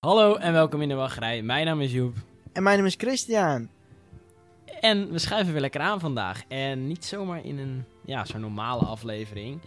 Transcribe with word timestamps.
Hallo 0.00 0.34
en 0.34 0.52
welkom 0.52 0.82
in 0.82 0.88
de 0.88 0.94
wachtrij. 0.94 1.42
Mijn 1.42 1.66
naam 1.66 1.80
is 1.80 1.92
Joep. 1.92 2.14
En 2.52 2.62
mijn 2.62 2.76
naam 2.76 2.86
is 2.86 2.94
Christian. 2.98 3.68
En 4.80 5.12
we 5.12 5.18
schuiven 5.18 5.52
weer 5.52 5.60
lekker 5.60 5.80
aan 5.80 6.00
vandaag. 6.00 6.42
En 6.48 6.86
niet 6.86 7.04
zomaar 7.04 7.44
in 7.44 7.58
een, 7.58 7.84
ja, 8.04 8.24
zo'n 8.24 8.40
normale 8.40 8.84
aflevering. 8.84 9.60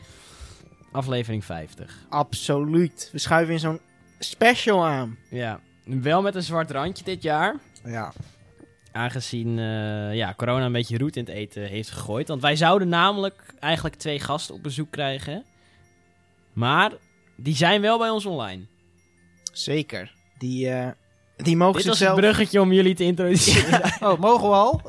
Aflevering 0.91 1.45
50. 1.45 2.05
Absoluut. 2.09 3.09
We 3.11 3.17
schuiven 3.17 3.53
in 3.53 3.59
zo'n 3.59 3.79
special 4.19 4.85
aan. 4.85 5.17
Ja, 5.29 5.59
wel 5.83 6.21
met 6.21 6.35
een 6.35 6.43
zwart 6.43 6.71
randje 6.71 7.03
dit 7.03 7.23
jaar. 7.23 7.59
Ja. 7.83 8.13
Aangezien 8.91 9.59
eh, 9.59 10.15
ja, 10.15 10.33
corona 10.37 10.65
een 10.65 10.71
beetje 10.71 10.97
roet 10.97 11.15
in 11.15 11.25
het 11.25 11.33
eten 11.33 11.63
heeft 11.63 11.91
gegooid. 11.91 12.27
Want 12.27 12.41
wij 12.41 12.55
zouden 12.55 12.89
namelijk 12.89 13.53
eigenlijk 13.59 13.95
twee 13.95 14.19
gasten 14.19 14.55
op 14.55 14.63
bezoek 14.63 14.91
krijgen. 14.91 15.45
Maar 16.53 16.91
die 17.35 17.55
zijn 17.55 17.81
wel 17.81 17.97
bij 17.97 18.09
ons 18.09 18.25
online. 18.25 18.65
Zeker. 19.51 20.12
Die, 20.37 20.69
eh, 20.69 20.87
die 21.37 21.57
mogen 21.57 21.75
Dit 21.77 21.85
was 21.85 21.97
zichzelf... 21.97 22.17
het 22.17 22.25
bruggetje 22.25 22.61
om 22.61 22.71
jullie 22.73 22.95
te 22.95 23.03
introduceren. 23.03 23.81
Oh, 24.01 24.19
mogen 24.19 24.49
we 24.49 24.55
al? 24.55 24.81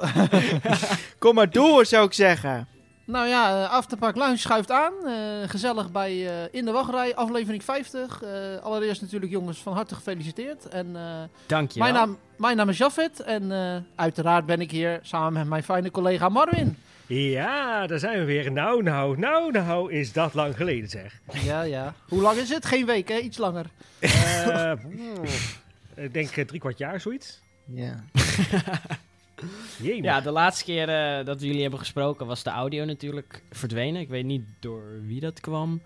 Kom 1.19 1.35
maar 1.35 1.51
door, 1.51 1.87
zou 1.87 2.07
ik 2.07 2.13
zeggen. 2.13 2.69
nou 3.07 3.29
ja, 3.29 3.63
eh, 3.65 3.71
Afterpark 3.71 4.17
Lounge 4.17 4.37
schuift 4.37 4.71
aan. 4.71 4.93
Eh, 5.07 5.13
gezellig 5.49 5.93
bij 5.93 6.11
eh, 6.29 6.49
In 6.51 6.65
de 6.65 6.71
Wachtrij, 6.71 7.15
aflevering 7.15 7.65
50. 7.65 8.23
Eh, 8.23 8.31
allereerst 8.63 9.01
natuurlijk 9.03 9.33
jongens, 9.33 9.59
van 9.59 9.73
harte 9.73 9.95
gefeliciteerd. 9.95 10.69
En, 10.69 10.97
eh, 10.97 11.03
Dank 11.47 11.71
je 11.71 11.79
mijn, 11.79 11.93
wel. 11.93 12.07
naam, 12.07 12.19
mijn 12.37 12.57
naam 12.57 12.69
is 12.69 12.79
Jafet 12.79 13.21
en 13.21 13.53
eh, 13.53 13.77
uiteraard 13.97 14.47
ben 14.47 14.61
ik 14.61 14.71
hier 14.71 14.99
samen 15.03 15.33
met 15.33 15.47
mijn 15.49 15.63
fijne 15.63 15.91
collega 15.91 16.29
Marwin. 16.29 16.77
Ja, 17.07 17.87
daar 17.87 17.99
zijn 17.99 18.19
we 18.19 18.25
weer. 18.25 18.53
Nou, 18.53 18.83
nou, 18.83 19.19
nou, 19.19 19.53
nou, 19.53 19.93
is 19.93 20.13
dat 20.13 20.35
lang 20.35 20.57
geleden 20.57 20.89
zeg. 20.89 21.21
Ja, 21.45 21.63
ja. 21.63 21.95
Hoe 22.09 22.21
lang 22.23 22.39
is 22.39 22.49
het? 22.49 22.67
Geen 22.67 22.87
week, 22.87 23.09
hè? 23.09 23.19
Iets 23.19 23.39
langer. 23.39 23.67
Eh, 24.01 24.73
pff, 25.25 25.63
ik 25.97 26.13
denk 26.13 26.31
eh, 26.37 26.45
drie 26.45 26.61
kwart 26.61 26.79
jaar, 26.79 27.01
zoiets. 27.01 27.41
Ja. 27.75 28.05
Jee, 29.83 30.03
Ja, 30.03 30.21
de 30.21 30.31
laatste 30.31 30.65
keer 30.65 30.89
eh, 30.89 31.25
dat 31.25 31.41
we 31.41 31.47
jullie 31.47 31.63
hebben 31.63 31.79
gesproken 31.79 32.27
was 32.27 32.43
de 32.43 32.51
audio 32.51 32.85
natuurlijk 32.85 33.43
verdwenen. 33.51 34.01
Ik 34.01 34.09
weet 34.09 34.25
niet 34.25 34.43
door 34.61 34.83
wie 35.07 35.21
dat 35.21 35.41
kwam. 35.41 35.81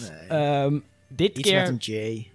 Nee. 0.00 0.28
Ehm, 0.28 0.78
dit, 1.08 1.38
Iets 1.38 1.50
met 1.50 1.62
keer, 1.62 1.68
een 1.68 1.76
J. 1.76 2.26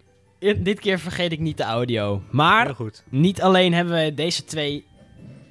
i- 0.45 0.61
dit 0.63 0.79
keer 0.79 0.99
vergeet 0.99 1.31
ik 1.31 1.39
niet 1.39 1.57
de 1.57 1.63
audio. 1.63 2.21
Maar 2.29 2.65
Heel 2.65 2.73
goed. 2.73 3.03
niet 3.09 3.41
alleen 3.41 3.73
hebben 3.73 4.03
we 4.03 4.13
deze 4.13 4.43
twee 4.43 4.85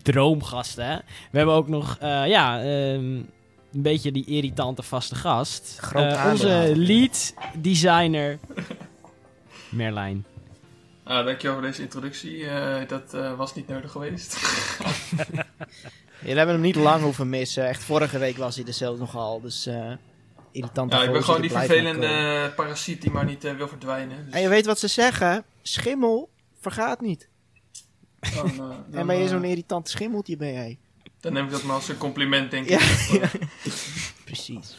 droomgasten. 0.03 0.87
hè. 0.87 0.97
We 1.31 1.37
hebben 1.37 1.55
ook 1.55 1.69
nog 1.69 1.97
eh, 2.01 2.27
ja, 2.27 2.59
ehm, 2.61 3.21
een 3.73 3.83
beetje 3.83 4.13
die 4.13 4.25
irritante 4.25 4.83
vaste 4.83 5.15
gast. 5.15 5.81
Eh, 5.95 6.27
onze 6.31 6.73
lead 6.77 7.35
designer 7.57 8.39
Merlijn. 9.69 10.25
Ah, 11.05 11.25
dankjewel 11.25 11.57
voor 11.57 11.67
deze 11.67 11.83
introductie. 11.83 12.47
Eh, 12.47 12.89
dat 12.89 13.15
eh, 13.15 13.37
was 13.37 13.55
niet 13.55 13.69
nodig 13.69 13.91
geweest. 13.91 14.37
We 16.21 16.29
hebben 16.29 16.55
hem 16.55 16.61
niet 16.61 16.77
lang 16.77 17.03
hoeven 17.03 17.29
missen. 17.29 17.69
Echt 17.69 17.83
vorige 17.83 18.19
week 18.19 18.37
was 18.37 18.57
hij 18.57 18.65
er 18.65 18.73
zelfs 18.73 18.99
nogal. 18.99 19.41
Dus 19.41 19.67
eh 19.67 19.93
irritant. 20.53 20.93
ja, 20.93 21.03
ik 21.03 21.13
ben 21.13 21.25
gewoon 21.25 21.41
die 21.41 21.51
vervelende 21.51 22.53
parasiet 22.57 23.03
die 23.03 23.11
maar 23.11 23.25
niet 23.25 23.43
wil 23.57 23.69
verdwijnen. 23.69 24.25
Dus, 24.25 24.35
En 24.35 24.41
je 24.41 24.49
weet 24.49 24.67
wat 24.67 24.79
ze 24.79 24.89
zeggen. 24.89 25.45
Schimmel 25.63 26.29
vergaat 26.61 27.01
niet. 27.01 27.29
Dan, 28.35 28.73
en 28.93 29.07
ben 29.07 29.17
je 29.19 29.29
zo'n 29.29 29.45
irritant 29.45 29.89
schimmeltje, 29.89 30.37
ben 30.37 30.53
jij. 30.53 30.79
dan 31.21 31.33
neem 31.33 31.45
ik 31.45 31.51
dat 31.51 31.63
maar 31.63 31.75
als 31.75 31.89
een 31.89 31.99
compliment, 31.99 32.51
denk 32.51 32.69
Ja, 32.69 32.79
ik. 32.81 33.09
ja. 33.23 33.31
Precies. 34.25 34.77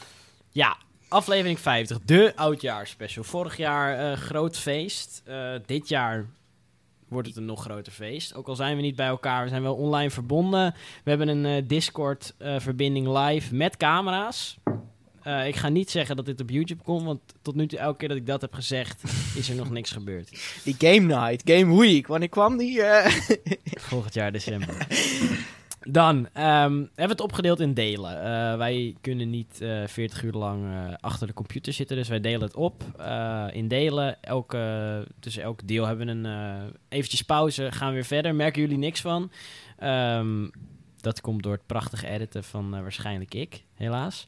Ja, 0.50 0.78
aflevering 1.08 1.60
50, 1.60 2.00
de 2.06 2.34
oudjaarspecial. 2.36 3.24
Vorig 3.24 3.58
jaar 3.58 4.12
eh, 4.12 4.18
groot 4.18 4.58
feest. 4.58 5.22
Eh, 5.26 5.54
dit 5.66 5.88
jaar 5.90 6.26
wordt 7.08 7.28
het 7.28 7.38
een 7.38 7.46
nog 7.46 7.62
groter 7.64 7.92
feest. 7.92 8.34
Ook 8.36 8.48
al 8.48 8.56
zijn 8.56 8.76
we 8.76 8.82
niet 8.82 8.96
bij 8.96 9.08
elkaar, 9.08 9.44
we 9.44 9.50
zijn 9.50 9.62
wel 9.62 9.76
online 9.76 10.10
verbonden. 10.12 10.74
We 11.04 11.10
hebben 11.10 11.28
een 11.28 11.46
eh, 11.46 11.68
Discord-verbinding 11.68 13.08
live 13.18 13.56
met 13.56 13.78
camera's. 13.78 14.58
Eh, 15.24 15.48
ik 15.48 15.56
ga 15.56 15.70
niet 15.70 15.90
zeggen 15.90 16.16
dat 16.16 16.26
dit 16.26 16.42
op 16.42 16.50
YouTube 16.50 16.84
komt, 16.84 17.06
want 17.06 17.20
tot 17.42 17.56
nu 17.56 17.68
toe, 17.68 17.80
elke 17.80 17.98
keer 17.98 18.08
dat 18.08 18.18
ik 18.18 18.26
dat 18.26 18.42
heb 18.42 18.54
gezegd, 18.54 19.04
is 19.40 19.50
er 19.50 19.56
nog 19.56 19.70
niks 19.70 19.92
gebeurd. 19.92 20.30
Die 20.64 20.76
game 20.78 21.16
night, 21.16 21.42
game 21.52 21.80
week. 21.80 22.08
Wanneer 22.08 22.30
kwam 22.30 22.58
die? 22.58 22.82
eh? 22.84 23.12
Volgend 23.90 24.14
jaar 24.14 24.32
december. 24.32 24.88
Dan 25.88 26.28
ehm, 26.34 26.74
hebben 26.74 26.96
we 26.96 27.02
het 27.02 27.22
opgedeeld 27.22 27.60
in 27.60 27.74
delen. 27.74 28.24
Eh, 28.24 28.58
wij 28.58 28.96
kunnen 29.02 29.30
niet 29.30 29.62
eh 29.62 29.88
40 29.88 30.24
uur 30.24 30.34
lang 30.34 30.64
achter 31.00 31.28
de 31.28 31.34
computer 31.34 31.74
zitten, 31.74 31.98
dus 31.98 32.08
wij 32.08 32.20
delen 32.20 32.42
het 32.42 32.56
op 32.56 32.84
in 33.52 33.68
delen. 33.68 34.24
Elke, 34.24 35.08
tussen 35.20 35.44
elk 35.44 35.68
deel 35.68 35.86
hebben 35.86 36.06
we 36.06 36.12
een 36.12 36.74
eventjes 36.90 37.22
pauze, 37.22 37.72
gaan 37.72 37.88
we 37.88 37.94
weer 37.94 38.06
verder. 38.06 38.36
Merken 38.36 38.62
jullie 38.62 38.78
niks 38.78 39.02
van? 39.02 39.32
Ehm, 39.78 40.48
dat 41.02 41.22
komt 41.22 41.44
door 41.44 41.54
het 41.54 41.66
prachtige 41.66 42.08
editen 42.08 42.44
van 42.44 42.76
eh, 42.76 42.82
waarschijnlijk 42.82 43.34
ik, 43.34 43.64
helaas. 43.74 44.28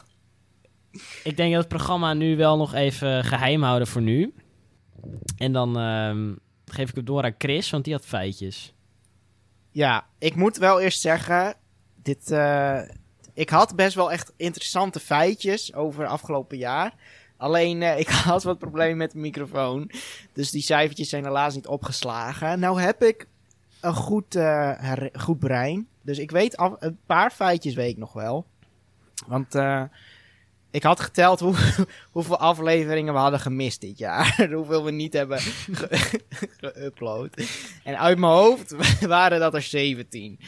ik 1.30 1.36
denk 1.36 1.52
dat 1.52 1.60
het 1.60 1.68
programma 1.68 2.12
nu 2.12 2.36
wel 2.36 2.56
nog 2.56 2.74
even 2.74 3.24
geheim 3.24 3.62
houden 3.62 3.88
voor 3.88 4.02
nu. 4.02 4.34
En 5.36 5.52
dan 5.52 5.78
ehm, 5.78 6.34
geef 6.66 6.88
ik 6.88 6.94
het 6.94 7.06
door 7.06 7.22
aan 7.22 7.34
Chris, 7.38 7.70
want 7.70 7.84
die 7.84 7.92
had 7.92 8.06
feitjes. 8.06 8.74
Ja, 9.70 10.06
ik 10.18 10.34
moet 10.34 10.56
wel 10.56 10.80
eerst 10.80 11.00
zeggen, 11.00 11.54
dit, 12.02 12.30
eh, 12.30 12.80
ik 13.32 13.50
had 13.50 13.76
best 13.76 13.94
wel 13.94 14.12
echt 14.12 14.32
interessante 14.36 15.00
feitjes 15.00 15.74
over 15.74 16.06
afgelopen 16.06 16.58
jaar. 16.58 16.94
Alleen, 17.36 17.82
eh, 17.82 17.98
ik 17.98 18.08
had 18.30 18.42
wat 18.42 18.58
problemen 18.58 18.96
met 18.96 19.10
de 19.10 19.18
microfoon. 19.18 19.90
Dus 20.32 20.50
die 20.50 20.62
cijfertjes 20.62 21.08
zijn 21.08 21.24
helaas 21.24 21.54
niet 21.54 21.66
opgeslagen. 21.66 22.58
Nou 22.60 22.80
heb 22.80 23.02
ik 23.02 23.26
een 23.84 23.94
goed, 23.94 24.32
her- 24.34 25.10
goed 25.12 25.38
brein. 25.38 25.88
Dus 26.02 26.18
ik 26.18 26.30
weet 26.30 26.56
af, 26.56 26.72
een 26.78 26.98
paar 27.06 27.30
feitjes 27.30 27.74
weet 27.74 27.90
ik 27.90 27.96
nog 27.98 28.12
wel. 28.12 28.46
Want 29.26 29.54
eh, 29.54 29.82
ik 30.70 30.82
had 30.82 31.00
geteld 31.00 31.40
hoe, 31.40 31.54
hoeveel 32.12 32.38
afleveringen 32.38 33.12
we 33.14 33.18
hadden 33.20 33.40
gemist 33.40 33.80
dit 33.80 33.98
jaar. 33.98 34.46
hoeveel 34.54 34.84
we 34.84 34.90
niet 34.90 35.12
hebben 35.12 35.38
ge- 35.80 36.20
geüpload. 36.60 37.44
En 37.84 37.98
uit 37.98 38.18
mijn 38.18 38.32
hoofd 38.32 38.74
waren 39.06 39.40
dat 39.40 39.54
er 39.54 39.62
17. 39.62 40.38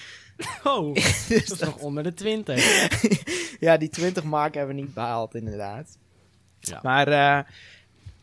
Oh, 0.65 0.95
Dus 0.95 1.27
dat 1.29 1.51
is 1.53 1.59
nog 1.59 1.77
onder 1.77 2.03
de 2.03 2.15
20. 2.15 3.59
ja, 3.61 3.77
die 3.77 3.89
20 3.89 4.25
mark 4.25 4.55
hebben 4.55 4.75
we 4.77 4.81
niet 4.83 4.95
behaald, 4.95 5.35
inderdaad. 5.35 5.99
Ja. 6.61 6.81
Maar 6.83 7.09
eh, 7.09 7.45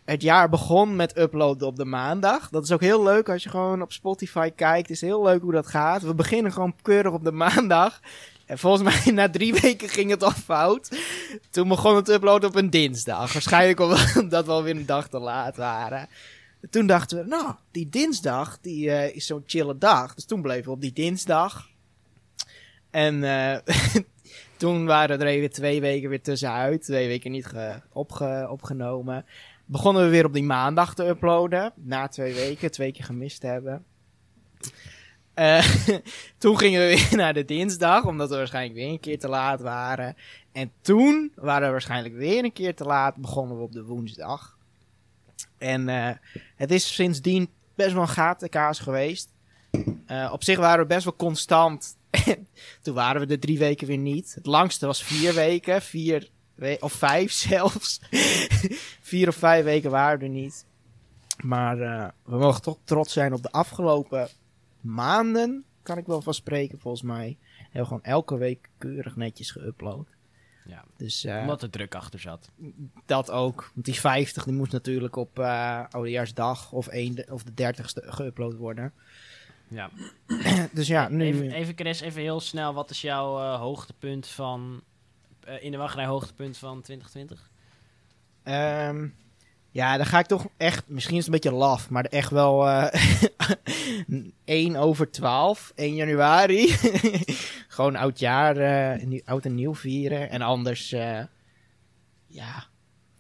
het 0.06 0.22
jaar 0.22 0.50
begon 0.50 0.96
met 0.96 1.18
uploaden 1.18 1.68
op 1.68 1.76
de 1.76 1.86
maandag. 1.86 2.50
Dat 2.50 2.64
is 2.64 2.72
ook 2.72 2.82
heel 2.82 3.04
leuk 3.04 3.30
als 3.30 3.44
je 3.44 3.50
gewoon 3.50 3.82
op 3.82 3.92
Spotify 3.92 4.50
kijkt. 4.56 4.88
Het 4.88 4.96
is 4.96 5.02
heel 5.02 5.24
leuk 5.24 5.42
hoe 5.42 5.52
dat 5.52 5.68
gaat. 5.68 6.02
We 6.02 6.16
beginnen 6.16 6.52
gewoon 6.52 6.76
keurig 6.82 7.12
op 7.12 7.24
de 7.24 7.32
maandag. 7.32 8.00
En 8.46 8.58
volgens 8.60 8.84
mij 8.84 9.14
na 9.14 9.30
drie 9.30 9.54
weken 9.54 9.90
ging 9.90 10.10
het 10.10 10.24
al 10.24 10.32
fout. 10.32 10.98
Toen 11.50 11.68
begon 11.68 11.96
het 11.96 12.10
uploaden 12.10 12.50
op 12.50 12.56
een 12.56 12.70
dinsdag. 12.70 13.34
Waarschijnlijk 13.34 13.80
omdat 14.16 14.46
we 14.46 14.52
alweer 14.52 14.76
een 14.76 14.86
dag 14.86 15.08
te 15.08 15.20
laat 15.20 15.56
waren. 15.58 16.08
Toen 16.70 16.88
dachten 16.88 17.18
we, 17.18 17.28
nou, 17.28 17.54
die 17.72 17.90
dinsdag 17.90 18.58
die, 18.62 18.92
eh, 18.92 19.16
is 19.16 19.26
zo'n 19.26 19.44
chille 19.46 19.78
dag. 19.78 20.14
Dus 20.14 20.26
toen 20.26 20.42
bleven 20.42 20.66
we 20.66 20.72
op 20.72 20.82
die 20.82 20.94
dinsdag. 20.94 21.68
En 22.92 23.24
eh, 23.24 23.58
toen 24.58 24.86
waren 24.86 25.22
er 25.22 25.28
even 25.28 25.52
twee 25.52 25.82
weken 25.82 26.10
weer 26.10 26.22
tussenuit. 26.22 26.84
Twee 26.84 27.08
weken 27.08 27.32
niet 27.32 27.46
ge- 27.46 27.82
opge- 27.94 28.48
opgenomen. 28.50 29.26
Begonnen 29.66 30.04
we 30.04 30.10
weer 30.10 30.26
op 30.26 30.34
die 30.34 30.44
maandag 30.44 30.96
te 30.96 31.08
uploaden. 31.08 31.74
Na 31.76 32.08
twee 32.08 32.34
weken, 32.34 32.72
twee 32.72 32.92
keer 32.92 33.04
gemist 33.06 33.42
hebben. 33.42 33.86
Eh, 35.34 35.66
toen 36.38 36.58
gingen 36.58 36.82
we 36.82 36.88
weer 36.88 37.18
naar 37.18 37.34
de 37.34 37.46
dinsdag, 37.46 38.06
omdat 38.06 38.30
we 38.30 38.36
waarschijnlijk 38.36 38.76
weer 38.76 38.90
een 38.90 39.00
keer 39.00 39.20
te 39.20 39.28
laat 39.28 39.62
waren. 39.62 40.16
En 40.52 40.72
toen 40.82 41.32
waren 41.36 41.66
we 41.66 41.72
waarschijnlijk 41.72 42.16
weer 42.16 42.44
een 42.44 42.54
keer 42.54 42.76
te 42.76 42.84
laat. 42.84 43.16
Begonnen 43.16 43.58
we 43.58 43.64
op 43.64 43.72
de 43.72 43.84
woensdag. 43.84 44.58
En 45.58 45.90
eh, 45.90 46.16
het 46.56 46.72
is 46.72 46.94
sindsdien 46.94 47.50
best 47.76 47.94
wel 47.94 48.02
een 48.02 48.08
gatenkaas 48.08 48.80
geweest. 48.80 49.30
Eh, 50.06 50.30
op 50.34 50.44
zich 50.44 50.58
waren 50.58 50.80
we 50.80 50.94
best 50.94 51.04
wel 51.04 51.16
constant. 51.16 51.98
Toen 52.82 52.94
waren 52.94 53.28
we 53.28 53.34
er 53.34 53.40
drie 53.40 53.58
weken 53.58 53.88
weer 53.88 53.98
niet. 53.98 54.34
Het 54.36 54.46
langste 54.46 54.86
was 54.86 55.04
vier 55.04 55.34
weken. 55.34 55.82
Vier 55.82 56.30
of 56.80 56.94
vijf 56.94 57.32
zelfs. 57.50 58.02
vier 59.02 59.28
of 59.28 59.36
vijf 59.36 59.64
weken 59.64 59.92
waren 59.92 60.20
we 60.20 60.26
er 60.26 60.32
niet. 60.32 60.66
Maar 61.44 61.80
eh, 61.80 62.10
we 62.24 62.38
mogen 62.38 62.62
toch 62.62 62.78
trots 62.84 63.14
zijn 63.14 63.34
op 63.34 63.42
de 63.42 63.52
afgelopen 63.52 64.28
maanden. 64.82 65.66
Kan 65.84 65.98
ik 65.98 66.06
wel 66.06 66.22
van 66.22 66.34
spreken 66.34 66.80
volgens 66.80 67.04
mij. 67.04 67.38
Hebben 67.58 67.82
we 67.82 67.88
gewoon 67.88 68.04
elke 68.04 68.38
week 68.38 68.70
keurig 68.78 69.16
netjes 69.16 69.58
geüpload. 69.58 70.16
Ja. 70.66 70.84
Dus 70.98 71.26
eh, 71.26 71.40
Omdat 71.40 71.62
er 71.62 71.70
druk 71.70 71.96
achter 71.96 72.20
zat. 72.20 72.52
dat 73.06 73.32
ook. 73.32 73.72
Want 73.74 73.86
die 73.86 74.00
50 74.00 74.44
die 74.44 74.54
moest 74.54 74.72
natuurlijk 74.72 75.16
op 75.16 75.40
eh 75.40 75.84
oudejaarsdag 75.90 76.72
of, 76.72 76.88
de, 76.88 77.28
of 77.30 77.44
de 77.44 77.74
30ste 77.74 78.08
geüpload 78.08 78.58
worden. 78.58 78.94
Ja. 79.68 79.90
Dus 80.74 80.88
ja, 80.88 81.08
nu... 81.10 81.24
Even, 81.24 81.52
even 81.52 81.76
Chris, 81.76 82.00
even 82.00 82.22
heel 82.22 82.40
snel. 82.40 82.74
Wat 82.74 82.90
is 82.90 83.02
jouw 83.02 83.58
hoogtepunt 83.58 84.28
van... 84.28 84.84
eh, 85.46 85.64
in 85.64 85.72
de 85.72 85.78
wachtrij 85.78 86.06
hoogtepunt 86.06 86.58
van 86.58 86.82
2020? 86.82 87.50
Ehm, 88.44 89.08
Ja, 89.72 89.98
dan 89.98 90.06
ga 90.06 90.20
ik 90.20 90.26
toch 90.26 90.48
echt, 90.58 90.88
misschien 90.88 91.18
is 91.18 91.26
het 91.26 91.34
een 91.34 91.40
beetje 91.42 91.58
laf, 91.58 91.90
maar 91.90 92.06
echt 92.06 92.30
wel 92.30 92.70
eh 92.70 92.94
1 94.46 94.76
over 94.76 95.12
12, 95.12 95.72
1 95.76 95.96
januari. 95.96 96.68
Gewoon 97.68 97.96
oud 97.96 98.20
jaar, 98.20 98.58
eh, 98.58 99.22
oud 99.26 99.46
en 99.46 99.56
nieuw 99.56 99.76
vieren. 99.76 100.30
En 100.30 100.42
anders, 100.42 100.90
ja, 102.28 102.68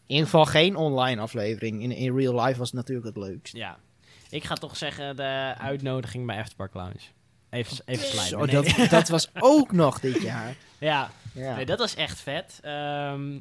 in 0.08 0.16
ieder 0.16 0.26
geval 0.26 0.46
geen 0.46 0.76
online 0.76 1.22
aflevering. 1.22 1.81
In, 1.81 1.92
in 1.92 2.16
real 2.18 2.42
life 2.44 2.58
was 2.60 2.68
het 2.68 2.78
natuurlijk 2.78 3.08
het 3.08 3.18
leukst. 3.18 3.56
Ja. 3.56 3.78
Ik 4.30 4.44
ga 4.44 4.56
toch 4.56 4.78
zeggen 4.78 5.16
de 5.16 5.54
uitnodiging 5.58 6.26
bij 6.26 6.40
Afterpark 6.40 6.74
Lounge. 6.74 7.00
Even, 7.54 7.78
even 7.86 8.06
slijmen. 8.08 8.50
Zo, 8.50 8.62
Nee. 8.62 8.76
dat, 8.78 8.90
dat 8.90 9.10
was 9.10 9.30
ook 9.54 9.72
nog 9.72 10.00
dit 10.00 10.22
jaar. 10.22 10.56
Ja, 10.78 11.12
Ja. 11.34 11.56
nee, 11.56 11.66
dat 11.66 11.80
was 11.80 11.96
echt 11.96 12.20
vet. 12.20 12.60
Ehm, 12.62 13.40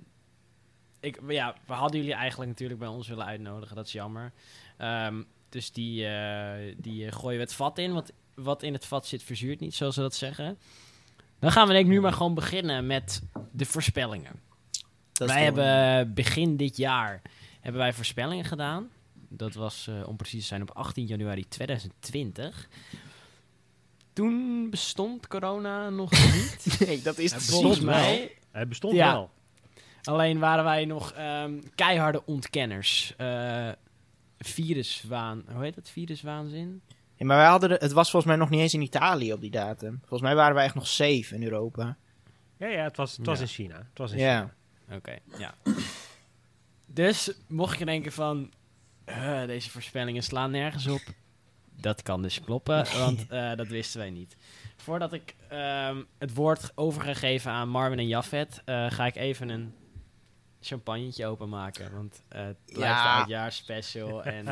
ik, 1.01 1.21
ja, 1.29 1.55
we 1.67 1.73
hadden 1.73 2.01
jullie 2.01 2.15
eigenlijk 2.15 2.51
natuurlijk 2.51 2.79
bij 2.79 2.89
ons 2.89 3.09
willen 3.09 3.25
uitnodigen. 3.27 3.77
Dat 3.77 3.87
is 3.87 3.93
jammer. 3.93 4.33
Ehm, 4.77 5.23
dus 5.49 5.73
die, 5.73 6.07
eh, 6.07 6.75
die 6.77 7.07
eh, 7.07 7.13
gooien 7.13 7.37
we 7.39 7.45
het 7.45 7.55
vat 7.55 7.79
in. 7.79 7.93
Want 7.93 8.11
wat 8.35 8.63
in 8.63 8.73
het 8.73 8.87
vat 8.87 9.07
zit, 9.07 9.23
verzuurt 9.23 9.61
niet, 9.61 9.75
zoals 9.75 9.95
ze 9.95 10.01
dat 10.01 10.15
zeggen. 10.15 10.59
Dan 11.39 11.53
gaan 11.53 11.67
we 11.67 11.73
denk 11.73 11.85
ik 11.85 11.91
nu 11.91 12.01
maar 12.01 12.13
gewoon 12.13 12.35
beginnen 12.35 12.87
met 12.87 13.23
de 13.53 13.65
voorspellingen. 13.65 14.41
Dat 15.13 15.29
wij 15.29 15.45
hebben 15.45 16.15
begin 16.15 16.57
dit 16.57 16.77
jaar 16.77 17.23
hebben 17.61 17.81
wij 17.81 17.93
voorspellingen 17.93 18.45
gedaan. 18.45 18.89
Dat 19.29 19.55
was, 19.55 19.87
eh, 19.89 20.09
om 20.09 20.17
precies 20.17 20.41
te 20.41 20.47
zijn, 20.47 20.63
op 20.63 20.71
18 20.71 21.07
januari 21.07 21.49
2020. 21.49 22.69
Toen 24.13 24.71
bestond 24.71 25.27
corona 25.27 25.91
nog 25.91 26.11
niet. 26.35 26.77
Nee, 26.87 27.03
dat 27.03 27.19
is 27.19 27.33
Het. 27.33 27.43
Volgens 27.43 27.79
wel. 27.79 27.95
mij. 27.95 28.37
Het 28.51 28.69
bestond 28.69 28.95
Ja. 28.95 29.13
wel. 29.13 29.31
Alleen 30.03 30.39
waren 30.39 30.65
wij 30.65 30.85
nog 30.85 31.13
ehm, 31.13 31.61
keiharde 31.75 32.27
ontkenners. 32.27 33.15
Eh 33.17 33.71
viruswaan. 34.39 35.45
Hoe 35.53 35.63
heet 35.63 35.75
dat? 35.75 35.89
Viruswaanzin? 35.91 36.83
Ja, 37.17 37.27
maar 37.27 37.37
wij 37.37 37.47
hadden 37.47 37.69
de- 37.69 37.77
het 37.81 37.93
was 37.93 38.11
volgens 38.11 38.33
mij 38.33 38.41
nog 38.41 38.51
niet 38.51 38.61
eens 38.61 38.75
in 38.75 38.81
Italië 38.83 39.33
op 39.33 39.41
die 39.41 39.51
datum. 39.51 39.99
Volgens 40.01 40.21
mij 40.21 40.35
waren 40.35 40.55
wij 40.55 40.65
echt 40.65 40.75
nog 40.75 40.87
safe 40.87 41.35
in 41.35 41.43
Europa. 41.43 41.97
Ja, 42.59 42.67
ja, 42.67 42.83
het 42.85 42.97
was, 42.97 43.17
het 43.17 43.27
was 43.27 43.37
Ja. 43.37 43.43
in 43.43 43.49
China. 43.51 43.77
Het 43.77 43.99
was 43.99 44.11
in 44.13 44.19
China. 44.19 44.55
Ja. 44.89 44.97
Oké, 44.97 45.19
ja. 45.39 45.55
Dus 46.87 47.33
mocht 47.49 47.79
je 47.79 47.85
denken 47.85 48.13
van... 48.13 48.51
"Huh, 49.07 49.47
deze 49.47 49.71
voorspellingen 49.71 50.23
slaan 50.23 50.51
nergens 50.51 50.87
op. 50.87 51.01
Dat 51.83 52.03
kan 52.03 52.23
dus 52.23 52.41
kloppen, 52.41 52.85
want 53.05 53.27
eh, 53.29 53.55
dat 53.57 53.67
wisten 53.67 54.01
wij 54.01 54.11
niet. 54.11 54.37
Voordat 54.77 55.13
ik 55.13 55.35
ehm, 55.49 56.03
het 56.19 56.35
woord 56.35 56.73
over 56.75 57.03
ga 57.03 57.15
geven 57.15 57.51
aan 57.51 57.69
Marvin 57.69 57.99
en 57.99 58.09
Jafet... 58.09 58.63
eh, 58.65 58.91
ga 58.91 59.07
ik 59.07 59.17
even 59.17 59.49
een 59.49 59.75
champagnetje 60.61 61.27
openmaken. 61.27 61.95
Want 61.95 62.23
eh, 62.29 62.45
het 62.45 62.57
blijft 62.65 62.83
Ja. 62.95 63.13
de 63.13 63.19
oudjaarsspecial 63.19 64.23
en... 64.39 64.47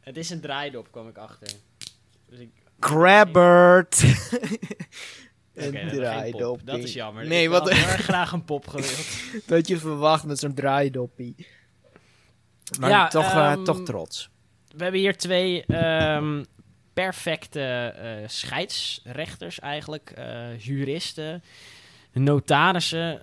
het 0.00 0.16
is 0.16 0.30
een 0.30 0.40
draaidop, 0.40 0.88
kwam 0.90 1.08
ik 1.08 1.16
achter. 1.18 1.48
Dus 2.28 2.38
ik, 2.38 2.50
Crabbert. 2.78 4.02
Een 5.54 5.88
draaidoppie. 5.88 6.66
Dat 6.66 6.78
is 6.78 6.92
jammer. 6.92 7.26
Nee, 7.26 7.42
ik 7.42 7.48
wat 7.48 7.68
had 7.68 7.72
heel 7.78 7.88
erg 7.88 8.00
graag 8.04 8.32
een 8.32 8.44
pop 8.44 8.68
gewild. 8.68 9.46
dat 9.46 9.68
je 9.68 9.78
verwacht 9.78 10.24
met 10.24 10.38
zo'n 10.38 10.54
draaidoppie. 10.54 11.46
Maar 12.80 12.90
Ja, 12.90 13.08
toch, 13.08 13.24
ehm, 13.32 13.64
toch 13.64 13.82
trots. 13.82 14.30
We 14.76 14.82
hebben 14.82 15.00
hier 15.00 15.16
twee 15.16 15.64
ehm, 15.64 16.44
perfecte 16.92 17.60
eh, 17.62 18.28
scheidsrechters 18.28 19.60
eigenlijk. 19.60 20.10
eh, 20.10 20.58
juristen, 20.58 21.42
notarissen 22.12 23.20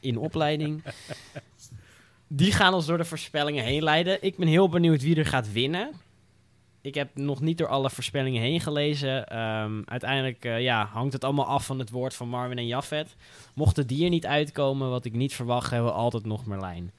in 0.00 0.16
opleiding. 0.18 0.82
Die 2.32 2.52
gaan 2.52 2.74
ons 2.74 2.86
door 2.86 2.96
de 2.98 3.04
voorspellingen 3.04 3.64
heen 3.64 3.82
leiden. 3.82 4.18
Ik 4.22 4.36
ben 4.36 4.46
heel 4.48 4.68
benieuwd 4.68 5.02
wie 5.02 5.16
er 5.16 5.26
gaat 5.26 5.52
winnen. 5.52 5.90
Ik 6.80 6.94
heb 6.94 7.08
nog 7.14 7.40
niet 7.40 7.58
door 7.58 7.68
alle 7.68 7.90
voorspellingen 7.90 8.42
heen 8.42 8.60
gelezen. 8.60 9.26
Ehm, 9.26 9.82
uiteindelijk 9.84 10.44
eh, 10.44 10.60
ja, 10.60 10.84
hangt 10.92 11.12
het 11.12 11.24
allemaal 11.24 11.46
af 11.46 11.66
van 11.66 11.78
het 11.78 11.90
woord 11.90 12.14
van 12.14 12.28
Marvin 12.28 12.58
en 12.58 12.66
Jafet. 12.66 13.16
Mochten 13.54 13.86
die 13.86 14.04
er 14.04 14.10
niet 14.10 14.26
uitkomen, 14.26 14.90
wat 14.90 15.04
ik 15.04 15.12
niet 15.12 15.34
verwacht, 15.34 15.70
hebben 15.70 15.88
we 15.90 15.96
altijd 15.96 16.24
nog 16.26 16.46
Merlijn. 16.46 16.92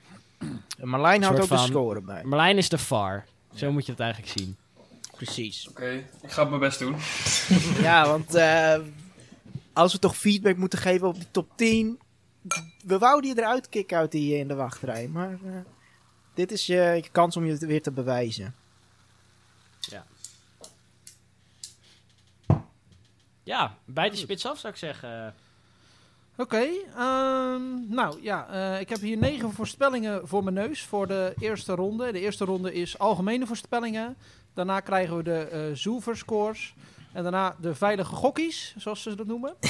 Marlijn 0.81 1.23
houdt 1.23 1.39
ook 1.39 1.45
soort 1.47 1.59
de 1.59 1.65
van- 1.65 1.67
score 1.67 2.01
bij. 2.01 2.23
Merlijn 2.23 2.57
is 2.57 2.69
de 2.69 2.77
VAR. 2.77 3.25
Zo 3.53 3.71
moet 3.71 3.85
je 3.85 3.91
het 3.91 4.01
eigenlijk 4.01 4.31
zien. 4.31 4.57
Precies. 5.15 5.69
Oké, 5.69 6.07
ik 6.21 6.31
ga 6.31 6.43
mijn 6.43 6.59
best 6.59 6.79
doen. 6.79 6.95
ja, 7.87 8.07
want 8.07 8.35
eh, 8.35 8.79
als 9.73 9.93
we 9.93 9.99
toch 9.99 10.17
feedback 10.17 10.57
moeten 10.57 10.79
geven 10.79 11.07
op 11.07 11.15
die 11.15 11.31
top 11.31 11.51
10. 11.55 11.99
We 12.85 12.97
wouden 12.97 13.29
je 13.29 13.37
eruit 13.39 13.69
kicken 13.69 13.97
uit 13.97 14.11
die 14.11 14.37
in 14.37 14.47
de 14.47 14.55
wachtrij. 14.55 15.07
Maar 15.07 15.31
eh, 15.31 15.53
dit 16.33 16.51
is 16.51 16.65
je, 16.65 16.73
je 16.75 17.09
kans 17.11 17.37
om 17.37 17.45
je 17.45 17.51
het 17.51 17.65
weer 17.65 17.81
te 17.81 17.91
bewijzen. 17.91 18.55
Ja, 23.43 23.77
bijt 23.85 24.11
de 24.11 24.17
spits 24.17 24.45
af 24.45 24.59
zou 24.59 24.73
ik 24.73 24.79
zeggen. 24.79 25.35
Oké, 26.37 26.67
ehm, 26.95 27.93
nou 27.93 28.21
ja, 28.21 28.47
eh, 28.49 28.79
ik 28.79 28.89
heb 28.89 28.99
hier 28.99 29.17
negen 29.17 29.51
voorspellingen 29.51 30.27
voor 30.27 30.43
mijn 30.43 30.55
neus 30.55 30.81
voor 30.81 31.07
de 31.07 31.33
eerste 31.39 31.73
ronde. 31.75 32.11
De 32.11 32.19
eerste 32.19 32.45
ronde 32.45 32.73
is 32.73 32.99
algemene 32.99 33.45
voorspellingen. 33.45 34.17
Daarna 34.53 34.79
krijgen 34.79 35.17
we 35.17 35.23
de 35.23 35.39
eh 35.39 35.59
Zoever 35.73 36.17
scores. 36.17 36.73
En 37.13 37.23
daarna 37.23 37.55
de 37.59 37.75
veilige 37.75 38.15
gokkies, 38.15 38.75
zoals 38.77 39.01
ze 39.01 39.15
dat 39.15 39.27
noemen. 39.27 39.55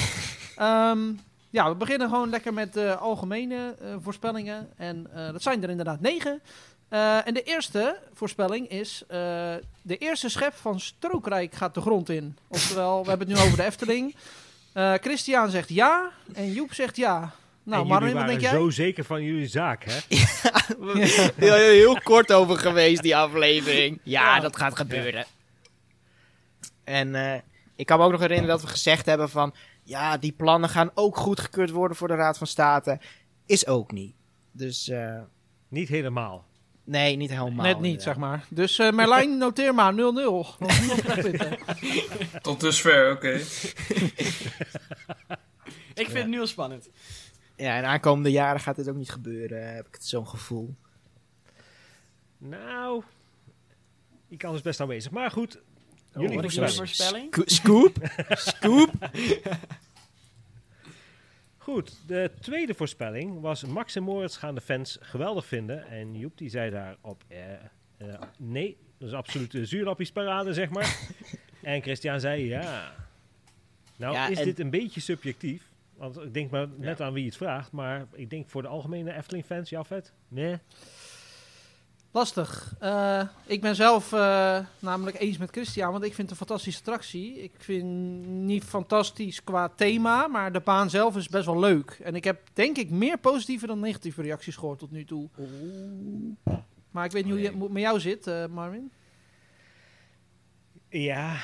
Ehm, 0.56 1.12
ja, 1.50 1.68
we 1.68 1.74
beginnen 1.74 2.08
gewoon 2.08 2.30
lekker 2.30 2.54
met 2.54 2.72
de 2.72 2.96
algemene 2.96 3.74
eh, 3.80 3.94
voorspellingen. 4.00 4.68
En 4.76 5.06
dat 5.32 5.42
zijn 5.42 5.62
er 5.62 5.70
inderdaad 5.70 6.00
negen. 6.00 6.42
En 7.24 7.34
de 7.34 7.42
eerste 7.42 7.98
voorspelling 8.12 8.68
is... 8.68 9.04
de 9.82 9.98
eerste 9.98 10.28
schep 10.28 10.54
van 10.54 10.80
Strookrijk 10.80 11.54
gaat 11.54 11.74
de 11.74 11.80
grond 11.80 12.08
in. 12.08 12.36
Oftewel, 12.48 13.02
we 13.02 13.08
hebben 13.08 13.28
het 13.28 13.36
nu 13.36 13.44
over 13.44 13.56
de 13.56 13.64
Efteling. 13.64 14.14
Eh 14.72 14.94
Christian 14.94 15.50
zegt 15.50 15.68
ja 15.68 16.10
en 16.34 16.52
Joep 16.52 16.74
zegt 16.74 16.96
ja. 16.96 17.32
Nou, 17.64 17.86
Marvin, 17.86 18.06
wat 18.06 18.16
waren 18.16 18.28
denk 18.28 18.40
jij? 18.40 18.50
zo 18.60 18.70
zeker 18.70 19.04
van 19.04 19.22
jullie 19.22 19.46
zaak, 19.46 19.84
hè? 19.84 19.98
Heel, 21.36 21.54
heel 21.80 22.00
kort 22.02 22.32
over 22.32 22.56
geweest, 22.58 23.02
die 23.02 23.16
aflevering. 23.16 24.00
Ja, 24.02 24.34
Ja. 24.34 24.40
dat 24.40 24.56
gaat 24.56 24.76
gebeuren. 24.76 25.24
En 26.84 27.14
eh, 27.14 27.40
ik 27.76 27.86
kan 27.86 27.98
me 27.98 28.04
ook 28.04 28.10
nog 28.10 28.20
herinneren 28.20 28.50
dat 28.50 28.60
we 28.64 28.66
gezegd 28.70 29.06
hebben 29.06 29.30
van... 29.30 29.54
Ja, 29.84 30.16
die 30.16 30.32
plannen 30.32 30.68
gaan 30.70 30.90
ook 30.94 31.16
goedgekeurd 31.16 31.70
worden 31.70 31.96
voor 31.96 32.08
de 32.08 32.14
Raad 32.14 32.38
van 32.38 32.46
State. 32.46 33.00
Is 33.46 33.66
ook 33.66 33.92
niet. 33.92 34.14
Dus 34.52 34.88
eh, 34.88 35.20
Niet 35.68 35.88
helemaal. 35.88 36.46
Nee, 36.84 37.16
niet 37.16 37.30
helemaal. 37.30 37.64
Net 37.66 37.80
niet, 37.80 38.02
zeg 38.02 38.16
maar. 38.16 38.44
Dus 38.48 38.78
eh 38.78 38.90
Merlijn, 38.92 39.38
noteer 39.46 39.74
maar 39.74 39.92
0-0. 39.92 39.96
Want 39.96 40.78
niemand 40.80 41.00
krijgt 41.02 41.22
punten. 41.22 41.58
Tot 42.42 42.60
dusver, 42.60 43.12
oké. 43.12 43.28
Ik 45.94 46.06
vind 46.06 46.18
het 46.18 46.26
nu 46.26 46.40
al 46.40 46.46
spannend. 46.46 46.88
Ja, 47.56 47.76
en 47.76 47.84
aankomende 47.84 48.30
jaren 48.30 48.60
gaat 48.60 48.76
dit 48.76 48.88
ook 48.88 48.96
niet 48.96 49.10
gebeuren, 49.10 49.74
heb 49.74 49.86
ik 49.86 49.94
het 49.94 50.04
zo'n 50.06 50.28
gevoel. 50.28 50.74
Nou, 52.38 53.02
die 54.28 54.38
kans 54.38 54.54
is 54.56 54.62
best 54.62 54.80
aanwezig. 54.80 55.10
Maar 55.10 55.30
goed, 55.30 55.58
Jullie 56.12 56.28
jullie 56.30 56.40
voorspelling. 56.50 56.76
voorspelling? 56.76 57.28
Sco- 57.34 57.42
Scoop? 57.46 57.96
Scoop? 58.28 58.90
Goed, 61.72 62.02
de 62.06 62.30
tweede 62.40 62.74
voorspelling 62.74 63.40
was 63.40 63.64
Max 63.64 63.96
en 63.96 64.02
Moritz 64.02 64.38
gaan 64.38 64.54
de 64.54 64.60
fans 64.60 64.98
geweldig 65.00 65.46
vinden. 65.46 65.86
En 65.86 66.18
Joep 66.18 66.38
die 66.38 66.48
zei 66.48 66.70
daarop, 66.70 67.24
eh, 67.28 67.52
eh, 67.96 68.20
nee, 68.38 68.76
dat 68.98 69.08
is 69.08 69.14
absoluut 69.14 69.54
een 69.54 69.66
zuurlappiesparade, 69.66 70.52
zeg 70.52 70.70
maar. 70.70 70.98
en 71.62 71.82
Christian 71.82 72.20
zei 72.20 72.46
ja. 72.46 72.92
Nou 73.96 74.14
Ja, 74.14 74.28
is 74.28 74.42
dit 74.42 74.58
een 74.60 74.70
beetje 74.70 75.00
subjectief. 75.00 75.70
Want 75.96 76.16
ik 76.16 76.34
denk 76.34 76.50
maar 76.50 76.68
net 76.76 77.00
aan 77.00 77.12
wie 77.12 77.24
het 77.24 77.36
vraagt. 77.36 77.72
Maar 77.72 78.06
ik 78.12 78.30
denk 78.30 78.48
voor 78.48 78.62
de 78.62 78.68
algemene 78.68 79.14
Efteling-fans, 79.14 79.70
ja 79.70 79.84
vet? 79.84 80.12
Nee. 80.28 80.58
Lastig. 82.12 82.74
Eh, 82.78 83.22
ik 83.46 83.60
ben 83.60 83.74
zelf 83.74 84.12
eh, 84.12 84.58
namelijk 84.78 85.20
eens 85.20 85.38
met 85.38 85.50
Christian, 85.50 85.92
want 85.92 86.04
ik 86.04 86.14
vind 86.14 86.30
het 86.30 86.40
een 86.40 86.46
fantastische 86.46 86.80
attractie. 86.80 87.42
Ik 87.42 87.52
vind 87.56 87.84
niet 88.26 88.64
fantastisch 88.64 89.44
qua 89.44 89.68
thema, 89.68 90.26
maar 90.26 90.52
de 90.52 90.60
baan 90.60 90.90
zelf 90.90 91.16
is 91.16 91.28
best 91.28 91.46
wel 91.46 91.58
leuk. 91.58 92.00
En 92.02 92.14
ik 92.14 92.24
heb 92.24 92.40
denk 92.52 92.76
ik 92.76 92.90
meer 92.90 93.18
positieve 93.18 93.66
dan 93.66 93.80
negatieve 93.80 94.22
reacties 94.22 94.56
gehoord 94.56 94.78
tot 94.78 94.90
nu 94.90 95.04
toe. 95.04 95.28
Maar 96.90 97.04
ik 97.04 97.10
weet 97.10 97.24
niet 97.24 97.34
hoe 97.34 97.42
het 97.42 97.72
met 97.72 97.82
jou 97.82 98.00
zit, 98.00 98.26
eh, 98.26 98.46
Marvin. 98.46 98.90
Ja, 100.88 101.36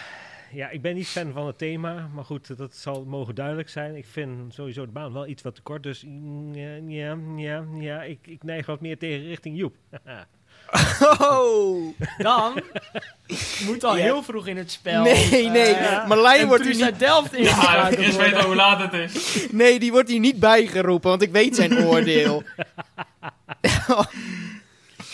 ja, 0.53 0.71
ik 0.71 0.83
ben 0.83 0.95
niet 0.95 1.07
fan 1.07 1.33
van 1.33 1.47
het 1.47 1.59
thema. 1.59 2.09
Maar 2.15 2.25
goed, 2.25 2.57
dat 2.57 2.75
zal 2.75 3.05
mogen 3.05 3.35
duidelijk 3.35 3.69
zijn. 3.69 3.97
Ik 3.97 4.07
vind 4.07 4.55
sowieso 4.55 4.87
de 4.87 4.93
baan 4.93 5.13
wel 5.13 5.27
iets 5.27 5.43
wat 5.43 5.55
te 5.55 5.63
kort. 5.63 5.83
Dus 5.83 6.05
ja, 6.53 6.75
ja, 6.87 7.19
ja, 7.37 7.65
ja 7.79 8.03
ik, 8.03 8.27
ik 8.27 8.43
neig 8.43 8.67
wat 8.67 8.81
meer 8.81 8.99
tegen 8.99 9.27
richting 9.27 9.57
Joep. 9.57 9.77
Oh! 11.19 11.95
Dan 12.19 12.63
moet 13.67 13.85
al 13.85 13.97
Ja. 13.97 14.03
heel 14.03 14.23
vroeg 14.23 14.47
in 14.47 14.57
het 14.57 14.71
spel. 14.71 15.03
Nee, 15.03 15.49
nee. 15.49 15.73
eh, 15.73 16.07
Marlijn 16.09 16.41
een 16.41 16.47
wordt 16.49 16.67
hier 16.67 16.85
uit 16.85 16.99
Delft 16.99 17.31
Ja, 17.31 17.37
ingeschakeld 17.39 17.99
eerst 17.99 18.13
worden. 18.15 18.31
weten 18.33 18.47
hoe 18.47 18.55
laat 18.57 18.93
het 18.93 18.93
is. 19.15 19.47
Nee, 19.51 19.79
die 19.79 19.91
wordt 19.93 20.09
hier 20.09 20.21
niet 20.21 20.39
bijgeroepen, 20.41 21.11
want 21.11 21.23
ik 21.23 21.31
weet 21.33 21.57
zijn 21.57 21.79
oordeel. 21.87 22.43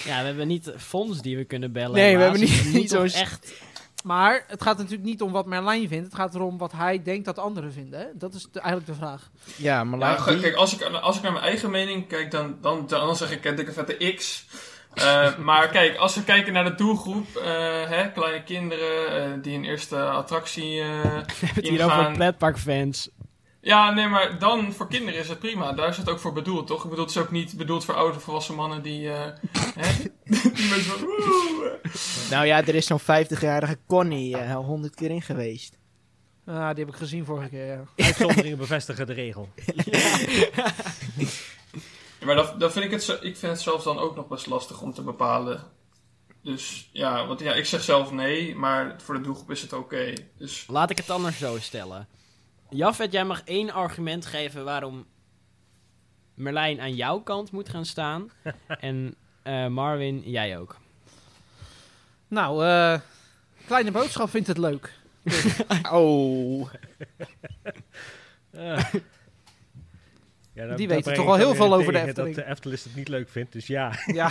Ja, 0.05 0.19
we 0.21 0.27
hebben 0.27 0.47
niet 0.47 0.73
fonds 0.79 1.21
die 1.23 1.37
we 1.37 1.45
kunnen 1.45 1.73
bellen. 1.73 1.93
Nee, 1.97 2.17
we 2.17 2.23
hebben 2.23 2.41
niet- 2.41 2.63
Dus 2.63 2.73
niet 2.73 2.91
zo'n 2.91 3.05
echt... 3.05 3.53
Maar 4.05 4.45
het 4.49 4.63
gaat 4.63 4.77
natuurlijk 4.77 5.05
niet 5.05 5.23
om 5.23 5.33
wat 5.33 5.47
Merlijn 5.47 5.89
vindt. 5.89 6.05
Het 6.05 6.15
gaat 6.15 6.35
erom 6.35 6.59
wat 6.59 6.73
hij 6.73 7.03
denkt 7.03 7.25
dat 7.25 7.39
anderen 7.39 7.73
vinden. 7.73 8.01
Hè? 8.01 8.07
Dat 8.15 8.35
is 8.35 8.47
de- 8.53 8.61
eigenlijk 8.61 8.91
de 8.93 8.95
vraag. 9.05 9.31
Ja, 9.57 9.87
Ja, 9.99 10.17
ge- 10.17 10.41
kijk, 10.41 10.55
als 10.55 10.75
ik, 10.75 10.83
als 10.83 11.17
ik 11.17 11.23
naar 11.23 11.33
mijn 11.33 11.45
eigen 11.45 11.71
mening 11.71 12.09
kijk, 12.09 12.31
dan, 12.31 12.57
dan, 12.61 12.85
dan 12.87 13.17
zeg 13.17 13.31
ik 13.33 13.45
een 13.45 13.55
dikke 13.55 13.73
vette 13.73 14.13
X. 14.15 14.47
Eh, 14.95 15.37
maar 15.37 15.69
kijk, 15.69 15.97
als 15.97 16.15
we 16.15 16.25
kijken 16.25 16.53
naar 16.53 16.65
de 16.65 16.75
doelgroep, 16.75 17.37
eh, 17.37 17.45
hè, 17.89 18.11
kleine 18.13 18.43
kinderen 18.43 19.23
eh, 19.23 19.43
die 19.43 19.57
een 19.57 19.65
eerste 19.65 20.05
attractie 20.05 20.81
eh, 20.81 20.87
We 21.41 21.47
hebben 21.47 21.55
het 21.55 21.69
hier 21.69 21.85
over 21.85 22.13
pretparkfans. 22.13 23.11
Ja, 23.61 23.91
nee, 23.91 24.07
maar 24.09 24.39
dan 24.39 24.73
voor 24.73 24.89
kinderen 24.89 25.21
is 25.21 25.29
het 25.29 25.39
prima. 25.39 25.73
Daar 25.73 25.89
is 25.89 25.97
het 25.97 26.11
ook 26.11 26.19
voor 26.19 26.33
bedoeld, 26.33 26.67
toch? 26.67 26.85
Ik 26.85 26.91
bedoel, 26.91 27.05
het 27.05 27.15
is 27.15 27.21
ook 27.23 27.31
niet 27.31 27.57
bedoeld 27.57 27.85
voor 27.85 27.95
oude 27.95 28.21
volwassen 28.21 28.55
mannen 28.55 28.83
die... 28.83 29.09
eh 29.09 29.15
hè, 29.81 29.93
die 30.55 30.69
mensen 30.69 30.83
van... 30.83 31.01
"Woe." 31.01 31.81
Nou 32.31 32.47
ja, 32.47 32.59
er 32.67 32.75
is 32.75 32.87
zo'n 32.87 33.01
50-jarige 33.01 33.79
Connie 33.87 34.37
eh, 34.37 34.55
al 34.55 34.65
honderd 34.65 34.95
keer 34.95 35.11
in 35.11 35.23
geweest. 35.23 35.79
Ah, 36.47 36.69
die 36.75 36.85
heb 36.85 36.89
ik 36.89 37.01
gezien 37.01 37.25
vorige 37.25 37.49
keer. 37.49 37.67
Ja. 37.67 38.05
Uitzonderingen 38.05 38.59
bevestigen 38.59 39.07
de 39.07 39.13
regel. 39.13 39.49
Ja, 42.25 42.35
maar 42.35 42.45
dan, 42.45 42.59
dan 42.59 42.73
vind 42.73 42.85
ik 42.85 42.91
het, 42.91 43.03
zo- 43.03 43.19
ik 43.21 43.37
vind 43.37 43.53
het 43.53 43.61
zelfs 43.61 43.85
dan 43.85 43.99
ook 43.99 44.17
nog 44.17 44.29
best 44.29 44.47
lastig 44.47 44.81
om 44.81 44.93
te 44.95 45.03
bepalen. 45.03 45.63
Dus 46.43 46.89
ja, 46.93 47.27
want 47.27 47.41
ja, 47.41 47.55
ik 47.55 47.67
zeg 47.67 47.83
zelf 47.83 48.11
nee, 48.11 48.55
maar 48.55 48.95
voor 49.03 49.15
de 49.15 49.21
doelgroep 49.21 49.51
is 49.51 49.63
het 49.63 49.73
oké. 49.73 50.13
Dus 50.39 50.65
Laat 50.69 50.91
ik 50.91 50.97
het 50.97 51.11
anders 51.11 51.39
zo 51.39 51.59
stellen. 51.59 52.09
Jafet, 52.71 53.13
jij 53.13 53.25
mag 53.25 53.43
één 53.45 53.71
argument 53.71 54.27
geven 54.27 54.65
waarom 54.65 55.07
Merlijn 56.35 56.81
aan 56.81 56.95
jouw 56.95 57.21
kant 57.21 57.51
moet 57.53 57.69
gaan 57.69 57.85
staan. 57.87 58.31
en 58.69 59.15
eh, 59.43 59.67
Marvin, 59.67 60.23
jij 60.31 60.59
ook. 60.59 60.77
Nou, 62.29 62.65
eh, 62.67 63.01
Kleine 63.67 63.91
Boodschap 63.91 64.31
vindt 64.31 64.49
het 64.49 64.59
leuk. 64.59 64.93
Oh. 65.93 66.69
Ah. 68.57 68.85
Ja, 70.55 70.77
Die 70.77 70.89
weten 70.89 71.15
toch 71.15 71.25
wel 71.25 71.35
heel 71.37 71.55
veel 71.55 71.75
over 71.75 71.93
de 71.93 72.01
Efteling. 72.01 72.35
Dat 72.37 72.45
de 72.45 72.51
Efteling 72.51 72.83
het 72.83 72.97
niet 72.97 73.09
leuk 73.09 73.29
vindt, 73.29 73.53
dus 73.53 73.67
ja. 73.67 73.93
Ja. 74.07 74.31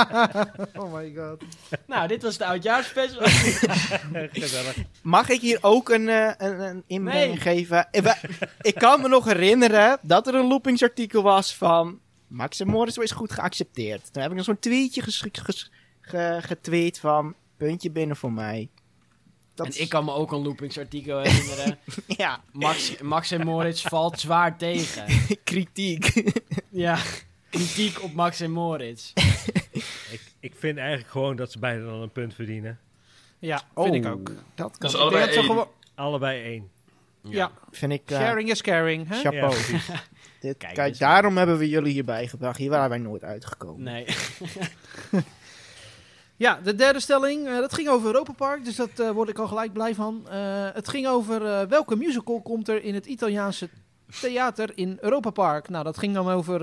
oh 0.80 0.92
my 0.94 1.12
god. 1.16 1.42
Nou, 1.86 2.08
dit 2.08 2.22
was 2.22 2.36
de 2.38 2.44
oudjaarsspecial. 2.44 3.22
Mag 5.02 5.28
ik 5.28 5.40
hier 5.40 5.58
ook 5.60 5.88
een, 5.88 6.08
eh, 6.08 6.32
een, 6.38 6.60
een 6.60 6.82
inbreng 6.86 7.28
Nee. 7.32 7.36
geven? 7.40 7.90
Eh, 7.90 8.12
ik 8.60 8.74
kan 8.74 9.00
me 9.00 9.08
nog 9.08 9.24
herinneren 9.24 9.98
dat 10.02 10.26
er 10.26 10.34
een 10.34 10.46
loopingsartikel 10.46 11.22
was 11.22 11.56
van... 11.56 11.98
Max 12.26 12.60
en 12.60 12.66
Morris 12.66 12.96
is 12.96 13.10
goed 13.10 13.32
geaccepteerd. 13.32 14.12
Toen 14.12 14.22
heb 14.22 14.30
ik 14.30 14.36
nog 14.36 14.46
zo'n 14.46 14.58
tweetje 14.58 15.02
ges- 15.02 15.24
ges- 15.32 15.70
ge- 16.00 16.38
getweet 16.42 16.98
van... 16.98 17.34
Puntje 17.56 17.90
binnen 17.90 18.16
voor 18.16 18.32
mij. 18.32 18.68
Dat 19.58 19.66
en 19.66 19.72
is- 19.72 19.78
ik 19.78 19.88
kan 19.88 20.04
me 20.04 20.12
ook 20.12 20.32
een 20.32 20.42
loopingsartikel 20.42 21.18
herinneren. 21.18 21.78
Ja, 22.06 22.40
Max, 22.52 22.98
Max 23.00 23.30
en 23.30 23.44
Moritz 23.46 23.82
valt 23.88 24.20
zwaar 24.20 24.56
tegen. 24.58 25.04
kritiek. 25.44 26.12
Ja, 26.68 26.98
kritiek 27.50 28.02
op 28.02 28.12
Max 28.12 28.40
en 28.40 28.50
Moritz. 28.50 29.12
Ik, 30.10 30.20
ik 30.40 30.54
vind 30.58 30.78
eigenlijk 30.78 31.10
gewoon 31.10 31.36
dat 31.36 31.52
ze 31.52 31.58
beide 31.58 31.84
dan 31.84 32.02
een 32.02 32.12
punt 32.12 32.34
verdienen. 32.34 32.78
Ja, 33.38 33.62
vind 33.74 33.94
ik 33.94 34.04
Oh, 34.04 34.10
ook. 34.10 34.32
Dat 34.54 34.78
kan. 34.78 34.90
Dus 34.90 35.00
allebei 35.00 35.30
één. 35.30 35.44
gewoon... 35.44 35.68
Allebei 35.94 36.42
één. 36.42 36.70
Ja, 37.22 37.50
vind 37.70 37.92
ik... 37.92 38.10
eh, 38.10 38.18
sharing 38.18 38.50
is 38.50 38.62
caring. 38.62 39.08
Hè? 39.08 39.20
Chapeau. 39.20 39.54
Dit, 40.40 40.56
Kijk, 40.56 40.74
kijk, 40.74 40.98
daarom 40.98 41.36
hebben 41.36 41.58
we 41.58 41.68
jullie 41.68 41.92
hierbij 41.92 42.26
gebracht. 42.28 42.58
Hier 42.58 42.70
waren 42.70 42.88
wij 42.88 42.98
nooit 42.98 43.24
uitgekomen. 43.24 43.82
Nee. 43.82 44.06
Ja, 46.38 46.60
de 46.62 46.74
derde 46.74 47.00
stelling, 47.00 47.46
eh, 47.46 47.56
dat 47.56 47.74
ging 47.74 47.88
over 47.88 48.06
Europa 48.06 48.32
Park, 48.32 48.64
dus 48.64 48.76
dat 48.76 48.98
eh, 48.98 49.10
word 49.10 49.28
ik 49.28 49.38
al 49.38 49.46
gelijk 49.46 49.72
blij 49.72 49.94
van. 49.94 50.28
Eh, 50.28 50.38
het 50.72 50.88
ging 50.88 51.06
over 51.06 51.68
welke 51.68 51.96
musical 51.96 52.40
komt 52.40 52.68
er 52.68 52.82
in 52.82 52.94
het 52.94 53.06
Italiaanse 53.06 53.68
theater 54.20 54.70
in 54.74 54.98
Europa 55.00 55.30
Park. 55.30 55.68
Nou, 55.68 55.84
dat 55.84 55.98
ging 55.98 56.14
dan 56.14 56.28
over 56.28 56.62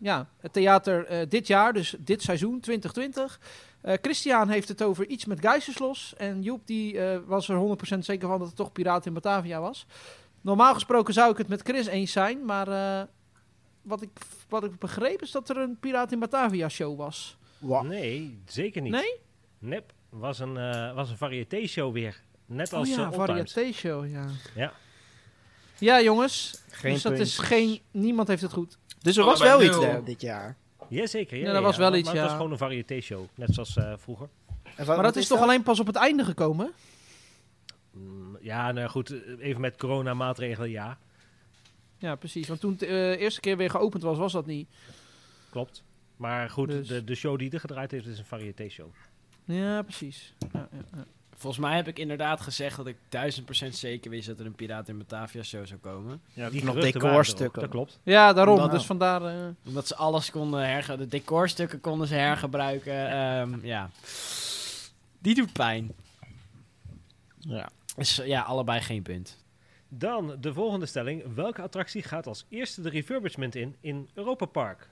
ja, 0.00 0.28
het 0.40 0.52
theater 0.52 1.28
dit 1.28 1.46
jaar, 1.46 1.72
dus 1.72 1.96
dit 1.98 2.22
seizoen 2.22 2.60
2020. 2.60 3.40
Eh, 3.80 3.94
Christian 4.02 4.48
heeft 4.48 4.68
het 4.68 4.82
over 4.82 5.06
iets 5.06 5.24
met 5.24 5.40
Geiselslos 5.40 6.14
en 6.16 6.42
Joep 6.42 6.66
die 6.66 7.00
was 7.26 7.48
er 7.48 7.56
100% 7.56 7.98
zeker 7.98 8.28
van 8.28 8.38
dat 8.38 8.46
het 8.46 8.56
toch 8.56 8.72
Piraten 8.72 9.06
in 9.06 9.14
Batavia 9.14 9.60
was. 9.60 9.86
Normaal 10.40 10.74
gesproken 10.74 11.14
zou 11.14 11.30
ik 11.30 11.38
het 11.38 11.48
met 11.48 11.62
Chris 11.62 11.86
eens 11.86 12.12
zijn, 12.12 12.44
maar 12.44 12.66
wat, 13.82 14.02
ik, 14.02 14.10
wat 14.48 14.64
ik 14.64 14.78
begreep 14.78 15.22
is 15.22 15.30
dat 15.30 15.48
er 15.48 15.56
een 15.56 15.78
Piraten 15.80 16.12
in 16.12 16.18
Batavia 16.18 16.68
show 16.68 16.96
was. 16.96 17.36
Nee, 17.62 18.42
zeker 18.46 18.82
niet. 18.82 18.92
Nee? 18.92 19.20
Nep, 19.58 19.92
was 20.08 20.38
een, 20.38 20.56
eh 20.56 20.94
was 20.94 21.10
een 21.10 21.16
variété-show 21.16 21.92
weer. 21.92 22.20
Net 22.46 22.72
als 22.72 22.88
oh 22.88 22.96
ja, 22.96 23.10
eh, 23.10 23.12
variété 23.12 23.72
show, 23.72 24.10
ja. 24.10 24.26
Ja. 24.54 24.72
Ja, 25.78 26.02
jongens. 26.02 26.62
Geen 26.70 26.92
dus 26.92 27.02
dat 27.02 27.18
is 27.18 27.38
geen... 27.38 27.80
Niemand 27.90 28.28
heeft 28.28 28.42
het 28.42 28.52
goed. 28.52 28.78
Dus 29.00 29.16
er 29.16 29.24
was 29.24 29.40
wel 29.40 29.62
iets 29.62 29.80
daar 29.80 30.04
dit 30.04 30.20
jaar. 30.20 30.56
Jazeker, 30.88 31.36
ja. 31.36 31.46
Ja, 31.46 31.52
dat 31.52 31.62
was 31.62 31.76
wel 31.76 31.94
iets, 31.94 32.04
maar 32.04 32.12
het 32.12 32.22
ja. 32.22 32.28
was 32.28 32.36
gewoon 32.36 32.50
een 32.50 32.58
variété-show. 32.58 33.24
Net 33.34 33.54
zoals 33.54 33.76
eh, 33.76 33.92
vroeger. 33.96 34.28
En 34.76 34.86
maar 34.86 35.02
dat 35.02 35.16
is 35.16 35.26
toch 35.26 35.40
alleen 35.40 35.62
pas 35.62 35.80
op 35.80 35.86
het 35.86 35.96
einde 35.96 36.24
gekomen? 36.24 36.72
Mm, 37.90 38.38
ja, 38.40 38.72
nou 38.72 38.88
goed, 38.88 39.10
eh, 39.10 39.18
even 39.38 39.60
met 39.60 39.76
coronamaatregelen, 39.76 40.70
ja. 40.70 40.98
Ja, 41.98 42.14
precies. 42.14 42.48
Want 42.48 42.60
toen 42.60 42.70
het 42.70 42.80
de 42.80 43.16
eerste 43.18 43.40
keer 43.40 43.56
weer 43.56 43.70
geopend 43.70 44.02
was, 44.02 44.18
was 44.18 44.32
dat 44.32 44.46
niet. 44.46 44.68
Klopt. 45.50 45.82
Maar 46.22 46.50
goed, 46.50 46.68
Dus- 46.68 46.88
de, 46.88 47.04
de 47.04 47.14
show 47.14 47.38
die 47.38 47.50
er 47.50 47.60
gedraaid 47.60 47.90
heeft 47.90 48.06
is 48.06 48.18
een 48.18 48.24
variété-show. 48.24 48.86
Ja, 49.44 49.82
precies. 49.82 50.34
Ja, 50.52 50.68
ja, 50.72 50.78
ja. 50.96 51.04
Volgens 51.34 51.62
mij 51.62 51.76
heb 51.76 51.88
ik 51.88 51.98
inderdaad 51.98 52.40
gezegd 52.40 52.76
dat 52.76 52.86
ik 52.86 52.96
1000% 53.08 53.68
zeker 53.74 54.10
wist 54.10 54.26
dat 54.26 54.38
er 54.40 54.46
een 54.46 54.54
Piraat 54.54 54.88
in 54.88 54.98
Batavia 54.98 55.42
show 55.42 55.66
zou 55.66 55.80
komen. 55.80 56.20
Ja, 56.32 56.50
Die 56.50 56.64
nog 56.64 56.74
decorstukken. 56.80 57.60
Dat 57.60 57.70
klopt. 57.70 57.98
Ja, 58.02 58.32
daarom. 58.32 58.54
Omdat- 58.54 58.70
dus 58.70 58.86
vandaar... 58.86 59.22
eh, 59.24 59.46
Omdat 59.66 59.86
ze 59.86 59.96
alles 59.96 60.30
konden 60.30 60.66
herge... 60.68 60.96
De 60.96 61.06
decorstukken 61.08 61.80
konden 61.80 62.06
ze 62.08 62.14
hergebruiken. 62.14 63.08
Ehm, 63.20 63.66
ja. 63.66 63.90
Die 65.18 65.34
doet 65.34 65.52
pijn. 65.52 65.92
Ja. 67.38 67.68
Dus 67.96 68.16
ja, 68.24 68.40
allebei 68.42 68.80
geen 68.80 69.02
punt. 69.02 69.38
Dan 69.88 70.36
de 70.40 70.52
volgende 70.52 70.86
stelling. 70.86 71.34
Welke 71.34 71.62
attractie 71.62 72.02
gaat 72.02 72.26
als 72.26 72.44
eerste 72.48 72.82
de 72.82 72.88
refurbishment 72.88 73.54
in 73.54 73.76
in 73.80 74.08
Europa 74.14 74.44
Park? 74.46 74.88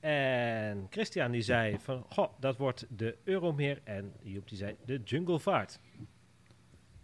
En 0.00 0.86
Christian 0.90 1.30
die 1.30 1.42
zei 1.42 1.76
van, 1.82 2.04
goh, 2.08 2.28
dat 2.40 2.56
wordt 2.56 2.86
de 2.88 3.16
Euromeer. 3.24 3.80
En 3.84 4.12
Joep 4.22 4.48
die 4.48 4.58
zei 4.58 4.76
de 4.84 5.00
Junglevaart. 5.04 5.78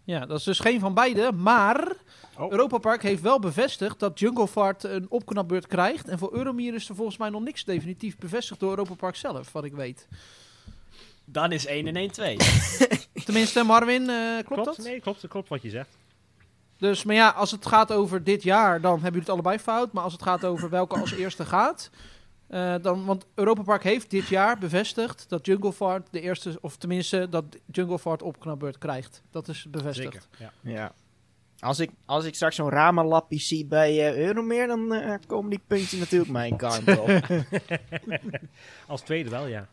ja, 0.03 0.25
dat 0.25 0.37
is 0.39 0.43
dus 0.43 0.59
geen 0.59 0.79
van 0.79 0.93
beide. 0.93 1.31
Maar 1.31 1.91
Oh. 2.37 2.51
Europa 2.51 2.77
Park 2.77 3.01
heeft 3.01 3.21
wel 3.21 3.39
bevestigd 3.39 3.99
dat 3.99 4.19
Junglefart 4.19 4.83
een 4.83 5.05
opknapbeurt 5.09 5.67
krijgt. 5.67 6.07
En 6.07 6.19
voor 6.19 6.33
Euromir 6.33 6.73
is 6.73 6.89
er 6.89 6.95
volgens 6.95 7.17
mij 7.17 7.29
nog 7.29 7.41
niks 7.41 7.63
definitief 7.63 8.17
bevestigd 8.17 8.59
door 8.59 8.69
Europa 8.69 8.93
Park 8.93 9.15
zelf, 9.15 9.51
wat 9.51 9.63
ik 9.63 9.73
weet. 9.73 10.07
Dan 11.25 11.51
is 11.51 11.65
1 11.65 11.87
en 11.87 11.95
1 11.95 12.11
2. 12.11 12.37
Tenminste, 13.25 13.63
Marvin, 13.63 14.09
eh, 14.09 14.43
klopt, 14.45 14.65
dat? 14.65 14.77
Nee, 14.77 14.99
klopt, 14.99 15.27
klopt 15.27 15.49
wat 15.49 15.61
je 15.61 15.69
zegt. 15.69 15.97
Dus, 16.77 17.03
maar 17.03 17.15
ja, 17.15 17.29
als 17.29 17.51
het 17.51 17.65
gaat 17.65 17.91
over 17.91 18.23
dit 18.23 18.43
jaar, 18.43 18.81
dan 18.81 18.91
hebben 18.91 19.03
jullie 19.03 19.19
het 19.19 19.29
allebei 19.29 19.59
fout. 19.59 19.91
Maar 19.91 20.03
als 20.03 20.13
het 20.13 20.21
gaat 20.23 20.45
over 20.45 20.69
welke 20.69 20.99
als 20.99 21.11
eerste 21.11 21.45
gaat, 21.45 21.89
eh, 22.47 22.75
dan, 22.81 23.05
want 23.05 23.25
Europa 23.35 23.61
Park 23.61 23.83
heeft 23.83 24.09
dit 24.09 24.27
jaar 24.27 24.57
bevestigd 24.57 25.25
dat 25.29 25.45
Jungle 25.45 25.73
Fart 25.73 26.07
de 26.11 26.21
eerste, 26.21 26.57
of 26.61 26.77
tenminste 26.77 27.27
dat 27.29 27.45
Jungle 27.71 27.99
Fart 27.99 28.21
opknapbeurt 28.21 28.77
krijgt. 28.77 29.21
Dat 29.31 29.47
is 29.47 29.65
bevestigd. 29.69 30.27
Zeker. 30.31 30.51
Ja. 30.63 30.71
Ja. 30.73 30.93
Als 31.59 31.79
ik, 31.79 31.89
als 32.05 32.25
ik 32.25 32.35
straks 32.35 32.55
zo'n 32.55 32.69
Rama-lappie 32.69 33.39
zie 33.39 33.65
bij 33.65 33.89
eh, 34.07 34.17
Euromeer, 34.25 34.67
dan 34.67 34.93
eh, 34.93 35.13
komen 35.27 35.49
die 35.49 35.61
puntjes 35.67 35.99
natuurlijk 35.99 36.31
mijn 36.31 36.55
kant 36.57 36.97
op. 36.99 37.07
Als 38.87 39.01
tweede 39.01 39.29
wel, 39.29 39.47
ja. 39.47 39.67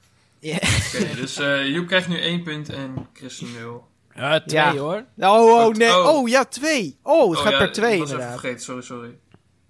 Oké, 0.45 1.15
dus 1.15 1.37
eh 1.39 1.67
Joep 1.69 1.87
krijgt 1.87 2.09
nu 2.09 2.21
één 2.21 2.43
punt 2.43 2.69
en 2.69 3.07
Chris 3.13 3.41
nul. 3.41 3.85
Ja, 4.15 4.41
2 4.41 4.61
Ja. 4.63 4.77
hoor. 4.77 5.05
Oh, 5.19 5.67
oh, 5.67 5.75
nee. 5.75 5.89
Oh. 5.99 6.07
Oh, 6.09 6.29
ja, 6.29 6.45
twee. 6.45 6.99
Oh, 7.03 7.29
het 7.31 7.39
Oh, 7.39 7.45
gaat 7.45 7.53
ja, 7.53 7.59
per 7.59 7.73
twee 7.73 7.93
Ik 7.93 7.99
was 7.99 8.09
even 8.09 8.21
inderdaad. 8.21 8.41
vergeten, 8.41 8.65
sorry, 8.65 8.83
sorry. 8.83 9.19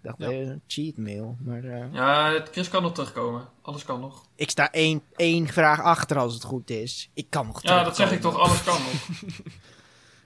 Ik 0.03 0.09
dacht, 0.09 0.19
Ja. 0.19 0.29
eh, 0.39 0.47
een 0.49 0.63
cheat 0.67 0.97
mail. 0.97 1.37
Maar 1.45 1.65
eh, 1.65 1.85
Ja, 1.93 2.33
het- 2.33 2.49
Chris 2.53 2.69
kan 2.69 2.83
nog 2.83 2.93
terugkomen. 2.93 3.49
Alles 3.63 3.85
kan 3.85 4.01
nog. 4.01 4.25
ik 4.35 4.51
sta 4.51 4.71
één, 4.71 5.03
één 5.17 5.47
vraag 5.49 5.81
achter 5.81 6.19
als 6.19 6.35
het 6.35 6.45
goed 6.45 6.71
is. 6.71 7.11
Ik 7.15 7.27
kan 7.31 7.47
nog 7.47 7.63
Ja, 7.63 7.85
dat 7.85 7.97
zeg 7.97 8.13
ik 8.13 8.21
toch. 8.21 8.37
Alles 8.39 8.65
kan 8.65 8.75
nog. 8.83 8.93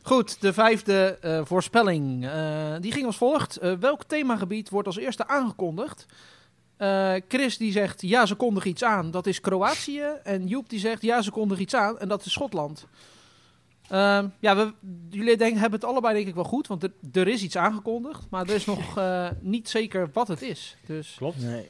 Goed, 0.03 0.41
de 0.41 0.53
vijfde 0.53 1.19
eh, 1.21 1.41
voorspelling. 1.45 2.27
eh, 2.27 2.75
die 2.81 2.93
ging 2.93 3.07
als 3.07 3.17
volgt. 3.17 3.57
Eh, 3.57 3.73
welk 3.81 4.05
themagebied 4.05 4.69
wordt 4.71 4.87
als 4.87 4.97
eerste 4.97 5.29
aangekondigd? 5.29 6.07
Eh, 6.77 7.15
Chris 7.29 7.57
die 7.59 7.73
zegt 7.73 8.01
ja, 8.03 8.27
ze 8.27 8.35
kondigen 8.35 8.71
iets 8.71 8.85
aan. 8.85 9.11
Dat 9.11 9.27
is 9.27 9.41
Kroatië. 9.41 10.03
En 10.23 10.47
Joep 10.47 10.69
die 10.69 10.79
zegt 10.79 11.03
ja, 11.03 11.23
ze 11.23 11.31
kondigen 11.31 11.63
iets 11.63 11.75
aan. 11.75 11.99
En 11.99 12.09
dat 12.09 12.25
is 12.25 12.33
Schotland. 12.33 12.87
Ehm, 13.89 14.29
ja, 14.41 14.57
we, 14.57 14.73
jullie 15.11 15.37
denken, 15.37 15.61
hebben 15.61 15.81
het 15.81 15.89
allebei 15.89 16.15
denk 16.15 16.27
ik 16.27 16.35
wel 16.35 16.45
goed. 16.45 16.67
Want 16.67 16.83
er, 16.83 16.93
er 17.13 17.29
is 17.29 17.43
iets 17.43 17.57
aangekondigd. 17.57 18.31
Maar 18.31 18.49
er 18.49 18.55
is 18.55 18.65
nog 18.75 18.99
eh, 18.99 19.31
niet 19.41 19.69
zeker 19.69 20.11
wat 20.13 20.29
het 20.29 20.43
is. 20.43 20.77
Dus 20.87 21.15
Klopt. 21.17 21.43
Nee. 21.43 21.69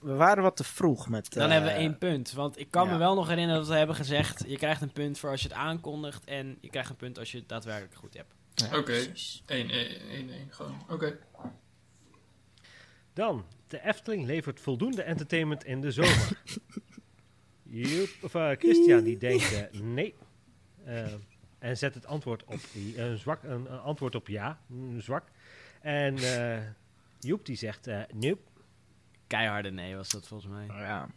We 0.00 0.14
waren 0.14 0.42
wat 0.42 0.56
te 0.56 0.64
vroeg 0.64 1.08
met... 1.08 1.32
Dan 1.32 1.46
eh, 1.46 1.50
hebben 1.50 1.72
we 1.72 1.78
één 1.78 1.98
punt. 1.98 2.32
Want 2.32 2.58
ik 2.58 2.70
kan 2.70 2.88
me 2.88 2.96
wel 2.96 3.14
nog 3.14 3.28
herinneren 3.28 3.60
dat 3.60 3.70
we 3.70 3.76
hebben 3.76 3.96
gezegd... 3.96 4.44
je 4.46 4.56
krijgt 4.56 4.82
een 4.82 4.92
punt 4.92 5.18
voor 5.18 5.30
als 5.30 5.42
je 5.42 5.48
het 5.48 5.56
aankondigt... 5.56 6.24
en 6.24 6.58
je 6.60 6.68
krijgt 6.68 6.90
een 6.90 6.96
punt 6.96 7.18
als 7.18 7.32
je 7.32 7.38
het 7.38 7.48
daadwerkelijk 7.48 7.94
goed 7.94 8.14
hebt. 8.14 8.34
ja, 8.54 8.66
Oké. 8.66 8.82
precies. 8.82 9.42
1, 9.46 9.70
1, 9.70 10.00
1, 10.10 10.30
1, 10.30 10.46
gewoon. 10.50 10.82
Oké. 10.88 11.18
Dan, 13.12 13.44
de 13.66 13.84
Efteling 13.84 14.26
levert 14.26 14.60
voldoende 14.60 15.02
entertainment 15.02 15.64
in 15.64 15.80
de 15.80 15.90
zomer. 15.90 16.42
Joep, 17.62 18.08
of, 18.22 18.34
eh, 18.34 18.50
Christian 18.58 19.04
die 19.04 19.18
denkt 19.18 19.52
eh, 19.52 19.80
nee. 19.80 20.14
Eh, 20.86 21.04
en 21.58 21.76
zet 21.76 21.94
het 21.94 22.06
antwoord 22.06 22.44
op 22.44 22.60
een 22.96 23.18
zwak, 23.18 23.42
een, 23.42 23.72
een 23.72 23.80
antwoord 23.80 24.14
op 24.14 24.28
ja, 24.28 24.58
zwak. 24.98 25.24
En 25.80 26.16
eh, 26.16 26.62
Joep 27.20 27.46
die 27.46 27.56
zegt 27.56 27.86
eh 27.86 28.00
nope. 28.14 28.42
Keiharde 29.26 29.70
nee 29.70 29.96
was 29.96 30.10
dat 30.10 30.26
volgens 30.28 30.52
mij. 30.52 30.66
Ja. 30.66 31.08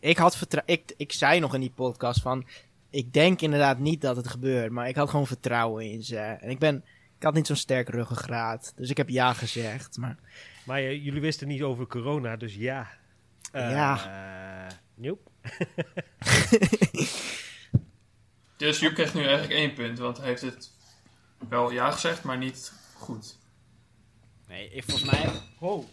Ik 0.00 0.16
had 0.16 0.46
ik, 0.64 0.94
ik 0.96 1.12
zei 1.12 1.40
nog 1.40 1.54
in 1.54 1.60
die 1.60 1.70
podcast 1.70 2.20
van... 2.22 2.46
Ik 2.90 3.12
denk 3.12 3.40
inderdaad 3.40 3.78
niet 3.78 4.00
dat 4.00 4.16
het 4.16 4.28
gebeurt, 4.28 4.72
maar 4.72 4.88
ik 4.88 4.96
had 4.96 5.10
gewoon 5.10 5.26
vertrouwen 5.26 5.90
in 5.90 6.02
ze. 6.02 6.18
En 6.18 6.50
ik 6.50 6.58
ben... 6.58 6.84
Ik 7.16 7.22
had 7.26 7.34
niet 7.34 7.46
zo'n 7.46 7.56
sterk 7.56 7.88
ruggengraat, 7.88 8.72
dus 8.76 8.90
ik 8.90 8.96
heb 8.96 9.08
ja 9.08 9.32
gezegd. 9.32 9.96
Maar 9.96 10.16
Maar 10.64 10.78
eh, 10.78 11.04
jullie 11.04 11.20
wisten 11.20 11.48
niet 11.48 11.62
over 11.62 11.86
corona, 11.86 12.36
dus 12.36 12.54
ja. 12.54 12.88
Eh, 13.52 13.70
Ja. 13.70 14.68
nope. 14.94 15.30
Dus 18.60 18.78
Joep 18.78 18.94
krijgt 18.94 19.14
nu 19.14 19.22
eigenlijk 19.22 19.52
één 19.52 19.72
punt, 19.72 19.98
want 19.98 20.16
hij 20.16 20.26
heeft 20.26 20.42
het 20.42 20.70
wel 21.48 21.70
ja 21.70 21.90
gezegd, 21.90 22.22
maar 22.22 22.38
niet 22.38 22.72
goed. 22.96 23.38
Nee, 24.48 24.70
ik, 24.70 24.84
volgens 24.84 25.10
mij... 25.10 25.30
oh, 25.58 25.84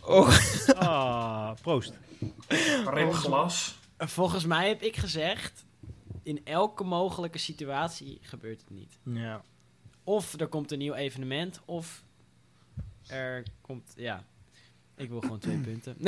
Ah, 0.75 1.51
proost. 1.61 1.93
Rip 2.85 3.13
glas. 3.13 3.77
Volgens 3.97 4.45
mij 4.45 4.67
heb 4.67 4.81
ik 4.81 4.95
gezegd... 4.95 5.65
in 6.23 6.45
elke 6.45 6.83
mogelijke 6.83 7.37
situatie 7.37 8.17
gebeurt 8.21 8.59
het 8.59 8.69
niet. 8.69 8.97
ja. 9.03 9.41
Of 10.03 10.39
er 10.39 10.47
komt 10.47 10.71
een 10.71 10.77
nieuw 10.77 10.93
evenement, 10.93 11.61
of 11.65 12.03
er 13.07 13.43
komt, 13.61 13.93
ja. 13.95 14.23
Ik 14.95 15.09
wil 15.09 15.21
gewoon 15.21 15.39
twee 15.39 15.57
punten. 15.57 15.95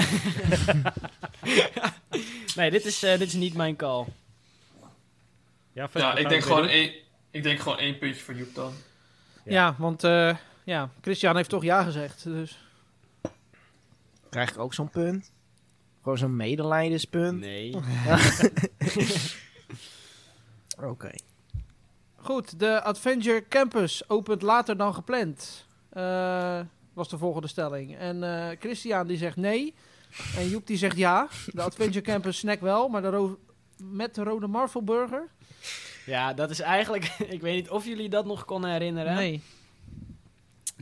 nee, 2.55 2.71
dit 2.71 2.85
is, 2.85 3.03
eh, 3.03 3.17
dit 3.17 3.27
is 3.27 3.33
niet 3.33 3.53
mijn 3.53 3.75
call. 3.75 4.05
Ja, 5.93 6.15
ik 6.15 6.29
denk, 6.29 6.43
gewoon 6.43 6.67
één, 6.67 6.93
ik 7.31 7.43
denk 7.43 7.59
gewoon 7.59 7.77
één 7.77 7.97
puntje 7.97 8.23
voor 8.23 8.33
Joep 8.35 8.55
dan. 8.55 8.73
Ja. 9.45 9.51
Ja, 9.51 9.75
want 9.77 10.03
eh, 10.03 10.35
ja, 10.63 10.89
Christian 11.01 11.35
heeft 11.35 11.49
toch 11.49 11.63
ja 11.63 11.83
gezegd. 11.83 12.23
Dus. 12.23 12.59
Krijg 14.29 14.49
ik 14.49 14.57
ook 14.59 14.73
zo'n 14.73 14.89
punt? 14.89 15.31
Gewoon 16.03 16.17
zo'n 16.17 16.35
medelijdenspunt? 16.35 17.39
Nee. 17.39 17.75
Oké. 20.83 21.11
Goed, 22.15 22.59
de 22.59 22.81
Adventure 22.81 23.47
Campus 23.47 24.09
opent 24.09 24.41
later 24.41 24.77
dan 24.77 24.93
gepland. 24.93 25.65
Eh, 25.89 26.59
was 26.93 27.09
de 27.09 27.17
volgende 27.17 27.47
stelling. 27.47 27.97
En 27.97 28.23
eh, 28.23 28.57
Christian 28.59 29.07
die 29.07 29.17
zegt 29.17 29.35
nee. 29.35 29.73
En 30.37 30.49
Joep 30.49 30.67
die 30.67 30.77
zegt 30.77 30.97
ja. 30.97 31.27
De 31.45 31.61
Adventure 31.61 32.01
Campus 32.05 32.37
snack 32.37 32.61
wel, 32.61 32.87
maar 32.87 33.01
de 33.01 33.09
ro- 33.09 33.39
met 33.77 34.15
de 34.15 34.23
rode 34.23 34.47
Marvel 34.47 34.83
burger? 34.83 35.27
Ja, 36.09 36.33
dat 36.33 36.49
is 36.49 36.59
eigenlijk... 36.59 37.05
ik 37.35 37.41
weet 37.41 37.55
niet 37.55 37.69
of 37.69 37.85
jullie 37.85 38.09
dat 38.09 38.25
nog 38.25 38.45
konden 38.45 38.71
herinneren. 38.71 39.15
Nee. 39.15 39.41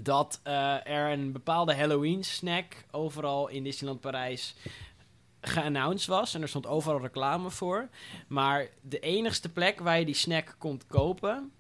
Dat 0.02 0.40
eh, 0.44 0.88
er 0.88 1.12
een 1.12 1.32
bepaalde 1.32 1.76
Halloween 1.76 2.24
snack 2.24 2.86
overal 2.92 3.48
in 3.48 3.64
Disneyland 3.64 4.02
Parijs 4.02 4.56
geannounced 5.42 6.08
was. 6.08 6.34
En 6.34 6.42
er 6.42 6.48
stond 6.48 6.68
overal 6.68 7.02
reclame 7.02 7.50
voor. 7.50 7.90
Maar 8.28 8.68
de 8.82 9.00
enigste 9.00 9.50
plek 9.50 9.80
waar 9.80 10.00
je 10.00 10.06
die 10.06 10.16
snack 10.16 10.56
kon 10.58 10.82
kopen... 10.88 11.52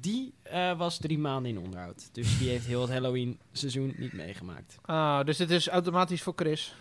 Die 0.00 0.34
eh, 0.42 0.78
was 0.78 0.98
drie 0.98 1.18
maanden 1.18 1.50
in 1.50 1.58
onderhoud. 1.58 2.08
Dus 2.12 2.38
die 2.38 2.48
heeft 2.48 2.66
heel 2.66 2.80
het 2.80 2.90
Halloween 2.90 3.38
seizoen 3.52 3.94
niet 3.96 4.12
meegemaakt. 4.12 4.78
Ah, 4.82 5.24
dus 5.24 5.36
dit 5.36 5.50
is 5.50 5.68
automatisch 5.68 6.22
voor 6.22 6.32
Chris. 6.36 6.74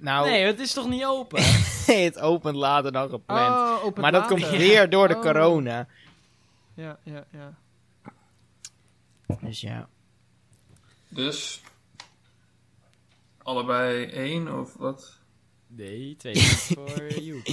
Nou, 0.00 0.28
Nee, 0.30 0.44
het 0.44 0.60
is 0.60 0.72
toch 0.72 0.88
niet 0.88 1.04
open? 1.04 1.42
het 2.04 2.18
opent 2.20 2.56
later 2.56 2.92
dan 2.92 3.08
gepland. 3.08 3.54
Oh, 3.54 3.84
opent 3.84 3.96
maar 3.96 4.12
dat 4.12 4.26
komt 4.26 4.48
weer 4.48 4.90
door 4.90 5.08
de 5.08 5.14
Oh. 5.14 5.20
corona. 5.20 5.86
Ja, 6.74 6.98
ja, 7.02 7.24
ja. 7.32 7.54
Dus 9.40 9.60
ja. 9.60 9.88
Dus 11.08 11.60
allebei 13.42 14.04
één 14.04 14.60
of 14.60 14.74
wat? 14.74 15.18
Nee, 15.66 16.16
twee 16.16 16.36
voor 16.74 17.12
Joep. 17.12 17.46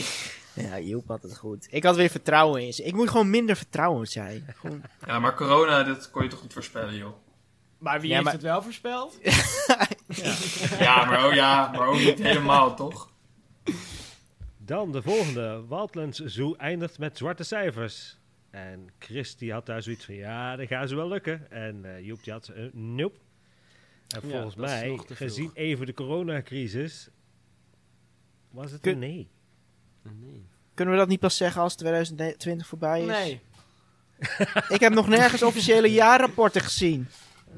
Ja, 0.53 0.79
Joep 0.79 1.07
had 1.07 1.23
het 1.23 1.37
goed. 1.37 1.67
Ik 1.69 1.83
had 1.83 1.95
weer 1.95 2.09
vertrouwen 2.09 2.61
in 2.65 2.73
ze. 2.73 2.83
Ik 2.83 2.93
moet 2.93 3.09
gewoon 3.09 3.29
minder 3.29 3.55
vertrouwen 3.55 4.07
zijn. 4.07 4.45
Gewoon... 4.57 4.81
Ja, 5.05 5.19
maar 5.19 5.35
corona, 5.35 5.83
dat 5.83 6.11
kon 6.11 6.23
je 6.23 6.29
toch 6.29 6.41
niet 6.41 6.53
voorspellen, 6.53 6.95
joh. 6.95 7.13
Maar 7.83 7.99
wie 8.01 8.09
Ja, 8.09 8.13
heeft 8.13 8.23
maar- 8.25 8.33
het 8.33 8.41
wel 8.43 8.61
voorspeld? 8.61 9.19
Ja, 10.79 11.05
maar, 11.05 11.25
oh 11.27 11.33
ja, 11.33 11.71
maar 11.71 11.87
ook 11.87 11.97
niet 11.99 12.19
helemaal, 12.19 12.75
toch? 12.75 13.11
Dan 14.57 14.91
de 14.91 15.01
volgende. 15.01 15.63
Wildlands 15.69 16.19
Zoo 16.19 16.53
eindigt 16.55 16.99
met 16.99 17.17
zwarte 17.17 17.43
cijfers. 17.43 18.17
En 18.49 18.89
Chris 18.99 19.35
die 19.35 19.51
had 19.51 19.65
daar 19.65 19.81
zoiets 19.83 20.05
van, 20.05 20.15
ja, 20.15 20.55
dat 20.55 20.67
gaan 20.67 20.87
ze 20.87 20.95
wel 20.95 21.07
lukken. 21.07 21.51
En 21.51 21.85
eh 21.95 22.05
Joep 22.05 22.23
die 22.23 22.33
had 22.33 22.51
uh, 22.55 22.73
nope. 22.73 23.17
En 24.07 24.21
Ja, 24.23 24.29
volgens 24.33 24.55
mij, 24.55 24.99
gezien 25.07 25.51
even 25.53 25.85
de 25.85 25.93
coronacrisis, 25.93 27.09
was 28.49 28.71
het 28.71 28.81
Kun- 28.81 28.91
een 28.91 28.99
nee. 28.99 29.29
Nee. 30.03 30.45
Kunnen 30.73 30.93
we 30.93 30.99
dat 30.99 31.09
niet 31.09 31.19
pas 31.19 31.37
zeggen 31.37 31.61
als 31.61 31.75
2020 31.75 32.67
voorbij 32.67 33.01
is? 33.01 33.07
Nee. 33.07 33.41
Ik 34.69 34.79
heb 34.79 34.93
nog 34.93 35.07
nergens 35.07 35.43
officiële 35.43 35.91
jaarrapporten 35.91 36.61
gezien. 36.61 37.07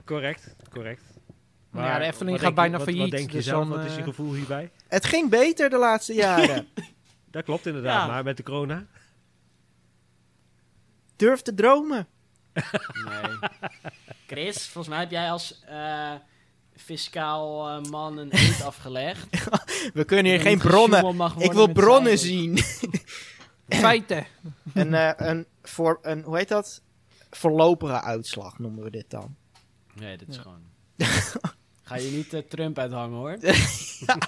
Correct, 0.05 0.55
correct. 0.69 1.01
Ja, 1.73 1.97
de 1.99 2.05
Efteling 2.05 2.39
gaat 2.39 2.55
bijna 2.55 2.77
wat, 2.77 2.83
failliet, 2.87 3.01
Wat 3.09 3.11
denk 3.19 3.29
je 3.31 3.35
dus 3.37 3.45
zelf? 3.45 3.67
dan, 3.67 3.77
wat 3.77 3.85
is 3.85 3.93
je 3.93 3.99
eh, 3.99 4.03
gevoel 4.07 4.33
hierbij? 4.33 4.71
Het 4.87 5.05
ging 5.05 5.29
beter 5.29 5.69
de 5.69 5.77
laatste 5.77 6.13
jaren. 6.25 6.67
Dat 7.31 7.43
klopt 7.43 7.65
inderdaad, 7.65 8.05
Ja. 8.05 8.11
maar 8.13 8.23
met 8.23 8.37
de 8.37 8.43
corona? 8.43 8.85
Durf 11.15 11.41
te 11.41 11.53
dromen. 11.53 12.07
Nee. 12.53 13.37
Chris, 14.27 14.63
volgens 14.67 14.87
mij 14.87 14.99
heb 14.99 15.11
jij 15.11 15.31
als 15.31 15.61
eh, 15.65 16.13
fiscaal 16.75 17.69
eh, 17.69 17.89
man 17.91 18.17
een 18.17 18.29
eet 18.31 18.61
afgelegd. 18.71 19.27
We 19.93 20.03
kunnen 20.05 20.25
hier 20.25 20.33
Er 20.35 20.39
geen 20.41 20.57
bronnen. 20.57 21.31
Ik 21.37 21.51
wil 21.53 21.71
bronnen 21.71 22.17
cijfers. 22.19 22.21
zien. 22.21 22.57
Feiten. 23.85 24.25
een, 24.73 24.93
eh, 24.93 25.11
een, 25.15 25.45
voor, 25.63 25.99
een, 26.01 26.21
hoe 26.21 26.37
heet 26.37 26.47
dat? 26.47 26.81
Voorlopige 27.31 28.01
uitslag 28.01 28.59
noemen 28.59 28.83
we 28.83 28.89
dit 28.89 29.09
dan. 29.09 29.35
Nee, 29.95 30.17
dit 30.17 30.27
is 30.27 30.35
Ja. 30.35 30.41
gewoon... 30.41 30.61
Ga 31.83 31.95
je 31.95 32.11
niet 32.11 32.33
eh, 32.33 32.41
Trump 32.41 32.77
uithangen, 32.79 33.17
hoor. 33.17 33.37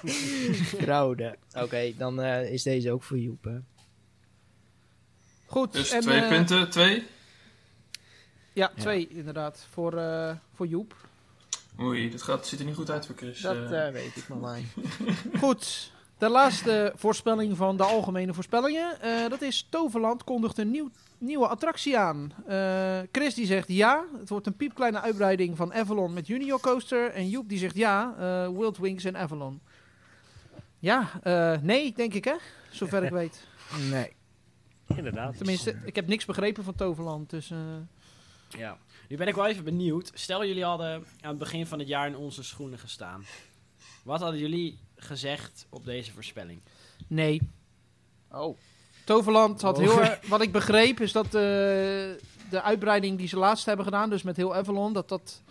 Rode. 0.94 1.36
Oké, 1.56 1.92
dan 1.96 2.20
eh, 2.20 2.52
is 2.52 2.62
deze 2.62 2.92
ook 2.92 3.02
voor 3.02 3.18
Joep. 3.18 3.44
hè. 3.44 3.58
Goed. 5.46 5.72
Dus 5.72 5.90
en, 5.90 6.00
twee 6.00 6.20
eh, 6.20 6.28
punten, 6.28 6.70
twee. 6.70 7.06
Ja, 8.52 8.72
twee 8.76 9.08
inderdaad. 9.08 9.66
Voor, 9.70 9.96
eh, 9.98 10.36
voor 10.54 10.66
Joep. 10.66 10.94
Oei, 11.80 12.10
dat 12.10 12.22
gaat, 12.22 12.46
ziet 12.46 12.58
er 12.60 12.64
niet 12.66 12.74
goed 12.74 12.90
uit 12.90 13.06
voor 13.06 13.16
Chris. 13.16 13.40
Dat 13.40 13.68
weet 13.68 14.16
ik 14.16 14.28
maar 14.28 14.38
maar. 14.38 14.60
Goed. 15.40 15.92
De 16.18 16.28
laatste 16.28 16.92
voorspelling 16.96 17.56
van 17.56 17.76
de 17.76 17.82
algemene 17.82 18.34
voorspellingen. 18.34 19.00
Eh, 19.00 19.28
dat 19.28 19.42
is 19.42 19.66
Toverland 19.70 20.24
kondigt 20.24 20.58
een 20.58 20.70
nieuw, 20.70 20.90
nieuwe 21.18 21.48
attractie 21.48 21.98
aan. 21.98 22.32
Eh, 22.46 22.98
Chris 23.12 23.34
die 23.34 23.46
zegt 23.46 23.68
ja. 23.68 24.04
Het 24.18 24.28
wordt 24.28 24.46
een 24.46 24.56
piepkleine 24.56 25.00
uitbreiding 25.00 25.56
van 25.56 25.74
Avalon 25.74 26.12
met 26.12 26.26
Junior 26.26 26.60
Coaster. 26.60 27.10
En 27.10 27.28
Joep 27.28 27.48
die 27.48 27.58
zegt 27.58 27.76
ja. 27.76 28.14
eh 28.18 28.56
Wild 28.58 28.78
Wings 28.78 29.04
en 29.04 29.16
Avalon. 29.16 29.60
Ja, 30.78 31.10
eh, 31.22 31.60
nee 31.62 31.92
denk 31.92 32.14
ik 32.14 32.24
hè. 32.24 32.34
Zover 32.70 33.02
ik 33.04 33.10
weet. 33.22 33.46
Nee. 33.90 34.12
Inderdaad. 34.96 35.36
Tenminste, 35.36 35.80
ik 35.84 35.94
heb 35.96 36.06
niks 36.06 36.24
begrepen 36.24 36.64
van 36.64 36.74
Toverland. 36.74 37.30
Dus 37.30 37.50
eh, 37.50 37.58
Ja. 38.48 38.78
Nu 39.08 39.16
ben 39.16 39.26
ik 39.26 39.34
wel 39.34 39.46
even 39.46 39.64
benieuwd. 39.64 40.10
Stel, 40.14 40.44
jullie 40.46 40.64
hadden 40.64 41.04
aan 41.20 41.28
het 41.30 41.38
begin 41.38 41.66
van 41.66 41.78
het 41.78 41.88
jaar 41.88 42.06
in 42.06 42.16
onze 42.16 42.42
schoenen 42.42 42.78
gestaan. 42.78 43.24
Wat 44.04 44.20
hadden 44.20 44.40
jullie 44.40 44.78
gezegd 44.96 45.66
op 45.70 45.84
deze 45.84 46.12
voorspelling? 46.12 46.60
nee. 47.06 47.40
Oh. 48.30 48.56
Toverland 49.08 49.62
had 49.62 49.78
Oh. 49.78 49.84
heel 49.84 50.00
erg... 50.00 50.18
Wat 50.28 50.40
ik 50.40 50.52
begreep 50.52 51.00
is 51.00 51.12
dat 51.12 51.24
eh, 51.24 51.32
de 52.50 52.62
uitbreiding 52.62 53.18
die 53.18 53.28
ze 53.28 53.36
laatst 53.36 53.66
hebben 53.66 53.84
gedaan, 53.84 54.10
dus 54.10 54.22
met 54.22 54.36
heel 54.36 54.54
Avalon, 54.54 54.92
dat 54.92 55.08
dat 55.08 55.42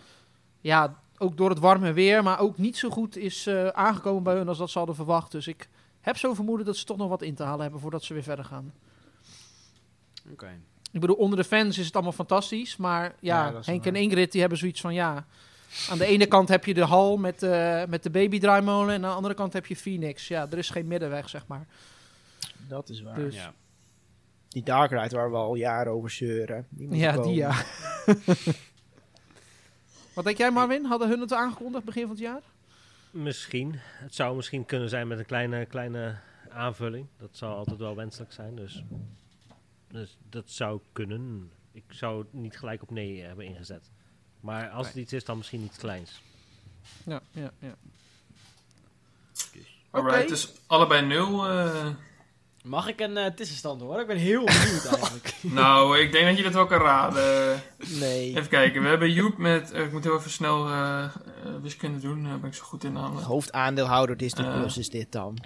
ja, 0.60 0.94
ook 1.18 1.36
door 1.36 1.50
het 1.50 1.58
warme 1.58 1.92
weer, 1.92 2.22
maar 2.22 2.40
ook 2.40 2.58
niet 2.58 2.76
zo 2.76 2.90
goed 2.90 3.16
is 3.16 3.46
eh, 3.46 3.68
aangekomen 3.68 4.22
bij 4.22 4.34
hun 4.34 4.48
als 4.48 4.58
dat 4.58 4.70
ze 4.70 4.78
hadden 4.78 4.96
verwacht. 4.96 5.32
Dus 5.32 5.46
ik 5.46 5.68
heb 6.00 6.16
zo 6.16 6.34
vermoeden 6.34 6.66
dat 6.66 6.76
ze 6.76 6.84
toch 6.84 6.96
nog 6.96 7.08
wat 7.08 7.22
in 7.22 7.34
te 7.34 7.42
halen 7.42 7.60
hebben 7.60 7.80
voordat 7.80 8.04
ze 8.04 8.14
weer 8.14 8.22
verder 8.22 8.44
gaan. 8.44 8.72
Oké. 10.32 10.60
Ik 10.92 11.00
bedoel, 11.00 11.16
onder 11.16 11.38
de 11.38 11.44
fans 11.44 11.78
is 11.78 11.86
het 11.86 11.94
allemaal 11.94 12.12
fantastisch, 12.12 12.76
maar 12.76 13.14
ja, 13.20 13.54
Henk 13.64 13.86
en 13.86 13.96
Ingrid 13.96 14.32
die 14.32 14.40
hebben 14.40 14.58
zoiets 14.58 14.80
van 14.80 14.94
ja, 14.94 15.26
Aan 15.90 15.98
de 15.98 16.06
ene 16.06 16.26
kant 16.26 16.48
heb 16.48 16.64
je 16.64 16.74
de 16.74 16.84
hal 16.84 17.16
met, 17.16 17.42
eh, 17.42 17.82
met 17.88 18.02
de 18.02 18.10
babydraaimolen 18.10 18.94
en 18.94 19.04
aan 19.04 19.10
de 19.10 19.16
andere 19.16 19.34
kant 19.34 19.52
heb 19.52 19.66
je 19.66 19.76
Phoenix. 19.76 20.28
Ja, 20.28 20.46
er 20.50 20.58
is 20.58 20.70
geen 20.70 20.86
middenweg, 20.86 21.28
zeg 21.28 21.46
maar. 21.46 21.66
Dat 22.68 22.88
is 22.88 23.02
waar. 23.02 23.14
Dus 23.14 23.34
Ja. 23.34 23.54
Die 24.48 24.62
Dark 24.62 24.90
Ride 24.90 25.16
waar 25.16 25.30
we 25.30 25.36
al 25.36 25.54
jaren 25.54 25.92
over 25.92 26.10
zeuren. 26.10 26.66
Die 26.70 26.88
moet 26.88 26.96
ja, 26.96 27.12
komen. 27.14 27.28
die 27.28 27.36
ja. 27.36 27.64
Wat 30.14 30.24
denk 30.24 30.36
jij, 30.38 30.50
Marvin? 30.50 30.84
Hadden 30.84 31.08
hun 31.08 31.20
het 31.20 31.32
aangekondigd 31.32 31.84
begin 31.84 32.02
van 32.02 32.10
het 32.10 32.18
jaar? 32.20 32.40
Misschien. 33.10 33.74
Het 33.78 34.14
zou 34.14 34.36
misschien 34.36 34.66
kunnen 34.66 34.88
zijn 34.88 35.08
met 35.08 35.18
een 35.18 35.26
kleine, 35.26 35.66
kleine 35.66 36.18
aanvulling. 36.50 37.06
Dat 37.16 37.28
zou 37.32 37.54
altijd 37.54 37.78
wel 37.78 37.96
wenselijk 37.96 38.32
zijn. 38.32 38.56
Dus, 38.56 38.84
dus 39.88 40.18
dat 40.28 40.50
zou 40.50 40.80
kunnen. 40.92 41.50
Ik 41.72 41.84
zou 41.88 42.18
het 42.18 42.32
niet 42.32 42.58
gelijk 42.58 42.82
op 42.82 42.90
nee 42.90 43.22
hebben 43.22 43.44
ingezet. 43.44 43.90
Maar 44.40 44.70
als 44.70 44.86
het 44.86 44.96
iets 44.96 45.12
is, 45.12 45.24
dan 45.24 45.36
misschien 45.36 45.62
iets 45.62 45.78
kleins. 45.78 46.22
Ja, 47.04 47.20
ja, 47.30 47.50
ja. 47.58 47.74
Alright, 49.90 50.28
dus 50.28 50.52
allebei 50.66 51.06
nul. 51.06 51.48
eh. 51.48 51.86
Mag 52.64 52.88
ik 52.88 53.00
een 53.00 53.16
eh, 53.16 53.26
tussenstand 53.26 53.80
hoor? 53.80 54.00
Ik 54.00 54.06
ben 54.06 54.16
heel 54.16 54.44
benieuwd 54.44 54.84
eigenlijk. 54.92 55.34
nou, 55.40 55.98
ik 55.98 56.12
denk 56.12 56.26
dat 56.26 56.36
je 56.36 56.42
dat 56.42 56.52
wel 56.52 56.66
kan 56.66 56.80
raden. 56.80 57.62
Nee. 57.86 58.28
Even 58.28 58.48
kijken, 58.48 58.82
we 58.82 58.88
hebben 58.88 59.12
Joep 59.12 59.36
met... 59.38 59.72
eh, 59.72 59.84
ik 59.84 59.92
moet 59.92 60.04
heel 60.04 60.16
even 60.18 60.30
snel 60.30 60.68
eh, 60.68 61.04
wiskunde 61.62 61.98
doen, 62.00 62.22
daar 62.24 62.38
ben 62.40 62.50
ik 62.50 62.56
zo 62.56 62.64
goed 62.64 62.84
in 62.84 62.92
namelijk. 62.92 63.26
Hoofdaandeelhouder 63.26 64.16
Disney. 64.16 64.52
Plus 64.58 64.78
is 64.78 64.88
dit 64.90 65.12
dan. 65.12 65.38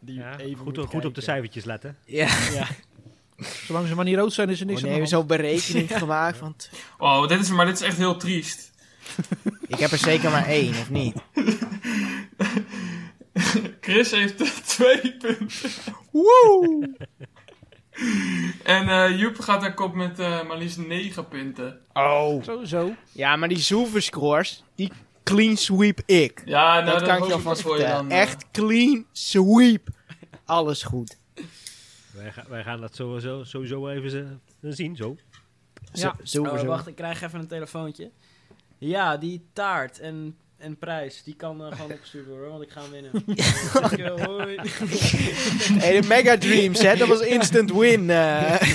Die 0.00 0.14
Ja, 0.18 0.38
even 0.38 0.64
goed, 0.64 0.76
moet 0.76 0.86
goed 0.86 1.04
op 1.04 1.14
de 1.14 1.20
cijfertjes 1.20 1.64
letten. 1.64 1.96
Ja. 2.04 2.28
Ja. 2.52 2.66
Zolang 3.66 3.88
ze 3.88 3.94
maar 3.94 4.04
niet 4.04 4.16
rood 4.16 4.32
zijn, 4.32 4.48
is 4.48 4.60
er 4.60 4.66
niks 4.66 4.82
aan 4.82 4.88
de 4.88 4.94
hand. 4.94 5.08
zo'n 5.08 5.26
berekening 5.26 5.98
gemaakt 5.98 6.40
Oh, 6.98 7.28
dit 7.28 7.40
is, 7.40 7.48
maar 7.48 7.66
dit 7.66 7.74
is 7.80 7.86
echt 7.86 7.96
heel 7.96 8.16
triest. 8.16 8.72
Ik 9.66 9.78
heb 9.78 9.90
er 9.90 9.98
zeker 9.98 10.30
maar 10.30 10.46
één, 10.46 10.70
of 10.70 10.90
niet? 10.90 11.14
Chris 13.80 14.10
heeft 14.10 14.38
twee 14.76 15.16
punten. 15.16 15.48
Woe! 16.10 16.90
En 18.64 18.88
eh 18.88 19.18
Joep 19.18 19.38
gaat 19.40 19.60
naar 19.60 19.74
kop 19.74 19.94
met 19.94 20.18
eh, 20.18 20.46
maar 20.46 20.56
liefst 20.58 20.78
negen 20.78 21.28
punten. 21.28 21.80
Oh. 21.92 22.42
Sowieso. 22.42 22.94
Ja, 23.12 23.36
maar 23.36 23.48
die 23.48 23.58
Zilver 23.58 24.02
scores, 24.02 24.64
die 24.74 24.92
clean 25.24 25.56
sweep 25.56 26.00
ik. 26.06 26.42
Ja, 26.44 26.74
nou, 26.80 26.84
dat 26.84 26.98
dan 26.98 27.08
kan 27.08 27.16
ik 27.18 27.24
je 27.24 27.32
alvast 27.32 27.62
voor 27.62 27.78
je 27.78 27.86
dan, 27.86 28.10
eh, 28.10 28.20
Echt 28.20 28.50
clean 28.50 29.06
sweep. 29.12 29.88
Alles 30.44 30.82
goed. 30.82 31.16
Wij, 32.12 32.32
ga- 32.32 32.44
wij 32.48 32.62
gaan 32.62 32.80
dat 32.80 32.94
sowieso, 32.94 33.44
sowieso 33.44 33.88
even 33.88 34.10
ze- 34.10 34.36
zien. 34.60 34.96
Zo. 34.96 35.16
Ja. 35.92 36.14
Zo, 36.22 36.42
Oh, 36.42 36.58
zo. 36.58 36.66
wacht, 36.66 36.86
ik 36.86 36.94
krijg 36.94 37.22
even 37.22 37.40
een 37.40 37.46
telefoontje. 37.46 38.10
Ja, 38.78 39.16
die 39.16 39.44
taart 39.52 39.98
en, 40.00 40.36
en 40.64 40.76
prijs, 40.78 41.22
die 41.22 41.34
kan 41.36 41.64
eh, 41.64 41.72
gewoon 41.76 41.92
opgestuurd 41.92 42.26
worden, 42.26 42.48
want 42.50 42.62
ik 42.62 42.70
ga 42.70 42.80
hem 42.80 42.90
winnen. 42.90 43.12
Dankjewel, 43.80 44.20
hoi. 44.20 44.56
Hey, 45.84 46.00
de 46.00 46.06
Mega 46.08 46.38
Dreams, 46.38 46.82
hè? 46.82 46.96
Dat 46.96 47.08
was 47.08 47.20
instant 47.20 47.72
win. 47.72 48.10
eh. 48.10 48.60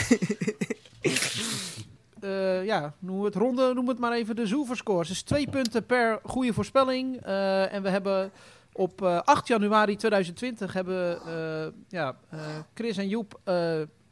Eh, 2.20 2.66
ja, 2.66 2.94
noemen 3.00 3.22
we 3.22 3.28
het 3.28 3.36
ronde, 3.38 3.62
noemen 3.64 3.86
we 3.86 3.92
het 3.92 4.00
maar 4.00 4.12
even 4.14 4.36
de 4.36 4.48
Zoeverscores. 4.48 5.08
Dus 5.08 5.22
twee 5.22 5.50
punten 5.50 5.86
per 5.86 6.20
goede 6.24 6.54
voorspelling. 6.54 7.22
Eh, 7.26 7.74
en 7.74 7.84
we 7.84 7.90
hebben 7.90 8.32
op 8.74 9.02
eh, 9.02 9.20
8 9.24 9.48
januari 9.48 9.96
2020 9.96 10.74
hebben 10.74 11.20
eh, 11.28 11.68
ja, 11.90 12.16
eh, 12.30 12.40
Chris 12.74 12.98
en 12.98 13.08
Joep 13.08 13.40
eh, 13.44 13.54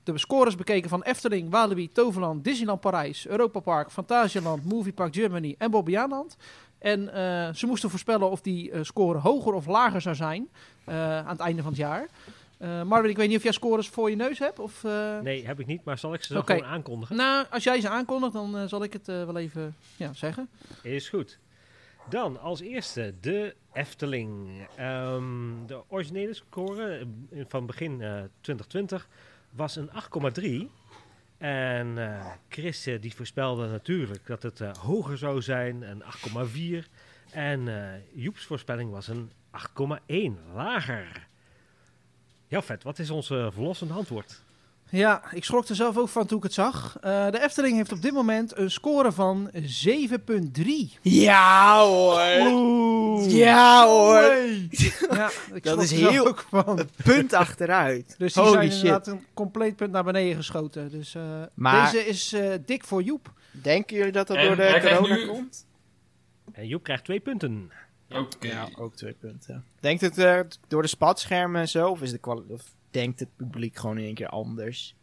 de 0.04 0.18
scores 0.18 0.56
bekeken 0.56 0.90
van 0.90 1.04
Efteling, 1.04 1.50
Walibi, 1.50 1.92
Toverland, 1.92 2.44
Disneyland 2.44 2.80
Parijs, 2.82 3.28
Europa 3.28 3.60
Park, 3.60 3.92
Fantasieland, 3.92 4.66
Moviepark 4.66 5.16
Germany 5.16 5.56
en 5.58 5.72
Bobbejaanland. 5.72 6.38
En 6.80 7.14
eh, 7.14 7.54
ze 7.54 7.66
moesten 7.66 7.90
voorspellen 7.90 8.30
of 8.30 8.42
die 8.42 8.72
eh, 8.72 8.84
score 8.84 9.20
hoger 9.20 9.54
of 9.54 9.66
lager 9.66 10.02
zou 10.02 10.16
zijn 10.16 10.50
eh, 10.84 11.18
aan 11.18 11.28
het 11.28 11.40
einde 11.40 11.62
van 11.62 11.72
het 11.72 11.82
jaar. 11.82 12.08
Marvin, 12.86 13.10
ik 13.10 13.18
weet 13.18 13.28
niet 13.28 13.38
of 13.38 13.44
jij 13.44 13.52
scores 13.52 13.88
voor 13.88 14.10
je 14.10 14.16
neus 14.16 14.40
hebt? 14.40 14.60
Of, 14.60 14.84
Nee, 15.24 15.46
heb 15.46 15.60
ik 15.60 15.66
niet, 15.66 15.84
maar 15.84 15.98
zal 15.98 16.14
ik 16.14 16.24
ze 16.24 16.44
gewoon 16.44 16.66
aankondigen? 16.66 17.16
nou, 17.16 17.46
als 17.50 17.64
jij 17.64 17.82
ze 17.82 17.90
aankondigt, 17.90 18.34
dan 18.34 18.70
zal 18.70 18.84
ik 18.84 18.94
het 18.94 19.06
wel 19.06 19.38
even 19.38 19.76
ja, 19.96 20.14
zeggen. 20.14 20.50
Is 20.82 21.10
goed. 21.10 21.40
Dan 22.10 22.40
als 22.42 22.60
eerste 22.60 23.14
de 23.22 23.56
Efteling. 23.74 24.50
Ehm, 24.76 25.66
de 25.66 25.82
originele 25.88 26.34
score 26.34 27.08
van 27.48 27.66
begin 27.66 28.02
eh, 28.02 28.24
2020 28.42 29.08
was 29.50 29.76
een 29.76 29.90
8,3. 30.42 30.70
En 31.38 31.98
eh, 31.98 32.26
Chris 32.50 32.86
eh, 32.86 33.02
die 33.02 33.16
voorspelde 33.16 33.68
natuurlijk 33.68 34.28
dat 34.28 34.44
het 34.44 34.62
eh, 34.62 34.74
hoger 34.74 35.18
zou 35.18 35.42
zijn, 35.42 35.82
een 35.82 36.04
8,4. 36.84 36.90
En 37.32 37.70
Joeps 38.14 38.46
voorspelling 38.46 38.92
was 38.92 39.08
een 39.08 39.32
8,1 40.08 40.54
lager. 40.54 41.28
Ja, 42.48 42.62
vet. 42.62 42.84
Wat 42.84 43.00
is 43.00 43.10
ons 43.10 43.28
verlossende 43.28 43.94
antwoord? 43.94 44.44
Ja, 44.90 45.22
ik 45.32 45.44
schrok 45.44 45.68
er 45.68 45.76
zelf 45.76 45.98
ook 45.98 46.10
van 46.10 46.26
toen 46.26 46.38
ik 46.38 46.44
het 46.44 46.54
zag. 46.54 46.98
Eh, 47.02 47.32
de 47.32 47.42
Efteling 47.44 47.76
heeft 47.76 47.92
op 47.92 48.02
dit 48.02 48.12
moment 48.14 48.58
een 48.58 48.72
score 48.72 49.12
van 49.12 49.50
7,3. 49.54 51.00
Ja 51.02 51.80
hoor. 51.84 52.20
Ja 53.30 53.86
hoor. 53.88 54.22
Ja, 55.12 55.30
ik 55.54 55.64
Dat 55.70 55.82
is 55.84 55.92
er 55.92 56.10
heel- 56.10 56.28
ook 56.28 56.46
van. 56.50 56.80
Punt 57.04 57.34
achteruit. 57.34 58.16
Dus 58.18 58.34
die 58.34 58.44
Holy 58.44 58.54
zijn 58.56 58.72
shit. 58.72 58.84
inderdaad 58.84 59.08
een 59.08 59.26
compleet 59.34 59.76
punt 59.76 59.92
naar 59.92 60.04
beneden 60.04 60.36
geschoten. 60.36 60.90
Dus 60.90 61.16
eh, 61.16 61.24
Maar- 61.54 61.92
deze 61.92 62.06
is 62.06 62.34
eh, 62.34 62.54
dik 62.66 62.84
voor 62.84 63.02
Joep. 63.04 63.32
Denken 63.52 63.98
jullie 63.98 64.12
dat 64.12 64.28
dat 64.28 64.38
En 64.38 64.48
door 64.48 64.56
de 64.56 64.80
corona 64.98 65.16
nu- 65.16 65.28
komt? 65.28 65.66
En 66.52 66.68
Joep 66.68 66.84
krijgt 66.84 67.04
twee 67.04 67.20
punten. 67.20 67.72
Oké. 68.10 68.48
Ja, 68.48 68.68
ook 68.78 68.96
twee 68.96 69.14
punten. 69.14 69.64
Denkt 69.80 70.02
het 70.02 70.18
eh, 70.18 70.40
door 70.68 70.82
de 70.82 70.88
spatschermen 70.88 71.62
en 71.62 71.68
zo? 71.70 71.90
Of, 71.90 72.02
is 72.02 72.12
de 72.12 72.18
kwali- 72.18 72.44
of 72.50 72.62
denkt 72.92 73.20
het 73.20 73.36
publiek 73.36 73.76
gewoon 73.76 73.98
in 73.98 74.04
één 74.06 74.14
keer 74.16 74.28
anders? 74.30 74.96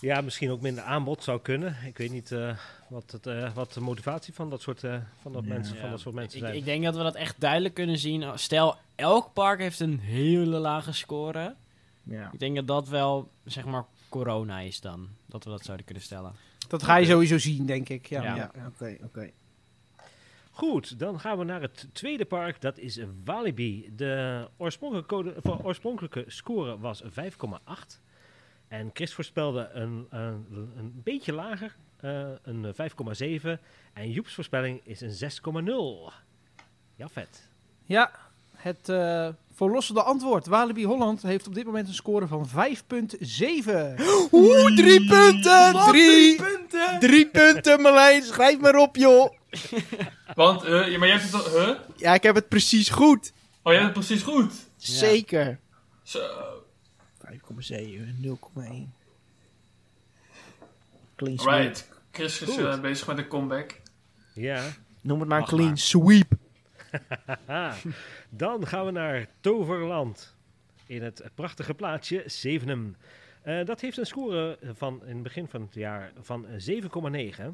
Ja, 0.00 0.20
misschien 0.20 0.50
ook 0.50 0.60
minder 0.60 0.84
aanbod 0.84 1.22
zou 1.22 1.40
kunnen. 1.40 1.76
Ik 1.86 1.98
weet 1.98 2.10
niet 2.10 2.32
eh, 2.32 2.56
wat, 2.88 3.10
het, 3.10 3.26
eh, 3.26 3.54
wat 3.54 3.72
de 3.72 3.80
motivatie 3.80 4.34
van 4.34 4.50
dat 4.50 4.60
soort, 4.60 4.84
eh, 4.84 4.96
van 5.20 5.32
dat 5.32 5.44
Ja. 5.44 5.52
mensen, 5.52 5.76
van 5.76 5.90
dat 5.90 6.00
soort 6.00 6.14
mensen 6.14 6.38
ik, 6.38 6.44
zijn. 6.44 6.56
ik 6.58 6.64
denk 6.64 6.84
dat 6.84 6.96
we 6.96 7.02
dat 7.02 7.14
echt 7.14 7.40
duidelijk 7.40 7.74
kunnen 7.74 7.98
zien. 7.98 8.38
Stel, 8.38 8.76
elk 8.94 9.32
park 9.32 9.58
heeft 9.60 9.80
een 9.80 9.98
hele 9.98 10.58
lage 10.58 10.92
score. 10.92 11.56
Ja. 12.02 12.30
Ik 12.32 12.38
denk 12.38 12.56
dat 12.56 12.66
dat 12.66 12.88
wel, 12.88 13.30
zeg 13.44 13.64
maar, 13.64 13.84
corona 14.08 14.60
is 14.60 14.80
dan. 14.80 15.08
Dat 15.26 15.44
we 15.44 15.50
dat 15.50 15.64
zouden 15.64 15.84
kunnen 15.86 16.04
stellen. 16.04 16.32
Dat 16.68 16.82
ga 16.82 16.96
je 16.96 17.06
sowieso 17.06 17.38
zien, 17.38 17.66
denk 17.66 17.88
ik. 17.88 18.06
Ja, 18.06 18.22
Ja. 18.22 18.36
ja. 18.36 18.50
Ja, 18.54 18.66
oké, 18.66 18.96
oké. 19.04 19.30
Goed, 20.54 20.98
dan 20.98 21.20
gaan 21.20 21.38
we 21.38 21.44
naar 21.44 21.60
het 21.60 21.88
tweede 21.92 22.24
park. 22.24 22.60
Dat 22.60 22.78
is 22.78 23.00
Walibi. 23.24 23.92
De 23.96 24.48
oorspronkelijke, 24.56 25.14
code, 25.14 25.34
of 25.42 25.64
oorspronkelijke 25.64 26.24
score 26.26 26.78
was 26.78 27.02
5,8. 27.02 27.08
En 28.68 28.90
Chris 28.92 29.14
voorspelde 29.14 29.68
een, 29.72 30.06
een, 30.10 30.46
een 30.76 31.00
beetje 31.04 31.32
lager, 31.32 31.76
eh, 31.96 32.28
een 32.42 32.74
5,7. 32.74 33.60
En 33.92 34.10
Joeps 34.10 34.34
voorspelling 34.34 34.80
is 34.84 35.00
een 35.00 35.12
6,0. 35.12 36.12
Ja, 36.96 37.08
vet. 37.08 37.48
Ja, 37.84 38.10
het 38.54 38.88
eh 38.88 39.28
verlossende 39.54 40.02
antwoord. 40.02 40.46
Walibi 40.46 40.84
Holland 40.84 41.22
heeft 41.22 41.46
op 41.46 41.54
dit 41.54 41.64
moment 41.64 41.88
een 41.88 41.94
score 41.94 42.26
van 42.26 42.48
5,7. 42.48 42.54
Oeh, 44.32 44.74
drie 44.74 45.06
punten! 45.06 45.72
Drie 45.72 46.36
punten! 46.36 47.00
Drie 47.00 47.28
punten, 47.28 47.80
Marlijn. 47.80 48.22
Schrijf 48.22 48.60
maar 48.60 48.76
op, 48.76 48.96
joh. 48.96 49.32
Want, 50.34 50.64
eh, 50.64 50.88
ja, 50.90 50.98
maar 50.98 51.08
jij 51.08 51.16
hebt 51.18 51.32
het 51.32 51.34
al... 51.34 51.60
Huh? 51.60 51.78
Ja, 51.96 52.14
ik 52.14 52.22
heb 52.22 52.34
het 52.34 52.48
precies 52.48 52.88
goed. 52.88 53.32
Oh, 53.62 53.72
jij 53.72 53.82
hebt 53.82 53.96
het 53.96 54.06
precies 54.06 54.24
goed. 54.24 54.52
Zeker. 54.76 55.58
Zo. 56.02 56.20
5,7, 57.26 57.36
0,1. 58.20 58.92
Clean 61.16 61.38
sweep. 61.38 61.62
Right. 61.62 61.88
Chris 62.10 62.40
is 62.40 62.56
eh, 62.56 62.80
bezig 62.80 63.06
met 63.06 63.18
een 63.18 63.28
comeback. 63.28 63.80
Ja. 64.34 64.70
Noem 65.00 65.20
het 65.20 65.28
maar 65.28 65.44
clean 65.44 65.66
maar. 65.66 65.78
sweep. 65.78 66.32
Dan 68.30 68.66
gaan 68.66 68.84
we 68.84 68.90
naar 68.90 69.26
Toverland. 69.40 70.34
In 70.86 71.02
het 71.02 71.22
prachtige 71.34 71.74
plaatsje 71.74 72.22
Zevenum. 72.26 72.96
Eh, 73.42 73.64
dat 73.64 73.80
heeft 73.80 73.96
een 73.96 74.06
score 74.06 74.58
van 74.74 75.00
in 75.06 75.14
het 75.14 75.22
begin 75.22 75.48
van 75.48 75.60
het 75.60 75.74
jaar 75.74 76.12
van 76.20 76.46
7,9. 76.46 77.44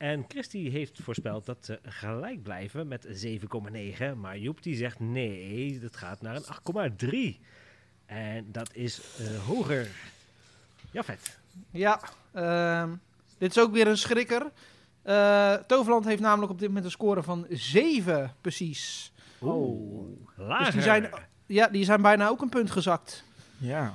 En 0.00 0.24
Christy 0.28 0.70
heeft 0.70 0.98
voorspeld 1.02 1.46
dat 1.46 1.56
ze 1.60 1.78
gelijk 1.82 2.42
blijven 2.42 2.88
met 2.88 3.06
7,9. 3.06 4.16
Maar 4.16 4.38
Joep 4.38 4.62
die 4.62 4.76
zegt 4.76 5.00
nee, 5.00 5.78
dat 5.78 5.96
gaat 5.96 6.20
naar 6.22 6.36
een 6.36 6.92
8,3. 7.36 7.40
En 8.06 8.52
dat 8.52 8.74
is 8.74 9.00
eh, 9.18 9.46
hoger. 9.46 9.88
Ja, 10.90 11.02
vet. 11.02 11.38
Ja, 11.70 12.00
ehm, 12.32 12.90
dit 13.38 13.50
is 13.50 13.58
ook 13.58 13.72
weer 13.72 13.86
een 13.86 13.98
schrikker. 13.98 14.50
Eh, 15.02 15.54
Toverland 15.54 16.04
heeft 16.04 16.22
namelijk 16.22 16.52
op 16.52 16.58
dit 16.58 16.68
moment 16.68 16.84
een 16.84 16.90
score 16.90 17.22
van 17.22 17.46
7, 17.48 18.34
precies. 18.40 19.12
Oeh, 19.42 20.08
lager. 20.36 20.64
Dus 20.64 20.74
die 20.74 20.82
zijn, 20.82 21.10
ja, 21.46 21.68
die 21.68 21.84
zijn 21.84 22.02
bijna 22.02 22.28
ook 22.28 22.42
een 22.42 22.48
punt 22.48 22.70
gezakt. 22.70 23.24
Ja. 23.56 23.94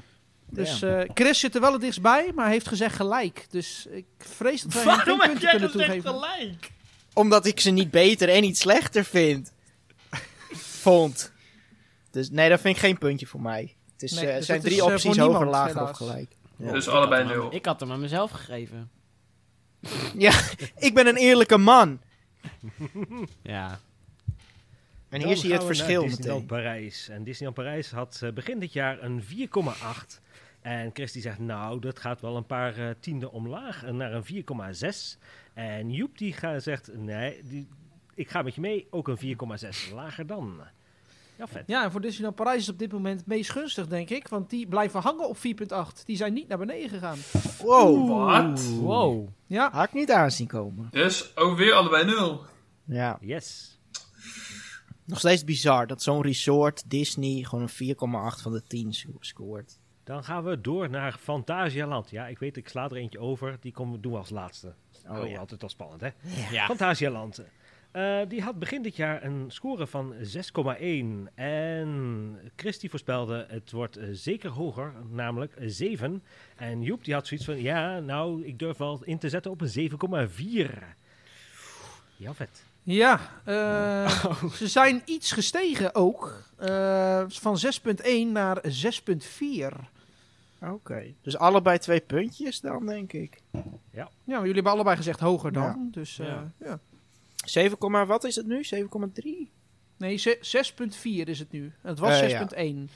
Dus 0.49 0.81
eh, 0.81 1.01
Chris 1.13 1.39
zit 1.39 1.55
er 1.55 1.61
wel 1.61 1.71
het 1.71 1.81
dichtst 1.81 2.01
bij, 2.01 2.31
maar 2.35 2.49
heeft 2.49 2.67
gezegd 2.67 2.95
gelijk. 2.95 3.45
Dus 3.49 3.85
ik 3.91 4.05
vrees 4.17 4.61
dat 4.61 4.73
wij 4.73 4.83
hem 4.83 4.91
geen 4.91 4.97
Waarom 5.05 5.19
heb 5.19 5.29
punten 5.29 5.41
jij 5.49 5.51
kunnen 5.51 5.69
gezegd 5.69 6.03
toegeven. 6.03 6.37
gelijk? 6.37 6.71
Omdat 7.13 7.45
ik 7.45 7.59
ze 7.59 7.71
niet 7.71 7.91
beter 7.91 8.29
en 8.29 8.41
niet 8.41 8.57
slechter 8.57 9.03
vind. 9.05 9.53
Vond. 10.53 11.31
Dus 12.11 12.29
nee, 12.29 12.49
dat 12.49 12.59
vind 12.61 12.75
ik 12.75 12.81
geen 12.81 12.97
puntje 12.97 13.25
voor 13.27 13.41
mij. 13.41 13.75
Het 13.93 14.03
is, 14.03 14.11
Nee, 14.11 14.27
eh, 14.27 14.35
dus 14.37 14.45
zijn 14.45 14.57
het 14.57 14.67
is, 14.67 14.73
drie 14.73 14.85
eh, 14.87 14.93
opties, 14.93 15.15
voor 15.15 15.23
hoger, 15.23 15.29
niemand, 15.39 15.51
lager 15.51 15.73
helaas. 15.75 15.89
of 15.89 15.97
gelijk. 15.97 16.31
Ja. 16.57 16.71
Dus 16.71 16.85
Ik 16.87 16.91
allebei 16.93 17.21
had 17.21 17.31
hem 17.31 17.39
aan- 17.41 17.45
nul. 17.49 17.55
Ik 17.55 17.65
had 17.65 17.79
hem 17.79 17.91
aan 17.91 17.99
mezelf 17.99 18.31
gegeven. 18.31 18.89
Ja, 20.17 20.41
ik 20.77 20.93
ben 20.93 21.07
een 21.07 21.15
eerlijke 21.17 21.57
man. 21.57 22.01
Ja. 23.41 23.79
En 25.09 25.19
Dan 25.19 25.29
hier 25.29 25.37
zie 25.37 25.47
je 25.47 25.53
het 25.53 25.61
gaan 25.63 25.71
we 25.71 25.75
verschil 25.75 25.99
naar 26.01 26.09
Disneyland 26.09 26.41
meteen. 26.41 26.57
Parijs. 26.57 27.09
En 27.09 27.23
Disneyland 27.23 27.57
Parijs 27.57 27.91
had 27.91 28.19
eh, 28.23 28.31
begin 28.31 28.59
dit 28.59 28.73
jaar 28.73 29.03
een 29.03 29.23
4,8. 29.23 30.21
En 30.65 30.89
Christy 30.93 31.19
zegt, 31.21 31.39
nou, 31.39 31.79
dat 31.79 31.99
gaat 31.99 32.21
wel 32.21 32.35
een 32.35 32.45
paar 32.45 32.77
eh, 32.77 32.89
tienden 32.99 33.31
omlaag 33.31 33.83
eh, 33.83 33.91
naar 33.93 34.13
een 34.13 34.25
4,6. 35.15 35.19
En 35.53 35.91
Joep 35.91 36.17
die 36.17 36.33
gaat, 36.33 36.63
zegt, 36.63 36.89
nee, 36.97 37.39
die, 37.43 37.67
ik 38.13 38.29
ga 38.29 38.41
met 38.41 38.55
je 38.55 38.61
mee, 38.61 38.87
ook 38.89 39.07
een 39.07 39.17
4,6. 39.89 39.93
Lager 39.93 40.25
dan. 40.27 40.59
Ja, 41.37 41.47
vet. 41.47 41.63
Ja, 41.67 41.83
en 41.83 41.91
voor 41.91 42.01
Disneyland 42.01 42.35
Parijs 42.35 42.61
is 42.61 42.69
op 42.69 42.79
dit 42.79 42.91
moment 42.91 43.19
het 43.19 43.27
meest 43.27 43.51
gunstig, 43.51 43.87
denk 43.87 44.09
ik. 44.09 44.27
Want 44.27 44.49
die 44.49 44.67
blijven 44.67 45.01
hangen 45.01 45.27
op 45.29 45.37
4.8. 45.37 46.03
Die 46.05 46.15
zijn 46.17 46.33
niet 46.33 46.47
naar 46.47 46.57
beneden 46.57 46.89
gegaan. 46.89 47.17
Wow, 47.61 48.07
Wat? 48.09 48.61
Wow. 48.65 49.27
Ja, 49.45 49.69
had 49.71 49.87
ik 49.87 49.93
niet 49.93 50.11
aanzien 50.11 50.47
komen. 50.47 50.87
Dus 50.91 51.37
ook 51.37 51.57
weer 51.57 51.73
allebei 51.73 52.05
nul. 52.05 52.41
Ja, 52.83 53.17
Yes. 53.21 53.79
nog 55.05 55.19
steeds 55.19 55.43
bizar 55.43 55.87
dat 55.87 56.01
zo'n 56.01 56.21
resort 56.21 56.89
Disney 56.89 57.43
gewoon 57.43 57.63
een 57.63 57.95
4,8 58.35 58.41
van 58.41 58.51
de 58.51 58.63
10 58.67 58.93
sco- 58.93 59.09
scoort. 59.19 59.79
Dan 60.05 60.23
gaan 60.23 60.43
we 60.43 60.61
door 60.61 60.89
naar 60.89 61.11
Fantasialand. 61.13 62.09
Ja, 62.09 62.27
ik 62.27 62.39
weet, 62.39 62.57
ik 62.57 62.69
sla 62.69 62.83
er 62.83 62.95
eentje 62.95 63.19
over. 63.19 63.57
Die 63.59 63.71
komen, 63.71 64.01
doen 64.01 64.11
we 64.11 64.17
als 64.17 64.29
laatste. 64.29 64.73
Oh, 65.07 65.19
Oh 65.19 65.29
ja. 65.29 65.37
altijd 65.39 65.61
wel 65.61 65.69
spannend, 65.69 66.01
hè? 66.01 66.09
Ja. 66.51 66.65
Fantasialand. 66.65 67.43
Eh, 67.91 68.19
die 68.27 68.41
had 68.41 68.59
begin 68.59 68.81
dit 68.81 68.95
jaar 68.95 69.23
een 69.23 69.45
score 69.47 69.87
van 69.87 70.13
6,1. 70.13 71.33
En 71.35 72.39
Christy 72.55 72.89
voorspelde 72.89 73.45
het 73.49 73.71
wordt 73.71 73.97
eh, 73.97 74.07
zeker 74.11 74.49
hoger, 74.49 74.93
namelijk 75.09 75.53
een 75.55 75.69
7. 75.71 76.23
En 76.55 76.81
Joep 76.81 77.03
die 77.03 77.13
had 77.13 77.27
zoiets 77.27 77.45
van, 77.45 77.61
ja, 77.61 77.99
nou, 77.99 78.45
ik 78.45 78.59
durf 78.59 78.77
wel 78.77 79.03
in 79.03 79.17
te 79.17 79.29
zetten 79.29 79.51
op 79.51 79.61
een 79.61 79.69
7,4. 79.69 80.95
Ja, 82.17 82.33
vet. 82.33 82.65
Ja 82.85 83.19
eh, 83.45 84.33
ze 84.59 84.67
zijn 84.67 85.01
iets 85.05 85.31
gestegen 85.31 85.95
ook. 85.95 86.43
Eh, 86.57 87.23
van 87.27 87.57
6.1 87.57 88.31
naar 88.31 88.63
6.4. 88.63 89.75
Oké. 90.61 91.13
Dus 91.21 91.37
allebei 91.37 91.77
twee 91.77 91.99
puntjes 92.01 92.59
dan, 92.61 92.85
denk 92.85 93.13
ik. 93.13 93.41
Ja, 93.91 94.09
maar 94.25 94.37
jullie 94.39 94.53
hebben 94.53 94.71
allebei 94.71 94.95
gezegd 94.95 95.19
hoger 95.19 95.51
dan. 95.51 95.63
Ja. 95.63 95.77
Dus 95.91 96.19
eh, 96.19 96.27
Ja. 96.27 96.51
ja. 96.59 96.79
7, 97.45 98.07
wat 98.07 98.23
is 98.23 98.35
het 98.35 98.45
nu? 98.45 98.63
7,3? 98.63 99.51
Nee, 99.97 100.17
ze- 100.17 100.39
6.4 100.41 101.27
is 101.29 101.39
het 101.39 101.51
nu. 101.51 101.73
Het 101.81 101.99
was 101.99 102.19
Eh, 102.21 102.29
ja. 102.29 102.47
6.1. 102.49 102.89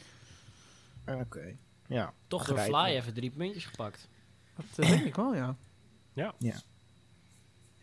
Oké. 1.06 1.56
Ja. 1.88 2.13
Toch 2.28 2.45
door 2.45 2.56
Begrijpelijk. 2.56 2.88
Fly 2.89 2.97
even 2.97 3.13
drie 3.13 3.30
puntjes 3.32 3.65
gepakt. 3.65 4.08
Dat 4.56 4.65
denk 4.88 5.06
ik 5.06 5.15
wel, 5.15 5.36
ja. 5.36 5.56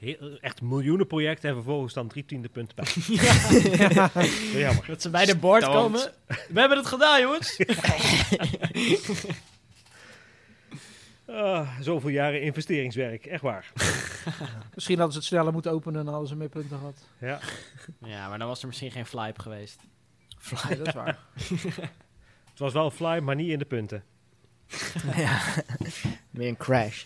Heel, 0.07 0.39
echt 0.41 0.61
een 0.61 0.69
miljoenenproject 0.69 1.45
en 1.45 1.55
vervolgens 1.55 1.95
dan 1.95 2.09
drie 2.09 2.25
tiende 2.25 2.49
punten 2.49 2.77
bij. 2.77 2.87
Jammer. 4.63 4.85
Dat 4.87 5.03
ze 5.03 5.11
bij 5.11 5.25
de 5.27 5.37
board 5.37 5.65
komen. 5.65 6.13
We 6.49 6.61
hebben 6.61 6.79
het 6.79 6.87
gedaan, 6.87 7.21
jongens. 7.21 7.57
Ah, 11.29 11.81
zoveel 11.81 12.11
jaren 12.11 12.43
investeringswerk, 12.43 13.27
echt 13.27 13.43
waar. 13.43 13.73
Misschien 14.75 14.97
hadden 14.97 15.13
ze 15.13 15.19
het 15.19 15.29
sneller 15.29 15.53
moeten 15.53 15.71
openen 15.73 16.01
en 16.01 16.07
hadden 16.07 16.29
ze 16.29 16.37
meer 16.37 16.49
punten 16.49 16.79
gehad. 16.79 17.05
Ja. 17.19 17.41
Ja, 17.99 18.29
maar 18.29 18.39
dan 18.39 18.49
was 18.49 18.61
er 18.61 18.67
misschien 18.67 18.91
geen 18.91 19.07
flype 19.07 19.43
geweest. 19.43 19.81
Nee, 20.69 20.79
dat 20.79 20.87
is 20.87 20.95
waar. 20.95 21.19
Het 22.51 22.59
was 22.59 22.73
wel 22.73 22.91
fly, 22.91 23.19
maar 23.19 23.35
niet 23.35 23.51
in 23.51 23.59
de 23.59 23.65
punten. 23.65 24.05
ja. 25.17 25.41
Meer 26.31 26.49
een 26.49 26.57
crash. 26.57 27.05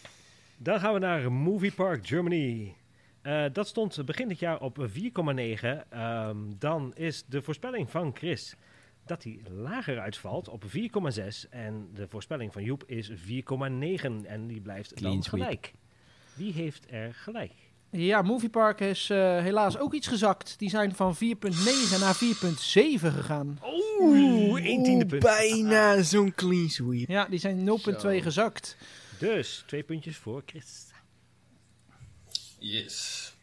Dan 0.57 0.81
gaan 0.81 0.93
we 0.93 0.99
naar 0.99 1.33
Movie 1.33 1.73
Park 1.73 2.07
Germany. 2.07 2.75
Eh, 3.23 3.45
dat 3.53 3.69
stond 3.69 4.05
begin 4.05 4.29
dit 4.29 4.39
jaar 4.39 4.61
op 4.61 4.79
4,9. 4.91 5.91
Ehm, 5.91 6.37
dan 6.59 6.93
is 6.95 7.25
de 7.27 7.43
voorspelling 7.43 7.91
van 7.91 8.11
Chris 8.17 8.55
dat 9.07 9.23
hij 9.23 9.41
lager 9.49 9.99
uitvalt 10.01 10.49
op 10.49 10.65
4,6. 10.67 11.47
En 11.51 11.89
de 11.95 12.09
voorspelling 12.09 12.53
van 12.53 12.63
Joep 12.63 12.85
is 12.87 13.11
4,9. 13.15 14.27
En 14.27 14.47
die 14.47 14.61
blijft 14.61 14.95
Clean 14.95 15.13
dan 15.15 15.23
sweep. 15.23 15.43
gelijk. 15.43 15.73
Wie 16.35 16.53
heeft 16.53 16.87
er 16.91 17.15
gelijk? 17.15 17.53
Ja, 17.91 18.23
Moviepark 18.23 18.81
is 18.81 19.11
eh, 19.11 19.19
helaas 19.19 19.79
ook 19.79 19.95
iets 19.95 20.07
gezakt. 20.07 20.59
Die 20.59 20.71
zijn 20.71 20.95
van 20.95 21.17
4.9 21.17 21.99
naar 22.01 22.15
4.7 22.17 23.13
gegaan. 23.13 23.59
Oeh, 24.01 24.65
één 24.65 24.83
tiende 24.83 25.07
punt. 25.07 25.23
Bijna 25.23 26.03
zo'n 26.03 26.35
clean 26.35 26.69
sweep. 26.69 27.09
Ja, 27.09 27.27
die 27.27 27.39
zijn 27.39 27.65
0.2 27.65 28.01
Zo. 28.01 28.21
gezakt. 28.21 28.77
Dus 29.19 29.65
twee 29.67 29.83
puntjes 29.83 30.17
voor 30.17 30.43
Chris. 30.47 30.87
Yes. 32.61 33.35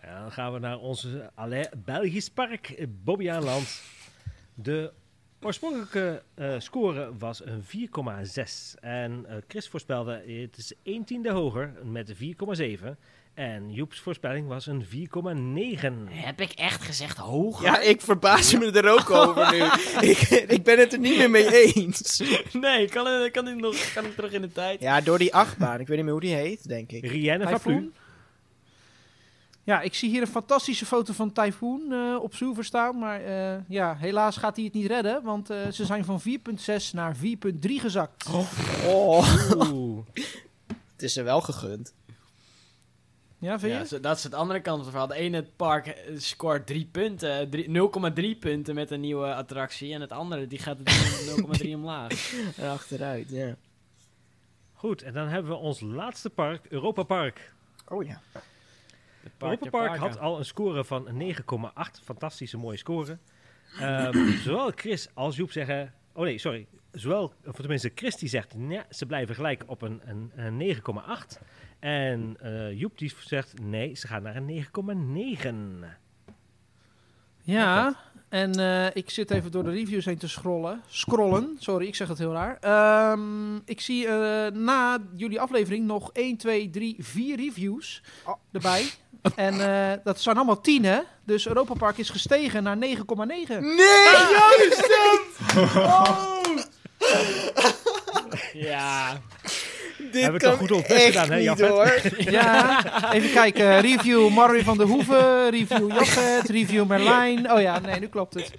En 0.00 0.20
dan 0.20 0.32
gaan 0.32 0.52
we 0.52 0.58
naar 0.58 0.78
onze 0.78 1.30
Belgisch 1.84 2.28
Park, 2.28 2.86
Bobbejaanland. 3.04 3.82
De 4.54 4.92
oorspronkelijke 5.40 6.22
eh, 6.34 6.60
score 6.60 7.16
was 7.18 7.44
een 7.44 7.62
4,6. 7.62 8.80
En 8.80 9.26
eh, 9.26 9.36
Chris 9.48 9.68
voorspelde 9.68 10.12
het 10.12 10.56
is 10.56 10.72
1 10.82 11.04
tiende 11.04 11.30
hoger 11.30 11.72
met 11.82 12.14
4,7. 12.14 12.18
En 13.34 13.72
Joeps 13.72 14.00
voorspelling 14.00 14.48
was 14.48 14.66
een 14.66 14.84
4,9. 14.84 14.90
Heb 16.10 16.40
ik 16.40 16.52
echt 16.52 16.82
gezegd 16.82 17.16
hoger? 17.16 17.64
Ja, 17.64 17.80
ik 17.80 18.00
verbaas 18.00 18.58
me 18.58 18.70
er 18.70 18.90
ook 18.90 19.10
over 19.26 19.52
nu. 19.52 19.64
ik, 20.08 20.18
ik 20.48 20.62
ben 20.62 20.78
het 20.78 20.92
er 20.92 20.98
niet 20.98 21.16
meer 21.16 21.30
mee 21.30 21.74
eens. 21.74 22.22
Nee, 22.52 22.88
kan, 22.88 23.06
eh, 23.06 23.30
kan, 23.30 23.48
ik 23.48 23.56
nog, 23.56 23.92
kan 23.94 24.04
ik 24.04 24.14
terug 24.14 24.32
in 24.32 24.40
de 24.40 24.52
tijd? 24.52 24.80
Ja, 24.80 25.00
door 25.00 25.18
die 25.18 25.34
achtbaan. 25.34 25.80
Ik 25.80 25.86
weet 25.86 25.96
niet 25.96 26.04
meer 26.04 26.14
hoe 26.14 26.22
die 26.22 26.34
heet, 26.34 26.68
denk 26.68 26.92
ik. 26.92 27.06
Rienne 27.06 27.44
van 27.44 27.52
Typhoon? 27.52 27.92
Ja, 29.64 29.80
ik 29.80 29.94
zie 29.94 30.10
hier 30.10 30.20
een 30.20 30.26
fantastische 30.26 30.86
foto 30.86 31.12
van 31.12 31.32
Typhoon 31.32 31.92
eh, 31.92 32.16
op 32.22 32.34
Zoever 32.34 32.64
staan. 32.64 32.98
Maar 32.98 33.24
eh, 33.24 33.60
ja, 33.68 33.96
helaas 33.96 34.36
gaat 34.36 34.56
hij 34.56 34.64
het 34.64 34.74
niet 34.74 34.86
redden. 34.86 35.22
Want 35.22 35.50
eh, 35.50 35.68
ze 35.70 35.84
zijn 35.84 36.04
van 36.04 36.20
4.6 36.20 36.90
naar 36.92 37.16
4.3 37.16 37.22
gezakt. 37.60 38.28
Oh, 38.28 38.52
Oeh. 38.86 39.98
het 40.92 41.02
is 41.02 41.16
er 41.16 41.24
wel 41.24 41.40
gegund. 41.40 41.94
Ja, 43.42 43.58
vind 43.58 43.88
je? 43.88 43.96
Ja, 43.96 44.02
dat 44.02 44.16
is 44.16 44.24
het 44.24 44.34
andere 44.34 44.60
kant 44.60 44.76
van 44.76 44.84
het 44.84 44.90
verhaal. 44.90 45.06
De 45.06 45.14
ene 45.14 45.42
park 45.56 45.86
eh, 45.86 46.18
scoort 46.18 46.66
drie 46.66 46.88
punten, 46.92 47.50
drie- 47.50 48.34
0,3 48.34 48.38
punten 48.38 48.74
met 48.74 48.90
een 48.90 49.00
nieuwe 49.00 49.34
attractie. 49.34 49.94
En 49.94 50.00
het 50.00 50.12
andere 50.12 50.46
die 50.46 50.58
gaat 50.58 50.78
het 50.84 51.60
0,3 51.62 51.68
omlaag. 51.74 52.32
Achteruit, 52.60 53.30
ja. 53.30 53.56
Goed, 54.72 55.02
en 55.02 55.12
dan 55.12 55.28
hebben 55.28 55.50
we 55.50 55.56
ons 55.58 55.80
laatste 55.80 56.30
park, 56.30 56.66
Europa 56.68 57.02
Park. 57.02 57.52
Oh 57.88 58.04
ja. 58.04 58.20
Park 59.36 59.60
Europa 59.60 59.78
Park 59.86 59.96
had 59.96 60.18
al 60.18 60.38
een 60.38 60.44
score 60.44 60.84
van 60.84 61.08
9,8. 61.22 62.04
Fantastische 62.04 62.56
mooie 62.56 62.76
score. 62.76 63.18
Ehm, 63.78 64.28
zowel 64.44 64.70
Chris 64.74 65.08
als 65.14 65.36
Joep 65.36 65.50
zeggen... 65.52 65.94
Oh 66.12 66.22
nee, 66.24 66.38
sorry. 66.38 66.66
Zowel, 66.92 67.32
of 67.46 67.56
tenminste 67.56 67.92
Chris 67.94 68.16
die 68.16 68.28
zegt... 68.28 68.54
Nee, 68.54 68.80
ze 68.90 69.06
blijven 69.06 69.34
gelijk 69.34 69.62
op 69.66 69.82
een, 69.82 70.00
een, 70.04 70.32
een 70.36 70.76
9,8. 70.76 71.42
En 71.82 72.36
eh, 72.40 72.78
Joep 72.78 72.98
die 72.98 73.14
zegt... 73.18 73.52
Nee, 73.62 73.94
ze 73.94 74.06
gaan 74.06 74.22
naar 74.22 74.36
een 74.36 74.66
9,9. 75.82 75.86
Ja, 77.42 77.96
en 78.28 78.52
eh, 78.54 78.86
ik 78.92 79.10
zit 79.10 79.30
even 79.30 79.50
door 79.50 79.62
de 79.62 79.70
reviews 79.70 80.04
heen 80.04 80.18
te 80.18 80.28
scrollen. 80.28 80.82
Scrollen, 80.88 81.56
sorry, 81.58 81.86
ik 81.86 81.94
zeg 81.94 82.08
het 82.08 82.18
heel 82.18 82.32
raar. 82.32 82.56
Ehm, 82.60 83.56
ik 83.56 83.80
zie 83.80 84.06
eh, 84.06 84.52
na 84.52 84.98
jullie 85.16 85.40
aflevering 85.40 85.86
nog 85.86 86.10
1, 86.12 86.36
2, 86.36 86.70
3, 86.70 86.96
4 86.98 87.36
reviews 87.36 88.02
Oh. 88.24 88.34
erbij. 88.52 88.84
En 89.36 89.60
eh, 89.60 89.98
dat 90.04 90.20
zijn 90.20 90.36
allemaal 90.36 90.60
10, 90.60 90.84
hè? 90.84 91.00
Dus 91.24 91.46
Europa 91.46 91.74
Park 91.74 91.98
is 91.98 92.10
gestegen 92.10 92.62
naar 92.62 92.76
9,9. 92.76 92.80
Nee, 93.58 94.28
juist 94.30 94.86
Ja, 98.68 99.20
Dit 100.12 100.22
Hebben 100.22 100.40
we 100.40 100.46
het 100.46 100.58
kan 100.58 100.66
toch 100.66 100.76
goed 100.76 100.86
echt 100.86 101.04
gedaan, 101.04 101.30
hè, 101.30 101.36
niet, 101.36 101.44
Jafet? 101.44 101.68
hoor. 101.68 102.00
Ja, 102.32 103.12
even 103.12 103.32
kijken. 103.32 103.80
Review 103.80 104.28
Marvin 104.28 104.64
van 104.64 104.78
der 104.78 104.86
Hoeven, 104.86 105.50
review 105.50 105.92
Jafet, 105.92 106.48
review 106.48 106.86
Merlijn. 106.86 107.52
Oh 107.52 107.60
ja, 107.60 107.78
nee, 107.78 108.00
nu 108.00 108.06
klopt 108.06 108.34
het. 108.34 108.50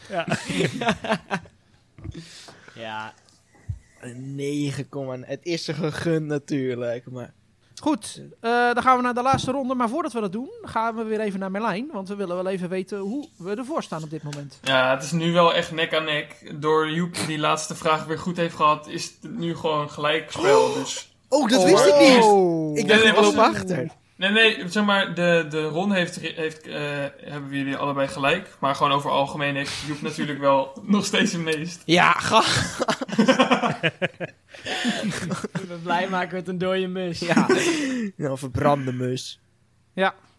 ja. 2.75 3.13
Een 3.99 4.35
9, 4.35 4.87
het 5.25 5.39
is 5.43 5.67
er 5.67 5.73
gegund 5.73 6.25
natuurlijk. 6.25 7.11
Maar 7.11 7.33
Goed, 7.83 8.21
eh, 8.39 8.73
dan 8.73 8.83
gaan 8.83 8.97
we 8.97 9.03
naar 9.03 9.13
de 9.13 9.21
laatste 9.21 9.51
ronde. 9.51 9.75
Maar 9.75 9.89
voordat 9.89 10.13
we 10.13 10.19
dat 10.19 10.31
doen, 10.31 10.49
gaan 10.61 10.95
we 10.95 11.03
weer 11.03 11.19
even 11.19 11.39
naar 11.39 11.51
Merlijn. 11.51 11.89
Want 11.91 12.07
we 12.07 12.15
willen 12.15 12.35
wel 12.35 12.47
even 12.47 12.69
weten 12.69 12.97
hoe 12.99 13.27
we 13.37 13.55
ervoor 13.55 13.83
staan 13.83 14.03
op 14.03 14.09
dit 14.09 14.23
moment. 14.23 14.59
Ja, 14.61 14.93
het 14.93 15.03
is 15.03 15.11
nu 15.11 15.31
wel 15.31 15.53
echt 15.53 15.71
nek 15.71 15.93
aan 15.93 16.03
nek. 16.03 16.53
Door 16.55 16.91
Joep 16.91 17.15
die 17.27 17.37
laatste 17.39 17.75
vraag 17.75 18.05
weer 18.05 18.19
goed 18.19 18.37
heeft 18.37 18.55
gehad, 18.55 18.87
is 18.87 19.05
het 19.21 19.31
nu 19.31 19.55
gewoon 19.55 19.89
gelijk 19.89 20.31
spel. 20.31 20.73
Dus 20.73 21.12
Oh, 21.33 21.49
dat 21.49 21.59
Oh. 21.59 21.65
wist 21.65 21.85
ik 21.85 21.99
niet. 21.99 22.23
Oh. 22.23 22.77
Ik 22.77 22.87
dacht, 22.87 22.99
Nee, 23.03 23.11
ik 23.11 23.19
nee, 23.19 23.31
was- 23.31 23.37
achter. 23.37 23.87
Nee, 24.15 24.31
nee, 24.31 24.63
zeg 24.69 24.83
maar, 24.85 25.13
de, 25.15 25.45
de 25.49 25.63
ronde 25.67 25.95
heeft, 25.95 26.19
heeft, 26.19 26.67
eh, 26.67 26.79
hebben 27.23 27.49
we 27.49 27.57
jullie 27.57 27.75
allebei 27.75 28.07
gelijk. 28.07 28.55
Maar 28.59 28.75
gewoon 28.75 28.91
over 28.91 29.09
algemeen 29.09 29.55
heeft 29.55 29.73
Joep 29.87 30.01
natuurlijk 30.09 30.39
wel 30.39 30.77
nog 30.81 31.05
steeds 31.05 31.31
het 31.31 31.41
meest. 31.41 31.81
Ja, 31.85 32.11
ga. 32.11 32.43
Ik 35.03 35.67
ben 35.67 35.81
blij 35.83 36.09
maken 36.09 36.35
met 36.35 36.47
een 36.47 36.57
dode 36.57 36.87
mus. 36.87 37.19
Ja. 37.19 37.47
Nou, 38.17 38.37
verbrande 38.37 38.93
mus. 38.93 39.39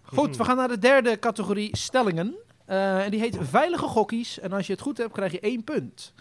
Goed, 0.02 0.36
we 0.36 0.44
gaan 0.44 0.56
naar 0.56 0.68
de 0.68 0.78
derde 0.78 1.18
categorie 1.18 1.76
stellingen. 1.76 2.34
Eh, 2.66 3.04
en 3.04 3.10
die 3.10 3.20
heet 3.20 3.36
Veilige 3.40 3.86
Gokkies. 3.86 4.40
En 4.40 4.52
als 4.52 4.66
je 4.66 4.72
het 4.72 4.82
goed 4.82 4.98
hebt, 4.98 5.12
krijg 5.12 5.32
je 5.32 5.40
één 5.40 5.64
punt. 5.64 6.12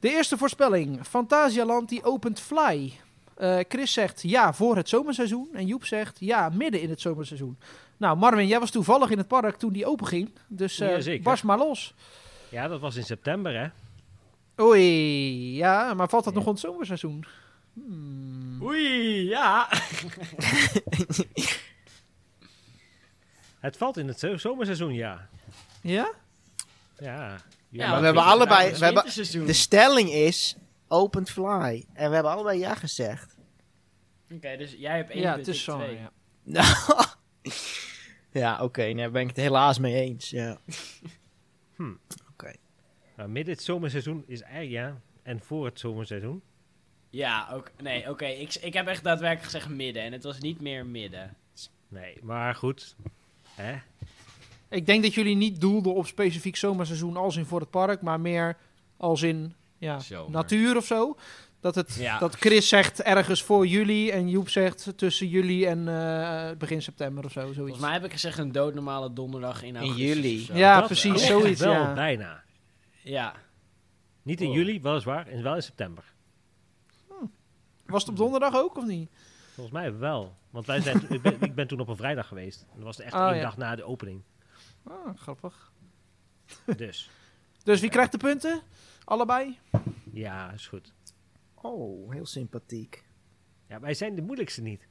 De 0.00 0.10
eerste 0.10 0.36
voorspelling. 0.38 1.00
Fantasialand 1.08 1.88
die 1.88 2.04
opent 2.04 2.40
fly. 2.40 2.92
Eh, 3.36 3.58
Chris 3.68 3.92
zegt 3.92 4.22
ja 4.22 4.52
voor 4.52 4.76
het 4.76 4.88
zomerseizoen. 4.88 5.48
En 5.52 5.66
Joep 5.66 5.84
zegt 5.84 6.16
ja 6.20 6.48
midden 6.48 6.80
in 6.80 6.90
het 6.90 7.00
zomerseizoen. 7.00 7.58
Nou, 7.96 8.16
Marvin, 8.16 8.46
jij 8.46 8.60
was 8.60 8.70
toevallig 8.70 9.10
in 9.10 9.18
het 9.18 9.28
park 9.28 9.56
toen 9.56 9.72
die 9.72 9.86
open 9.86 10.06
ging. 10.06 10.30
Dus 10.46 10.80
eh 10.80 11.22
barst 11.22 11.44
maar 11.44 11.58
los. 11.58 11.94
Ja, 12.48 12.68
dat 12.68 12.80
was 12.80 12.96
in 12.96 13.04
september, 13.04 13.54
hè? 13.60 13.66
Oei, 14.62 15.54
ja, 15.56 15.94
maar 15.94 16.08
valt 16.08 16.24
dat 16.24 16.34
nog 16.34 16.46
onder 16.46 16.62
het 16.62 16.70
zomerseizoen? 16.72 17.24
Hmm. 17.74 18.62
Oei, 18.62 19.28
ja. 19.28 19.68
Het 23.60 23.76
valt 23.76 23.96
in 23.96 24.08
het 24.08 24.18
zo- 24.18 24.36
zomerseizoen, 24.36 24.92
ja. 24.94 25.28
Ja? 25.80 26.10
Ja. 26.98 27.36
Ja, 27.68 27.88
maar 27.90 27.98
we 27.98 28.04
hebben 28.04 28.22
allebei- 28.24 28.72
we 28.72 28.84
hebben... 28.84 29.46
De 29.46 29.52
stelling 29.52 30.10
is 30.12 30.56
open 30.94 31.26
fly. 31.26 31.84
En 31.92 32.08
we 32.08 32.14
hebben 32.14 32.32
allebei 32.32 32.58
ja 32.58 32.74
gezegd. 32.74 33.36
Oké, 34.32 34.56
dus 34.56 34.72
jij 34.78 34.96
hebt 34.96 35.10
één 35.10 35.20
Ja, 35.20 35.34
punt, 35.34 35.46
het 35.46 35.54
is 35.54 35.60
ik 35.60 35.70
zo. 35.70 35.76
twee. 35.76 35.94
Ja. 35.94 36.10
Nou. 36.42 37.04
ja, 38.42 38.62
oké. 38.62 38.82
nee, 38.82 38.94
daar 38.96 39.10
ben 39.10 39.22
ik 39.22 39.28
het 39.28 39.36
helaas 39.36 39.78
mee 39.78 39.94
eens. 39.94 40.30
Ja. 40.30 40.58
Nou, 43.16 43.28
midden 43.28 43.54
het 43.54 43.62
zomerseizoen 43.62 44.24
is 44.26 44.40
eigenlijk, 44.40 44.72
ja. 44.72 45.00
En 45.22 45.40
voor 45.40 45.64
het 45.64 45.80
zomerseizoen. 45.80 46.42
Ja, 47.10 47.48
ook, 47.52 47.70
nee, 47.82 48.10
oké. 48.10 48.24
Ik, 48.26 48.54
ik 48.54 48.72
heb 48.72 48.86
echt 48.86 49.04
daadwerkelijk 49.04 49.44
gezegd 49.44 49.68
midden 49.68 50.02
en 50.02 50.12
het 50.12 50.24
was 50.24 50.38
niet 50.38 50.60
meer 50.60 50.86
midden. 50.86 51.36
Nee, 51.88 52.18
maar 52.22 52.54
goed. 52.54 52.96
Hè? 53.48 53.76
Ik 54.68 54.86
denk 54.86 55.02
dat 55.02 55.14
jullie 55.14 55.36
niet 55.36 55.60
doelden 55.60 55.94
op 55.94 56.06
specifiek 56.06 56.56
zomerseizoen 56.56 57.16
als 57.16 57.36
in 57.36 57.44
voor 57.44 57.60
het 57.60 57.70
park, 57.70 58.02
maar 58.02 58.20
meer 58.20 58.56
als 58.96 59.22
in 59.22 59.54
ja, 59.84 59.98
Zomer. 60.00 60.30
natuur 60.30 60.76
of 60.76 60.84
zo. 60.86 61.16
Dat, 61.60 61.74
het, 61.74 61.94
Ja. 61.94 62.18
dat 62.18 62.34
Chris 62.34 62.68
zegt 62.68 63.02
ergens 63.02 63.42
voor 63.42 63.66
juli 63.66 64.10
en 64.10 64.28
Joep 64.28 64.48
zegt 64.48 64.92
tussen 64.96 65.28
juli 65.28 65.64
en 65.66 65.88
eh, 65.88 66.56
begin 66.58 66.82
september 66.82 67.24
of 67.24 67.32
zo. 67.32 67.40
Zoiets. 67.40 67.58
Volgens 67.58 67.80
mij 67.80 67.92
heb 67.92 68.04
ik 68.04 68.12
gezegd 68.12 68.38
een 68.38 68.52
doodnormale 68.52 69.12
donderdag 69.12 69.62
in 69.62 69.76
augustus. 69.76 70.06
juli. 70.06 70.40
of 70.40 70.46
zo. 70.46 70.54
Ja, 70.56 70.76
Dat 70.78 70.86
precies, 70.86 71.02
klopt 71.12 71.20
zoiets, 71.42 71.60
Wel 71.60 71.72
ja. 71.72 71.92
bijna. 71.92 72.42
Ja. 73.02 73.34
Niet 74.22 74.40
in 74.40 74.48
Oh. 74.48 74.54
juli, 74.54 74.80
weliswaar. 74.80 75.26
En 75.26 75.42
wel 75.42 75.54
in 75.54 75.62
september. 75.62 76.04
Was 77.86 78.00
het 78.02 78.10
op 78.10 78.16
donderdag 78.16 78.54
ook 78.54 78.76
of 78.76 78.84
niet? 78.86 79.10
Volgens 79.54 79.74
mij 79.76 79.98
wel. 79.98 80.34
Want 80.50 80.66
wij 80.66 80.80
zijn, 80.80 81.06
ik, 81.12 81.22
ben, 81.22 81.36
ik 81.40 81.54
ben 81.54 81.66
toen 81.66 81.80
op 81.80 81.88
een 81.88 81.96
vrijdag 81.96 82.28
geweest. 82.28 82.60
En 82.60 82.74
dat 82.76 82.84
was 82.84 83.00
echt 83.00 83.14
Oh, 83.14 83.26
één 83.26 83.36
ja. 83.36 83.42
dag 83.42 83.56
na 83.56 83.76
de 83.76 83.84
opening. 83.84 84.22
Ah, 84.84 84.94
grappig. 85.16 85.72
Dus 86.76 87.10
Dus 87.64 87.80
wie 87.80 87.90
krijgt 87.90 88.12
de 88.12 88.18
punten? 88.18 88.60
Allebei? 89.04 89.58
ja, 90.12 90.52
is 90.52 90.66
goed. 90.66 90.92
Oh, 91.54 92.12
heel 92.12 92.26
sympathiek. 92.26 93.04
Ja, 93.68 93.80
wij 93.80 93.94
zijn 93.94 94.14
de 94.14 94.22
moeilijkste 94.22 94.62
niet. 94.62 94.86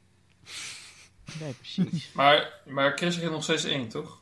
Nee, 1.39 1.53
precies. 1.53 2.11
Maar, 2.15 2.61
maar 2.65 2.97
Chris 2.97 3.17
heeft 3.17 3.31
nog 3.31 3.43
steeds 3.43 3.63
één, 3.63 3.87
toch? 3.89 4.21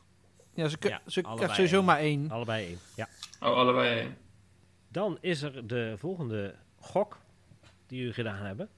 Ja, 0.54 0.68
ze, 0.68 0.76
Ja, 0.80 1.00
ze 1.06 1.20
krijgt 1.20 1.54
sowieso 1.54 1.76
één. 1.76 1.84
maar 1.84 1.98
één. 1.98 2.30
Allebei 2.30 2.66
één. 2.66 2.78
Ja. 2.96 3.08
Oh, 3.40 3.56
allebei 3.56 3.98
één. 4.00 4.16
Dan 4.88 5.18
is 5.20 5.42
er 5.42 5.66
de 5.66 5.94
volgende 5.98 6.54
gok 6.78 7.18
die 7.86 7.98
jullie 7.98 8.14
gedaan 8.14 8.44
hebben. 8.46 8.68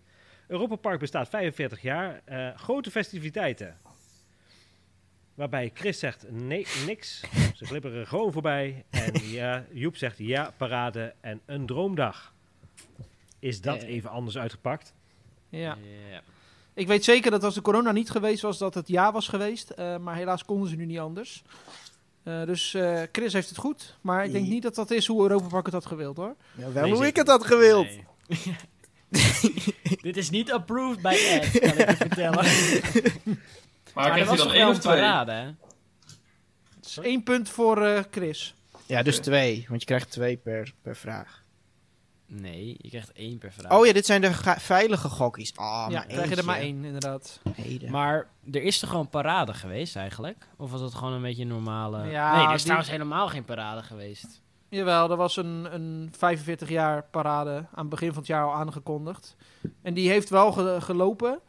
Europa 0.46 0.77
Park 0.77 0.98
bestaat 0.98 1.29
45 1.29 1.83
jaar. 1.83 2.22
Eh, 2.24 2.57
grote 2.57 2.90
festiviteiten. 2.90 3.77
Waarbij 5.35 5.70
Chris 5.75 5.99
zegt 5.99 6.25
nee, 6.31 6.66
niks. 6.87 7.20
Ze 7.57 7.64
glipperen 7.66 8.07
gewoon 8.07 8.33
voorbij. 8.33 8.85
En 8.90 9.12
ja, 9.29 9.64
Joep 9.73 9.97
zegt 9.97 10.18
ja, 10.18 10.53
parade 10.57 11.14
en 11.20 11.40
een 11.47 11.66
droomdag. 11.66 12.33
Is 13.38 13.61
dat 13.61 13.83
Eh. 13.83 13.88
even 13.88 14.11
anders 14.11 14.38
uitgepakt? 14.38 14.92
Ja. 15.49 15.79
Ja. 16.11 16.20
Ik 16.75 16.87
weet 16.87 17.05
zeker 17.05 17.31
dat 17.31 17.44
als 17.44 17.55
de 17.55 17.61
corona 17.61 17.92
niet 17.92 18.11
geweest 18.11 18.42
was, 18.42 18.59
dat 18.59 18.75
het 18.75 18.88
ja 18.88 19.12
was 19.12 19.29
geweest. 19.29 19.70
Eh, 19.70 19.97
maar 19.99 20.16
helaas 20.16 20.44
konden 20.44 20.68
ze 20.68 20.77
nu 20.77 20.85
niet 20.87 20.99
anders. 20.99 21.42
Eh, 22.23 22.44
dus 22.44 22.75
eh, 22.75 23.03
Chris 23.12 23.33
heeft 23.33 23.49
het 23.49 23.59
goed. 23.59 23.97
Maar 24.01 24.25
ik 24.25 24.33
denk 24.33 24.44
Nee. 24.44 24.53
niet 24.53 24.62
dat 24.62 24.75
dat 24.75 24.90
is 24.90 25.07
hoe 25.07 25.23
Europa 25.23 25.47
Park 25.49 25.64
het 25.64 25.75
had 25.75 25.87
gewild 25.87 26.16
hoor. 26.16 26.37
Ja, 26.57 26.73
wel 26.73 26.83
Nee, 26.83 26.92
hoe 26.92 27.07
ik 27.07 27.16
het 27.16 27.29
had 27.29 27.47
gewild. 27.47 27.87
Nee. 27.87 28.57
Dit 30.03 30.16
is 30.16 30.31
niet 30.31 30.53
approved 30.53 31.03
by 31.03 31.09
Ed, 31.29 31.59
kan 31.59 31.79
ik 31.79 31.90
je 31.90 31.97
vertellen. 31.97 32.44
Maar, 33.94 34.04
krijgt 34.11 34.28
hij 34.28 34.37
was 34.37 34.46
dan 34.46 34.54
één 34.54 34.68
of 34.68 34.74
een 34.74 34.80
twee? 34.80 34.94
parade, 34.94 35.54
is 36.83 36.98
één 36.98 37.22
punt 37.22 37.48
voor 37.48 37.83
eh, 37.85 38.02
Chris. 38.11 38.54
Ja, 38.87 39.02
dus 39.02 39.18
twee. 39.18 39.64
Want 39.68 39.80
je 39.80 39.87
krijgt 39.87 40.11
twee 40.11 40.37
per, 40.37 40.72
per 40.83 40.96
vraag. 40.96 41.42
Nee, 42.26 42.76
je 42.78 42.88
krijgt 42.88 43.12
één 43.12 43.38
per 43.38 43.52
vraag. 43.52 43.72
Oh 43.78 43.87
ja, 43.87 43.92
dit 43.92 44.07
zijn 44.07 44.20
de 44.20 44.33
veilige 44.59 45.09
gokkies. 45.09 45.57
Ah, 45.57 45.87
ja, 45.88 45.98
maar 45.98 46.07
krijg 46.07 46.28
je 46.28 46.37
er 46.37 46.44
maar 46.44 46.59
één 46.59 46.85
inderdaad. 46.85 47.40
Heden. 47.54 47.90
Maar 47.90 48.26
er 48.52 48.62
is 48.62 48.78
toch 48.78 48.90
gewoon 48.90 49.09
parade 49.09 49.54
geweest 49.54 49.96
eigenlijk? 49.96 50.46
Of 50.57 50.70
was 50.70 50.80
het 50.80 50.94
gewoon 50.94 51.12
een 51.12 51.22
beetje 51.22 51.42
een 51.42 51.48
normale... 51.48 52.07
Ja, 52.07 52.37
nee, 52.37 52.40
er 52.46 52.48
is 52.48 52.54
die- 52.54 52.62
trouwens 52.62 52.90
helemaal 52.90 53.28
geen 53.28 53.44
parade 53.44 53.83
geweest. 53.83 54.42
Jawel, 54.68 55.11
er 55.11 55.16
was 55.16 55.37
een, 55.37 55.74
een 55.74 56.12
45 56.16 56.68
jaar 56.68 57.04
parade 57.11 57.54
aan 57.57 57.66
het 57.80 57.88
begin 57.88 58.09
van 58.09 58.18
het 58.18 58.26
jaar 58.26 58.44
al 58.44 58.54
aangekondigd. 58.54 59.37
En 59.83 59.94
die 59.94 60.09
heeft 60.09 60.28
wel 60.30 60.52
ge- 60.52 60.76
gelopen. 60.80 61.40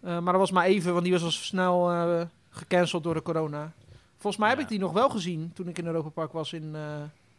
Eh, 0.00 0.18
maar 0.18 0.32
dat 0.32 0.40
was 0.40 0.50
maar 0.50 0.64
even, 0.64 0.92
want 0.92 1.04
die 1.04 1.12
was 1.12 1.22
al 1.22 1.30
snel 1.30 1.90
eh, 1.90 2.20
gecanceld 2.50 3.02
door 3.02 3.14
de 3.14 3.22
corona. 3.22 3.72
Volgens 4.12 4.36
mij 4.36 4.48
heb 4.48 4.58
Ja. 4.58 4.64
ik 4.64 4.70
die 4.70 4.78
nog 4.78 4.92
wel 4.92 5.08
gezien 5.08 5.50
toen 5.54 5.68
ik 5.68 5.78
in 5.78 5.86
Europa 5.86 6.08
Park 6.08 6.32
was 6.32 6.52
in 6.52 6.74
eh, 6.74 6.82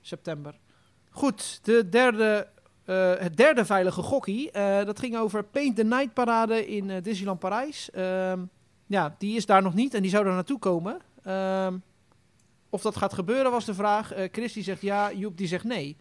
september. 0.01 0.55
Goed, 1.09 1.59
de 1.63 1.89
derde, 1.89 2.47
het 3.19 3.37
derde 3.37 3.65
veilige 3.65 4.01
gokkie. 4.01 4.51
dat 4.85 4.99
ging 4.99 5.17
over 5.17 5.43
Paint 5.43 5.75
the 5.75 5.83
Night 5.83 6.13
parade 6.13 6.67
in 6.67 7.01
Disneyland 7.01 7.39
Parijs. 7.39 7.91
Ehm, 7.91 8.39
ja, 8.85 9.15
die 9.17 9.35
is 9.35 9.45
daar 9.45 9.61
nog 9.61 9.73
niet 9.73 9.93
en 9.93 10.01
die 10.01 10.11
zou 10.11 10.25
er 10.25 10.33
naartoe 10.33 10.59
komen. 10.59 10.97
Ehm, 11.23 11.77
of 12.69 12.81
dat 12.81 12.95
gaat 12.95 13.13
gebeuren 13.13 13.51
was 13.51 13.65
de 13.65 13.73
vraag. 13.73 14.13
Chris 14.31 14.53
die 14.53 14.63
zegt 14.63 14.81
ja, 14.81 15.13
Joep 15.13 15.37
die 15.37 15.47
zegt 15.47 15.63
nee. 15.63 15.97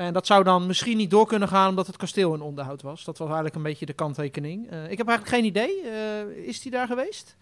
En 0.00 0.12
dat 0.12 0.26
zou 0.26 0.44
dan 0.44 0.66
misschien 0.66 0.96
niet 0.96 1.10
door 1.10 1.26
kunnen 1.26 1.48
gaan 1.48 1.68
omdat 1.68 1.86
het 1.86 1.96
kasteel 1.96 2.34
in 2.34 2.40
onderhoud 2.40 2.82
was. 2.82 3.04
Dat 3.04 3.18
was 3.18 3.26
eigenlijk 3.26 3.56
een 3.56 3.62
beetje 3.62 3.86
de 3.86 3.92
kanttekening. 3.92 4.70
Eh, 4.70 4.90
ik 4.90 4.98
heb 4.98 5.08
eigenlijk 5.08 5.36
geen 5.36 5.44
idee. 5.44 5.80
Eh, 5.82 6.46
is 6.46 6.60
die 6.60 6.70
daar 6.70 6.86
geweest? 6.86 7.36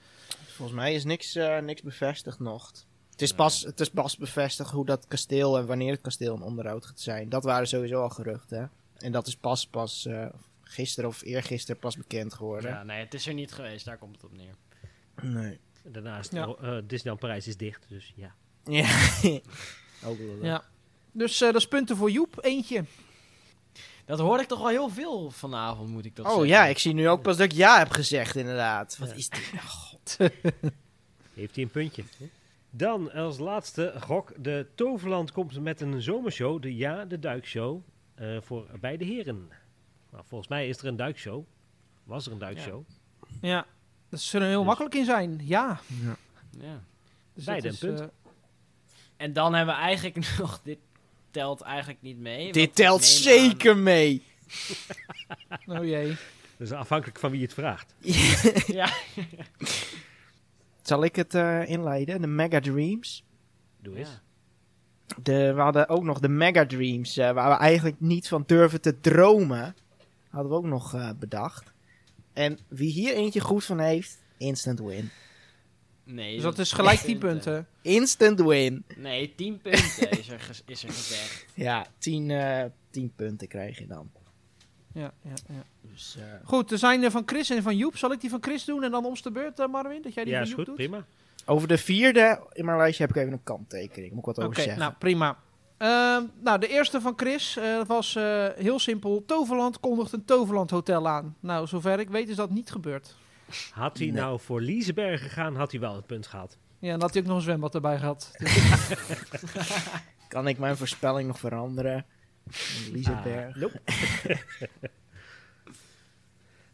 Volgens 0.46 0.78
mij 0.78 0.94
is 0.94 1.04
niks, 1.04 1.34
eh, 1.34 1.58
niks 1.58 1.82
bevestigd 1.82 2.38
nog. 2.38 2.70
Het 3.10 3.22
is, 3.22 3.32
pas, 3.32 3.62
het 3.62 3.80
is 3.80 3.90
pas 3.90 4.16
bevestigd 4.16 4.70
hoe 4.70 4.86
dat 4.86 5.06
kasteel 5.08 5.58
en 5.58 5.66
wanneer 5.66 5.92
het 5.92 6.00
kasteel 6.00 6.34
in 6.34 6.42
onderhoud 6.42 6.86
gaat 6.86 7.00
zijn. 7.00 7.28
Dat 7.28 7.44
waren 7.44 7.68
sowieso 7.68 8.02
al 8.02 8.08
geruchten. 8.08 8.70
En 8.96 9.12
dat 9.12 9.26
is 9.26 9.36
pas, 9.36 9.66
pas 9.66 10.06
eh, 10.06 10.26
gisteren 10.62 11.10
of 11.10 11.22
eergisteren 11.22 11.80
pas 11.80 11.96
bekend 11.96 12.34
geworden. 12.34 12.70
Ja, 12.70 12.82
nee, 12.82 13.00
het 13.04 13.14
is 13.14 13.26
er 13.26 13.34
niet 13.34 13.52
geweest. 13.52 13.84
Daar 13.84 13.98
komt 13.98 14.14
het 14.14 14.24
op 14.24 14.36
neer. 14.36 14.54
Nee. 15.22 15.58
Daarnaast, 15.82 16.32
Ja. 16.32 16.46
eh, 16.60 16.76
Disneyland 16.84 17.20
Parijs 17.20 17.46
is 17.46 17.56
dicht, 17.56 17.84
dus 17.88 18.12
ja. 18.16 18.34
Ja. 18.64 18.88
Ook 20.08 20.18
wel. 20.18 20.36
Ja. 20.42 20.64
Dus 21.18 21.40
eh, 21.40 21.46
dat 21.52 21.56
is 21.60 21.68
punten 21.68 21.96
voor 21.96 22.10
Joep. 22.10 22.38
Eentje. 22.40 22.84
Dat 24.04 24.18
hoor 24.18 24.40
ik 24.40 24.46
toch 24.48 24.58
wel 24.58 24.68
heel 24.68 24.88
veel 24.88 25.30
vanavond, 25.30 25.88
moet 25.88 26.04
ik 26.04 26.14
toch 26.14 26.26
Oh 26.26 26.30
zeggen. 26.32 26.48
ja, 26.48 26.64
ik 26.66 26.78
zie 26.78 26.94
nu 26.94 27.08
ook 27.08 27.22
pas 27.22 27.36
dat 27.36 27.44
ik 27.52 27.56
ja 27.56 27.78
heb 27.78 27.90
gezegd, 27.90 28.36
inderdaad. 28.36 28.96
Wat 28.98 29.14
is 29.16 29.28
dit? 29.28 29.50
Oh, 29.54 29.64
God. 29.64 30.16
Heeft 31.34 31.54
hij 31.54 31.64
een 31.64 31.70
puntje. 31.70 32.04
Dan 32.70 33.12
als 33.12 33.38
laatste 33.38 33.94
gok. 34.00 34.32
De 34.36 34.66
Toverland 34.74 35.32
komt 35.32 35.60
met 35.60 35.80
een 35.80 36.02
zomershow. 36.02 36.62
De 36.62 36.76
Ja, 36.76 37.04
de 37.04 37.18
Duikshow. 37.18 37.80
eh 38.14 38.36
voor 38.40 38.66
beide 38.80 39.04
heren. 39.04 39.48
Nou, 40.10 40.24
volgens 40.26 40.48
mij 40.50 40.68
is 40.68 40.78
er 40.78 40.86
een 40.86 40.96
duikshow. 40.96 41.44
Was 42.04 42.26
er 42.26 42.32
een 42.32 42.38
duikshow. 42.38 42.82
Ja. 43.40 43.66
Dat 44.08 44.20
zullen 44.20 44.46
er 44.46 44.52
heel 44.52 44.58
Dus- 44.60 44.68
makkelijk 44.68 44.94
in 44.94 45.04
zijn. 45.04 45.40
Ja. 45.42 45.80
Ja. 46.60 46.82
Dus 47.34 47.44
Beide 47.44 47.68
dat 47.68 47.82
een 47.82 47.88
punt. 47.94 48.00
eh, 48.00 48.06
En 49.16 49.32
dan 49.32 49.54
hebben 49.54 49.74
we 49.74 49.80
eigenlijk 49.80 50.16
nog... 50.38 50.60
Dit 50.64 50.78
telt 51.30 51.60
eigenlijk 51.60 52.02
niet 52.02 52.18
mee. 52.18 52.52
Dit 52.52 52.74
telt 52.74 53.00
aan- 53.00 53.06
zeker 53.06 53.76
mee. 53.76 54.22
oh 55.66 55.84
jee. 55.84 56.16
Dus 56.56 56.72
afhankelijk 56.72 57.18
van 57.18 57.30
wie 57.30 57.42
het 57.42 57.54
vraagt. 57.54 57.94
ja. 58.80 58.92
Zal 60.82 61.04
ik 61.04 61.16
het 61.16 61.34
eh, 61.34 61.68
inleiden? 61.68 62.20
De 62.20 62.26
Mega 62.26 62.60
Dreams. 62.60 63.24
Doe 63.82 63.96
eens. 63.96 64.08
Ja. 64.08 64.22
De, 65.22 65.52
we 65.54 65.60
hadden 65.60 65.88
ook 65.88 66.02
nog 66.02 66.18
de 66.20 66.28
Mega 66.28 66.66
Dreams, 66.66 67.16
eh, 67.16 67.30
waar 67.32 67.50
we 67.50 67.56
eigenlijk 67.56 68.00
niet 68.00 68.28
van 68.28 68.42
durven 68.46 68.80
te 68.80 69.00
dromen. 69.00 69.76
Hadden 70.30 70.50
we 70.50 70.56
ook 70.56 70.64
nog 70.64 70.94
eh, 70.94 71.10
bedacht. 71.18 71.72
En 72.32 72.58
wie 72.68 72.90
hier 72.92 73.14
eentje 73.14 73.40
goed 73.40 73.64
van 73.64 73.78
heeft, 73.78 74.18
instant 74.36 74.78
win. 74.80 75.10
Nee, 76.10 76.34
Dus 76.34 76.42
dat 76.42 76.58
is 76.58 76.72
gelijk 76.72 76.98
10 76.98 77.18
punten. 77.18 77.66
Instant 77.82 78.40
win. 78.40 78.84
Nee, 78.96 79.34
10 79.36 79.58
punten 79.62 80.10
is 80.10 80.28
er, 80.28 80.50
is 80.66 80.82
er 80.84 80.90
gezegd. 80.90 81.46
Ja, 81.54 81.86
10 81.98 82.30
eh 82.30 82.64
10 82.90 83.12
punten 83.16 83.48
krijg 83.48 83.78
je 83.78 83.86
dan. 83.86 84.10
Ja, 84.92 85.12
ja, 85.22 85.32
ja. 85.48 85.62
Dus, 85.92 86.16
eh, 86.18 86.24
Goed, 86.44 86.72
er 86.72 86.78
zijn 86.78 87.02
er 87.02 87.10
van 87.10 87.22
Chris 87.26 87.50
en 87.50 87.62
van 87.62 87.76
Joep. 87.76 87.96
Zal 87.96 88.12
ik 88.12 88.20
die 88.20 88.30
van 88.30 88.42
Chris 88.42 88.64
doen 88.64 88.82
en 88.84 88.90
dan 88.90 89.04
omste 89.04 89.30
beurt, 89.30 89.58
eh, 89.58 89.66
Marvin? 89.66 90.02
Dat 90.02 90.14
jij 90.14 90.24
die 90.24 90.32
Ja, 90.32 90.38
van 90.38 90.48
is 90.48 90.54
Joep 90.54 90.66
goed, 90.66 90.76
doet? 90.76 90.88
prima. 90.88 91.04
over 91.46 91.68
de 91.68 91.78
vierde 91.78 92.46
in 92.52 92.64
mijn 92.64 92.76
lijstje 92.78 93.02
heb 93.06 93.14
ik 93.16 93.20
even 93.22 93.32
een 93.32 93.42
kanttekening. 93.42 94.10
Moet 94.10 94.18
ik 94.20 94.24
wat 94.26 94.36
Oké, 94.38 94.46
over 94.46 94.60
zeggen. 94.62 94.78
nou 94.80 94.92
prima. 94.98 95.38
Ehm, 95.76 96.22
nou, 96.40 96.58
de 96.60 96.68
eerste 96.68 97.00
van 97.00 97.12
Chris 97.16 97.56
eh, 97.56 97.84
was 97.86 98.16
eh, 98.16 98.46
heel 98.56 98.78
simpel. 98.78 99.22
Toverland 99.26 99.80
kondigt 99.80 100.12
een 100.12 100.24
Toverland 100.24 100.70
Hotel 100.70 101.08
aan. 101.08 101.36
Nou, 101.40 101.66
zover 101.66 102.00
ik 102.00 102.08
weet 102.10 102.28
is 102.28 102.36
dat 102.36 102.50
niet 102.50 102.70
gebeurd. 102.70 103.14
Had 103.70 103.98
hij 103.98 104.06
Nee. 104.06 104.16
nou 104.16 104.40
voor 104.40 104.60
Liseberg 104.60 105.22
gegaan, 105.22 105.56
had 105.56 105.70
hij 105.70 105.80
wel 105.80 105.94
het 105.96 106.06
punt 106.06 106.26
gehad. 106.26 106.58
Ja, 106.78 106.86
en 106.86 106.98
dan 106.98 107.00
had 107.00 107.12
hij 107.12 107.22
ook 107.22 107.28
nog 107.28 107.36
een 107.36 107.42
zwembad 107.42 107.74
erbij 107.74 107.98
gehad. 107.98 108.32
Kan 110.28 110.48
ik 110.48 110.58
mijn 110.58 110.76
voorspelling 110.76 111.26
nog 111.26 111.38
veranderen? 111.38 112.06
Liseberg. 112.92 113.54
Ah, 113.54 113.60
nope. 113.60 113.80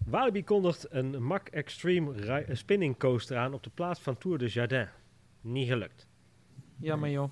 Walibi 0.05 0.45
kondigt 0.45 0.87
een 0.91 1.23
Mack 1.23 1.49
Extreme 1.49 2.45
spinning 2.53 2.99
coaster 2.99 3.37
aan 3.37 3.55
op 3.55 3.63
de 3.63 3.71
plaats 3.75 4.01
van 4.01 4.19
Tour 4.19 4.39
de 4.39 4.47
Jardin. 4.47 4.89
Niet 5.41 5.69
gelukt. 5.69 6.07
Jammer 6.81 7.11
joh. 7.11 7.31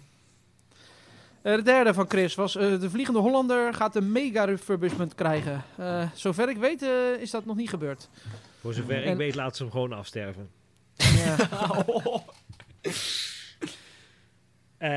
Eh, 1.42 1.54
de 1.54 1.62
derde 1.62 1.94
van 1.94 2.08
Chris 2.08 2.34
was 2.34 2.56
eh, 2.56 2.80
de 2.80 2.90
Vliegende 2.90 3.20
Hollander 3.20 3.74
gaat 3.74 3.96
een 3.96 4.12
mega 4.12 4.44
refurbishment 4.44 5.14
krijgen. 5.14 5.62
Eh, 5.76 6.10
zover 6.14 6.48
ik 6.48 6.56
weet 6.56 6.82
is 7.20 7.30
dat 7.30 7.44
nog 7.44 7.56
niet 7.56 7.68
gebeurd. 7.68 8.08
Voor 8.62 8.72
zover 8.74 9.04
En- 9.04 9.10
ik 9.10 9.16
weet, 9.16 9.34
laat 9.34 9.56
ze 9.56 9.62
hem 9.62 9.72
gewoon 9.72 9.92
afsterven. 9.92 10.48
Ja. 10.96 11.36
Eh, 14.78 14.88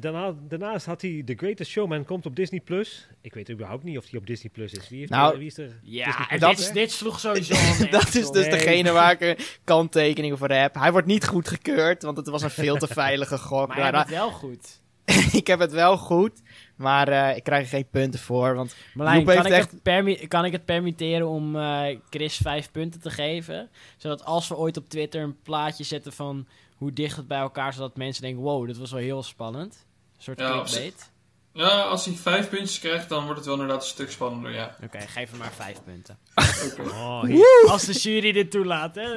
daarna, 0.00 0.34
daarnaast 0.48 0.86
had 0.86 1.02
hij 1.02 1.22
The 1.26 1.34
Greatest 1.36 1.70
Showman 1.70 2.04
komt 2.04 2.26
op 2.26 2.36
Disney+. 2.36 2.60
Plus. 2.60 3.08
Ik 3.20 3.34
weet 3.34 3.50
überhaupt 3.50 3.84
niet 3.84 3.98
of 3.98 4.06
die 4.06 4.18
op 4.18 4.26
Disney 4.26 4.52
Plus 4.52 4.72
is. 4.72 4.88
Wie, 4.88 4.98
heeft 4.98 5.10
Nou, 5.10 5.32
er, 5.32 5.38
wie 5.38 5.46
is 5.46 5.58
er? 5.58 5.78
Ja, 5.82 6.28
en 6.30 6.44
op, 6.46 6.52
is- 6.52 6.70
dit 6.70 6.90
sloeg 6.92 7.20
sowieso 7.26 7.54
Dat 7.90 8.14
is 8.14 8.30
dus 8.30 8.46
Nee. 8.46 8.50
degene 8.50 8.90
waar 8.92 9.12
ik 9.12 9.20
een 9.20 9.36
kanttekening 9.64 10.38
voor 10.38 10.48
heb. 10.50 10.74
Hij 10.74 10.92
wordt 10.92 11.06
niet 11.06 11.26
goedgekeurd, 11.26 12.02
want 12.02 12.16
het 12.16 12.28
was 12.28 12.42
een 12.42 12.50
veel 12.50 12.76
te 12.76 12.86
veilige 12.86 13.38
gok. 13.38 13.68
Maar 13.68 13.76
hij 13.76 13.86
heeft 13.86 13.98
het 13.98 14.08
wel 14.08 14.30
goed. 14.30 14.80
ik 15.40 15.46
heb 15.46 15.58
het 15.58 15.72
wel 15.72 15.96
goed, 15.96 16.40
maar 16.80 17.08
eh, 17.08 17.36
ik 17.36 17.42
krijg 17.42 17.62
er 17.62 17.68
geen 17.68 17.88
punten 17.90 18.20
voor. 18.20 18.54
Want 18.54 18.74
Marlijn, 18.94 19.24
kan 19.24 19.46
ik, 19.46 19.52
echt- 19.52 19.70
het 19.84 20.28
kan 20.28 20.44
ik 20.44 20.52
het 20.52 20.64
permitteren 20.64 21.28
om 21.28 21.56
eh, 21.56 21.98
Chris 22.10 22.36
vijf 22.36 22.70
punten 22.70 23.00
te 23.00 23.10
geven? 23.10 23.70
Zodat 23.96 24.24
als 24.24 24.48
we 24.48 24.56
ooit 24.56 24.76
op 24.76 24.88
Twitter 24.88 25.22
een 25.22 25.40
plaatje 25.42 25.84
zetten 25.84 26.12
van 26.12 26.46
hoe 26.76 26.92
dicht 26.92 27.16
het 27.16 27.26
bij 27.28 27.38
elkaar... 27.38 27.72
zodat 27.72 27.96
mensen 27.96 28.22
denken, 28.22 28.42
wow, 28.42 28.66
dat 28.66 28.76
was 28.76 28.90
wel 28.90 29.00
heel 29.00 29.22
spannend. 29.22 29.86
Een 30.16 30.22
soort 30.22 30.38
Ja, 30.38 30.50
clickbait. 30.50 31.10
Ja, 31.52 31.82
als 31.82 32.04
hij 32.04 32.14
vijf 32.14 32.48
puntjes 32.48 32.78
krijgt, 32.78 33.08
dan 33.08 33.22
wordt 33.24 33.36
het 33.38 33.46
wel 33.46 33.54
inderdaad 33.54 33.82
een 33.82 33.88
stuk 33.88 34.10
spannender, 34.10 34.52
ja. 34.52 34.76
Oké, 34.84 35.00
geef 35.00 35.30
hem 35.30 35.38
maar 35.38 35.52
vijf 35.52 35.78
punten. 35.84 36.18
Oké. 36.72 36.82
Oh. 36.82 37.70
Als 37.70 37.84
de 37.84 37.92
jury 37.92 38.32
dit 38.32 38.50
toelaat, 38.50 38.94
hè. 38.94 39.08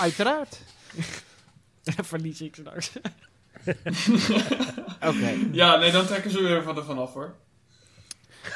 Uiteraard. 0.00 0.60
verlies 1.84 2.40
ik 2.40 2.54
straks. 2.54 2.90
oké. 5.00 5.36
Ja, 5.52 5.76
nee, 5.76 5.90
dan 5.92 6.06
trekken 6.06 6.30
ze 6.30 6.42
weer 6.42 6.62
van 6.62 6.76
er 6.76 6.84
vanaf 6.84 7.12
hoor. 7.12 7.34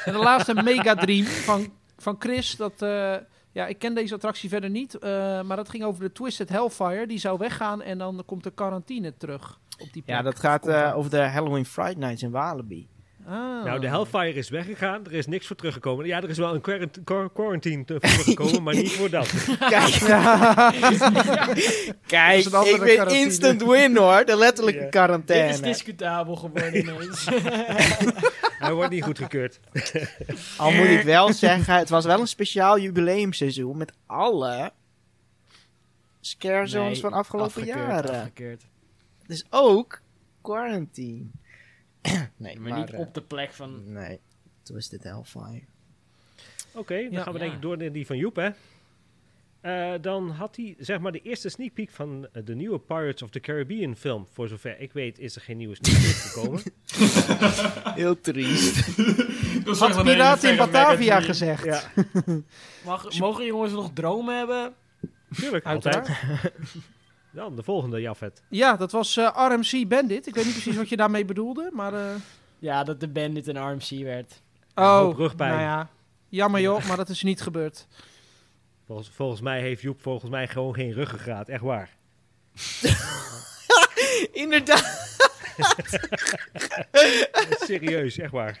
En 0.05 0.13
de 0.13 0.19
laatste 0.19 0.53
Mega 0.63 0.95
Dream 0.95 1.25
van, 1.25 1.73
van 1.97 2.15
Chris. 2.19 2.55
Dat, 2.55 2.81
eh, 2.81 3.15
ja, 3.51 3.67
ik 3.67 3.79
ken 3.79 3.93
deze 3.95 4.13
attractie 4.13 4.49
verder 4.49 4.69
niet. 4.69 4.97
eh, 4.97 5.41
maar 5.41 5.57
dat 5.57 5.69
ging 5.69 5.83
over 5.83 6.03
de 6.03 6.11
Twisted 6.11 6.49
Hellfire. 6.49 7.07
Die 7.07 7.17
zou 7.19 7.37
weggaan 7.37 7.81
en 7.81 7.97
dan 7.97 8.23
komt 8.25 8.43
de 8.43 8.51
quarantine 8.51 9.17
terug 9.17 9.59
op 9.77 9.93
die 9.93 10.01
plek. 10.01 10.15
Ja, 10.17 10.21
dat 10.21 10.39
gaat 10.39 10.67
eh, 10.67 10.97
over 10.97 11.11
de 11.11 11.21
Halloween 11.21 11.65
Friday 11.65 11.93
Nights 11.93 12.23
in 12.23 12.31
Walibi. 12.31 12.87
Ah. 13.27 13.63
Nou, 13.63 13.79
de 13.79 13.87
Hellfire 13.87 14.33
is 14.33 14.49
weggegaan. 14.49 15.05
Er 15.05 15.13
is 15.13 15.27
niks 15.27 15.47
voor 15.47 15.55
teruggekomen. 15.55 16.05
Ja, 16.05 16.21
er 16.21 16.29
is 16.29 16.37
wel 16.37 16.53
een 16.53 16.61
quarant- 16.61 16.99
quar- 17.03 17.31
quarantine 17.33 17.83
voor 17.87 17.99
gekomen, 18.09 18.63
maar 18.63 18.73
niet 18.75 18.91
voor 18.91 19.09
dat. 19.09 19.27
Kijk, 19.69 19.87
is 22.37 22.45
ik 22.45 22.51
ben 22.51 22.51
quarantine. 22.51 23.19
instant 23.19 23.63
win 23.65 23.97
hoor. 23.97 24.25
De 24.25 24.37
letterlijke 24.37 24.79
Ja. 24.79 24.85
Dit 24.85 24.91
quarantaine. 24.93 25.49
is 25.49 25.61
discutabel 25.61 26.35
geworden 26.35 26.77
ineens. 26.77 27.25
Hij 28.59 28.73
wordt 28.73 28.89
niet 28.91 29.03
goedgekeurd. 29.03 29.59
Al 30.57 30.71
moet 30.71 30.87
ik 30.87 31.03
wel 31.03 31.33
zeggen, 31.33 31.75
het 31.75 31.89
was 31.89 32.05
wel 32.05 32.19
een 32.19 32.27
speciaal 32.27 32.79
jubileumseizoen 32.79 33.77
met 33.77 33.93
alle 34.05 34.71
scare 36.21 36.67
zones 36.67 36.91
Nee, 36.91 37.01
van 37.01 37.13
afgelopen 37.13 37.51
afgekeurd, 37.61 37.77
jaren. 37.87 38.11
afgekeurd. 38.15 38.63
Dus 39.27 39.45
ook 39.49 40.01
quarantine. 40.41 41.25
nee, 42.37 42.59
Maar, 42.59 42.69
maar, 42.69 42.79
niet 42.79 42.89
eh, 42.89 42.99
op 42.99 43.13
de 43.13 43.21
plek 43.21 43.51
van... 43.53 43.91
Nee, 43.93 44.19
Twisted 44.63 45.03
Hellfire. 45.03 45.61
Oké, 46.71 46.95
dan 47.03 47.11
Ja. 47.11 47.23
gaan 47.23 47.33
we 47.33 47.39
Ja. 47.39 47.43
denk 47.45 47.55
ik 47.55 47.61
door 47.61 47.77
naar 47.77 47.91
die 47.91 48.05
van 48.05 48.17
Joep, 48.17 48.35
hè. 48.35 48.49
Eh, 49.61 49.93
dan 50.01 50.29
had 50.29 50.55
hij 50.55 50.75
zeg 50.79 50.99
maar 50.99 51.11
de 51.11 51.21
eerste 51.21 51.49
sneak 51.49 51.73
peek 51.73 51.89
van 51.89 52.27
eh, 52.31 52.41
de 52.45 52.55
nieuwe 52.55 52.79
Pirates 52.79 53.21
of 53.21 53.29
the 53.29 53.39
Caribbean 53.39 53.95
film. 53.95 54.27
Voor 54.33 54.47
zover 54.47 54.79
ik 54.79 54.93
weet 54.93 55.19
is 55.19 55.35
er 55.35 55.41
geen 55.41 55.57
nieuwe 55.57 55.75
sneak 55.81 56.01
peek 56.01 56.15
gekomen. 56.31 56.61
Heel 57.95 58.19
triest. 58.21 58.85
Had 59.79 60.03
Piraten 60.03 60.49
in 60.51 60.57
Batavia 60.57 61.21
gezegd. 61.21 61.63
ja, 61.63 61.83
Mag, 62.85 63.17
mogen 63.19 63.45
jongens 63.45 63.73
nog 63.73 63.91
dromen 63.93 64.37
hebben? 64.37 64.73
tuurlijk, 65.35 65.65
altijd. 65.65 66.09
Dan 67.33 67.55
de 67.55 67.63
volgende, 67.63 68.01
Jafet. 68.01 68.41
Ja, 68.49 68.75
dat 68.75 68.91
was 68.91 69.17
eh, 69.17 69.47
RMC 69.49 69.87
Bandit. 69.87 70.27
Ik 70.27 70.35
weet 70.35 70.45
niet 70.45 70.53
precies 70.53 70.75
wat 70.75 70.89
je 70.89 70.97
daarmee 70.97 71.25
bedoelde, 71.25 71.69
maar... 71.73 71.93
eh, 71.93 72.15
Ja, 72.59 72.83
dat 72.83 72.99
de 72.99 73.07
bandit 73.07 73.47
een 73.47 73.71
RMC 73.71 74.03
werd. 74.03 74.41
Ja, 74.75 75.03
oh, 75.03 75.17
rugpijn. 75.17 75.49
nou 75.51 75.61
ja. 75.61 75.89
Jammer 76.29 76.61
joh, 76.61 76.87
maar 76.87 76.97
dat 76.97 77.09
is 77.09 77.23
niet 77.23 77.41
gebeurd. 77.41 77.87
Volgens, 78.85 79.09
volgens 79.09 79.41
mij 79.41 79.61
heeft 79.61 79.81
Joep 79.81 80.01
volgens 80.01 80.31
mij 80.31 80.47
gewoon 80.47 80.73
geen 80.73 80.93
ruggengraat, 80.93 81.49
echt 81.49 81.61
waar. 81.61 81.89
Inderdaad. 84.43 85.17
Serieus, 87.67 88.17
echt 88.17 88.31
waar. 88.31 88.57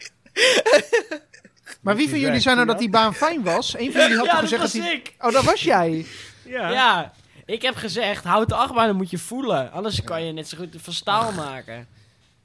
Maar 1.81 1.95
wie 1.95 2.09
van 2.09 2.19
jullie 2.19 2.39
zei 2.39 2.55
nou 2.55 2.67
dat 2.67 2.79
die 2.79 2.89
baan 2.89 3.13
fijn 3.13 3.43
was? 3.43 3.77
Eén 3.77 3.91
van 3.91 4.01
jullie 4.01 4.17
had 4.17 4.25
ja, 4.25 4.31
toch 4.31 4.41
dat 4.49 4.49
gezegd 4.49 4.61
was 4.61 4.71
dat 4.71 4.81
die... 4.81 4.91
ik. 4.91 5.15
Oh, 5.19 5.31
dat 5.31 5.43
was 5.43 5.63
jij. 5.63 6.05
Ja, 6.45 6.69
Ja. 6.71 7.13
Ik 7.45 7.61
heb 7.61 7.75
gezegd, 7.75 8.23
houd 8.23 8.49
de 8.49 8.55
achtbaan, 8.55 8.95
moet 8.95 9.09
je 9.09 9.17
voelen. 9.17 9.71
Anders 9.71 10.03
kan 10.03 10.25
je 10.25 10.31
net 10.31 10.47
zo 10.47 10.57
goed 10.57 10.75
van 10.77 10.93
staal 10.93 11.31
maken. 11.31 11.87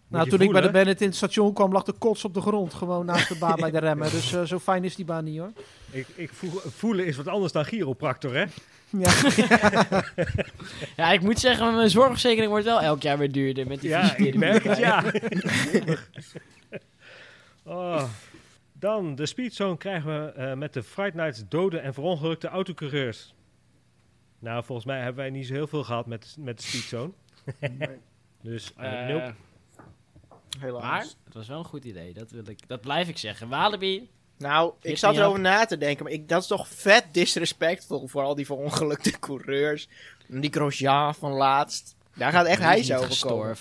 Nou, 0.08 0.28
toen 0.28 0.40
ik 0.40 0.52
bij 0.52 0.60
de. 0.60 0.70
Bandit 0.70 1.00
in 1.00 1.06
het 1.06 1.16
station 1.16 1.52
kwam, 1.52 1.72
lag 1.72 1.82
de 1.82 1.92
kots 1.92 2.24
op 2.24 2.34
de 2.34 2.40
grond. 2.40 2.74
Gewoon 2.74 3.06
naast 3.06 3.28
de 3.28 3.38
baan 3.38 3.56
bij 3.56 3.70
de 3.70 3.78
remmen. 3.78 4.10
Dus 4.10 4.32
eh, 4.32 4.42
zo 4.42 4.58
fijn 4.58 4.84
is 4.84 4.94
die 4.96 5.04
baan 5.04 5.24
niet 5.24 5.38
hoor. 5.38 5.52
Ik, 5.90 6.06
ik 6.14 6.30
voel, 6.32 6.50
voelen 6.50 7.06
is 7.06 7.16
wat 7.16 7.28
anders 7.28 7.52
dan 7.52 7.64
chiropractor, 7.64 8.34
hè? 8.34 8.44
Ja. 8.90 9.12
Ja, 10.96 11.12
ik 11.12 11.20
moet 11.20 11.38
zeggen, 11.38 11.74
mijn 11.74 11.90
zorgverzekering 11.90 12.50
wordt 12.50 12.64
wel 12.64 12.80
elk 12.80 13.02
jaar 13.02 13.18
weer 13.18 13.32
duurder. 13.32 13.66
Met 13.66 13.80
die 13.80 13.90
Ja, 13.90 14.16
ik 14.16 14.34
merk 14.34 14.64
het, 14.64 14.78
ja. 14.78 15.04
oh. 17.64 18.02
Dan, 18.72 19.14
de 19.14 19.26
speedzone 19.26 19.76
krijgen 19.76 20.24
we 20.24 20.32
eh, 20.32 20.54
met 20.54 20.72
de 20.72 20.82
Fright 20.82 21.14
Nights 21.14 21.42
dode 21.48 21.78
en 21.78 21.94
verongelukte 21.94 22.48
autocoureurs. 22.48 23.34
Nou, 24.38 24.64
volgens 24.64 24.86
mij 24.86 24.98
hebben 24.98 25.16
wij 25.16 25.30
niet 25.30 25.46
zo 25.46 25.52
heel 25.52 25.66
veel 25.66 25.84
gehad 25.84 26.06
met, 26.06 26.36
met 26.38 26.56
de 26.56 26.62
speedzone. 26.62 27.12
dus, 28.42 28.72
eh, 28.76 29.02
Eh, 29.02 29.08
nope. 29.08 29.34
Helaas. 30.58 30.82
maar 30.82 31.06
het 31.24 31.34
was 31.34 31.48
wel 31.48 31.58
een 31.58 31.64
goed 31.64 31.84
idee, 31.84 32.12
dat, 32.12 32.30
wil 32.30 32.48
ik, 32.48 32.58
dat 32.68 32.80
blijf 32.80 33.08
ik 33.08 33.18
zeggen. 33.18 33.48
Walibi, 33.48 34.08
Nou, 34.38 34.72
ik 34.82 34.98
zat 34.98 35.16
erover 35.16 35.40
na 35.40 35.64
te 35.64 35.78
denken, 35.78 36.04
maar 36.04 36.12
ik, 36.12 36.28
dat 36.28 36.42
is 36.42 36.48
toch 36.48 36.68
vet 36.68 37.04
disrespectvol 37.12 38.06
voor 38.08 38.22
al 38.22 38.34
die 38.34 38.46
verongelukte 38.46 39.18
coureurs. 39.18 39.88
Die 40.26 40.50
Grosjean 40.50 41.14
van 41.14 41.32
laatst. 41.32 41.96
Daar 42.14 42.32
gaat 42.32 42.46
echt 42.46 42.62
hij 42.62 42.82
zo 42.82 42.96
over 42.96 43.20
komen. 43.20 43.56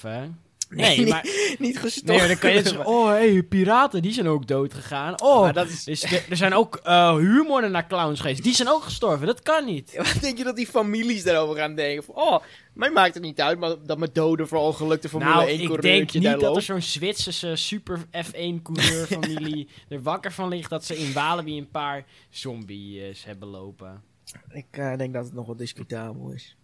gestorven? 0.77 1.03
Nee, 1.03 1.07
maar, 1.07 1.25
niet 1.59 1.79
gestopt. 1.79 2.19
nee, 2.19 2.27
dan 2.27 2.37
kan 2.37 2.53
je 2.53 2.63
zeggen, 2.63 2.85
oh, 2.85 3.07
hey, 3.07 3.43
piraten, 3.43 4.01
die 4.01 4.13
zijn 4.13 4.27
ook 4.27 4.47
dood 4.47 4.73
gegaan. 4.73 5.21
Oh, 5.21 5.41
Maar 5.41 5.53
dat 5.53 5.69
is, 5.69 5.83
dus 5.83 6.03
er, 6.03 6.25
er 6.29 6.37
zijn 6.37 6.53
ook 6.53 6.79
uh, 6.85 7.15
huurmoorden 7.15 7.71
naar 7.71 7.87
clowns 7.87 8.19
geweest. 8.19 8.43
Die 8.43 8.55
zijn 8.55 8.69
ook 8.69 8.83
gestorven, 8.83 9.27
dat 9.27 9.41
kan 9.41 9.65
niet. 9.65 9.93
wat 9.95 10.17
denk 10.21 10.37
je 10.37 10.43
dat 10.43 10.55
die 10.55 10.67
families 10.67 11.23
daarover 11.23 11.55
gaan 11.55 11.75
denken? 11.75 12.03
Van, 12.03 12.15
oh, 12.15 12.41
mij 12.73 12.89
maakt 12.89 13.13
het 13.13 13.23
niet 13.23 13.41
uit 13.41 13.59
maar 13.59 13.75
dat 13.85 13.97
mijn 13.97 14.11
dode 14.13 14.47
verongelukte 14.47 15.09
Formule 15.09 15.33
nou, 15.33 15.47
1 15.47 15.61
ik 15.61 15.81
denk 15.81 16.13
niet 16.13 16.23
daar 16.23 16.39
dat 16.39 16.55
er 16.55 16.61
zo'n 16.61 16.81
Zwitserse 16.81 17.55
super 17.55 17.99
F1-coureur 18.05 19.07
familie 19.19 19.67
er 19.89 20.01
wakker 20.01 20.31
van 20.31 20.47
ligt 20.47 20.69
dat 20.69 20.85
ze 20.85 20.97
in 20.97 21.13
Walibi 21.13 21.57
een 21.57 21.71
paar 21.71 22.05
zombies 22.29 23.23
hebben 23.23 23.47
lopen. 23.47 24.03
Ik 24.49 24.65
eh, 24.71 24.97
denk 24.97 25.13
dat 25.13 25.25
het 25.25 25.33
nog 25.33 25.45
wel 25.45 25.55
discutabel 25.55 26.31
is. 26.31 26.55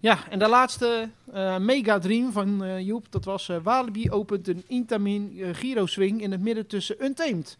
Ja, 0.00 0.18
en 0.30 0.38
de 0.38 0.48
laatste 0.48 1.08
eh, 1.32 1.56
mega 1.58 1.98
dream 1.98 2.32
van 2.32 2.64
eh, 2.64 2.80
Joep, 2.80 3.06
dat 3.10 3.24
was 3.24 3.48
eh, 3.48 3.56
Walibi 3.62 4.10
opent 4.10 4.48
een 4.48 4.64
Intamin 4.66 5.40
Giro 5.52 5.86
Swing 5.86 6.22
in 6.22 6.30
het 6.30 6.40
midden 6.40 6.66
tussen 6.66 7.04
Untamed. 7.04 7.56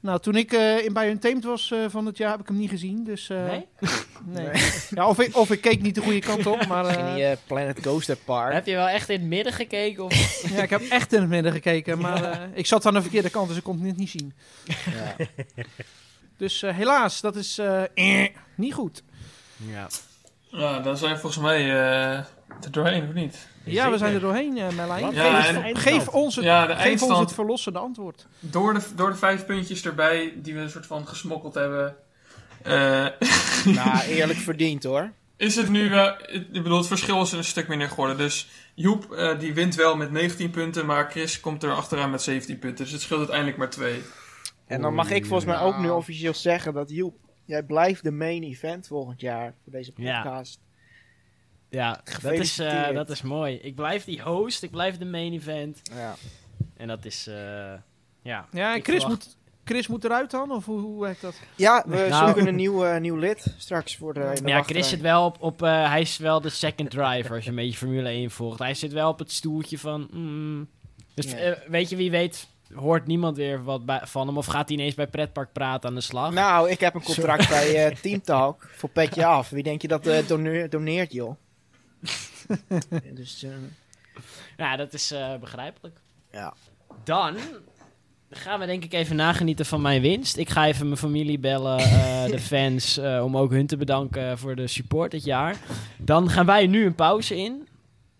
Nou, 0.00 0.20
toen 0.20 0.36
ik 0.36 0.52
eh, 0.52 0.84
in 0.84 0.92
bij 0.92 1.10
Untamed 1.10 1.44
was 1.44 1.70
eh, 1.70 1.78
van 1.88 2.06
het 2.06 2.16
jaar, 2.16 2.30
heb 2.30 2.40
ik 2.40 2.46
hem 2.48 2.56
niet 2.56 2.70
gezien. 2.70 3.04
Dus, 3.04 3.28
eh, 3.28 3.44
Nee? 3.46 3.66
nee. 4.24 4.48
Ja, 4.90 5.08
of, 5.08 5.20
ik, 5.20 5.36
of 5.36 5.50
ik 5.50 5.60
keek 5.60 5.82
niet 5.82 5.94
de 5.94 6.00
goede 6.00 6.18
kant 6.20 6.46
op, 6.46 6.66
maar 6.66 6.84
In 6.88 6.98
eh, 7.04 7.14
die 7.14 7.24
eh, 7.24 7.36
Planet 7.46 7.80
Coaster 7.80 8.16
Park. 8.16 8.52
Heb 8.52 8.66
je 8.66 8.74
wel 8.74 8.88
echt 8.88 9.08
in 9.08 9.20
het 9.20 9.28
midden 9.28 9.52
gekeken? 9.52 10.04
Of? 10.04 10.42
ja, 10.54 10.62
ik 10.62 10.70
heb 10.70 10.80
echt 10.82 11.12
in 11.12 11.20
het 11.20 11.28
midden 11.28 11.52
gekeken. 11.52 11.98
Maar 11.98 12.22
eh, 12.24 12.40
ik 12.54 12.66
zat 12.66 12.86
aan 12.86 12.94
de 12.94 13.02
verkeerde 13.02 13.30
kant, 13.30 13.48
dus 13.48 13.56
ik 13.56 13.62
kon 13.62 13.80
het 13.80 13.96
niet 13.96 14.10
zien. 14.10 14.32
Ja. 14.66 15.16
Dus 16.36 16.62
eh, 16.62 16.76
helaas, 16.76 17.20
dat 17.20 17.36
is 17.36 17.58
eh, 17.58 17.82
niet 18.54 18.74
goed. 18.74 19.02
Ja. 19.56 19.88
Ja, 20.50 20.80
dan 20.80 20.96
zijn 20.96 21.14
we 21.14 21.18
volgens 21.20 21.42
mij 21.42 21.60
eh 21.70 22.12
er 22.62 22.70
doorheen, 22.70 23.08
of 23.08 23.12
niet? 23.14 23.48
Ja, 23.64 23.90
we 23.90 23.98
zijn 23.98 24.14
er 24.14 24.20
doorheen, 24.20 24.58
eh 24.58 24.68
Merlijn. 24.76 25.02
Wat? 25.02 25.14
Ja, 25.14 25.40
geef, 25.42 25.56
en- 25.56 25.62
het, 25.64 25.78
geef 25.78 26.08
ons 26.08 26.36
het, 26.36 26.44
Ja, 26.44 26.74
geef 26.76 27.02
ons 27.02 27.18
het 27.18 27.32
verlossende 27.32 27.78
antwoord. 27.78 28.26
door 28.40 28.74
de, 28.74 28.80
door 28.96 29.10
de 29.10 29.16
vijf 29.16 29.46
puntjes 29.46 29.84
erbij 29.84 30.32
die 30.36 30.54
we 30.54 30.60
een 30.60 30.70
soort 30.70 30.86
van 30.86 31.06
gesmokkeld 31.08 31.54
hebben. 31.54 31.96
eh, 32.62 32.72
nou, 33.64 34.00
eerlijk 34.08 34.38
verdiend 34.38 34.84
hoor. 34.84 35.12
is 35.36 35.56
het 35.56 35.68
nu, 35.68 35.92
eh, 35.94 36.10
ik 36.30 36.62
bedoel, 36.62 36.78
het 36.78 36.86
verschil 36.86 37.22
is 37.22 37.32
een 37.32 37.44
stuk 37.44 37.68
minder 37.68 37.88
geworden. 37.88 38.16
Dus 38.16 38.48
Joep, 38.74 39.12
eh, 39.12 39.38
die 39.38 39.54
wint 39.54 39.74
wel 39.74 39.96
met 39.96 40.10
19 40.10 40.50
punten, 40.50 40.86
maar 40.86 41.10
Chris 41.10 41.40
komt 41.40 41.62
er 41.62 41.72
achteraan 41.72 42.10
met 42.10 42.22
17 42.22 42.58
punten. 42.58 42.84
Dus 42.84 42.92
het 42.92 43.02
scheelt 43.02 43.18
uiteindelijk 43.20 43.58
maar 43.58 43.70
twee. 43.70 44.02
En 44.66 44.80
dan 44.82 44.94
mag 44.94 45.10
ik 45.10 45.26
volgens 45.26 45.50
mij 45.50 45.60
ook 45.60 45.78
nu 45.78 45.88
officieel 45.90 46.34
zeggen 46.34 46.74
dat 46.74 46.90
Joep, 46.90 47.14
jij 47.48 47.62
blijft 47.62 48.02
de 48.02 48.10
main 48.10 48.42
event 48.42 48.86
volgend 48.86 49.20
jaar 49.20 49.54
voor 49.62 49.72
deze 49.72 49.92
podcast. 49.92 50.60
Ja, 51.70 52.02
dat 52.22 52.32
is, 52.32 52.58
eh, 52.58 52.94
dat 52.94 53.10
is 53.10 53.22
mooi. 53.22 53.54
Ik 53.54 53.74
blijf 53.74 54.04
die 54.04 54.22
host, 54.22 54.62
ik 54.62 54.70
blijf 54.70 54.98
de 54.98 55.04
main 55.04 55.32
event. 55.32 55.80
Ja. 55.94 56.14
En 56.76 56.88
dat 56.88 57.04
is, 57.04 57.26
eh, 57.26 57.34
ja. 58.22 58.46
Ja, 58.52 58.74
en 58.74 58.82
Chris 58.82 59.00
verwacht- 59.00 59.24
moet, 59.26 59.36
Chris 59.64 59.86
moet 59.86 60.04
eruit 60.04 60.30
dan? 60.30 60.50
Of 60.52 60.64
hoe, 60.64 60.80
hoe 60.80 61.00
werkt 61.00 61.20
dat? 61.20 61.40
Ja, 61.56 61.84
we 61.86 62.06
Nou. 62.10 62.24
zoeken 62.26 62.46
een 62.46 62.54
nieuw, 62.56 62.84
eh, 62.84 63.00
nieuw 63.00 63.16
lid 63.16 63.54
straks 63.58 63.96
voor 63.96 64.14
de, 64.14 64.36
Ja, 64.44 64.62
Chris 64.62 64.88
zit 64.88 65.00
wel 65.00 65.24
op, 65.24 65.36
op 65.42 65.62
eh, 65.62 65.88
hij 65.90 66.00
is 66.00 66.16
wel 66.18 66.40
de 66.40 66.48
second 66.48 66.90
driver 66.90 67.34
als 67.34 67.44
je 67.44 67.50
een 67.50 67.56
beetje 67.56 67.78
Formule 67.78 68.08
1 68.08 68.30
volgt. 68.30 68.58
Hij 68.58 68.74
zit 68.74 68.92
wel 68.92 69.08
op 69.10 69.18
het 69.18 69.32
stoeltje 69.32 69.78
van, 69.78 70.08
mm. 70.12 70.68
dus 71.14 71.30
Ja. 71.30 71.36
eh, 71.36 71.68
weet 71.70 71.88
je 71.90 71.96
wie 71.96 72.10
weet, 72.10 72.48
hoort 72.74 73.06
niemand 73.06 73.36
weer 73.36 73.64
wat 73.64 73.84
bij, 73.86 74.00
van 74.04 74.26
hem 74.26 74.36
of 74.38 74.46
gaat 74.46 74.68
hij 74.68 74.76
ineens 74.78 74.94
bij 74.94 75.06
pretpark 75.06 75.52
praten 75.52 75.88
aan 75.88 75.94
de 75.94 76.00
slag? 76.00 76.32
Nou, 76.32 76.70
ik 76.70 76.80
heb 76.80 76.94
een 76.94 77.02
contract 77.02 77.48
bij 77.48 77.86
eh, 77.86 77.96
Team 77.96 78.22
Talk 78.22 78.68
voor 78.76 78.88
petje 78.88 79.24
af. 79.24 79.50
Wie 79.50 79.62
denk 79.62 79.82
je 79.82 79.88
dat 79.88 80.06
eh, 80.06 80.26
doneer- 80.26 80.70
doneert, 80.70 81.12
joh? 81.12 81.34
dus, 83.14 83.46
Ja, 84.56 84.76
dat 84.76 84.92
is 84.92 85.10
eh, 85.10 85.36
begrijpelijk. 85.36 86.00
ja. 86.32 86.54
Dan 87.04 87.36
gaan 88.30 88.60
we 88.60 88.66
denk 88.66 88.84
ik 88.84 88.92
even 88.92 89.16
nagenieten 89.16 89.66
van 89.66 89.80
mijn 89.80 90.00
winst. 90.00 90.36
Ik 90.36 90.48
ga 90.50 90.66
even 90.66 90.86
mijn 90.86 90.98
familie 90.98 91.38
bellen, 91.38 91.78
eh, 91.78 92.24
de 92.34 92.38
fans, 92.38 92.98
eh, 92.98 93.24
om 93.24 93.36
ook 93.36 93.50
hun 93.50 93.66
te 93.66 93.76
bedanken 93.76 94.38
voor 94.38 94.56
de 94.56 94.66
support 94.66 95.10
dit 95.10 95.24
jaar. 95.24 95.56
Dan 95.96 96.30
gaan 96.30 96.46
wij 96.46 96.66
nu 96.66 96.86
een 96.86 96.94
pauze 96.94 97.36
in. 97.36 97.67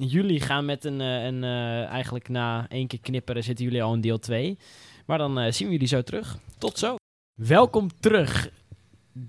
Jullie 0.01 0.41
gaan 0.41 0.65
met 0.65 0.85
een, 0.85 1.01
eh, 1.01 1.25
een 1.25 1.45
eh, 1.45 1.85
eigenlijk 1.85 2.29
na 2.29 2.67
één 2.69 2.87
keer 2.87 3.01
knipperen 3.01 3.45
zitten 3.45 3.65
jullie 3.65 3.83
al 3.83 3.95
in 3.95 4.01
deel 4.01 4.19
2. 4.19 4.59
Maar 5.07 5.19
dan 5.19 5.39
eh, 5.39 5.53
zien 5.53 5.67
we 5.67 5.73
jullie 5.73 5.89
zo 5.89 6.03
terug. 6.03 6.39
Tot 6.59 6.79
zo. 6.79 6.97
Welkom 7.35 7.89
terug. 8.01 8.51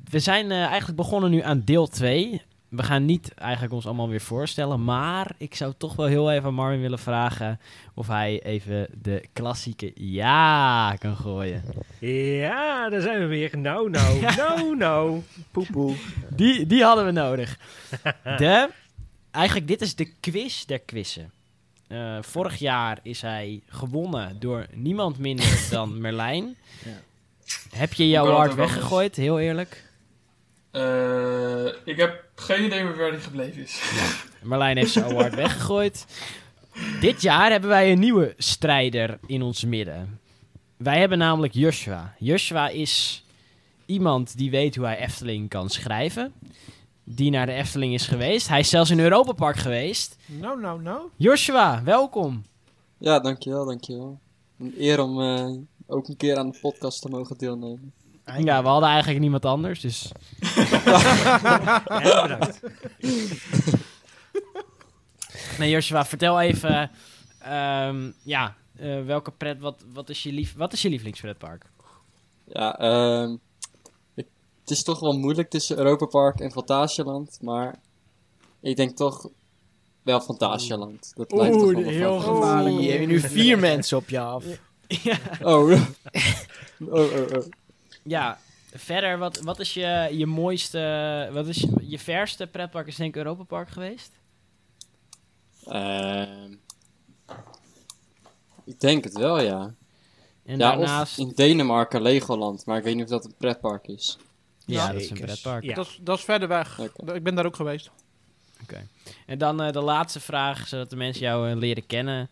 We 0.09 0.19
zijn 0.19 0.51
eigenlijk 0.51 0.97
begonnen 0.97 1.31
nu 1.31 1.41
aan 1.41 1.61
deel 1.65 1.87
2. 1.87 2.41
We 2.69 2.83
gaan 2.83 3.05
niet 3.05 3.33
eigenlijk 3.33 3.73
ons 3.73 3.85
allemaal 3.85 4.09
weer 4.09 4.21
voorstellen, 4.21 4.83
maar 4.83 5.31
ik 5.37 5.55
zou 5.55 5.73
toch 5.77 5.95
wel 5.95 6.05
heel 6.05 6.31
even 6.31 6.45
aan 6.45 6.53
Marvin 6.53 6.81
willen 6.81 6.99
vragen 6.99 7.59
of 7.93 8.07
hij 8.07 8.43
even 8.43 8.87
de 9.01 9.23
klassieke 9.33 9.91
ja 9.95 10.95
kan 10.95 11.15
gooien. 11.15 11.63
Ja, 11.99 12.89
daar 12.89 13.01
zijn 13.01 13.19
we 13.19 13.25
weer. 13.25 13.57
Nou, 13.57 13.89
nou, 13.89 14.21
nou, 14.37 14.77
nou. 14.77 15.21
Poepoe. 15.51 15.95
Die, 16.29 16.65
die 16.65 16.83
hadden 16.83 17.05
we 17.05 17.11
nodig. 17.11 17.59
De, 18.23 18.69
eigenlijk, 19.31 19.67
dit 19.67 19.81
is 19.81 19.95
de 19.95 20.13
quiz 20.19 20.65
der 20.65 20.79
quizzen. 20.79 21.31
Eh, 21.87 22.17
vorig 22.21 22.59
jaar 22.59 22.99
is 23.03 23.21
hij 23.21 23.61
gewonnen 23.67 24.39
door 24.39 24.65
niemand 24.73 25.17
minder 25.17 25.65
dan 25.71 26.01
Merlijn. 26.01 26.55
Ja. 26.85 27.01
Heb 27.69 27.93
je 27.93 28.09
jouw 28.09 28.31
hart 28.31 28.51
ook 28.51 28.57
weggegooid, 28.57 29.15
heel 29.15 29.39
eerlijk? 29.39 29.83
Eh, 30.71 31.65
ik 31.85 31.97
heb 31.97 32.23
geen 32.35 32.65
idee 32.65 32.83
meer 32.83 32.97
waar 32.97 33.11
die 33.11 33.19
gebleven 33.19 33.61
is. 33.61 33.81
Marlijn 34.43 34.77
heeft 34.77 34.91
zijn 34.91 35.05
award 35.05 35.35
weggegooid. 35.35 36.05
Dit 36.99 37.21
jaar 37.21 37.51
hebben 37.51 37.69
wij 37.69 37.91
een 37.91 37.99
nieuwe 37.99 38.33
strijder 38.37 39.19
in 39.25 39.41
ons 39.41 39.63
midden. 39.65 40.19
Wij 40.77 40.99
hebben 40.99 41.17
namelijk 41.17 41.53
Joshua. 41.53 42.15
Joshua 42.19 42.69
is 42.69 43.23
iemand 43.85 44.37
die 44.37 44.51
weet 44.51 44.75
hoe 44.75 44.85
hij 44.85 44.99
Efteling 44.99 45.49
kan 45.49 45.69
schrijven. 45.69 46.33
Die 47.11 47.31
naar 47.31 47.45
de 47.45 47.51
Efteling 47.51 47.93
is 47.93 48.07
geweest. 48.07 48.47
Hij 48.47 48.59
is 48.59 48.69
zelfs 48.69 48.89
in 48.89 48.99
Europa 48.99 49.31
Park 49.31 49.55
geweest. 49.55 50.17
Nou, 50.25 50.59
nou, 50.59 50.81
nou. 50.81 51.01
Joshua, 51.15 51.83
welkom. 51.83 52.45
Ja, 52.97 53.19
dankjewel, 53.19 53.65
dankjewel. 53.65 54.19
Een 54.59 54.73
eer 54.77 55.01
om 55.01 55.21
eh, 55.21 55.49
ook 55.87 56.07
een 56.07 56.17
keer 56.17 56.37
aan 56.37 56.49
de 56.49 56.57
podcast 56.61 57.01
te 57.01 57.09
mogen 57.09 57.37
deelnemen. 57.37 57.93
Ja, 58.37 58.61
we 58.61 58.67
hadden 58.67 58.89
eigenlijk 58.89 59.19
niemand 59.19 59.45
anders, 59.45 59.79
dus... 59.79 60.11
En 61.85 62.21
bedankt. 62.21 62.61
Nee, 65.57 65.69
Joshua, 65.69 66.05
vertel 66.05 66.41
even... 66.41 66.91
ehm, 67.39 68.11
ja, 68.23 68.55
eh, 68.75 69.05
welke 69.05 69.31
pret... 69.31 69.59
Wat, 69.59 69.83
wat, 69.93 70.09
is 70.09 70.23
je 70.23 70.31
lief, 70.31 70.55
wat 70.55 70.73
is 70.73 70.81
je 70.81 70.89
lievelingspretpark? 70.89 71.65
Ja, 72.45 72.79
ehm, 72.79 73.35
het 74.69 74.77
is 74.77 74.83
toch 74.83 74.99
wel 74.99 75.17
moeilijk 75.17 75.49
tussen 75.49 75.77
Europa 75.77 76.05
Park 76.05 76.39
en 76.39 76.51
Fantasialand, 76.51 77.37
maar 77.41 77.79
ik 78.59 78.75
denk 78.75 78.97
toch 78.97 79.29
wel 80.01 80.21
Fantasialand. 80.21 81.11
Dat 81.15 81.27
blijft 81.27 81.55
Oeh, 81.55 81.63
toch 81.63 81.73
wel 81.73 81.81
mijn 81.81 81.93
heel 81.93 82.19
gevaarlijk. 82.19 82.79
Je 82.79 82.91
hebt 82.91 83.07
nu 83.07 83.19
vier 83.19 83.59
mensen 83.59 83.97
op 83.97 84.09
je 84.09 84.19
af. 84.19 84.45
ja. 84.87 85.17
Oh. 85.43 85.71
oh, 86.79 87.13
oh, 87.13 87.31
oh. 87.35 87.45
Ja, 88.03 88.39
verder, 88.73 89.17
wat, 89.17 89.39
wat 89.39 89.59
is 89.59 89.73
je, 89.73 90.09
je 90.11 90.25
mooiste, 90.25 91.29
wat 91.33 91.47
is 91.47 91.57
je, 91.57 91.69
je 91.79 91.99
verste 91.99 92.47
pretpark 92.47 92.87
is 92.87 92.95
denk 92.95 93.15
ik 93.15 93.21
Europa 93.21 93.43
Park 93.43 93.69
geweest? 93.69 94.11
Ehm, 95.65 96.53
ik 98.63 98.79
denk 98.79 99.03
het 99.03 99.17
wel, 99.17 99.41
ja. 99.41 99.73
En 100.45 100.57
ja, 100.57 100.69
daarnaast, 100.69 101.19
of 101.19 101.25
in 101.25 101.31
Denemarken 101.35 102.01
Legoland, 102.01 102.65
maar 102.65 102.77
ik 102.77 102.83
weet 102.83 102.95
niet 102.95 103.03
of 103.03 103.09
dat 103.09 103.25
een 103.25 103.35
pretpark 103.37 103.87
is. 103.87 104.17
Ja, 104.69 104.85
Ja, 104.87 104.91
dat 104.93 105.01
is 105.01 105.09
een 105.09 105.19
pretpark. 105.19 105.63
Ja. 105.63 105.73
Dat, 105.73 105.85
is, 105.87 105.99
dat 106.01 106.17
is 106.17 106.23
verder 106.23 106.47
weg. 106.47 106.79
Oké. 106.79 107.13
Ik 107.13 107.23
ben 107.23 107.35
daar 107.35 107.45
ook 107.45 107.55
geweest. 107.55 107.89
En 109.25 109.37
dan 109.37 109.61
eh, 109.61 109.71
de 109.71 109.81
laatste 109.81 110.19
vraag, 110.19 110.67
zodat 110.67 110.89
de 110.89 110.95
mensen 110.95 111.21
jou 111.23 111.49
eh, 111.51 111.57
leren 111.57 111.85
kennen. 111.85 112.29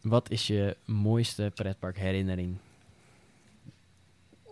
Wat 0.00 0.30
is 0.30 0.46
je 0.46 0.76
mooiste 0.84 1.52
pretpark 1.54 1.98
herinnering? 1.98 2.56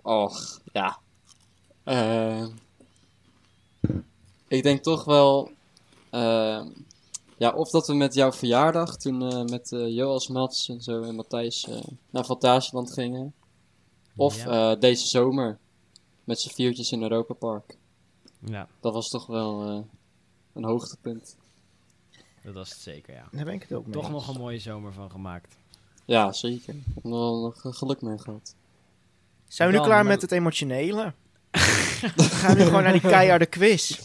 Och, 0.03 0.61
ja. 0.73 0.99
Ehm, 1.85 2.49
ik 4.49 4.63
denk 4.63 4.83
toch 4.83 5.05
wel. 5.05 5.51
ehm, 6.11 6.67
ja, 7.37 7.51
of 7.51 7.71
dat 7.71 7.87
we 7.87 7.95
met 7.95 8.15
jouw 8.15 8.33
verjaardag, 8.33 8.97
toen 8.97 9.33
eh, 9.33 9.43
met 9.45 9.73
eh 9.73 9.89
Joas 9.95 10.29
Mats 10.29 10.69
en 10.69 10.81
zo 10.83 11.03
en 11.03 11.15
Matthijs 11.15 11.69
eh, 11.69 11.81
naar 12.11 12.25
Fantasieland 12.25 12.93
gingen. 12.93 13.35
Of 14.17 14.45
Ja. 14.45 14.73
eh, 14.73 14.81
deze 14.81 15.07
zomer, 15.07 15.59
met 16.25 16.41
z'n 16.41 16.55
viertjes 16.55 16.93
in 16.93 17.03
Europa 17.03 17.35
Park. 17.35 17.77
Ja, 18.39 18.69
Dat 18.81 18.93
was 18.93 19.09
toch 19.09 19.27
wel 19.27 19.69
eh, 19.69 19.81
een 20.53 20.65
hoogtepunt. 20.65 21.37
dat 22.43 22.55
was 22.55 22.71
het 22.71 22.79
zeker, 22.79 23.15
ja. 23.15 23.29
Daar 23.33 23.45
ben 23.45 23.55
ik 23.55 23.63
het 23.63 23.73
ook 23.73 23.85
mee. 23.85 23.93
Toch 23.93 24.11
nog 24.11 24.29
een 24.29 24.41
mooie 24.41 24.59
zomer 24.59 24.93
van 24.93 25.11
gemaakt. 25.11 25.57
Ja, 26.05 26.33
zeker. 26.33 26.75
Ik 26.75 26.83
heb 26.95 27.05
er 27.05 27.11
wel 27.11 27.41
nog 27.43 27.77
geluk 27.77 28.03
mee 28.03 28.19
gehad. 28.19 28.55
Zijn 29.49 29.69
we 29.69 29.75
nu 29.75 29.81
Dan, 29.81 29.91
klaar 29.91 30.07
met 30.07 30.23
het 30.23 30.33
emotionele? 30.33 31.15
we 31.51 32.23
gaan 32.23 32.57
nu 32.57 32.63
gewoon 32.63 32.83
naar 32.83 32.93
die 32.93 33.01
keiharde 33.01 33.47
quiz. 33.47 34.01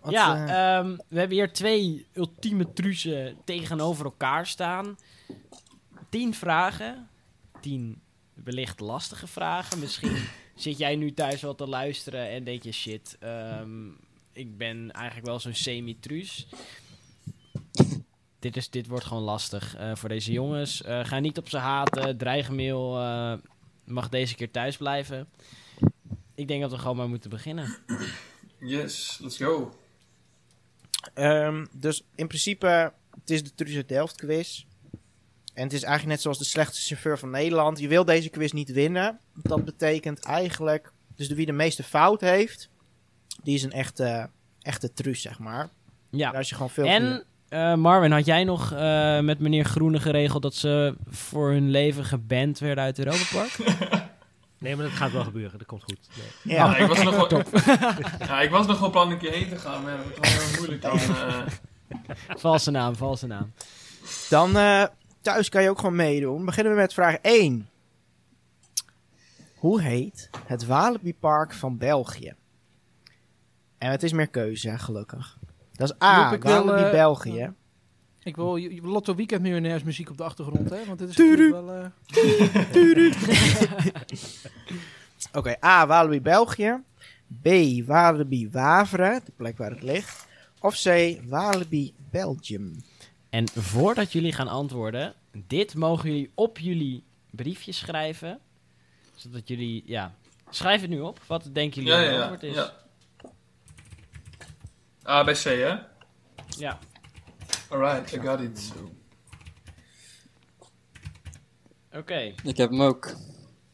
Wat, 0.00 0.12
ja, 0.12 0.46
eh, 0.46 0.76
ehm, 0.78 0.96
we 1.08 1.18
hebben 1.18 1.36
hier 1.36 1.52
twee 1.52 2.06
ultieme 2.12 2.72
truzen 2.72 3.36
tegenover 3.44 4.04
elkaar 4.04 4.46
staan. 4.46 4.98
Tien 6.08 6.34
vragen. 6.34 7.08
Tien 7.60 8.02
wellicht 8.34 8.80
lastige 8.80 9.26
vragen. 9.26 9.78
Misschien 9.78 10.16
zit 10.62 10.78
jij 10.78 10.96
nu 10.96 11.12
thuis 11.14 11.40
wel 11.40 11.54
te 11.54 11.66
luisteren 11.66 12.28
en 12.28 12.44
denk 12.44 12.62
je 12.62 12.72
shit, 12.72 13.16
ehm, 13.20 13.88
ik 14.32 14.56
ben 14.56 14.90
eigenlijk 14.90 15.26
wel 15.26 15.40
zo'n 15.40 15.54
semi-truus. 15.54 16.46
dit, 18.38 18.56
is, 18.56 18.70
dit 18.70 18.86
wordt 18.86 19.04
gewoon 19.04 19.22
lastig 19.22 19.76
eh, 19.76 19.94
voor 19.94 20.08
deze 20.08 20.32
jongens. 20.32 20.82
Eh, 20.82 21.04
ga 21.04 21.18
niet 21.18 21.38
op 21.38 21.48
ze 21.48 21.56
haten. 21.56 22.16
Dreigmail 22.16 22.98
eh 22.98 23.32
mag 23.90 24.08
deze 24.08 24.34
keer 24.34 24.50
thuis 24.50 24.76
blijven. 24.76 25.28
Ik 26.34 26.48
denk 26.48 26.60
dat 26.60 26.70
we 26.70 26.78
gewoon 26.78 26.96
maar 26.96 27.08
moeten 27.08 27.30
beginnen. 27.30 27.76
Yes, 28.58 29.18
let's 29.22 29.36
go. 29.36 29.74
Ehm, 31.14 31.66
dus 31.72 32.02
in 32.14 32.26
principe, 32.26 32.92
het 33.20 33.30
is 33.30 33.42
de 33.42 33.54
Truus 33.54 33.76
uit 33.76 33.88
Delft 33.88 34.16
quiz. 34.16 34.64
En 35.60 35.66
het 35.66 35.74
is 35.74 35.82
eigenlijk 35.82 36.12
net 36.14 36.22
zoals 36.22 36.38
de 36.38 36.44
slechtste 36.44 36.86
chauffeur 36.86 37.18
van 37.18 37.30
Nederland. 37.30 37.78
Je 37.78 37.88
wil 37.88 38.04
deze 38.04 38.28
quiz 38.28 38.52
niet 38.52 38.72
winnen. 38.72 39.18
Dat 39.34 39.64
betekent 39.64 40.24
eigenlijk, 40.24 40.92
dus 41.16 41.28
de 41.28 41.34
wie 41.34 41.46
de 41.46 41.52
meeste 41.52 41.82
fout 41.82 42.20
heeft, 42.20 42.68
die 43.42 43.54
is 43.54 43.62
een 43.62 43.72
echte, 43.72 44.30
echte 44.62 44.92
Truus, 44.92 45.22
zeg 45.22 45.38
maar. 45.38 45.68
Ja. 46.10 46.30
En 46.30 46.36
als 46.36 46.48
je 46.48 46.54
gewoon 46.54 46.70
veel 46.70 46.84
En 46.84 47.24
eh, 47.48 47.74
Marvin, 47.74 48.12
had 48.12 48.26
jij 48.26 48.44
nog 48.44 48.72
eh, 48.72 49.18
met 49.20 49.38
meneer 49.38 49.64
Groene 49.64 50.00
geregeld 50.00 50.42
dat 50.42 50.54
ze 50.54 50.94
voor 51.08 51.50
hun 51.50 51.70
leven 51.70 52.04
geband 52.04 52.58
werden 52.58 52.84
uit 52.84 52.98
Europa 52.98 53.24
Park? 53.32 53.58
Nee, 54.58 54.76
maar 54.76 54.84
dat 54.84 54.94
gaat 54.94 55.12
wel 55.12 55.24
gebeuren. 55.24 55.58
Dat 55.58 55.66
komt 55.66 55.82
goed. 55.82 55.98
Nee. 56.16 56.56
Ja, 56.56 56.64
Ja, 56.64 56.76
ik, 56.76 56.88
was 56.88 57.02
nog 57.10 57.28
wel, 57.28 57.42
ja, 58.28 58.40
ik 58.40 58.50
was 58.50 58.66
nog 58.66 58.78
wel 58.78 58.90
plan 58.90 59.10
een 59.10 59.18
keer 59.18 59.32
heen 59.32 59.48
te 59.48 59.56
gaan, 59.56 59.82
maar 59.82 59.96
dat 59.96 60.18
was 60.18 60.36
wel 60.36 60.46
heel 60.46 60.56
moeilijk 60.56 60.82
dan. 60.82 60.98
eh. 60.98 61.42
valse 62.36 62.70
naam, 62.70 62.96
valse 62.96 63.26
naam. 63.26 63.52
Dan 64.28 64.56
eh, 64.56 64.84
thuis 65.32 65.48
kan 65.48 65.62
je 65.62 65.70
ook 65.70 65.78
gewoon 65.78 65.96
meedoen. 65.96 66.44
Beginnen 66.44 66.72
we 66.72 66.78
met 66.78 66.94
vraag 66.94 67.14
1. 67.16 67.68
Hoe 69.56 69.80
heet 69.82 70.30
het 70.46 70.66
Walibi 70.66 71.14
Park 71.14 71.52
van 71.54 71.78
België? 71.78 72.34
En 73.78 73.90
het 73.90 74.02
is 74.02 74.12
meer 74.12 74.28
keuze, 74.28 74.78
gelukkig. 74.78 75.38
Dat 75.72 75.90
is 75.90 76.02
A, 76.06 76.22
Joep, 76.24 76.32
ik 76.32 76.42
wil, 76.42 76.64
Walibi 76.64 76.84
eh, 76.86 76.90
België. 76.90 77.52
Ik 78.22 78.36
wil 78.36 78.56
je- 78.56 78.74
je- 78.74 78.82
Lotto 78.82 79.14
Weekend 79.14 79.42
Miljonairs 79.42 79.82
muziek 79.82 80.10
op 80.10 80.16
de 80.16 80.22
achtergrond, 80.24 80.70
hè? 80.70 80.84
Want 80.86 80.98
dit 80.98 81.08
is 81.08 81.14
Tudu. 81.14 81.50
natuurlijk 81.50 81.90
wel... 82.10 82.26
eh, 82.72 83.10
Oké, 85.38 85.56
A, 85.64 85.86
Walibi 85.86 86.20
België. 86.20 86.82
B, 87.42 87.48
Walibi 87.86 88.50
Wavre, 88.50 89.20
de 89.24 89.32
plek 89.36 89.58
waar 89.58 89.70
het 89.70 89.82
ligt. 89.82 90.26
Of 90.60 90.82
C, 90.82 91.16
Walibi 91.28 91.94
Belgium. 92.10 92.82
En 93.30 93.48
voordat 93.48 94.12
jullie 94.12 94.32
gaan 94.32 94.48
antwoorden, 94.48 95.14
dit 95.32 95.74
mogen 95.74 96.08
jullie 96.10 96.30
op 96.34 96.58
jullie 96.58 97.04
briefje 97.30 97.72
schrijven. 97.72 98.40
Zodat 99.14 99.48
jullie, 99.48 99.82
ja, 99.86 100.14
schrijf 100.50 100.80
het 100.80 100.90
nu 100.90 101.00
op. 101.00 101.20
Wat 101.26 101.48
denken 101.52 101.82
jullie 101.82 101.98
ja, 101.98 102.04
dat 102.04 102.10
het 102.10 102.14
ja, 102.16 102.22
antwoord 102.22 102.42
is? 102.42 102.54
ja. 102.54 102.78
A 105.12 105.24
bij 105.24 105.34
C, 105.34 105.42
hè? 105.44 105.76
Ja. 106.58 106.78
Alright, 107.68 108.12
I 108.12 108.18
got 108.20 108.40
it. 108.40 108.72
Oké, 111.92 112.34
Ik 112.44 112.56
heb 112.56 112.70
hem 112.70 112.82
ook. 112.82 113.14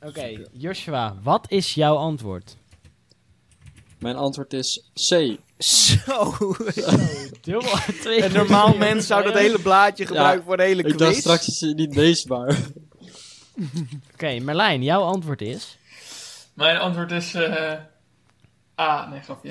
oké. 0.00 0.44
Joshua, 0.52 1.16
wat 1.22 1.50
is 1.50 1.74
jouw 1.74 1.96
antwoord? 1.96 2.56
Mijn 3.98 4.16
antwoord 4.16 4.52
is 4.52 4.90
C. 4.94 5.38
Zo. 5.58 6.36
Dubbel, 7.40 7.78
twee 8.00 8.24
Een 8.24 8.32
normaal 8.32 8.76
mens 8.76 9.06
zou 9.06 9.22
dat 9.24 9.34
hele 9.34 9.58
blaadje 9.58 10.06
gebruiken 10.06 10.44
voor 10.44 10.56
de 10.56 10.62
hele 10.62 10.82
Ik 10.82 10.98
dacht 10.98 11.10
quiz. 11.10 11.20
straks 11.20 11.48
is 11.48 11.60
hij 11.60 11.72
niet 11.72 11.94
leesbaar. 11.94 12.56
Oké, 14.12 14.38
Merlijn, 14.38 14.82
jouw 14.82 15.02
antwoord 15.02 15.40
is? 15.40 15.78
Mijn 16.54 16.76
antwoord 16.78 17.10
is 17.12 17.34
eh 17.34 17.72
A. 18.80 19.08
Nee, 19.08 19.20
grapje. 19.20 19.50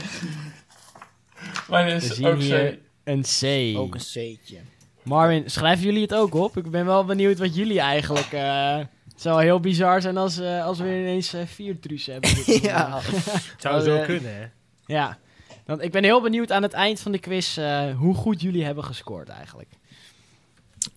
Mijn 1.69 1.85
We 1.85 1.91
is 1.93 2.07
zien 2.15 2.25
ook 2.25 2.39
hier 2.39 2.71
C. 2.73 2.79
een 3.03 3.21
C. 3.21 3.77
Ook 3.77 3.93
een 3.95 3.99
C'tje. 4.01 4.57
Marvin, 5.03 5.49
schrijven 5.49 5.85
jullie 5.85 6.01
het 6.01 6.13
ook 6.13 6.33
op? 6.33 6.57
Ik 6.57 6.69
ben 6.71 6.85
wel 6.85 7.05
benieuwd 7.05 7.37
wat 7.39 7.55
jullie 7.55 7.79
eigenlijk... 7.79 8.31
eh, 8.31 8.77
het 8.77 9.21
zou 9.21 9.43
heel 9.43 9.59
bizar 9.59 10.01
zijn 10.01 10.17
als, 10.17 10.37
eh, 10.39 10.65
als 10.65 10.79
we 10.79 10.85
ineens 10.85 11.33
vier 11.45 11.79
truus 11.79 12.05
hebben. 12.05 12.29
Ja. 12.61 12.99
Het 13.01 13.61
zou 13.61 13.75
Oh, 13.79 13.83
zo 13.85 13.99
kunnen, 14.05 14.35
hè? 14.35 14.45
Ja. 14.85 15.17
Want 15.65 15.81
ik 15.81 15.91
ben 15.91 16.03
heel 16.03 16.21
benieuwd 16.21 16.51
aan 16.51 16.61
het 16.63 16.73
eind 16.73 16.99
van 16.99 17.11
de 17.11 17.19
quiz 17.19 17.57
eh, 17.57 17.95
hoe 17.97 18.15
goed 18.15 18.41
jullie 18.41 18.63
hebben 18.63 18.83
gescoord 18.83 19.29
eigenlijk. 19.29 19.69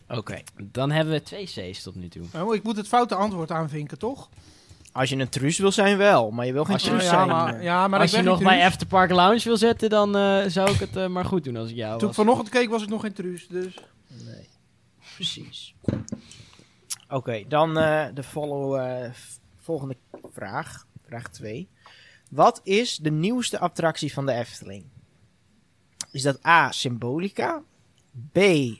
Oké. 0.08 0.38
Dan 0.62 0.90
hebben 0.90 1.14
we 1.14 1.22
twee 1.22 1.44
C's 1.44 1.82
tot 1.82 1.94
nu 1.94 2.08
toe. 2.08 2.24
Oh, 2.34 2.54
ik 2.54 2.62
moet 2.62 2.76
het 2.76 2.88
foute 2.88 3.14
antwoord 3.14 3.50
aanvinken, 3.50 3.98
toch? 3.98 4.28
Als 4.92 5.08
je 5.08 5.16
een 5.16 5.28
truus 5.28 5.58
wil 5.58 5.72
zijn 5.72 5.96
wel, 5.96 6.30
maar 6.30 6.46
je 6.46 6.52
wil 6.52 6.64
geen 6.64 6.72
Als 6.74 6.82
je- 6.82 6.88
truus 6.88 7.02
ja, 7.02 7.08
zijn. 7.08 7.28
maar, 7.28 7.62
ja, 7.62 7.88
maar 7.88 8.00
als 8.00 8.12
ik 8.12 8.16
je 8.18 8.24
nog 8.24 8.42
bij. 8.42 8.64
Afterpark 8.66 9.10
Lounge 9.10 9.44
wil 9.44 9.56
zitten, 9.56 9.90
dan 9.90 10.16
eh, 10.16 10.44
zou 10.46 10.70
ik 10.70 10.78
het 10.80 10.96
eh, 10.96 11.06
maar 11.06 11.24
goed 11.24 11.44
doen 11.44 11.56
als 11.56 11.70
ik 11.70 11.76
jou 11.76 11.90
Toen 11.98 12.08
ik 12.08 12.16
was. 12.16 12.24
vanochtend 12.24 12.48
keek 12.48 12.70
was 12.70 12.82
ik 12.82 12.88
nog 12.88 13.00
geen 13.00 13.12
truus, 13.12 13.46
dus... 13.48 13.78
Nee, 14.24 14.48
precies. 15.14 15.74
Oké, 17.08 17.44
dan 17.48 17.78
eh, 17.78 18.06
de 18.14 18.22
follow, 18.22 18.80
volgende 19.58 19.96
vraag. 20.32 20.86
Vraag 21.06 21.28
2. 21.28 21.68
Wat 22.28 22.60
is 22.64 22.96
de 22.96 23.10
nieuwste 23.10 23.58
attractie 23.58 24.12
van 24.12 24.26
de 24.26 24.32
Efteling? 24.32 24.84
Is 26.10 26.22
dat 26.22 26.46
A. 26.46 26.72
Symbolica? 26.72 27.62
B. 28.32 28.34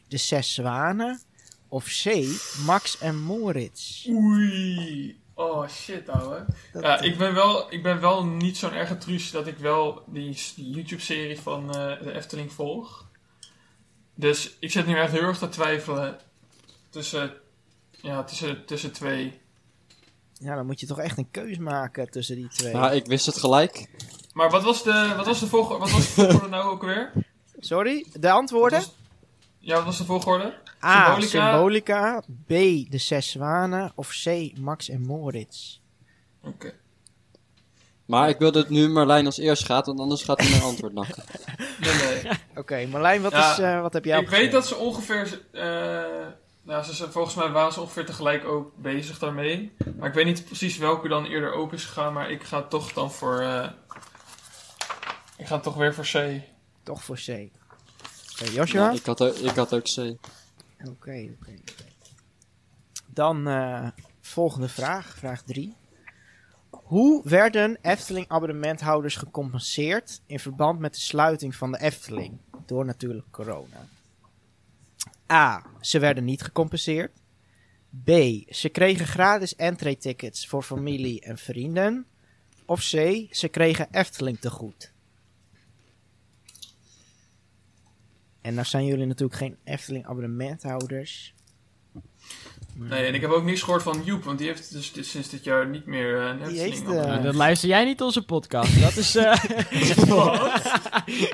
De 0.09 0.17
Zes 0.17 0.55
Zwanen? 0.55 1.21
Of 1.69 1.85
C. 2.03 2.25
Max 2.67 2.99
en 2.99 3.23
Moritz? 3.23 4.07
Oei. 4.09 5.21
Oh 5.35 5.69
shit, 5.69 6.09
ouwe. 6.09 6.45
Dat- 6.73 6.83
Ja, 6.83 7.01
ik 7.01 7.19
ben 7.19 7.35
wel, 7.35 7.73
ik 7.73 7.83
ben 7.83 8.01
wel 8.01 8.25
niet 8.25 8.57
zo'n 8.57 8.73
erge 8.73 8.99
truus 8.99 9.31
dat 9.31 9.47
ik 9.47 9.59
wel 9.59 10.03
die, 10.07 10.39
die 10.57 10.71
YouTube-serie 10.71 11.41
van 11.41 11.75
eh, 11.75 12.03
de 12.03 12.13
Efteling 12.13 12.53
volg. 12.53 13.07
Dus 14.15 14.57
ik 14.61 14.71
zit 14.71 14.87
nu 14.87 14.95
echt 14.99 15.13
heel 15.13 15.23
erg 15.23 15.39
te 15.39 15.49
twijfelen 15.49 16.19
tussen, 16.91 17.33
ja, 18.03 18.25
tussen, 18.25 18.65
tussen 18.67 18.93
twee. 18.93 19.41
Ja, 20.39 20.55
dan 20.55 20.67
moet 20.67 20.81
je 20.81 20.87
toch 20.87 20.99
echt 20.99 21.19
een 21.19 21.31
keus 21.31 21.59
maken 21.59 22.11
tussen 22.11 22.37
die 22.37 22.49
twee. 22.49 22.73
Ja, 22.73 22.91
ik 22.91 23.07
wist 23.07 23.27
het 23.27 23.37
gelijk. 23.39 23.89
Maar 24.33 24.51
wat 24.51 24.63
was 24.63 24.83
de, 24.83 25.13
wat 25.17 25.27
was 25.27 25.41
de 25.41 25.47
volgorde, 25.47 25.79
wat 25.85 25.91
was 25.91 26.07
de 26.07 26.13
volgorde 26.23 26.49
nou 26.49 26.71
ook 26.71 26.83
weer? 26.83 27.13
Sorry, 27.59 28.07
de 28.21 28.31
antwoorden? 28.31 28.79
Wat 28.79 28.87
was- 28.89 28.97
ja, 29.59 29.75
wat 29.75 29.85
was 29.85 29.99
de 29.99 30.05
volgorde? 30.05 30.55
A. 30.85 31.05
Symbolica. 31.21 31.51
Symbolica. 31.51 32.21
B. 32.47 32.49
De 32.91 32.99
Zes 32.99 33.31
Zwanen. 33.31 33.93
Of 33.95 34.21
C. 34.25 34.51
Max 34.59 34.89
en 34.89 35.01
Moritz? 35.01 35.79
Oké. 36.45 36.73
Maar 38.07 38.29
ik 38.29 38.39
wil 38.39 38.53
dat 38.53 38.69
nu 38.69 38.89
Marlijn 38.89 39.27
als 39.27 39.39
eerst 39.39 39.65
gaat, 39.65 39.87
want 39.87 40.01
anders 40.01 40.23
gaat 40.23 40.41
hij 40.41 40.51
mijn 40.51 40.63
antwoord 40.63 40.93
nakken. 40.93 41.23
Nee, 41.81 42.23
nee. 42.23 42.33
Oké, 42.57 42.87
Marlijn, 42.87 43.23
wat, 43.23 43.33
Ja, 43.33 43.53
is, 43.53 43.59
eh, 43.59 43.81
wat 43.81 43.93
heb 43.93 44.05
jij 44.05 44.21
ik 44.21 44.29
weet 44.29 44.53
dat 44.53 44.67
ze 44.67 44.77
ongeveer, 44.77 45.41
eh, 45.53 46.27
nou, 46.69 46.85
ze, 46.85 46.95
zijn- 46.95 47.13
volgens 47.13 47.35
mij 47.35 47.49
waren 47.51 47.73
ze 47.73 47.81
ongeveer 47.81 48.07
tegelijk 48.07 48.45
ook 48.45 48.77
bezig 48.77 49.19
daarmee. 49.19 49.73
Maar 49.97 50.09
ik 50.09 50.15
weet 50.15 50.25
niet 50.25 50.45
precies 50.45 50.77
welke 50.77 51.09
dan 51.09 51.25
eerder 51.27 51.53
open 51.53 51.77
is 51.77 51.85
gegaan, 51.85 52.13
maar 52.13 52.31
ik 52.31 52.43
ga 52.43 52.63
toch 52.63 52.93
dan 52.93 53.13
voor, 53.13 53.41
eh, 53.41 53.71
ik 55.37 55.47
ga 55.47 55.59
toch 55.61 55.75
weer 55.75 55.95
voor 55.95 56.05
C. 56.13 56.41
Toch 56.83 57.05
voor 57.05 57.17
C. 57.17 57.29
Oké, 57.29 58.51
Joshua? 58.51 58.91
Ja, 58.91 58.97
ik, 58.97 59.07
had 59.07 59.21
ook, 59.21 59.35
ik 59.35 59.55
had 59.57 59.75
ook 59.75 59.83
C. 59.85 59.97
Oké, 59.99 60.19
oké, 60.91 61.31
oké. 61.41 61.55
Dan 63.07 63.49
eh, 63.49 63.89
volgende 64.21 64.69
vraag, 64.69 65.17
vraag 65.17 65.43
3. 65.43 65.77
Hoe 66.71 67.29
werden 67.29 67.79
Efteling 67.83 68.29
abonnementhouders 68.29 69.17
gecompenseerd 69.17 70.21
in 70.27 70.39
verband 70.41 70.79
met 70.79 70.95
de 70.95 71.01
sluiting 71.01 71.55
van 71.55 71.73
de 71.73 71.81
Efteling? 71.81 72.39
Door 72.67 72.85
natuurlijk 72.85 73.27
corona. 73.31 73.89
A. 75.33 75.67
Ze 75.81 75.99
werden 75.99 76.25
niet 76.25 76.43
gecompenseerd. 76.43 77.11
B. 78.05 78.11
Ze 78.49 78.69
kregen 78.69 79.07
gratis 79.07 79.57
entree-tickets 79.57 80.47
voor 80.47 80.63
familie 80.63 81.21
en 81.21 81.39
vrienden. 81.39 82.07
Of 82.67 82.81
C. 82.81 83.27
Ze 83.31 83.49
kregen 83.51 83.89
Efteling 83.91 84.39
te 84.41 84.51
goed. 84.51 84.93
En 88.41 88.55
nou 88.55 88.67
zijn 88.67 88.85
jullie 88.85 89.07
natuurlijk 89.07 89.39
geen 89.39 89.57
Efteling 89.65 90.07
abonnementhouders. 90.07 91.35
Nee, 92.75 93.07
en 93.07 93.15
ik 93.15 93.21
heb 93.21 93.31
ook 93.31 93.45
niks 93.45 93.63
gehoord 93.63 93.83
van 93.83 94.03
Joep, 94.05 94.25
want 94.25 94.39
die 94.39 94.47
heeft 94.47 94.73
dus 94.73 95.11
sinds 95.11 95.29
dit 95.29 95.45
jaar 95.45 95.69
niet 95.69 95.87
meer 95.87 96.21
eh, 96.21 96.29
een 96.29 96.37
Die 96.37 96.61
Efteling 96.61 96.87
heeft, 96.89 97.01
eh, 97.05 97.07
Nou, 97.11 97.23
dan 97.23 97.37
luister 97.37 97.69
jij 97.69 97.85
niet 97.85 98.01
onze 98.03 98.25
podcast. 98.25 98.81
Dat 98.81 98.97
is... 98.97 99.15
eh, 99.17 99.45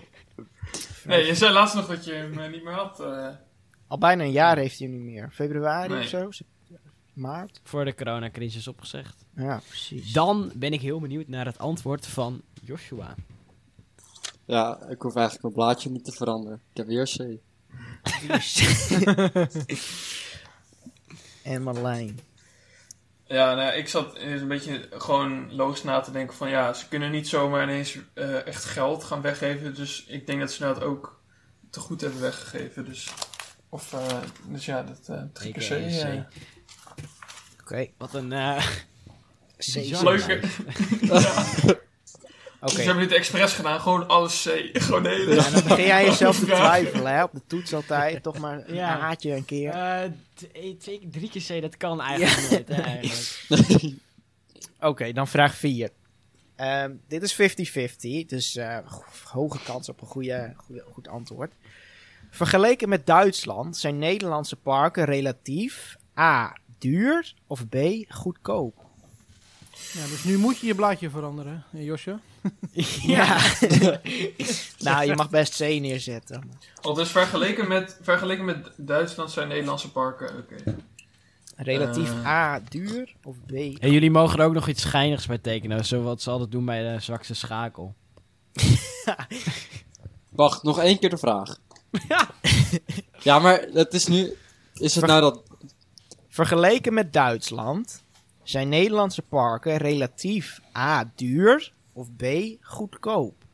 Nee, 1.05 1.27
je 1.27 1.35
zei 1.35 1.53
laatst 1.53 1.75
nog 1.75 1.87
dat 1.87 2.05
je 2.05 2.13
hem 2.13 2.39
eh, 2.39 2.51
niet 2.51 2.63
meer 2.65 2.73
had. 2.73 3.01
Al 3.95 4.01
bijna 4.01 4.23
een 4.23 4.33
jaar 4.33 4.57
heeft 4.57 4.79
hij 4.79 4.89
hem 4.89 4.97
niet 4.97 5.05
meer. 5.05 5.31
Februari 5.33 5.89
Nee. 5.93 6.03
of 6.03 6.09
zo? 6.09 6.29
Maart? 7.13 7.61
voor 7.65 7.85
de 7.85 7.95
coronacrisis 7.95 8.69
opgezegd. 8.69 9.25
Ja, 9.37 9.61
precies. 9.69 10.13
Dan 10.13 10.53
ben 10.55 10.73
ik 10.73 10.81
heel 10.81 11.01
benieuwd 11.01 11.29
naar 11.29 11.47
het 11.47 11.59
antwoord 11.59 12.07
van 12.07 12.43
Joshua. 12.63 13.15
Ja, 14.45 14.87
ik 14.89 15.03
hoef 15.03 15.15
eigenlijk 15.15 15.43
mijn 15.43 15.55
blaadje 15.55 15.91
niet 15.91 16.05
te 16.05 16.13
veranderen. 16.13 16.61
Ik 16.73 16.77
heb 16.77 16.87
weer 16.87 17.05
C. 17.05 17.41
en 21.53 21.63
Marlijn. 21.63 22.19
Ja, 23.27 23.55
nou, 23.55 23.73
ik 23.77 23.89
zat 23.89 24.17
eens 24.17 24.41
een 24.41 24.49
beetje 24.49 24.89
gewoon 24.91 25.55
logisch 25.55 25.83
na 25.83 26.01
te 26.01 26.11
denken 26.11 26.37
van 26.37 26.49
ja, 26.49 26.73
ze 26.73 26.89
kunnen 26.89 27.11
niet 27.11 27.29
zomaar 27.29 27.63
ineens 27.63 27.99
eh, 28.15 28.47
echt 28.47 28.65
geld 28.65 29.05
gaan 29.05 29.21
weggeven. 29.21 29.75
Dus 29.75 30.05
ik 30.05 30.27
denk 30.27 30.41
dat 30.41 30.53
ze 30.53 30.63
dat 30.63 30.83
ook 30.83 31.21
te 31.71 31.81
goed 31.81 32.01
hebben 32.01 32.21
weggegeven. 32.21 32.85
Dus, 32.85 33.13
of, 33.75 33.93
eh, 33.93 34.19
dus 34.49 34.65
ja, 34.65 34.83
dat 34.83 35.01
uh, 35.11 35.23
drie 35.33 35.53
keer 35.53 35.69
C. 35.69 35.71
Eh. 35.71 36.21
C. 36.21 36.25
Oké. 37.63 37.87
Wat 37.99 38.15
een... 38.15 38.33
eh, 38.33 38.67
C. 39.73 39.75
Bizar. 39.75 40.05
Leuke. 40.05 40.41
Ze 42.65 42.81
hebben 42.83 43.09
dit 43.09 43.13
expres 43.17 43.53
gedaan, 43.53 43.81
gewoon 43.81 44.09
alles 44.09 44.43
C. 44.43 44.69
Gewoon 44.83 45.03
de 45.03 45.09
hele. 45.09 45.35
Ja, 45.35 45.51
dan 45.51 45.63
begin 45.63 45.85
jij 45.87 46.05
jezelf 46.05 46.39
te 46.39 46.45
twijfelen, 46.45 47.15
hè? 47.15 47.23
Op 47.23 47.33
de 47.33 47.41
toets 47.47 47.73
altijd. 47.75 48.23
Toch 48.23 48.39
maar 48.39 48.69
een 48.69 48.75
Ja. 48.75 48.99
haatje 48.99 49.31
een 49.35 49.45
keer. 49.45 49.71
eh, 49.73 50.05
eh, 50.05 50.11
twee, 50.79 51.09
drie 51.11 51.31
keer 51.31 51.59
C, 51.59 51.63
dat 51.63 51.77
kan 51.77 52.01
eigenlijk 52.01 52.69
hè, 52.69 52.83
eigenlijk. 52.83 53.95
Oké, 54.81 55.13
dan 55.13 55.29
vraag 55.29 55.55
4. 55.55 55.91
dit 57.09 57.23
is 57.23 57.35
50-50, 57.35 58.27
dus 58.27 58.57
eh, 58.57 58.79
ho- 58.87 59.05
hoge 59.25 59.59
kans 59.65 59.89
op 59.89 60.01
een 60.01 60.07
goede, 60.07 60.53
goede, 60.57 60.85
goed 60.93 61.09
antwoord. 61.09 61.53
Vergeleken 62.35 62.89
met 62.89 63.07
Duitsland 63.07 63.77
zijn 63.77 63.99
Nederlandse 63.99 64.57
parken 64.57 65.05
relatief 65.05 65.97
A. 66.19 66.57
duur 66.79 67.35
of 67.47 67.69
B. 67.69 67.77
goedkoop? 68.09 68.75
Ja, 69.93 70.07
dus 70.07 70.25
nu 70.25 70.39
moet 70.39 70.59
je 70.59 70.67
je 70.67 70.75
blaadje 70.75 71.11
veranderen, 71.11 71.65
eh, 71.73 71.85
Josje. 71.85 72.19
Ja. 73.03 73.39
nou, 74.79 75.07
je 75.07 75.15
mag 75.17 75.31
best 75.31 75.57
C 75.57 75.59
neerzetten. 75.59 76.51
Oh, 76.83 76.95
dus 76.95 77.11
vergeleken 77.11 77.69
met, 77.69 77.99
vergeleken 78.03 78.45
met 78.45 78.71
Duitsland 78.77 79.31
zijn 79.31 79.49
Nederlandse 79.49 79.91
parken. 79.91 80.37
Oké. 80.39 80.77
Relatief 81.57 82.11
Eh. 82.11 82.27
A. 82.27 82.61
duur 82.69 83.15
of 83.23 83.37
B. 83.47 83.53
En 83.53 83.93
jullie 83.93 84.11
mogen 84.11 84.39
er 84.39 84.47
ook 84.47 84.55
nog 84.55 84.69
iets 84.69 84.83
schijnigs 84.83 85.27
bij 85.27 85.39
tekenen, 85.39 85.85
zoals 85.85 86.23
ze 86.23 86.31
altijd 86.31 86.51
doen 86.51 86.65
bij 86.65 86.95
de 86.95 87.01
zwakste 87.01 87.35
schakel. 87.35 87.95
Wacht, 90.31 90.63
nog 90.63 90.79
één 90.79 90.99
keer 90.99 91.11
de 91.11 91.19
vraag. 91.19 91.57
ja, 93.23 93.39
maar 93.39 93.61
het 93.73 93.95
is 93.95 94.07
nu... 94.07 94.33
Is 94.75 94.95
het 94.95 95.05
Ver- 95.05 95.09
nou 95.09 95.21
dat... 95.21 95.43
Vergeleken 96.29 96.95
met 96.95 97.13
Duitsland 97.13 98.03
zijn 98.43 98.69
Nederlandse 98.69 99.23
parken 99.23 99.77
relatief 99.77 100.61
A. 100.77 101.13
duur 101.15 101.73
of 101.93 102.09
B. 102.17 102.25
goedkoop? 102.61 103.45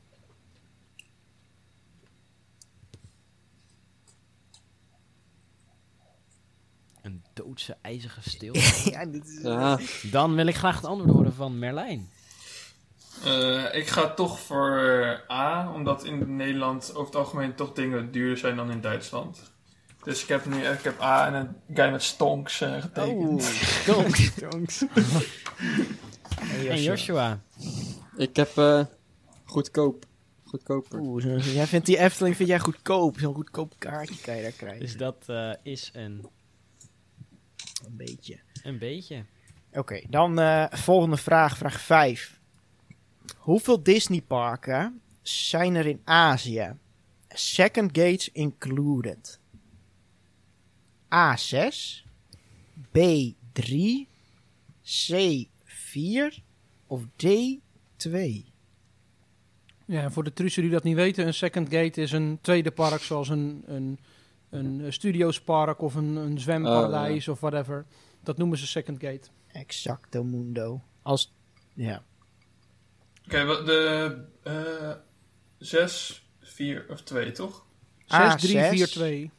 Een 7.03 7.23
doodse 7.35 7.77
ijzige 7.83 8.21
stil. 8.31 8.55
ja, 8.85 9.07
dit 9.07 9.27
is... 9.29 9.43
Ja, 9.43 9.79
Dan 10.11 10.35
wil 10.35 10.47
ik 10.47 10.57
graag 10.57 10.77
het 10.77 10.85
antwoord 10.85 11.13
horen 11.13 11.35
van 11.35 11.59
Merlijn. 11.59 12.11
Eh, 13.25 13.75
ik 13.75 13.87
ga 13.87 14.11
toch 14.15 14.41
voor 14.41 14.73
A, 15.31 15.73
omdat 15.75 16.05
in 16.05 16.37
Nederland 16.37 16.91
over 16.95 17.05
het 17.07 17.15
algemeen 17.17 17.55
toch 17.55 17.73
dingen 17.73 18.11
duurder 18.13 18.39
zijn 18.39 18.57
dan 18.57 18.71
in 18.71 18.81
Duitsland. 18.81 19.53
Dus 20.05 20.23
ik 20.23 20.29
heb 20.29 20.45
nu 20.47 20.57
ik 20.65 20.83
heb 20.83 21.01
A 21.03 21.27
en 21.27 21.35
een 21.35 21.75
guy 21.77 21.91
met 21.91 22.03
stonks 22.03 22.61
eh, 22.61 22.81
getekend. 22.81 23.15
Oeh, 23.31 23.43
Stonks, 23.83 24.25
stonks. 24.25 24.81
en 26.41 26.69
En 26.71 26.83
Joshua. 26.83 27.41
ik 28.17 28.37
heb 28.37 28.57
eh, 28.59 28.85
goedkoop. 29.45 30.05
Goedkoper. 30.45 30.99
Oeh, 31.01 31.23
zo- 31.23 31.51
jij 31.51 31.67
vindt 31.67 31.87
die 31.87 31.99
Efteling 31.99 32.37
vind 32.37 32.49
jij 32.49 32.59
goedkoop. 32.59 33.19
Zo'n 33.19 33.35
goedkoop 33.35 33.75
kaartje 33.79 34.21
kan 34.23 34.37
je 34.37 34.43
daar 34.43 34.51
krijgen. 34.53 34.81
Dus 34.81 34.97
dat 34.97 35.25
eh, 35.27 35.53
is 35.63 35.91
een, 35.93 36.29
Een 37.87 37.97
beetje. 37.97 38.41
een 38.63 38.79
beetje. 38.79 39.25
Oké, 39.73 40.01
dan 40.09 40.39
eh, 40.41 40.65
volgende 40.71 41.17
vraag, 41.17 41.57
vraag 41.57 41.81
5. 41.81 42.40
Hoeveel 43.37 43.83
Disneyparken 43.83 45.01
zijn 45.23 45.75
er 45.75 45.87
in 45.87 46.01
Azië? 46.05 46.77
Second 47.29 47.99
gates 47.99 48.29
included. 48.33 49.41
A6, 51.15 52.05
B3, 52.99 53.73
C4 54.83 56.43
of 56.87 57.03
D2? 57.05 58.49
Ja, 59.85 60.03
en 60.03 60.13
voor 60.13 60.25
de 60.25 60.33
trussen 60.33 60.63
die 60.63 60.71
dat 60.71 60.83
niet 60.83 60.95
weten, 60.95 61.27
een 61.27 61.35
second 61.35 61.69
gate 61.69 62.01
is 62.01 62.13
een 62.13 62.39
tweede 62.41 62.71
park 62.71 63.01
zoals 63.01 63.29
een, 63.29 63.63
een, 63.67 63.99
een 64.51 64.93
studiospark 64.93 65.81
of 65.81 65.95
een, 65.95 66.17
een 66.17 66.41
zwemparadijs 66.41 67.29
of 67.29 67.41
whatever. 67.41 67.87
Dat 68.23 68.37
noemen 68.37 68.59
ze 68.59 68.67
second 68.67 69.01
gate. 69.01 69.29
Exacto 69.47 70.25
mundo. 70.25 70.81
Als, 71.03 71.33
ja. 71.75 72.03
Oké, 73.31 73.45
wat 73.45 73.67
de 73.67 74.17
eh 74.43 74.93
6, 75.59 76.27
4 76.41 76.87
of 76.89 77.03
2 77.03 77.33
toch? 77.33 77.67
6, 78.07 78.19
A6. 78.19 78.37
3, 78.37 78.65
4, 78.65 78.89
2. 78.89 79.31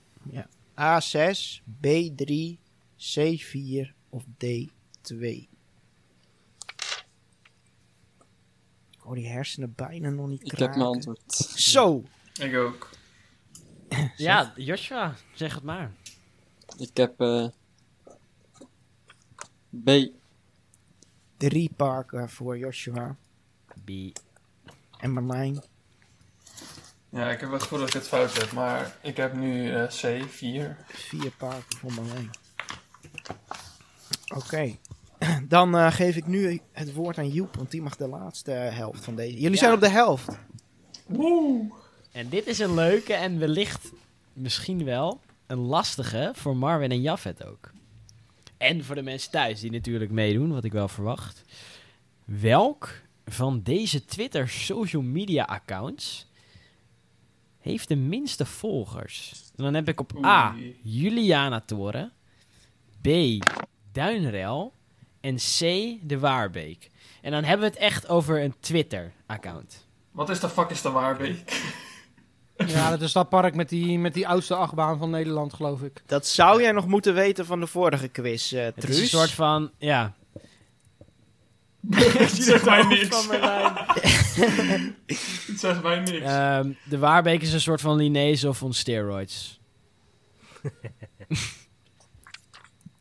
A6, 0.79 1.61
B3, 1.85 2.57
C4 2.97 3.93
of 4.09 4.23
D2? 4.45 5.25
Ik 8.89 8.97
hoor 8.97 9.15
die 9.15 9.27
hersenen 9.27 9.73
bijna 9.75 10.09
nog 10.09 10.27
niet 10.27 10.41
Ik 10.41 10.47
heb 10.47 10.57
kraken. 10.57 10.77
mijn 10.79 10.91
antwoord. 10.91 11.33
Zo! 11.55 12.03
Ik 12.33 12.55
ook. 12.55 12.89
Ja, 14.17 14.53
Joshua, 14.55 15.15
zeg 15.33 15.53
het 15.53 15.63
maar. 15.63 15.91
Ik 16.77 16.97
heb 16.97 17.21
eh, 17.21 17.47
B. 19.83 19.89
Drie 21.37 21.71
parken 21.75 22.29
voor 22.29 22.57
Joshua 22.57 23.17
B. 23.85 23.89
en 24.97 25.11
Marlijn. 25.11 25.63
Ja, 27.09 27.29
ik 27.31 27.39
heb 27.39 27.41
wel 27.49 27.51
het 27.51 27.61
gevoel 27.61 27.79
dat 27.79 27.87
ik 27.87 27.93
het 27.93 28.07
fout 28.07 28.37
heb, 28.37 28.51
maar 28.51 28.97
ik 29.01 29.17
heb 29.17 29.33
nu 29.33 29.71
eh, 29.73 29.83
C, 29.87 30.29
4. 30.29 30.77
Vier 30.87 31.31
parken 31.37 31.77
voor 31.77 31.93
Marlijn. 31.93 32.29
Oké. 34.35 34.75
Dan 35.47 35.77
eh, 35.77 35.91
geef 35.91 36.15
ik 36.15 36.27
nu 36.27 36.61
het 36.71 36.93
woord 36.93 37.17
aan 37.17 37.29
Joep, 37.29 37.55
want 37.55 37.71
die 37.71 37.81
mag 37.81 37.95
de 37.95 38.07
laatste 38.07 38.51
helft 38.51 39.03
van 39.03 39.15
deze. 39.15 39.33
Jullie 39.33 39.51
Ja. 39.51 39.57
zijn 39.57 39.73
op 39.73 39.79
de 39.79 39.89
helft. 39.89 40.37
Woe! 41.05 41.71
En 42.11 42.29
dit 42.29 42.47
is 42.47 42.59
een 42.59 42.73
leuke 42.73 43.13
en 43.13 43.39
wellicht 43.39 43.91
misschien 44.33 44.83
wel 44.83 45.19
een 45.47 45.57
lastige 45.59 46.31
voor 46.35 46.57
Marvin 46.57 46.91
en 46.91 47.01
Jafet 47.01 47.45
ook. 47.45 47.71
En 48.57 48.83
voor 48.83 48.95
de 48.95 49.01
mensen 49.01 49.31
thuis 49.31 49.59
die 49.59 49.71
natuurlijk 49.71 50.11
meedoen, 50.11 50.53
wat 50.53 50.63
ik 50.63 50.71
wel 50.71 50.87
verwacht. 50.87 51.41
Welk 52.25 52.89
van 53.25 53.61
deze 53.63 54.05
Twitter 54.05 54.49
social 54.49 55.01
media 55.01 55.43
accounts 55.43 56.29
heeft 57.59 57.87
de 57.87 57.95
minste 57.95 58.45
volgers? 58.45 59.33
En 59.55 59.63
dan 59.63 59.73
heb 59.73 59.87
ik 59.87 59.99
op 59.99 60.25
A. 60.25 60.55
Juliana 60.83 61.59
Toren. 61.59 62.11
B. 63.01 63.07
Duinrel. 63.91 64.73
En 65.19 65.35
C. 65.35 65.59
De 66.01 66.19
Waarbeek. 66.19 66.89
En 67.21 67.31
dan 67.31 67.43
hebben 67.43 67.67
we 67.69 67.73
het 67.73 67.83
echt 67.83 68.09
over 68.09 68.43
een 68.43 68.53
Twitter-account. 68.59 69.87
Wat 70.11 70.29
is 70.29 70.39
de 70.39 70.49
fuck 70.49 70.69
is 70.69 70.81
de 70.81 70.89
Waarbeek? 70.89 71.61
Ja, 72.67 72.89
dat 72.89 73.01
is 73.01 73.11
dat 73.11 73.29
park 73.29 73.55
met 73.55 73.69
die, 73.69 73.99
met 73.99 74.13
die 74.13 74.27
oudste 74.27 74.55
achtbaan 74.55 74.97
van 74.97 75.09
Nederland, 75.09 75.53
geloof 75.53 75.81
ik. 75.81 76.03
Dat 76.05 76.27
zou 76.27 76.61
jij 76.61 76.71
nog 76.71 76.87
moeten 76.87 77.13
weten 77.13 77.45
van 77.45 77.59
de 77.59 77.67
vorige 77.67 78.07
quiz, 78.07 78.53
eh 78.53 78.63
Het 78.63 78.75
Truus. 78.79 78.95
is 78.95 79.01
een 79.01 79.07
soort 79.19 79.31
van, 79.31 79.71
ja. 79.77 80.13
Het 81.95 82.31
zegt 82.43 82.65
mij 82.65 82.83
niks. 82.83 83.07
Van 83.07 83.27
Merlijn. 83.27 83.73
Het 85.47 85.59
zegt 85.59 85.83
mij 85.83 85.99
niks. 85.99 86.25
De 86.89 86.97
Waarbeek 86.97 87.41
is 87.41 87.53
een 87.53 87.61
soort 87.61 87.81
van 87.81 87.95
Linese 87.95 88.47
of 88.47 88.63
on 88.63 88.73
steroids. 88.73 89.59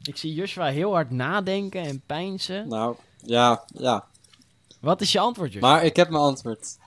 ik 0.03 0.16
zie 0.16 0.35
Joshua 0.35 0.66
heel 0.66 0.93
hard 0.93 1.11
nadenken 1.11 1.83
en 1.83 2.03
pijnsen. 2.07 2.68
Nou, 2.68 2.97
ja, 3.24 3.64
ja. 3.66 4.05
Wat 4.81 5.01
is 5.01 5.12
je 5.12 5.18
antwoord, 5.18 5.53
Joshua? 5.53 5.70
Maar 5.70 5.85
ik 5.85 5.97
heb 5.97 6.09
mijn 6.09 6.22
antwoord. 6.22 6.78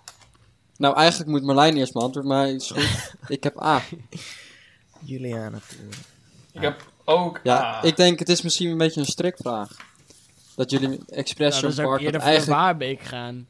Nou, 0.78 0.96
eigenlijk 0.96 1.30
moet 1.30 1.44
Marlijn 1.44 1.78
eerst 1.78 1.94
mijn 1.94 2.06
antwoord, 2.06 2.28
maar 2.28 2.50
is 2.50 2.72
goed. 2.72 3.16
ik 3.28 3.44
heb 3.44 3.62
A. 3.62 3.82
Juliana 5.00 5.60
ik 6.52 6.62
heb 6.62 6.92
ook 7.04 7.40
Ja, 7.44 7.64
A. 7.64 7.84
ik 7.84 7.96
denk 7.96 8.20
het 8.20 8.30
is 8.30 8.42
misschien 8.42 8.70
een 8.70 8.78
beetje 8.78 9.00
een 9.00 9.06
strikvraag. 9.06 9.92
Dat 10.56 10.72
jullie 10.72 11.00
expres 11.08 11.62
nou, 11.62 11.74
zo'n 11.74 11.86
park 11.86 12.02
eerder 12.02 12.22
de. 12.22 12.46
Waarbeek 12.46 13.02
gaan. 13.02 13.48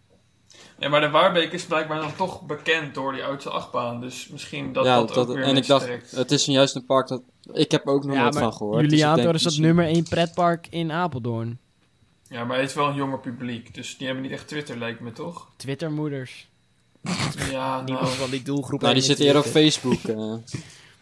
Ja, 0.80 0.90
maar 0.90 1.02
de 1.02 1.10
Waarbeek 1.10 1.52
is 1.52 1.66
blijkbaar 1.66 2.00
dan 2.00 2.16
toch 2.16 2.42
bekend 2.42 2.94
door 2.94 3.14
die 3.14 3.24
oudste 3.24 3.50
achtbaan. 3.50 4.02
Dus 4.02 4.28
misschien 4.28 4.74
dat 4.74 4.86
ja, 4.86 5.00
dat, 5.00 5.18
ook 5.18 5.28
weer 5.28 5.44
en 5.44 5.56
ik 5.56 5.68
dacht, 5.68 5.86
trekt. 5.86 6.12
het 6.12 6.32
is 6.32 6.46
juist 6.46 6.76
een 6.76 6.86
park 6.86 7.08
dat... 7.08 7.22
Ik 7.54 7.72
heb 7.72 7.86
er 7.86 7.94
ook 7.94 8.04
nog 8.04 8.16
Ja, 8.16 8.22
nooit 8.22 8.38
van 8.38 8.54
gehoord. 8.54 8.82
dus 8.82 8.90
Juliator 8.90 9.24
denk 9.24 9.36
is 9.36 9.44
dat 9.44 9.58
nummer 9.58 9.86
1 9.86 10.04
pretpark 10.04 10.68
in 10.70 10.92
Apeldoorn. 10.92 11.60
Ja, 12.28 12.44
maar 12.44 12.56
hij 12.56 12.66
is 12.66 12.74
wel 12.74 12.88
een 12.88 12.96
jonger 12.96 13.20
publiek. 13.20 13.74
Dus 13.74 13.98
die 13.98 14.06
hebben 14.06 14.24
niet 14.24 14.34
echt 14.34 14.48
Twitter, 14.48 14.78
lijkt 14.78 15.00
me 15.00 15.12
toch? 15.12 15.48
Twittermoeders. 15.56 16.50
Ja, 17.52 17.82
Niemand 17.82 18.06
nou, 18.06 18.18
van 18.18 18.30
die 18.30 18.42
doelgroep. 18.42 18.82
Nou, 18.82 18.94
die 18.94 19.04
zitten 19.04 19.26
hier 19.26 19.38
op. 19.38 19.46
Facebook, 19.46 20.04
eh, 20.04 20.34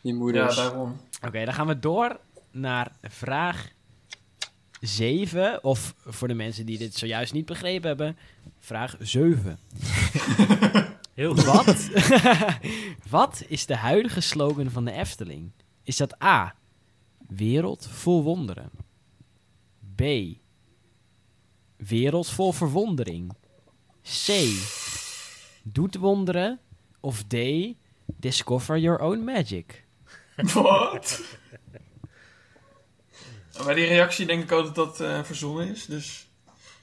die 0.02 0.14
ja, 0.14 0.14
moeders. 0.14 0.56
daarom. 0.56 1.00
Oké, 1.28 1.46
dan 1.46 1.54
gaan 1.54 1.68
we 1.68 1.80
door 1.80 2.20
naar 2.52 2.92
vraag 3.02 3.68
7. 4.82 5.64
Of 5.64 5.96
voor 6.06 6.28
de 6.28 6.34
mensen 6.34 6.66
die 6.66 6.78
dit 6.78 6.96
zojuist 6.96 7.34
niet 7.34 7.46
begrepen 7.46 7.88
hebben, 7.88 8.18
vraag 8.60 8.96
7. 9.00 9.60
Heel 11.14 11.36
goed. 11.36 11.44
Wat? 11.46 11.90
Wat 13.10 13.44
is 13.48 13.66
de 13.66 13.76
huidige 13.76 14.22
slogan 14.22 14.70
van 14.70 14.86
de 14.86 14.92
Efteling? 14.92 15.52
Is 15.84 15.98
dat 15.98 16.24
A. 16.24 16.56
Wereld 17.28 17.88
vol 17.92 18.24
wonderen. 18.24 18.70
B. 19.96 20.04
Wereld 21.78 22.30
vol 22.30 22.52
verwondering. 22.52 23.32
C. 24.26 24.32
Doet 25.64 25.96
wonderen. 25.96 26.60
Of 27.00 27.24
D. 27.24 27.36
Discover 28.06 28.78
your 28.78 29.00
own 29.00 29.24
magic. 29.24 29.86
Wat? 30.36 31.22
Bij 33.66 33.74
die 33.74 33.86
reactie 33.86 34.26
denk 34.26 34.44
ik 34.44 34.52
ook 34.52 34.66
dat 34.66 34.76
dat 34.76 35.00
eh, 35.00 35.24
verzonnen 35.24 35.68
is, 35.68 35.86
dus 35.86 36.28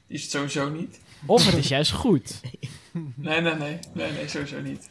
die 0.06 0.16
is 0.16 0.22
het 0.22 0.30
sowieso 0.30 0.68
niet. 0.68 1.00
Of 1.26 1.46
het 1.46 1.54
is 1.54 1.68
juist 1.68 1.92
goed. 1.92 2.40
Nee, 3.14 3.40
nee, 3.40 3.54
nee, 3.54 3.78
nee, 3.92 4.12
nee, 4.12 4.28
sowieso 4.28 4.60
niet. 4.60 4.90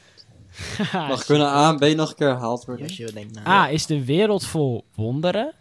Mag 0.93 1.25
kunnen 1.25 1.47
A 1.47 1.69
en 1.69 1.77
B 1.77 1.95
nog 1.95 2.09
een 2.09 2.15
keer 2.15 2.27
herhaald 2.27 2.65
worden? 2.65 2.87
Als 2.87 2.97
je 2.97 3.11
denkt, 3.11 3.33
nou, 3.33 3.47
A 3.47 3.69
is 3.69 3.85
de 3.85 4.05
wereld 4.05 4.45
vol 4.45 4.85
wonderen. 4.95 5.53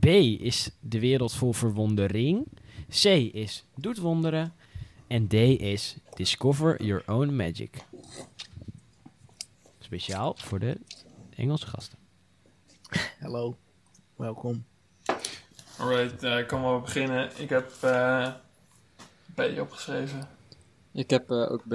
B 0.00 0.06
is 0.06 0.70
de 0.80 1.00
wereld 1.00 1.32
vol 1.32 1.52
verwondering. 1.52 2.46
C 2.88 3.04
is 3.34 3.64
doet 3.76 3.98
wonderen. 3.98 4.54
En 5.06 5.28
D 5.28 5.32
is 5.32 5.96
discover 6.14 6.84
your 6.84 7.02
own 7.06 7.36
magic. 7.36 7.84
Speciaal 9.78 10.34
voor 10.38 10.58
de 10.58 10.80
Engelse 11.36 11.66
gasten. 11.66 11.98
Hallo, 13.20 13.56
welkom. 14.16 14.64
Alright, 15.82 16.22
eh, 16.22 16.38
ik 16.38 16.46
kan 16.46 16.62
wel 16.62 16.80
beginnen. 16.80 17.30
Ik 17.36 17.48
heb 17.48 17.72
eh 17.80 18.28
B 19.34 19.40
opgeschreven. 19.60 20.28
Ik 20.92 21.10
heb 21.10 21.30
eh, 21.30 21.52
ook 21.52 21.62
B. 21.68 21.74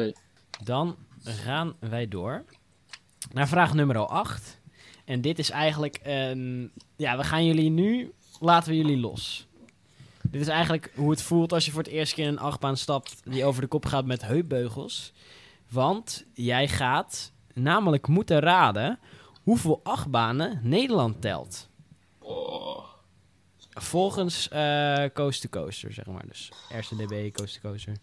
Dan 0.64 0.96
gaan 1.24 1.76
wij 1.80 2.08
door 2.08 2.44
naar 3.32 3.48
vraag 3.48 3.74
nummer 3.74 4.06
8. 4.06 4.60
En 5.06 5.22
dit 5.22 5.40
is 5.40 5.50
eigenlijk 5.50 6.00
een... 6.04 6.72
Ja, 6.96 7.18
we 7.18 7.24
gaan 7.24 7.46
jullie 7.46 7.70
nu... 7.70 8.14
Laten 8.40 8.70
we 8.70 8.78
jullie 8.78 8.98
los. 8.98 9.48
Dit 10.22 10.42
is 10.42 10.48
eigenlijk 10.48 10.92
hoe 10.96 11.10
het 11.10 11.22
voelt 11.22 11.54
als 11.54 11.66
je 11.66 11.72
voor 11.72 11.84
het 11.84 11.92
eerst 11.92 12.14
keer 12.14 12.26
in 12.26 12.32
een 12.32 12.40
achtbaan 12.40 12.78
stapt... 12.78 13.22
die 13.24 13.46
over 13.46 13.62
de 13.62 13.68
kop 13.68 13.86
gaat 13.86 14.06
met 14.06 14.22
heupbeugels. 14.22 15.14
Want 15.70 16.26
jij 16.34 16.68
gaat 16.68 17.32
namelijk 17.54 18.08
moeten 18.08 18.40
raden... 18.40 19.00
hoeveel 19.44 19.80
achtbanen 19.84 20.60
Nederland 20.64 21.22
telt. 21.22 21.70
Oh. 22.20 22.97
Volgens 23.82 24.50
eh 24.50 25.06
Coast 25.14 25.42
to 25.42 25.50
Coaster, 25.50 25.94
zeg 25.94 26.06
maar. 26.06 26.28
Dus 26.28 26.52
RCDB, 26.70 27.34
Coast 27.34 27.60
to 27.62 27.70
Coaster. 27.70 27.94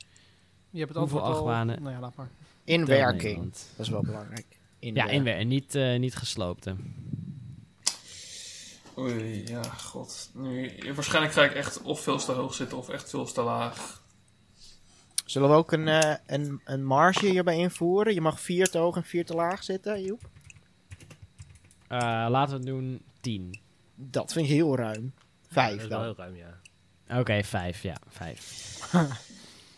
Je 0.70 0.79
hebt 0.79 0.91
het 0.91 0.99
Hoeveel 0.99 1.22
al... 1.22 1.33
achtbanen? 1.33 1.83
Nou 1.83 1.95
ja, 1.95 2.01
laat 2.01 2.16
maar. 2.16 2.31
In 2.64 2.85
werking. 2.85 3.43
Dat 3.53 3.87
is 3.87 3.89
wel 3.89 4.03
belangrijk. 4.03 4.47
In 4.79 4.95
Ja, 4.95 5.09
en 5.09 5.49
niet, 5.49 5.75
eh, 5.75 5.99
niet 5.99 6.16
gesloopte. 6.16 6.77
Oei, 8.99 9.47
ja, 9.47 9.62
god. 9.62 10.31
Nu, 10.35 10.72
waarschijnlijk 10.95 11.35
ga 11.35 11.45
ik 11.45 11.53
echt 11.53 11.83
of 11.83 12.01
veel 12.01 12.18
te 12.18 12.33
hoog 12.33 12.55
zitten 12.55 12.79
of 12.79 12.89
echt 12.89 13.11
veel 13.11 13.25
te 13.25 13.43
laag. 13.43 14.03
Zullen 15.25 15.49
we 15.49 15.55
ook 15.55 15.72
een, 15.72 15.89
eh, 15.89 16.14
een, 16.27 16.61
een 16.64 16.85
marge 16.85 17.27
hierbij 17.27 17.59
invoeren? 17.59 18.14
Je 18.14 18.20
mag 18.20 18.41
vier 18.41 18.66
te 18.68 18.79
hoog 18.79 18.97
en 18.97 19.05
vier 19.05 19.25
te 19.25 19.35
laag 19.35 19.64
zitten, 19.64 20.03
Joep. 20.03 20.31
Eh, 21.89 21.99
laten 22.29 22.51
we 22.51 22.57
het 22.57 22.66
doen 22.66 23.03
10. 23.20 23.61
Dat 23.95 24.33
vind 24.33 24.47
ik 24.47 24.53
heel 24.53 24.77
ruim. 24.77 25.12
Dat 25.55 25.65
Vijf 25.65 25.83
is 25.83 25.89
wel 25.89 25.99
dan. 25.99 26.07
heel 26.07 26.15
ruim, 26.17 26.37
ja. 26.37 26.61
Oké, 27.21 27.43
5, 27.45 27.83
ja, 27.83 27.97
5. 28.09 28.79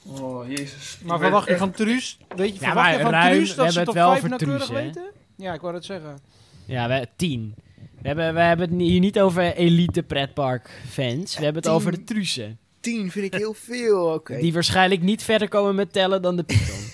Oh, 0.08 0.48
jezus. 0.48 0.98
Maar 1.04 1.18
verwacht 1.18 1.48
je 1.48 1.56
van 1.56 1.70
Truus? 1.70 2.18
Weet 2.36 2.46
je, 2.48 2.52
Ja, 2.52 2.58
verwacht 2.58 2.74
maar 2.76 2.92
je 2.96 3.00
van 3.02 3.10
ruim, 3.10 3.32
Truus 3.34 3.50
we 3.50 3.56
dat 3.56 3.72
ze 3.72 3.78
hebben 3.78 3.94
top 3.94 3.94
het 3.94 4.02
wel 4.04 4.10
5 4.10 4.20
voor 4.20 4.28
nauwkeurig 4.28 4.64
Truus, 4.64 4.78
hè? 4.78 4.84
weten? 4.84 5.10
Ja, 5.36 5.54
ik 5.54 5.60
wou 5.60 5.74
het 5.74 5.84
zeggen. 5.84 6.18
Ja, 6.64 6.88
we 6.88 7.06
10. 7.16 7.54
We 8.00 8.08
hebben, 8.08 8.34
we 8.34 8.40
hebben 8.40 8.70
het 8.70 8.80
hier 8.80 9.00
niet 9.00 9.20
over 9.20 9.54
elite 9.54 10.02
pretpark 10.02 10.70
fans. 10.88 11.36
We 11.36 11.44
hebben 11.44 11.62
het 11.62 11.64
Tien. 11.64 11.72
over 11.72 11.90
de 11.92 12.04
trussen. 12.04 12.58
Tien 12.80 13.10
vind 13.10 13.24
ik 13.24 13.34
heel 13.34 13.54
veel, 13.54 14.06
oké. 14.14 14.38
Die 14.38 14.52
waarschijnlijk 14.52 15.02
niet 15.02 15.22
verder 15.22 15.48
komen 15.48 15.74
met 15.74 15.92
tellen 15.92 16.22
dan 16.22 16.36
de 16.36 16.44
Python. 16.44 16.84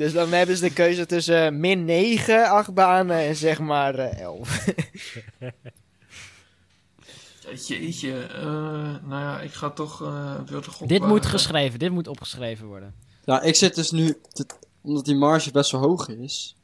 Dus 0.00 0.12
dan 0.12 0.32
hebben 0.32 0.56
ze 0.56 0.62
de 0.68 0.72
keuze 0.72 1.06
tussen 1.06 1.46
eh, 1.46 1.52
min 1.52 1.84
9 1.84 2.48
achtbanen 2.48 3.16
en 3.16 3.36
zeg 3.36 3.58
maar 3.58 3.94
eh 3.94 4.20
11. 4.20 4.64
Jeetje, 7.44 7.82
jeetje. 7.82 8.22
eh, 8.22 8.42
nou 8.42 9.08
ja, 9.08 9.40
ik 9.40 9.52
ga 9.52 9.70
toch 9.70 10.02
uh, 10.02 10.40
wilde 10.46 10.70
god 10.70 10.88
dit 10.88 11.06
moet 11.06 11.26
geschreven, 11.26 11.78
dit 11.78 11.90
moet 11.90 12.06
opgeschreven 12.08 12.66
worden. 12.66 12.94
Ja, 13.24 13.42
ik 13.42 13.54
zit 13.54 13.74
dus 13.74 13.90
nu, 13.90 14.20
te- 14.32 14.46
omdat 14.80 15.04
die 15.04 15.14
marge 15.14 15.50
best 15.50 15.70
wel 15.70 15.80
hoog 15.80 16.08
is. 16.08 16.56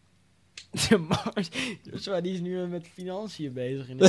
De 0.89 0.99
Mars, 0.99 1.49
Joshua, 1.83 2.21
die 2.21 2.33
is 2.35 2.41
nu 2.41 2.67
met 2.67 2.87
financiën 2.93 3.53
bezig. 3.53 3.89
In 3.89 3.97
ja, 3.99 4.07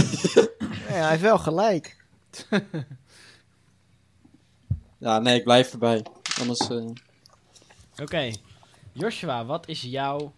hij 0.88 1.10
heeft 1.10 1.22
wel 1.22 1.38
gelijk. 1.40 2.06
Ja, 4.98 5.20
nee, 5.20 5.36
ik 5.38 5.44
blijf 5.44 5.72
erbij. 5.72 6.06
Anders, 6.40 6.60
eh, 6.70 6.86
Oké, 8.02 8.32
Joshua, 8.98 9.46
wat 9.46 9.68
is 9.68 9.82
jouw 9.82 10.34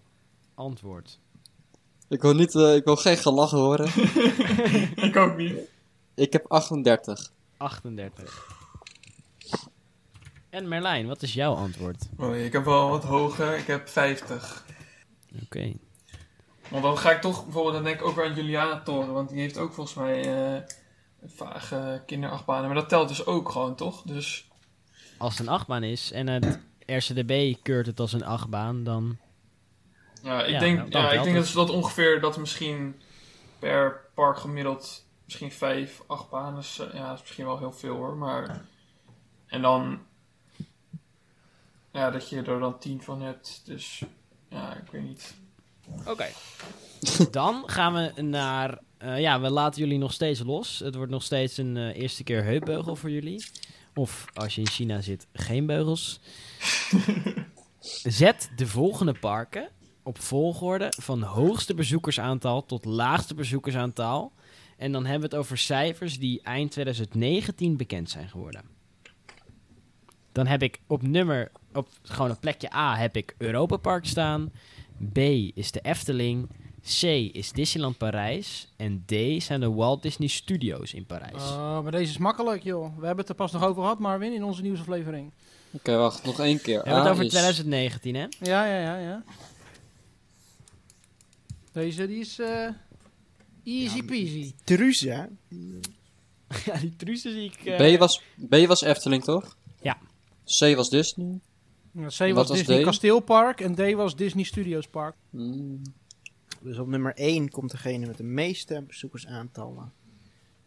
antwoord? 0.56 1.20
ik 2.08 2.22
wil 2.22 2.34
niet, 2.34 2.56
eh, 2.56 2.76
ik 2.76 2.84
wil 2.84 2.96
geen 2.96 3.18
gelach 3.18 3.52
horen. 3.52 3.88
ik 5.08 5.16
ook 5.16 5.38
niet. 5.38 5.60
Ik 6.16 6.34
heb 6.34 6.46
38. 6.52 7.32
38. 7.58 8.48
En 10.50 10.68
Merlijn, 10.68 11.08
wat 11.08 11.22
is 11.22 11.34
jouw 11.34 11.54
antwoord? 11.54 12.10
Oei, 12.22 12.44
ik 12.46 12.54
heb 12.54 12.66
wel 12.66 12.90
wat 12.90 13.04
hoger. 13.04 13.58
Ik 13.58 13.68
heb 13.68 13.88
50. 13.88 14.66
Oké. 15.44 15.74
Want 16.70 16.84
dan 16.84 16.98
ga 16.98 17.12
ik 17.12 17.22
toch 17.22 17.44
bijvoorbeeld, 17.44 17.74
dan 17.74 17.84
denk 17.84 18.00
ik 18.00 18.06
ook 18.06 18.16
weer 18.16 18.26
aan 18.26 18.36
Juliana 18.36 18.82
Toren. 18.82 19.14
Want 19.14 19.30
die 19.30 19.40
heeft 19.40 19.58
ook 19.58 19.74
volgens 19.74 19.96
mij 19.96 20.54
eh 20.56 20.62
vage 21.26 22.04
kinderachtbanen. 22.06 22.66
Maar 22.66 22.76
dat 22.76 22.90
telt 22.90 23.08
dus 23.08 23.26
ook 23.26 23.50
gewoon, 23.50 23.76
toch? 23.76 24.02
Dus 24.02 24.48
Als 25.18 25.38
het 25.38 25.48
een 25.48 25.54
achtbaan 25.54 25.84
is 25.84 26.12
en 26.12 26.28
het 26.28 26.60
RCDB 26.98 27.56
keurt 27.64 27.86
het 27.86 28.00
als 28.00 28.14
een 28.14 28.24
achtbaan, 28.26 28.84
dan... 28.84 29.18
ja, 30.24 30.44
ik 30.44 30.50
Ja, 30.50 30.60
denk, 30.60 30.78
nou, 30.78 30.90
dan 30.90 31.02
ja, 31.02 31.12
ik 31.12 31.24
denk 31.24 31.36
dat 31.36 31.46
ze 31.48 31.56
dat 31.56 31.70
ongeveer, 31.70 32.22
dat 32.22 32.38
misschien 32.38 33.02
per 33.60 34.02
park 34.14 34.38
gemiddeld 34.38 35.06
misschien 35.26 35.52
vijf, 35.52 36.02
acht 36.08 36.30
banen. 36.30 36.60
is, 36.60 36.80
eh, 36.80 36.94
Ja, 36.94 37.08
dat 37.08 37.16
is 37.16 37.22
misschien 37.22 37.46
wel 37.46 37.58
heel 37.58 37.72
veel 37.72 37.96
hoor. 37.96 38.16
Maar, 38.16 38.66
en 39.48 39.62
dan, 39.62 40.00
ja, 41.92 42.12
dat 42.12 42.30
je 42.30 42.42
er 42.42 42.60
dan 42.60 42.80
tien 42.80 43.02
van 43.02 43.22
hebt. 43.22 43.62
Dus, 43.66 44.04
ja, 44.50 44.76
ik 44.76 44.92
weet 44.92 45.04
niet. 45.04 45.34
Oké. 46.06 46.28
dan 47.32 47.64
gaan 47.66 47.94
we 47.94 48.22
naar... 48.22 48.80
eh, 48.98 49.20
ja, 49.20 49.42
we 49.42 49.50
laten 49.50 49.82
jullie 49.82 49.98
nog 49.98 50.14
steeds 50.14 50.40
los. 50.44 50.80
Het 50.80 50.96
wordt 50.96 51.12
nog 51.12 51.24
steeds 51.24 51.58
een 51.58 51.78
eh, 51.78 51.96
eerste 52.02 52.24
keer 52.24 52.44
heupbeugel 52.44 52.96
voor 52.96 53.10
jullie. 53.10 53.46
Of 53.94 54.26
als 54.34 54.56
je 54.56 54.62
in 54.62 54.68
China 54.68 55.02
zit, 55.02 55.28
geen 55.34 55.66
beugels. 55.66 56.20
Zet 58.04 58.52
de 58.56 58.68
volgende 58.68 59.14
parken 59.14 59.70
op 60.04 60.20
volgorde 60.20 60.94
van 61.02 61.22
hoogste 61.22 61.74
bezoekersaantal 61.74 62.66
tot 62.66 62.86
laagste 62.86 63.34
bezoekersaantal. 63.34 64.32
En 64.78 64.92
dan 64.92 65.06
hebben 65.06 65.30
we 65.30 65.36
het 65.36 65.46
over 65.46 65.58
cijfers 65.58 66.20
die 66.20 66.42
eind 66.42 66.72
2019 66.72 67.78
bekend 67.78 68.10
zijn 68.10 68.30
geworden. 68.30 68.64
Dan 70.32 70.48
heb 70.48 70.64
ik 70.64 70.80
op 70.88 71.02
nummer, 71.02 71.52
op 71.74 71.88
gewoon 72.02 72.32
op 72.32 72.40
plekje 72.40 72.74
A 72.74 72.96
heb 72.96 73.16
ik 73.16 73.36
Europa 73.38 73.78
Park 73.78 74.06
staan. 74.06 74.52
B 75.14 75.18
is 75.54 75.72
de 75.72 75.82
Efteling. 75.82 76.50
C 77.00 77.04
is 77.36 77.52
Disneyland 77.52 77.98
Parijs. 77.98 78.68
En 78.76 79.04
D 79.06 79.44
zijn 79.44 79.60
de 79.60 79.72
Walt 79.72 80.02
Disney 80.02 80.28
Studios 80.28 80.94
in 80.94 81.06
Parijs. 81.06 81.34
Oh, 81.44 81.82
maar 81.84 81.92
deze 81.92 82.12
is 82.12 82.18
makkelijk, 82.18 82.64
joh. 82.64 82.84
We 82.98 83.06
hebben 83.06 83.18
het 83.18 83.30
er 83.30 83.36
pas 83.36 83.52
nog 83.52 83.64
over 83.64 83.82
gehad, 83.82 84.00
Marvin, 84.00 84.34
in 84.34 84.44
onze 84.44 84.62
nieuwsaflevering. 84.62 85.32
Oké, 85.72 85.96
wacht, 85.96 86.24
nog 86.24 86.40
één 86.40 86.62
keer. 86.62 86.78
We 86.84 86.90
hebben 86.90 87.04
het 87.04 87.12
over 87.12 87.24
is- 87.24 87.30
2019, 87.30 88.16
hè? 88.16 88.26
Ja, 88.40 88.66
ja, 88.66 88.80
ja, 88.82 88.98
ja. 88.98 89.24
Deze, 91.72 92.08
die 92.08 92.20
is 92.20 92.40
eh, 92.40 92.68
easy 93.64 94.04
peasy. 94.04 94.54
Truus, 94.64 95.00
hè? 95.02 95.24
ja, 96.66 96.78
die 96.82 96.96
truusen 96.98 97.32
zie 97.32 97.44
ik... 97.44 97.66
eh, 97.66 97.96
B, 97.96 98.00
was, 98.00 98.22
B 98.50 98.56
was 98.68 98.82
Efteling, 98.82 99.24
toch? 99.24 99.58
Ja. 99.82 99.98
C 100.60 100.76
was 100.76 100.90
Disney. 100.90 101.40
Ja, 101.92 102.08
C 102.08 102.18
was 102.18 102.34
was 102.34 102.48
Disney 102.52 102.80
D? 102.80 102.84
Kasteelpark 102.84 103.62
en 103.62 103.76
D 103.76 103.94
was 103.94 104.16
Disney 104.16 104.44
Studios 104.44 104.88
Park. 104.88 105.16
Hmm. 105.30 105.82
Dus 106.62 106.78
op 106.78 106.88
nummer 106.88 107.14
1 107.16 107.50
komt 107.50 107.72
degene 107.72 108.06
met 108.06 108.18
de 108.18 108.24
meeste 108.24 108.84
bezoekersaantallen. 108.88 109.94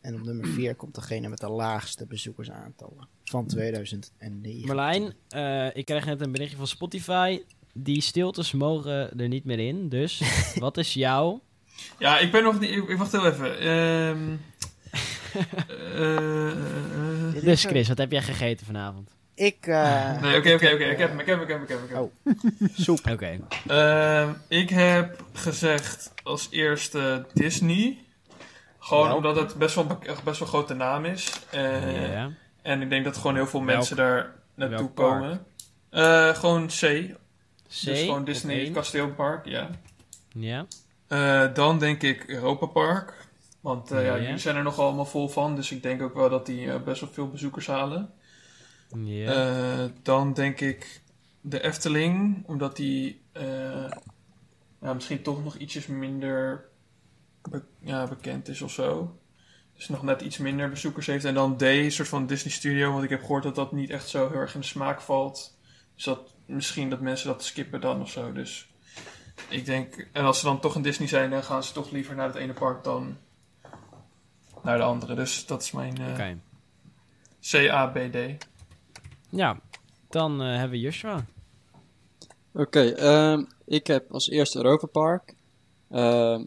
En 0.01 0.15
op 0.15 0.23
nummer 0.23 0.47
4 0.47 0.75
komt 0.75 0.95
degene 0.95 1.29
met 1.29 1.39
de 1.39 1.49
laagste 1.51 2.07
bezoekersaantallen 2.07 3.09
van 3.25 3.47
2009. 3.47 4.67
Marlijn, 4.67 5.15
eh, 5.29 5.77
ik 5.77 5.85
krijg 5.85 6.05
net 6.05 6.21
een 6.21 6.33
berichtje 6.33 6.57
van 6.57 6.67
Spotify. 6.67 7.43
Die 7.75 8.01
stiltes 8.01 8.53
mogen 8.53 9.19
er 9.19 9.29
niet 9.29 9.45
meer 9.45 9.59
in. 9.59 9.89
Dus 9.89 10.23
wat 10.55 10.77
is 10.77 10.95
jouw... 10.95 11.41
Ja, 11.99 12.19
ik 12.19 12.33
ben 12.33 12.43
nog 12.43 12.61
niet... 12.61 12.71
Ik, 12.71 12.97
wacht 12.97 13.13
heel 13.13 13.27
even. 13.27 13.59
Ehm 13.59 14.37
eh, 15.97 16.51
eh, 16.51 17.33
Dus 17.33 17.43
is, 17.43 17.65
Chris, 17.65 17.89
wat 17.89 17.99
heb 17.99 18.11
jij 18.13 18.23
gegeten 18.23 18.67
vanavond? 18.67 19.11
Ik, 19.35 19.57
eh, 19.67 20.21
Nee, 20.21 20.39
oké, 20.39 20.55
oké, 20.55 20.67
oké. 20.73 20.85
Ik 20.85 20.99
heb 20.99 21.09
hem, 21.09 21.21
ik 21.21 21.27
heb 21.27 21.35
hem, 21.41 21.43
ik 21.43 21.49
heb 21.49 21.59
hem, 21.59 21.63
ik 21.63 21.69
heb 21.69 21.91
hem. 21.91 21.99
Oh. 21.99 22.69
soep. 22.85 22.99
Oké. 23.11 23.39
Ehm, 23.67 24.31
ik 24.49 24.69
heb 24.71 25.25
gezegd 25.33 26.13
als 26.23 26.49
eerste 26.51 27.27
Disney. 27.35 27.99
Gewoon 28.79 29.13
omdat 29.13 29.37
het 29.37 29.55
best 29.55 29.75
wel, 29.75 29.99
best 30.25 30.39
wel 30.39 30.49
grote 30.49 30.75
naam 30.75 31.05
is. 31.05 31.33
Eh. 31.51 32.23
En 32.63 32.83
ik 32.83 32.91
denk 32.91 33.05
dat 33.05 33.17
gewoon 33.17 33.35
heel 33.35 33.47
veel 33.47 33.61
mensen 33.61 33.97
daar 33.97 34.35
naartoe 34.55 34.91
komen. 34.91 35.47
Eh, 35.91 36.29
gewoon 36.29 36.67
C. 36.67 36.71
C, 36.71 37.15
dus 37.69 38.01
gewoon 38.01 38.25
Disney. 38.25 38.71
Kasteelpark, 38.71 39.47
ja. 39.47 39.71
Ja. 40.29 40.67
Eh, 41.09 41.55
dan 41.55 41.79
denk 41.79 42.03
ik 42.03 42.25
Europa 42.29 42.67
Park. 42.67 43.15
Want 43.61 43.91
eh, 43.91 44.05
ja, 44.05 44.15
Ja. 44.15 44.23
jullie 44.23 44.39
zijn 44.39 44.57
er 44.57 44.63
nog 44.63 44.79
allemaal 44.79 45.05
vol 45.05 45.29
van. 45.29 45.57
Dus 45.57 45.71
ik 45.71 45.83
denk 45.83 46.03
ook 46.03 46.15
wel 46.15 46.29
dat 46.31 46.47
die 46.47 46.73
eh, 46.73 46.81
best 46.83 47.01
wel 47.01 47.11
veel 47.13 47.29
bezoekers 47.29 47.67
halen. 47.67 48.11
Eh, 49.33 49.85
dan 50.03 50.33
denk 50.33 50.61
ik 50.61 51.01
de 51.41 51.61
Efteling. 51.63 52.43
Omdat 52.47 52.77
die 52.77 53.21
eh, 53.33 53.91
ja, 54.81 54.93
misschien 54.95 55.23
toch 55.23 55.45
nog 55.45 55.57
ietsjes 55.57 55.87
minder 55.87 56.65
be- 57.51 57.65
ja, 57.81 58.07
bekend 58.07 58.49
is 58.49 58.63
of 58.63 58.73
zo. 58.73 59.17
Dus 59.75 59.89
nog 59.89 60.03
net 60.03 60.21
iets 60.21 60.39
minder 60.39 60.69
bezoekers 60.71 61.07
heeft. 61.07 61.25
En 61.25 61.35
dan 61.35 61.57
D, 61.57 61.63
een 61.63 61.93
soort 61.93 62.09
van 62.09 62.27
Disney 62.27 62.53
Studio. 62.53 62.93
Want 62.93 63.05
ik 63.05 63.11
heb 63.11 63.21
gehoord 63.21 63.43
dat 63.43 63.55
dat 63.55 63.73
niet 63.73 63.91
echt 63.91 64.09
zo 64.09 64.29
heel 64.31 64.39
erg 64.41 64.55
in 64.55 64.61
de 64.61 64.67
smaak 64.67 65.01
valt. 65.01 65.59
Dus 65.95 66.05
dat 66.05 66.35
misschien 66.47 66.91
dat 66.91 67.01
mensen 67.01 67.27
dat 67.29 67.45
skippen 67.45 67.81
dan 67.81 68.01
of 68.01 68.11
zo. 68.11 68.33
Dus 68.33 68.71
ik 69.49 69.65
denk, 69.65 70.09
en 70.13 70.25
als 70.25 70.39
ze 70.39 70.45
dan 70.45 70.61
toch 70.61 70.75
een 70.75 70.83
Disney 70.83 71.09
zijn, 71.09 71.31
dan 71.31 71.43
gaan 71.45 71.65
ze 71.65 71.73
toch 71.73 71.91
liever 71.91 72.15
naar 72.15 72.27
het 72.27 72.37
ene 72.37 72.53
park 72.53 72.85
dan 72.85 73.17
naar 74.63 74.77
de 74.77 74.83
andere. 74.85 75.15
Dus 75.15 75.47
dat 75.47 75.63
is 75.63 75.73
mijn 75.73 75.99
eh 75.99 76.11
Oké. 76.13 76.39
C-A-B-D. 77.51 78.17
Ja, 79.35 79.61
dan 80.09 80.43
eh, 80.43 80.49
hebben 80.49 80.71
we 80.71 80.81
Joshua. 80.81 81.25
Oké, 82.53 82.81
ehm, 82.81 83.45
ik 83.65 83.87
heb 83.87 84.13
als 84.13 84.29
eerste 84.29 84.59
Europa 84.59 84.87
Park. 84.87 85.35
Ehm, 85.91 86.45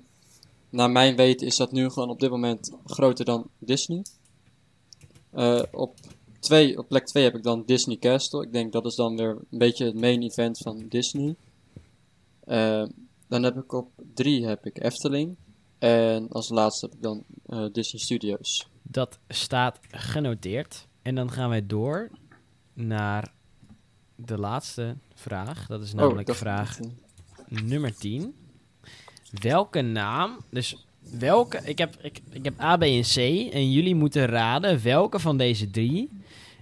naar 0.70 0.90
mijn 0.92 1.16
weten 1.16 1.48
is 1.48 1.56
dat 1.56 1.72
nu 1.72 1.90
gewoon 1.90 2.10
op 2.10 2.20
dit 2.20 2.30
moment 2.30 2.72
groter 2.86 3.26
dan 3.26 3.50
Disney. 3.60 4.06
Eh, 5.32 5.62
op, 5.72 5.98
twee, 6.40 6.78
op 6.78 6.88
plek 6.88 7.06
2 7.06 7.24
heb 7.24 7.36
ik 7.36 7.44
dan 7.44 7.64
Disney 7.66 7.98
Castle. 7.98 8.44
Ik 8.44 8.54
denk 8.54 8.72
dat 8.72 8.86
is 8.86 8.96
dan 8.96 9.18
weer 9.18 9.30
een 9.30 9.58
beetje 9.58 9.86
het 9.86 10.00
main 10.00 10.22
event 10.22 10.58
van 10.58 10.86
Disney. 10.90 11.36
Ehm, 12.46 12.88
dan 13.28 13.44
heb 13.44 13.58
ik 13.58 13.72
op 13.72 13.92
3 14.14 14.46
heb 14.46 14.66
ik 14.66 14.84
Efteling. 14.84 15.36
En 15.80 16.30
als 16.30 16.50
laatste 16.50 16.86
heb 16.86 16.96
ik 16.96 17.02
dan 17.02 17.24
eh, 17.46 17.66
Disney 17.72 18.02
Studios. 18.02 18.68
Dat 18.82 19.20
staat 19.28 19.80
genoteerd. 19.90 20.88
En 21.02 21.16
dan 21.16 21.32
gaan 21.32 21.50
wij 21.50 21.66
door 21.66 22.12
naar 22.76 23.32
de 24.16 24.38
laatste 24.38 24.96
vraag. 25.14 25.68
Dat 25.68 25.82
is 25.82 25.90
ik 25.90 25.96
namelijk 25.96 26.36
vraag 26.36 26.80
nummer 27.48 27.96
10. 27.96 28.36
Welke 29.42 29.82
naam, 29.82 30.38
dus 30.50 30.86
welke, 31.00 31.62
ik 31.64 31.78
heb, 31.78 31.96
ik, 32.02 32.22
ik 32.30 32.44
heb 32.44 32.62
A, 32.62 32.78
B 32.78 32.82
en 32.82 33.02
C. 33.02 33.16
En 33.54 33.72
jullie 33.72 33.96
moeten 33.96 34.26
raden 34.26 34.84
welke 34.84 35.20
van 35.20 35.38
deze 35.38 35.72
drie 35.72 36.10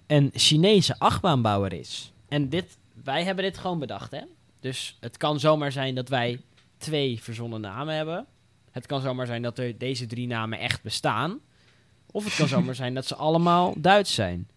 een 0.08 0.32
Chinese 0.34 1.00
achtbaanbouwer 1.00 1.74
is. 1.74 2.14
En 2.28 2.50
dit, 2.50 2.78
wij 3.04 3.24
hebben 3.24 3.44
dit 3.44 3.58
gewoon 3.58 3.80
bedacht, 3.80 4.12
hè? 4.12 4.22
Dus 4.60 4.98
het 5.00 5.18
kan 5.18 5.40
zomaar 5.40 5.72
zijn 5.72 5.96
dat 5.96 6.10
wij 6.10 6.42
twee 6.78 7.22
verzonnen 7.22 7.62
namen 7.62 7.96
hebben. 7.96 8.26
Het 8.72 8.86
kan 8.86 9.02
zomaar 9.02 9.26
zijn 9.26 9.42
dat 9.42 9.58
er 9.58 9.78
deze 9.78 10.06
drie 10.06 10.28
namen 10.28 10.60
echt 10.60 10.82
bestaan. 10.84 11.40
Of 12.12 12.24
het 12.24 12.36
kan 12.36 12.48
zomaar 12.48 12.76
zijn 12.84 12.94
dat 12.94 13.06
ze 13.06 13.16
allemaal 13.16 13.74
Duits 13.78 14.14
zijn. 14.14 14.48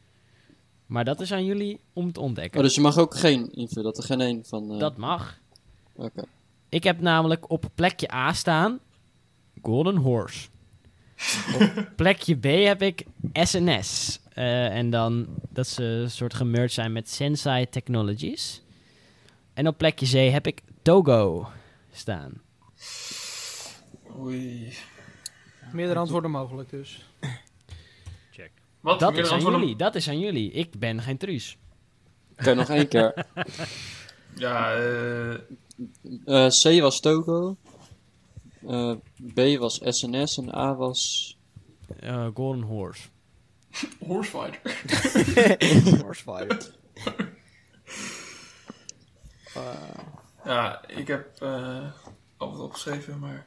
Maar 0.86 1.04
dat 1.04 1.20
is 1.20 1.32
aan 1.32 1.44
jullie 1.44 1.80
om 1.92 2.12
te 2.12 2.20
ontdekken. 2.20 2.58
Oh, 2.60 2.66
dus 2.66 2.74
je 2.74 2.80
mag 2.80 2.98
ook 2.98 3.16
geen 3.16 3.52
invullen, 3.52 3.84
dat 3.84 3.98
er 3.98 4.04
geen 4.04 4.20
één 4.20 4.44
van... 4.44 4.72
eh, 4.72 4.78
Dat 4.78 4.96
mag. 4.96 5.38
Oké. 5.94 6.22
Ik 6.68 6.84
heb 6.84 7.00
namelijk 7.00 7.50
op 7.50 7.64
plekje 7.74 8.14
A 8.14 8.32
staan 8.32 8.78
Golden 9.62 9.96
Horse. 9.96 10.48
op 11.60 11.88
plekje 11.96 12.34
B 12.34 12.44
heb 12.44 12.82
ik 12.82 13.04
SNS. 13.32 14.20
Eh, 14.32 14.76
en 14.76 14.90
dan 14.90 15.26
dat 15.48 15.66
ze 15.66 15.82
een 15.84 16.10
soort 16.10 16.34
gemerged 16.34 16.72
zijn 16.72 16.92
met 16.92 17.10
Sensei 17.10 17.68
Technologies. 17.68 18.62
En 19.54 19.66
op 19.68 19.78
plekje 19.78 20.28
C 20.28 20.32
heb 20.32 20.46
ik 20.46 20.62
Togo 20.82 21.48
staan. 21.92 22.32
Oei. 24.18 24.72
Meerdere 25.72 25.98
antwoorden 25.98 26.30
mogelijk 26.30 26.70
dus. 26.70 27.06
Wat? 28.86 29.00
Dat 29.00 29.16
is 29.16 29.30
aan 29.30 29.40
jullie. 29.40 29.76
Dat 29.76 29.94
is 29.94 30.08
aan 30.08 30.18
jullie. 30.18 30.50
Ik 30.50 30.78
ben 30.78 31.02
geen 31.02 31.16
truus. 31.16 31.58
Oké, 32.32 32.54
nog 32.54 32.68
één 32.68 32.88
keer. 32.88 33.14
Ja, 34.34 34.74
eh 34.74 35.34
Eh, 36.24 36.46
C 36.46 36.80
was 36.80 37.00
Togo. 37.00 37.56
Eh, 38.66 38.92
B 39.34 39.58
was 39.58 39.80
SNS 39.84 40.38
en 40.38 40.54
A 40.54 40.74
was... 40.74 41.36
Eh, 42.00 42.26
Golden 42.34 42.62
Horse. 42.62 43.08
Horsefighter. 44.06 44.60
Horsefighter. 46.04 46.74
Ja, 50.44 50.88
ik 50.88 51.06
heb 51.06 51.40
eh 51.40 51.90
al 52.36 52.50
wat 52.50 52.60
opgeschreven, 52.60 53.18
maar... 53.18 53.46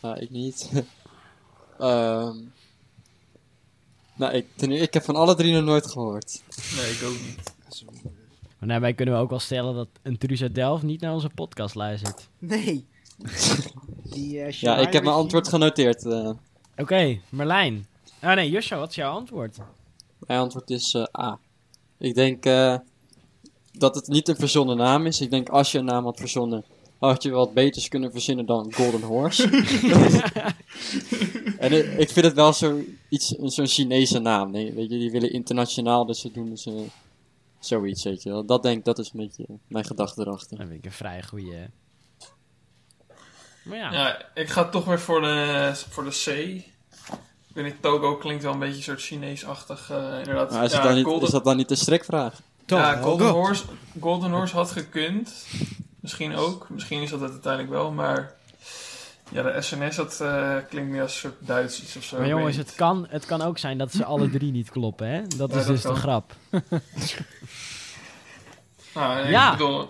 Ah, 0.00 0.22
ik 0.22 0.30
niet. 0.30 0.84
Ehm 1.78 2.36
nou, 4.14 4.32
ik, 4.34 4.46
ten, 4.56 4.70
ik 4.72 4.94
heb 4.94 5.04
van 5.04 5.16
alle 5.16 5.34
drie 5.34 5.54
nog 5.54 5.64
nooit 5.64 5.86
gehoord. 5.86 6.42
Nee, 6.76 6.90
ik 6.90 7.02
ook 7.04 7.12
niet. 7.26 7.54
Maar 8.58 8.68
daarbij 8.68 8.94
kunnen 8.94 9.14
we 9.14 9.20
ook 9.20 9.30
wel 9.30 9.38
stellen 9.38 9.74
dat 9.74 9.88
een 10.02 10.18
truus 10.18 10.42
uit 10.42 10.54
Delft 10.54 10.82
niet 10.82 11.00
naar 11.00 11.12
onze 11.12 11.28
podcast 11.34 11.74
luistert. 11.74 12.28
nee. 12.38 12.86
Die, 14.12 14.40
eh, 14.40 14.50
Ja, 14.52 14.76
ik 14.78 14.92
heb 14.92 15.02
mijn 15.02 15.14
antwoord 15.16 15.48
genoteerd. 15.48 16.06
eh. 16.06 16.30
Oké, 16.76 17.18
Marlijn. 17.28 17.86
Ah 18.20 18.34
nee, 18.34 18.50
Joshua, 18.50 18.78
wat 18.78 18.88
is 18.88 18.94
jouw 18.94 19.12
antwoord? 19.14 19.56
mijn 20.18 20.40
antwoord 20.40 20.70
is 20.70 20.94
eh, 20.94 21.04
A. 21.20 21.38
Ik 21.98 22.14
denk 22.14 22.44
eh, 22.46 22.76
dat 23.72 23.94
het 23.94 24.06
niet 24.08 24.28
een 24.28 24.36
verzonnen 24.36 24.76
naam 24.76 25.06
is. 25.06 25.20
Ik 25.20 25.30
denk 25.30 25.48
als 25.48 25.72
je 25.72 25.78
een 25.78 25.84
naam 25.84 26.04
had 26.04 26.18
verzonnen, 26.20 26.64
had 26.98 27.22
je 27.22 27.30
wat 27.30 27.54
beters 27.54 27.88
kunnen 27.88 28.12
verzinnen 28.12 28.46
dan 28.46 28.72
Golden 28.74 29.02
Horse. 29.02 29.42
en 31.58 31.72
ik, 31.72 31.98
ik 31.98 32.10
vind 32.10 32.26
het 32.26 32.34
wel 32.34 32.52
zo 32.52 32.80
iets, 33.08 33.38
een- 33.38 33.50
zo'n 33.50 33.66
Chinese 33.66 34.18
naam. 34.18 34.50
Nee, 34.50 34.72
weet 34.72 34.90
je, 34.90 34.98
die 34.98 35.10
willen 35.10 35.32
internationaal, 35.32 36.06
dus 36.06 36.20
ze 36.20 36.30
doen 36.32 36.56
ze 36.56 36.84
zoiets, 37.58 38.04
weet 38.04 38.22
je 38.22 38.30
wel. 38.30 38.44
Dat 38.44 38.62
denk 38.62 38.78
ik, 38.78 38.84
dat 38.84 38.98
is 38.98 39.10
een 39.14 39.20
beetje 39.20 39.44
mijn 39.66 39.84
gedachte 39.84 40.20
erachter. 40.20 40.56
Dat 40.56 40.66
vind 40.66 40.78
ik 40.78 40.84
een 40.84 40.92
vrij 40.92 41.22
goede. 41.22 41.70
Maar 43.64 43.78
ja, 43.78 43.92
Ja, 43.92 44.22
ik 44.34 44.48
ga 44.48 44.68
toch 44.68 44.84
weer 44.84 45.00
voor 45.00 45.20
de, 45.20 45.70
voor 45.88 46.04
de 46.04 46.10
C. 46.24 46.26
Ik 47.48 47.60
weet 47.62 47.72
niet, 47.72 47.82
Togo 47.82 48.16
klinkt 48.16 48.42
wel 48.42 48.52
een 48.52 48.58
beetje 48.58 48.76
een 48.76 48.82
soort 48.82 49.00
Chinees-achtig, 49.00 49.90
eh, 49.90 50.18
inderdaad. 50.18 50.50
Maar 50.50 50.64
is, 50.64 50.70
ja, 50.70 50.76
het 50.76 50.86
dan 50.86 50.94
niet, 50.96 51.04
Golden, 51.04 51.24
is 51.26 51.30
dat 51.30 51.44
dan 51.44 51.56
niet 51.56 51.68
de 51.68 51.74
strikvraag? 51.74 52.40
ja, 52.66 52.94
Togo. 52.94 53.02
Golden 53.08 53.28
Horse, 53.30 53.64
Golden 54.00 54.30
Horse 54.30 54.54
had 54.56 54.70
gekund. 54.70 55.46
Misschien 56.04 56.34
ook. 56.34 56.68
Misschien 56.70 57.02
is 57.02 57.10
dat 57.10 57.20
het 57.20 57.30
uiteindelijk 57.30 57.72
wel, 57.72 57.92
maar... 57.92 58.34
Ja, 59.30 59.42
de 59.42 59.62
SNS, 59.62 59.96
dat 59.96 60.20
eh, 60.20 60.56
klinkt 60.68 60.90
meer 60.90 61.02
als 61.02 61.12
een 61.14 61.18
soort 61.30 61.46
Duits 61.46 61.82
iets 61.82 61.96
of 61.96 62.04
zo. 62.04 62.16
maar 62.16 62.26
ik 62.26 62.32
jongens, 62.32 62.56
het 62.56 62.74
kan, 62.74 63.06
het 63.08 63.26
kan 63.26 63.42
ook 63.42 63.58
zijn 63.58 63.78
dat 63.78 63.92
ze 63.92 64.04
alle 64.04 64.30
drie 64.30 64.52
niet 64.52 64.70
kloppen, 64.70 65.08
hè? 65.08 65.22
Dat 65.36 65.50
Ja, 65.50 65.58
is 65.58 65.64
dat 65.66 65.74
dus 65.74 65.82
de 65.82 65.94
grap. 65.94 66.34
Nou, 68.94 69.20
ik 69.22 69.28
Ja. 69.28 69.50
bedoel... 69.50 69.88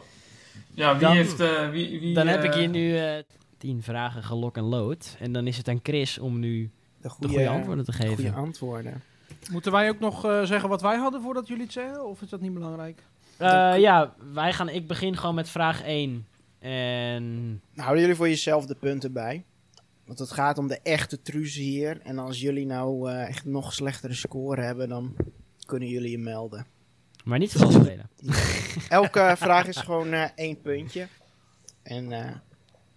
Ja, 0.75 0.93
wie 0.93 1.01
Dan- 1.01 1.12
heeft... 1.17 1.41
eh, 1.41 1.71
wie, 1.71 2.01
wie, 2.01 2.15
Dan 2.15 2.27
heb 2.27 2.45
ik 2.45 2.51
eh, 2.53 2.59
hier 2.59 2.69
nu 2.69 2.97
eh, 2.99 3.23
tien 3.59 3.83
vragen 3.83 4.23
gelok 4.25 4.57
en 4.57 4.62
lood. 4.65 5.17
En 5.19 5.33
dan 5.33 5.47
is 5.47 5.57
het 5.57 5.69
aan 5.69 5.81
Chris 5.83 6.19
om 6.19 6.39
nu 6.39 6.62
De 6.62 6.71
de 7.03 7.09
goede, 7.09 7.29
goede 7.33 7.49
antwoorden 7.49 7.85
te 7.85 7.93
goede 7.93 8.17
geven. 8.17 8.35
antwoorden. 8.35 9.03
Moeten 9.51 9.73
wij 9.73 9.89
ook 9.89 10.01
nog 10.01 10.25
eh, 10.25 10.43
zeggen 10.43 10.69
wat 10.69 10.83
wij 10.83 10.97
hadden 10.97 11.23
voordat 11.23 11.47
jullie 11.49 11.62
het 11.62 11.73
zeggen? 11.73 12.07
Of 12.07 12.23
is 12.23 12.29
dat 12.29 12.41
niet 12.41 12.55
belangrijk? 12.55 13.03
Eh, 13.39 13.74
ja, 13.78 14.14
wij 14.32 14.53
gaan, 14.53 14.68
ik 14.68 14.87
begin 14.87 15.16
gewoon 15.16 15.35
met 15.35 15.49
vraag 15.49 15.82
1. 15.82 16.26
En 16.59 17.47
Nou, 17.49 17.61
houden 17.74 18.01
jullie 18.01 18.16
voor 18.16 18.28
jezelf 18.28 18.66
de 18.66 18.74
punten 18.74 19.12
bij? 19.12 19.45
Want 20.05 20.18
het 20.18 20.30
gaat 20.30 20.59
om 20.59 20.68
de 20.68 20.80
echte 20.82 21.22
truzen 21.22 21.62
hier. 21.62 22.01
En 22.03 22.18
als 22.18 22.41
jullie 22.41 22.66
nou 22.66 23.11
eh, 23.11 23.28
echt 23.28 23.45
nog 23.45 23.72
slechtere 23.72 24.14
score 24.14 24.61
hebben, 24.62 24.89
dan 24.89 25.16
kunnen 25.66 25.89
jullie 25.89 26.11
je 26.11 26.18
melden. 26.18 26.66
Maar 27.24 27.39
niet 27.39 27.53
vals 27.53 27.74
spelen. 27.74 28.11
Elke 28.89 29.35
vraag 29.39 29.66
is 29.66 29.76
gewoon 29.76 30.12
eh, 30.12 30.24
één 30.35 30.61
puntje. 30.61 31.07
En 31.82 32.05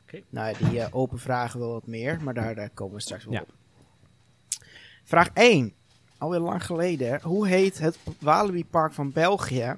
Oké. 0.03 0.21
nou, 0.29 0.55
ja, 0.59 0.69
die 0.69 0.93
open 0.93 1.19
vragen 1.19 1.59
wel 1.59 1.71
wat 1.71 1.87
meer, 1.87 2.21
maar 2.23 2.33
daar, 2.33 2.69
komen 2.69 2.95
we 2.95 3.01
straks 3.01 3.25
wel 3.25 3.33
Ja. 3.33 3.41
op. 3.41 3.53
Vraag 5.03 5.29
1. 5.33 5.73
Alweer 6.17 6.39
lang 6.39 6.65
geleden. 6.65 7.21
Hoe 7.21 7.47
heet 7.47 7.77
het 7.79 7.97
Walibi 8.19 8.65
Park 8.65 8.93
van 8.93 9.11
België? 9.11 9.75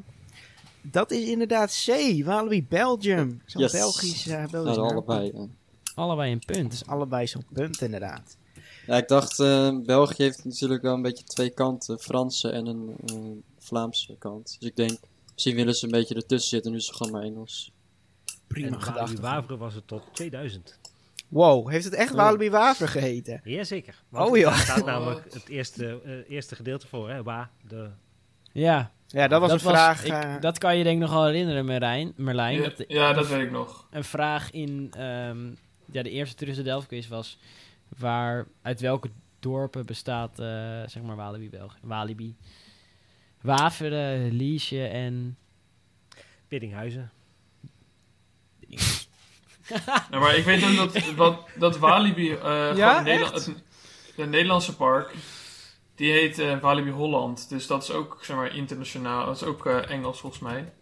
Dat 0.81 1.11
is 1.11 1.27
inderdaad 1.27 1.83
C. 1.85 1.87
Walibi 2.25 2.65
Belgium. 2.67 3.41
Zo'n 3.45 3.61
Yes. 3.61 3.71
Belgisch, 3.71 4.27
eh 4.27 4.45
Belgisch 4.47 4.75
Nou, 4.75 4.91
allebei. 4.91 5.31
ja. 5.33 5.45
Allebei 5.95 6.31
een 6.31 6.43
punt. 6.45 6.71
Dus 6.71 6.85
allebei 6.85 7.27
zo'n 7.27 7.45
punt 7.53 7.81
inderdaad. 7.81 8.37
Ja, 8.85 8.97
ik 8.97 9.07
dacht, 9.07 9.39
eh, 9.39 9.77
België 9.83 10.23
heeft 10.23 10.45
natuurlijk 10.45 10.81
wel 10.81 10.93
een 10.93 11.01
beetje 11.01 11.23
twee 11.23 11.49
kanten. 11.49 11.99
Franse 11.99 12.49
en 12.49 12.65
een 12.65 12.95
eh, 13.05 13.15
Vlaamse 13.57 14.15
kant. 14.17 14.55
Dus 14.59 14.69
ik 14.69 14.75
denk, 14.75 14.97
misschien 15.33 15.55
willen 15.55 15.75
ze 15.75 15.85
een 15.85 15.91
beetje 15.91 16.15
ertussen 16.15 16.49
zitten. 16.49 16.71
Nu 16.71 16.77
is 16.77 16.87
het 16.87 16.95
gewoon 16.95 17.11
maar 17.11 17.21
Engels. 17.23 17.71
Prima 18.47 18.65
en 18.67 18.71
Walibi 18.73 18.91
gedachte. 18.91 19.21
Wavre 19.21 19.57
was 19.57 19.73
het 19.73 19.87
tot 19.87 20.01
2000. 20.13 20.79
Wow, 21.27 21.69
heeft 21.69 21.85
het 21.85 21.93
echt 21.93 22.09
Ja. 22.09 22.15
Walibi 22.15 22.49
Waver 22.49 22.87
geheten? 22.87 23.41
Jazeker. 23.43 24.03
Oh, 24.11 24.37
joh. 24.37 24.49
Daar 24.51 24.59
staat 24.59 24.85
namelijk 24.85 25.33
het 25.33 25.47
eerste, 25.47 26.01
eh, 26.05 26.29
eerste 26.35 26.55
gedeelte 26.55 26.87
voor, 26.87 27.09
hè? 27.09 27.23
Wa, 27.23 27.49
de... 27.67 27.89
Ja, 28.51 28.91
Ja, 29.11 29.27
dat 29.27 29.41
was 29.41 29.51
een 29.51 29.59
vraag. 29.59 30.03
ik- 30.05 30.11
eh, 30.11 30.35
dat 30.39 30.57
kan 30.57 30.77
je 30.77 30.83
denk 30.83 30.95
ik 30.95 31.01
nog 31.01 31.11
wel 31.11 31.25
herinneren, 31.25 31.65
Merlijn. 31.65 32.13
Merlijn 32.15 32.55
Ja, 32.61 32.61
dat, 32.69 32.83
ja, 32.87 33.13
dat 33.13 33.27
weet 33.27 33.41
ik 33.41 33.51
nog. 33.51 33.87
een 33.91 34.03
vraag 34.03 34.51
in 34.51 34.87
ehm, 34.97 35.47
ja, 35.91 36.03
de 36.03 36.09
eerste 36.09 36.35
Truus 36.35 36.55
de 36.55 36.61
Delft 36.63 36.87
quiz 36.87 37.07
was... 37.07 37.37
Waar, 37.97 38.47
uit 38.61 38.79
welke 38.79 39.09
dorpen 39.39 39.85
bestaat, 39.85 40.39
eh, 40.39 40.45
zeg 40.85 41.03
maar, 41.03 41.15
Walibi 41.15 41.49
België? 41.49 41.77
Walibi. 41.81 42.35
Waveren, 43.41 44.31
Liesje 44.31 44.85
en... 44.87 45.37
Biddinghuizen. 46.47 47.11
Nou, 50.09 50.23
maar 50.23 50.35
ik 50.35 50.43
weet 50.45 50.63
ook 50.69 50.75
dat, 50.93 51.13
wat, 51.15 51.47
dat 51.55 51.77
Walibi, 51.77 52.31
eh, 52.33 52.71
Ja, 52.75 53.05
echt? 53.05 53.33
het, 53.33 53.53
de 54.15 54.25
Nederlandse 54.25 54.75
park, 54.75 55.13
die 55.99 56.11
heet 56.11 56.39
eh, 56.39 56.59
Walibi 56.59 56.89
Holland. 56.89 57.49
Dus 57.49 57.67
dat 57.67 57.83
is 57.83 57.91
ook, 57.91 58.17
zeg 58.21 58.35
maar, 58.35 58.55
internationaal. 58.55 59.25
Dat 59.25 59.35
is 59.35 59.43
ook 59.43 59.65
eh, 59.65 59.89
Engels 59.89 60.19
volgens 60.19 60.41
mij. 60.41 60.73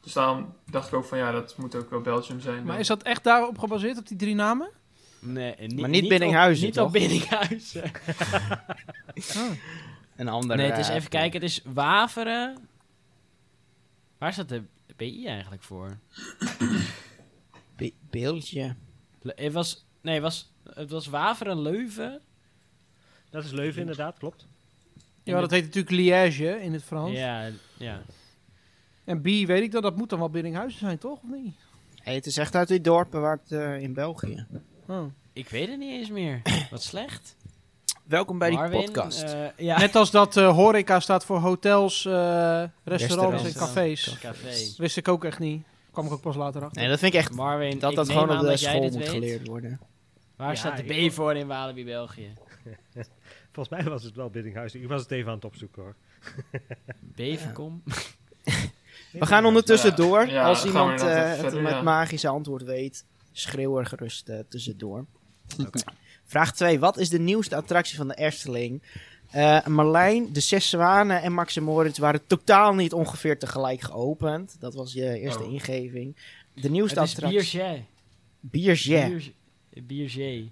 Dus 0.00 0.12
daarom 0.12 0.54
dacht 0.70 0.88
ik 0.88 0.94
ook 0.94 1.04
van, 1.04 1.18
ja, 1.18 1.30
dat 1.32 1.56
moet 1.56 1.74
ook 1.74 1.90
wel 1.90 2.00
Belgium 2.00 2.40
zijn. 2.40 2.64
Maar 2.64 2.78
is 2.78 2.86
dat 2.86 3.02
echt 3.02 3.24
daarop 3.24 3.58
gebaseerd, 3.58 3.98
op 3.98 4.06
die 4.08 4.16
drie 4.16 4.34
namen? 4.34 4.70
Nee, 5.18 5.54
niet, 5.58 5.80
Maar 5.80 5.88
niet 5.88 6.02
op- 6.02 6.08
Biddinghuizen, 6.08 6.66
Niet 6.66 6.80
op 6.80 6.92
Biddinghuizen. 6.92 7.90
Oh. 9.36 9.50
een 10.16 10.28
andere. 10.28 10.60
Nee, 10.60 10.70
het 10.70 10.78
is 10.78 10.88
eh, 10.88 10.94
even 10.94 11.10
kijken. 11.10 11.40
Het 11.40 11.50
is 11.50 11.60
Waveren. 11.64 12.68
Waar 14.18 14.32
staat 14.32 14.48
de 14.48 14.62
BI 14.96 15.26
eigenlijk 15.26 15.62
voor? 15.62 15.98
Be- 17.76 17.92
beeldje. 18.10 18.74
Le- 19.22 19.32
Het 19.36 19.52
was, 19.52 19.86
nee, 20.00 20.14
het 20.14 20.22
was, 20.22 20.52
het 20.74 20.90
was 20.90 21.06
Waveren, 21.06 21.60
Leuven. 21.62 22.20
Dat 23.30 23.44
is 23.44 23.50
Leuven 23.50 23.80
inderdaad, 23.80 24.18
klopt. 24.18 24.46
Ja, 25.26 25.40
dat 25.40 25.50
heet 25.50 25.62
natuurlijk 25.64 25.94
Liège 25.94 26.60
in 26.62 26.72
het 26.72 26.82
Frans. 26.82 27.12
Ja, 27.12 27.48
ja. 27.76 28.00
En 29.04 29.20
B 29.20 29.24
weet 29.24 29.62
ik 29.62 29.70
dat, 29.72 29.82
dat 29.82 29.96
moet 29.96 30.10
dan 30.10 30.18
wel 30.18 30.30
Biddinghuizen 30.30 30.78
zijn, 30.78 30.98
toch? 30.98 31.18
Of 31.22 31.30
niet? 31.30 31.54
Hey, 32.02 32.14
het 32.14 32.26
is 32.26 32.36
echt 32.36 32.54
uit 32.54 32.68
die 32.68 32.80
dorpen 32.80 33.20
waar 33.20 33.38
het 33.42 33.52
eh, 33.52 33.82
in 33.82 33.92
België. 33.92 34.46
Oh. 34.86 35.04
Ik 35.32 35.48
weet 35.48 35.68
het 35.68 35.78
niet 35.78 35.90
eens 35.90 36.10
meer. 36.10 36.42
Wat 36.70 36.82
slecht. 36.82 37.36
Welkom 38.04 38.38
bij 38.38 38.50
die 38.50 38.68
podcast. 38.68 39.22
eh, 39.22 39.44
ja. 39.56 39.78
Net 39.78 39.94
als 39.96 40.10
dat 40.10 40.36
eh, 40.36 40.54
horeca 40.54 41.00
staat 41.00 41.24
voor 41.24 41.38
hotels, 41.38 42.04
eh, 42.04 42.62
restaurants, 42.84 43.44
en 43.44 43.52
cafés. 43.52 44.16
Café. 44.20 44.54
Wist 44.76 44.96
ik 44.96 45.08
ook 45.08 45.24
echt 45.24 45.38
niet. 45.38 45.62
Kwam 45.90 46.06
ik 46.06 46.12
ook 46.12 46.20
pas 46.20 46.36
later 46.36 46.62
achter. 46.64 46.80
nee, 46.80 46.90
dat 46.90 46.98
vind 46.98 47.14
ik 47.14 47.20
echt 47.20 47.32
Marvin, 47.32 47.78
dat 47.78 47.90
ik 47.90 47.96
dat 47.96 48.08
gewoon 48.10 48.38
op 48.38 48.46
de 48.46 48.56
school 48.56 48.82
moet 48.82 48.94
weet. 48.94 49.08
geleerd 49.08 49.46
worden. 49.46 49.80
Waar 50.36 50.48
Ja, 50.48 50.54
staat 50.54 50.76
de 50.76 51.06
B 51.08 51.12
voor 51.12 51.34
in 51.34 51.46
Walibi, 51.46 51.84
België? 51.84 52.32
Volgens 53.56 53.82
mij 53.82 53.92
was 53.92 54.02
het 54.02 54.14
wel 54.14 54.30
Biddinghuizen. 54.30 54.82
Ik 54.82 54.88
was 54.88 55.02
het 55.02 55.10
even 55.10 55.28
aan 55.28 55.34
het 55.34 55.44
opzoeken 55.44 55.82
hoor. 55.82 55.94
Beverkom? 57.16 57.82
We 59.12 59.26
gaan 59.26 59.44
ondertussen 59.44 59.90
Ja, 59.90 59.96
door. 59.96 60.26
ja, 60.26 60.44
Als 60.44 60.64
iemand 60.64 61.00
eh, 61.02 61.28
het 61.28 61.38
verder, 61.38 61.62
met 61.62 61.70
ja. 61.72 61.82
magische 61.82 62.28
antwoord 62.28 62.62
weet, 62.62 63.04
schreeuw 63.32 63.78
er 63.78 63.86
gerust 63.86 64.28
eh, 64.28 64.38
tussendoor. 64.48 65.06
Oké. 65.60 65.78
Vraag 66.24 66.52
2. 66.54 66.78
Wat 66.78 66.98
is 66.98 67.08
de 67.08 67.18
nieuwste 67.18 67.56
attractie 67.56 67.96
van 67.96 68.08
de 68.08 68.14
Efteling? 68.14 68.82
Eh 69.30 69.66
Marlijn, 69.66 70.32
de 70.32 70.40
Zes 70.40 70.68
Zwanen 70.70 71.22
en 71.22 71.32
Max 71.32 71.56
en 71.56 71.62
Moritz 71.62 71.98
waren 71.98 72.26
totaal 72.26 72.74
niet 72.74 72.92
ongeveer 72.92 73.38
tegelijk 73.38 73.80
geopend. 73.80 74.56
Dat 74.60 74.74
was 74.74 74.92
je 74.92 75.18
eerste 75.18 75.42
Oh. 75.44 75.52
ingeving. 75.52 76.16
De 76.54 76.70
nieuwste 76.70 77.00
Het 77.00 77.08
is 77.08 77.14
attractie... 77.14 77.38
Bierger. 77.52 77.84
Bierger. 78.40 79.32
Bier- 79.82 80.50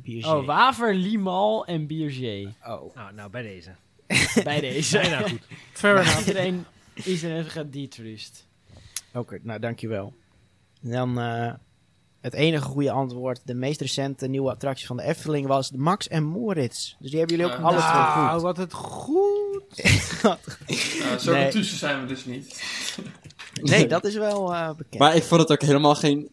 Bierger. 0.00 0.36
Oh, 0.36 0.46
Waver, 0.46 0.94
Limal 0.94 1.66
en 1.66 1.86
Bierger. 1.86 2.52
Oh. 2.66 2.94
Nou, 2.94 3.12
nou 3.14 3.30
bij 3.30 3.42
deze. 3.42 3.70
Bij 4.44 4.60
deze. 4.60 4.98
Bijna 4.98 5.20
goed. 5.28 5.40
Fair 5.72 5.94
enough. 6.00 6.18
iedereen, 6.18 6.64
iedereen 7.04 7.44
gaat 7.44 7.72
detrust. 7.72 8.46
Oké, 9.14 9.38
nou 9.42 9.60
dankjewel. 9.60 10.14
En 10.82 10.90
dan 10.90 11.18
eh, 11.20 11.52
het 12.20 12.34
enige 12.34 12.64
goede 12.64 12.90
antwoord. 12.90 13.40
De 13.44 13.54
meest 13.54 13.80
recente 13.80 14.26
nieuwe 14.26 14.50
attractie 14.50 14.86
van 14.86 14.96
de 14.96 15.02
Efteling 15.02 15.46
was 15.46 15.70
de 15.70 15.78
Max 15.78 16.08
en 16.08 16.24
Moritz. 16.24 16.94
Dus 16.98 17.10
die 17.10 17.18
hebben 17.18 17.36
jullie 17.36 17.52
ook 17.52 17.58
Ah, 17.58 17.64
alle 17.64 17.78
Nou, 17.78 18.12
twee 18.12 18.32
goed. 18.32 18.42
wat 18.42 18.56
het 18.56 18.72
goed. 18.72 19.64
Uh, 20.24 21.16
zulke 21.18 21.38
Nee. 21.38 21.50
tussen 21.50 21.78
zijn 21.78 22.00
we 22.00 22.06
dus 22.06 22.24
niet. 22.24 22.54
Nee, 23.62 23.86
dat 23.86 24.04
is 24.04 24.14
wel 24.14 24.54
eh, 24.54 24.68
bekend. 24.74 24.98
Maar 24.98 25.16
ik 25.16 25.22
vond 25.22 25.40
het 25.40 25.50
ook 25.50 25.62
helemaal 25.62 25.94
geen... 25.94 26.28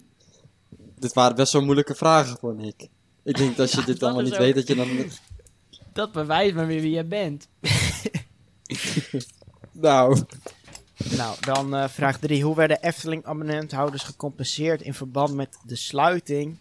Dit 1.00 1.14
waren 1.14 1.36
best 1.36 1.54
wel 1.54 1.62
moeilijke 1.64 1.96
vragen 1.96 2.38
voor 2.40 2.56
Nick. 2.56 2.88
Ik 3.24 3.36
denk 3.38 3.50
dat 3.50 3.60
als 3.60 3.72
je 3.72 3.78
dit 3.86 4.00
dat 4.00 4.02
allemaal 4.02 4.24
niet 4.24 4.34
ook- 4.34 4.40
weet, 4.40 4.56
dat 4.56 4.68
je 4.68 4.76
dan... 4.76 4.88
Dat 5.94 6.12
bewijst 6.12 6.56
maar 6.56 6.68
weer 6.68 6.82
wie 6.82 6.92
je 6.96 7.04
bent. 7.04 7.48
Nou, 9.72 10.24
Nou, 11.18 11.36
dan 11.40 11.76
eh, 11.76 11.88
vraag 11.88 12.18
3. 12.20 12.44
Hoe 12.44 12.56
werden 12.56 12.82
Efteling 12.82 13.26
abonnementhouders 13.26 14.04
gecompenseerd 14.04 14.82
in 14.82 14.94
verband 14.94 15.34
met 15.34 15.58
de 15.66 15.76
sluiting? 15.76 16.58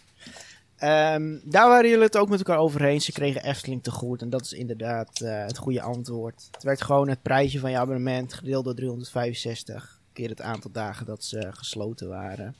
Ehm, 0.76 1.38
daar 1.44 1.68
waren 1.68 1.88
jullie 1.88 2.04
het 2.04 2.16
ook 2.16 2.28
met 2.28 2.38
elkaar 2.38 2.58
over 2.58 2.84
eens. 2.84 3.04
Ze 3.04 3.12
kregen 3.12 3.44
Efteling 3.44 3.82
te 3.82 3.90
goed 3.90 4.22
en 4.22 4.30
dat 4.30 4.40
is 4.44 4.52
inderdaad 4.52 5.20
eh, 5.20 5.44
het 5.44 5.58
goede 5.58 5.82
antwoord. 5.82 6.48
Het 6.50 6.62
werd 6.62 6.82
gewoon 6.82 7.08
het 7.08 7.22
prijsje 7.22 7.58
van 7.58 7.70
je 7.70 7.78
abonnement 7.78 8.32
gedeeld 8.34 8.64
door 8.64 8.74
365 8.74 10.00
keer 10.12 10.28
het 10.28 10.40
aantal 10.40 10.70
dagen 10.70 11.06
dat 11.06 11.24
ze 11.24 11.48
gesloten 11.52 12.08
waren. 12.08 12.54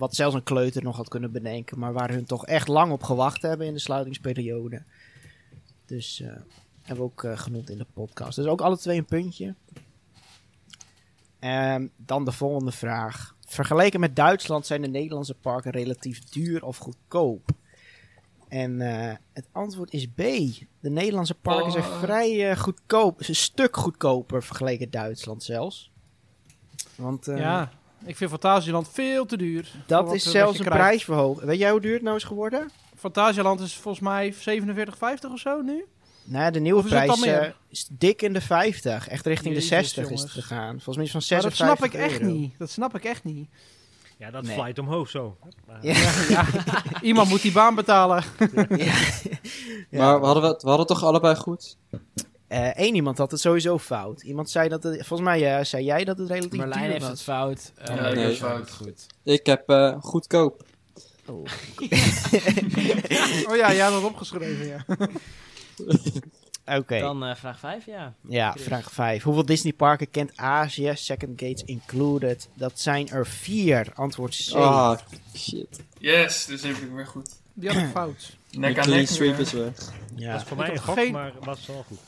Wat 0.00 0.14
zelfs 0.14 0.34
een 0.34 0.42
kleuter 0.42 0.82
nog 0.82 0.96
had 0.96 1.08
kunnen 1.08 1.32
bedenken, 1.32 1.78
maar 1.78 1.92
waar 1.92 2.10
hun 2.10 2.24
toch 2.24 2.46
echt 2.46 2.68
lang 2.68 2.92
op 2.92 3.02
gewacht 3.02 3.42
hebben 3.42 3.66
in 3.66 3.72
de 3.72 3.78
sluitingsperiode. 3.78 4.82
Dus 5.86 6.20
eh, 6.20 6.28
hebben 6.82 7.04
we 7.04 7.10
ook 7.10 7.24
eh, 7.24 7.38
genoemd 7.38 7.70
in 7.70 7.78
de 7.78 7.86
podcast. 7.92 8.36
Dus 8.36 8.46
ook 8.46 8.60
alle 8.60 8.78
twee 8.78 8.98
een 8.98 9.04
puntje. 9.04 9.54
Ehm, 11.38 11.86
dan 11.96 12.24
de 12.24 12.32
volgende 12.32 12.72
vraag. 12.72 13.34
Vergeleken 13.46 14.00
met 14.00 14.16
Duitsland 14.16 14.66
zijn 14.66 14.82
de 14.82 14.88
Nederlandse 14.88 15.34
parken 15.34 15.70
relatief 15.70 16.24
duur 16.24 16.64
of 16.64 16.76
goedkoop. 16.76 17.48
En 18.48 18.80
eh, 18.80 19.16
het 19.32 19.46
antwoord 19.52 19.92
is 19.92 20.06
B. 20.06 20.16
De 20.80 20.90
Nederlandse 20.90 21.34
parken 21.34 21.72
zijn 21.72 21.84
Oh. 21.84 21.98
vrij 22.00 22.56
goedkoop. 22.56 23.20
Een 23.28 23.34
stuk 23.34 23.76
goedkoper 23.76 24.42
vergeleken 24.42 24.80
met 24.80 24.92
Duitsland 24.92 25.42
zelfs. 25.42 25.90
Want 26.94 27.24
Ja, 27.26 27.72
ik 28.04 28.16
vind 28.16 28.30
Fantasieland 28.30 28.88
veel 28.92 29.26
te 29.26 29.36
duur. 29.36 29.70
dat 29.86 30.14
is 30.14 30.24
wat 30.24 30.32
zelfs 30.32 30.58
een 30.58 30.64
krijgt. 30.64 30.82
prijsverhoging. 30.84 31.46
Weet 31.46 31.58
jij 31.58 31.70
hoe 31.70 31.80
duur 31.80 31.92
het 31.94 32.02
nou 32.02 32.16
is 32.16 32.24
geworden? 32.24 32.70
Fantasieland 32.96 33.60
is 33.60 33.74
volgens 33.74 34.04
mij 34.04 34.34
47,50 34.34 35.30
of 35.32 35.38
zo 35.38 35.60
nu. 35.62 35.84
Nou, 36.24 36.50
de 36.52 36.60
nieuwe 36.60 36.82
prijs 36.82 37.22
is 37.68 37.88
dik 37.90 38.22
in 38.22 38.32
de 38.32 38.40
50. 38.40 39.08
Echt 39.08 39.26
richting 39.26 39.54
de 39.54 39.60
Jezus, 39.60 39.68
60 39.94 40.10
is 40.10 40.20
het 40.22 40.30
gegaan. 40.30 40.80
Volgens 40.80 40.96
mij 40.96 41.04
is 41.04 41.12
het 41.12 41.24
van 41.26 41.36
Maar 41.36 41.42
dat 41.42 41.56
56 41.56 41.56
snap 41.66 41.84
ik 41.84 41.94
echt 42.10 42.20
euro. 42.20 42.32
niet. 42.34 42.54
Dat 42.58 42.70
snap 42.70 42.94
ik 42.94 43.04
echt 43.04 43.24
niet. 43.24 43.48
Ja, 44.18 44.30
dat 44.30 44.42
Nee. 44.42 44.54
flight 44.54 44.78
omhoog 44.78 45.08
zo. 45.10 45.36
Ja. 45.82 45.94
Ja, 46.28 46.46
iemand 47.02 47.28
moet 47.28 47.42
die 47.42 47.52
baan 47.52 47.74
betalen. 47.74 48.22
Ja. 48.70 48.94
maar 49.90 50.20
we 50.20 50.26
hadden, 50.26 50.42
we, 50.42 50.58
we 50.62 50.68
hadden 50.68 50.86
toch 50.86 51.04
allebei 51.04 51.34
goed? 51.36 51.76
Eén 52.50 52.74
Eh, 52.74 52.94
iemand 52.94 53.18
had 53.18 53.30
het 53.30 53.40
sowieso 53.40 53.78
fout. 53.78 54.22
Iemand 54.22 54.50
zei 54.50 54.68
dat 54.68 54.82
het, 54.82 54.94
volgens 55.06 55.28
mij 55.28 55.56
eh, 55.58 55.64
zei 55.64 55.84
jij 55.84 56.04
dat 56.04 56.18
het 56.18 56.28
relatief 56.28 56.58
Marlijn 56.58 56.80
duur 56.82 56.90
heeft 56.90 57.00
was. 57.02 57.10
het 57.10 57.22
fout. 57.22 57.72
Eh, 57.76 57.96
Ja, 57.96 58.12
nee, 58.12 58.34
fout. 58.36 58.70
Goed. 58.70 59.06
Ik 59.22 59.46
heb 59.46 59.68
eh, 59.68 59.96
goedkoop. 60.00 60.64
Oh. 61.26 61.36
Oh 63.48 63.56
ja, 63.56 63.72
jij 63.72 63.78
had 63.78 63.92
dat 63.92 64.04
opgeschreven, 64.10 64.66
ja. 64.66 64.84
Oké, 66.78 66.98
Dan 67.00 67.24
eh, 67.24 67.34
vraag 67.34 67.58
5, 67.58 67.86
ja. 67.86 68.14
ja, 68.28 68.50
Chris. 68.50 68.62
vraag 68.64 68.92
5. 68.92 69.22
Hoeveel 69.22 69.46
Disneyparken 69.46 70.10
kent 70.10 70.36
Azië? 70.36 70.92
Second 70.94 71.40
Gates 71.40 71.64
included. 71.64 72.48
Dat 72.54 72.80
zijn 72.80 73.08
er 73.08 73.26
vier. 73.26 73.86
Antwoord 73.94 74.48
C. 74.50 74.54
Ah, 74.54 74.98
shit. 75.36 75.80
Yes, 75.98 76.44
dus 76.44 76.62
heb 76.62 76.76
ik 76.76 76.90
weer 76.94 77.06
goed. 77.06 77.30
Die 77.54 77.68
had 77.70 77.82
ik 77.82 77.88
fout. 77.90 78.36
Nek 78.50 78.74
De 78.74 78.80
aan 78.80 78.90
nek 78.90 79.00
is 79.08 79.18
weg. 79.18 79.52
ja. 80.16 80.32
Dat 80.32 80.40
is 80.40 80.46
voor 80.48 80.56
mij 80.56 80.70
een 80.70 80.78
gok, 80.78 80.94
geen- 80.94 81.12
maar 81.12 81.32
was 81.40 81.66
wel 81.66 81.84
goed. 81.88 81.98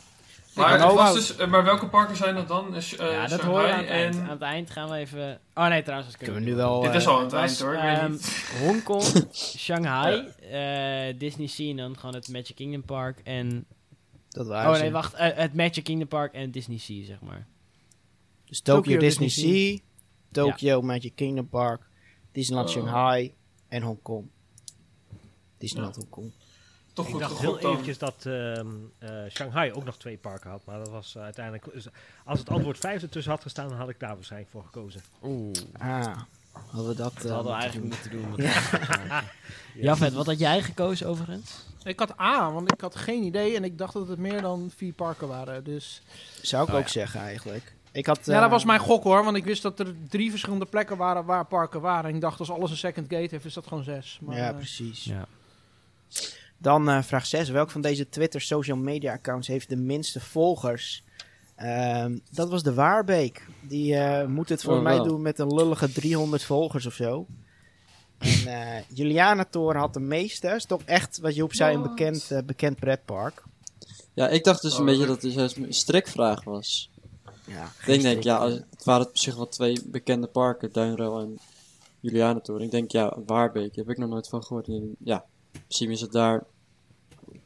Maar, 0.55 0.81
het 0.81 0.93
was 0.93 1.15
dus, 1.15 1.37
eh, 1.37 1.47
maar 1.47 1.65
welke 1.65 1.89
parken 1.89 2.17
zijn 2.17 2.35
dat 2.35 2.49
dan? 2.49 2.75
Is, 2.75 2.97
eh, 2.97 3.11
ja, 3.11 3.27
dat 3.27 3.41
horen 3.41 3.65
we 3.65 3.73
aan 3.73 3.79
Shanghai 3.79 3.85
het 3.85 3.89
eind. 3.89 4.15
Aan 4.17 4.23
en... 4.23 4.29
het 4.29 4.41
eind 4.43 4.71
gaan 4.71 4.89
we 4.91 4.97
even... 4.97 5.41
Oh 5.55 5.67
nee, 5.67 5.83
trouwens, 5.83 6.11
dat 6.11 6.19
kunnen 6.19 6.35
Kunnen 6.35 6.43
we 6.43 6.51
nu 6.51 6.57
wel... 6.57 6.81
Dit 6.81 6.95
is 6.95 7.05
eh, 7.05 7.11
al 7.11 7.17
aan 7.19 7.25
het 7.25 7.33
eind 7.33 7.61
hoor, 7.61 7.75
ehm. 7.75 8.17
Hongkong, 8.59 9.03
Shanghai, 9.65 10.27
eh, 10.51 11.19
Disney 11.19 11.47
Sea 11.47 11.71
en 11.71 11.77
dan 11.77 11.99
gewoon 11.99 12.15
het 12.15 12.29
Magic 12.29 12.57
Kingdom 12.57 12.85
Park 12.85 13.21
en 13.25 13.67
Dat 14.29 14.47
waren 14.47 14.73
Oh 14.75 14.81
nee, 14.81 14.91
wacht. 14.91 15.13
het 15.17 15.55
Magic 15.55 15.85
Kingdom 15.85 16.09
Park 16.09 16.33
en 16.33 16.51
Disney 16.51 16.79
Sea, 16.79 17.05
zeg 17.05 17.21
maar. 17.21 17.47
Dus 18.45 18.61
Tokyo, 18.61 18.83
Tokyo 18.83 18.99
Disney, 18.99 19.29
Disney 19.29 19.51
Sea, 19.57 19.79
Tokyo 20.33 20.83
Magic 20.83 21.13
Kingdom 21.15 21.49
Park, 21.49 21.83
Disneyland 22.33 22.69
Oh. 22.69 22.75
Shanghai 22.75 23.35
en 23.69 23.83
Hongkong. 23.83 24.31
Disneyland 25.59 25.97
Hongkong. 25.97 26.33
Toch 26.93 27.07
Ik 27.07 27.13
goed 27.13 27.21
dacht 27.21 27.39
heel 27.39 27.59
eventjes 27.59 27.99
dat 27.99 28.27
ehm, 28.27 28.67
eh, 28.99 29.11
Shanghai 29.31 29.73
ook 29.73 29.85
nog 29.85 29.97
twee 29.97 30.17
parken 30.17 30.51
had. 30.51 30.65
Maar 30.65 30.79
dat 30.79 30.89
was 30.89 31.15
eh, 31.15 31.23
uiteindelijk... 31.23 31.73
dus 31.73 31.87
als 32.25 32.39
het 32.39 32.49
antwoord 32.49 32.79
5 32.79 33.03
ertussen 33.03 33.33
had 33.33 33.43
gestaan, 33.43 33.69
dan 33.69 33.79
had 33.79 33.89
ik 33.89 34.01
daar 34.01 34.15
waarschijnlijk 34.15 34.51
voor 34.51 34.65
gekozen. 34.65 35.03
Oeh. 35.23 35.57
Ah, 35.79 36.17
hadden 36.53 36.89
we 36.89 36.95
dat... 36.95 37.15
Dat 37.15 37.25
eh, 37.25 37.31
hadden 37.31 37.73
we 37.73 37.81
moeten 37.81 37.93
eigenlijk 37.93 38.11
doen. 38.11 38.21
moeten 38.29 38.41
doen. 38.41 38.47
met 38.47 38.47
ja. 39.05 39.25
Jafet, 39.87 40.13
wat 40.13 40.27
had 40.27 40.39
jij 40.39 40.63
gekozen 40.63 41.07
overigens? 41.07 41.65
Ik 41.85 41.99
had 41.99 42.21
A, 42.21 42.53
want 42.53 42.73
ik 42.73 42.81
had 42.81 42.97
geen 42.97 43.23
idee 43.23 43.57
en 43.57 43.65
ik 43.65 43.79
dacht 43.79 43.93
dat 43.93 44.09
het 44.09 44.19
meer 44.19 44.41
dan 44.41 44.71
vier 44.77 44.93
parken 44.93 45.29
waren. 45.29 45.65
Dus 45.65 46.03
Zou 46.43 46.63
ik 46.63 46.69
Oh, 46.69 46.75
ook 46.75 46.83
ja. 46.83 46.91
zeggen 46.91 47.21
eigenlijk. 47.21 47.75
Ik 47.93 48.07
had, 48.07 48.27
ja, 48.27 48.35
dat 48.35 48.45
eh, 48.45 48.51
was 48.51 48.65
mijn 48.65 48.81
gok 48.81 49.03
hoor, 49.03 49.25
want 49.25 49.37
ik 49.37 49.45
wist 49.45 49.63
dat 49.63 49.81
er 49.81 49.95
drie 50.09 50.31
verschillende 50.31 50.67
plekken 50.67 50.97
waren 50.97 51.25
waar 51.25 51.47
parken 51.47 51.81
waren. 51.81 52.11
En 52.11 52.15
ik 52.15 52.21
dacht 52.21 52.39
als 52.39 52.51
alles 52.51 52.71
een 52.71 52.77
second 52.77 53.07
gate 53.09 53.29
heeft, 53.31 53.45
is 53.45 53.55
dat 53.55 53.67
gewoon 53.67 53.85
zes. 53.85 54.19
Maar, 54.21 54.37
ja, 54.37 54.49
eh, 54.49 54.57
precies. 54.57 55.05
Ja. 55.05 55.27
Dan 56.63 56.89
eh, 56.89 57.03
vraag 57.03 57.27
6. 57.27 57.49
Welk 57.49 57.71
van 57.71 57.81
deze 57.81 58.09
Twitter 58.09 58.41
social 58.41 58.77
media 58.77 59.13
accounts 59.13 59.49
heeft 59.49 59.69
de 59.69 59.77
minste 59.77 60.21
volgers? 60.21 61.05
Ehm, 61.57 62.19
dat 62.31 62.51
was 62.51 62.63
de 62.63 62.75
Waarbeek. 62.75 63.47
Die 63.61 63.97
eh, 63.97 64.27
moet 64.27 64.49
het 64.49 64.63
voor 64.63 64.77
Oh, 64.77 64.83
mij 64.83 65.03
doen 65.03 65.23
met 65.23 65.39
een 65.39 65.55
lullige 65.55 65.93
300 65.93 66.43
volgers 66.45 66.87
of 66.87 66.95
zo. 66.95 67.27
En 68.19 68.47
eh 68.47 68.83
Juliana 68.89 69.45
Toren 69.45 69.81
had 69.81 69.95
de 69.95 70.01
meeste. 70.01 70.49
Is 70.49 70.65
toch 70.65 70.83
echt, 70.85 71.19
wat 71.19 71.35
Joep 71.35 71.55
zei, 71.55 71.75
een 71.75 71.83
bekend, 71.83 72.31
bekend 72.47 72.77
pretpark. 72.79 73.43
Ja, 74.15 74.29
ik 74.29 74.45
dacht 74.45 74.63
dus 74.63 74.73
Oh, 74.73 74.79
een 74.79 74.85
beetje 74.85 75.01
leuk. 75.01 75.09
dat 75.09 75.23
het 75.23 75.33
juist 75.33 75.57
een 75.57 75.75
strikvraag 75.75 76.45
was. 76.45 76.91
Ja, 77.47 77.65
Ik 77.65 77.87
denk, 77.87 78.03
denk 78.03 78.23
ja, 78.23 78.37
als, 78.37 78.53
het 78.53 78.85
waren 78.85 79.07
op 79.07 79.17
zich 79.19 79.37
wel 79.37 79.49
twee 79.49 79.77
bekende 79.85 80.27
parken, 80.27 80.73
Duinrel 80.73 81.21
en 81.21 81.39
Julianentoren. 82.01 82.63
Ik 82.65 82.71
denk, 82.71 82.91
ja, 82.91 83.17
Waarbeek, 83.27 83.75
daar 83.75 83.85
heb 83.85 83.95
ik 83.95 83.99
nog 83.99 84.11
nooit 84.11 84.29
van 84.29 84.43
gehoord. 84.45 84.67
En 84.69 84.97
ja, 84.99 85.25
misschien 85.67 85.91
is 85.91 86.01
het 86.01 86.13
daar 86.13 86.45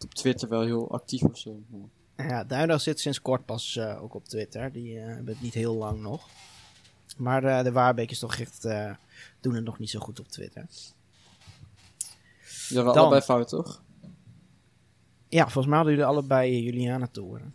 op 0.04 0.14
Twitter 0.14 0.48
wel 0.48 0.62
heel 0.62 0.90
actief 0.90 1.22
of 1.22 1.38
zo. 1.38 1.62
Ja, 2.16 2.44
Duindel 2.44 2.78
zit 2.78 3.00
sinds 3.00 3.22
kort 3.22 3.44
pas 3.44 3.76
eh, 3.76 4.02
ook 4.02 4.14
op 4.14 4.24
Twitter. 4.28 4.72
Die 4.72 4.98
eh, 4.98 5.06
hebben 5.06 5.26
het 5.34 5.42
niet 5.42 5.54
heel 5.54 5.74
lang 5.76 6.00
nog. 6.00 6.28
Maar 7.16 7.44
eh, 7.44 7.64
de 7.64 7.72
Waarbeek 7.72 8.10
is 8.10 8.18
toch 8.18 8.36
echt... 8.36 8.64
eh, 8.64 8.90
doen 9.40 9.54
het 9.54 9.64
nog 9.64 9.78
niet 9.78 9.90
zo 9.90 10.00
goed 10.00 10.20
op 10.20 10.28
Twitter. 10.28 10.66
Ja, 12.68 12.82
wel 12.82 12.84
Dan. 12.84 12.96
allebei 12.96 13.20
fout, 13.22 13.48
toch? 13.48 13.82
Ja, 15.28 15.42
volgens 15.42 15.66
mij 15.66 15.76
hadden 15.76 15.94
jullie 15.94 16.08
allebei 16.08 16.62
Juliana 16.62 17.06
Toren. 17.12 17.54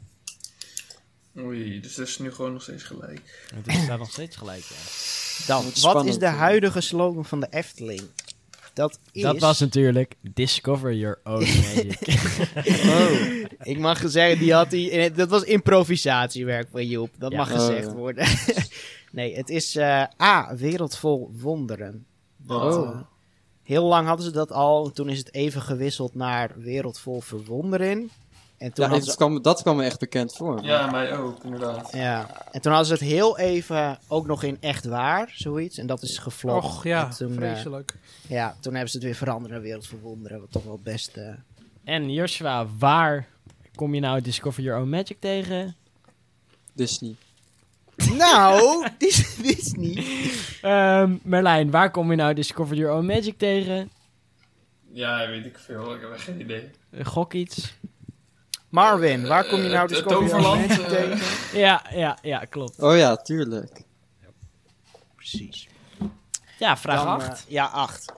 Oei, 1.37 1.79
dus 1.79 1.95
dat 1.95 2.07
is 2.07 2.19
nu 2.19 2.31
gewoon 2.31 2.53
nog 2.53 2.61
steeds 2.61 2.83
gelijk. 2.83 3.47
Het 3.55 3.67
is 3.67 3.87
daar 3.87 3.97
nog 3.97 4.11
steeds 4.11 4.35
gelijk, 4.35 4.61
ja. 4.63 4.75
Dan, 5.47 5.65
Wat 5.81 6.05
is 6.05 6.17
de 6.19 6.25
huidige 6.27 6.81
slogan 6.81 7.25
van 7.25 7.39
de 7.39 7.47
Efteling? 7.49 8.01
Dat 8.73 8.99
is... 9.11 9.21
Dat 9.21 9.39
was 9.39 9.59
natuurlijk 9.59 10.15
Discover 10.33 10.93
Your 10.93 11.19
Own 11.23 11.39
Magic. 11.61 11.99
Oh, 12.85 13.11
ik 13.63 13.77
mag 13.79 14.01
zeggen, 14.05 14.39
die 14.39 14.53
had 14.53 14.71
hij... 14.71 14.81
in- 14.81 15.13
Dat 15.13 15.29
was 15.29 15.43
improvisatiewerk 15.43 16.67
van 16.71 16.85
Joep. 16.87 17.09
Dat 17.17 17.31
Ja. 17.31 17.37
mag 17.37 17.51
Oh, 17.51 17.57
gezegd 17.57 17.85
ja. 17.85 17.93
worden. 17.93 18.27
nee, 19.11 19.35
het 19.35 19.49
is 19.49 19.75
eh, 19.75 20.03
A, 20.21 20.55
Wereld 20.55 20.97
vol 20.97 21.31
wonderen. 21.39 22.05
Dat, 22.37 22.77
Oh. 22.77 22.89
eh, 22.89 22.99
heel 23.63 23.83
lang 23.83 24.07
hadden 24.07 24.25
ze 24.25 24.31
dat 24.31 24.51
al. 24.51 24.85
En 24.85 24.93
toen 24.93 25.09
is 25.09 25.17
het 25.17 25.33
even 25.33 25.61
gewisseld 25.61 26.15
naar 26.15 26.51
Wereld 26.55 26.99
vol 26.99 27.21
verwonderen. 27.21 28.09
En 28.61 28.73
toen 28.73 28.85
Ja, 28.85 28.91
dat 28.91 29.05
ze... 29.05 29.15
kwam, 29.15 29.41
dat 29.41 29.61
kwam 29.61 29.75
me 29.77 29.83
echt 29.83 29.99
bekend 29.99 30.35
voor. 30.35 30.63
Ja, 30.63 30.91
mij 30.91 31.17
ook, 31.17 31.43
inderdaad. 31.43 31.89
Ja, 31.93 32.45
en 32.51 32.61
toen 32.61 32.71
hadden 32.71 32.97
ze 32.97 33.03
het 33.03 33.11
heel 33.13 33.37
even 33.37 33.99
ook 34.07 34.27
nog 34.27 34.43
in 34.43 34.57
echt 34.59 34.85
waar, 34.85 35.31
zoiets. 35.35 35.77
En 35.77 35.87
dat 35.87 36.01
is 36.01 36.17
geflopt. 36.17 36.63
Och 36.65 36.83
ja, 36.83 37.03
En 37.05 37.09
toen, 37.15 37.31
eh, 37.31 37.35
vreselijk. 37.37 37.93
ja, 38.27 38.55
toen 38.59 38.71
hebben 38.73 38.89
ze 38.91 38.95
het 38.97 39.05
weer 39.05 39.15
veranderd 39.15 39.51
naar 39.53 39.61
Wereld 39.61 39.87
van 39.87 39.99
Wonderen. 39.99 40.39
Wat 40.39 40.51
toch 40.51 40.63
wel 40.63 40.79
best... 40.83 41.17
eh, 41.17 41.27
en 41.83 42.11
Joshua, 42.13 42.67
waar 42.79 43.27
kom 43.75 43.93
je 43.93 43.99
nou 44.01 44.21
Discover 44.21 44.63
Your 44.63 44.81
Own 44.81 44.89
Magic 44.89 45.17
tegen? 45.19 45.75
Disney. 46.73 47.15
Nou, 48.17 48.85
Dis- 48.97 49.35
Disney. 49.35 50.03
Ehm, 50.61 51.15
Merlijn, 51.23 51.71
waar 51.71 51.91
kom 51.91 52.09
je 52.09 52.17
nou 52.17 52.33
Discover 52.33 52.75
Your 52.75 52.95
Own 52.95 53.05
Magic 53.05 53.37
tegen? 53.37 53.89
Ja, 54.91 55.27
weet 55.27 55.45
ik 55.45 55.57
veel. 55.59 55.93
Ik 55.95 56.01
heb 56.01 56.11
geen 56.15 56.39
idee. 56.41 56.69
Gok 57.03 57.33
iets. 57.33 57.73
Marvin, 58.71 59.27
waar 59.27 59.45
kom 59.45 59.59
je 59.59 59.65
Eh, 59.65 59.71
nou 59.71 60.03
Toverland, 60.03 60.67
Magic 60.67 60.83
eh. 60.83 60.89
tegen? 60.89 61.19
Ja, 61.59 61.85
ja, 61.93 62.17
ja, 62.21 62.39
klopt. 62.39 62.79
Oh 62.79 62.97
ja, 62.97 63.15
tuurlijk. 63.15 63.81
Precies. 65.15 65.67
Ja, 66.59 66.77
vraag 66.77 67.03
Dan, 67.03 67.07
8. 67.07 67.27
eh, 67.45 67.51
ja, 67.51 67.65
acht. 67.65 68.13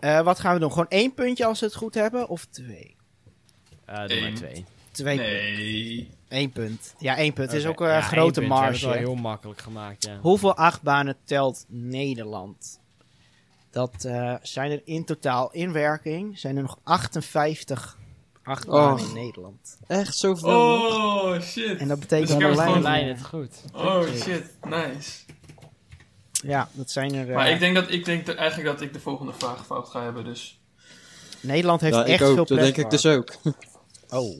Eh, 0.00 0.20
wat 0.20 0.40
gaan 0.40 0.54
we 0.54 0.60
doen? 0.60 0.70
Gewoon 0.70 0.88
één 0.88 1.14
puntje 1.14 1.44
als 1.44 1.60
we 1.60 1.66
het 1.66 1.74
goed 1.74 1.94
hebben? 1.94 2.28
Of 2.28 2.44
twee? 2.44 2.96
doe 3.86 4.20
maar 4.20 4.34
twee. 4.34 4.64
Twee 4.90 5.16
punten. 5.16 5.34
Nee. 5.34 6.10
Eén 6.28 6.50
punt. 6.50 6.94
Ja, 6.98 7.16
één 7.16 7.32
punt. 7.32 7.50
Het 7.52 7.60
is 7.60 7.66
ook 7.66 7.80
een 7.80 7.86
ja, 7.86 7.92
één 7.94 8.02
grote 8.02 8.40
punt. 8.40 8.52
Marge. 8.52 8.72
Het 8.72 8.80
wel 8.80 8.92
heel 8.92 9.14
makkelijk 9.14 9.60
gemaakt, 9.60 10.04
ja. 10.04 10.18
Hoeveel 10.20 10.56
achtbanen 10.56 11.16
telt 11.24 11.64
Nederland? 11.68 12.80
Dat 13.70 14.04
eh, 14.04 14.34
zijn 14.42 14.70
er 14.70 14.80
in 14.84 15.04
totaal 15.04 15.52
in 15.52 15.72
werking. 15.72 16.38
Zijn 16.38 16.56
er 16.56 16.62
nog 16.62 16.78
58 16.82 17.98
achtbanen 18.42 19.02
Oh. 19.04 19.08
in 19.08 19.14
Nederland. 19.14 19.78
Echt 19.86 20.16
zoveel. 20.16 20.48
Oh, 20.50 21.40
shit. 21.40 21.78
En 21.78 21.88
dat 21.88 22.00
betekent 22.00 22.28
Dus 22.28 22.56
dat 22.56 22.84
heb 22.84 23.06
het 23.08 23.24
goed. 23.26 23.62
Oh, 23.74 24.02
shit. 24.02 24.56
Nice. 24.64 25.18
Ja, 26.32 26.68
dat 26.72 26.90
zijn 26.90 27.14
er... 27.14 27.28
eh, 27.28 27.34
Maar 27.34 27.50
ik 27.50 27.58
denk, 27.58 27.74
dat, 27.74 27.90
ik 27.90 28.04
denk 28.04 28.26
dat 28.26 28.36
eigenlijk 28.36 28.68
dat 28.70 28.80
ik 28.80 28.92
de 28.92 29.00
volgende 29.00 29.32
vraag 29.32 29.66
fout 29.66 29.88
ga 29.88 30.02
hebben, 30.02 30.24
dus... 30.24 30.60
Nederland 31.40 31.80
heeft 31.80 31.94
ja, 31.94 32.04
echt 32.04 32.22
ook. 32.22 32.34
veel 32.34 32.44
Dat 32.44 32.58
denk 32.58 32.76
ik 32.76 32.90
dus 32.90 33.06
ook. 33.06 33.32
Oh. 34.08 34.36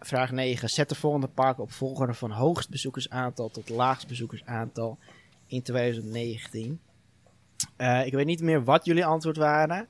Vraag 0.00 0.30
9. 0.30 0.68
Zet 0.70 0.88
de 0.88 0.94
volgende 0.94 1.26
parken 1.26 1.62
op 1.62 1.72
volgorde 1.72 2.14
van 2.14 2.30
hoogst 2.30 2.68
bezoekersaantal 2.70 3.50
tot 3.50 3.68
laagst 3.68 4.06
bezoekersaantal 4.08 4.98
in 5.46 5.62
2019. 5.62 6.80
Eh, 7.76 8.06
ik 8.06 8.12
weet 8.12 8.26
niet 8.26 8.40
meer 8.42 8.64
wat 8.64 8.84
jullie 8.84 9.04
antwoord 9.04 9.36
waren. 9.36 9.88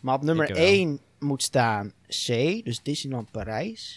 Maar 0.00 0.14
op 0.14 0.22
nummer 0.22 0.48
Ik 0.48 0.54
wel. 0.54 0.64
1 0.64 1.00
moet 1.18 1.42
staan 1.42 1.92
C, 2.08 2.26
dus 2.64 2.80
Disneyland 2.82 3.30
Parijs. 3.30 3.96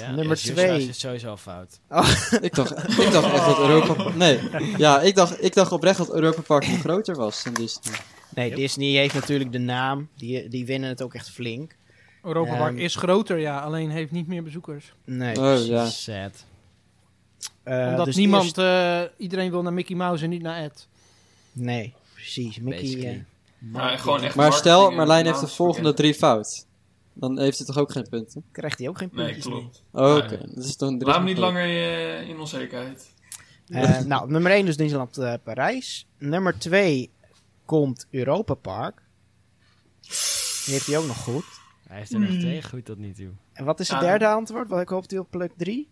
Ja, 0.00 0.06
Nummer 0.06 0.24
ja, 0.24 0.42
Joshua 0.42 0.54
twee. 0.54 0.88
is 0.88 1.00
sowieso 1.00 1.36
fout. 1.36 1.78
ik, 2.40 2.54
dacht, 2.54 2.98
ik 2.98 3.10
dacht 3.12 3.32
echt 3.32 3.44
dat 3.46 3.58
Europa... 3.58 4.08
Nee, 4.16 4.40
ja, 4.76 5.00
ik 5.00 5.14
dacht, 5.14 5.44
ik 5.44 5.54
dacht 5.54 5.72
oprecht 5.72 5.98
dat 5.98 6.12
Europa 6.12 6.40
Park 6.40 6.64
groter 6.84 7.14
was 7.16 7.42
dan 7.44 7.54
Disney. 7.54 7.94
Nee, 8.34 8.48
Yep. 8.48 8.56
Disney 8.56 8.88
heeft 8.88 9.14
natuurlijk 9.14 9.52
de 9.52 9.58
naam. 9.58 10.08
Die, 10.16 10.48
die 10.48 10.66
winnen 10.66 10.88
het 10.88 11.02
ook 11.02 11.14
echt 11.14 11.30
flink. 11.30 11.76
Europa 12.22 12.56
Park 12.56 12.72
ehm, 12.74 12.78
is 12.84 12.94
groter, 12.96 13.38
ja, 13.38 13.60
alleen 13.60 13.90
heeft 13.90 14.10
niet 14.10 14.26
meer 14.26 14.42
bezoekers. 14.42 14.92
Nee, 15.04 15.36
Oh 15.40 15.66
ja. 15.66 15.86
Sad. 15.86 16.44
Eh, 17.62 17.86
Omdat 17.88 18.04
dus 18.04 18.16
niemand, 18.16 18.42
eerst- 18.44 18.58
eh, 18.58 19.00
iedereen 19.16 19.50
wil 19.50 19.62
naar 19.62 19.72
Mickey 19.72 19.96
Mouse 19.96 20.24
en 20.24 20.30
niet 20.30 20.42
naar 20.42 20.62
Ed. 20.62 20.88
Nee, 21.52 21.94
precies. 22.14 22.58
Mickey... 22.58 23.24
Maar 23.70 23.98
gewoon 23.98 24.22
echt 24.22 24.34
Maar 24.34 24.52
stel, 24.52 24.90
Marlijn 24.90 25.26
heeft 25.26 25.40
de 25.40 25.46
volgende 25.48 25.94
drie 25.94 26.14
fout. 26.14 26.66
Dan 27.14 27.38
heeft 27.38 27.58
hij 27.58 27.66
toch 27.66 27.78
ook 27.78 27.92
geen 27.92 28.08
punten? 28.08 28.44
krijgt 28.52 28.78
hij 28.78 28.88
ook 28.88 28.98
geen 28.98 29.10
Nee, 29.12 29.24
puntjes 29.24 29.46
meer. 29.46 29.58
klopt. 29.60 29.82
Oh, 29.92 30.16
Oké, 30.16 30.36
Nee. 30.36 30.54
dat 30.54 30.64
is 30.64 30.76
dan 30.76 30.94
drie 30.98 31.06
Laat 31.06 31.16
hem 31.16 31.24
niet 31.26 31.38
langer 31.38 31.64
eh, 31.64 32.28
in 32.28 32.38
onzekerheid. 32.40 33.10
Eh, 33.66 34.00
nou, 34.12 34.30
nummer 34.30 34.52
1 34.52 34.66
dus 34.66 34.76
Disneyland 34.76 35.18
eh, 35.18 35.34
Parijs. 35.42 36.06
Nummer 36.18 36.58
2 36.58 37.10
komt 37.64 38.06
Europa 38.10 38.54
Park. 38.54 39.02
Die 40.64 40.74
heeft 40.74 40.86
hij 40.86 40.98
ook 40.98 41.06
nog 41.06 41.16
goed. 41.22 41.44
Hij 41.88 41.98
heeft 41.98 42.12
er 42.12 42.20
nog 42.20 42.30
twee 42.38 42.62
goed 42.62 42.84
tot 42.84 42.98
nu 42.98 43.12
toe. 43.12 43.30
En 43.52 43.64
wat 43.64 43.80
is 43.80 43.88
het 43.88 44.00
derde 44.00 44.26
antwoord? 44.28 44.68
Wat 44.68 44.88
hoopt 44.88 45.12
u 45.12 45.18
op 45.18 45.30
plek 45.30 45.52
3? 45.56 45.88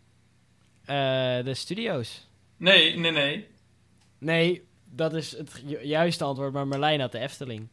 Eh, 0.84 0.96
de 1.44 1.54
studio's. 1.54 2.28
Nee, 2.56 2.98
nee, 2.98 3.10
nee. 3.10 3.48
Nee, 4.18 4.68
dat 4.90 5.14
is 5.14 5.36
het 5.36 5.50
ju- 5.64 5.82
juiste 5.82 6.24
antwoord, 6.24 6.52
maar 6.52 6.66
Merlijn 6.66 7.00
had 7.00 7.12
de 7.12 7.18
Efteling. 7.18 7.68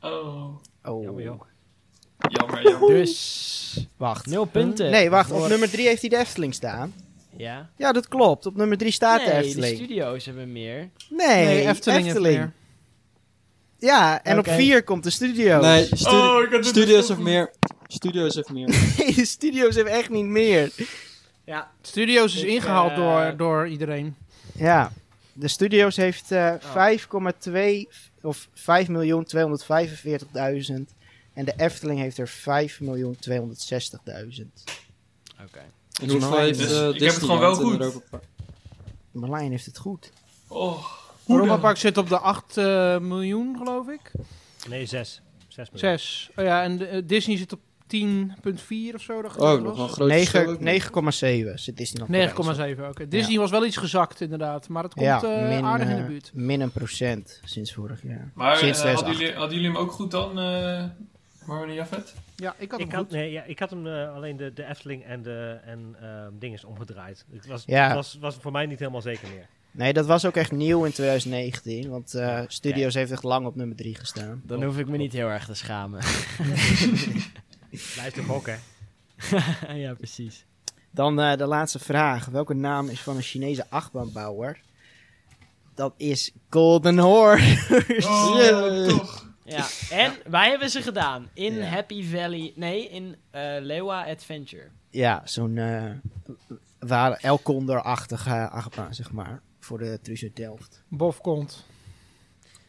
Oh, 0.00 0.54
Oh, 0.84 1.02
Jammer, 1.02 1.22
joh. 1.24 1.40
jammer, 2.28 2.62
jammer. 2.70 2.88
Dus, 2.88 3.86
wacht. 3.96 4.26
nul 4.26 4.44
punten. 4.44 4.90
Nee, 4.90 5.10
wacht. 5.10 5.30
Op 5.30 5.48
nummer 5.48 5.70
3 5.70 5.86
heeft 5.86 6.00
hij 6.00 6.10
de 6.10 6.16
Efteling 6.16 6.54
staan. 6.54 6.94
Ja? 7.36 7.70
Ja, 7.76 7.92
dat 7.92 8.08
klopt. 8.08 8.46
Op 8.46 8.56
nummer 8.56 8.78
3 8.78 8.90
staat 8.92 9.20
de 9.20 9.26
nee, 9.26 9.40
de 9.40 9.46
Efteling. 9.46 9.76
studio's 9.76 10.24
hebben 10.26 10.52
meer. 10.52 10.90
nee, 11.10 11.44
Nee, 11.44 11.66
Efteling, 11.68 12.04
heeft 12.06 12.20
meer. 12.20 12.52
Ja, 13.78 14.22
en 14.22 14.38
op 14.38 14.48
4 14.48 14.82
komt 14.84 15.04
de 15.04 15.10
studio's. 15.10 15.62
Nee, 15.64 15.84
stu- 15.92 16.08
Oh, 16.16 16.42
ik 16.42 16.50
had 16.50 16.62
dit 16.62 16.66
Studios 16.66 17.06
dus 17.06 17.16
of 17.16 17.22
meer. 17.22 17.50
Studios 17.86 18.36
of 18.38 18.50
meer. 18.52 18.68
Nee, 18.98 19.14
de 19.14 19.24
studio's 19.24 19.74
hebben 19.74 19.92
echt 19.92 20.10
niet 20.10 20.24
meer. 20.24 20.72
Ja. 21.44 21.70
Studio's 21.82 22.34
is 22.34 22.42
Ik, 22.42 22.48
ingehaald 22.48 22.90
eh, 22.90 22.96
door, 22.96 23.36
door 23.36 23.68
iedereen. 23.68 24.16
Ja, 24.54 24.92
de 25.38 25.48
studio's 25.48 25.96
heeft 25.96 26.30
eh 26.30 26.54
5,2 26.54 26.62
of 28.22 28.48
5.245.000 28.48 28.62
en 31.32 31.44
de 31.44 31.54
Efteling 31.56 32.00
heeft 32.00 32.18
er 32.18 32.30
5.260.000. 32.30 32.36
Oké. 35.42 35.64
En 36.00 36.10
hoeveel 36.10 36.38
heeft 36.38 36.58
dus 36.58 36.72
eh, 36.72 36.88
ik 36.88 37.00
heb 37.00 37.14
het 37.14 37.22
gewoon 37.22 37.38
wel 37.38 37.54
goed. 37.54 38.02
Marlijn 39.10 39.50
heeft 39.50 39.66
het 39.66 39.78
goed. 39.78 40.12
Oh, 40.48 40.84
Europa? 41.26 41.56
Park 41.56 41.76
zit 41.76 41.96
op 41.96 42.08
de 42.08 42.18
8 42.18 42.56
eh, 42.56 42.98
miljoen, 42.98 43.56
geloof 43.56 43.88
ik. 43.88 44.12
Nee, 44.68 44.86
zes. 44.86 45.22
Zes 45.48 45.70
miljoen. 45.70 45.98
6. 45.98 46.30
Oh 46.36 46.44
ja, 46.44 46.62
en 46.62 47.06
Disney 47.06 47.36
zit 47.36 47.52
op 47.52 47.60
10,4 47.96 48.94
of 48.94 49.02
zo. 49.02 49.22
dacht 49.22 49.36
ik 49.36 49.42
Oh, 49.42 49.50
dat 49.50 49.62
nog 49.62 49.76
was. 49.76 49.88
een 49.88 49.94
groot 49.94 50.10
verschil 50.12 50.40
ook 50.40 50.46
nog. 50.46 50.60
9 50.60 51.48
9,7 51.50 51.54
zit 51.54 51.76
Disneyland 51.76 52.34
Parijs. 52.34 52.76
9,7. 52.78 52.88
Oké. 52.88 53.08
Disney 53.08 53.38
was 53.38 53.50
wel 53.50 53.64
iets 53.66 53.76
gezakt, 53.76 54.20
inderdaad. 54.20 54.68
Maar 54.68 54.82
het 54.82 54.92
komt 54.94 55.06
Ja, 55.06 55.22
eh, 55.22 55.48
min, 55.48 55.64
aardig 55.64 55.88
in 55.88 55.94
eh, 55.96 56.00
de 56.02 56.06
buurt. 56.08 56.30
min 56.34 56.60
een 56.60 56.70
procent 56.70 57.40
sinds 57.44 57.72
vorig 57.72 58.02
jaar. 58.02 58.30
Maar 58.34 58.52
eh, 58.52 58.58
sinds 58.58 58.78
hadden, 58.82 58.96
2008. 58.96 59.18
jullie, 59.18 59.34
hadden 59.34 59.56
jullie 59.56 59.72
hem 59.72 59.80
ook 59.80 59.92
goed 59.92 60.10
dan, 60.10 60.38
eh 60.38 60.84
Marwan 61.46 61.68
en 61.68 61.74
Jafet? 61.74 62.14
Ja, 62.36 62.54
ik 62.58 62.70
had 62.70 62.80
Ik 62.80 62.86
hem 62.86 62.94
had, 62.96 63.04
goed. 63.04 63.14
nee, 63.14 63.30
ja, 63.30 63.42
ik 63.42 63.58
had 63.58 63.70
hem 63.70 63.86
eh, 63.86 64.14
alleen 64.14 64.36
de, 64.36 64.52
de 64.52 64.64
Efteling 64.68 65.04
en 65.04 65.22
de 65.22 65.58
en, 65.64 65.96
ehm, 66.00 66.30
dinges 66.38 66.64
omgedraaid. 66.64 67.24
Het 67.32 67.46
was, 67.46 67.62
Ja. 67.66 67.94
was, 67.94 68.16
was 68.20 68.36
voor 68.40 68.52
mij 68.52 68.66
niet 68.66 68.78
helemaal 68.78 69.00
zeker 69.02 69.28
meer. 69.28 69.46
Nee, 69.70 69.92
dat 69.92 70.06
was 70.06 70.24
ook 70.26 70.36
echt 70.36 70.52
nieuw 70.52 70.84
in 70.84 70.92
2019. 70.92 71.90
Want 71.90 72.14
eh, 72.14 72.40
Studios 72.46 72.94
heeft 72.94 73.10
echt 73.10 73.22
lang 73.22 73.46
op 73.46 73.56
nummer 73.56 73.76
3 73.76 73.94
gestaan. 73.94 74.42
Dan 74.44 74.62
hoef 74.62 74.78
ik 74.78 74.88
me 74.88 74.96
niet 74.96 75.12
heel 75.12 75.28
erg 75.28 75.44
te 75.44 75.54
schamen. 75.54 76.00
Blijf 77.70 78.12
toch 78.12 78.30
ook, 78.30 78.46
hè? 78.46 78.56
ja, 79.74 79.94
precies. 79.94 80.44
Dan 80.90 81.20
eh, 81.20 81.36
de 81.36 81.46
laatste 81.46 81.78
vraag. 81.78 82.24
Welke 82.26 82.54
naam 82.54 82.88
is 82.88 83.00
van 83.00 83.16
een 83.16 83.22
Chinese 83.22 83.66
achtbaanbouwer? 83.68 84.60
Dat 85.74 85.94
is 85.96 86.32
Golden 86.50 86.98
Horse. 86.98 87.56
Oh, 88.08 88.86
toch. 88.88 89.26
Ja, 89.44 89.66
en 89.90 90.12
wij 90.30 90.48
hebben 90.50 90.70
ze 90.70 90.82
gedaan. 90.82 91.28
In 91.34 91.54
Ja. 91.54 91.64
Happy 91.64 92.04
Valley. 92.04 92.52
Nee, 92.54 92.88
in 92.88 93.16
eh 93.30 93.56
Lewa 93.60 94.04
Adventure. 94.04 94.68
Ja, 94.90 95.22
zo'n 95.24 95.56
uh, 95.56 95.90
waar 96.78 97.12
Elkonder-achtige 97.12 98.48
achtbaan, 98.48 98.94
zeg 98.94 99.12
maar. 99.12 99.42
Voor 99.60 99.78
de 99.78 99.98
Truus 100.02 100.24
Delft. 100.34 100.82
Bof 100.88 101.20
komt. 101.20 101.64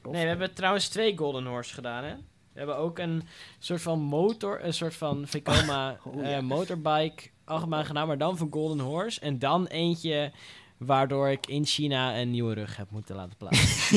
Nee, 0.03 0.21
we 0.21 0.27
hebben 0.27 0.53
trouwens 0.53 0.87
twee 0.87 1.17
Golden 1.17 1.45
Horse 1.45 1.73
gedaan, 1.73 2.03
hè? 2.03 2.13
We 2.59 2.65
hebben 2.65 2.83
ook 2.83 2.99
een 2.99 3.23
soort 3.59 3.81
van 3.81 3.99
motor, 3.99 4.63
een 4.63 4.73
soort 4.73 4.95
van 4.95 5.27
Vekoma 5.27 5.97
Oh, 6.05 6.25
eh, 6.25 6.31
ja. 6.31 6.41
motorbike 6.41 7.29
achtbaan 7.45 7.85
gedaan, 7.85 8.07
maar 8.07 8.17
dan 8.17 8.37
van 8.37 8.47
Golden 8.51 8.79
Horse. 8.79 9.19
En 9.19 9.39
dan 9.39 9.67
eentje 9.67 10.31
waardoor 10.77 11.29
ik 11.29 11.47
in 11.47 11.65
China 11.65 12.17
een 12.17 12.31
nieuwe 12.31 12.53
rug 12.53 12.77
heb 12.77 12.91
moeten 12.91 13.15
laten 13.15 13.37
plaatsen. 13.37 13.93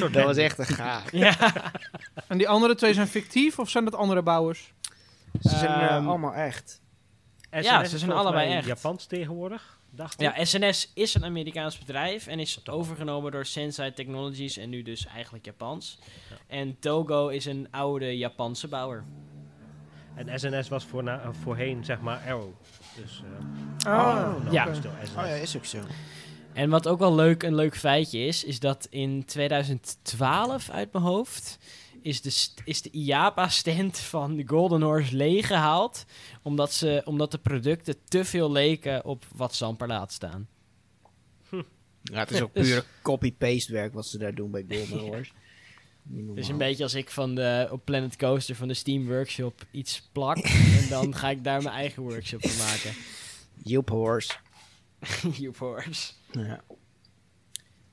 Dat 0.12 0.24
was 0.24 0.36
echt 0.36 0.58
een 0.58 0.66
gaaf. 0.66 1.12
ja. 1.26 1.36
En 2.28 2.38
die 2.38 2.48
andere 2.48 2.74
twee 2.74 2.94
zijn 2.94 3.06
fictief 3.06 3.58
of 3.58 3.70
zijn 3.70 3.84
dat 3.84 3.94
andere 3.94 4.22
bouwers? 4.22 4.72
Ze 5.40 5.48
zijn 5.48 5.80
eh, 5.80 5.86
Ehm, 5.86 6.08
allemaal 6.08 6.34
echt. 6.34 6.80
SNS 7.50 7.66
Ja, 7.66 7.84
ze 7.84 7.98
zijn 7.98 8.12
allebei 8.12 8.52
echt. 8.52 8.66
Japans 8.66 9.06
tegenwoordig, 9.06 9.77
dacht 9.90 10.20
ja, 10.20 10.44
SNS 10.44 10.90
is 10.94 11.14
een 11.14 11.24
Amerikaans 11.24 11.78
bedrijf 11.78 12.26
en 12.26 12.38
is 12.38 12.68
overgenomen 12.68 13.32
door 13.32 13.44
Sensei 13.46 13.92
Technologies 13.92 14.56
en 14.56 14.68
nu 14.68 14.82
dus 14.82 15.06
eigenlijk 15.06 15.44
Japans. 15.44 15.98
En 16.46 16.76
Togo 16.78 17.28
is 17.28 17.44
een 17.44 17.68
oude 17.70 18.16
Japanse 18.16 18.68
bouwer. 18.68 19.04
En 20.14 20.38
SNS 20.40 20.68
was 20.68 20.84
voorna- 20.84 21.20
eh, 21.20 21.28
voorheen, 21.42 21.84
zeg 21.84 22.00
maar, 22.00 22.20
Arrow. 22.26 22.50
Dus, 22.96 23.22
eh, 23.84 23.92
Oh, 23.94 24.34
ja. 24.50 24.74
stil. 24.74 24.90
Oh 24.90 25.26
ja, 25.26 25.34
is 25.34 25.56
ook 25.56 25.64
zo. 25.64 25.78
En 26.52 26.70
wat 26.70 26.86
ook 26.88 26.98
wel 26.98 27.14
leuk, 27.14 27.42
een 27.42 27.54
leuk 27.54 27.76
feitje 27.76 28.18
is, 28.18 28.44
is 28.44 28.60
dat 28.60 28.86
in 28.90 29.24
2012 29.24 30.70
uit 30.70 30.92
mijn 30.92 31.04
hoofd 31.04 31.58
is 32.08 32.20
de, 32.20 32.62
is 32.64 32.82
de 32.82 32.90
IAPA-stand 32.90 33.98
van 33.98 34.36
de 34.36 34.46
Golden 34.46 34.82
Horse 34.82 35.16
leeggehaald. 35.16 36.04
Omdat, 36.42 36.72
ze, 36.72 37.02
omdat 37.04 37.30
de 37.30 37.38
producten 37.38 37.94
te 38.04 38.24
veel 38.24 38.52
leken 38.52 39.04
op 39.04 39.24
wat 39.34 39.54
Zamper 39.54 39.88
laat 39.88 40.12
staan. 40.12 40.48
Ja, 42.02 42.18
het 42.18 42.30
is 42.30 42.40
ook 42.40 42.54
Dus- 42.58 42.68
puur 42.68 42.84
copy-paste 43.02 43.72
werk 43.72 43.92
wat 43.92 44.06
ze 44.06 44.18
daar 44.18 44.34
doen 44.34 44.50
bij 44.50 44.64
Golden 44.68 44.98
Horse. 45.08 45.32
Het 46.28 46.38
is 46.38 46.48
een 46.48 46.58
beetje 46.58 46.82
als 46.82 46.94
ik 46.94 47.10
van 47.10 47.34
de, 47.34 47.68
op 47.70 47.84
Planet 47.84 48.16
Coaster 48.16 48.54
van 48.54 48.68
de 48.68 48.74
Steam 48.74 49.06
Workshop 49.06 49.66
iets 49.70 50.08
plak. 50.12 50.36
en 50.80 50.88
dan 50.88 51.14
ga 51.14 51.30
ik 51.30 51.44
daar 51.44 51.62
mijn 51.62 51.74
eigen 51.74 52.02
workshop 52.02 52.48
van 52.48 52.66
maken. 52.66 52.92
Joep 53.62 53.88
Horse. 53.88 54.32
Joep 55.32 55.56
Horse. 55.56 56.12
Ja. 56.32 56.64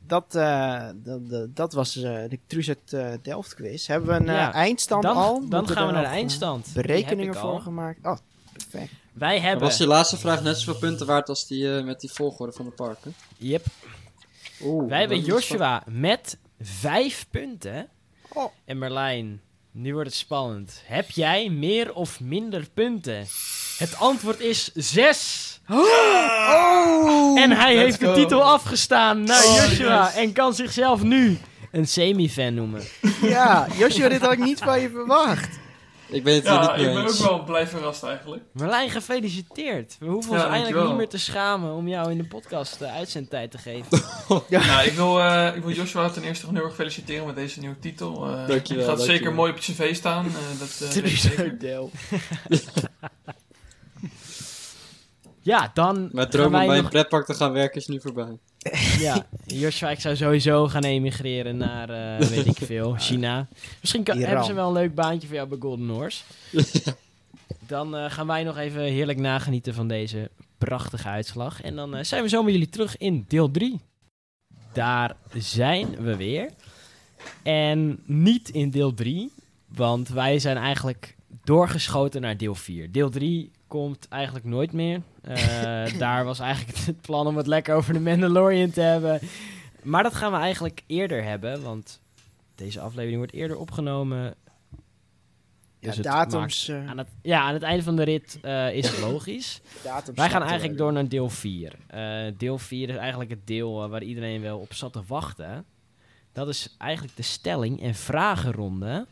Dat, 0.07 0.36
eh, 0.36 0.88
dat, 0.95 1.30
dat, 1.30 1.56
dat 1.56 1.73
was 1.73 1.95
eh, 1.95 2.03
de 2.03 2.40
Truset 2.48 2.94
eh 2.94 3.07
Delft 3.22 3.53
quiz. 3.53 3.88
Hebben 3.88 4.10
we 4.10 4.15
een 4.15 4.36
Ja, 4.36 4.53
eindstand 4.53 5.03
Dan, 5.03 5.15
al? 5.15 5.34
dan 5.49 5.60
Moeten 5.60 5.76
gaan 5.76 5.88
we 5.88 5.94
naar 5.94 6.02
de 6.03 6.07
eindstand. 6.10 6.72
Berekeningen 6.73 7.34
ik 7.34 7.40
al. 7.40 7.52
voor 7.52 7.61
gemaakt. 7.61 8.06
Oh, 8.06 8.18
perfect. 8.53 8.91
Wij 9.14 9.40
hebben... 9.40 9.64
was 9.68 9.77
die 9.77 9.88
laatste 9.88 10.18
vraag 10.18 10.41
net 10.44 10.57
zoveel 10.57 10.80
punten 10.80 11.06
waard 11.07 11.30
als 11.30 11.48
die 11.48 11.77
eh, 11.77 11.84
met 11.84 11.99
die 11.99 12.11
volgorde 12.11 12.53
van 12.53 12.65
de 12.65 12.72
parken? 12.72 13.15
Yep. 13.38 13.65
Oeh, 14.61 14.90
Wij 14.90 14.99
hebben 14.99 15.19
Joshua 15.22 15.84
met 15.86 16.38
vijf 16.61 17.27
punten. 17.30 17.88
Oh. 18.34 18.52
En 18.65 18.77
Merlijn, 18.77 19.41
nu 19.72 19.94
wordt 19.94 20.10
het 20.10 20.18
spannend. 20.18 20.82
Heb 20.86 21.10
jij 21.11 21.49
meer 21.49 21.94
of 21.94 22.19
minder 22.19 22.69
punten? 22.73 23.26
Het 23.77 23.95
antwoord 23.98 24.40
is 24.40 24.72
zes. 24.73 25.55
Oh! 25.69 27.39
En 27.41 27.51
hij 27.51 27.75
let's 27.75 27.85
heeft 27.85 27.99
de 27.99 28.11
titel 28.21 28.43
afgestaan 28.43 29.23
naar 29.23 29.43
Oh, 29.45 29.55
Joshua. 29.55 30.03
yes. 30.05 30.15
En 30.15 30.33
kan 30.33 30.53
zichzelf 30.53 31.03
nu 31.03 31.37
een 31.71 31.87
semi-fan 31.87 32.53
noemen. 32.53 32.81
Ja, 33.21 33.67
Joshua, 33.77 34.09
dit 34.09 34.21
had 34.21 34.31
ik 34.31 34.39
niet 34.43 34.59
van 34.59 34.81
je 34.81 34.89
verwacht. 34.89 35.49
Ik 36.07 36.23
ben 36.23 36.33
het 36.35 36.43
Ja, 36.43 36.61
niet 36.61 36.69
ik 36.69 36.93
mee 36.93 37.03
ben 37.03 37.03
ook 37.13 37.17
wel 37.17 37.43
blij 37.43 37.67
verrast 37.67 38.03
eigenlijk. 38.03 38.43
Merlijn, 38.51 38.89
gefeliciteerd. 38.89 39.95
We 39.99 40.05
hoeven 40.05 40.33
Ja, 40.37 40.43
ons 40.43 40.53
eigenlijk 40.53 40.87
niet 40.87 40.95
meer 40.97 41.07
te 41.09 41.17
schamen 41.17 41.73
om 41.73 41.87
jou 41.87 42.11
in 42.11 42.17
de 42.17 42.23
podcast 42.27 42.79
de 42.79 42.87
uitzendtijd 42.89 43.51
te 43.51 43.57
geven. 43.57 44.01
Nou, 44.49 44.85
ik 44.85 44.93
wil, 44.93 45.19
eh, 45.19 45.55
ik 45.55 45.63
wil 45.63 45.71
Joshua 45.73 46.09
ten 46.09 46.23
eerste 46.23 46.39
gewoon 46.39 46.55
heel 46.55 46.65
erg 46.65 46.75
feliciteren 46.75 47.25
met 47.25 47.35
deze 47.35 47.59
nieuwe 47.59 47.79
titel. 47.79 48.13
Eh 48.13 48.21
Dankjewel, 48.21 48.47
Het 48.47 48.59
gaat 48.67 48.67
dankjewel. 48.67 49.05
zeker 49.05 49.33
mooi 49.33 49.51
op 49.51 49.57
je 49.57 49.73
cv 49.73 49.95
staan. 49.95 50.25
eh, 50.25 50.59
dat 50.59 50.81
eh, 50.89 50.93
weet 50.95 51.11
ik 51.11 51.17
zeker. 51.17 51.57
Ja, 55.45 55.72
dan 55.73 55.95
Mijn 55.95 56.11
gaan 56.11 56.30
droom 56.30 56.55
om 56.55 56.67
bij 56.67 56.77
een 56.77 56.89
pretpark 56.89 57.26
te 57.26 57.34
gaan 57.34 57.51
werken 57.51 57.81
is 57.81 57.88
nu 57.88 58.01
voorbij. 58.01 58.39
Ja, 58.97 59.26
Joshua, 59.45 59.89
ik 59.89 59.99
zou 59.99 60.15
sowieso 60.15 60.67
gaan 60.67 60.84
emigreren 60.84 61.57
naar, 61.57 61.89
eh, 61.89 62.27
weet 62.35 62.45
ik 62.45 62.57
veel, 62.57 62.95
China. 62.97 63.47
Misschien 63.81 64.03
kan, 64.03 64.17
hebben 64.17 64.45
ze 64.45 64.53
wel 64.53 64.67
een 64.67 64.73
leuk 64.73 64.95
baantje 64.95 65.27
voor 65.27 65.35
jou 65.35 65.49
bij 65.49 65.57
Golden 65.61 65.89
Horse. 65.89 66.23
Dan 67.67 67.95
eh, 67.95 68.11
gaan 68.11 68.27
wij 68.27 68.43
nog 68.43 68.57
even 68.57 68.81
heerlijk 68.81 69.19
nagenieten 69.19 69.73
van 69.73 69.88
deze 69.88 70.30
prachtige 70.57 71.07
uitslag. 71.07 71.61
En 71.61 71.76
dan 71.76 71.95
eh, 71.95 72.03
zijn 72.03 72.23
we 72.23 72.30
zo 72.30 72.43
met 72.43 72.53
jullie 72.53 72.69
terug 72.69 72.97
in 72.97 73.26
deel 73.27 73.51
3. 73.51 73.80
Daar 74.73 75.15
zijn 75.34 75.95
we 75.95 76.15
weer. 76.15 76.49
En 77.43 77.99
niet 78.05 78.49
in 78.49 78.69
deel 78.69 78.93
3, 78.93 79.31
want 79.67 80.09
wij 80.09 80.39
zijn 80.39 80.57
eigenlijk 80.57 81.15
doorgeschoten 81.43 82.22
naar 82.22 82.38
deel 82.38 82.55
4. 82.55 82.91
Deel 82.91 83.09
3 83.09 83.51
komt 83.76 84.07
eigenlijk 84.07 84.45
nooit 84.45 84.72
meer. 84.72 85.02
Eh, 85.22 85.99
daar 86.06 86.26
was 86.26 86.39
eigenlijk 86.39 86.77
het 86.77 87.02
plan 87.02 87.27
om 87.27 87.38
het 87.38 87.47
lekker 87.47 87.76
over 87.76 87.93
de 87.93 87.99
Mandalorian 87.99 88.69
te 88.69 88.81
hebben. 88.81 89.19
Maar 89.84 90.03
dat 90.03 90.14
gaan 90.15 90.31
we 90.31 90.38
eigenlijk 90.38 90.81
eerder 90.88 91.23
hebben, 91.23 91.61
want 91.61 91.99
deze 92.56 92.80
aflevering 92.80 93.18
wordt 93.18 93.34
eerder 93.34 93.57
opgenomen. 93.57 94.35
Ja, 95.80 95.88
Dus 95.88 95.95
het 95.95 96.03
datums, 96.06 96.68
maakt- 96.68 96.84
eh, 96.84 96.89
aan 96.89 96.97
het, 96.97 97.07
ja, 97.22 97.41
aan 97.41 97.53
het 97.53 97.64
einde 97.64 97.84
van 97.84 97.95
de 97.95 98.03
rit 98.03 98.39
eh, 98.41 98.73
is 98.73 98.88
het 98.89 98.99
logisch. 98.99 99.61
datums 99.84 100.18
Wij 100.18 100.30
gaan 100.30 100.43
eigenlijk 100.43 100.77
door 100.77 100.93
naar 100.93 101.07
deel 101.07 101.30
4. 101.30 101.73
Eh, 101.88 102.26
deel 102.38 102.57
4 102.57 102.89
is 102.89 102.95
eigenlijk 102.95 103.30
het 103.30 103.47
deel 103.47 103.89
waar 103.89 104.03
iedereen 104.03 104.41
wel 104.41 104.60
op 104.60 104.73
zat 104.73 104.93
te 104.93 105.02
wachten. 105.07 105.65
Dat 106.34 106.47
is 106.47 106.76
eigenlijk 106.77 107.15
de 107.15 107.23
stelling 107.23 107.81
en 107.81 107.95
vragenronde. 107.95 109.06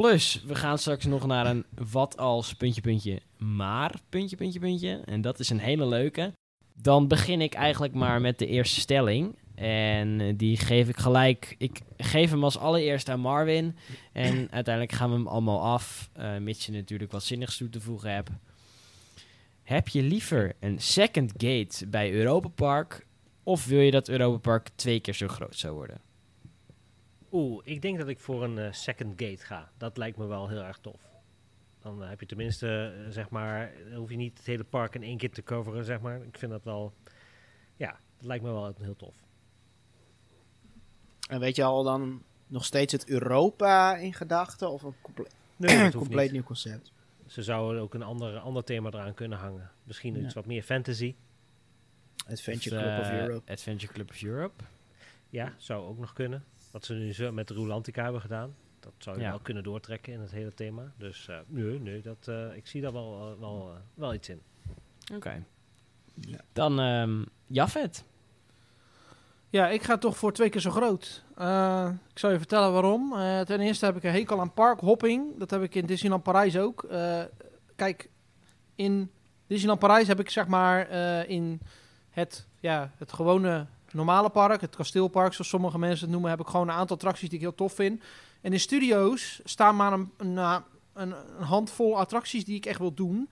Plus, 0.00 0.42
we 0.46 0.54
gaan 0.54 0.78
straks 0.78 1.04
nog 1.04 1.26
naar 1.26 1.46
een 1.46 1.64
wat 1.90 2.16
als 2.16 2.54
puntje 2.54 2.80
puntje 2.80 3.20
maar 3.38 3.94
puntje 4.08 4.36
puntje 4.36 4.60
puntje. 4.60 5.02
En 5.04 5.20
dat 5.20 5.38
is 5.38 5.50
een 5.50 5.58
hele 5.58 5.86
leuke. 5.86 6.32
Dan 6.74 7.08
begin 7.08 7.40
ik 7.40 7.54
eigenlijk 7.54 7.94
maar 7.94 8.20
met 8.20 8.38
de 8.38 8.46
eerste 8.46 8.80
stelling. 8.80 9.36
En 9.54 10.36
die 10.36 10.56
geef 10.56 10.88
ik 10.88 10.96
gelijk. 10.96 11.54
Ik 11.58 11.80
geef 11.96 12.30
hem 12.30 12.44
als 12.44 12.58
allereerst 12.58 13.08
aan 13.08 13.20
Marvin. 13.20 13.76
En 14.12 14.50
uiteindelijk 14.50 14.94
gaan 14.94 15.10
we 15.10 15.16
hem 15.16 15.26
allemaal 15.26 15.62
af. 15.62 16.10
eh 16.12 16.36
mits 16.36 16.66
je 16.66 16.72
natuurlijk 16.72 17.12
wat 17.12 17.24
zinnigs 17.24 17.56
toe 17.56 17.68
te 17.68 17.80
voegen 17.80 18.14
hebt. 18.14 18.30
Heb 19.62 19.88
je 19.88 20.02
liever 20.02 20.52
een 20.60 20.80
second 20.80 21.32
gate 21.36 21.86
bij 21.86 22.12
Europa 22.12 22.48
Park? 22.48 23.06
Of 23.42 23.66
wil 23.66 23.80
je 23.80 23.90
dat 23.90 24.08
Europa 24.08 24.38
Park 24.38 24.68
twee 24.74 25.00
keer 25.00 25.14
zo 25.14 25.28
groot 25.28 25.56
zou 25.56 25.74
worden? 25.74 26.09
Oeh, 27.32 27.60
ik 27.64 27.82
denk 27.82 27.98
dat 27.98 28.08
ik 28.08 28.20
voor 28.20 28.44
een 28.44 28.58
eh, 28.58 28.72
second 28.72 29.22
gate 29.22 29.44
ga. 29.44 29.70
Dat 29.76 29.96
lijkt 29.96 30.16
me 30.16 30.26
wel 30.26 30.48
heel 30.48 30.62
erg 30.62 30.78
tof. 30.78 31.00
Dan 31.80 32.02
eh, 32.02 32.08
heb 32.08 32.20
je 32.20 32.26
tenminste, 32.26 32.94
eh, 33.04 33.10
zeg 33.12 33.30
maar, 33.30 33.72
dan 33.88 33.98
hoef 33.98 34.10
je 34.10 34.16
niet 34.16 34.36
het 34.38 34.46
hele 34.46 34.64
park 34.64 34.94
in 34.94 35.02
één 35.02 35.16
keer 35.18 35.30
te 35.30 35.42
coveren, 35.42 35.84
zeg 35.84 36.00
maar. 36.00 36.22
Ik 36.22 36.38
vind 36.38 36.50
dat 36.52 36.64
wel, 36.64 36.92
ja, 37.76 37.90
dat 38.16 38.26
lijkt 38.26 38.44
me 38.44 38.50
wel 38.50 38.74
heel 38.80 38.96
tof. 38.96 39.14
En 41.28 41.40
weet 41.40 41.56
je 41.56 41.64
al 41.64 41.82
dan 41.82 42.22
nog 42.46 42.64
steeds 42.64 42.92
het 42.92 43.08
Europa 43.08 43.96
in 43.96 44.14
gedachten? 44.14 44.70
Of 44.70 44.82
een 44.82 44.94
comple- 45.02 45.26
Nee, 45.56 45.90
compleet 45.96 46.22
niet. 46.24 46.32
nieuw 46.32 46.42
concept? 46.42 46.92
ze 47.26 47.42
zouden 47.42 47.82
ook 47.82 47.94
een 47.94 48.02
ander, 48.02 48.38
ander 48.38 48.64
thema 48.64 48.88
eraan 48.90 49.14
kunnen 49.14 49.38
hangen. 49.38 49.70
Misschien 49.84 50.14
Ja. 50.14 50.24
iets 50.24 50.34
wat 50.34 50.46
meer 50.46 50.62
fantasy. 50.62 51.14
Adventure 52.30 52.76
Of, 52.76 52.82
Club 52.82 53.00
of 53.00 53.10
Europe. 53.10 53.52
Adventure 53.52 53.92
Club 53.92 54.10
of 54.10 54.22
Europe. 54.22 54.64
Ja, 55.28 55.54
zou 55.56 55.86
ook 55.88 55.98
nog 55.98 56.12
kunnen. 56.12 56.44
Wat 56.70 56.84
ze 56.84 56.94
nu 56.94 57.12
zo 57.12 57.32
met 57.32 57.48
de 57.48 57.54
Rulantica 57.54 58.02
hebben 58.02 58.20
gedaan. 58.20 58.54
Dat 58.80 58.92
zou 58.98 59.16
je 59.16 59.22
Ja. 59.22 59.30
wel 59.30 59.38
kunnen 59.40 59.62
doortrekken 59.62 60.12
in 60.12 60.20
het 60.20 60.30
hele 60.30 60.54
thema. 60.54 60.92
Dus 60.96 61.28
eh, 61.28 61.38
nee, 61.46 61.80
nee 61.80 62.02
dat, 62.02 62.28
eh, 62.28 62.56
ik 62.56 62.66
zie 62.66 62.80
daar 62.80 62.92
wel, 62.92 63.32
eh, 63.34 63.40
wel, 63.40 63.72
wel 63.94 64.14
iets 64.14 64.28
in. 64.28 64.40
Oké. 65.14 65.44
Ja. 66.14 66.38
Dan 66.52 66.80
ehm 66.80 67.22
Jafet. 67.46 68.04
Ja, 69.50 69.68
ik 69.68 69.82
ga 69.82 69.98
toch 69.98 70.16
voor 70.16 70.32
twee 70.32 70.48
keer 70.48 70.60
zo 70.60 70.70
groot. 70.70 71.24
Eh, 71.36 71.90
ik 72.12 72.18
zal 72.18 72.30
je 72.30 72.38
vertellen 72.38 72.72
waarom. 72.72 73.12
Eh, 73.16 73.40
ten 73.40 73.60
eerste 73.60 73.84
heb 73.84 73.96
ik 73.96 74.02
een 74.02 74.12
hekel 74.12 74.40
aan 74.40 74.52
parkhopping. 74.54 75.38
Dat 75.38 75.50
heb 75.50 75.62
ik 75.62 75.74
in 75.74 75.86
Disneyland 75.86 76.22
Parijs 76.22 76.56
ook. 76.58 76.82
Eh, 76.84 77.22
kijk, 77.76 78.10
in 78.74 79.10
Disneyland 79.46 79.80
Parijs 79.80 80.06
heb 80.08 80.20
ik 80.20 80.30
zeg 80.30 80.46
maar 80.46 80.88
eh, 80.88 81.28
in 81.28 81.60
het, 82.10 82.46
ja, 82.60 82.90
het 82.96 83.12
gewone 83.12 83.66
normale 83.92 84.28
park, 84.28 84.60
het 84.60 84.76
kasteelpark 84.76 85.32
zoals 85.32 85.48
sommige 85.48 85.78
mensen 85.78 86.04
het 86.04 86.12
noemen, 86.12 86.30
heb 86.30 86.40
ik 86.40 86.46
gewoon 86.46 86.68
een 86.68 86.74
aantal 86.74 86.96
attracties 86.96 87.28
die 87.28 87.38
ik 87.38 87.44
heel 87.44 87.54
tof 87.54 87.72
vind. 87.72 88.02
En 88.40 88.52
in 88.52 88.60
studio's 88.60 89.40
staan 89.44 89.76
maar 89.76 89.92
een, 89.92 90.10
een, 90.16 90.36
een, 90.36 90.62
een 91.38 91.44
handvol 91.44 91.98
attracties 91.98 92.44
die 92.44 92.56
ik 92.56 92.66
echt 92.66 92.78
wil 92.78 92.94
doen. 92.94 93.30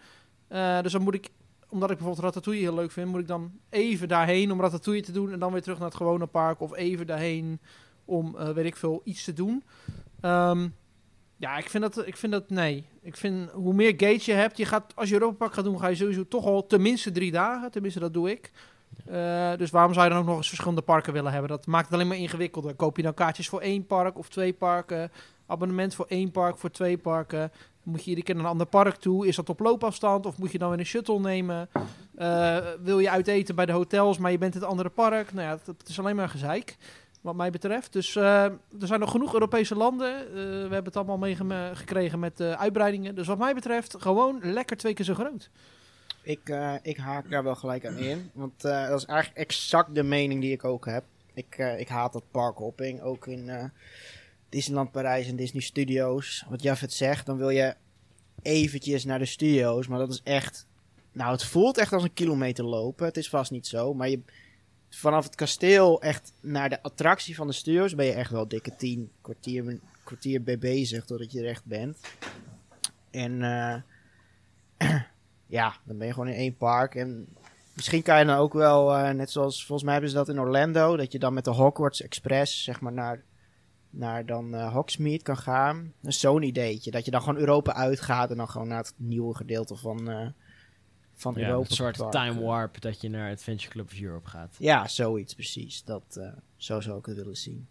Eh, 0.48 0.80
dus 0.80 0.92
dan 0.92 1.02
moet 1.02 1.14
ik 1.14 1.30
omdat 1.68 1.90
ik 1.90 1.96
bijvoorbeeld 1.96 2.26
Ratatouille 2.26 2.62
heel 2.62 2.74
leuk 2.74 2.90
vind, 2.90 3.08
moet 3.08 3.20
ik 3.20 3.26
dan 3.26 3.52
even 3.68 4.08
daarheen 4.08 4.52
om 4.52 4.60
Ratatouille 4.60 5.02
te 5.02 5.12
doen 5.12 5.32
en 5.32 5.38
dan 5.38 5.52
weer 5.52 5.62
terug 5.62 5.78
naar 5.78 5.88
het 5.88 5.96
gewone 5.96 6.26
park 6.26 6.60
of 6.60 6.76
even 6.76 7.06
daarheen 7.06 7.60
om, 8.04 8.36
eh, 8.36 8.50
weet 8.50 8.64
ik 8.64 8.76
veel, 8.76 9.00
iets 9.04 9.24
te 9.24 9.32
doen. 9.32 9.64
Ehm, 10.20 10.68
ja, 11.36 11.58
ik 11.58 11.70
vind 11.70 11.82
dat, 11.82 12.06
ik 12.06 12.16
vind 12.16 12.32
dat, 12.32 12.50
nee. 12.50 12.86
Ik 13.02 13.16
vind, 13.16 13.50
hoe 13.50 13.74
meer 13.74 13.90
gates 13.90 14.24
je 14.24 14.32
hebt, 14.32 14.56
je 14.56 14.64
gaat, 14.64 14.92
als 14.96 15.08
je 15.08 15.14
Europa 15.14 15.36
Park 15.36 15.52
gaat 15.52 15.64
doen, 15.64 15.80
ga 15.80 15.88
je 15.88 15.94
sowieso 15.94 16.28
toch 16.28 16.44
al 16.44 16.66
tenminste 16.66 17.10
drie 17.10 17.30
dagen. 17.30 17.70
Tenminste, 17.70 18.00
dat 18.00 18.12
doe 18.12 18.30
ik. 18.30 18.50
Eh, 19.10 19.52
dus 19.56 19.70
waarom 19.70 19.92
zou 19.92 20.04
je 20.04 20.10
dan 20.10 20.20
ook 20.20 20.26
nog 20.26 20.36
eens 20.36 20.48
verschillende 20.48 20.82
parken 20.82 21.12
willen 21.12 21.32
hebben? 21.32 21.50
Dat 21.50 21.66
maakt 21.66 21.84
het 21.84 21.94
alleen 21.94 22.08
maar 22.08 22.16
ingewikkelder. 22.16 22.74
Koop 22.74 22.96
je 22.96 23.02
dan 23.02 23.14
kaartjes 23.14 23.48
voor 23.48 23.60
één 23.60 23.86
park 23.86 24.18
of 24.18 24.28
twee 24.28 24.52
parken? 24.52 25.10
Abonnement 25.46 25.94
voor 25.94 26.06
één 26.08 26.30
park, 26.30 26.58
voor 26.58 26.70
twee 26.70 26.98
parken? 26.98 27.52
Moet 27.82 28.02
je 28.02 28.08
iedere 28.08 28.26
keer 28.26 28.34
naar 28.34 28.44
een 28.44 28.50
ander 28.50 28.66
park 28.66 28.94
toe? 28.94 29.26
Is 29.26 29.36
dat 29.36 29.48
op 29.48 29.60
loopafstand? 29.60 30.26
Of 30.26 30.38
moet 30.38 30.52
je 30.52 30.58
dan 30.58 30.70
weer 30.70 30.78
een 30.78 30.86
shuttle 30.86 31.20
nemen? 31.20 31.68
Eh, 32.14 32.56
wil 32.82 32.98
je 32.98 33.10
uiteten 33.10 33.54
bij 33.54 33.66
de 33.66 33.72
hotels, 33.72 34.18
maar 34.18 34.30
je 34.30 34.38
bent 34.38 34.54
in 34.54 34.60
het 34.60 34.68
andere 34.70 34.88
park? 34.88 35.32
Nou 35.32 35.46
ja, 35.46 35.58
het 35.64 35.88
is 35.88 35.98
alleen 35.98 36.16
maar 36.16 36.28
gezeik, 36.28 36.76
wat 37.20 37.34
mij 37.34 37.50
betreft. 37.50 37.92
Dus 37.92 38.16
eh, 38.16 38.44
er 38.44 38.58
zijn 38.86 39.00
nog 39.00 39.10
genoeg 39.10 39.32
Europese 39.32 39.74
landen. 39.74 40.14
We 40.34 40.58
hebben 40.60 40.84
het 40.84 40.96
allemaal 40.96 41.18
meegekregen 41.18 42.18
met 42.18 42.40
uitbreidingen. 42.40 43.14
Dus 43.14 43.26
wat 43.26 43.38
mij 43.38 43.54
betreft, 43.54 43.96
gewoon 43.98 44.38
lekker 44.42 44.76
twee 44.76 44.94
keer 44.94 45.04
zo 45.04 45.14
groot. 45.14 45.50
Ik, 46.22 46.48
eh, 46.48 46.74
ik 46.82 46.96
haak 46.96 47.30
daar 47.30 47.42
wel 47.42 47.54
gelijk 47.54 47.86
aan 47.86 47.96
in. 47.96 48.30
Want 48.34 48.64
eh, 48.64 48.88
dat 48.88 48.98
is 49.00 49.06
eigenlijk 49.06 49.38
exact 49.40 49.94
de 49.94 50.02
mening 50.02 50.40
die 50.40 50.52
ik 50.52 50.64
ook 50.64 50.86
heb. 50.86 51.04
Ik, 51.34 51.58
eh, 51.58 51.80
ik 51.80 51.88
haat 51.88 52.12
dat 52.12 52.30
parkhopping. 52.30 53.00
Ook 53.00 53.26
in 53.26 53.72
Disneyland 54.48 54.90
Parijs 54.90 55.28
en 55.28 55.36
Disney 55.36 55.62
Studios. 55.62 56.44
Wat 56.48 56.62
Jafet 56.62 56.92
zegt, 56.92 57.26
dan 57.26 57.36
wil 57.36 57.50
je 57.50 57.74
eventjes 58.42 59.04
naar 59.04 59.18
de 59.18 59.24
studio's. 59.24 59.86
Maar 59.86 59.98
dat 59.98 60.10
is 60.10 60.20
echt... 60.24 60.66
Nou, 61.12 61.32
het 61.32 61.44
voelt 61.44 61.78
echt 61.78 61.92
als 61.92 62.02
een 62.02 62.12
kilometer 62.12 62.64
lopen. 62.64 63.06
Het 63.06 63.16
is 63.16 63.28
vast 63.28 63.50
niet 63.50 63.66
zo. 63.66 63.94
Maar 63.94 64.08
je, 64.08 64.20
vanaf 64.88 65.24
het 65.24 65.34
kasteel 65.34 66.02
echt 66.02 66.32
naar 66.40 66.68
de 66.68 66.82
attractie 66.82 67.34
van 67.34 67.46
de 67.46 67.52
studio's... 67.52 67.94
ben 67.94 68.06
je 68.06 68.12
echt 68.12 68.30
wel 68.30 68.48
dikke 68.48 68.76
tien 68.76 69.10
kwartier, 69.20 69.78
kwartier 70.04 70.42
bij 70.42 70.58
bezig 70.58 71.04
totdat 71.04 71.32
je 71.32 71.40
er 71.40 71.48
echt 71.48 71.64
bent. 71.64 71.98
En... 73.10 73.84
ja, 75.48 75.76
dan 75.84 75.98
ben 75.98 76.06
je 76.06 76.12
gewoon 76.12 76.28
in 76.28 76.34
één 76.34 76.56
park. 76.56 76.94
En 76.94 77.28
misschien 77.74 78.02
kan 78.02 78.18
je 78.18 78.24
dan 78.24 78.36
ook 78.36 78.52
wel, 78.52 78.94
eh, 78.96 79.10
net 79.14 79.30
zoals 79.30 79.56
volgens 79.58 79.82
mij 79.82 79.92
hebben 79.92 80.10
ze 80.10 80.16
dat 80.16 80.28
in 80.28 80.40
Orlando, 80.40 80.96
dat 80.96 81.12
je 81.12 81.18
dan 81.18 81.34
met 81.34 81.44
de 81.44 81.50
Hogwarts 81.50 82.02
Express, 82.02 82.62
zeg 82.64 82.80
maar, 82.80 82.92
naar, 82.92 83.24
naar 83.90 84.26
dan 84.26 84.54
eh, 84.54 84.72
Hogsmeade 84.72 85.22
kan 85.22 85.36
gaan. 85.36 85.92
Dat 86.00 86.12
is 86.12 86.20
zo'n 86.20 86.42
ideetje. 86.42 86.90
Dat 86.90 87.04
je 87.04 87.10
dan 87.10 87.22
gewoon 87.22 87.38
Europa 87.40 87.74
uitgaat 87.74 88.30
en 88.30 88.36
dan 88.36 88.48
gewoon 88.48 88.68
naar 88.68 88.78
het 88.78 88.94
nieuwe 88.96 89.34
gedeelte 89.34 89.76
van, 89.76 90.10
eh 90.10 90.26
van 91.14 91.34
Ja, 91.36 91.46
Europa. 91.46 91.68
een 91.70 91.74
soort 91.76 91.96
Park. 91.96 92.12
time 92.12 92.40
warp 92.40 92.80
dat 92.80 93.00
je 93.00 93.08
naar 93.08 93.30
Adventure 93.32 93.70
Club 93.70 93.84
of 93.86 94.00
Europe 94.00 94.28
gaat. 94.28 94.56
Ja, 94.58 94.88
zoiets 94.88 95.34
precies. 95.34 95.84
Dat, 95.84 96.20
zo 96.56 96.80
zou 96.80 96.98
ik 96.98 97.06
het 97.06 97.16
willen 97.16 97.36
zien. 97.36 97.68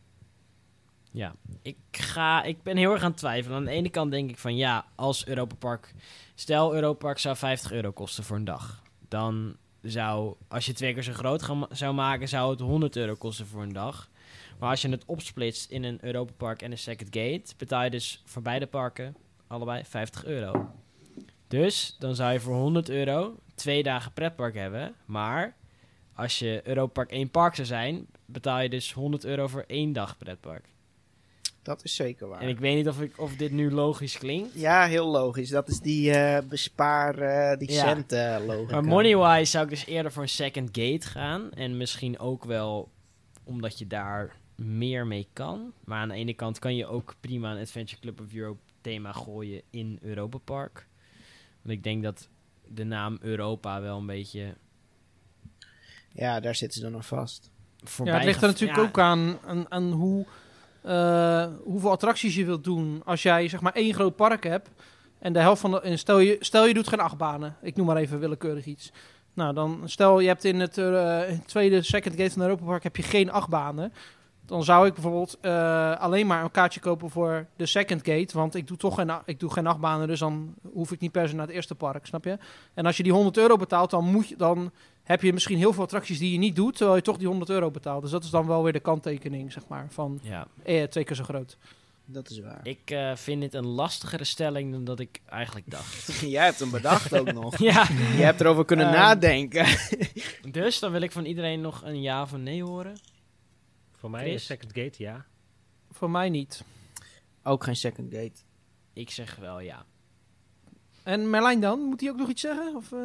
Ja, 1.17 1.35
ik, 1.61 1.77
ga, 1.91 2.43
ik 2.43 2.63
ben 2.63 2.77
heel 2.77 2.91
erg 2.91 3.03
aan 3.03 3.09
het 3.09 3.19
twijfelen. 3.19 3.57
Aan 3.57 3.65
de 3.65 3.71
ene 3.71 3.89
kant 3.89 4.11
denk 4.11 4.29
ik 4.29 4.37
van 4.37 4.55
ja, 4.55 4.85
als 4.95 5.27
Europa 5.27 5.55
Park... 5.55 5.93
Stel, 6.35 6.73
Europa 6.73 6.97
Park 6.97 7.19
zou 7.19 7.35
50 7.35 7.71
euro 7.71 7.91
kosten 7.91 8.23
voor 8.23 8.35
een 8.35 8.43
dag. 8.43 8.81
Dan 9.07 9.55
zou, 9.81 10.35
als 10.47 10.65
je 10.65 10.73
twee 10.73 10.93
keer 10.93 11.03
zo 11.03 11.13
groot 11.13 11.49
zou 11.69 11.93
maken, 11.93 12.27
zou 12.27 12.51
het 12.51 12.59
100 12.59 12.95
euro 12.95 13.15
kosten 13.15 13.45
voor 13.45 13.61
een 13.61 13.73
dag. 13.73 14.09
Maar 14.59 14.69
als 14.69 14.81
je 14.81 14.89
het 14.89 15.05
opsplitst 15.05 15.71
in 15.71 15.83
een 15.83 15.97
Europa 16.01 16.33
Park 16.37 16.61
en 16.61 16.71
een 16.71 16.77
Second 16.77 17.15
Gate, 17.15 17.53
betaal 17.57 17.83
je 17.83 17.89
dus 17.89 18.21
voor 18.25 18.41
beide 18.41 18.67
parken 18.67 19.15
allebei 19.47 19.83
50 19.85 20.25
euro. 20.25 20.69
Dus 21.47 21.95
dan 21.99 22.15
zou 22.15 22.33
je 22.33 22.39
voor 22.39 22.55
100 22.55 22.89
euro 22.89 23.39
twee 23.55 23.83
dagen 23.83 24.13
pretpark 24.13 24.55
hebben. 24.55 24.95
Maar 25.05 25.55
als 26.13 26.39
je 26.39 26.61
Europa 26.63 26.91
Park 26.91 27.11
één 27.11 27.31
park 27.31 27.55
zou 27.55 27.67
zijn, 27.67 28.07
betaal 28.25 28.59
je 28.59 28.69
dus 28.69 28.93
100 28.93 29.25
euro 29.25 29.47
voor 29.47 29.63
één 29.67 29.93
dag 29.93 30.17
pretpark. 30.17 30.75
Dat 31.67 31.83
is 31.83 31.95
zeker 31.95 32.27
waar. 32.27 32.41
En 32.41 32.47
ik 32.47 32.59
weet 32.59 32.75
niet 32.75 32.87
of, 32.87 33.01
ik, 33.01 33.19
of 33.19 33.35
dit 33.35 33.51
nu 33.51 33.71
logisch 33.71 34.17
klinkt. 34.17 34.53
Ja, 34.53 34.85
heel 34.85 35.07
logisch. 35.07 35.49
Dat 35.49 35.67
is 35.69 35.79
die 35.79 36.11
eh, 36.11 36.47
bespaar, 36.47 37.17
eh, 37.19 37.57
die 37.57 37.71
Ja. 37.71 37.83
centen 37.85 38.45
logica. 38.45 38.71
Maar 38.71 38.83
money-wise 38.89 39.51
zou 39.51 39.63
ik 39.63 39.69
dus 39.69 39.85
eerder 39.85 40.11
voor 40.11 40.21
een 40.23 40.29
second 40.29 40.69
gate 40.71 41.07
gaan. 41.07 41.51
En 41.51 41.77
misschien 41.77 42.19
ook 42.19 42.43
wel 42.45 42.91
omdat 43.43 43.79
je 43.79 43.87
daar 43.87 44.35
meer 44.55 45.07
mee 45.07 45.27
kan. 45.33 45.73
Maar 45.85 45.99
aan 45.99 46.07
de 46.07 46.13
ene 46.13 46.33
kant 46.33 46.59
kan 46.59 46.75
je 46.75 46.85
ook 46.85 47.15
prima 47.19 47.51
een 47.51 47.61
Adventure 47.61 48.01
Club 48.01 48.19
of 48.21 48.33
Europe 48.33 48.59
thema 48.81 49.11
gooien 49.11 49.61
in 49.69 49.99
Europa 50.01 50.37
Park. 50.37 50.87
Want 51.61 51.77
ik 51.77 51.83
denk 51.83 52.03
dat 52.03 52.29
de 52.67 52.83
naam 52.83 53.17
Europa 53.21 53.81
wel 53.81 53.97
een 53.97 54.05
beetje 54.05 54.55
Ja, 56.13 56.39
daar 56.39 56.55
zitten 56.55 56.77
ze 56.77 56.83
dan 56.83 56.91
nog 56.93 57.05
vast. 57.05 57.51
voorbij... 57.83 58.13
Ja, 58.13 58.19
het 58.19 58.27
ligt 58.29 58.41
er 58.41 58.47
natuurlijk 58.47 58.79
ja, 58.79 58.85
ook 58.85 58.99
aan, 58.99 59.37
aan, 59.45 59.71
aan 59.71 59.91
hoe, 59.91 60.25
eh, 60.87 61.45
hoeveel 61.63 61.91
attracties 61.91 62.35
je 62.35 62.45
wilt 62.45 62.63
doen. 62.63 63.01
Als 63.05 63.23
jij 63.23 63.47
zeg 63.47 63.61
maar 63.61 63.73
één 63.73 63.93
groot 63.93 64.15
park 64.15 64.43
hebt 64.43 64.69
en 65.19 65.33
de 65.33 65.39
helft 65.39 65.61
van 65.61 65.71
de... 65.71 65.81
en 65.81 65.99
Stel 65.99 66.19
je, 66.19 66.37
stel 66.39 66.65
je 66.65 66.73
doet 66.73 66.87
geen 66.87 66.99
achtbanen. 66.99 67.55
Ik 67.61 67.75
noem 67.75 67.85
maar 67.85 67.97
even 67.97 68.19
willekeurig 68.19 68.65
iets. 68.65 68.91
Nou, 69.33 69.53
dan 69.53 69.81
stel 69.85 70.19
je 70.19 70.27
hebt 70.27 70.43
in 70.43 70.59
het 70.59 70.77
eh, 70.77 71.21
tweede, 71.45 71.81
second 71.81 72.15
gate 72.15 72.31
van 72.31 72.41
Europa 72.41 72.65
Park 72.65 72.83
heb 72.83 72.95
je 72.95 73.03
geen 73.03 73.31
achtbanen. 73.31 73.93
Dan 74.47 74.63
zou 74.63 74.87
ik 74.87 74.93
bijvoorbeeld 74.93 75.37
eh, 75.41 75.99
alleen 75.99 76.27
maar 76.27 76.43
een 76.43 76.51
kaartje 76.51 76.79
kopen 76.79 77.09
voor 77.09 77.45
de 77.55 77.65
second 77.65 78.01
gate. 78.05 78.37
Want 78.37 78.55
ik 78.55 78.67
doe 78.67 78.77
toch 78.77 78.95
geen, 78.95 79.11
ik 79.25 79.39
doe 79.39 79.51
geen 79.51 79.67
achtbanen, 79.67 80.07
dus 80.07 80.19
dan 80.19 80.53
hoef 80.73 80.91
ik 80.91 80.99
niet 80.99 81.11
per 81.11 81.29
se 81.29 81.35
naar 81.35 81.45
het 81.45 81.55
eerste 81.55 81.75
park, 81.75 82.05
snap 82.05 82.23
je? 82.23 82.37
En 82.73 82.85
als 82.85 82.97
je 82.97 83.03
die 83.03 83.11
100 83.11 83.37
euro 83.37 83.55
betaalt, 83.57 83.89
dan, 83.89 84.05
moet 84.05 84.27
je, 84.27 84.35
dan 84.35 84.71
heb 85.03 85.21
je 85.21 85.33
misschien 85.33 85.57
heel 85.57 85.73
veel 85.73 85.83
attracties 85.83 86.19
die 86.19 86.31
je 86.31 86.37
niet 86.37 86.55
doet, 86.55 86.75
terwijl 86.75 86.97
je 86.97 87.03
toch 87.03 87.17
die 87.17 87.27
100 87.27 87.49
euro 87.49 87.71
betaalt. 87.71 88.01
Dus 88.01 88.11
dat 88.11 88.23
is 88.23 88.29
dan 88.29 88.47
wel 88.47 88.63
weer 88.63 88.73
de 88.73 88.79
kanttekening, 88.79 89.51
zeg 89.51 89.63
maar, 89.67 89.85
van 89.89 90.19
Ja, 90.23 90.47
eh, 90.63 90.83
twee 90.83 91.03
keer 91.03 91.15
zo 91.15 91.23
groot. 91.23 91.57
Dat 92.09 92.29
is 92.29 92.39
waar. 92.39 92.59
ik 92.63 92.79
eh, 92.91 93.15
vind 93.15 93.41
dit 93.41 93.53
een 93.53 93.65
lastigere 93.67 94.23
stelling 94.23 94.71
dan 94.71 94.83
dat 94.83 94.99
ik 94.99 95.19
eigenlijk 95.29 95.69
dacht. 95.71 96.13
Jij 96.29 96.43
hebt 96.45 96.59
hem 96.59 96.71
bedacht 96.71 97.17
ook 97.19 97.31
nog. 97.33 97.57
ja, 97.71 97.87
Je 98.17 98.23
hebt 98.23 98.41
erover 98.41 98.65
kunnen 98.65 98.85
Ehm, 98.85 98.95
nadenken. 98.95 99.65
dus 100.51 100.79
dan 100.79 100.91
wil 100.91 101.01
ik 101.01 101.11
van 101.11 101.25
iedereen 101.25 101.61
nog 101.61 101.81
een 101.83 102.01
ja 102.01 102.21
of 102.21 102.31
een 102.31 102.43
nee 102.43 102.63
horen. 102.63 102.97
Voor 103.99 104.09
mij 104.09 104.21
Chris? 104.21 104.33
is 104.35 104.45
Second 104.45 104.71
Gate, 104.73 105.03
ja. 105.03 105.25
Voor 105.91 106.09
mij 106.09 106.29
niet. 106.29 106.63
Ook 107.43 107.63
geen 107.63 107.75
second 107.75 108.13
gate. 108.13 108.39
Ik 108.93 109.09
zeg 109.09 109.35
wel 109.35 109.59
ja. 109.59 109.85
En 111.03 111.29
Merlijn 111.29 111.59
dan? 111.61 111.79
Moet 111.79 112.01
hij 112.01 112.09
ook 112.09 112.17
nog 112.17 112.29
iets 112.29 112.41
zeggen? 112.41 112.75
Of, 112.75 112.91
eh? 112.91 112.99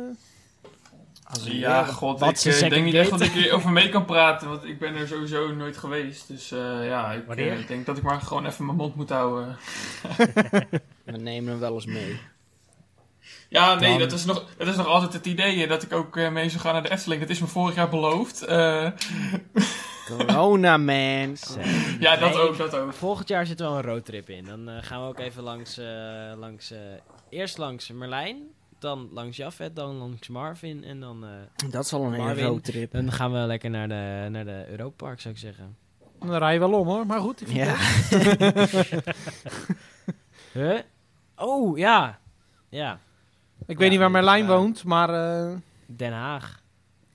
Als 1.24 1.46
Ja, 1.46 1.84
god, 1.84 2.20
Wat 2.20 2.44
ik 2.44 2.52
eh, 2.52 2.70
denk 2.70 2.84
niet 2.84 2.94
echt 2.94 3.10
dat 3.10 3.20
ik 3.20 3.32
hierover 3.32 3.70
mee 3.70 3.88
kan 3.88 4.04
praten, 4.04 4.48
want 4.48 4.64
ik 4.64 4.78
ben 4.78 4.94
er 4.94 5.08
sowieso 5.08 5.54
nooit 5.54 5.76
geweest. 5.76 6.28
Dus 6.28 6.50
eh, 6.52 6.86
ja, 6.86 7.12
ik 7.12 7.68
denk 7.68 7.86
dat 7.86 7.96
ik 7.96 8.02
maar 8.02 8.20
gewoon 8.20 8.46
even 8.46 8.64
mijn 8.64 8.76
mond 8.76 8.94
moet 8.94 9.10
houden. 9.10 9.56
We 11.04 11.16
nemen 11.16 11.50
hem 11.50 11.60
wel 11.60 11.74
eens 11.74 11.86
mee. 11.86 12.20
Ja, 13.48 13.74
nee, 13.74 13.90
Dan- 13.90 13.98
dat 13.98 14.12
is, 14.12 14.24
nog, 14.24 14.54
dat 14.56 14.66
is 14.68 14.76
nog 14.76 14.86
altijd 14.86 15.12
het 15.12 15.26
idee 15.26 15.66
dat 15.66 15.82
ik 15.82 15.92
ook 15.92 16.14
mee 16.14 16.48
zou 16.48 16.60
gaan 16.60 16.72
naar 16.72 16.82
de 16.82 16.90
Efteling. 16.90 17.20
Dat 17.20 17.30
is 17.30 17.40
me 17.40 17.46
vorig 17.46 17.74
jaar 17.74 17.88
beloofd. 17.88 18.44
Corona, 20.16 20.76
man. 20.76 21.36
ja, 22.00 22.16
dat 22.16 22.36
ook, 22.36 22.56
dat 22.56 22.74
ook. 22.74 22.92
Volgend 22.92 23.28
jaar 23.28 23.46
zit 23.46 23.60
er 23.60 23.66
wel 23.66 23.76
een 23.76 23.82
roadtrip 23.82 24.28
in. 24.30 24.44
Dan 24.44 24.68
eh, 24.68 24.76
gaan 24.80 25.00
we 25.02 25.08
ook 25.08 25.18
even 25.18 25.42
langs, 25.42 25.78
eh, 25.78 25.86
langs 26.36 26.70
eh, 26.70 26.78
eerst 27.28 27.58
langs 27.58 27.90
Merlijn, 27.90 28.36
dan 28.78 29.08
langs 29.12 29.36
Jafet, 29.36 29.76
dan 29.76 29.96
langs 29.96 30.28
Marvin 30.28 30.84
en 30.84 31.00
dan, 31.00 31.24
eh, 31.24 31.70
Dat 31.70 31.84
is 31.84 31.90
wel 31.90 32.02
een 32.02 32.12
hele 32.12 32.42
roadtrip. 32.42 32.92
dan 32.92 33.12
gaan 33.12 33.32
we 33.32 33.38
lekker 33.38 33.70
naar 33.70 33.88
de, 33.88 34.28
naar 34.30 34.44
de 34.44 34.64
Europa 34.70 35.04
Park, 35.06 35.20
zou 35.20 35.34
ik 35.34 35.40
zeggen. 35.40 35.76
Dan 36.20 36.36
rij 36.36 36.52
je 36.52 36.58
wel 36.58 36.72
om 36.72 36.86
hoor, 36.86 37.06
maar 37.06 37.20
goed. 37.20 37.40
Ik 37.40 37.46
vind 37.48 37.58
Ja. 37.66 37.76
Huh? 40.52 40.78
Oh, 41.36 41.78
ja. 41.78 42.18
Ja. 42.68 42.98
Ik 43.66 43.78
weet 43.78 43.90
niet 43.90 43.98
waar 43.98 44.10
Merlijn 44.10 44.46
woont, 44.46 44.84
maar 44.84 45.08
eh, 45.08 45.56
Den 45.86 46.12
Haag. 46.12 46.61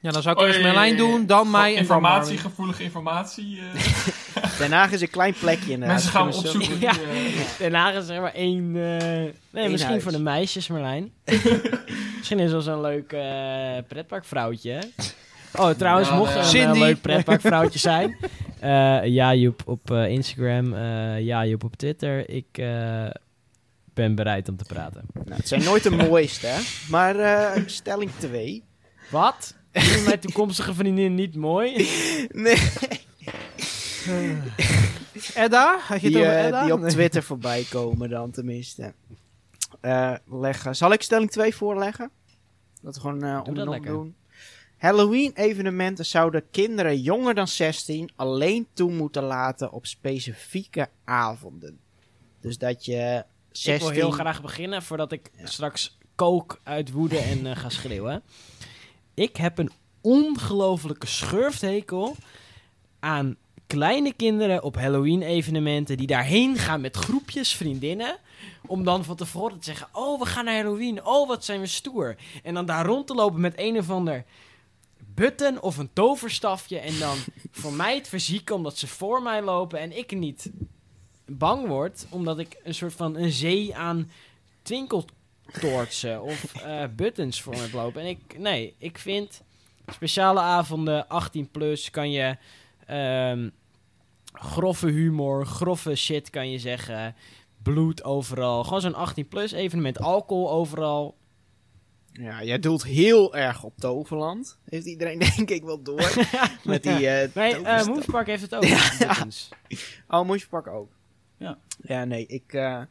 Ja, 0.08 0.14
dan 0.14 0.22
zou 0.22 0.36
ik 0.36 0.42
Oh, 0.42 0.48
eerst 0.48 0.60
ja, 0.60 0.66
ja, 0.66 0.72
Merlijn 0.74 0.96
ja, 0.98 1.04
ja. 1.04 1.10
doen, 1.12 1.26
dan 1.26 1.52
mij 1.52 1.68
en 1.70 1.72
dan 1.74 1.82
Informatie, 1.82 2.34
Marvin. 2.34 2.50
gevoelige 2.50 2.84
informatie. 2.84 3.60
eh. 3.60 4.58
Den 4.60 4.72
Haag 4.72 4.92
is 4.92 5.02
een 5.02 5.10
klein 5.10 5.34
plekje 5.40 5.72
inderdaad. 5.72 5.88
mensen 5.98 6.12
gaan 6.12 6.30
Kunnen 6.32 6.52
zo- 6.52 6.58
opzoeken. 6.58 6.80
Ja. 6.82 6.92
eh, 6.92 7.58
Den 7.58 7.74
Haag 7.74 7.94
is 7.96 8.06
zeg 8.06 8.20
maar 8.20 8.34
één... 8.34 8.64
eh, 8.76 9.34
nee, 9.50 9.70
misschien 9.70 9.92
huis. 9.92 10.04
voor 10.04 10.12
de 10.12 10.20
meisjes, 10.20 10.68
Marlijn. 10.68 11.12
misschien 12.18 12.40
is 12.40 12.52
wel 12.52 12.62
zo'n 12.62 12.82
leuk 12.82 13.12
eh 13.14 13.78
pretparkvrouwtje, 13.88 14.72
hè? 14.72 14.80
Oh, 15.62 15.70
trouwens, 15.70 16.10
Ja, 16.10 16.16
mocht 16.16 16.32
er 16.32 16.38
een 16.38 16.46
Cindy. 16.46 16.74
eh, 16.74 16.80
leuk 16.80 17.02
pretparkvrouwtje 17.02 17.80
zijn... 17.80 18.18
eh 18.60 19.06
ja, 19.06 19.34
Joep 19.34 19.62
op 19.66 19.92
eh, 19.92 20.08
Instagram. 20.10 20.74
eh 20.74 21.20
ja, 21.22 21.46
Joep 21.46 21.64
op 21.64 21.76
Twitter. 21.76 22.30
Ik 22.30 22.46
eh, 22.52 23.06
ben 23.94 24.16
bereid 24.16 24.50
om 24.50 24.58
te 24.58 24.64
praten. 24.64 25.02
Nou, 25.14 25.36
het 25.38 25.48
zijn 25.48 25.64
nooit 25.64 25.84
de 25.84 25.90
mooiste, 26.10 26.48
hè. 26.48 26.60
Maar 26.90 27.16
eh, 27.20 27.62
stelling 27.66 28.12
2. 28.18 28.64
Wat? 29.10 29.56
Vind 29.82 30.06
mijn 30.06 30.20
toekomstige 30.20 30.74
vriendin 30.74 31.16
niet 31.16 31.36
mooi? 31.36 31.90
Nee, 34.08 34.38
Edda? 35.36 35.80
Had 35.80 36.02
je 36.02 36.06
het 36.08 36.16
die, 36.16 36.18
over 36.18 36.38
eh, 36.38 36.46
Edda? 36.46 36.64
die 36.64 36.74
op 36.74 36.80
Nee. 36.80 36.90
Twitter 36.90 37.24
voorbij 37.24 37.66
komen 37.70 38.10
dan 38.10 38.32
tenminste. 38.32 38.94
Eh, 39.82 40.14
leggen. 40.26 40.76
Zal 40.76 40.92
ik 40.92 41.02
stelling 41.02 41.32
2 41.32 41.56
voorleggen? 41.56 42.12
Dat 42.82 42.96
we 42.96 43.02
gewoon 43.02 43.24
eh 43.24 43.42
om 43.46 43.70
lekker. 43.70 43.92
doen. 43.92 44.16
Halloween-evenementen 44.78 46.06
zouden 46.06 46.50
kinderen 46.52 47.02
jonger 47.02 47.34
dan 47.34 47.48
16 47.48 48.10
alleen 48.16 48.68
toe 48.74 48.92
moeten 48.92 49.24
laten 49.24 49.72
op 49.72 49.86
specifieke 49.86 50.90
avonden. 51.04 51.80
Dus 52.42 52.58
dat 52.58 52.86
je 52.86 53.24
16... 53.52 53.74
Ik 53.74 53.80
wil 53.80 53.90
heel 53.90 54.12
graag 54.12 54.42
beginnen 54.42 54.84
voordat 54.84 55.12
ik 55.12 55.32
straks 55.44 55.98
kook 56.16 56.60
uit 56.64 56.92
woede 56.92 57.18
en 57.18 57.46
eh, 57.46 57.56
ga 57.56 57.70
schreeuwen. 57.70 58.24
Ik 59.18 59.38
heb 59.38 59.58
een 59.58 59.72
ongelofelijke 60.02 61.08
schurfthekel 61.08 62.16
aan 63.00 63.36
kleine 63.68 64.14
kinderen 64.14 64.64
op 64.64 64.76
Halloween-evenementen 64.76 65.98
die 65.98 66.08
daarheen 66.08 66.58
gaan 66.58 66.82
met 66.82 66.98
groepjes 66.98 67.56
vriendinnen. 67.56 68.18
Om 68.66 68.84
dan 68.84 69.04
van 69.04 69.16
tevoren 69.16 69.60
te 69.60 69.66
zeggen: 69.66 69.88
Oh, 69.92 70.20
we 70.20 70.26
gaan 70.26 70.46
naar 70.46 70.56
Halloween. 70.56 71.06
Oh, 71.06 71.28
wat 71.28 71.46
zijn 71.46 71.60
we 71.60 71.66
stoer. 71.66 72.16
En 72.44 72.54
dan 72.54 72.66
daar 72.66 72.86
rond 72.86 73.08
te 73.08 73.14
lopen 73.14 73.40
met 73.40 73.54
een 73.56 73.78
of 73.78 73.90
ander 73.90 74.26
button 74.98 75.62
of 75.62 75.78
een 75.78 75.94
toverstafje. 75.94 76.80
En 76.80 77.00
dan 77.00 77.18
voor 77.62 77.74
mij 77.74 77.96
het 77.96 78.08
verzieken 78.08 78.56
omdat 78.56 78.78
ze 78.78 78.88
voor 78.88 79.22
mij 79.22 79.42
lopen 79.42 79.80
en 79.80 79.98
ik 79.98 80.12
niet 80.12 80.52
bang 81.26 81.68
word. 81.68 82.06
Omdat 82.10 82.40
ik 82.40 82.58
een 82.64 82.76
soort 82.76 82.94
van 82.94 83.16
een 83.16 83.32
zee 83.32 83.76
aan 83.76 84.12
twinkeltoortsen 85.52 86.22
of 86.22 86.54
eh, 86.56 86.84
buttons 86.96 87.42
voor 87.42 87.54
me 87.56 87.70
lopen. 87.74 88.02
En 88.02 88.08
ik, 88.08 88.38
nee, 88.38 88.76
ik 88.78 88.98
vind 88.98 89.44
speciale 89.88 90.40
avonden, 90.40 91.08
18 91.08 91.50
plus, 91.52 91.90
kan 91.90 92.12
je 92.12 92.38
ehm, 92.86 93.50
grove 94.34 94.88
humor, 94.88 95.46
grove 95.46 95.96
shit 95.96 96.30
kan 96.30 96.52
je 96.52 96.60
zeggen. 96.60 97.16
Bloed 97.64 98.04
overal. 98.04 98.64
Gewoon 98.64 98.82
zo'n 98.82 98.94
18 98.94 99.28
plus 99.28 99.52
evenement. 99.52 100.00
Alcohol 100.00 100.52
overal. 100.52 101.18
Ja, 102.12 102.44
jij 102.44 102.60
doelt 102.60 102.84
heel 102.84 103.36
erg 103.36 103.64
op 103.64 103.78
Toverland. 103.78 104.58
Heeft 104.70 104.86
iedereen 104.86 105.20
denk 105.36 105.50
ik 105.50 105.64
wel 105.64 105.84
door. 105.84 106.14
Met 106.64 106.84
die 106.84 107.08
eh 107.08 107.36
Nee, 107.36 107.62
eh 107.62 108.26
heeft 108.26 108.42
het 108.42 108.56
ook. 108.56 108.62
buttons. 109.00 109.50
Oh, 110.08 110.32
pakken 110.50 110.72
ook? 110.72 110.92
Ja. 111.38 111.58
Ja, 111.82 112.06
nee, 112.06 112.26
ik, 112.26 112.54
eh, 112.54 112.82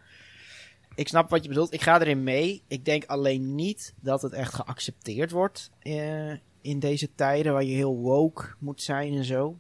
ik 0.97 1.09
snap 1.09 1.31
wat 1.31 1.43
je 1.43 1.49
bedoelt. 1.49 1.73
Ik 1.73 1.83
ga 1.83 2.01
erin 2.01 2.23
mee. 2.23 2.63
Ik 2.67 2.85
denk 2.85 3.05
alleen 3.05 3.55
niet 3.55 3.95
dat 4.01 4.23
het 4.23 4.33
echt 4.33 4.55
geaccepteerd 4.55 5.31
wordt 5.31 5.71
eh, 5.79 6.31
in 6.61 6.79
deze 6.79 7.15
tijden 7.15 7.53
waar 7.53 7.65
je 7.65 7.75
heel 7.75 7.97
woke 7.97 8.45
moet 8.59 8.83
zijn 8.83 9.15
en 9.15 9.25
zo. 9.25 9.59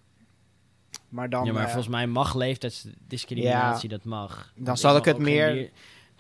Maar 1.08 1.30
dan, 1.30 1.44
ja, 1.44 1.52
maar 1.52 1.60
eh, 1.62 1.68
volgens 1.68 1.88
mij 1.94 2.06
mag 2.06 2.34
leeftijdsdiscriminatie, 2.34 3.88
dat 3.88 4.04
mag. 4.04 4.52
dan 4.54 4.64
Want 4.64 4.78
zal 4.78 4.96
ik 4.96 5.04
het 5.04 5.18
meer- 5.18 5.52
bier- 5.52 5.70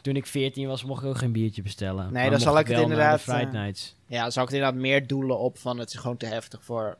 Toen 0.00 0.16
ik 0.16 0.26
14 0.26 0.66
was, 0.66 0.84
mocht 0.84 1.02
ik 1.02 1.08
ook 1.08 1.18
geen 1.18 1.32
biertje 1.32 1.62
bestellen. 1.62 2.12
Nee, 2.12 2.30
dan 2.30 2.40
zal 2.40 2.58
ik 2.58 2.66
het 2.66 2.78
inderdaad, 2.78 3.20
Friday 3.20 3.44
eh, 3.44 3.52
Nights. 3.52 3.96
ja, 4.06 4.22
dan 4.22 4.32
zou 4.32 4.46
ik 4.46 4.52
het 4.52 4.60
inderdaad 4.60 4.82
meer 4.82 5.06
doelen 5.06 5.38
op 5.38 5.58
van 5.58 5.78
het 5.78 5.88
is 5.92 5.98
gewoon 6.00 6.16
te 6.16 6.26
heftig 6.26 6.64
voor 6.64 6.98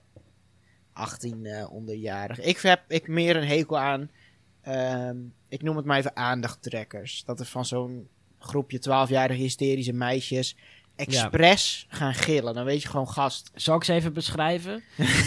18 0.93 1.47
eh 1.47 1.73
onderjarigen. 1.73 2.49
Ik 2.49 2.59
heb 2.59 2.81
ik 2.89 3.09
meer 3.09 3.37
een 3.37 3.47
hekel 3.47 3.79
aan, 3.79 4.11
ehm, 4.67 5.17
ik 5.49 5.63
noem 5.63 5.77
het 5.77 5.85
maar 5.85 5.99
even 5.99 6.17
aandachttrekkers. 6.17 7.25
Dat 7.25 7.41
er 7.41 7.47
van 7.47 7.65
zo'n 7.65 8.09
groepje 8.39 8.79
12-jarige 8.79 9.41
hysterische 9.41 9.93
meisjes 9.93 10.57
expres 10.97 11.87
gaan 11.89 12.15
gillen. 12.15 12.55
Dan 12.55 12.65
weet 12.65 12.83
je 12.83 12.89
gewoon 12.89 13.09
gast. 13.09 13.51
Zal 13.55 13.77
ik 13.77 13.85
ze 13.85 13.93
even 13.93 14.13
beschrijven? 14.13 14.83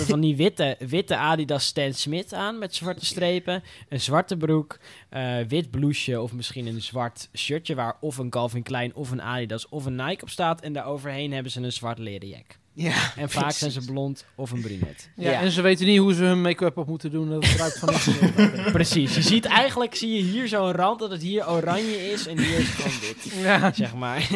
Van 0.10 0.20
die 0.20 0.36
witte, 0.36 0.76
witte 0.80 1.18
Adidas 1.18 1.66
Stan 1.66 1.94
Smith 1.94 2.34
aan 2.34 2.58
met 2.58 2.76
zwarte 2.76 3.06
strepen. 3.06 3.64
Een 3.90 4.02
zwarte 4.02 4.38
broek, 4.38 4.80
eh, 5.10 5.38
wit 5.48 5.72
blouseje 5.72 6.22
of 6.22 6.34
misschien 6.34 6.68
een 6.68 6.82
zwart 6.82 7.30
shirtje 7.34 7.76
waar 7.76 7.98
of 8.00 8.18
een 8.18 8.30
Calvin 8.30 8.64
Klein 8.64 8.96
of 8.96 9.12
een 9.12 9.22
Adidas 9.22 9.70
of 9.70 9.86
een 9.86 9.96
Nike 9.96 10.22
op 10.22 10.30
staat. 10.30 10.62
En 10.62 10.74
daaroverheen 10.74 11.34
hebben 11.34 11.52
ze 11.52 11.62
een 11.62 11.72
zwart 11.72 11.98
leren 11.98 12.28
jack. 12.28 12.59
Ja, 12.82 13.12
En 13.16 13.30
vaak 13.30 13.52
zijn 13.52 13.72
ze 13.72 13.86
blond 13.86 14.26
of 14.36 14.52
een 14.52 14.62
brunet. 14.62 15.10
Ja, 15.16 15.32
Ja. 15.32 15.42
En 15.42 15.52
ze 15.52 15.62
weten 15.62 15.86
niet 15.86 16.00
hoe 16.00 16.14
ze 16.14 16.24
hun 16.24 16.42
make-up 16.42 16.78
op 16.78 16.88
moeten 16.88 17.12
doen. 17.12 17.30
Dat 17.30 17.46
ruikt 17.46 17.80
van 17.80 17.90
iets. 17.94 18.08
Precies. 18.72 19.16
Je 19.16 19.22
ziet 19.22 19.46
eigenlijk, 19.46 19.96
zie 19.96 20.14
je 20.16 20.22
hier 20.22 20.48
zo'n 20.48 20.72
rand 20.72 21.00
dat 21.00 21.12
het 21.12 21.22
hier 21.22 21.50
oranje 21.50 22.12
is 22.12 22.28
en 22.28 22.38
hier 22.40 22.58
is 22.58 22.68
het 22.68 22.76
gewoon 22.76 23.00
wit. 23.00 23.44
ja. 23.44 23.74
Zeg 23.74 23.94
maar. 23.96 24.28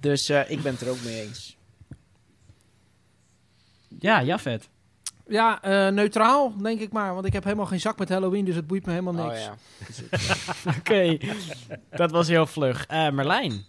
Dus 0.00 0.28
eh, 0.28 0.50
ik 0.50 0.62
ben 0.62 0.72
het 0.72 0.80
er 0.80 0.88
ook 0.88 1.02
mee 1.04 1.20
eens. 1.20 1.56
Ja, 3.98 4.22
Jafet. 4.22 4.68
Ja, 5.28 5.62
eh, 5.62 5.92
neutraal, 5.92 6.56
denk 6.62 6.80
ik 6.80 6.92
maar. 6.92 7.14
Want 7.14 7.26
ik 7.26 7.32
heb 7.32 7.44
helemaal 7.44 7.66
geen 7.66 7.80
zak 7.80 7.98
met 7.98 8.08
Halloween, 8.08 8.44
dus 8.44 8.54
het 8.54 8.66
boeit 8.66 8.86
me 8.86 8.90
helemaal 8.92 9.26
niks. 9.26 9.38
Oh 9.40 9.54
ja. 10.64 10.72
Oké, 10.78 11.18
dat 11.90 12.10
was 12.10 12.28
heel 12.28 12.46
vlug. 12.46 12.86
Eh 12.86 13.10
Merlijn. 13.10 13.64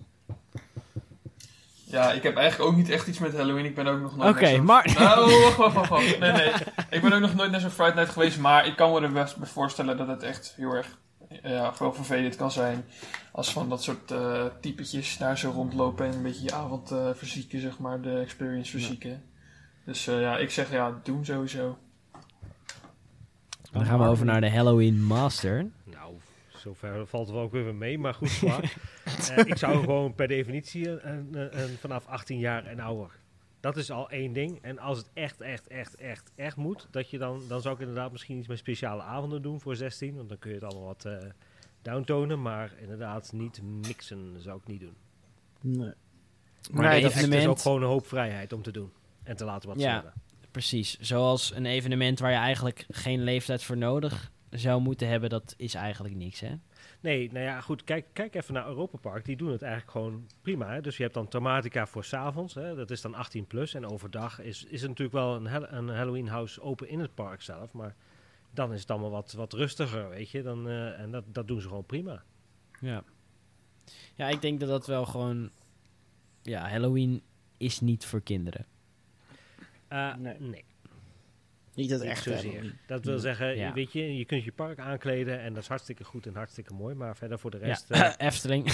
Ja, 1.94 2.12
ik 2.12 2.24
heb 2.24 2.36
eigenlijk 2.36 2.72
ook 2.72 2.78
niet 2.78 2.90
echt 2.90 3.08
iets 3.08 3.20
met 3.20 3.36
Halloween. 3.36 3.66
Ik 3.66 3.76
ben 3.76 3.88
ook 3.88 4.02
nog 4.02 4.16
nooit 4.18 4.36
Oké, 4.36 4.58
maar- 4.58 4.94
Nou, 5.00 5.42
wacht, 5.42 5.56
wacht, 5.58 5.76
wacht, 5.76 5.90
wacht. 5.90 6.20
Nee, 6.20 6.32
nee. 6.32 6.52
Ik 6.90 7.02
ben 7.02 7.14
ook 7.14 7.20
nog 7.20 7.36
nooit 7.36 7.52
naar 7.52 7.60
zo'n 7.60 7.70
Friday 7.70 7.96
Night 7.96 8.10
geweest. 8.14 8.40
Maar 8.40 8.68
ik 8.68 8.76
kan 8.76 8.92
me 8.92 9.02
er 9.02 9.12
best 9.12 9.38
bij 9.38 9.48
voorstellen 9.48 9.98
dat 9.98 10.08
het 10.08 10.24
echt 10.24 10.54
heel 10.58 10.74
erg 10.74 10.98
ja, 11.44 11.74
wel 11.80 11.94
vervelend 11.94 12.36
kan 12.36 12.52
zijn. 12.52 12.86
Als 13.32 13.52
van 13.52 13.70
dat 13.70 13.84
soort 13.84 14.12
eh 14.12 14.46
typetjes 14.62 15.18
daar 15.18 15.38
zo 15.38 15.50
rondlopen 15.52 16.06
en 16.06 16.14
een 16.14 16.22
beetje 16.24 16.44
je 16.44 16.54
avond 16.54 16.92
eh, 16.92 17.10
verzieken, 17.16 17.60
zeg 17.62 17.80
maar. 17.80 18.02
De 18.02 18.20
experience 18.20 18.72
verzieken. 18.72 19.24
Dus 19.86 20.08
eh, 20.08 20.22
ja, 20.22 20.38
ik 20.38 20.52
zeg 20.52 20.72
ja, 20.72 21.00
doen 21.04 21.26
sowieso. 21.26 21.78
Dan 23.72 23.86
gaan 23.86 24.00
we 24.00 24.06
over 24.08 24.26
naar 24.26 24.42
de 24.42 24.52
Halloween 24.52 25.04
Master. 25.04 25.66
Zover 26.64 27.08
valt 27.08 27.26
het 27.28 27.36
wel 27.36 27.44
ook 27.46 27.52
weer 27.52 27.76
mee, 27.76 27.98
maar 27.98 28.14
goed. 28.14 28.42
Eh, 29.30 29.38
ik 29.46 29.58
zou 29.58 29.80
gewoon 29.80 30.16
per 30.16 30.28
definitie 30.28 30.90
een, 30.90 31.08
een, 31.38 31.62
een- 31.62 31.78
vanaf 31.78 32.06
18 32.08 32.40
jaar 32.40 32.66
en 32.66 32.80
ouder. 32.80 33.12
Dat 33.60 33.78
is 33.78 33.92
al 33.92 34.10
één 34.10 34.34
ding. 34.34 34.60
En 34.62 34.80
als 34.80 34.98
het 34.98 35.10
echt, 35.14 35.42
echt, 35.42 35.68
echt, 35.68 35.96
echt, 35.96 36.32
echt 36.36 36.56
moet, 36.58 36.88
dat 36.92 37.10
je 37.10 37.18
dan, 37.18 37.42
dan 37.48 37.62
zou 37.62 37.76
ik 37.76 37.80
inderdaad 37.82 38.12
misschien 38.12 38.38
iets 38.38 38.48
met 38.48 38.58
speciale 38.58 39.02
avonden 39.02 39.42
doen 39.42 39.60
voor 39.60 39.76
16. 39.76 40.16
Want 40.16 40.30
dan 40.30 40.40
kun 40.40 40.50
je 40.50 40.56
het 40.56 40.66
allemaal 40.66 40.86
wat 40.88 41.06
eh 41.06 41.18
downtonen. 41.82 42.42
Maar 42.42 42.72
inderdaad, 42.82 43.32
niet 43.34 43.62
mixen 43.62 44.36
zou 44.42 44.58
ik 44.58 44.68
niet 44.68 44.80
doen. 44.80 44.96
Nee. 45.62 45.94
Maar 46.72 46.90
Nee, 46.90 47.04
Het 47.04 47.34
is 47.34 47.46
ook 47.48 47.60
gewoon 47.60 47.82
een 47.82 47.88
hoop 47.88 48.08
vrijheid 48.08 48.54
om 48.54 48.62
te 48.62 48.72
doen. 48.72 48.92
En 49.24 49.36
te 49.36 49.46
laten 49.46 49.70
wat 49.70 49.78
ze 49.80 49.86
Ja. 49.88 49.96
willen. 49.98 50.14
precies. 50.52 51.00
Zoals 51.00 51.56
een 51.56 51.66
evenement 51.66 52.20
waar 52.20 52.32
je 52.32 52.38
eigenlijk 52.38 52.86
geen 52.90 53.24
leeftijd 53.24 53.64
voor 53.64 53.78
nodig 53.78 54.32
zou 54.54 54.82
moeten 54.82 55.08
hebben, 55.08 55.30
dat 55.30 55.54
is 55.58 55.74
eigenlijk 55.74 56.16
niks, 56.16 56.40
hè? 56.40 56.56
Nee, 57.00 57.32
nou 57.32 57.46
ja, 57.46 57.62
goed. 57.62 57.84
Kijk, 57.84 58.06
kijk 58.14 58.36
even 58.36 58.54
naar 58.54 58.68
Europa 58.68 58.98
Park. 58.98 59.26
Die 59.26 59.36
doen 59.36 59.52
het 59.52 59.62
eigenlijk 59.62 59.92
gewoon 59.92 60.28
prima. 60.42 60.74
Hè? 60.74 60.82
Dus 60.82 60.98
je 60.98 61.04
hebt 61.04 61.16
dan 61.16 61.28
Thematica 61.28 61.88
voor 61.88 62.04
s'avonds. 62.04 62.54
Dat 62.54 62.92
is 62.92 63.02
dan 63.02 63.14
18 63.14 63.48
plus. 63.48 63.74
En 63.74 63.86
overdag 63.86 64.40
is, 64.42 64.64
is 64.64 64.82
er 64.82 64.88
natuurlijk 64.88 65.18
wel 65.18 65.36
een, 65.36 65.78
een 65.78 65.90
Halloween 65.90 66.28
house 66.28 66.62
open 66.62 66.88
in 66.88 67.00
het 67.00 67.16
park 67.16 67.42
zelf. 67.42 67.72
Maar 67.72 67.96
dan 68.52 68.74
is 68.74 68.82
het 68.82 68.92
allemaal 68.92 69.10
wat, 69.12 69.32
wat 69.32 69.54
rustiger, 69.54 70.10
weet 70.10 70.30
je. 70.30 70.42
Dan, 70.42 70.68
eh, 70.68 71.00
en 71.00 71.12
dat, 71.12 71.24
dat 71.28 71.48
doen 71.48 71.62
ze 71.62 71.68
gewoon 71.68 71.86
prima. 71.86 72.24
Ja. 72.80 73.04
Ja, 74.16 74.28
ik 74.30 74.42
denk 74.42 74.60
dat 74.60 74.70
dat 74.70 74.88
wel 74.88 75.06
gewoon... 75.06 75.50
Ja, 76.42 76.70
Halloween 76.70 77.22
is 77.58 77.80
niet 77.80 78.06
voor 78.06 78.22
kinderen. 78.22 78.66
Eh, 79.88 80.16
Nee. 80.16 80.40
nee, 80.40 80.66
Niet 81.76 81.90
het 81.90 82.02
niet 82.02 82.10
echte 82.10 82.30
zozeer. 82.34 82.76
Dat 82.88 83.06
wil 83.06 83.20
zeggen, 83.20 83.56
Ja. 83.58 83.74
weet 83.74 83.92
je, 83.92 84.18
je 84.18 84.26
kunt 84.26 84.44
je 84.44 84.52
park 84.52 84.80
aankleden. 84.80 85.40
En 85.42 85.54
dat 85.54 85.64
is 85.64 85.70
hartstikke 85.70 86.04
goed 86.04 86.26
en 86.26 86.36
hartstikke 86.36 86.74
mooi. 86.74 86.96
Maar 86.96 87.16
verder 87.18 87.40
voor 87.40 87.52
de 87.52 87.58
Ja, 87.60 87.66
rest... 87.66 87.90
eh, 87.92 88.12
Efteling. 88.18 88.72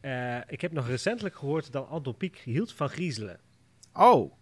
eh, 0.00 0.36
ik 0.46 0.60
heb 0.60 0.72
nog 0.72 0.86
recentelijk 0.86 1.36
gehoord 1.36 1.72
dat 1.72 1.88
Anton 1.88 2.16
Pieck 2.16 2.38
hield 2.38 2.72
van 2.72 2.88
griezelen. 2.88 3.38
Oh, 3.94 4.32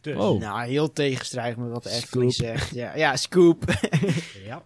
Dus, 0.00 0.16
Oh. 0.16 0.40
nou 0.40 0.68
heel 0.68 0.92
tegenstrijdig 0.92 1.56
met 1.58 1.70
wat 1.70 1.82
de 1.82 1.90
Efteling 1.90 2.32
Scoop. 2.32 2.46
zegt. 2.48 2.74
Ja, 2.74 2.96
ja 2.96 3.16
scoop. 3.16 3.64
ja. 4.44 4.64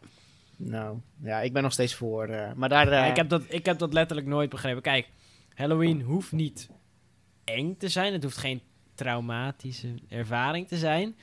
Nou, 0.57 0.99
ja, 1.23 1.41
ik 1.41 1.53
ben 1.53 1.63
nog 1.63 1.73
steeds 1.73 1.95
voor. 1.95 2.27
eh, 2.29 2.53
maar 2.53 2.69
daar... 2.69 2.91
Ja, 2.91 3.05
ik, 3.05 3.17
heb 3.17 3.29
dat, 3.29 3.43
ik 3.49 3.67
heb 3.67 3.79
dat 3.79 3.93
letterlijk 3.93 4.29
nooit 4.29 4.51
begrepen. 4.51 4.83
Kijk, 4.83 5.09
Halloween 5.55 6.01
hoeft 6.03 6.33
niet 6.33 6.69
eng 7.45 7.75
te 7.79 7.89
zijn. 7.89 8.13
Het 8.13 8.23
hoeft 8.23 8.37
geen 8.37 8.63
traumatische 8.95 9.95
ervaring 10.09 10.69
te 10.69 10.77
zijn. 10.77 11.17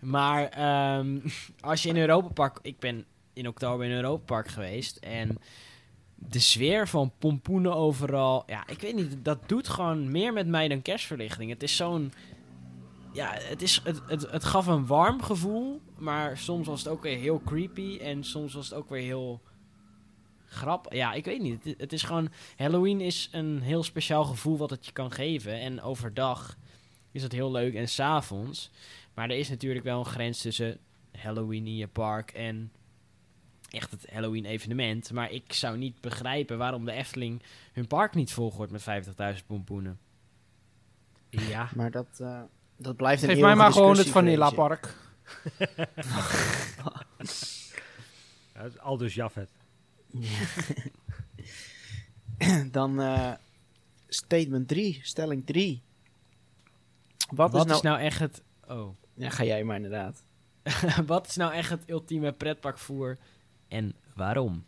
Maar 0.00 0.48
ehm, 0.48 1.18
als 1.60 1.82
je 1.82 1.88
in 1.88 1.96
Europa 1.96 2.28
Park... 2.28 2.58
Ik 2.62 2.78
ben 2.78 3.04
in 3.32 3.48
oktober 3.48 3.86
in 3.86 3.92
Europa 3.92 4.24
Park 4.24 4.48
geweest. 4.48 4.96
En 4.96 5.38
de 6.14 6.38
sfeer 6.38 6.88
van 6.88 7.12
pompoenen 7.18 7.74
overal... 7.74 8.42
Ja, 8.46 8.66
ik 8.66 8.80
weet 8.80 8.94
niet. 8.94 9.24
Dat 9.24 9.48
doet 9.48 9.68
gewoon 9.68 10.10
meer 10.10 10.32
met 10.32 10.46
mij 10.46 10.68
dan 10.68 10.82
kerstverlichting. 10.82 11.50
Het 11.50 11.62
is 11.62 11.76
zo'n... 11.76 12.12
Ja, 13.12 13.32
het, 13.34 13.62
is, 13.62 13.80
het, 13.84 14.00
het, 14.06 14.30
het 14.30 14.44
gaf 14.44 14.66
een 14.66 14.86
warm 14.86 15.22
gevoel. 15.22 15.80
Maar 15.96 16.38
soms 16.38 16.66
was 16.66 16.78
het 16.82 16.92
ook 16.92 17.02
weer 17.02 17.18
heel 17.18 17.40
creepy. 17.44 17.98
En 17.98 18.24
soms 18.24 18.54
was 18.54 18.68
het 18.68 18.78
ook 18.78 18.88
weer 18.88 19.02
heel 19.02 19.40
grap. 20.46 20.92
Ja, 20.92 21.12
ik 21.12 21.24
weet 21.24 21.40
niet. 21.40 21.64
Het, 21.64 21.74
het 21.78 21.92
is 21.92 22.02
gewoon. 22.02 22.28
Halloween 22.56 23.00
is 23.00 23.28
een 23.32 23.60
heel 23.62 23.82
speciaal 23.82 24.24
gevoel 24.24 24.56
wat 24.56 24.70
het 24.70 24.86
je 24.86 24.92
kan 24.92 25.10
geven. 25.10 25.60
En 25.60 25.82
overdag 25.82 26.56
is 27.16 27.22
het 27.22 27.32
heel 27.32 27.50
leuk 27.50 27.74
en 27.74 27.88
s'avonds. 27.88 28.70
Maar 29.14 29.30
er 29.30 29.38
is 29.38 29.48
natuurlijk 29.48 29.84
wel 29.84 29.98
een 29.98 30.04
grens 30.04 30.40
tussen 30.40 30.78
Halloween 31.12 31.66
in 31.66 31.76
je 31.76 31.88
park 31.88 32.30
en 32.30 32.72
echt 33.70 33.90
het 33.90 34.06
Halloween 34.10 34.44
evenement. 34.44 35.12
Maar 35.12 35.30
ik 35.30 35.52
zou 35.52 35.78
niet 35.78 36.00
begrijpen 36.00 36.58
waarom 36.58 36.84
de 36.84 36.92
Efteling 36.92 37.42
hun 37.72 37.86
park 37.86 38.14
niet 38.14 38.32
volgooit 38.32 38.70
met 38.70 38.84
50.000 39.40 39.46
pompoenen. 39.46 39.98
Ja. 41.28 41.68
Maar 41.74 41.90
dat, 41.90 42.18
eh, 42.20 42.42
dat 42.76 42.96
blijft 42.96 43.22
een 43.22 43.28
Geef 43.28 43.40
mij 43.40 43.54
maar 43.54 43.72
gewoon 43.72 43.98
het 43.98 44.08
Vanilla. 44.08 44.50
Park. 44.50 44.94
Ja, 48.54 48.62
het 48.62 48.72
is 48.72 48.78
Aldus 48.78 49.14
Jafet. 49.14 49.50
Dan 52.70 53.00
eh, 53.00 53.32
statement 54.08 54.68
3, 54.68 55.00
stelling 55.02 55.46
3. 55.46 55.82
Wat, 57.30 57.52
Wat, 57.52 57.60
is 57.60 57.66
nou... 57.66 57.76
is 57.76 57.82
nou 57.82 58.00
echt 58.00 58.18
het. 58.18 58.42
Oh. 58.68 58.96
Ja, 59.14 59.30
ga 59.30 59.44
jij 59.44 59.64
maar 59.64 59.76
inderdaad. 59.76 60.24
Wat 61.06 61.26
is 61.26 61.36
nou 61.36 61.52
echt 61.52 61.70
het 61.70 61.82
ultieme 61.86 62.32
pretparkvoer 62.32 63.18
en 63.68 63.94
waarom? 64.14 64.64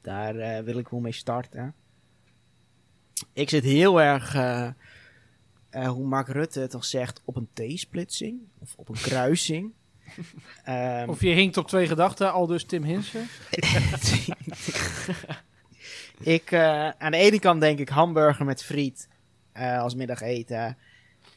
Daar 0.00 0.36
eh, 0.36 0.64
wil 0.64 0.78
ik 0.78 0.88
wel 0.88 1.00
mee 1.00 1.12
starten. 1.12 1.74
Ik 3.32 3.48
zit 3.48 3.64
heel 3.64 4.00
erg, 4.00 4.34
eh, 4.34 4.68
eh, 5.70 5.88
hoe 5.88 6.06
Mark 6.06 6.28
Rutte 6.28 6.60
het 6.60 6.74
al 6.74 6.82
zegt, 6.82 7.22
op 7.24 7.36
een 7.36 7.48
T-splitsing. 7.52 8.40
Of 8.58 8.74
op 8.76 8.88
een 8.88 8.94
kruising. 8.94 9.72
Ehm, 10.64 11.08
Of 11.08 11.20
je 11.20 11.30
hinkt 11.30 11.56
op 11.56 11.68
twee 11.68 11.86
gedachten, 11.86 12.32
al 12.32 12.46
dus 12.46 12.64
Tim 12.64 12.84
Hinsen. 12.84 13.26
ik, 16.36 16.50
eh, 16.50 16.88
aan 16.88 17.10
de 17.10 17.16
ene 17.16 17.38
kant 17.38 17.60
denk 17.60 17.78
ik 17.78 17.88
hamburger 17.88 18.44
met 18.44 18.64
friet 18.64 19.08
eh, 19.52 19.78
als 19.78 19.94
middageten. 19.94 20.76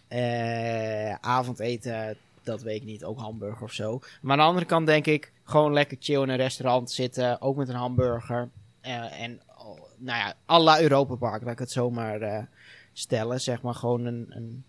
Eh, 0.07 1.14
avondeten, 1.14 2.18
dat 2.44 2.61
weet 2.61 2.76
ik 2.76 2.84
niet, 2.84 3.03
ook 3.03 3.19
hamburger 3.19 3.64
of 3.64 3.72
zo. 3.72 3.99
Maar 4.22 4.32
aan 4.32 4.38
de 4.38 4.44
andere 4.44 4.65
kant 4.65 4.88
denk 4.88 5.06
ik 5.06 5.32
gewoon 5.44 5.73
lekker 5.73 5.98
chill 5.99 6.22
in 6.22 6.30
een 6.30 6.36
restaurant 6.36 6.91
zitten, 6.91 7.41
ook 7.41 7.56
met 7.56 7.69
een 7.69 7.76
hamburger. 7.76 8.49
Eh, 8.82 9.22
en, 9.22 9.41
oh, 9.57 9.80
nou 9.98 10.19
ja, 10.19 10.34
à 10.49 10.60
la 10.60 10.82
Europa 10.82 11.15
Park, 11.15 11.44
laat 11.44 11.53
ik 11.53 11.60
het 11.60 11.72
zomaar 11.72 12.22
eh, 12.22 12.44
stellen. 12.94 13.41
Zeg 13.41 13.61
maar 13.61 13.73
gewoon 13.73 14.06
een, 14.06 14.26
een, 14.30 14.64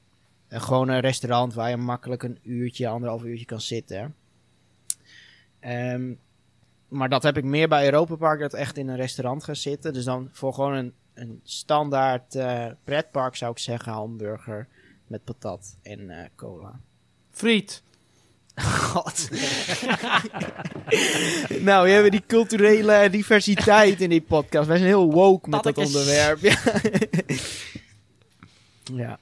een, 0.49 0.61
gewoon 0.61 0.89
een 0.89 1.01
restaurant 1.01 1.55
waar 1.55 1.71
je 1.71 1.77
makkelijk 1.77 2.23
een 2.23 2.39
uurtje, 2.43 2.89
anderhalf 2.89 3.25
uurtje 3.25 3.47
kan 3.47 3.61
zitten. 3.61 4.15
Ehm, 5.61 6.15
maar 6.89 7.09
dat 7.09 7.23
heb 7.23 7.37
ik 7.37 7.45
meer 7.45 7.69
bij 7.69 7.85
Europa 7.85 8.15
Park, 8.15 8.41
dat 8.41 8.55
echt 8.55 8.77
in 8.77 8.89
een 8.89 8.97
restaurant 8.97 9.45
gaan 9.45 9.57
zitten. 9.57 9.93
Dus 9.93 10.05
dan 10.05 10.29
voor 10.33 10.55
gewoon 10.55 10.75
een, 10.75 10.93
een 11.15 11.41
standaard 11.43 12.39
pretpark 12.85 13.37
zou 13.37 13.51
ik 13.51 13.59
zeggen 13.59 13.93
hamburger 13.93 14.69
met 15.07 15.25
patat 15.25 15.77
en 15.83 16.11
eh, 16.11 16.29
cola. 16.37 16.81
Friet. 17.31 17.83
God. 18.63 19.29
nou, 21.69 21.85
we 21.85 21.91
hebben 21.91 22.11
die 22.11 22.23
culturele 22.27 23.11
diversiteit 23.11 24.01
in 24.01 24.09
die 24.09 24.21
podcast. 24.21 24.67
Wij 24.67 24.77
zijn 24.77 24.89
heel 24.89 25.13
woke 25.13 25.49
met 25.49 25.63
dat 25.63 25.79
onderwerp. 25.79 26.39
Ja. 26.41 26.59
ja. 28.95 29.19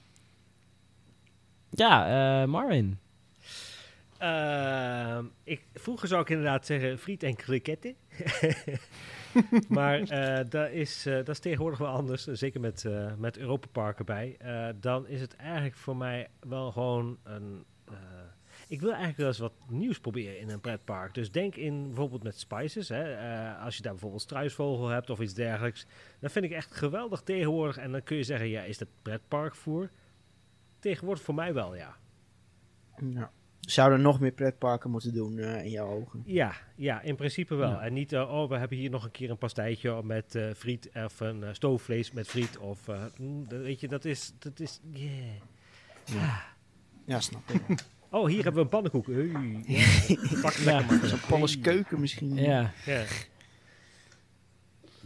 Ja, 1.70 2.06
eh, 2.42 2.48
Marvin. 2.48 2.98
Ehm, 4.18 5.24
ik, 5.44 5.62
vroeger 5.74 6.08
zou 6.08 6.22
ik 6.22 6.28
inderdaad 6.28 6.66
zeggen 6.66 6.98
friet 6.98 7.22
en 7.22 7.36
kriketten. 7.36 7.94
maar 9.68 10.00
eh, 10.00 10.44
dat, 10.48 10.70
is, 10.70 11.06
eh, 11.06 11.14
dat 11.14 11.28
is 11.28 11.38
tegenwoordig 11.38 11.78
wel 11.78 11.88
anders. 11.88 12.26
eh, 12.26 12.34
Zeker 12.34 12.60
met, 12.60 12.84
eh 12.84 13.14
met 13.18 13.38
Europa 13.38 13.68
Park 13.72 13.98
erbij. 13.98 14.36
Dan 14.80 15.06
is 15.06 15.20
het 15.20 15.36
eigenlijk 15.36 15.76
voor 15.76 15.96
mij 15.96 16.28
wel 16.40 16.72
gewoon 16.72 17.18
een... 17.22 17.64
ik 18.68 18.80
wil 18.80 18.88
eigenlijk 18.88 19.18
wel 19.18 19.26
eens 19.26 19.38
wat 19.38 19.52
nieuws 19.68 20.00
proberen 20.00 20.38
in 20.38 20.48
een 20.50 20.60
pretpark. 20.60 21.14
Dus 21.14 21.30
denk 21.30 21.56
in 21.56 21.86
bijvoorbeeld 21.86 22.22
met 22.22 22.38
spices. 22.38 22.88
Hè. 22.88 23.16
Als 23.54 23.76
je 23.76 23.82
daar 23.82 23.92
bijvoorbeeld 23.92 24.22
struisvogel 24.22 24.88
hebt 24.88 25.10
of 25.10 25.20
iets 25.20 25.34
dergelijks. 25.34 25.86
Dat 26.20 26.32
vind 26.32 26.44
ik 26.44 26.50
echt 26.50 26.72
geweldig 26.74 27.20
tegenwoordig. 27.20 27.76
En 27.76 27.92
dan 27.92 28.02
kun 28.02 28.16
je 28.16 28.22
zeggen, 28.22 28.48
ja, 28.48 28.62
is 28.62 28.78
dat 28.78 28.88
pretparkvoer? 29.02 29.90
Tegenwoordig 30.78 31.24
voor 31.24 31.34
mij 31.34 31.54
wel, 31.54 31.74
ja. 31.74 31.96
ja. 33.00 33.30
Zouden 33.66 34.00
nog 34.00 34.20
meer 34.20 34.32
pretparken 34.32 34.90
moeten 34.90 35.14
doen 35.14 35.38
eh, 35.38 35.64
in 35.64 35.70
jouw 35.70 35.86
ogen? 35.88 36.22
Ja, 36.26 36.52
ja, 36.76 37.00
in 37.02 37.16
principe 37.16 37.54
wel. 37.54 37.70
Ja. 37.70 37.80
En 37.80 37.92
niet, 37.92 38.12
eh, 38.12 38.32
oh, 38.34 38.48
we 38.48 38.56
hebben 38.56 38.78
hier 38.78 38.90
nog 38.90 39.04
een 39.04 39.10
keer 39.10 39.30
een 39.30 39.38
pastijtje 39.38 40.02
met 40.02 40.34
eh, 40.34 40.50
friet 40.56 40.90
of 40.94 41.20
een 41.20 41.44
stoofvlees 41.52 42.12
met 42.12 42.28
friet. 42.28 42.58
Of, 42.58 42.88
eh, 42.88 43.02
mm, 43.18 43.48
dat- 43.48 43.60
weet 43.60 43.80
je, 43.80 43.88
dat 43.88 44.04
is, 44.04 44.32
dat 44.38 44.60
is, 44.60 44.80
yeah. 44.92 46.36
Ja, 47.06 47.20
snap 47.20 47.50
ik. 47.50 47.62
Oh, 48.10 48.26
hier 48.26 48.34
hebben 48.42 48.54
we 48.54 48.60
een 48.60 48.68
pannenkoek. 48.68 49.06
Hey, 49.06 49.62
ja. 49.76 50.40
Pak 50.42 50.52
Ja. 50.52 50.64
lekker 50.78 50.96
maar. 50.98 51.06
Zo'n 51.08 51.18
Polles 51.28 51.60
keuken 51.60 52.00
misschien. 52.00 52.34
Ja. 52.34 52.72
Ja. 52.86 53.02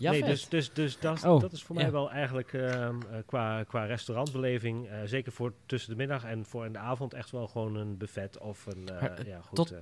Ja, 0.01 0.11
nee, 0.11 0.21
vet. 0.21 0.29
dus, 0.29 0.49
dus, 0.49 0.73
dus 0.73 0.99
dat, 0.99 1.17
is- 1.17 1.25
Oh, 1.25 1.41
dat 1.41 1.53
is 1.53 1.63
voor 1.63 1.77
ja. 1.77 1.83
mij 1.83 1.91
wel 1.93 2.11
eigenlijk 2.11 2.53
ehm, 2.53 2.97
eh, 3.11 3.19
qua, 3.27 3.63
qua 3.65 3.85
restaurantbeleving, 3.85 4.89
eh, 4.89 4.99
zeker 5.05 5.33
voor 5.33 5.53
tussen 5.67 5.91
de 5.91 5.97
middag 5.97 6.25
en 6.25 6.45
voor 6.45 6.65
in 6.67 6.73
de 6.73 6.79
avond, 6.79 7.15
echt 7.15 7.31
wel 7.31 7.47
gewoon 7.49 7.75
een 7.77 7.97
buffet 7.97 8.39
of 8.39 8.67
een, 8.67 8.89
eh, 8.89 9.01
Maar, 9.01 9.27
ja 9.27 9.41
goed. 9.41 9.57
tot- 9.57 9.73
eh, 9.73 9.79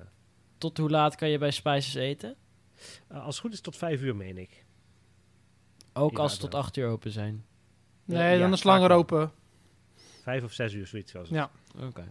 Tot 0.59 0.79
hoe 0.79 0.91
laat 0.91 1.15
kan 1.15 1.29
je 1.29 1.39
bij 1.39 1.51
Spices 1.51 1.95
eten? 1.95 2.37
als 3.11 3.35
het 3.35 3.39
goed 3.45 3.53
is 3.53 3.61
tot 3.61 3.77
vijf 3.77 4.01
uur, 4.03 4.17
meen 4.17 4.39
ik. 4.39 4.65
Ook 5.93 6.17
Ja, 6.17 6.19
als 6.19 6.35
ze 6.35 6.41
tot 6.41 6.55
8 6.55 6.77
uur 6.77 6.89
open 6.89 7.11
zijn. 7.11 7.45
Nee, 8.05 8.35
Ja, 8.35 8.39
dan 8.41 8.53
is 8.53 8.63
langer 8.63 8.91
open. 8.91 9.31
Vijf 10.23 10.45
of 10.45 10.53
zes 10.53 10.73
uur, 10.73 10.87
zoiets 10.87 11.13
het. 11.13 11.29
Ja. 11.29 11.51
Oké. 11.83 12.05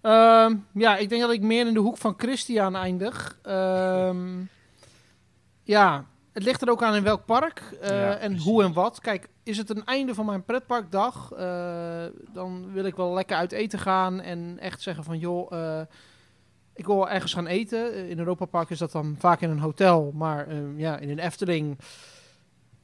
Ehm, 0.00 0.54
ja, 0.72 0.96
ik 0.96 1.08
denk 1.08 1.20
dat 1.22 1.30
ik 1.32 1.40
meer 1.42 1.66
in 1.66 1.74
de 1.74 1.80
hoek 1.80 1.96
van 1.98 2.14
Christian 2.16 2.76
eindig. 2.76 3.38
Ehm, 3.42 4.42
ja, 5.66 6.04
het 6.32 6.42
ligt 6.42 6.62
er 6.62 6.70
ook 6.70 6.82
aan 6.82 6.94
in 6.94 7.02
welk 7.02 7.24
park 7.24 7.62
eh, 7.80 7.88
Ja, 7.88 8.16
en 8.16 8.38
hoe 8.38 8.62
en 8.62 8.72
wat. 8.72 9.00
Kijk, 9.00 9.28
is 9.42 9.58
het 9.58 9.70
een 9.70 9.84
einde 9.84 10.14
van 10.14 10.26
mijn 10.26 10.44
pretparkdag, 10.44 11.32
eh, 11.32 12.04
dan 12.32 12.72
wil 12.72 12.84
ik 12.84 12.96
wel 12.96 13.14
lekker 13.14 13.36
uit 13.36 13.52
eten 13.52 13.78
gaan 13.78 14.20
en 14.20 14.58
echt 14.58 14.82
zeggen 14.82 15.04
van 15.04 15.18
joh, 15.18 15.52
eh, 15.52 15.80
ik 16.74 16.86
wil 16.86 16.96
wel 16.96 17.10
ergens 17.10 17.34
gaan 17.34 17.46
eten. 17.46 18.08
In 18.08 18.18
Europa 18.18 18.44
Park 18.44 18.70
is 18.70 18.78
dat 18.78 18.92
dan 18.92 19.16
vaak 19.18 19.40
in 19.40 19.50
een 19.50 19.58
hotel, 19.58 20.12
maar 20.14 20.54
ja, 20.76 20.98
in 20.98 21.10
een 21.10 21.18
Efteling 21.18 21.78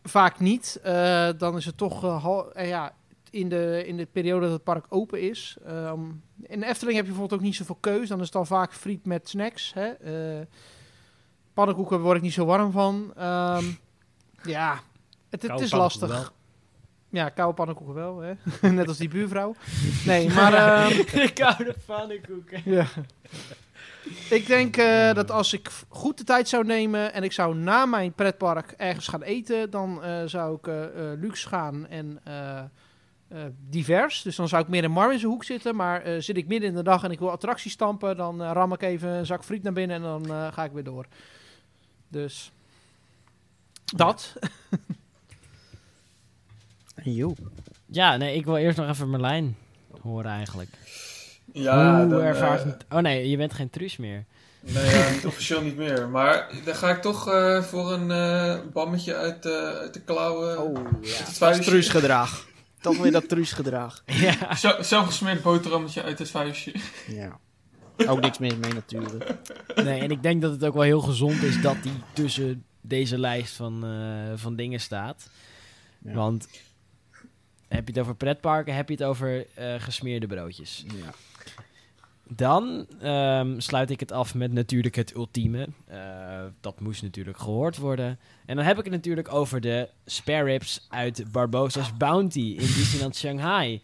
vaak 0.03 0.39
niet. 0.39 0.81
Dan 1.39 1.57
is 1.57 1.65
het 1.65 1.77
toch 1.77 2.03
ja, 2.55 2.95
in 3.31 3.49
de, 3.49 3.83
in 3.87 3.97
de 3.97 4.07
periode 4.07 4.45
dat 4.45 4.55
het 4.55 4.65
park 4.65 4.87
open 4.89 5.21
is. 5.21 5.57
In 6.43 6.61
de 6.61 6.67
Efteling 6.67 6.97
heb 6.97 7.07
je 7.07 7.13
bijvoorbeeld 7.13 7.41
ook 7.41 7.47
niet 7.47 7.55
zoveel 7.55 7.79
keus. 7.81 8.09
Dan 8.09 8.19
is 8.19 8.25
het 8.25 8.33
dan 8.33 8.47
vaak 8.47 8.73
friet 8.73 9.07
met 9.07 9.29
snacks. 9.29 9.73
Hè? 9.75 9.93
Pannenkoeken 11.55 12.01
word 12.01 12.17
ik 12.17 12.23
niet 12.23 12.33
zo 12.33 12.45
warm 12.45 12.73
van. 12.73 13.13
Ehm, 13.17 13.65
ja, 14.43 14.81
het, 15.31 15.61
is 15.61 15.73
lastig. 15.73 16.09
wel. 16.09 16.25
Ja, 17.09 17.29
koude 17.29 17.55
pannenkoeken 17.55 17.95
wel. 17.95 18.19
Hè? 18.21 18.35
Net 18.71 18.89
als 18.89 18.97
die 18.97 19.09
buurvrouw. 19.09 19.55
Nee, 20.07 20.29
maar... 20.29 20.53
ehm, 20.85 20.89
De 20.97 21.31
koude 21.35 21.75
pannenkoeken. 21.87 22.63
ja. 22.77 22.87
Ik 24.31 24.47
denk 24.47 24.77
eh, 24.77 25.13
dat 25.15 25.31
als 25.31 25.53
ik 25.53 25.71
goed 25.89 26.19
de 26.19 26.25
tijd 26.25 26.49
zou 26.49 26.65
nemen 26.65 27.13
en 27.13 27.23
ik 27.23 27.33
zou 27.33 27.55
na 27.55 27.87
mijn 27.87 28.13
pretpark 28.13 28.75
ergens 28.77 29.09
gaan 29.09 29.23
eten, 29.23 29.71
dan 29.71 30.03
eh, 30.03 30.23
zou 30.27 30.57
ik 30.57 30.67
eh, 30.67 30.83
eh, 30.85 31.19
luxe 31.21 31.49
gaan 31.49 31.87
en 31.87 32.21
eh, 32.25 32.59
eh, 32.59 33.39
divers. 33.69 34.23
Dus 34.23 34.37
dan 34.37 34.49
zou 34.49 34.63
ik 34.63 34.69
meer 34.69 34.83
in 34.85 34.91
Marvin's 34.91 35.23
hoek 35.23 35.45
zitten. 35.45 35.77
Maar 35.77 36.03
eh, 36.03 36.21
zit 36.21 36.37
ik 36.37 36.47
midden 36.49 36.69
in 36.69 36.75
de 36.75 36.83
dag 36.83 37.05
en 37.05 37.11
ik 37.11 37.19
wil 37.19 37.31
attracties 37.31 37.73
stampen, 37.73 38.17
dan 38.17 38.43
ram 38.43 38.73
ik 38.73 38.83
even 38.83 39.09
een 39.09 39.27
zak 39.27 39.45
friet 39.45 39.63
naar 39.63 39.73
binnen 39.73 39.97
en 39.97 40.03
dan 40.03 40.25
eh, 40.31 40.53
ga 40.53 40.65
ik 40.65 40.73
weer 40.73 40.85
door. 40.85 41.07
Dus 42.13 42.53
dat. 43.85 44.33
Joep. 47.03 47.39
Ja, 47.87 48.17
nee, 48.17 48.37
ik 48.37 48.45
wil 48.45 48.57
eerst 48.57 48.79
nog 48.79 48.89
even 48.89 49.11
Merlijn 49.11 49.57
horen 50.01 50.31
eigenlijk. 50.31 50.71
Ja, 51.53 52.01
Hoe 52.01 52.09
dan, 52.09 52.21
ervaart 52.21 52.65
eh, 52.65 52.97
Oh 52.97 53.03
nee, 53.03 53.29
je 53.31 53.37
bent 53.37 53.53
geen 53.55 53.71
truus 53.71 53.97
meer. 53.97 54.25
Nee, 54.61 54.91
ja, 54.91 55.11
niet 55.11 55.27
officieel 55.27 55.63
niet 55.63 55.77
meer. 55.77 56.09
Maar 56.09 56.51
dan 56.65 56.75
ga 56.75 56.91
ik 56.91 57.03
toch 57.03 57.29
eh, 57.29 57.63
voor 57.63 57.93
een 57.93 58.11
eh 58.11 58.59
bammetje 58.73 59.17
uit, 59.17 59.47
uit 59.47 59.95
de 59.95 60.01
klauwen. 60.01 60.63
Oh, 60.63 60.87
ja. 61.41 61.51
truusgedrag. 61.59 62.47
Toch 62.81 62.99
weer 62.99 63.13
dat 63.13 63.29
truusgedrag. 63.29 64.03
ja. 64.27 64.55
Zo- 64.55 64.83
Zelfgesmeerd 64.83 65.43
boterhammetje 65.43 66.03
uit 66.03 66.19
het 66.19 66.31
vuistje. 66.31 66.73
Ja. 67.09 67.39
Ook 68.07 68.21
niks 68.21 68.39
meer 68.39 68.59
mee 68.59 68.73
natuurlijk. 68.73 69.25
Nee, 69.75 70.01
en 70.01 70.11
ik 70.11 70.23
denk 70.23 70.43
dat 70.43 70.51
het 70.51 70.65
ook 70.65 70.75
wel 70.75 70.83
heel 70.83 71.01
gezond 71.01 71.43
is 71.43 71.61
dat 71.61 71.83
die 71.83 71.93
tussen 72.13 72.65
deze 72.81 73.19
lijst 73.19 73.55
van, 73.55 73.85
eh, 73.85 74.33
van 74.35 74.57
dingen 74.57 74.81
staat. 74.81 75.31
Ja. 76.05 76.13
Want 76.13 76.49
heb 77.69 77.87
je 77.87 77.93
het 77.93 78.03
over 78.03 78.15
pretparken, 78.15 78.75
heb 78.75 78.89
je 78.89 78.95
het 78.95 79.05
over 79.05 79.47
eh, 79.55 79.75
gesmeerde 79.79 80.27
broodjes. 80.27 80.85
Ja. 80.87 81.13
Dan 82.37 82.87
ehm, 83.01 83.61
sluit 83.61 83.91
ik 83.91 84.01
het 84.01 84.13
af 84.13 84.35
met 84.35 84.53
natuurlijk 84.53 84.95
het 84.95 85.15
ultieme. 85.15 85.69
Eh, 85.87 86.45
dat 86.61 86.81
moest 86.81 87.03
natuurlijk 87.03 87.39
gehoord 87.39 87.77
worden. 87.77 88.19
En 88.47 88.57
dan 88.57 88.65
heb 88.65 88.79
ik 88.79 88.85
het 88.85 88.93
natuurlijk 88.93 89.33
over 89.33 89.61
de 89.61 89.89
spare 90.05 90.45
ribs 90.45 90.87
uit 90.89 91.33
Barbossa's 91.33 91.97
Bounty 91.97 92.41
in 92.59 92.67
Disneyland 92.67 93.17
Shanghai. 93.17 93.83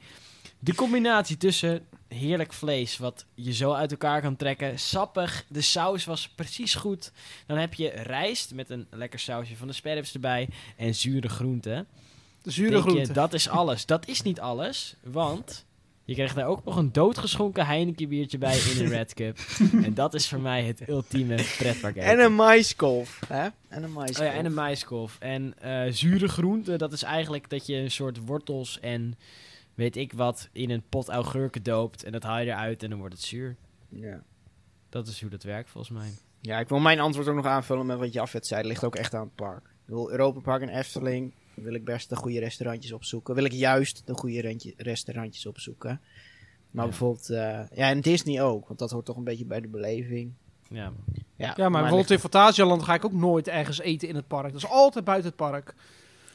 De 0.59 0.75
combinatie 0.75 1.37
tussen 1.37 1.87
heerlijk 2.09 2.53
vlees, 2.53 2.99
wat 2.99 3.25
je 3.35 3.53
zo 3.53 3.73
uit 3.73 3.91
elkaar 3.91 4.21
kan 4.21 4.37
trekken, 4.37 4.79
sappig, 4.79 5.45
de 5.49 5.61
saus 5.61 6.05
was 6.05 6.29
precies 6.29 6.75
goed. 6.75 7.13
Dan 7.47 7.59
heb 7.59 7.75
je 7.75 7.89
rijst 7.89 8.55
met 8.55 8.71
een 8.71 8.87
lekker 8.91 9.19
sausje 9.19 9.57
van 9.57 9.67
de 9.67 9.73
spare 9.73 9.95
ribs 9.95 10.15
erbij 10.15 10.49
en 10.77 10.95
zure 10.95 11.29
groenten. 11.29 11.87
De 12.43 12.51
zure 12.51 12.71
Denk 12.71 12.85
je, 12.85 12.91
groente. 12.91 13.13
dat 13.13 13.35
is 13.35 13.49
alles. 13.49 13.87
Dat 13.87 14.07
is 14.09 14.23
niet 14.23 14.41
alles, 14.41 14.95
want 15.03 15.67
je 16.05 16.15
krijgt 16.15 16.35
daar 16.35 16.47
ook 16.47 16.65
nog 16.65 16.77
een 16.77 16.93
doodgeschonken 16.93 17.67
Heineken 17.67 18.09
biertje 18.09 18.39
bij 18.39 18.59
in 18.59 18.85
een 18.85 18.89
Red 18.97 19.15
Cup. 19.15 19.39
en 19.73 19.95
dat 19.95 20.15
is 20.15 20.29
voor 20.29 20.41
mij 20.41 20.65
het 20.65 20.89
ultieme 20.89 21.45
pretpark 21.59 21.97
eten. 21.97 22.09
En 22.09 22.21
een 22.21 22.35
maiskolf. 22.35 23.21
Hè? 23.27 23.49
En 23.69 23.83
een 23.83 23.93
maiskolf. 23.93 24.27
Oh 24.27 24.33
ja, 24.33 24.39
en 24.39 24.45
een 24.47 24.55
maiskolf. 24.55 25.17
En 25.21 25.55
eh, 25.61 25.93
zure 25.93 26.29
groenten, 26.29 26.79
dat 26.79 26.93
is 26.93 27.03
eigenlijk 27.03 27.51
dat 27.51 27.67
je 27.67 27.75
een 27.77 27.91
soort 27.91 28.19
wortels 28.25 28.81
en 28.81 29.17
weet 29.79 29.97
ik 29.97 30.13
wat 30.13 30.49
in 30.53 30.71
een 30.71 30.83
pot 30.89 31.09
augurken 31.09 31.63
doopt. 31.63 32.05
En 32.05 32.13
dat 32.13 32.23
haal 32.23 32.39
je 32.41 32.47
eruit 32.47 32.83
en 32.83 32.91
dan 32.91 32.99
wordt 32.99 33.15
het 33.15 33.23
zuur. 33.25 33.57
Ja. 33.89 34.23
Dat 34.89 35.07
is 35.07 35.21
hoe 35.21 35.31
dat 35.31 35.43
werkt 35.43 35.71
volgens 35.71 35.99
mij. 35.99 36.09
ja, 36.41 36.59
ik 36.59 36.69
wil 36.69 36.79
mijn 36.79 37.01
antwoord 37.01 37.29
ook 37.29 37.35
nog 37.35 37.47
aanvullen 37.47 37.87
met 37.87 37.99
wat 37.99 38.13
Jafet 38.13 38.47
zei. 38.47 38.61
Dat 38.61 38.71
ligt 38.71 38.85
ook 38.85 38.97
echt 38.97 39.15
aan 39.15 39.25
het 39.25 39.35
park. 39.35 39.65
Ik 39.65 39.95
wil 39.95 40.11
Europa 40.11 40.41
Park 40.41 40.63
en 40.63 40.69
Efteling. 40.69 41.35
Wil 41.55 41.75
ik 41.75 41.85
best 41.85 42.09
de 42.09 42.17
goede 42.17 42.39
restaurantjes 42.39 42.93
opzoeken. 42.93 43.35
Wil 43.35 43.45
ik 43.45 43.53
juist 43.53 44.03
de 44.07 44.15
goede 44.15 44.41
rentje- 44.41 44.75
restaurantjes 44.77 45.47
opzoeken. 45.47 46.01
Maar 46.71 46.85
Ja. 46.85 46.91
bijvoorbeeld... 46.91 47.31
eh, 47.31 47.37
ja, 47.75 47.89
en 47.91 48.01
Disney 48.01 48.43
ook. 48.43 48.67
Want 48.67 48.79
dat 48.79 48.91
hoort 48.91 49.05
toch 49.05 49.17
een 49.17 49.25
beetje 49.25 49.45
bij 49.45 49.61
de 49.61 49.69
beleving. 49.69 50.33
Ja. 50.71 50.93
Ja, 51.37 51.53
Ja, 51.57 51.69
maar 51.69 51.81
bijvoorbeeld 51.81 52.11
in 52.11 52.19
Fantasialand 52.19 52.83
ga 52.83 52.95
ik 52.95 53.05
ook 53.05 53.13
nooit 53.13 53.49
ergens 53.49 53.81
eten 53.81 54.09
in 54.09 54.15
het 54.15 54.27
park. 54.27 54.53
Dat 54.53 54.63
is 54.63 54.69
altijd 54.69 55.05
buiten 55.05 55.27
het 55.29 55.37
park. 55.37 55.75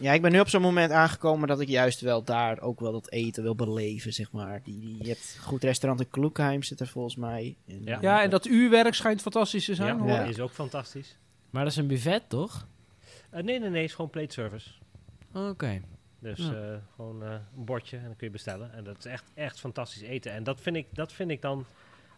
Ja, 0.03 0.11
ik 0.13 0.21
ben 0.21 0.31
nu 0.31 0.39
op 0.39 0.49
zo'n 0.49 0.61
moment 0.61 0.91
aangekomen 0.91 1.47
dat 1.47 1.59
ik 1.59 1.67
juist 1.67 2.01
wel 2.01 2.23
daar 2.23 2.59
ook 2.61 2.80
wel 2.80 2.91
dat 2.91 3.11
eten 3.11 3.43
wil 3.43 3.55
beleven, 3.55 4.13
zeg 4.13 4.31
maar. 4.31 4.61
Die, 4.63 4.80
die, 4.80 4.97
je 5.03 5.07
hebt 5.07 5.34
een 5.38 5.43
goed 5.43 5.63
restaurant 5.63 6.01
in 6.01 6.09
Kloekheim 6.09 6.63
zit 6.63 6.80
er 6.80 6.88
volgens 6.88 7.15
mij. 7.15 7.55
En, 7.67 7.84
Ja. 7.84 7.95
eh, 7.95 8.01
Ja, 8.01 8.23
en 8.23 8.30
dat 8.30 8.45
uurwerk 8.45 8.93
schijnt 8.93 9.21
fantastisch 9.21 9.65
te 9.65 9.75
zijn. 9.75 9.95
ja, 9.97 10.01
hoor. 10.01 10.09
Ja. 10.09 10.23
is 10.23 10.39
ook 10.39 10.51
fantastisch. 10.51 11.17
Maar 11.49 11.63
dat 11.63 11.71
is 11.71 11.77
een 11.77 11.88
buffet, 11.88 12.23
toch? 12.30 12.67
Eh, 13.30 13.43
nee, 13.43 13.59
nee, 13.59 13.69
nee, 13.69 13.81
het 13.81 13.89
is 13.89 13.95
gewoon 13.95 14.11
plate 14.11 14.34
service. 14.34 14.69
Oké. 15.34 15.81
Dus 16.19 16.39
Ja. 16.39 16.53
eh, 16.53 16.77
gewoon 16.95 17.21
een 17.21 17.39
bordje 17.55 17.97
en 17.97 18.03
dan 18.03 18.15
kun 18.15 18.27
je 18.27 18.34
bestellen. 18.34 18.73
En 18.73 18.84
dat 18.84 18.97
is 18.97 19.05
echt, 19.05 19.23
echt 19.34 19.59
fantastisch 19.59 20.01
eten. 20.01 20.31
En 20.31 20.43
dat 20.43 20.61
vind, 20.61 20.75
ik, 20.75 20.88
dat 20.93 21.13
vind 21.13 21.30
ik 21.31 21.41
dan, 21.41 21.65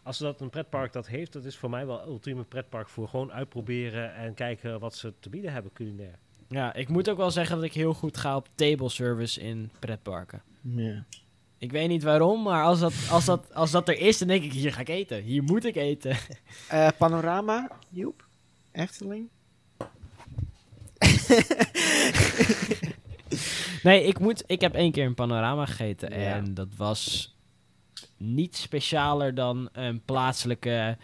als 0.02 0.18
dat 0.18 0.40
een 0.40 0.50
pretpark 0.50 0.92
dat 0.92 1.06
heeft, 1.06 1.32
dat 1.32 1.44
is 1.44 1.56
voor 1.56 1.70
mij 1.70 1.86
wel 1.86 2.06
ultieme 2.06 2.42
pretpark 2.44 2.88
voor 2.88 3.08
gewoon 3.08 3.32
uitproberen 3.32 4.14
en 4.14 4.34
kijken 4.34 4.80
wat 4.80 4.94
ze 4.96 5.12
te 5.20 5.28
bieden 5.30 5.52
hebben 5.52 5.72
culinair. 5.72 6.18
Ja, 6.48 6.74
ik 6.74 6.88
moet 6.88 7.10
ook 7.10 7.16
wel 7.16 7.30
zeggen 7.30 7.56
dat 7.56 7.64
ik 7.64 7.72
heel 7.72 7.94
goed 7.94 8.16
ga 8.16 8.36
op 8.36 8.48
table 8.54 8.88
service 8.88 9.40
in 9.40 9.70
pretparken. 9.78 10.42
Ja. 10.60 11.04
Ik 11.58 11.70
weet 11.72 11.88
niet 11.88 12.02
waarom, 12.02 12.42
maar 12.42 12.64
als 12.64 12.80
dat, 12.80 12.92
als 13.10 13.24
dat, 13.24 13.54
als 13.54 13.70
dat 13.70 13.88
er 13.88 13.98
is, 13.98 14.18
dan 14.18 14.28
denk 14.28 14.44
ik, 14.44 14.52
hier 14.52 14.72
ga 14.72 14.80
ik 14.80 14.88
eten. 14.88 15.22
Hier 15.22 15.42
moet 15.42 15.64
ik 15.64 15.76
eten. 15.76 16.16
Eh, 16.68 16.88
panorama, 16.98 17.70
Joep? 17.90 18.26
Efteling? 18.72 19.28
Nee, 23.82 24.04
ik, 24.04 24.18
moet, 24.18 24.42
ik 24.46 24.60
heb 24.60 24.74
één 24.74 24.92
keer 24.92 25.06
een 25.06 25.14
panorama 25.14 25.66
gegeten. 25.66 26.10
Ja. 26.20 26.34
En 26.34 26.54
dat 26.54 26.68
was 26.76 27.34
niet 28.16 28.56
specialer 28.56 29.34
dan 29.34 29.68
een 29.72 30.02
plaatselijke 30.04 30.96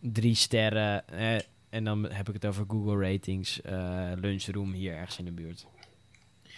drie 0.00 0.34
sterren. 0.34 1.08
eh, 1.08 1.38
en 1.74 1.84
dan 1.84 2.04
heb 2.12 2.28
ik 2.28 2.34
het 2.34 2.46
over 2.46 2.64
Google 2.68 3.10
Ratings 3.10 3.60
eh, 3.62 4.10
lunchroom 4.14 4.72
hier 4.72 4.94
ergens 4.96 5.18
in 5.18 5.24
de 5.24 5.32
buurt. 5.32 5.66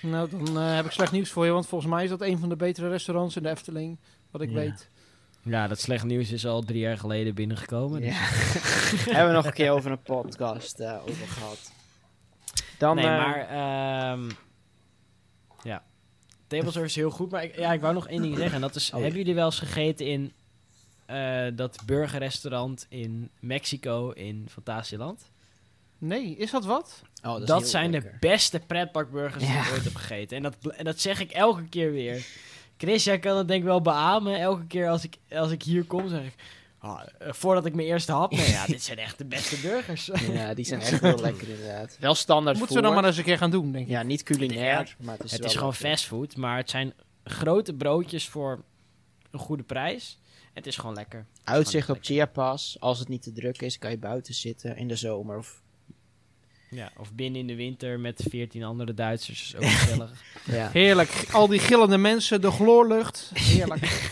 Nou, 0.02 0.30
dan 0.30 0.58
eh, 0.58 0.74
heb 0.74 0.84
ik 0.84 0.90
slecht 0.90 1.12
nieuws 1.12 1.30
voor 1.30 1.44
je. 1.44 1.50
Want 1.50 1.66
volgens 1.66 1.90
mij 1.90 2.04
is 2.04 2.10
dat 2.10 2.20
een 2.20 2.38
van 2.38 2.48
de 2.48 2.56
betere 2.56 2.88
restaurants 2.88 3.36
in 3.36 3.42
de 3.42 3.48
Efteling. 3.48 3.98
Wat 4.30 4.40
ik 4.40 4.48
Ja. 4.48 4.54
weet. 4.54 4.90
Ja, 5.42 5.66
dat 5.68 5.80
slecht 5.80 6.04
nieuws 6.04 6.32
is 6.32 6.46
al 6.46 6.62
drie 6.62 6.78
jaar 6.78 6.98
geleden 6.98 7.34
binnengekomen. 7.34 8.00
dus- 8.00 8.08
Ja. 8.08 8.14
Hebben 9.14 9.26
we 9.28 9.32
nog 9.36 9.46
een 9.46 9.52
keer 9.52 9.70
over 9.70 9.90
een 9.90 10.02
podcast 10.02 10.80
eh, 10.80 10.98
over 11.08 11.26
gehad. 11.26 11.72
Dan, 12.78 12.96
nee, 12.96 13.04
eh, 13.06 13.10
maar... 13.16 13.38
ehm 13.48 14.30
ja. 15.62 15.82
Table 16.46 16.70
service 16.70 16.84
is 16.84 16.94
heel 16.96 17.10
goed. 17.10 17.30
Maar 17.30 17.44
ik, 17.44 17.56
ja, 17.56 17.72
ik 17.72 17.80
wou 17.80 17.94
nog 17.94 18.08
één 18.08 18.22
ding 18.22 18.36
zeggen. 18.36 18.54
En 18.54 18.60
dat 18.60 18.74
is, 18.74 18.86
Oh, 18.90 18.96
ja. 18.96 19.00
hebben 19.04 19.18
jullie 19.20 19.34
wel 19.34 19.44
eens 19.44 19.58
gegeten 19.58 20.06
in 20.06 20.32
eh, 21.06 21.46
dat 21.54 21.78
burgerrestaurant 21.86 22.86
in 22.88 23.30
Mexico 23.40 24.10
in 24.10 24.46
Fantasieland? 24.50 25.30
Nee, 25.98 26.36
is 26.36 26.50
dat 26.50 26.64
wat? 26.64 27.02
oh, 27.24 27.38
dat, 27.38 27.46
Dat, 27.46 27.68
zijn 27.68 27.90
lekker. 27.90 28.10
de 28.10 28.16
beste 28.28 28.58
pretparkburgers 28.66 29.44
die 29.44 29.52
Ja. 29.52 29.64
ik 29.66 29.72
ooit 29.72 29.84
heb 29.84 29.94
gegeten. 29.94 30.36
En 30.36 30.42
dat, 30.42 30.56
en 30.76 30.84
dat 30.84 31.00
zeg 31.00 31.20
ik 31.20 31.30
elke 31.30 31.68
keer 31.68 31.90
weer. 31.92 32.26
Chris, 32.76 33.04
jij 33.04 33.18
kan 33.18 33.36
het 33.36 33.48
denk 33.48 33.60
ik 33.60 33.66
wel 33.66 33.80
beamen. 33.80 34.40
Elke 34.40 34.66
keer 34.66 34.88
als 34.88 35.04
ik, 35.04 35.16
als 35.30 35.50
ik 35.50 35.62
hier 35.62 35.84
kom, 35.84 36.08
zeg 36.08 36.24
ik... 36.24 36.34
ah, 36.78 37.00
eh, 37.18 37.32
voordat 37.32 37.66
ik 37.66 37.74
mijn 37.74 37.88
eerste 37.88 38.12
hap... 38.12 38.30
Nee, 38.30 38.50
ja, 38.50 38.66
dit 38.76 38.82
zijn 38.82 38.98
echt 38.98 39.18
de 39.18 39.24
beste 39.24 39.56
burgers. 39.60 40.10
Ja, 40.32 40.54
die 40.54 40.64
zijn 40.64 40.80
echt 40.90 41.00
heel 41.00 41.20
lekker 41.20 41.48
inderdaad. 41.48 41.96
Wel 42.00 42.14
standaard 42.14 42.58
Moeten 42.58 42.76
we 42.76 42.82
dan 42.82 42.94
maar 42.94 43.04
eens 43.04 43.16
een 43.16 43.24
keer 43.24 43.38
gaan 43.38 43.50
doen, 43.50 43.72
denk 43.72 43.84
ik. 43.84 43.90
Ja, 43.90 44.02
niet 44.02 44.22
culinair, 44.22 44.96
maar 44.98 45.14
het 45.16 45.24
is, 45.24 45.30
het 45.30 45.40
wel 45.40 45.50
is 45.50 45.56
gewoon 45.56 45.74
fastfood, 45.74 46.36
maar 46.36 46.56
het 46.56 46.70
zijn 46.70 46.92
grote 47.24 47.72
broodjes 47.74 48.28
voor 48.28 48.64
een 49.30 49.38
goede 49.38 49.62
prijs. 49.62 50.18
Het 50.56 50.66
is 50.66 50.76
gewoon 50.76 50.94
lekker. 50.94 51.26
Uitzicht 51.44 51.88
op 51.88 51.94
lekker. 51.94 52.14
Chiapas. 52.14 52.76
Als 52.80 52.98
het 52.98 53.08
niet 53.08 53.22
te 53.22 53.32
druk 53.32 53.62
is, 53.62 53.78
kan 53.78 53.90
je 53.90 53.98
buiten 53.98 54.34
zitten 54.34 54.76
in 54.76 54.88
de 54.88 54.96
zomer. 54.96 55.38
Of, 55.38 55.62
Ja, 56.70 56.92
of 56.96 57.12
binnen 57.12 57.40
in 57.40 57.46
de 57.46 57.54
winter 57.54 58.00
met 58.00 58.24
veertien 58.28 58.62
andere 58.64 58.94
Duitsers. 58.94 59.42
is 59.42 59.56
ook 59.56 59.62
gezellig. 59.80 60.22
ja. 60.44 60.70
Heerlijk. 60.70 61.28
Al 61.32 61.46
die 61.46 61.58
gillende 61.58 61.96
mensen, 61.98 62.40
de 62.40 62.50
gloorlucht. 62.50 63.30
Heerlijk. 63.34 63.84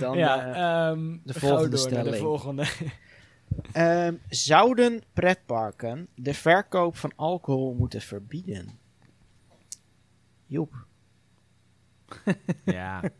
Dan, 0.00 0.16
ja, 0.18 0.46
eh, 0.54 0.88
ehm, 0.90 1.16
de 1.24 1.32
volgende 1.34 1.76
door 1.76 1.90
naar 1.90 2.04
de 2.04 2.08
stelling. 2.10 2.16
volgende. 2.16 2.66
ehm, 3.72 4.14
zouden 4.28 5.02
pretparken 5.12 6.08
de 6.14 6.34
verkoop 6.34 6.96
van 6.96 7.12
alcohol 7.16 7.74
moeten 7.74 8.00
verbieden? 8.00 8.78
Joep. 10.46 10.86
ja. 12.64 13.02
ik 13.02 13.12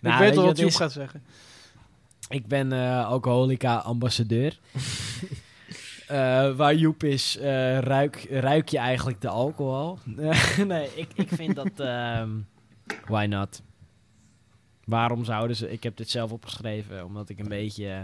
Nou, 0.00 0.18
weet 0.18 0.34
wel 0.34 0.44
wat? 0.44 0.58
Joep 0.58 0.74
gaat 0.74 0.92
zeggen. 0.92 1.22
Ik 2.28 2.46
ben 2.46 2.72
eh 2.72 3.06
alcoholica-ambassadeur. 3.06 4.58
Eh, 6.12 6.56
waar 6.56 6.74
Joep 6.74 7.04
is, 7.04 7.36
eh, 7.36 7.78
ruik, 7.78 8.26
ruik 8.30 8.68
je 8.68 8.78
eigenlijk 8.78 9.20
de 9.20 9.28
alcohol? 9.28 9.98
nee, 10.66 10.88
ik, 10.94 11.08
ik 11.14 11.28
vind 11.28 11.54
dat... 11.54 11.80
ehm, 11.80 12.30
why 13.06 13.26
not? 13.28 13.62
Waarom 14.84 15.24
zouden 15.24 15.56
ze... 15.56 15.70
Ik 15.70 15.82
heb 15.82 15.96
dit 15.96 16.10
zelf 16.10 16.32
opgeschreven, 16.32 17.04
omdat 17.04 17.28
ik 17.28 17.38
een 17.38 17.48
beetje 17.48 17.88
eh, 17.88 18.02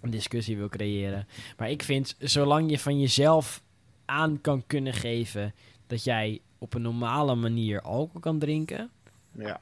een 0.00 0.10
discussie 0.10 0.56
wil 0.56 0.68
creëren. 0.68 1.26
Maar 1.56 1.70
ik 1.70 1.82
vind, 1.82 2.16
zolang 2.18 2.70
je 2.70 2.78
van 2.78 3.00
jezelf 3.00 3.62
aan 4.04 4.40
kan 4.40 4.66
kunnen 4.66 4.92
geven... 4.92 5.54
dat 5.86 6.04
jij 6.04 6.40
op 6.64 6.74
een 6.74 6.82
normale 6.82 7.34
manier 7.34 7.80
alcohol 7.80 8.20
kan 8.20 8.38
drinken... 8.38 8.90
Ja. 9.32 9.60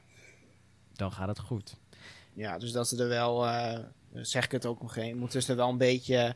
dan 0.95 1.11
gaat 1.11 1.27
het 1.27 1.39
goed. 1.39 1.75
Ja, 2.33 2.57
dus 2.57 2.71
dat 2.71 2.87
ze 2.87 3.01
er 3.01 3.07
wel, 3.07 3.47
eh, 3.47 3.79
zeg 4.13 4.45
ik 4.45 4.51
het 4.51 4.65
ook 4.65 4.81
nog 4.81 4.93
geen, 4.93 5.17
moeten 5.17 5.41
ze 5.41 5.51
er 5.51 5.57
wel 5.57 5.69
een 5.69 5.77
beetje, 5.77 6.35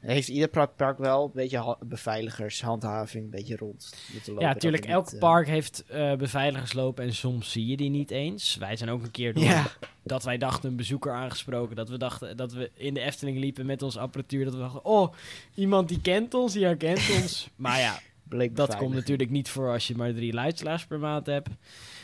heeft 0.00 0.28
ieder 0.28 0.48
pretpark 0.48 0.98
wel 0.98 1.24
een 1.24 1.30
beetje 1.34 1.58
ha- 1.58 1.78
beveiligers, 1.80 2.62
handhaving, 2.62 3.24
een 3.24 3.30
beetje 3.30 3.56
rond. 3.56 3.94
Ja, 4.24 4.32
natuurlijk. 4.34 4.84
Elk 4.84 5.04
niet, 5.04 5.14
eh, 5.14 5.20
park 5.20 5.46
heeft 5.46 5.84
eh, 5.86 6.14
beveiligers 6.14 6.72
lopen 6.72 7.04
en 7.04 7.14
soms 7.14 7.50
zie 7.52 7.66
je 7.66 7.76
die 7.76 7.90
niet 7.90 8.10
eens. 8.10 8.56
Wij 8.56 8.76
zijn 8.76 8.90
ook 8.90 9.02
een 9.02 9.10
keer 9.10 9.34
door 9.34 9.44
Ja, 9.44 9.66
dat 10.02 10.24
wij 10.24 10.38
dachten 10.38 10.70
een 10.70 10.76
bezoeker 10.76 11.12
aangesproken. 11.12 11.76
Dat 11.76 11.88
we 11.88 11.98
dachten 11.98 12.36
dat 12.36 12.52
we 12.52 12.70
in 12.74 12.94
de 12.94 13.00
Efteling 13.00 13.38
liepen 13.38 13.66
met 13.66 13.82
onze 13.82 14.00
apparatuur. 14.00 14.44
Dat 14.44 14.54
we 14.54 14.60
dachten, 14.60 14.84
oh, 14.84 15.14
iemand 15.54 15.88
die 15.88 16.00
kent 16.00 16.34
ons, 16.34 16.52
die 16.52 16.64
herkent 16.64 17.10
ons. 17.22 17.48
Maar 17.56 17.78
ja, 17.78 17.98
bleek 18.28 18.56
dat 18.56 18.76
komt 18.76 18.94
natuurlijk 18.94 19.30
niet 19.30 19.48
voor 19.48 19.70
als 19.72 19.86
je 19.86 19.96
maar 19.96 20.12
drie 20.14 20.32
luisteraars 20.32 20.86
per 20.86 20.98
maand 20.98 21.26
hebt. 21.26 21.48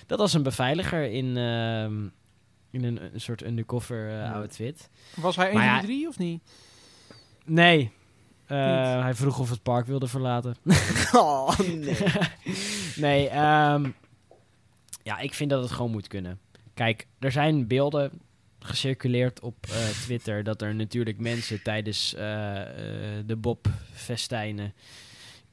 Dat 0.06 0.18
was 0.18 0.32
een 0.34 0.42
beveiliger 0.42 1.04
in, 1.10 1.36
ehm, 1.36 2.06
In 2.72 2.84
een, 2.84 3.14
een 3.14 3.20
soort 3.20 3.44
undercover 3.44 4.08
eh, 4.08 4.14
Ja. 4.14 4.32
outfit. 4.32 4.88
Was 5.16 5.36
hij 5.36 5.48
een 5.48 5.54
Maar 5.54 5.62
van 5.64 5.72
ja- 5.72 5.78
die 5.78 5.86
drie 5.88 6.08
of 6.08 6.18
niet? 6.18 6.42
Nee. 7.44 7.92
Eh, 8.46 8.56
Niet. 8.58 9.02
hij 9.02 9.14
vroeg 9.14 9.38
of 9.38 9.50
het 9.50 9.62
park 9.62 9.86
wilde 9.86 10.06
verlaten. 10.06 10.56
Oh, 11.12 11.58
nee. 11.58 11.96
nee, 13.06 13.28
ehm, 13.28 13.90
ja, 15.02 15.18
ik 15.18 15.34
vind 15.34 15.50
dat 15.50 15.62
het 15.62 15.72
gewoon 15.72 15.90
moet 15.90 16.06
kunnen. 16.08 16.38
Kijk, 16.74 17.06
er 17.18 17.32
zijn 17.32 17.66
beelden 17.66 18.10
gecirculeerd 18.58 19.40
op 19.40 19.66
eh, 19.66 19.88
Twitter 19.88 20.42
dat 20.44 20.62
er 20.62 20.74
natuurlijk 20.74 21.18
mensen 21.18 21.62
tijdens 21.62 22.10
de 23.26 23.36
Bob-festijnen 23.38 24.74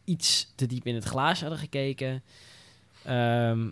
iets 0.08 0.52
te 0.56 0.66
diep 0.66 0.86
in 0.86 0.96
het 0.96 1.04
glaas 1.04 1.42
hadden 1.42 1.60
gekeken. 1.60 2.24
Ehm, 3.04 3.70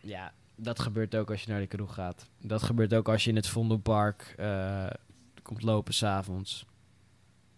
ja, 0.00 0.32
dat 0.56 0.80
gebeurt 0.80 1.16
ook 1.16 1.30
als 1.30 1.42
je 1.42 1.50
naar 1.50 1.60
de 1.60 1.66
kroeg 1.66 1.94
gaat. 1.94 2.26
Dat 2.38 2.62
gebeurt 2.62 2.94
ook 2.94 3.08
als 3.08 3.24
je 3.24 3.30
in 3.30 3.36
het 3.36 3.48
Vondelpark 3.48 4.34
eh, 4.36 4.86
komt 5.42 5.62
lopen 5.62 5.94
s'avonds. 5.94 6.66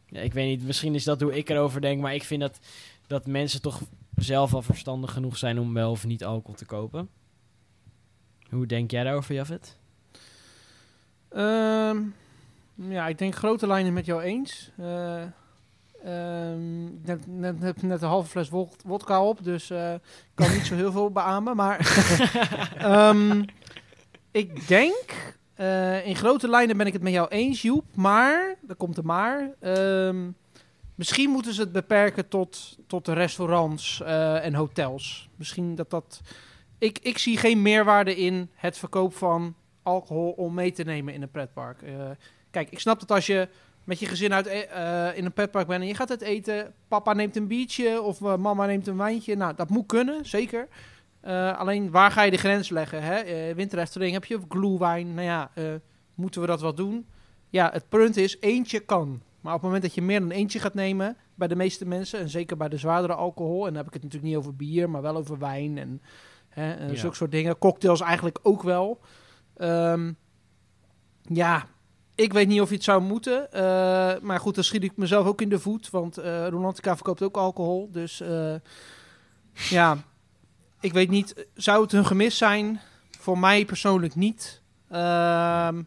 Ja, 0.06 0.20
ik 0.20 0.32
weet 0.32 0.46
niet, 0.46 0.66
misschien 0.66 0.94
is 0.94 1.04
dat 1.04 1.20
hoe 1.20 1.36
ik 1.36 1.48
erover 1.48 1.80
denk, 1.80 2.00
maar 2.00 2.14
ik 2.14 2.24
vind 2.24 2.40
dat, 2.40 2.58
dat 3.06 3.26
mensen 3.26 3.62
toch 3.62 3.82
zelf 4.16 4.54
al 4.54 4.62
verstandig 4.62 5.12
genoeg 5.12 5.36
zijn 5.36 5.58
om 5.58 5.74
wel 5.74 5.90
of 5.90 6.04
niet 6.04 6.24
alcohol 6.24 6.56
te 6.56 6.64
kopen. 6.66 7.08
Hoe 8.50 8.66
denk 8.66 8.90
jij 8.90 9.04
daarover, 9.04 9.34
Jafet? 9.34 9.76
Ehm, 11.28 11.98
ja, 12.74 13.06
ik 13.06 13.18
denk 13.18 13.34
grote 13.34 13.66
lijnen 13.66 13.92
met 13.92 14.06
jou 14.06 14.22
eens. 14.22 14.70
Eh, 14.76 15.22
ehm, 16.04 16.86
ik 16.86 17.26
net, 17.26 17.82
een 17.82 18.08
halve 18.08 18.30
fles 18.30 18.48
wod- 18.48 18.82
wodka 18.84 19.24
op, 19.24 19.44
dus 19.44 19.70
eh, 19.70 19.94
ik 19.94 20.00
kan 20.34 20.52
niet 20.52 20.66
zo 20.66 20.74
heel 20.74 20.92
veel 20.92 21.10
beamen. 21.10 21.56
Maar 21.56 21.78
ehm, 22.78 23.42
ik 24.30 24.68
denk, 24.68 25.36
eh, 25.54 26.06
in 26.06 26.16
grote 26.16 26.48
lijnen 26.48 26.76
ben 26.76 26.86
ik 26.86 26.92
het 26.92 27.02
met 27.02 27.12
jou 27.12 27.28
eens, 27.28 27.62
Joep. 27.62 27.84
Maar, 27.94 28.54
er 28.68 28.74
komt 28.74 28.96
er 28.96 29.04
maar. 29.04 29.50
ehm, 29.60 30.30
misschien 30.94 31.30
moeten 31.30 31.54
ze 31.54 31.60
het 31.60 31.72
beperken 31.72 32.28
tot, 32.28 32.78
tot 32.86 33.04
de 33.04 33.12
restaurants 33.12 34.00
eh, 34.02 34.44
en 34.44 34.54
hotels. 34.54 35.28
Misschien 35.36 35.74
dat 35.74 35.90
dat... 35.90 36.20
Ik, 36.78 36.98
ik 36.98 37.18
zie 37.18 37.36
geen 37.36 37.62
meerwaarde 37.62 38.16
in 38.16 38.50
het 38.54 38.78
verkoop 38.78 39.14
van 39.16 39.54
alcohol 39.82 40.30
om 40.30 40.54
mee 40.54 40.72
te 40.72 40.82
nemen 40.82 41.14
in 41.14 41.22
een 41.22 41.30
pretpark. 41.30 41.82
Kijk, 42.50 42.70
ik 42.70 42.80
snap 42.80 43.00
dat 43.00 43.10
als 43.10 43.26
je 43.26 43.48
met 43.84 43.98
je 43.98 44.06
gezin 44.06 44.32
uit, 44.32 44.46
eh, 44.46 45.16
in 45.16 45.24
een 45.24 45.32
pretpark 45.32 45.66
bent 45.66 45.82
en 45.82 45.88
je 45.88 45.94
gaat 45.94 46.08
het 46.08 46.20
eten, 46.20 46.74
papa 46.88 47.12
neemt 47.12 47.36
een 47.36 47.46
biertje 47.46 48.02
of 48.02 48.22
eh, 48.22 48.36
mama 48.36 48.66
neemt 48.66 48.86
een 48.86 48.96
wijntje. 48.96 49.36
Nou, 49.36 49.54
dat 49.54 49.68
moet 49.68 49.86
kunnen, 49.86 50.26
zeker. 50.26 50.68
Eh, 51.20 51.58
alleen, 51.58 51.90
waar 51.90 52.10
ga 52.10 52.22
je 52.22 52.30
de 52.30 52.36
grens 52.36 52.68
leggen? 52.68 53.02
Hè? 53.02 53.54
Winterrestaurant 53.54 54.14
heb 54.14 54.24
je 54.24 54.36
of 54.36 54.44
glühwein? 54.48 55.14
Nou 55.14 55.26
ja, 55.26 55.50
moeten 56.14 56.40
we 56.40 56.46
dat 56.46 56.60
wel 56.60 56.74
doen? 56.74 57.06
Ja, 57.48 57.70
het 57.72 57.88
punt 57.88 58.16
is, 58.16 58.36
eentje 58.40 58.80
kan. 58.80 59.22
Maar 59.40 59.54
op 59.54 59.60
het 59.60 59.68
moment 59.68 59.82
dat 59.82 59.94
je 59.94 60.02
meer 60.02 60.20
dan 60.20 60.30
eentje 60.30 60.58
gaat 60.58 60.74
nemen, 60.74 61.16
bij 61.34 61.48
de 61.48 61.56
meeste 61.56 61.86
mensen, 61.86 62.18
en 62.20 62.28
zeker 62.28 62.56
bij 62.56 62.68
de 62.68 62.76
zwaardere 62.76 63.14
alcohol, 63.14 63.60
en 63.60 63.66
dan 63.66 63.76
heb 63.76 63.86
ik 63.86 63.92
het 63.92 64.02
natuurlijk 64.02 64.32
niet 64.32 64.38
over 64.40 64.56
bier, 64.56 64.90
maar 64.90 65.02
wel 65.02 65.16
over 65.16 65.38
wijn 65.38 65.78
en 65.78 66.02
hè, 66.48 66.86
Ja. 66.86 66.94
zulke 66.94 67.16
soort 67.16 67.30
dingen. 67.30 67.58
Cocktails 67.58 68.00
eigenlijk 68.00 68.38
ook 68.42 68.62
wel. 68.62 69.00
Ehm, 69.56 70.12
ja, 71.22 71.66
ik 72.14 72.32
weet 72.32 72.48
niet 72.48 72.60
of 72.60 72.68
je 72.68 72.74
het 72.74 72.84
zou 72.84 73.02
moeten. 73.02 73.52
eh, 73.52 74.20
maar 74.20 74.40
goed, 74.40 74.54
dan 74.54 74.64
schiet 74.64 74.84
ik 74.84 74.96
mezelf 74.96 75.26
ook 75.26 75.40
in 75.40 75.48
de 75.48 75.58
voet. 75.58 75.90
Want 75.90 76.16
Rolantica 76.48 76.94
verkoopt 76.94 77.22
ook 77.22 77.36
alcohol. 77.36 77.88
Dus 77.92 78.20
eh, 78.20 78.54
ja, 79.70 79.98
ik 80.80 80.92
weet 80.92 81.10
niet. 81.10 81.46
Zou 81.54 81.82
het 81.82 81.92
een 81.92 82.06
gemis 82.06 82.36
zijn? 82.38 82.80
Voor 83.18 83.38
mij 83.38 83.64
persoonlijk 83.64 84.14
niet. 84.14 84.62
Ehm, 84.90 85.82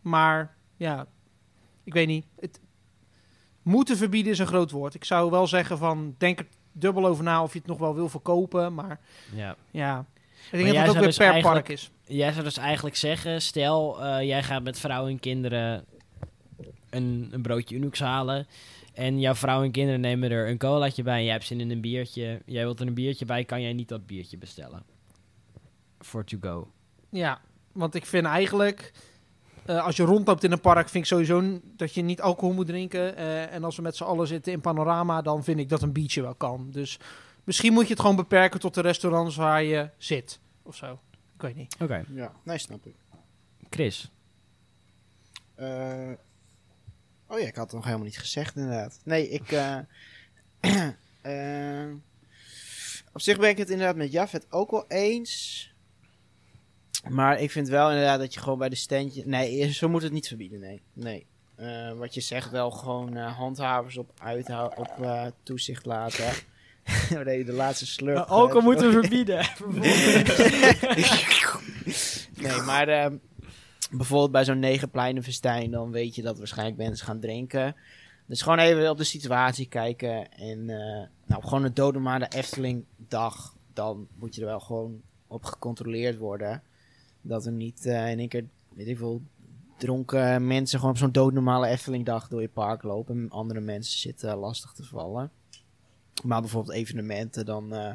maar 0.00 0.54
ja, 0.76 1.06
ik 1.84 1.92
weet 1.92 2.06
niet. 2.06 2.26
Het, 2.38 2.60
moeten 3.62 3.96
verbieden 3.96 4.32
is 4.32 4.38
een 4.38 4.46
groot 4.46 4.70
woord. 4.70 4.94
Ik 4.94 5.04
zou 5.04 5.30
wel 5.30 5.46
zeggen 5.46 5.78
van, 5.78 6.14
denk 6.18 6.38
er 6.38 6.46
dubbel 6.72 7.06
over 7.06 7.24
na 7.24 7.42
of 7.42 7.52
je 7.52 7.58
het 7.58 7.68
nog 7.68 7.78
wel 7.78 7.94
wil 7.94 8.08
verkopen. 8.08 8.74
Maar 8.74 9.00
Ja. 9.34 9.56
ja, 9.70 10.04
ik 10.50 10.64
denk 10.64 10.66
dat 10.66 10.76
het 10.76 10.88
ook 10.88 10.94
weer 10.94 11.04
dus 11.04 11.16
per 11.16 11.40
park 11.40 11.68
is. 11.68 11.90
Jij 12.10 12.32
zou 12.32 12.44
dus 12.44 12.56
eigenlijk 12.56 12.96
zeggen, 12.96 13.42
stel 13.42 14.04
eh, 14.04 14.26
jij 14.26 14.42
gaat 14.42 14.62
met 14.62 14.78
vrouw 14.78 15.08
en 15.08 15.18
kinderen 15.18 15.84
een, 16.90 17.28
een 17.30 17.42
broodje 17.42 17.76
Unix 17.76 18.00
halen. 18.00 18.46
En 18.94 19.20
jouw 19.20 19.34
vrouw 19.34 19.62
en 19.62 19.70
kinderen 19.70 20.00
nemen 20.00 20.30
er 20.30 20.48
een 20.48 20.58
colaatje 20.58 21.02
bij 21.02 21.16
en 21.16 21.24
jij 21.24 21.32
hebt 21.32 21.44
zin 21.44 21.60
in 21.60 21.70
een 21.70 21.80
biertje. 21.80 22.42
Jij 22.46 22.62
wilt 22.62 22.80
er 22.80 22.86
een 22.86 22.94
biertje 22.94 23.24
bij, 23.24 23.44
kan 23.44 23.62
jij 23.62 23.72
niet 23.72 23.88
dat 23.88 24.06
biertje 24.06 24.38
bestellen. 24.38 24.82
For 25.98 26.24
to 26.24 26.38
go. 26.40 26.70
Ja, 27.10 27.40
want 27.72 27.94
ik 27.94 28.06
vind 28.06 28.26
eigenlijk, 28.26 28.92
eh, 29.64 29.84
als 29.84 29.96
je 29.96 30.02
rondloopt 30.02 30.44
in 30.44 30.52
een 30.52 30.60
park, 30.60 30.88
vind 30.88 31.04
ik 31.04 31.10
sowieso 31.10 31.60
dat 31.76 31.94
je 31.94 32.02
niet 32.02 32.20
alcohol 32.20 32.54
moet 32.54 32.66
drinken. 32.66 33.16
Eh, 33.16 33.52
en 33.52 33.64
als 33.64 33.76
we 33.76 33.82
met 33.82 33.96
z'n 33.96 34.04
allen 34.04 34.26
zitten 34.26 34.52
in 34.52 34.60
panorama, 34.60 35.22
dan 35.22 35.44
vind 35.44 35.58
ik 35.58 35.68
dat 35.68 35.82
een 35.82 35.92
biertje 35.92 36.22
wel 36.22 36.34
kan. 36.34 36.70
Dus 36.70 36.98
misschien 37.44 37.72
moet 37.72 37.86
je 37.86 37.92
het 37.92 38.00
gewoon 38.00 38.16
beperken 38.16 38.60
tot 38.60 38.74
de 38.74 38.80
restaurants 38.80 39.36
waar 39.36 39.62
je 39.62 39.90
zit. 39.98 40.40
Of 40.62 40.76
zo. 40.76 40.98
Ik 41.40 41.46
weet 41.46 41.56
niet. 41.56 41.76
Oké, 41.80 42.04
Ja, 42.14 42.32
nee, 42.44 42.58
snap 42.58 42.86
ik. 42.86 42.94
Chris. 43.70 44.10
Eh, 45.54 46.10
oh 47.26 47.38
ja, 47.38 47.46
ik 47.46 47.54
had 47.54 47.64
het 47.66 47.74
nog 47.74 47.84
helemaal 47.84 48.04
niet 48.06 48.18
gezegd 48.18 48.56
inderdaad. 48.56 49.00
Nee, 49.04 49.28
ik... 49.28 49.52
eh, 49.52 49.78
eh, 51.22 51.92
op 53.12 53.20
zich 53.20 53.38
ben 53.38 53.48
ik 53.48 53.56
het 53.58 53.70
inderdaad 53.70 53.96
met 53.96 54.12
Jafet 54.12 54.52
ook 54.52 54.70
wel 54.70 54.84
eens. 54.88 55.68
Maar 57.08 57.40
ik 57.40 57.50
vind 57.50 57.68
wel 57.68 57.88
inderdaad 57.90 58.18
dat 58.18 58.34
je 58.34 58.40
gewoon 58.40 58.58
bij 58.58 58.68
de 58.68 58.74
standje... 58.76 59.26
Nee, 59.26 59.72
zo 59.72 59.88
moet 59.88 60.02
het 60.02 60.12
niet 60.12 60.28
verbieden, 60.28 60.60
nee. 60.60 60.80
Nee. 60.92 61.26
Eh, 61.54 61.92
wat 61.92 62.14
je 62.14 62.20
zegt, 62.20 62.50
wel 62.50 62.70
gewoon 62.70 63.16
eh, 63.16 63.36
handhavers 63.36 63.96
op, 63.96 64.12
uithou- 64.22 64.72
op 64.76 65.00
eh, 65.02 65.26
toezicht 65.42 65.86
laten. 65.86 66.32
Oh 67.14 67.20
nee, 67.24 67.44
de 67.44 67.52
laatste 67.52 67.86
slurp. 67.86 68.16
Nou, 68.16 68.28
alcohol 68.28 68.62
moeten 68.62 68.86
we 68.86 69.00
verbieden. 69.00 69.46
nee, 72.42 72.62
maar 72.66 72.88
ehm, 72.88 73.16
bijvoorbeeld 73.90 74.30
bij 74.30 74.44
zo'n 74.44 74.58
negenpleinenfestijn, 74.58 75.70
dan 75.70 75.90
weet 75.90 76.14
je 76.14 76.22
dat 76.22 76.38
waarschijnlijk 76.38 76.76
mensen 76.76 77.06
gaan 77.06 77.20
drinken. 77.20 77.76
Dus 78.26 78.42
gewoon 78.42 78.58
even 78.58 78.90
op 78.90 78.96
de 78.96 79.04
situatie 79.04 79.68
kijken. 79.68 80.32
En 80.32 80.70
eh, 80.70 81.06
nou, 81.26 81.42
gewoon 81.42 81.64
een 81.64 81.74
dodemade 81.74 82.28
Efteling 82.28 82.84
dag, 82.96 83.56
dan 83.72 84.06
moet 84.18 84.34
je 84.34 84.40
er 84.40 84.46
wel 84.46 84.60
gewoon 84.60 85.00
op 85.26 85.44
gecontroleerd 85.44 86.18
worden. 86.18 86.62
Dat 87.22 87.46
er 87.46 87.52
niet 87.52 87.86
eh, 87.86 88.10
in 88.10 88.18
één 88.18 88.28
keer, 88.28 88.44
weet 88.68 88.88
ik 88.88 88.98
veel, 88.98 89.22
dronken 89.78 90.46
mensen 90.46 90.78
gewoon 90.78 90.94
op 90.94 91.00
zo'n 91.00 91.12
doodnormale 91.12 91.66
Efteling 91.66 92.04
dag 92.04 92.28
door 92.28 92.40
je 92.40 92.48
park 92.48 92.82
lopen. 92.82 93.16
En 93.16 93.30
andere 93.30 93.60
mensen 93.60 93.98
zitten 93.98 94.36
lastig 94.36 94.72
te 94.72 94.84
vallen. 94.84 95.30
Maar 96.22 96.40
bijvoorbeeld 96.40 96.76
evenementen, 96.76 97.46
dan 97.46 97.74
eh, 97.74 97.94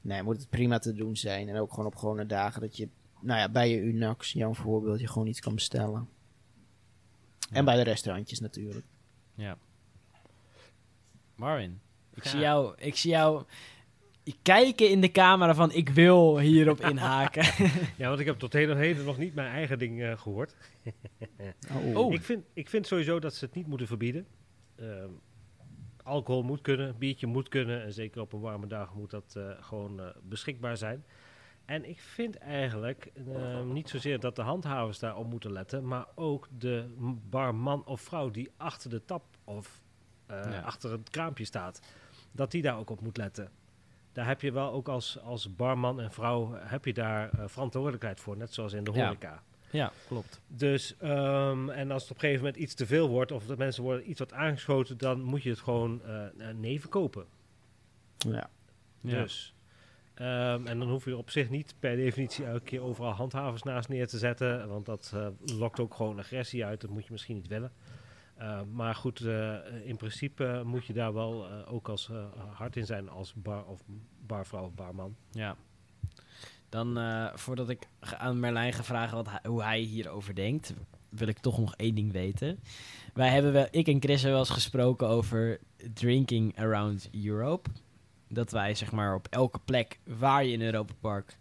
nee, 0.00 0.22
moet 0.22 0.36
het 0.36 0.50
prima 0.50 0.78
te 0.78 0.92
doen 0.92 1.16
zijn. 1.16 1.48
En 1.48 1.56
ook 1.56 1.70
gewoon 1.70 1.86
op 1.86 1.96
gewone 1.96 2.26
dagen 2.26 2.60
dat 2.60 2.76
je 2.76 2.88
nou 3.20 3.38
ja, 3.40 3.48
bij 3.48 3.70
je 3.70 3.80
Unax, 3.80 4.32
jouw 4.32 4.54
voorbeeld, 4.54 5.00
je 5.00 5.08
gewoon 5.08 5.28
iets 5.28 5.40
kan 5.40 5.54
bestellen. 5.54 6.08
En 7.50 7.64
bij 7.64 7.76
de 7.76 7.82
restaurantjes 7.82 8.40
natuurlijk. 8.40 8.86
Ja. 9.34 9.58
Marvin, 11.34 11.80
ik, 12.14 12.24
Ja. 12.24 12.30
zie 12.30 12.40
jou, 12.40 12.74
ik 12.78 12.96
zie 12.96 13.10
jou 13.10 13.44
kijken 14.42 14.90
in 14.90 15.00
de 15.00 15.10
camera 15.10 15.54
van 15.54 15.72
ik 15.72 15.88
wil 15.88 16.38
hierop 16.38 16.80
inhaken. 16.90 17.44
Ja, 17.96 18.08
want 18.08 18.20
ik 18.20 18.26
heb 18.26 18.38
tot 18.38 18.52
heden, 18.52 18.76
heden 18.76 19.04
nog 19.04 19.18
niet 19.18 19.34
mijn 19.34 19.52
eigen 19.52 19.78
ding 19.78 20.02
eh, 20.02 20.18
gehoord. 20.18 20.56
Oh. 21.94 22.12
Ik, 22.12 22.22
vind, 22.22 22.44
ik 22.52 22.68
vind 22.68 22.86
sowieso 22.86 23.18
dat 23.18 23.34
ze 23.34 23.44
het 23.44 23.54
niet 23.54 23.66
moeten 23.66 23.86
verbieden. 23.86 24.26
Ehm, 24.76 25.10
alcohol 26.02 26.42
moet 26.42 26.60
kunnen, 26.60 26.98
biertje 26.98 27.26
moet 27.26 27.48
kunnen. 27.48 27.82
En 27.82 27.92
zeker 27.92 28.20
op 28.20 28.32
een 28.32 28.40
warme 28.40 28.66
dag 28.66 28.94
moet 28.94 29.10
dat 29.10 29.34
eh, 29.36 29.50
gewoon 29.60 30.00
eh, 30.00 30.06
beschikbaar 30.22 30.76
zijn. 30.76 31.04
En 31.64 31.88
ik 31.88 32.00
vind 32.00 32.36
eigenlijk 32.38 33.10
ehm, 33.34 33.72
niet 33.72 33.88
zozeer 33.88 34.20
dat 34.20 34.36
de 34.36 34.42
handhavers 34.42 34.98
daarop 34.98 35.26
moeten 35.26 35.52
letten, 35.52 35.86
maar 35.86 36.06
ook 36.14 36.48
de 36.58 36.94
barman 37.30 37.84
of 37.86 38.00
vrouw 38.00 38.30
die 38.30 38.50
achter 38.56 38.90
de 38.90 39.04
tap 39.04 39.24
of 39.44 39.80
eh, 40.26 40.50
Ja. 40.50 40.60
achter 40.60 40.90
het 40.90 41.10
kraampje 41.10 41.44
staat, 41.44 41.80
dat 42.32 42.50
die 42.50 42.62
daar 42.62 42.78
ook 42.78 42.90
op 42.90 43.00
moet 43.00 43.16
letten. 43.16 43.50
Daar 44.12 44.26
heb 44.26 44.40
je 44.40 44.52
wel 44.52 44.72
ook 44.72 44.88
als, 44.88 45.18
als 45.20 45.56
barman 45.56 46.00
en 46.00 46.12
vrouw 46.12 46.52
heb 46.54 46.84
je 46.84 46.92
daar 46.92 47.30
eh, 47.30 47.48
verantwoordelijkheid 47.48 48.20
voor, 48.20 48.36
net 48.36 48.54
zoals 48.54 48.72
in 48.72 48.84
de 48.84 48.90
horeca. 48.90 49.30
ja, 49.30 49.42
klopt. 50.06 50.40
Dus, 50.46 50.96
ehm, 50.98 51.70
en 51.70 51.90
als 51.90 52.02
het 52.02 52.10
op 52.10 52.16
een 52.16 52.22
gegeven 52.22 52.44
moment 52.44 52.62
iets 52.62 52.74
te 52.74 52.86
veel 52.86 53.08
wordt, 53.08 53.32
of 53.32 53.46
dat 53.46 53.58
mensen 53.58 53.82
worden 53.82 54.10
iets 54.10 54.18
wat 54.18 54.32
aangeschoten, 54.32 54.98
dan 54.98 55.22
moet 55.22 55.42
je 55.42 55.50
het 55.50 55.60
gewoon 55.60 56.02
eh, 56.04 56.26
eh, 56.26 56.56
nee 56.56 56.80
verkopen. 56.80 57.24
Ja. 58.18 58.50
Ja. 59.00 59.20
Dus. 59.20 59.54
ehm, 60.14 60.66
en 60.66 60.78
dan 60.78 60.88
hoef 60.88 61.04
je 61.04 61.16
op 61.16 61.30
zich 61.30 61.50
niet 61.50 61.74
per 61.78 61.96
definitie 61.96 62.44
elke 62.44 62.64
keer 62.64 62.82
overal 62.82 63.12
handhavers 63.12 63.62
naast 63.62 63.88
neer 63.88 64.08
te 64.08 64.18
zetten, 64.18 64.68
want 64.68 64.86
dat 64.86 65.12
eh, 65.14 65.26
lokt 65.58 65.80
ook 65.80 65.94
gewoon 65.94 66.18
agressie 66.18 66.64
uit. 66.64 66.80
Dat 66.80 66.90
moet 66.90 67.04
je 67.04 67.12
misschien 67.12 67.36
niet 67.36 67.48
willen. 67.48 67.72
Eh, 68.42 68.60
maar 68.72 68.94
goed, 68.94 69.20
eh, 69.20 69.54
in 69.84 69.96
principe 69.96 70.62
moet 70.64 70.86
je 70.86 70.92
daar 70.92 71.12
wel 71.12 71.46
eh, 71.48 71.72
ook 71.72 71.88
als 71.88 72.10
hard 72.52 72.76
in 72.76 72.86
zijn 72.86 73.08
als 73.08 73.34
bar 73.34 73.64
of 73.64 73.82
barvrouw 74.26 74.64
of 74.64 74.74
barman. 74.74 75.16
Ja. 75.30 75.56
Dan, 76.72 76.98
eh, 76.98 77.26
voordat 77.34 77.68
ik 77.68 77.88
aan 78.18 78.40
Merlijn 78.40 78.72
ga 78.72 78.84
vragen 78.84 79.16
wat 79.16 79.28
hij- 79.30 79.40
hoe 79.50 79.62
hij 79.62 79.80
hierover 79.80 80.34
denkt, 80.34 80.74
wil 81.08 81.28
ik 81.28 81.38
toch 81.38 81.58
nog 81.58 81.74
één 81.76 81.94
ding 81.94 82.12
weten. 82.12 82.58
Wij 83.14 83.28
hebben 83.28 83.52
wel, 83.52 83.66
ik 83.70 83.86
en 83.88 84.00
Chris 84.00 84.14
hebben 84.22 84.30
wel 84.30 84.40
eens 84.40 84.50
gesproken 84.62 85.08
over 85.08 85.60
drinking 85.94 86.58
around 86.58 87.08
Europe. 87.24 87.70
Dat 88.28 88.50
wij 88.50 88.74
zeg 88.74 88.92
maar 88.92 89.14
op 89.14 89.26
elke 89.30 89.58
plek 89.64 89.98
waar 90.04 90.44
je 90.44 90.52
in 90.52 90.62
Europa 90.62 90.92
Park 91.00 91.36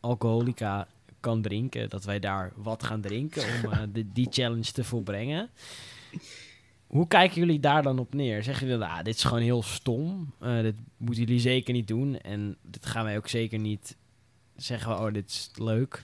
alcoholica 0.00 0.86
kan 1.20 1.42
drinken, 1.42 1.88
dat 1.90 2.04
wij 2.04 2.18
daar 2.20 2.52
wat 2.56 2.82
gaan 2.82 3.00
drinken 3.00 3.42
om 3.42 3.72
eh, 3.72 3.78
de, 3.92 4.12
die 4.12 4.26
challenge 4.30 4.72
te 4.72 4.84
volbrengen. 4.84 5.50
Hoe 6.86 7.06
kijken 7.06 7.36
jullie 7.40 7.60
daar 7.60 7.82
dan 7.82 7.98
op 7.98 8.14
neer? 8.14 8.42
Zeggen 8.42 8.66
jullie, 8.68 8.84
ah, 8.84 9.02
dit 9.04 9.14
is 9.14 9.24
gewoon 9.24 9.42
heel 9.42 9.62
stom. 9.62 10.32
eh, 10.40 10.60
dit 10.60 10.74
moeten 10.96 11.24
jullie 11.24 11.40
zeker 11.40 11.74
niet 11.74 11.88
doen. 11.88 12.18
En 12.18 12.56
dit 12.62 12.86
gaan 12.86 13.04
wij 13.04 13.16
ook 13.16 13.28
zeker 13.28 13.58
niet 13.58 13.96
zeggen, 14.56 14.96
we, 14.96 15.06
oh, 15.06 15.12
dit 15.12 15.30
is 15.30 15.50
leuk. 15.54 16.02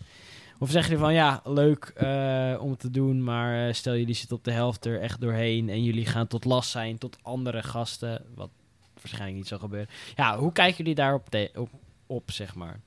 Of 0.58 0.70
zeggen 0.70 0.90
jullie 0.90 1.04
van, 1.04 1.14
ja, 1.14 1.40
leuk 1.44 1.84
eh, 1.84 2.62
om 2.62 2.76
te 2.76 2.90
doen, 2.90 3.24
maar 3.24 3.66
eh, 3.68 3.74
stel 3.74 3.96
jullie 3.96 4.14
zitten 4.14 4.36
op 4.36 4.44
de 4.44 4.50
helft 4.50 4.84
er 4.84 5.00
echt 5.00 5.20
doorheen 5.20 5.68
en 5.68 5.84
jullie 5.84 6.06
gaan 6.06 6.26
tot 6.26 6.44
last 6.44 6.70
zijn 6.70 6.98
tot 6.98 7.18
andere 7.22 7.62
gasten, 7.62 8.24
wat 8.34 8.50
waarschijnlijk 8.94 9.36
niet 9.36 9.48
zal 9.48 9.58
gebeuren. 9.58 9.88
Ja, 10.16 10.38
hoe 10.38 10.52
kijken 10.52 10.76
jullie 10.76 10.94
daarop 10.94 11.28
op, 11.54 11.70
op, 12.06 12.30
zeg 12.30 12.54
maar? 12.54 12.80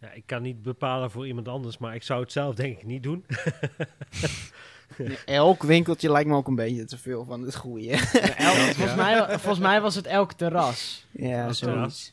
Ja, 0.00 0.10
ik 0.10 0.22
kan 0.26 0.42
niet 0.42 0.62
bepalen 0.62 1.10
voor 1.10 1.26
iemand 1.26 1.48
anders, 1.48 1.78
maar 1.78 1.94
ik 1.94 2.02
zou 2.02 2.20
het 2.20 2.32
zelf 2.32 2.54
denk 2.54 2.76
ik 2.76 2.84
niet 2.84 3.02
doen. 3.02 3.24
Elk 5.24 5.62
winkeltje 5.62 6.10
lijkt 6.10 6.28
me 6.28 6.36
ook 6.36 6.48
een 6.48 6.54
beetje 6.54 6.84
te 6.84 6.98
veel 6.98 7.24
van 7.24 7.42
het 7.42 7.56
goede. 7.56 7.98
volgens, 8.76 8.94
mij, 8.94 9.26
volgens 9.28 9.58
mij 9.58 9.80
was 9.80 9.94
het 9.94 10.06
elk 10.06 10.32
terras. 10.32 11.06
ja, 11.10 11.52
zoiets. 11.52 12.12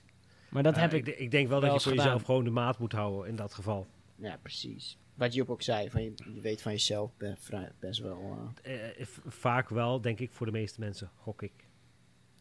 Maar 0.55 0.63
dat 0.63 0.75
heb 0.75 0.93
ik, 0.93 0.99
ik... 0.99 1.05
de- 1.05 1.23
ik 1.23 1.31
denk 1.31 1.47
wel 1.49 1.61
wel 1.61 1.69
dat 1.71 1.83
je 1.83 1.89
voor 1.89 1.97
jezelf 1.97 2.23
gewoon 2.23 2.43
de 2.43 2.49
maat 2.49 2.79
moet 2.79 2.91
houden 2.91 3.29
in 3.29 3.35
dat 3.35 3.53
geval. 3.53 3.87
Ja, 4.15 4.37
precies. 4.41 4.97
Wat 5.15 5.33
Joep 5.33 5.49
ook 5.49 5.61
zei, 5.61 5.89
van 5.89 6.03
je, 6.03 6.13
je 6.33 6.41
weet 6.41 6.61
van 6.61 6.71
jezelf 6.71 7.11
best 7.79 7.99
wel... 7.99 8.37
eh, 8.63 8.73
Eh, 8.73 8.99
eh, 8.99 9.07
vaak 9.27 9.69
wel, 9.69 10.01
denk 10.01 10.19
ik, 10.19 10.31
voor 10.31 10.45
de 10.45 10.51
meeste 10.51 10.79
mensen, 10.79 11.09
gok 11.15 11.41
ik. 11.41 11.51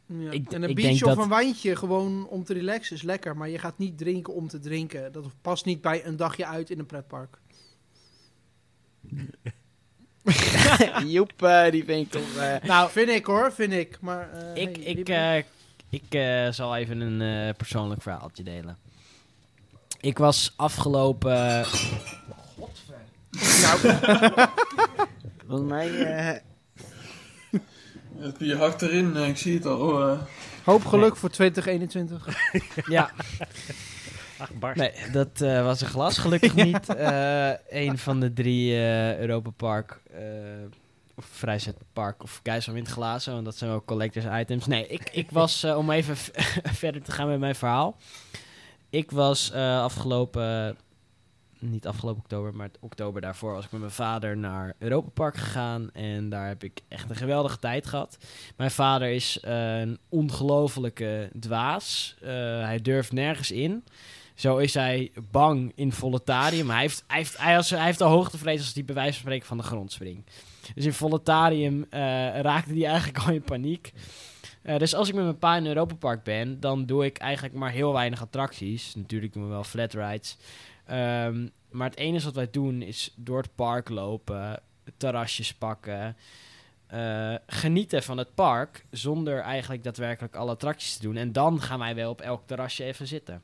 Ja. 0.06 0.30
Ik- 0.30 0.52
en 0.52 0.62
een 0.62 0.68
ik 0.68 0.74
biertje 0.74 0.82
denk 0.98 1.04
of 1.10 1.14
dat- 1.14 1.24
een 1.24 1.30
wijntje 1.30 1.76
gewoon 1.76 2.28
om 2.28 2.44
te 2.44 2.52
relaxen 2.52 2.96
is 2.96 3.02
lekker. 3.02 3.36
Maar 3.36 3.48
je 3.48 3.58
gaat 3.58 3.78
niet 3.78 3.98
drinken 3.98 4.34
om 4.34 4.48
te 4.48 4.58
drinken. 4.58 5.12
Dat 5.12 5.26
past 5.40 5.64
niet 5.64 5.80
bij 5.80 6.04
een 6.06 6.16
dagje 6.16 6.46
uit 6.46 6.70
in 6.70 6.78
een 6.78 6.86
pretpark. 6.86 7.38
Joep, 11.06 11.42
eh, 11.42 11.70
die 11.70 11.84
vind 11.84 12.06
ik 12.06 12.10
toch... 12.22 12.36
eh, 12.36 12.62
Nou, 12.62 12.90
vind 12.90 13.08
ik 13.08 13.24
hoor, 13.26 13.52
vind 13.52 13.72
ik. 13.72 14.00
Maar, 14.00 14.32
eh, 14.32 14.62
Ik, 14.62 14.76
hey, 14.76 14.84
ik, 14.84 15.08
eh, 15.08 15.42
ik 15.94 16.14
eh, 16.14 16.48
zal 16.50 16.76
even 16.76 17.00
een 17.00 17.46
eh, 17.48 17.54
persoonlijk 17.56 18.02
verhaaltje 18.02 18.42
delen. 18.42 18.76
Ik 20.00 20.18
was 20.18 20.52
afgelopen... 20.56 21.64
volgens 25.46 25.68
mij... 25.68 25.90
eh, 26.04 26.40
Het 28.18 28.38
bier 28.38 28.56
hakt 28.56 28.82
erin, 28.82 29.16
eh, 29.16 29.28
ik 29.28 29.36
zie 29.36 29.54
het 29.54 29.66
al. 29.66 30.08
eh. 30.10 30.18
Hoop 30.64 30.84
geluk 30.84 31.16
voor 31.16 31.30
2021. 31.30 32.26
ja, 32.88 33.10
Ach, 34.38 34.52
Bart. 34.52 34.76
nee, 34.76 34.92
dat 35.12 35.40
eh, 35.40 35.62
was 35.64 35.80
een 35.80 35.86
glas. 35.86 36.18
Gelukkig 36.18 36.54
niet 36.54 36.88
eh 36.94 37.50
een 37.68 37.98
van 37.98 38.20
de 38.20 38.32
drie 38.32 38.72
eh 38.72 39.18
Europa 39.18 39.50
Park... 39.50 40.00
of 41.14 41.24
Vrijzetpark 41.24 42.22
of 42.22 42.40
Keizerwind 42.42 42.88
glazen, 42.88 43.32
want 43.32 43.44
dat 43.44 43.56
zijn 43.56 43.70
ook 43.70 43.84
collectors 43.84 44.24
items. 44.40 44.66
Nee, 44.66 44.86
ik, 44.86 45.10
ik 45.12 45.30
was, 45.30 45.62
eh, 45.62 45.76
om 45.76 45.90
even 45.90 46.16
verder 46.82 47.02
te 47.02 47.12
gaan 47.12 47.28
met 47.28 47.38
mijn 47.38 47.54
verhaal. 47.54 47.96
Ik 48.90 49.10
was 49.10 49.50
eh, 49.50 49.82
afgelopen, 49.82 50.76
niet 51.58 51.86
afgelopen 51.86 52.22
oktober, 52.22 52.54
maar 52.54 52.70
oktober 52.80 53.20
daarvoor 53.20 53.52
was 53.52 53.64
ik 53.64 53.70
met 53.70 53.80
mijn 53.80 53.92
vader 53.92 54.36
naar 54.36 54.74
Europa 54.78 55.08
Park 55.08 55.36
gegaan. 55.36 55.90
En 55.92 56.28
daar 56.28 56.46
heb 56.48 56.64
ik 56.64 56.80
echt 56.88 57.10
een 57.10 57.16
geweldige 57.16 57.58
tijd 57.58 57.86
gehad. 57.86 58.18
Mijn 58.56 58.70
vader 58.70 59.08
is 59.08 59.38
een 59.40 59.98
ongelofelijke 60.08 61.30
dwaas. 61.40 62.16
Eh, 62.20 62.28
hij 62.60 62.78
durft 62.82 63.12
nergens 63.12 63.50
in. 63.50 63.84
Zo 64.34 64.56
is 64.56 64.74
hij 64.74 65.12
bang 65.30 65.72
in 65.74 65.92
Voletarium. 65.92 66.70
Hij 66.70 66.80
heeft, 66.80 67.04
hij 67.06 67.18
heeft, 67.18 67.38
hij, 67.38 67.56
als, 67.56 67.70
hij 67.70 67.84
heeft 67.84 68.00
al 68.00 68.10
hoogtevrees 68.10 68.60
als 68.60 68.74
hij 68.74 68.84
bij 68.84 68.94
wijze 68.94 69.12
van 69.12 69.20
spreken 69.20 69.46
van 69.46 69.56
de 69.56 69.62
grond 69.62 69.92
springt. 69.92 70.30
Dus 70.74 70.84
in 70.84 70.92
Voletarium 70.92 71.86
eh, 71.90 72.00
raakte 72.40 72.72
hij 72.72 72.84
eigenlijk 72.84 73.18
al 73.24 73.32
in 73.32 73.42
paniek. 73.42 73.92
Eh, 74.62 74.78
dus 74.78 74.94
als 74.94 75.08
ik 75.08 75.14
met 75.14 75.24
mijn 75.24 75.38
pa 75.38 75.56
in 75.56 75.66
Europa 75.66 75.94
Park 75.94 76.24
ben, 76.24 76.60
dan 76.60 76.86
doe 76.86 77.04
ik 77.04 77.18
eigenlijk 77.18 77.54
maar 77.54 77.70
heel 77.70 77.92
weinig 77.92 78.22
attracties. 78.22 78.94
Natuurlijk 78.94 79.32
doen 79.32 79.42
we 79.42 79.48
wel 79.48 79.64
flat 79.64 79.92
rides. 79.92 80.36
Ehm, 80.86 81.48
maar 81.70 81.88
het 81.88 81.98
enige 81.98 82.24
wat 82.24 82.34
wij 82.34 82.50
doen 82.50 82.82
is 82.82 83.12
door 83.16 83.38
het 83.38 83.54
park 83.54 83.88
lopen, 83.88 84.60
terrasjes 84.96 85.54
pakken, 85.54 86.16
eh, 86.86 87.34
genieten 87.46 88.02
van 88.02 88.18
het 88.18 88.34
park 88.34 88.84
zonder 88.90 89.40
eigenlijk 89.40 89.84
daadwerkelijk 89.84 90.34
alle 90.34 90.50
attracties 90.50 90.96
te 90.96 91.02
doen. 91.02 91.16
En 91.16 91.32
dan 91.32 91.60
gaan 91.60 91.78
wij 91.78 91.94
wel 91.94 92.10
op 92.10 92.20
elk 92.20 92.46
terrasje 92.46 92.84
even 92.84 93.06
zitten. 93.06 93.42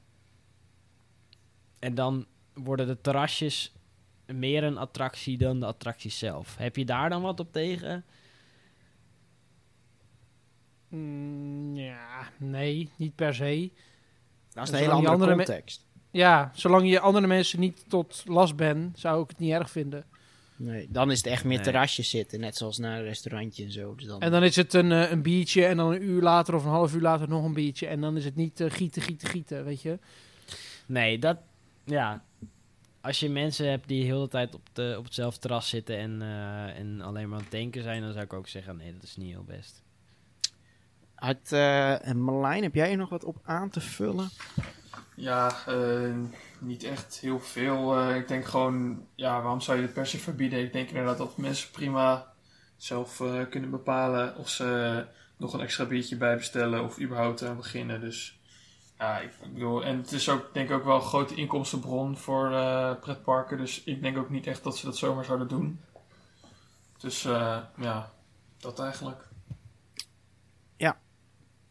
En 1.79 1.95
dan 1.95 2.27
worden 2.55 2.87
de 2.87 3.01
terrasjes 3.01 3.73
meer 4.33 4.65
een 4.65 4.79
attractie 4.79 5.39
dan 5.39 5.61
de 5.61 5.67
attracties 5.67 6.19
zelf. 6.19 6.57
Heb 6.57 6.77
je 6.77 6.85
daar 6.85 7.11
dan 7.11 7.23
wat 7.23 7.41
op 7.41 7.53
tegen? 7.53 8.05
Mm, 10.89 11.77
ja, 11.77 12.29
nee, 12.39 12.91
niet 12.97 13.15
per 13.15 13.35
se. 13.35 13.71
dat 14.53 14.65
is 14.65 14.71
een 14.71 14.77
hele 14.79 14.93
andere, 14.93 15.13
andere 15.13 15.35
context. 15.35 15.87
Ja, 16.11 16.51
zolang 16.55 16.91
je 16.91 17.01
andere 17.01 17.27
mensen 17.27 17.61
niet 17.61 17.85
tot 17.89 18.23
last 18.27 18.57
bent, 18.57 18.99
zou 18.99 19.23
ik 19.23 19.29
het 19.29 19.39
niet 19.39 19.53
erg 19.53 19.71
vinden. 19.71 20.05
Nee, 20.57 20.87
dan 20.91 21.11
is 21.11 21.17
het 21.17 21.27
echt 21.27 21.45
meer 21.45 21.55
Nee. 21.55 21.65
terrasjes 21.65 22.11
zitten, 22.11 22.41
net 22.41 22.57
zoals 22.57 22.79
naar 22.79 22.99
een 22.99 23.05
restaurantje 23.05 23.65
en 23.65 23.73
zo. 23.73 23.95
Dus 23.95 24.07
dan, 24.07 24.21
En 24.21 24.31
dan 24.31 24.43
is 24.43 24.57
het 24.57 24.75
een, 24.75 24.93
eh, 24.93 25.11
een 25.11 25.23
biertje 25.23 25.65
en 25.67 25.77
dan 25.77 25.93
een 25.93 26.03
uur 26.03 26.23
later 26.23 26.55
of 26.55 26.65
een 26.65 26.71
half 26.71 26.95
uur 26.95 27.01
later 27.01 27.29
nog 27.29 27.45
een 27.45 27.55
biertje. 27.55 27.87
En 27.87 28.01
dan 28.01 28.17
is 28.17 28.25
het 28.25 28.37
niet 28.37 28.61
eh, 28.61 28.71
gieten, 28.71 29.03
gieten, 29.03 29.29
gieten, 29.29 29.65
weet 29.65 29.83
je. 29.83 29.99
Nee, 30.87 31.19
dat... 31.19 31.37
Ja. 31.85 32.25
Als 33.01 33.21
je 33.21 33.31
mensen 33.31 33.71
hebt 33.71 33.89
die 33.89 34.05
heel 34.05 34.21
de 34.21 34.29
tijd 34.29 34.55
op, 34.55 34.69
de, 34.73 34.95
op 34.99 35.05
hetzelfde 35.05 35.41
terras 35.41 35.69
zitten 35.69 35.99
en, 35.99 36.23
eh, 36.23 36.79
en 36.79 37.01
alleen 37.01 37.29
maar 37.29 37.39
aan 37.39 37.45
het 37.45 37.53
denken 37.53 37.83
zijn, 37.83 38.03
dan 38.03 38.13
zou 38.13 38.25
ik 38.25 38.33
ook 38.33 38.49
zeggen, 38.49 38.77
nee, 38.77 38.93
dat 38.93 39.03
is 39.03 39.17
niet 39.17 39.33
heel 39.33 39.45
best. 39.45 39.83
Uit, 41.15 41.53
eh, 41.53 42.07
en 42.07 42.21
Marlijn, 42.21 42.63
heb 42.63 42.75
jij 42.75 42.91
er 42.91 42.97
nog 42.97 43.09
wat 43.09 43.25
op 43.25 43.37
aan 43.43 43.71
te 43.71 43.81
vullen? 43.81 44.29
Ja, 45.21 45.67
eh, 45.67 46.15
niet 46.59 46.85
echt 46.85 47.19
heel 47.21 47.41
veel. 47.41 47.97
Eh, 47.97 48.17
ik 48.17 48.29
denk 48.29 48.45
gewoon, 48.45 49.07
ja, 49.15 49.41
waarom 49.41 49.61
zou 49.61 49.77
je 49.77 49.83
het 49.83 49.93
per 49.93 50.07
se 50.07 50.19
verbieden? 50.19 50.61
Ik 50.61 50.73
denk 50.73 50.89
inderdaad 50.89 51.19
dat 51.19 51.37
mensen 51.37 51.71
prima 51.71 52.33
zelf 52.77 53.21
eh, 53.21 53.41
kunnen 53.51 53.71
bepalen 53.71 54.37
of 54.37 54.49
ze 54.49 55.05
nog 55.37 55.53
een 55.53 55.61
extra 55.61 55.85
biertje 55.85 56.17
bij 56.17 56.37
bestellen 56.37 56.85
of 56.85 57.01
überhaupt 57.01 57.45
aan 57.45 57.57
beginnen. 57.57 58.01
Dus 58.01 58.40
ja, 59.01 59.19
ik 59.19 59.33
bedoel, 59.53 59.85
en 59.85 59.97
het 59.97 60.13
is 60.13 60.29
ook 60.29 60.51
denk 60.53 60.69
ik 60.69 60.75
ook 60.75 60.85
wel 60.85 60.95
een 60.95 61.03
grote 61.03 61.35
inkomstenbron 61.35 62.17
voor 62.17 62.53
eh, 62.53 62.95
pretparken. 63.01 63.59
Dus 63.59 63.85
ik 63.85 64.03
denk 64.03 64.19
ook 64.19 64.31
niet 64.31 64.47
echt 64.47 64.63
dat 64.63 64.77
ze 64.77 64.85
dat 64.85 64.97
zomaar 64.97 65.25
zouden 65.25 65.49
doen. 65.49 65.81
Dus 66.99 67.25
eh, 67.25 67.59
ja, 67.77 68.13
dat 68.59 68.81
eigenlijk. 68.81 69.29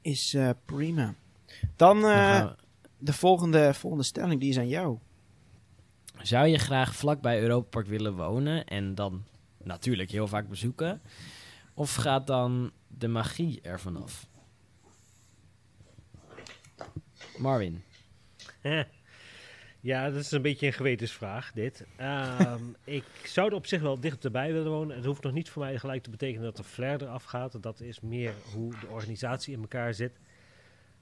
Is 0.02 0.34
eh, 0.34 0.50
prima. 0.66 1.16
Dan 1.76 2.06
eh, 2.06 2.52
de 2.98 3.14
volgende, 3.14 3.74
volgende 3.74 4.06
stelling, 4.06 4.40
die 4.40 4.50
is 4.50 4.58
aan 4.58 4.68
jou. 4.68 4.98
Zou 6.22 6.48
je 6.48 6.58
graag 6.58 6.96
vlakbij 6.96 7.42
Europa 7.42 7.68
Park 7.70 7.88
willen 7.88 8.16
wonen 8.16 8.66
en 8.66 8.96
dan 8.96 9.24
natuurlijk 9.64 10.12
heel 10.12 10.28
vaak 10.28 10.50
bezoeken? 10.50 11.02
Of 11.74 11.96
gaat 11.96 12.28
dan 12.28 12.72
de 12.88 13.08
magie 13.08 13.62
ervan 13.62 14.04
af? 14.04 14.28
Marvin. 17.40 17.84
Eh. 18.62 18.82
Ja, 19.82 20.10
dat 20.10 20.20
is 20.20 20.32
een 20.32 20.42
beetje 20.42 20.66
een 20.68 20.74
gewetensvraag, 20.74 21.52
dit. 21.52 21.86
Ehm, 21.96 22.64
ik 23.00 23.04
zou 23.24 23.50
er 23.50 23.56
op 23.56 23.66
zich 23.66 23.82
wel 23.82 24.00
dichterbij 24.00 24.54
willen 24.54 24.72
wonen. 24.72 24.96
Het 24.96 25.06
hoeft 25.06 25.24
nog 25.24 25.34
niet 25.34 25.50
voor 25.50 25.64
mij 25.64 25.78
gelijk 25.78 26.04
te 26.04 26.10
betekenen 26.10 26.44
dat 26.44 26.58
de 26.58 26.64
flare 26.64 27.06
eraf 27.06 27.24
gaat. 27.24 27.64
Dat 27.64 27.80
is 27.80 28.00
meer 28.00 28.34
hoe 28.54 28.74
de 28.80 28.88
organisatie 28.88 29.54
in 29.54 29.62
elkaar 29.62 29.94
zit. 29.94 30.20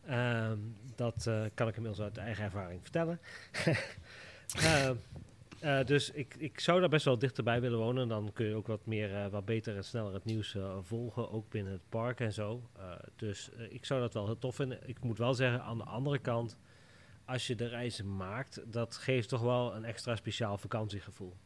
Ehm, 0.05 0.57
dat 0.95 1.27
eh, 1.27 1.43
kan 1.53 1.67
ik 1.67 1.75
inmiddels 1.75 2.03
uit 2.03 2.17
eigen 2.17 2.43
ervaring 2.43 2.79
vertellen. 2.81 3.19
Ehm, 4.55 4.95
eh, 5.59 5.85
dus 5.85 6.11
ik, 6.11 6.35
ik 6.35 6.59
zou 6.59 6.79
daar 6.79 6.89
best 6.89 7.05
wel 7.05 7.17
dichterbij 7.17 7.61
willen 7.61 7.79
wonen. 7.79 8.07
Dan 8.07 8.31
kun 8.33 8.45
je 8.45 8.55
ook 8.55 8.67
wat 8.67 8.85
meer, 8.85 9.15
eh, 9.15 9.27
wat 9.27 9.45
beter 9.45 9.75
en 9.75 9.83
sneller 9.83 10.13
het 10.13 10.25
nieuws 10.25 10.55
eh, 10.55 10.77
volgen. 10.81 11.31
Ook 11.31 11.49
binnen 11.49 11.73
het 11.73 11.89
park 11.89 12.19
en 12.19 12.33
zo. 12.33 12.69
Eh, 12.77 12.91
dus 13.15 13.49
ik 13.69 13.85
zou 13.85 14.01
dat 14.01 14.13
wel 14.13 14.25
heel 14.25 14.39
tof 14.39 14.55
vinden. 14.55 14.79
Ik 14.85 15.03
moet 15.03 15.17
wel 15.17 15.33
zeggen, 15.33 15.61
aan 15.61 15.77
de 15.77 15.83
andere 15.83 16.19
kant 16.19 16.57
als 17.27 17.47
je 17.47 17.55
de 17.55 17.67
reizen 17.67 18.15
maakt, 18.15 18.61
dat 18.65 18.95
geeft 18.95 19.29
toch 19.29 19.41
wel 19.41 19.75
een 19.75 19.85
extra 19.85 20.15
speciaal 20.15 20.57
vakantiegevoel. 20.57 21.37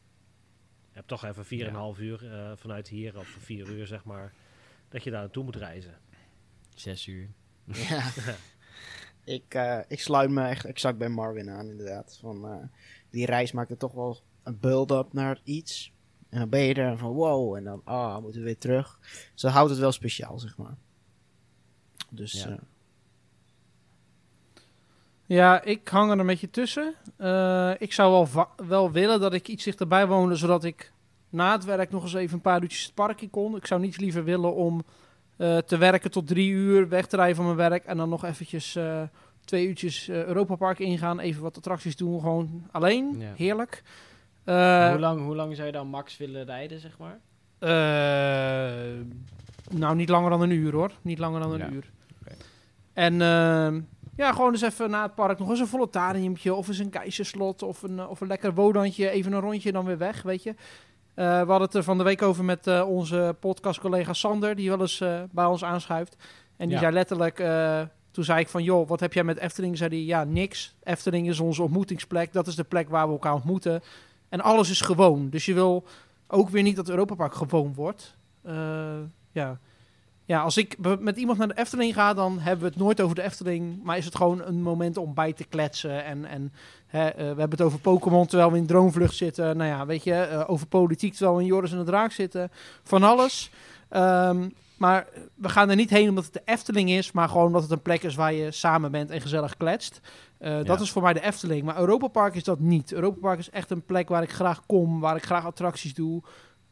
Je 0.92 0.98
hebt 0.98 1.08
toch 1.08 1.24
even 1.24 1.44
4,5 1.94 2.00
uur 2.00 2.32
eh, 2.32 2.52
vanuit 2.56 2.88
hier, 2.88 3.18
of 3.18 3.26
4 3.26 3.68
uur 3.68 3.86
zeg 3.86 4.04
maar, 4.04 4.32
dat 4.88 5.04
je 5.04 5.10
daar 5.10 5.20
naartoe 5.20 5.44
moet 5.44 5.56
reizen. 5.56 5.98
Zes 6.74 7.06
uur. 7.06 7.28
Ja. 7.64 8.10
ik, 9.36 9.54
eh, 9.54 9.80
ik 9.88 10.00
sluit 10.00 10.30
me 10.30 10.46
echt 10.46 10.64
exact 10.64 10.98
bij 10.98 11.08
Marvin 11.08 11.50
aan, 11.50 11.68
inderdaad. 11.68 12.18
Van, 12.20 12.46
eh, 12.46 12.68
die 13.12 13.26
reis 13.26 13.52
maakt 13.52 13.70
er 13.70 13.76
toch 13.76 13.92
wel 13.92 14.20
een 14.42 14.58
build-up 14.60 15.12
naar 15.12 15.40
iets. 15.44 15.92
En 16.28 16.38
dan 16.38 16.48
ben 16.48 16.60
je 16.60 16.74
er 16.74 16.98
van 16.98 17.10
wow, 17.12 17.54
en 17.56 17.64
dan 17.64 17.80
ah, 17.84 18.18
moeten 18.22 18.40
we 18.40 18.46
weer 18.46 18.58
terug. 18.58 18.98
Dus 19.32 19.42
dat 19.42 19.52
houdt 19.52 19.70
het 19.70 19.78
wel 19.78 19.92
speciaal, 19.92 20.38
zeg 20.38 20.56
maar. 20.56 20.74
Dus 22.10 22.32
Ja. 22.42 22.48
eh, 22.48 22.56
Ja, 25.26 25.62
ik 25.62 25.88
hang 25.88 26.10
er 26.10 26.18
een 26.18 26.26
beetje 26.26 26.50
tussen. 26.50 26.94
Eh, 27.16 27.70
ik 27.78 27.92
zou 27.92 28.26
wel, 28.32 28.46
wel 28.68 28.90
willen 28.90 29.20
dat 29.20 29.32
ik 29.32 29.48
iets 29.48 29.64
dichterbij 29.64 30.06
woonde, 30.06 30.36
zodat 30.36 30.64
ik 30.64 30.92
na 31.28 31.52
het 31.52 31.64
werk 31.64 31.90
nog 31.90 32.02
eens 32.02 32.14
even 32.14 32.34
een 32.34 32.40
paar 32.40 32.62
uurtjes 32.62 32.84
het 32.84 32.94
park 32.94 33.20
in 33.20 33.30
kon. 33.30 33.56
Ik 33.56 33.66
zou 33.66 33.80
niet 33.80 34.00
liever 34.00 34.24
willen 34.24 34.54
om 34.54 34.84
eh, 35.36 35.58
te 35.58 35.76
werken 35.76 36.10
tot 36.10 36.26
drie 36.26 36.50
uur, 36.50 36.88
weg 36.88 37.06
te 37.06 37.16
rijden 37.16 37.36
van 37.36 37.44
mijn 37.44 37.56
werk 37.56 37.84
en 37.84 37.96
dan 37.96 38.08
nog 38.08 38.24
eventjes 38.24 38.76
eh, 38.76 39.02
twee 39.52 39.66
uurtjes 39.68 40.08
eh 40.08 40.24
Europa 40.24 40.54
Park 40.56 40.78
ingaan, 40.78 41.18
even 41.20 41.42
wat 41.42 41.56
attracties 41.56 41.96
doen, 41.96 42.20
gewoon 42.20 42.66
alleen. 42.70 43.16
Ja. 43.18 43.32
Heerlijk. 43.36 43.82
Eh, 44.44 44.88
hoe, 44.90 44.98
lang, 44.98 45.24
hoe 45.24 45.34
lang 45.36 45.54
zou 45.54 45.66
je 45.66 45.72
dan 45.72 45.86
max 45.88 46.16
willen 46.16 46.44
rijden, 46.44 46.80
zeg 46.80 46.98
maar? 46.98 47.18
eh, 47.58 49.00
nou, 49.70 49.94
niet 49.96 50.08
langer 50.08 50.30
dan 50.30 50.40
een 50.40 50.50
uur 50.50 50.72
hoor. 50.72 50.90
Niet 51.02 51.18
langer 51.18 51.40
dan 51.40 51.52
een 51.52 51.58
Ja. 51.58 51.70
uur. 51.70 51.90
En 52.92 53.20
ehm, 53.22 53.80
ja, 54.16 54.32
gewoon 54.32 54.52
eens 54.52 54.62
even 54.62 54.90
na 54.90 55.02
het 55.02 55.14
park 55.14 55.38
nog 55.38 55.50
eens 55.50 55.60
een 55.60 55.66
volotariumpje 55.66 56.54
of 56.54 56.68
eens 56.68 56.78
een 56.78 56.90
keizerslot 56.90 57.62
of 57.62 57.82
een, 57.82 58.06
of 58.06 58.20
een 58.20 58.26
lekker 58.28 58.54
wodantje. 58.54 59.10
Even 59.10 59.32
een 59.32 59.40
rondje 59.40 59.72
dan 59.72 59.84
weer 59.84 59.98
weg, 59.98 60.22
weet 60.22 60.42
je. 60.42 60.50
Eh, 61.14 61.24
we 61.24 61.46
hadden 61.48 61.60
het 61.62 61.74
er 61.74 61.82
van 61.82 61.98
de 61.98 62.04
week 62.04 62.22
over 62.22 62.44
met 62.44 62.66
eh, 62.66 62.88
onze 62.88 63.36
podcastcollega 63.40 64.12
Sander, 64.12 64.54
die 64.56 64.68
wel 64.68 64.80
eens 64.80 65.00
eh, 65.00 65.22
bij 65.30 65.44
ons 65.44 65.64
aanschuift. 65.64 66.16
En 66.56 66.66
die 66.66 66.74
Ja. 66.76 66.80
zei 66.82 66.92
letterlijk, 66.92 67.38
eh, 67.38 67.82
toen 68.12 68.24
zei 68.24 68.40
ik 68.40 68.48
van, 68.48 68.62
joh, 68.62 68.88
wat 68.88 69.00
heb 69.00 69.12
jij 69.12 69.24
met 69.24 69.38
Efteling? 69.38 69.76
Zei 69.76 69.90
hij, 69.90 70.04
ja, 70.04 70.24
niks. 70.24 70.74
Efteling 70.82 71.28
is 71.28 71.40
onze 71.40 71.62
ontmoetingsplek. 71.62 72.32
Dat 72.32 72.46
is 72.46 72.54
de 72.54 72.64
plek 72.64 72.88
waar 72.88 73.06
we 73.06 73.12
elkaar 73.12 73.34
ontmoeten. 73.34 73.82
En 74.28 74.40
alles 74.40 74.70
is 74.70 74.80
gewoon. 74.80 75.28
Dus 75.30 75.44
je 75.44 75.54
wil 75.54 75.84
ook 76.26 76.48
weer 76.48 76.62
niet 76.62 76.76
dat 76.76 76.88
Europa 76.88 77.14
Park 77.14 77.34
gewoon 77.34 77.74
wordt. 77.74 78.16
Eh, 78.42 78.54
ja. 79.32 79.58
ja, 80.24 80.42
als 80.42 80.56
ik 80.56 80.76
met 81.00 81.16
iemand 81.16 81.38
naar 81.38 81.48
de 81.48 81.58
Efteling 81.58 81.94
ga, 81.94 82.14
dan 82.14 82.38
hebben 82.38 82.64
we 82.64 82.70
het 82.70 82.82
nooit 82.82 83.00
over 83.00 83.14
de 83.14 83.22
Efteling. 83.22 83.82
Maar 83.82 83.96
is 83.96 84.04
het 84.04 84.14
gewoon 84.14 84.42
een 84.42 84.62
moment 84.62 84.96
om 84.96 85.14
bij 85.14 85.32
te 85.32 85.44
kletsen. 85.44 86.04
En, 86.04 86.24
en 86.24 86.52
hè, 86.86 87.08
eh, 87.08 87.16
we 87.16 87.22
hebben 87.24 87.50
het 87.50 87.60
over 87.60 87.78
Pokémon 87.78 88.26
terwijl 88.26 88.52
we 88.52 88.58
in 88.58 88.66
Droomvlucht 88.66 89.16
zitten. 89.16 89.56
Nou 89.56 89.70
ja, 89.70 89.86
weet 89.86 90.04
je, 90.04 90.14
eh, 90.14 90.50
over 90.50 90.66
politiek 90.66 91.12
terwijl 91.12 91.36
we 91.36 91.42
in 91.42 91.48
Joris 91.48 91.72
en 91.72 91.78
de 91.78 91.84
Draak 91.84 92.12
zitten. 92.12 92.50
Van 92.82 93.02
alles. 93.02 93.50
Ehm, 93.88 94.48
maar 94.82 95.06
we 95.34 95.48
gaan 95.48 95.70
er 95.70 95.76
niet 95.76 95.90
heen 95.90 96.08
omdat 96.08 96.24
het 96.24 96.32
de 96.32 96.42
Efteling 96.44 96.90
is, 96.90 97.12
maar 97.12 97.28
gewoon 97.28 97.46
omdat 97.46 97.62
het 97.62 97.70
een 97.70 97.82
plek 97.82 98.02
is 98.02 98.14
waar 98.14 98.32
je 98.32 98.50
samen 98.50 98.90
bent 98.90 99.10
en 99.10 99.20
gezellig 99.20 99.56
kletst. 99.56 100.00
Eh, 100.38 100.64
Dat 100.64 100.80
is 100.80 100.90
voor 100.90 101.02
mij 101.02 101.12
de 101.12 101.22
Efteling. 101.22 101.62
Maar 101.64 101.78
Europa 101.78 102.08
Park 102.08 102.34
is 102.34 102.44
dat 102.44 102.58
niet. 102.60 102.92
Europa 102.92 103.18
Park 103.20 103.38
is 103.38 103.50
echt 103.50 103.70
een 103.70 103.84
plek 103.84 104.08
waar 104.08 104.22
ik 104.22 104.32
graag 104.32 104.66
kom, 104.66 105.00
waar 105.00 105.16
ik 105.16 105.24
graag 105.24 105.46
attracties 105.46 105.94
doe. 105.94 106.22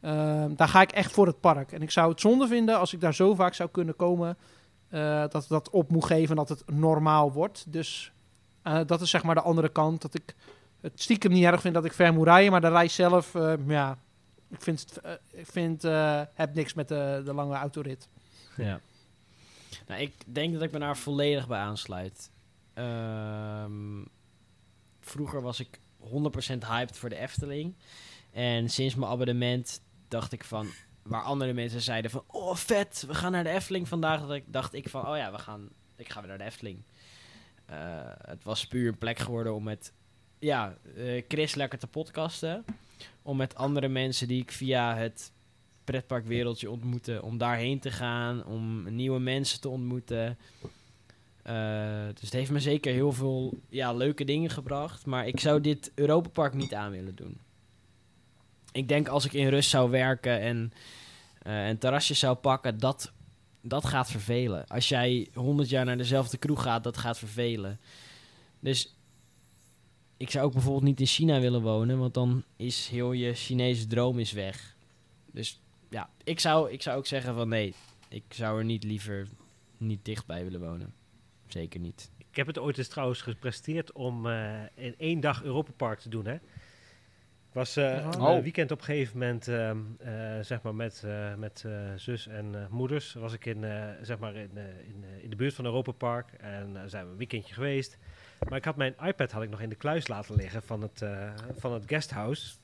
Ehm, 0.01 0.55
daar 0.55 0.67
ga 0.67 0.81
ik 0.81 0.91
echt 0.91 1.11
voor 1.11 1.27
het 1.27 1.39
park. 1.39 1.71
En 1.71 1.81
ik 1.81 1.91
zou 1.91 2.09
het 2.09 2.19
zonde 2.21 2.47
vinden 2.47 2.79
als 2.79 2.93
ik 2.93 3.01
daar 3.01 3.13
zo 3.13 3.35
vaak 3.35 3.53
zou 3.53 3.69
kunnen 3.69 3.95
komen. 3.95 4.37
eh, 4.89 5.23
dat 5.29 5.45
dat 5.47 5.69
op 5.69 5.91
moet 5.91 6.05
geven 6.05 6.29
en 6.29 6.35
dat 6.35 6.49
het 6.49 6.63
normaal 6.71 7.31
wordt. 7.31 7.65
Dus 7.67 8.11
eh, 8.63 8.79
dat 8.85 9.01
is 9.01 9.09
zeg 9.09 9.23
maar 9.23 9.35
de 9.35 9.41
andere 9.41 9.69
kant. 9.69 10.01
Dat 10.01 10.13
ik 10.13 10.35
het 10.81 11.01
stiekem 11.01 11.31
niet 11.31 11.43
erg 11.43 11.61
vind 11.61 11.73
dat 11.73 11.85
ik 11.85 11.93
ver 11.93 12.13
moet 12.13 12.25
rijden. 12.27 12.51
Maar 12.51 12.61
de 12.61 12.69
reis 12.69 12.95
zelf, 12.95 13.33
ja, 13.67 13.97
ik 14.51 14.61
vind, 14.61 14.79
het, 14.79 15.83
eh, 15.83 16.19
eh, 16.19 16.27
heb 16.33 16.53
niks 16.53 16.73
met 16.73 16.87
de, 16.87 17.21
lange 17.25 17.55
autorit. 17.55 18.09
Ja. 18.57 18.79
Nou, 19.87 20.01
ik 20.01 20.13
denk 20.25 20.53
dat 20.53 20.61
ik 20.61 20.71
me 20.71 20.79
daar 20.79 20.97
volledig 20.97 21.47
bij 21.47 21.59
aansluit. 21.59 22.31
Ehm, 22.73 24.03
vroeger 24.99 25.41
was 25.41 25.59
ik 25.59 25.79
100% 25.97 26.65
hyped 26.65 26.97
voor 26.97 27.09
de 27.09 27.17
Efteling. 27.17 27.75
En 28.31 28.69
sinds 28.69 28.95
mijn 28.95 29.11
abonnement 29.11 29.81
dacht 30.07 30.31
ik 30.31 30.43
van... 30.43 30.67
Waar 31.01 31.23
andere 31.23 31.53
mensen 31.53 31.81
zeiden 31.81 32.11
van... 32.11 32.23
Oh, 32.27 32.55
vet, 32.55 33.03
we 33.07 33.13
gaan 33.13 33.31
naar 33.31 33.43
de 33.43 33.49
Efteling 33.49 33.87
vandaag. 33.87 34.41
Dacht 34.45 34.73
ik 34.73 34.89
van... 34.89 35.07
Oh 35.07 35.17
ja, 35.17 35.31
we 35.31 35.37
gaan, 35.37 35.69
ik 35.95 36.09
ga 36.09 36.19
weer 36.19 36.29
naar 36.29 36.37
de 36.37 36.43
Efteling. 36.43 36.83
Eh, 37.65 37.77
het 38.21 38.43
was 38.43 38.67
puur 38.67 38.87
een 38.87 38.97
plek 38.97 39.19
geworden 39.19 39.55
om 39.55 39.63
met... 39.63 39.93
Ja, 40.39 40.77
Chris 41.27 41.55
lekker 41.55 41.79
te 41.79 41.87
podcasten. 41.87 42.65
Om 43.21 43.37
met 43.37 43.55
andere 43.55 43.87
mensen 43.87 44.27
die 44.27 44.41
ik 44.41 44.51
via 44.51 44.95
het 44.95 45.31
pretparkwereldje 45.83 46.71
ontmoeten. 46.71 47.23
Om 47.23 47.37
daarheen 47.37 47.79
te 47.79 47.91
gaan, 47.91 48.45
om 48.45 48.93
nieuwe 48.95 49.19
mensen 49.19 49.61
te 49.61 49.69
ontmoeten. 49.69 50.37
Eh, 51.43 52.05
dus 52.13 52.21
het 52.21 52.33
heeft 52.33 52.51
me 52.51 52.59
zeker 52.59 52.93
heel 52.93 53.11
veel 53.11 53.53
ja, 53.69 53.93
leuke 53.93 54.25
dingen 54.25 54.49
gebracht. 54.49 55.05
Maar 55.05 55.27
ik 55.27 55.39
zou 55.39 55.61
dit 55.61 55.91
Europa 55.95 56.29
Park 56.29 56.53
niet 56.53 56.73
aan 56.73 56.91
willen 56.91 57.15
doen. 57.15 57.37
Ik 58.71 58.87
denk 58.87 59.07
als 59.07 59.25
ik 59.25 59.33
in 59.33 59.47
rust 59.47 59.69
zou 59.69 59.89
werken 59.89 60.39
en 60.39 60.71
eh 61.41 61.67
een 61.67 61.77
terrasje 61.77 62.13
zou 62.13 62.35
pakken, 62.35 62.79
dat, 62.79 63.11
dat 63.61 63.85
gaat 63.85 64.11
vervelen. 64.11 64.67
Als 64.67 64.89
jij 64.89 65.27
100 65.33 65.69
jaar 65.69 65.85
naar 65.85 65.97
dezelfde 65.97 66.37
kroeg 66.37 66.61
gaat, 66.61 66.83
dat 66.83 66.97
gaat 66.97 67.17
vervelen. 67.17 67.79
Dus 68.59 68.95
ik 70.21 70.29
zou 70.29 70.45
ook 70.45 70.53
bijvoorbeeld 70.53 70.83
niet 70.83 70.99
in 70.99 71.05
China 71.05 71.39
willen 71.39 71.61
wonen, 71.61 71.97
want 71.97 72.13
dan 72.13 72.43
is 72.55 72.87
heel 72.87 73.11
je 73.11 73.33
Chinese 73.33 73.87
droom 73.87 74.19
is 74.19 74.31
weg. 74.31 74.75
Dus 75.31 75.61
ja, 75.89 76.09
ik 76.23 76.39
zou, 76.39 76.71
ik 76.71 76.81
zou 76.81 76.97
ook 76.97 77.05
zeggen 77.05 77.35
van 77.35 77.49
nee, 77.49 77.73
ik 78.09 78.23
zou 78.29 78.57
er 78.59 78.65
niet 78.65 78.83
liever 78.83 79.27
niet 79.77 80.05
dichtbij 80.05 80.43
willen 80.43 80.59
wonen. 80.59 80.93
Zeker 81.47 81.79
niet. 81.79 82.09
Ik 82.17 82.35
heb 82.35 82.47
het 82.47 82.57
ooit 82.57 82.77
eens 82.77 82.87
trouwens 82.87 83.21
gepresteerd 83.21 83.91
om 83.91 84.25
eh, 84.29 84.59
in 84.75 84.95
één 84.97 85.19
dag 85.19 85.43
Europa 85.43 85.71
Park 85.77 85.99
te 85.99 86.09
doen. 86.09 86.25
Hè? 86.25 86.33
Ik 86.33 87.57
was 87.57 87.75
eh, 87.75 88.07
een 88.11 88.21
Oh. 88.21 88.41
weekend 88.41 88.71
op 88.71 88.77
een 88.79 88.83
gegeven 88.85 89.17
moment, 89.19 89.47
ehm, 89.47 89.77
eh, 89.99 90.39
zeg 90.41 90.61
maar 90.61 90.75
met, 90.75 91.03
eh, 91.05 91.35
met 91.35 91.63
eh, 91.65 91.71
zus 91.95 92.27
en 92.27 92.55
eh, 92.55 92.67
moeders, 92.69 93.13
was 93.13 93.33
ik 93.33 93.45
in, 93.45 93.63
eh, 93.63 93.89
zeg 94.01 94.19
maar 94.19 94.35
in, 94.35 94.49
eh, 94.57 94.63
in, 94.63 95.03
eh, 95.03 95.23
in 95.23 95.29
de 95.29 95.35
buurt 95.35 95.53
van 95.53 95.65
Europa 95.65 95.91
Park. 95.91 96.31
En 96.31 96.89
zijn 96.89 97.05
we 97.05 97.11
een 97.11 97.17
weekendje 97.17 97.53
geweest. 97.53 97.97
Maar 98.49 98.57
ik 98.57 98.65
had 98.65 98.75
mijn 98.75 98.95
iPad 99.03 99.31
had 99.31 99.43
ik 99.43 99.49
nog 99.49 99.61
in 99.61 99.69
de 99.69 99.75
kluis 99.75 100.07
laten 100.07 100.35
liggen 100.35 100.63
van 100.63 100.81
het, 100.81 101.01
eh, 101.01 101.33
van 101.57 101.73
het 101.73 101.83
guesthouse. 101.87 102.55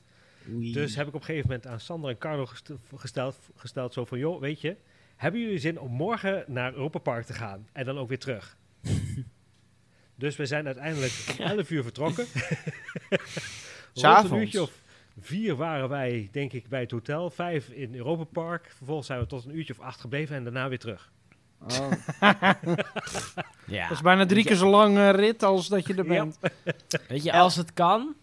oei. 0.52 0.72
Dus 0.72 0.94
heb 0.96 1.06
ik 1.08 1.14
op 1.14 1.20
een 1.20 1.26
gegeven 1.26 1.48
moment 1.48 1.66
aan 1.66 1.80
Sander 1.80 2.10
en 2.10 2.18
Carlo 2.18 2.46
gest- 2.46 2.70
gesteld, 2.96 3.36
gesteld 3.56 3.92
zo 3.92 4.04
van, 4.04 4.18
joh, 4.18 4.40
weet 4.40 4.60
je, 4.60 4.76
hebben 5.16 5.40
jullie 5.40 5.58
zin 5.58 5.80
om 5.80 5.90
morgen 5.92 6.44
naar 6.46 6.72
Europa 6.72 6.98
Park 6.98 7.24
te 7.24 7.32
gaan 7.32 7.68
en 7.72 7.84
dan 7.84 7.98
ook 7.98 8.08
weer 8.08 8.18
terug? 8.18 8.56
dus 10.14 10.36
we 10.36 10.46
zijn 10.46 10.66
uiteindelijk 10.66 11.12
om 11.38 11.44
11 11.44 11.70
uur 11.70 11.82
vertrokken. 11.82 12.26
Rond 13.10 13.20
een 13.20 13.20
S'avonds. 13.92 14.32
uurtje 14.44 14.62
of 14.62 14.72
vier 15.20 15.54
waren 15.56 15.88
wij, 15.88 16.28
denk 16.32 16.52
ik, 16.52 16.68
bij 16.68 16.80
het 16.80 16.90
hotel. 16.90 17.30
Vijf 17.30 17.68
in 17.68 17.94
Europa 17.94 18.24
Park. 18.24 18.72
Vervolgens 18.76 19.06
zijn 19.06 19.20
we 19.20 19.26
tot 19.26 19.44
een 19.44 19.56
uurtje 19.56 19.72
of 19.72 19.80
acht 19.80 20.00
gebleven 20.00 20.36
en 20.36 20.44
daarna 20.44 20.68
weer 20.68 20.78
terug. 20.78 21.12
Oh. 21.60 21.90
Ja. 23.66 23.82
Dat 23.88 23.96
is 23.96 24.02
bijna 24.02 24.26
drie 24.26 24.44
keer 24.44 24.56
zo 24.56 24.68
lang 24.70 24.96
eh, 24.96 25.10
rit 25.10 25.42
als 25.42 25.68
dat 25.68 25.86
je 25.86 25.94
er 25.94 26.12
Ja. 26.12 26.24
bent. 26.24 26.38
Weet 27.08 27.22
je, 27.22 27.32
als 27.32 27.56
het 27.56 27.72
kan, 27.72 28.14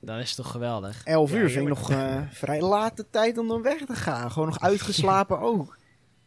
dan 0.00 0.18
is 0.18 0.28
het 0.28 0.36
toch 0.36 0.50
geweldig. 0.50 1.04
11 1.04 1.30
Ja, 1.30 1.36
uur 1.36 1.50
vind 1.50 1.62
ik 1.62 1.68
nog 1.68 1.90
eh, 1.90 2.20
vrij 2.30 2.60
late 2.60 3.06
tijd 3.10 3.38
om 3.38 3.48
dan 3.48 3.62
weg 3.62 3.84
te 3.84 3.94
gaan. 3.94 4.30
Gewoon 4.30 4.48
nog 4.48 4.60
uitgeslapen 4.60 5.38
ook. 5.50 5.78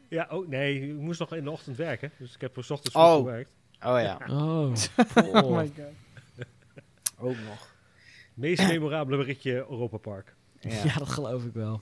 Ja, 0.09 0.27
ook, 0.29 0.47
nee, 0.47 0.81
ik 0.89 0.95
moest 0.99 1.19
nog 1.19 1.33
in 1.35 1.43
de 1.43 1.51
ochtend 1.51 1.77
werken. 1.77 2.11
Dus 2.19 2.33
ik 2.35 2.41
heb 2.41 2.53
voor 2.53 2.63
's 2.63 2.69
ochtends 2.69 2.95
Oh. 2.95 3.15
gewerkt. 3.15 3.49
Oh 3.85 3.99
ja, 4.01 4.17
Oh, 4.29 4.73
Oh 5.15 5.57
my 5.57 5.71
god. 5.75 6.45
ook 7.19 7.35
nog. 7.47 7.73
Meest 8.33 8.67
memorabele 8.67 9.23
ritje 9.23 9.53
Europa 9.53 9.97
Park. 9.97 10.35
Ja. 10.59 10.83
ja, 10.83 10.93
dat 10.97 11.09
geloof 11.09 11.43
ik 11.43 11.53
wel. 11.53 11.81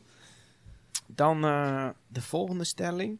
Dan 1.07 1.43
eh, 1.45 1.89
de 2.07 2.21
volgende 2.21 2.63
stelling. 2.63 3.17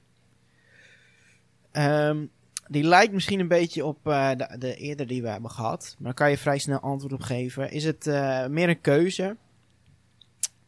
Ehm, 1.74 2.26
die 2.68 2.84
lijkt 2.84 3.14
misschien 3.14 3.40
een 3.40 3.48
beetje 3.48 3.86
op 3.86 4.08
eh, 4.08 4.30
de, 4.30 4.56
de 4.60 4.76
eerder 4.76 5.08
die 5.08 5.22
we 5.22 5.30
hebben 5.30 5.52
gehad. 5.52 5.95
Maar 5.98 6.06
daar 6.06 6.14
kan 6.14 6.30
je 6.30 6.38
vrij 6.38 6.58
snel 6.58 6.80
antwoord 6.80 7.14
op 7.14 7.22
geven. 7.22 7.72
Is 7.72 7.84
het 7.84 8.08
eh, 8.08 8.48
meer 8.48 8.70
een 8.70 8.82
keuze? 8.82 9.38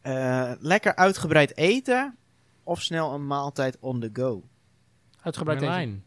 Eh, 0.00 0.52
lekker 0.58 0.96
uitgebreid 0.96 1.56
eten? 1.56 2.16
Of 2.62 2.82
snel 2.82 3.14
een 3.14 3.26
maaltijd 3.26 3.76
on 3.80 4.00
the 4.00 4.10
go? 4.12 4.42
Uitgebreid 5.22 5.62
eten. 5.62 6.04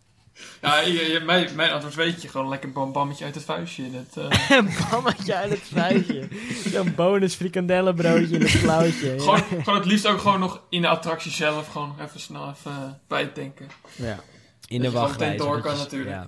Ja, 0.61 0.79
je, 0.79 0.91
je- 0.93 1.19
mijn, 1.25 1.55
mijn 1.55 1.71
antwoord 1.71 1.95
weet 1.95 2.21
je. 2.21 2.27
Gewoon 2.27 2.47
lekker 2.49 2.71
bam 2.71 2.91
bammetje 2.91 3.25
uit 3.25 3.35
het 3.35 3.43
vuistje. 3.43 3.83
Dat, 3.91 4.31
eh, 4.31 4.49
Een 4.57 4.69
bammetje 4.91 5.35
uit 5.35 5.49
het 5.49 5.59
vuistje. 5.59 6.27
Zo'n 6.73 6.95
bonus 6.95 7.35
frikandellenbroodje 7.35 8.35
in 8.35 8.41
het 8.41 8.59
klauwtje. 8.59 9.19
gewoon, 9.19 9.39
gewoon 9.39 9.75
het 9.75 9.85
liefst 9.85 10.07
ook 10.07 10.19
gewoon 10.19 10.39
nog 10.39 10.61
in 10.69 10.81
de 10.81 10.87
attractie 10.87 11.31
zelf. 11.31 11.67
Gewoon 11.67 11.95
even 12.01 12.19
snel 12.19 12.49
even 12.49 12.71
eh, 12.71 12.89
bijtanken. 13.07 13.67
Ja. 13.95 14.15
Dat 14.15 14.23
In 14.67 14.81
de 14.81 14.91
wachtrij. 14.91 15.29
meteen 15.29 15.45
door 15.47 15.61
kan 15.61 15.77
natuurlijk. 15.77 16.09
ja. 16.11 16.27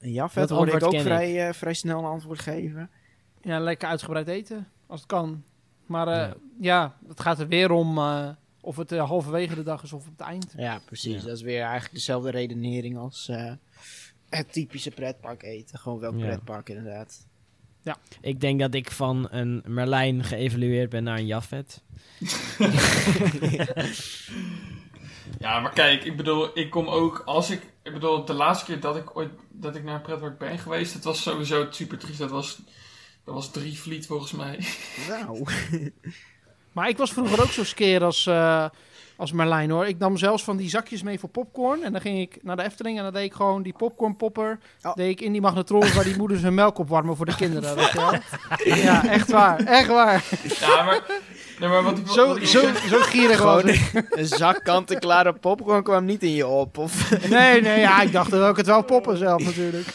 Ja, 0.00 0.22
Dat 0.22 0.32
vet 0.32 0.50
hoorde 0.50 0.72
ik 0.72 0.82
ook 0.84 1.00
vrij, 1.00 1.48
eh, 1.48 1.54
vrij 1.54 1.74
snel 1.74 1.98
een 1.98 2.04
antwoord 2.04 2.40
geven. 2.40 2.90
Ja, 3.42 3.58
lekker 3.58 3.88
uitgebreid 3.88 4.28
eten, 4.28 4.68
als 4.86 5.00
het 5.00 5.08
kan. 5.08 5.42
Maar 5.86 6.08
eh, 6.08 6.14
Ja. 6.16 6.34
ja. 6.60 6.96
het 7.08 7.20
gaat 7.20 7.38
er 7.38 7.48
weer 7.48 7.70
om, 7.70 7.98
eh, 7.98 8.28
Of 8.60 8.76
het 8.76 8.92
eh, 8.92 9.06
halverwege 9.08 9.54
de 9.54 9.62
dag 9.62 9.82
is 9.82 9.92
of 9.92 10.06
op 10.06 10.12
het 10.18 10.26
eind. 10.26 10.52
Ja, 10.56 10.80
precies. 10.84 11.14
Ja. 11.20 11.26
Dat 11.28 11.36
is 11.36 11.42
weer 11.42 11.62
eigenlijk 11.62 11.94
dezelfde 11.94 12.30
redenering 12.30 12.96
als 12.98 13.28
eh, 13.28 13.52
het 14.28 14.52
typische 14.52 14.90
pretpark 14.90 15.42
eten. 15.42 15.78
Gewoon 15.78 15.98
welk 16.00 16.18
Ja. 16.18 16.26
pretpark 16.26 16.68
inderdaad. 16.68 17.28
Ik 18.20 18.40
denk 18.40 18.60
dat 18.60 18.74
ik 18.74 18.90
van 18.90 19.28
een 19.30 19.62
Merlijn 19.66 20.24
geëvalueerd 20.24 20.90
ben 20.90 21.02
naar 21.04 21.18
een 21.18 21.26
Jafet. 21.26 21.82
Ja, 25.38 25.60
maar 25.60 25.72
kijk, 25.72 26.04
ik 26.04 26.16
bedoel, 26.16 26.58
ik 26.58 26.70
kom 26.70 26.88
ook 26.88 27.22
als 27.24 27.50
ik... 27.50 27.62
Ik 27.82 27.92
bedoel, 27.92 28.24
de 28.24 28.32
laatste 28.32 28.64
keer 28.64 28.80
dat 28.80 28.96
ik 28.96 29.16
ooit 29.16 29.30
dat 29.50 29.76
ik 29.76 29.84
naar 29.84 29.94
een 29.94 30.02
pretpark 30.02 30.38
ben 30.38 30.58
geweest, 30.58 30.94
het 30.94 31.04
was 31.04 31.22
sowieso 31.22 31.66
super 31.70 31.98
triest. 31.98 32.18
Dat 32.18 32.30
was, 32.30 32.60
dat 33.24 33.34
was 33.34 33.50
drie 33.50 33.78
vliet 33.78 34.06
volgens 34.06 34.32
mij. 34.32 34.64
Nou, 35.08 35.44
Maar 36.72 36.88
ik 36.88 36.96
was 36.98 37.12
vroeger 37.12 37.42
ook 37.42 37.50
zo 37.50 37.64
skeer 37.64 38.04
als, 38.04 38.26
eh, 38.26 38.64
als 39.16 39.32
Merlijn 39.32 39.70
hoor. 39.70 39.86
Ik 39.86 39.98
nam 39.98 40.16
zelfs 40.16 40.44
van 40.44 40.56
die 40.56 40.68
zakjes 40.68 41.02
mee 41.02 41.18
voor 41.18 41.28
popcorn. 41.28 41.82
En 41.82 41.92
dan 41.92 42.00
ging 42.00 42.18
ik 42.20 42.38
naar 42.42 42.56
de 42.56 42.62
Efteling 42.62 42.96
en 42.96 43.02
dan 43.02 43.12
deed 43.12 43.24
ik 43.24 43.32
gewoon 43.32 43.62
die 43.62 43.74
popcornpopper. 43.76 44.58
Oh. 44.82 44.94
Deed 44.94 45.10
ik 45.10 45.20
in 45.20 45.32
die 45.32 45.40
magnetron 45.40 45.92
waar 45.94 46.04
die 46.04 46.16
moeders 46.16 46.42
hun 46.42 46.54
melk 46.54 46.78
opwarmen 46.78 47.16
voor 47.16 47.26
de 47.26 47.36
kinderen. 47.36 47.74
Weet 47.74 47.90
je 47.90 47.98
wel? 47.98 48.12
Ja, 48.84 49.06
echt 49.08 49.30
waar. 49.30 49.58
Echt 49.64 49.88
waar. 49.88 50.24
Ja, 50.60 50.82
maar... 50.82 51.00
Nee, 51.58 51.68
maar 51.68 51.82
wat 51.82 51.98
Zo, 52.06 52.26
wat 52.26 52.36
ik 52.36 52.42
wil 52.42 52.62
zo, 52.62 52.74
zo 52.88 52.98
gierig 53.00 53.42
was 53.42 53.60
gewoon 53.60 53.74
ik. 53.74 54.06
een 54.10 54.26
zak 54.26 54.64
kant-en-klare 54.64 55.32
popcorn 55.32 55.82
kwam 55.82 56.04
niet 56.04 56.22
in 56.22 56.34
je 56.34 56.46
op. 56.46 56.78
Of, 56.78 57.10
Nee, 57.28 57.60
nee, 57.62 57.80
ja, 57.80 58.02
ik 58.02 58.12
dacht 58.12 58.30
dat 58.30 58.50
ik 58.50 58.56
het 58.56 58.66
wel 58.66 58.82
poppen 58.82 59.16
zelf 59.16 59.44
natuurlijk. 59.44 59.88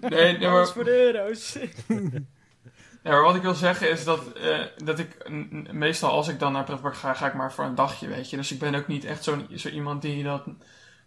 Nee, 0.00 0.38
nee, 0.38 0.48
maar, 0.48 0.66
voor 0.66 0.84
de 0.84 1.14
euro's. 1.14 1.56
Ja, 3.04 3.10
maar 3.10 3.22
wat 3.22 3.34
ik 3.34 3.42
wil 3.42 3.54
zeggen 3.54 3.90
is 3.90 4.04
dat, 4.04 4.32
eh, 4.32 4.58
dat 4.84 4.98
ik 4.98 5.30
meestal 5.72 6.10
als 6.10 6.28
ik 6.28 6.38
dan 6.38 6.52
naar 6.52 6.64
pretpark 6.64 6.96
ga, 6.96 7.14
ga 7.14 7.26
ik 7.26 7.34
maar 7.34 7.52
voor 7.52 7.64
een 7.64 7.74
dagje, 7.74 8.08
weet 8.08 8.30
je. 8.30 8.36
Dus 8.36 8.52
ik 8.52 8.58
ben 8.58 8.74
ook 8.74 8.86
niet 8.86 9.04
echt 9.04 9.24
zo'n 9.24 9.46
zo 9.54 9.68
iemand 9.68 10.02
die 10.02 10.22
dat, 10.22 10.42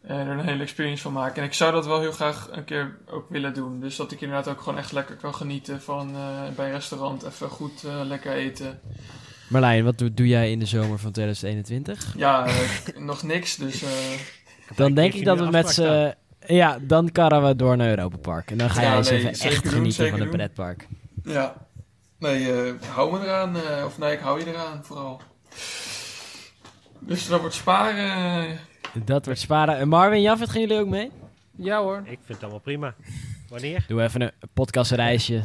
eh, 0.01 0.19
er 0.19 0.27
een 0.27 0.45
hele 0.45 0.63
experience 0.63 1.01
van 1.01 1.13
maakt. 1.13 1.37
En 1.37 1.43
ik 1.43 1.53
zou 1.53 1.71
dat 1.71 1.85
wel 1.85 1.99
heel 1.99 2.11
graag 2.11 2.47
een 2.51 2.63
keer 2.63 2.97
ook 3.09 3.29
willen 3.29 3.53
doen. 3.53 3.79
Dus 3.79 3.95
dat 3.95 4.11
ik 4.11 4.21
inderdaad 4.21 4.47
ook 4.53 4.61
gewoon 4.61 4.77
echt 4.77 4.91
lekker 4.91 5.15
kan 5.15 5.35
genieten 5.35 5.81
van 5.81 6.15
eh, 6.15 6.55
bij 6.55 6.65
een 6.65 6.71
restaurant 6.71 7.23
even 7.23 7.49
goed 7.49 7.83
lekker 8.05 8.31
eten. 8.31 8.79
Marlijn, 9.49 9.83
wat 9.83 9.97
doe, 9.97 10.13
doe 10.13 10.27
jij 10.27 10.51
in 10.51 10.59
de 10.59 10.65
zomer 10.65 10.99
van 10.99 11.11
2021? 11.11 12.13
Ja, 12.17 12.47
nog 12.95 13.23
niks, 13.23 13.55
dus... 13.55 13.81
eh, 13.83 13.89
Dan 14.75 14.93
denk 14.93 15.13
ik 15.13 15.25
dat 15.25 15.39
we 15.39 15.49
met 15.49 15.69
z'n... 15.69 16.13
Ja, 16.47 16.77
dan 16.81 17.11
karren 17.11 17.47
we 17.47 17.55
door 17.55 17.77
naar 17.77 17.89
Europa 17.89 18.17
Park. 18.17 18.51
En 18.51 18.57
dan 18.57 18.69
ga 18.69 18.81
Ja, 18.81 18.87
jij 18.87 18.97
eens 18.97 19.09
nee, 19.09 19.19
even 19.19 19.49
echt 19.49 19.63
doen, 19.63 19.71
genieten 19.71 20.09
van 20.09 20.19
een 20.21 20.29
pretpark. 20.29 20.87
ja. 21.23 21.66
Nee, 22.19 22.51
eh, 22.53 22.73
hou 22.89 23.11
me 23.19 23.25
eraan. 23.25 23.55
eh, 23.55 23.85
of 23.85 23.97
nee, 23.97 24.13
ik 24.13 24.19
hou 24.19 24.39
je 24.39 24.47
eraan, 24.47 24.83
vooral. 24.85 25.21
Dus 26.99 27.27
dat 27.27 27.39
wordt 27.39 27.55
sparen. 27.55 28.49
eh, 28.51 28.57
Dat 29.05 29.25
wordt 29.25 29.39
sparen. 29.39 29.77
En 29.77 29.87
Marvin, 29.87 30.21
Jafet, 30.21 30.49
gaan 30.49 30.61
jullie 30.61 30.79
ook 30.79 30.87
mee? 30.87 31.11
Ja 31.55 31.81
hoor. 31.81 31.97
Ik 31.97 32.05
vind 32.05 32.27
het 32.27 32.41
allemaal 32.41 32.59
prima. 32.59 32.95
Wanneer? 33.49 33.85
Doe 33.87 34.01
even 34.03 34.21
een 34.21 34.31
podcastreisje. 34.53 35.43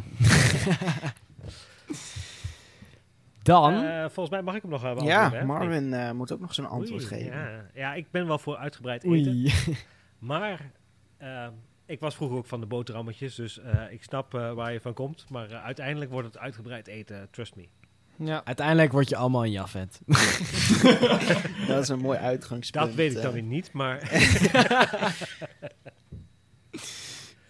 Dan... 3.43 3.73
Eh, 3.83 3.99
volgens 4.01 4.29
mij 4.29 4.41
mag 4.41 4.55
ik 4.55 4.61
hem 4.61 4.71
nog 4.71 4.81
hebben. 4.81 5.03
ja, 5.05 5.43
Marvin 5.45 5.93
eh, 5.93 6.11
moet 6.11 6.31
ook 6.33 6.39
nog 6.39 6.53
zijn 6.53 6.67
antwoord 6.67 7.01
Oei, 7.01 7.09
geven. 7.21 7.37
Ja. 7.37 7.65
ja, 7.73 7.93
ik 7.93 8.11
ben 8.11 8.27
wel 8.27 8.37
voor 8.39 8.57
uitgebreid 8.57 9.03
eten. 9.03 9.11
Oei. 9.31 9.53
Maar 10.19 10.71
eh, 11.17 11.47
ik 11.85 11.99
was 11.99 12.15
vroeger 12.15 12.37
ook 12.37 12.45
van 12.45 12.59
de 12.59 12.65
boterhammetjes, 12.65 13.35
dus 13.35 13.59
eh, 13.59 13.91
ik 13.91 14.03
snap 14.03 14.33
eh, 14.33 14.53
waar 14.53 14.73
je 14.73 14.81
van 14.81 14.93
komt. 14.93 15.25
Maar 15.29 15.51
eh, 15.51 15.63
uiteindelijk 15.63 16.11
wordt 16.11 16.27
het 16.27 16.37
uitgebreid 16.37 16.87
eten, 16.87 17.27
trust 17.31 17.55
me. 17.55 17.67
Ja. 18.15 18.45
Uiteindelijk 18.45 18.91
word 18.91 19.09
je 19.09 19.15
allemaal 19.15 19.43
een 19.43 19.51
Jafet. 19.51 19.99
Dat 21.67 21.81
is 21.81 21.87
een 21.87 21.99
mooi 21.99 22.17
uitgangspunt. 22.19 22.85
Dat 22.85 22.95
weet 22.95 23.15
ik 23.15 23.21
dan 23.21 23.33
weer 23.33 23.41
niet, 23.43 23.71
maar 23.71 24.01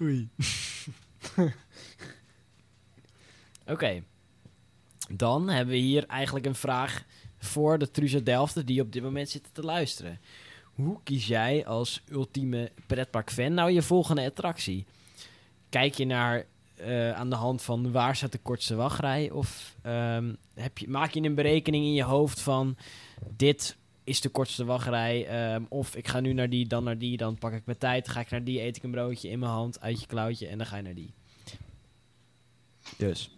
Oei. 0.01 0.30
Oké. 3.65 4.03
Dan 5.10 5.49
hebben 5.49 5.73
we 5.73 5.80
hier 5.80 6.05
eigenlijk 6.05 6.45
een 6.45 6.55
vraag 6.55 7.03
voor 7.38 7.77
de 7.77 7.91
Truus 7.91 8.14
uit 8.14 8.26
Delft 8.26 8.68
die 8.68 8.81
op 8.81 8.91
dit 8.91 9.03
moment 9.03 9.30
zitten 9.30 9.53
te 9.53 9.61
luisteren. 9.61 10.19
Hoe 10.76 10.98
kies 11.04 11.28
jij 11.28 11.66
als 11.66 12.02
ultieme 12.12 12.72
pretpark-fan 12.88 13.54
nou 13.54 13.72
je 13.72 13.82
volgende 13.82 14.26
attractie? 14.26 14.86
Kijk 15.70 15.94
je 15.94 16.06
naar 16.06 16.45
eh, 16.76 17.12
aan 17.12 17.30
de 17.30 17.36
hand 17.36 17.62
van 17.62 17.91
waar 17.91 18.16
staat 18.16 18.32
de 18.32 18.38
kortste 18.38 18.76
wachtrij? 18.76 19.32
Of 19.32 19.76
ehm, 19.82 20.34
heb 20.54 20.78
je, 20.78 20.88
maak 20.90 21.12
je 21.12 21.22
een 21.22 21.36
berekening 21.36 21.86
in 21.86 21.94
je 21.94 22.04
hoofd 22.04 22.41
van 22.41 22.78
dit 23.36 23.78
is 24.04 24.22
de 24.22 24.30
kortste 24.30 24.66
wachtrij? 24.66 25.28
ehm, 25.28 25.64
of 25.70 25.95
ik 25.95 26.08
ga 26.08 26.20
nu 26.20 26.34
naar 26.34 26.50
die, 26.50 26.68
dan 26.68 26.84
naar 26.84 26.98
die, 26.98 27.18
dan 27.18 27.38
pak 27.38 27.54
ik 27.54 27.66
mijn 27.66 27.78
tijd. 27.78 28.08
Ga 28.08 28.20
ik 28.20 28.30
naar 28.30 28.44
die, 28.44 28.62
eet 28.62 28.78
ik 28.78 28.84
een 28.84 28.91
broodje 28.91 29.30
in 29.30 29.40
mijn 29.40 29.52
hand, 29.52 29.82
uit 29.82 30.00
je 30.00 30.08
klauwtje 30.08 30.48
en 30.48 30.58
dan 30.58 30.68
ga 30.68 30.76
je 30.76 30.84
naar 30.84 30.94
die. 30.94 31.14
Dus. 32.98 33.32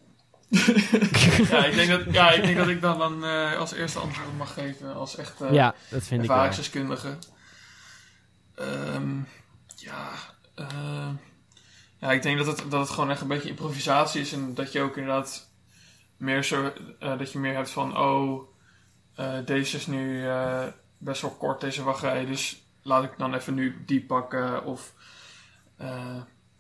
Ja, 1.50 1.66
ik 1.66 1.76
denk 1.76 1.90
dat, 1.90 2.14
ja, 2.14 2.32
ik 2.32 2.44
denk 2.44 2.58
dat 2.58 2.68
ik 2.68 2.82
dan, 2.82 2.98
dan 2.98 3.26
eh, 3.26 3.58
als 3.58 3.74
eerste 3.74 4.00
antwoord 4.00 4.38
mag 4.38 4.54
geven. 4.54 4.96
Als 4.96 5.16
echt 5.16 5.42
eh, 5.42 5.54
ja, 5.54 5.76
dat 5.90 6.04
vind 6.04 6.22
ervaringsdeskundige. 6.22 7.18
Ehm, 8.56 9.18
ja, 9.76 10.10
eh, 10.56 11.10
ja, 11.98 12.12
ik 12.12 12.22
denk 12.22 12.38
dat 12.38 12.48
het, 12.48 12.72
dat 12.72 12.80
het 12.80 12.90
gewoon 12.90 13.10
echt 13.10 13.22
een 13.22 13.28
beetje 13.28 13.50
improvisatie 13.50 14.22
is. 14.22 14.34
En 14.34 14.54
dat 14.54 14.72
je 14.72 14.82
ook 14.82 14.98
inderdaad 14.98 15.50
meer 16.18 16.44
zo, 16.44 16.74
eh, 17.00 17.18
dat 17.18 17.32
je 17.32 17.40
meer 17.40 17.56
hebt 17.56 17.70
van, 17.70 17.98
oh, 17.98 18.42
deze 19.46 19.78
is 19.78 19.88
nu 19.88 20.28
best 20.98 21.22
wel 21.22 21.32
kort, 21.32 21.62
deze 21.62 21.84
wachtrij. 21.84 22.26
Dus 22.26 22.64
laat 22.82 23.04
ik 23.04 23.14
dan 23.18 23.34
even 23.34 23.54
nu 23.54 23.84
die 23.86 24.06
pakken. 24.06 24.66
Of 24.66 24.94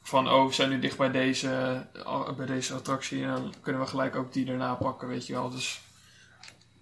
van, 0.07 0.29
oh, 0.31 0.45
we 0.47 0.53
zijn 0.53 0.69
nu 0.69 0.79
dicht 0.79 0.97
bij 0.97 1.11
deze, 1.11 1.49
eh, 1.93 2.35
bij 2.35 2.45
deze 2.45 2.73
attractie. 2.73 3.23
En 3.23 3.27
dan 3.27 3.53
kunnen 3.61 3.81
we 3.81 3.87
gelijk 3.87 4.15
ook 4.15 4.33
die 4.33 4.45
daarna 4.45 4.75
pakken, 4.75 5.07
weet 5.07 5.27
je 5.27 5.33
wel. 5.33 5.49
Dus 5.49 5.81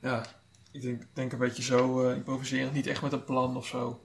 ja, 0.02 0.26
ik 0.72 0.82
denk, 0.82 1.04
denk 1.14 1.32
een 1.32 1.38
beetje 1.40 1.64
zo 1.64 2.04
eh 2.10 2.16
improviserend. 2.16 2.74
Niet 2.74 2.88
echt 2.88 3.02
met 3.02 3.12
een 3.12 3.24
plan 3.24 3.58
of 3.58 3.66
zo. 3.68 4.04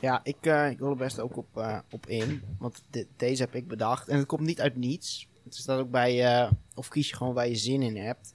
Ja, 0.00 0.20
ik, 0.22 0.36
eh, 0.40 0.70
ik 0.70 0.78
wil 0.78 0.90
er 0.90 0.96
best 0.96 1.20
ook 1.20 1.36
op, 1.36 1.82
op 1.90 2.06
in. 2.06 2.42
Want 2.58 2.82
de- 2.90 3.06
deze 3.16 3.42
heb 3.42 3.54
ik 3.54 3.68
bedacht. 3.68 4.08
En 4.08 4.18
het 4.18 4.26
komt 4.26 4.40
niet 4.40 4.60
uit 4.60 4.76
niets. 4.76 5.28
Het 5.44 5.54
staat 5.54 5.78
ook 5.78 5.90
bij, 5.90 6.48
of 6.74 6.88
kies 6.88 7.08
je 7.08 7.16
gewoon 7.16 7.34
waar 7.34 7.48
je 7.48 7.56
zin 7.56 7.82
in 7.82 7.96
hebt. 7.96 8.34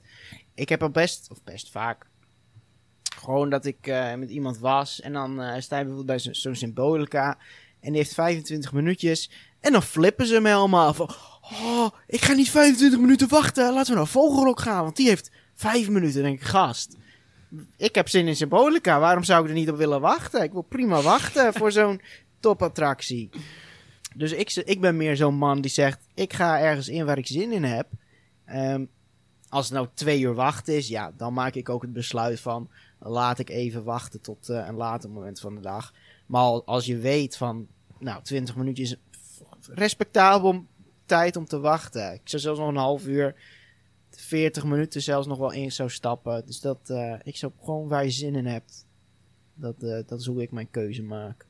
Ik 0.54 0.68
heb 0.68 0.82
al 0.82 0.90
best, 0.90 1.30
of 1.30 1.42
best 1.42 1.70
vaak, 1.70 2.06
gewoon 3.16 3.50
dat 3.50 3.64
ik 3.64 3.86
met 4.16 4.30
iemand 4.30 4.58
was. 4.58 5.00
En 5.00 5.12
dan 5.12 5.32
sta 5.62 5.78
je 5.78 5.84
bijvoorbeeld 5.84 6.06
bij 6.06 6.18
zo- 6.18 6.32
zo'n 6.32 6.54
Symbolica. 6.54 7.38
En 7.80 7.92
die 7.92 8.00
heeft 8.00 8.14
25 8.14 8.72
minuutjes. 8.72 9.30
En 9.60 9.72
dan 9.72 9.82
flippen 9.82 10.26
ze 10.26 10.34
hem 10.34 10.46
helemaal 10.46 10.94
van... 10.94 11.10
Oh, 11.40 11.88
ik 12.06 12.24
ga 12.24 12.32
niet 12.32 12.50
25 12.50 13.00
minuten 13.00 13.28
wachten. 13.28 13.72
Laten 13.72 13.92
we 13.92 13.98
naar 13.98 14.06
Vogelrok 14.06 14.60
gaan. 14.60 14.82
Want 14.82 14.96
die 14.96 15.08
heeft 15.08 15.30
5 15.54 15.88
minuten. 15.88 16.22
Denk 16.22 16.40
ik, 16.40 16.46
gast. 16.46 16.96
Ik 17.76 17.94
heb 17.94 18.08
zin 18.08 18.28
in 18.28 18.36
Symbolica. 18.36 18.98
Waarom 18.98 19.24
zou 19.24 19.42
ik 19.42 19.48
er 19.48 19.54
niet 19.54 19.70
op 19.70 19.76
willen 19.76 20.00
wachten? 20.00 20.42
Ik 20.42 20.52
wil 20.52 20.62
prima 20.62 21.00
wachten 21.00 21.52
voor 21.54 21.72
zo'n 21.78 22.00
topattractie. 22.40 23.30
Dus 24.14 24.32
ik, 24.32 24.52
ik 24.54 24.80
ben 24.80 24.96
meer 24.96 25.16
zo'n 25.16 25.34
man 25.34 25.60
die 25.60 25.70
zegt... 25.70 26.06
Ik 26.14 26.32
ga 26.32 26.60
ergens 26.60 26.88
in 26.88 27.06
waar 27.06 27.18
ik 27.18 27.26
zin 27.26 27.52
in 27.52 27.64
heb. 27.64 27.88
Ehm, 28.44 28.84
als 29.48 29.64
het 29.64 29.74
nou 29.74 29.88
twee 29.94 30.20
uur 30.20 30.34
wachten 30.34 30.76
is... 30.76 30.88
Ja, 30.88 31.12
dan 31.16 31.32
maak 31.32 31.54
ik 31.54 31.68
ook 31.68 31.82
het 31.82 31.92
besluit 31.92 32.40
van... 32.40 32.70
Laat 32.98 33.38
ik 33.38 33.50
even 33.50 33.84
wachten 33.84 34.20
tot 34.20 34.48
eh, 34.48 34.66
een 34.66 34.74
later 34.74 35.10
moment 35.10 35.40
van 35.40 35.54
de 35.54 35.60
dag. 35.60 35.92
Maar 36.26 36.40
al- 36.40 36.66
als 36.66 36.86
je 36.86 36.98
weet 36.98 37.36
van... 37.36 37.66
Nou, 37.98 38.22
20 38.22 38.56
minuutjes 38.56 38.90
is 38.90 38.98
respectabel 39.68 40.66
tijd 41.06 41.36
om 41.36 41.44
te 41.46 41.58
wachten. 41.58 42.12
Ik 42.12 42.20
zou 42.24 42.42
zelfs 42.42 42.58
nog 42.58 42.68
een 42.68 42.76
half 42.76 43.06
uur... 43.06 43.34
40 44.10 44.64
minuten 44.64 45.02
zelfs 45.02 45.26
nog 45.26 45.38
wel 45.38 45.52
in 45.52 45.72
zou 45.72 45.90
stappen. 45.90 46.46
Dus 46.46 46.60
dat, 46.60 46.90
eh, 46.90 47.14
ik 47.22 47.36
zou 47.36 47.52
gewoon 47.60 47.88
waar 47.88 48.04
je 48.04 48.10
zin 48.10 48.34
in 48.34 48.46
hebt. 48.46 48.86
Dat, 49.54 49.82
eh, 49.82 49.98
dat 50.06 50.20
is 50.20 50.26
hoe 50.26 50.42
ik 50.42 50.50
mijn 50.50 50.70
keuze 50.70 51.02
maak. 51.02 51.46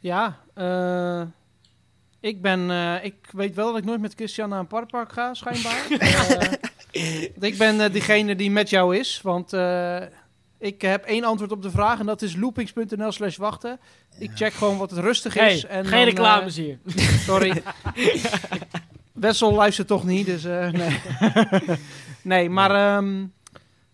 Ja, 0.00 0.40
eh, 0.54 1.26
ik 2.20 2.42
ben, 2.42 2.70
eh, 2.70 3.04
ik 3.04 3.14
weet 3.32 3.54
wel 3.54 3.66
dat 3.68 3.78
ik 3.78 3.84
nooit 3.84 4.00
met 4.00 4.14
Christian 4.14 4.48
naar 4.48 4.58
een 4.58 4.66
parkpark 4.66 5.12
ga, 5.12 5.34
schijnbaar. 5.34 5.86
Eh, 6.90 7.22
ik 7.22 7.58
ben 7.58 7.80
eh, 7.80 7.92
diegene 7.92 8.36
die 8.36 8.50
met 8.50 8.70
jou 8.70 8.96
is, 8.96 9.20
want 9.22 9.52
eh, 9.52 10.02
ik 10.58 10.82
heb 10.82 11.04
één 11.04 11.24
antwoord 11.24 11.52
op 11.52 11.62
de 11.62 11.70
vraag 11.70 11.98
en 11.98 12.06
dat 12.06 12.22
is 12.22 12.36
loopings.nl 12.36 13.12
slash 13.12 13.36
wachten. 13.36 13.80
Ik 14.18 14.30
check 14.34 14.52
gewoon 14.52 14.78
wat 14.78 14.90
het 14.90 14.98
rustig 14.98 15.36
is. 15.36 15.62
Hey, 15.62 15.70
en 15.70 15.86
geen 15.86 15.98
dan, 15.98 16.08
reclames 16.08 16.56
hier. 16.56 16.78
sorry. 17.28 17.62
Wessel 19.12 19.52
luistert 19.52 19.88
toch 19.88 20.04
niet, 20.04 20.26
dus 20.26 20.44
eh, 20.44 20.70
nee. 20.70 20.98
nee, 22.22 22.50
maar 22.50 22.70
ehm, 22.70 23.24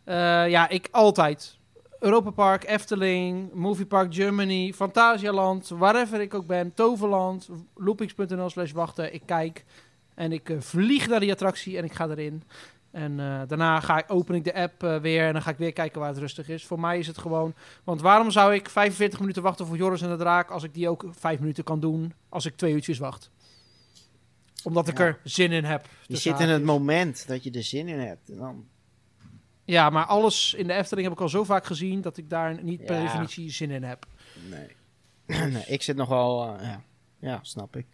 eh, 0.05 0.49
ja, 0.49 0.69
ik 0.69 0.89
altijd. 0.91 1.57
Europa 2.01 2.31
Park, 2.31 2.65
Efteling, 2.65 3.53
Movie 3.53 3.87
Park 3.87 4.15
Germany, 4.15 4.73
Fantasialand, 4.73 5.69
wherever 5.69 6.21
ik 6.21 6.35
ook 6.35 6.47
ben, 6.47 6.75
Toverland, 6.75 7.49
loopings.nl 7.75 8.51
slash 8.51 8.73
wachten. 8.73 9.15
Ik 9.15 9.23
kijk 9.27 9.65
en 10.15 10.33
ik 10.33 10.51
eh, 10.51 10.61
vlieg 10.61 11.07
naar 11.09 11.21
die 11.21 11.33
attractie 11.33 11.77
en 11.77 11.85
ik 11.85 11.93
ga 11.93 12.09
erin. 12.09 12.43
En 12.91 13.21
eh, 13.21 13.41
daarna 13.49 13.81
ga 13.81 13.99
ik, 13.99 14.05
open 14.09 14.35
ik 14.35 14.45
de 14.45 14.55
app 14.55 14.83
eh, 14.83 14.97
weer 14.97 15.27
en 15.27 15.33
dan 15.33 15.43
ga 15.43 15.51
ik 15.51 15.57
weer 15.57 15.73
kijken 15.73 16.01
waar 16.01 16.09
het 16.09 16.19
rustig 16.19 16.49
is. 16.49 16.67
Voor 16.67 16.81
mij 16.81 16.99
is 16.99 17.07
het 17.07 17.19
gewoon... 17.19 17.55
Want 17.85 18.01
waarom 18.01 18.31
zou 18.31 18.55
ik 18.55 18.69
45 18.69 19.21
minuten 19.21 19.43
wachten 19.43 19.67
voor 19.67 19.77
Joris 19.77 20.03
en 20.03 20.09
de 20.09 20.17
Draak... 20.17 20.51
als 20.51 20.63
ik 20.63 20.75
die 20.75 20.89
ook 20.89 21.05
5 21.11 21.41
minuten 21.41 21.65
kan 21.65 21.81
doen 21.81 22.13
als 22.29 22.47
ik 22.47 22.57
twee 22.57 22.73
uurtjes 22.73 22.99
wacht? 22.99 23.31
Omdat 24.65 24.89
ik 24.89 24.99
Ja. 24.99 25.05
er 25.05 25.21
zin 25.23 25.53
in 25.53 25.65
heb. 25.65 25.83
Je 25.83 26.15
tussen 26.15 26.31
zit 26.31 26.41
in 26.41 26.49
het 26.49 26.61
haakjes. 26.61 26.79
moment 26.79 27.29
dat 27.29 27.45
je 27.45 27.51
er 27.51 27.63
zin 27.63 27.89
in 27.89 27.99
hebt. 27.99 28.29
En 28.29 28.37
dan, 28.37 28.65
Ja, 29.67 29.91
maar 29.91 30.05
alles 30.05 30.55
in 30.55 30.67
de 30.67 30.73
Efteling 30.73 31.07
heb 31.09 31.17
ik 31.17 31.23
al 31.23 31.29
zo 31.29 31.45
vaak 31.45 31.65
gezien... 31.67 32.01
dat 32.01 32.17
ik 32.17 32.31
daar 32.31 32.63
niet 32.63 32.85
per 32.85 32.97
Ja. 32.97 33.03
definitie 33.03 33.51
zin 33.51 33.71
in 33.71 33.83
heb. 33.83 34.07
nee. 34.51 34.77
nee, 35.53 35.65
ik 35.67 35.83
zit 35.83 35.97
nog 35.97 36.09
wel... 36.09 36.57
eh, 36.59 36.63
ja. 36.69 36.83
ja, 37.19 37.39
snap 37.43 37.77
ik. 37.77 37.87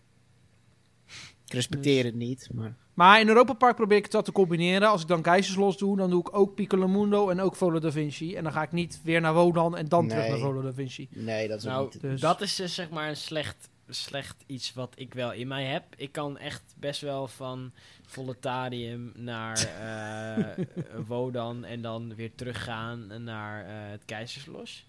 Ik 1.47 1.53
respecteer 1.53 2.03
Dus- 2.03 2.11
het 2.13 2.21
niet, 2.21 2.49
maar... 2.53 2.75
Maar 2.95 3.21
in 3.21 3.29
Europa 3.29 3.53
Park 3.53 3.77
probeer 3.77 3.97
ik 3.97 4.05
het 4.05 4.13
wat 4.13 4.25
te 4.25 4.33
combineren. 4.33 4.89
Als 4.89 5.03
ik 5.03 5.09
dan 5.09 5.23
Keizerslos 5.23 5.77
doe, 5.79 5.97
dan 5.97 6.11
doe 6.11 6.21
ik 6.21 6.37
ook 6.37 6.55
Piccolo 6.55 6.89
Mundo 6.89 7.29
en 7.29 7.41
ook 7.41 7.57
Volo 7.57 7.79
da 7.79 7.91
Vinci. 7.93 8.35
En 8.37 8.43
dan 8.43 8.53
ga 8.53 8.63
ik 8.63 8.73
niet 8.73 9.01
weer 9.05 9.21
naar 9.21 9.35
Wodan 9.35 9.77
en 9.77 9.89
dan 9.89 10.09
terug 10.09 10.29
naar 10.29 10.39
Volo 10.39 10.63
da 10.63 10.73
Vinci. 10.73 11.09
Nee, 11.11 11.49
dat 11.49 11.59
is 11.59 11.65
Nou, 11.65 11.85
niet... 11.85 12.01
Dus- 12.01 12.21
Dat 12.21 12.41
is 12.41 12.57
dus 12.57 12.75
zeg 12.75 12.91
maar 12.91 13.09
een 13.09 13.17
slecht, 13.17 13.69
slecht 13.93 14.37
iets 14.47 14.73
wat 14.75 14.93
ik 14.97 15.15
wel 15.15 15.33
in 15.33 15.49
mij 15.49 15.65
heb. 15.65 15.85
Ik 15.97 16.13
kan 16.13 16.39
echt 16.39 16.63
best 16.77 17.01
wel 17.01 17.29
van 17.29 17.73
Voletarium 18.07 19.13
naar 19.15 19.59
eh, 19.81 20.65
Wodan 21.07 21.65
en 21.65 21.83
dan 21.83 22.15
weer 22.15 22.35
teruggaan 22.35 23.25
naar 23.25 23.65
eh, 23.65 23.71
het 23.91 24.03
Keizerslos. 24.05 24.87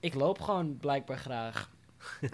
Ik 0.00 0.14
loop 0.14 0.40
gewoon 0.40 0.76
blijkbaar 0.76 1.18
graag. 1.18 1.70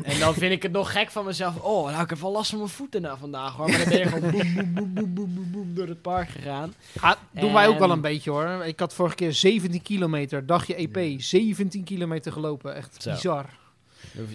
en 0.03 0.19
dan 0.19 0.35
vind 0.35 0.53
ik 0.53 0.63
het 0.63 0.73
nog 0.73 0.93
gek 0.93 1.11
van 1.11 1.25
mezelf. 1.25 1.57
Oh, 1.63 1.91
nou, 1.91 2.03
ik 2.03 2.11
heb 2.11 2.19
wel 2.19 2.33
last 2.33 2.51
van 2.51 2.59
mijn 2.59 2.71
voeten 2.71 3.03
na 3.03 3.17
vandaag 3.17 3.55
hoor. 3.57 3.69
Maar 3.71 3.79
dan 3.79 3.89
ben 3.89 3.99
je 3.99 4.07
gewoon 4.09 4.31
boem, 4.31 4.75
boem, 4.75 4.95
boem, 5.15 5.35
boem, 5.35 5.51
boem, 5.51 5.75
door 5.75 5.87
het 5.89 6.03
park 6.03 6.29
gegaan. 6.29 6.75
Ja, 7.03 7.19
doen 7.31 7.53
wij 7.53 7.69
ook 7.69 7.79
wel 7.79 7.89
En- 7.89 7.95
een 7.95 8.01
beetje 8.01 8.31
hoor. 8.31 8.65
Ik 8.65 8.81
had 8.81 8.95
vorige 8.95 9.15
keer 9.15 9.33
17 9.33 9.83
kilometer, 9.83 10.47
dagje 10.47 10.75
EP, 10.75 11.21
17 11.21 11.85
kilometer 11.85 12.33
gelopen. 12.33 12.75
Echt 12.75 13.03
Zo. 13.03 13.11
bizar. 13.11 13.47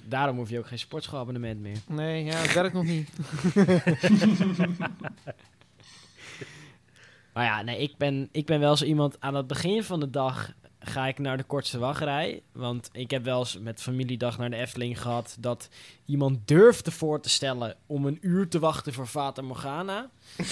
Daarom 0.06 0.38
hoef 0.38 0.50
je 0.50 0.60
ook 0.60 0.68
geen 0.68 0.80
sportschoolabonnement 0.80 1.62
meer. 1.62 1.78
Nee, 1.88 2.24
ja, 2.24 2.36
het 2.36 2.54
werkt 2.54 2.74
nog 2.74 2.84
niet. 2.84 3.10
Maar 7.34 7.46
ja, 7.46 7.62
nee, 7.62 7.78
ik 7.78 7.98
ben, 7.98 8.30
ik 8.32 8.46
ben 8.46 8.60
wel 8.60 8.76
zo 8.76 8.86
iemand 8.86 9.18
aan 9.20 9.36
het 9.36 9.48
begin 9.48 9.84
van 9.84 10.00
de 10.00 10.10
dag 10.10 10.54
ga 10.84 11.08
ik 11.08 11.20
naar 11.20 11.38
de 11.38 11.44
kortste 11.44 11.80
wachtrij. 11.80 12.42
Want 12.52 12.90
ik 12.92 13.12
heb 13.12 13.24
wel 13.24 13.40
eens 13.40 13.60
met 13.60 13.82
familiedag 13.82 14.38
naar 14.38 14.50
de 14.50 14.56
Efteling 14.56 15.02
gehad 15.02 15.38
dat 15.40 15.70
iemand 16.06 16.48
durfde 16.48 16.92
voor 16.92 17.22
te 17.22 17.30
stellen 17.30 17.76
om 17.86 18.06
een 18.06 18.18
uur 18.22 18.48
te 18.48 18.60
wachten 18.60 18.94
voor 18.94 19.06
Fata 19.06 19.42
Morgana. 19.42 20.10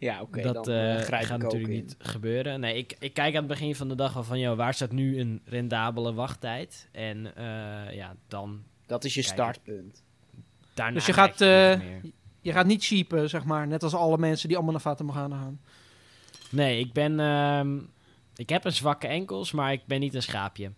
Ja, 0.00 0.20
oké, 0.20 0.42
dat 0.42 0.64
dan 0.64 0.74
eh, 0.74 0.96
eh, 0.96 1.02
grijp 1.02 1.24
gaat 1.24 1.38
ik 1.38 1.44
ook 1.44 1.52
natuurlijk 1.52 1.72
in. 1.72 1.84
niet 1.84 1.96
gebeuren. 1.98 2.60
Nee, 2.60 2.76
ik, 2.76 2.96
ik 2.98 3.14
kijk 3.14 3.34
aan 3.34 3.38
het 3.38 3.46
begin 3.46 3.74
van 3.74 3.88
de 3.88 3.94
dag 3.94 4.12
wel 4.12 4.24
van, 4.24 4.38
joh, 4.38 4.56
waar 4.56 4.74
staat 4.74 4.92
nu 4.92 5.20
een 5.20 5.40
rendabele 5.44 6.12
wachttijd? 6.12 6.88
En 6.92 7.36
eh, 7.36 7.94
ja, 7.94 8.14
dan 8.28 8.62
Dat 8.86 9.04
is 9.04 9.14
je 9.14 9.22
Kijk. 9.22 9.32
startpunt. 9.34 10.02
daarna 10.74 10.94
Dus 10.94 11.06
je 11.06 11.12
gaat, 11.12 11.40
eh. 11.40 11.80
Je 12.40 12.52
gaat 12.52 12.66
niet 12.66 12.84
cheapen, 12.84 13.28
zeg 13.28 13.44
maar. 13.44 13.66
Net 13.66 13.82
als 13.82 13.94
alle 13.94 14.18
mensen 14.18 14.46
die 14.48 14.56
allemaal 14.56 14.74
naar 14.74 14.82
Fata 14.82 15.04
Morgana 15.04 15.36
gaan. 15.36 15.60
Nee, 16.50 16.78
ik 16.80 16.92
ben... 16.92 17.18
ik 18.38 18.48
heb 18.48 18.64
een 18.64 18.72
zwakke 18.72 19.06
enkels, 19.06 19.52
maar 19.52 19.72
ik 19.72 19.86
ben 19.86 20.00
niet 20.00 20.14
een 20.14 20.22
schaapje. 20.22 20.72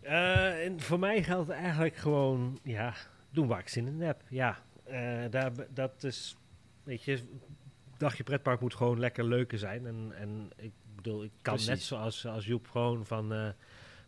Eh, 0.00 0.64
en 0.64 0.80
voor 0.80 0.98
mij 0.98 1.22
geldt 1.22 1.50
eigenlijk 1.50 1.96
gewoon, 1.96 2.58
ja, 2.62 2.94
doen 3.30 3.46
waar 3.46 3.58
ik 3.58 3.68
zin 3.68 3.86
in 3.86 4.00
heb. 4.00 4.22
Ja, 4.28 4.58
eh, 4.84 5.24
daar, 5.30 5.52
dat 5.70 6.04
is, 6.04 6.36
weet 6.82 7.02
je, 7.02 7.22
dagje 7.96 8.22
pretpark 8.22 8.60
moet 8.60 8.74
gewoon 8.74 8.98
lekker 8.98 9.24
leuker 9.24 9.58
zijn. 9.58 9.86
En, 9.86 10.12
en 10.16 10.50
ik 10.56 10.72
bedoel, 10.94 11.24
ik 11.24 11.30
kan 11.42 11.54
Precies. 11.54 11.70
net 11.70 11.82
zoals 11.82 12.26
als 12.26 12.46
Joep 12.46 12.68
gewoon 12.68 13.06
van, 13.06 13.32
eh 13.32 13.48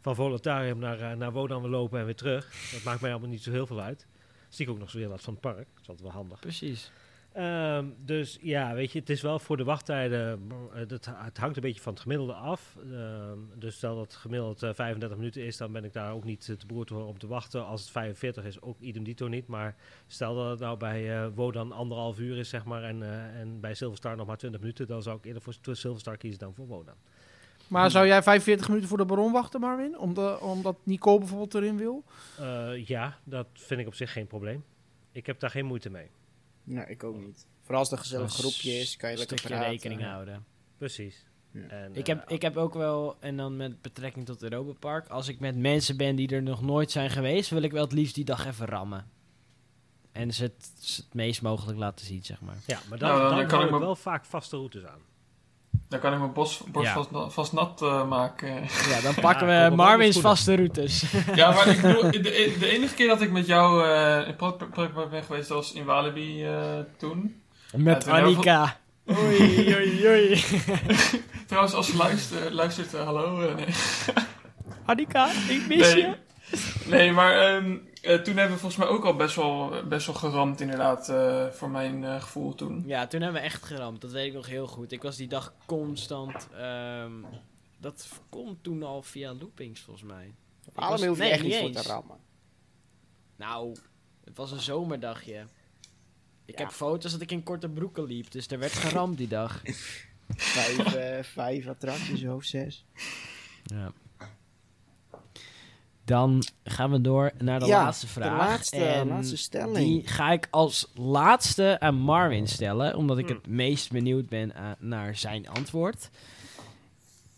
van 0.01 0.41
naar, 0.79 1.17
naar 1.17 1.33
Wodan 1.33 1.69
lopen 1.69 1.99
en 1.99 2.05
weer 2.05 2.17
terug. 2.17 2.71
Dat 2.73 2.83
maakt 2.83 3.01
mij 3.01 3.11
allemaal 3.11 3.29
niet 3.29 3.43
zo 3.43 3.51
heel 3.51 3.67
veel 3.67 3.81
uit. 3.81 4.07
Zie 4.49 4.67
ik 4.67 4.73
ook 4.73 4.79
nog 4.79 4.91
zo 4.91 4.99
weer 4.99 5.09
wat 5.09 5.23
van 5.23 5.33
het 5.33 5.43
park. 5.43 5.69
Dat 5.75 5.83
is 5.83 5.89
altijd 5.89 6.01
wel 6.01 6.11
handig. 6.11 6.41
Precies. 6.41 6.93
Ehm, 7.33 7.87
dus 8.05 8.39
ja, 8.41 8.75
weet 8.75 8.93
je, 8.93 8.99
het 8.99 9.11
is 9.11 9.23
wel 9.23 9.39
voor 9.39 9.57
de 9.57 9.65
wachttijden. 9.65 10.53
Het, 10.73 10.91
het, 10.91 11.07
het 11.15 11.39
hangt 11.39 11.57
een 11.57 11.63
beetje 11.63 11.81
van 11.81 11.93
het 11.93 12.03
gemiddelde 12.03 12.33
af. 12.33 12.77
Ehm, 12.93 13.39
dus 13.55 13.75
stel 13.77 13.97
dat 13.97 14.05
het 14.05 14.15
gemiddeld 14.15 14.63
eh, 14.63 14.71
35 14.75 15.19
minuten 15.19 15.43
is, 15.43 15.57
dan 15.57 15.73
ben 15.73 15.85
ik 15.85 15.93
daar 15.93 16.13
ook 16.13 16.25
niet 16.25 16.49
eh, 16.49 16.57
te 16.57 16.67
beroerd 16.67 16.91
om 16.91 17.19
te 17.19 17.27
wachten. 17.27 17.67
Als 17.67 17.81
het 17.81 17.91
45 17.91 18.45
is, 18.45 18.63
ook 18.63 18.81
idem 18.81 19.05
dito 19.05 19.29
niet. 19.29 19.47
Maar 19.47 19.77
stel 20.07 20.35
dat 20.35 20.51
het 20.51 20.61
nou 20.61 20.77
bij 20.77 21.23
eh 21.23 21.27
Wodan 21.35 21.73
anderhalf 21.73 22.19
uur 22.19 22.39
is, 22.39 22.49
zeg 22.49 22.65
maar, 22.65 22.83
en, 22.83 23.03
eh, 23.03 23.41
en 23.41 23.61
bij 23.61 23.75
Silverstar 23.75 24.17
nog 24.17 24.27
maar 24.27 24.37
20 24.37 24.61
minuten, 24.61 24.87
dan 24.87 25.03
zou 25.03 25.19
ik 25.19 25.25
eerder 25.25 25.43
voor 25.43 25.55
Silverstar 25.77 26.17
kiezen 26.17 26.39
dan 26.39 26.55
voor 26.55 26.67
Wodan. 26.67 26.97
Maar 27.71 27.91
zou 27.91 28.07
jij 28.07 28.23
45 28.23 28.69
minuten 28.69 28.89
voor 28.89 28.99
de 28.99 29.05
Baron 29.05 29.33
wachten, 29.33 29.61
Marvin? 29.61 29.99
Omdat, 29.99 30.41
omdat 30.41 30.77
Nicole 30.83 31.19
bijvoorbeeld 31.19 31.55
erin 31.55 31.77
wil? 31.77 32.05
Eh, 32.39 32.87
ja, 32.87 33.19
dat 33.25 33.47
vind 33.53 33.81
ik 33.81 33.87
op 33.87 33.95
zich 33.95 34.13
geen 34.13 34.27
probleem. 34.27 34.65
Ik 35.13 35.27
heb 35.27 35.41
daar 35.41 35.51
geen 35.51 35.67
moeite 35.67 35.91
mee. 35.91 36.11
Nee, 36.71 36.85
ik 36.87 37.05
ook 37.05 37.17
niet. 37.17 37.47
Vooral 37.61 37.79
als 37.81 37.91
het 37.91 37.99
een 37.99 38.05
gezellig 38.05 38.25
Een 38.33 38.39
groepje 38.39 38.71
is, 38.73 38.97
kan 38.97 39.11
je 39.11 39.17
lekker 39.17 39.39
stukje 39.39 39.55
praten. 39.57 39.73
rekening 39.75 40.03
houden. 40.03 40.45
Precies. 40.79 41.25
Ja. 41.53 41.61
En, 41.69 41.91
Ik 41.97 42.09
eh, 42.09 42.17
heb, 42.17 42.29
ik 42.31 42.43
heb 42.43 42.57
ook 42.57 42.75
wel, 42.75 43.17
en 43.21 43.37
dan 43.37 43.57
met 43.57 43.83
betrekking 43.83 44.27
tot 44.27 44.43
Europa 44.43 44.73
Park, 44.73 45.09
als 45.09 45.29
ik 45.29 45.41
met 45.41 45.57
mensen 45.57 45.97
ben 45.97 46.17
die 46.17 46.29
er 46.29 46.43
nog 46.43 46.63
nooit 46.63 46.91
zijn 46.91 47.11
geweest, 47.11 47.51
wil 47.51 47.63
ik 47.63 47.73
wel 47.73 47.83
het 47.85 47.93
liefst 47.93 48.15
die 48.15 48.25
dag 48.25 48.47
even 48.47 48.67
rammen. 48.67 49.11
En 50.13 50.33
ze 50.35 50.43
het, 50.43 50.73
ze 50.81 51.01
het 51.03 51.15
meest 51.15 51.43
mogelijk 51.43 51.79
laten 51.79 52.07
zien, 52.07 52.25
zeg 52.25 52.41
maar. 52.41 52.57
ja, 52.67 52.81
maar 52.89 52.99
dan, 52.99 53.09
Nou, 53.09 53.21
dan 53.29 53.39
dan, 53.39 53.47
kan 53.47 53.59
ik 53.61 53.65
ik 53.67 53.71
me- 53.73 53.79
wel 53.79 53.97
vaak 53.97 54.25
vaste 54.25 54.57
routes 54.57 54.85
aan. 54.85 55.01
Dan 55.91 56.01
kan 56.01 56.13
ik 56.13 56.19
mijn 56.19 56.33
bos, 56.33 56.63
borst 56.67 56.89
Ja. 56.89 56.95
vast, 56.95 57.35
vast 57.35 57.53
nat 57.53 57.83
eh, 57.83 58.09
maken. 58.09 58.55
Ja, 58.91 59.01
dan 59.03 59.15
pakken 59.15 59.47
Ja, 59.49 59.71
we 59.71 59.77
schoenen. 60.13 60.13
vaste 60.21 60.55
routes. 60.57 61.05
ja, 61.35 61.51
maar 61.51 61.69
ik 61.69 61.81
bedoel, 61.81 62.11
de, 62.11 62.21
de 62.59 62.69
enige 62.71 62.95
keer 62.95 63.09
dat 63.09 63.21
ik 63.21 63.31
met 63.31 63.47
jou 63.47 63.85
eh 63.89 64.27
in 64.29 64.37
Pretpark 64.37 65.11
ben 65.11 65.23
geweest, 65.23 65.49
was 65.49 65.73
in 65.73 65.85
Walibi 65.85 66.45
eh, 66.45 66.53
toen. 66.99 67.43
Met 67.77 68.09
Annika. 68.09 68.77
Oei, 69.19 69.75
oei, 69.75 70.07
oei. 70.09 70.45
Trouwens, 71.49 71.75
als 71.75 71.93
luistert, 71.93 72.53
luistert 72.53 72.95
eh, 72.95 73.05
hallo. 73.05 73.55
nee. 73.55 73.67
Annika, 74.85 75.29
ik 75.49 75.65
mis 75.69 75.93
nee. 75.93 75.97
je. 75.97 76.17
Nee, 76.87 77.13
maar 77.13 77.41
ehm, 77.41 77.77
eh, 78.03 78.15
toen 78.19 78.37
hebben 78.37 78.55
we 78.55 78.61
volgens 78.61 78.77
mij 78.77 78.87
ook 78.89 79.05
al 79.05 79.17
best 79.17 79.37
wel, 79.37 79.83
best 79.89 80.07
wel 80.07 80.15
geramd, 80.17 80.61
inderdaad, 80.61 81.09
eh, 81.09 81.47
voor 81.47 81.71
mijn 81.71 82.05
eh, 82.05 82.23
gevoel 82.23 82.55
toen. 82.55 82.83
Ja, 82.87 83.07
toen 83.07 83.21
hebben 83.21 83.41
we 83.41 83.47
echt 83.47 83.65
geramd. 83.65 84.01
Dat 84.01 84.13
weet 84.13 84.27
ik 84.27 84.33
nog 84.33 84.47
heel 84.47 84.67
goed. 84.67 84.93
Ik 84.93 85.03
was 85.03 85.17
die 85.17 85.29
dag 85.29 85.55
constant... 85.67 86.49
ehm, 86.57 87.13
dat 87.79 88.09
komt 88.29 88.63
toen 88.63 88.83
al 88.83 89.03
via 89.03 89.35
loopings, 89.35 89.81
volgens 89.81 90.07
mij. 90.07 90.35
Allemaal 90.75 91.07
hoef 91.09 91.17
je 91.17 91.23
nee, 91.23 91.33
echt 91.33 91.43
niet 91.43 91.57
voor 91.57 91.71
te 91.71 91.83
rammen. 91.83 92.19
Nou, 93.37 93.77
het 94.25 94.37
was 94.37 94.53
een 94.53 94.61
zomerdagje. 94.61 95.45
Ik 96.45 96.59
Ja. 96.59 96.65
heb 96.65 96.73
foto's 96.73 97.13
dat 97.13 97.21
ik 97.21 97.31
in 97.31 97.43
korte 97.43 97.69
broeken 97.69 98.05
liep, 98.05 98.31
dus 98.31 98.47
er 98.49 98.59
werd 98.59 98.73
geramd 98.73 99.17
die 99.19 99.29
dag. 99.29 99.63
Vijf, 100.37 101.33
vijf 101.33 101.67
attracties 101.67 102.25
of 102.25 102.45
zes. 102.45 102.85
Ja. 103.63 103.93
Dan 106.11 106.43
gaan 106.65 106.91
we 106.91 107.01
door 107.01 107.31
naar 107.39 107.61
de 107.61 107.67
Ja, 107.67 107.83
laatste 107.83 108.07
vraag. 108.07 108.31
De 108.31 108.37
laatste, 108.37 108.85
En 108.85 109.09
laatste 109.09 109.37
stelling. 109.37 109.77
Die 109.77 110.07
ga 110.09 110.31
ik 110.33 110.49
als 110.51 110.91
laatste 110.95 111.77
aan 111.81 111.95
Marvin 111.95 112.49
stellen, 112.49 112.97
omdat 112.97 113.19
ik 113.19 113.27
Hmm. 113.27 113.35
het 113.37 113.47
meest 113.47 113.91
benieuwd 113.93 114.29
ben 114.29 114.53
naar 114.79 115.17
zijn 115.17 115.49
antwoord. 115.49 116.11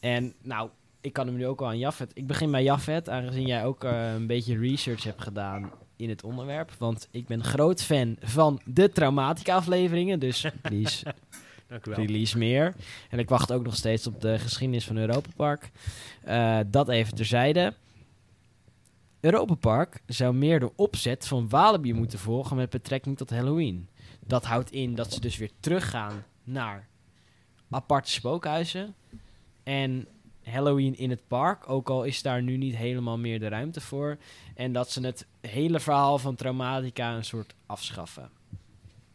En 0.01 0.35
nou, 0.43 0.69
ik 1.01 1.13
kan 1.13 1.27
hem 1.27 1.37
nu 1.37 1.47
ook 1.47 1.61
al 1.61 1.67
aan 1.67 1.79
Jafet. 1.79 2.11
Ik 2.15 2.27
begin 2.27 2.51
bij 2.51 2.63
Jafet, 2.63 3.09
aangezien 3.09 3.47
jij 3.47 3.65
ook 3.65 3.85
eh, 3.85 4.13
een 4.15 4.27
beetje 4.27 4.59
research 4.59 5.05
hebt 5.05 5.23
gedaan 5.23 5.71
in 5.97 6.09
het 6.09 6.25
onderwerp. 6.25 6.71
Want 6.79 7.09
ik 7.11 7.27
ben 7.27 7.45
groot 7.45 7.83
fan 7.83 8.17
van 8.21 8.61
de 8.65 8.91
traumatica 8.91 9.55
afleveringen, 9.55 10.19
dus 10.19 10.47
please 10.63 11.05
Dank 11.69 11.87
u 11.87 11.91
wel. 11.91 11.99
release 12.01 12.39
meer. 12.39 12.75
En 13.11 13.19
ik 13.19 13.29
wacht 13.29 13.53
ook 13.53 13.65
nog 13.65 13.77
steeds 13.77 14.07
op 14.07 14.21
de 14.21 14.39
geschiedenis 14.39 14.85
van 14.85 14.97
Europa 14.97 15.29
Park. 15.37 15.71
Eh, 16.25 16.59
dat 16.67 16.89
even 16.89 17.15
terzijde. 17.15 17.75
Europa 19.23 19.55
Park 19.55 20.03
zou 20.07 20.35
meer 20.35 20.61
de 20.61 20.77
opzet 20.77 21.27
van 21.27 21.49
Walibi 21.49 21.93
moeten 21.93 22.19
volgen 22.19 22.57
met 22.57 22.71
betrekking 22.71 23.17
tot 23.17 23.31
Halloween. 23.31 23.89
Dat 24.27 24.45
houdt 24.45 24.71
in 24.71 24.95
dat 24.95 25.13
ze 25.13 25.21
dus 25.21 25.37
weer 25.37 25.51
teruggaan 25.61 26.25
naar 26.45 26.89
aparte 27.71 28.11
spookhuizen. 28.11 28.95
En 29.63 30.09
Halloween 30.45 30.97
in 30.97 31.11
het 31.11 31.27
park, 31.29 31.69
ook 31.69 31.91
al 31.91 32.05
is 32.05 32.23
daar 32.23 32.43
nu 32.43 32.57
niet 32.57 32.77
helemaal 32.77 33.19
meer 33.19 33.41
de 33.41 33.49
ruimte 33.49 33.81
voor. 33.81 34.19
En 34.55 34.73
dat 34.73 34.91
ze 34.91 35.07
het 35.07 35.27
hele 35.41 35.81
verhaal 35.81 36.19
van 36.19 36.35
Traumatica 36.35 37.17
een 37.17 37.25
soort 37.25 37.55
afschaffen. 37.67 38.31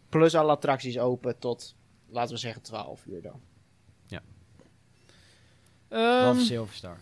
Plus 0.10 0.36
alle 0.36 0.52
attracties 0.52 1.00
open 1.00 1.40
tot, 1.40 1.76
laten 2.10 2.34
we 2.34 2.40
zeggen, 2.40 2.62
12 2.62 3.06
uur 3.06 3.22
dan. 3.22 3.42
Ehm, 5.90 6.30
Of 6.30 6.40
Silverstar. 6.40 6.98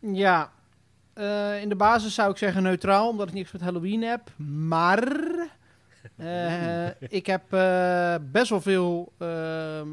ja, 0.00 0.52
in 1.62 1.68
de 1.68 1.76
basis 1.76 2.14
zou 2.14 2.30
ik 2.30 2.36
zeggen 2.36 2.62
neutraal, 2.62 3.08
omdat 3.08 3.28
ik 3.28 3.34
niks 3.34 3.52
met 3.52 3.60
Halloween 3.60 4.02
heb. 4.02 4.30
Maar 4.68 5.08
Eh, 6.16 6.86
ik 7.18 7.26
heb 7.26 7.52
eh, 7.52 8.14
best 8.20 8.50
wel 8.50 8.60
veel. 8.60 9.12
ehm, 9.18 9.88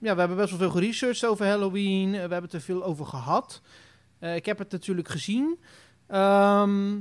ja, 0.00 0.12
we 0.14 0.18
hebben 0.18 0.36
best 0.36 0.50
wel 0.50 0.58
veel 0.58 0.70
geresearched 0.70 1.30
over 1.30 1.46
Halloween. 1.46 2.06
Eh, 2.06 2.12
we 2.12 2.18
hebben 2.18 2.42
het 2.42 2.52
er 2.52 2.60
veel 2.60 2.84
over 2.84 3.06
gehad. 3.06 3.60
Eh, 4.18 4.34
ik 4.34 4.46
heb 4.46 4.58
het 4.58 4.72
natuurlijk 4.72 5.08
gezien. 5.08 5.58
Ehm, 6.06 6.96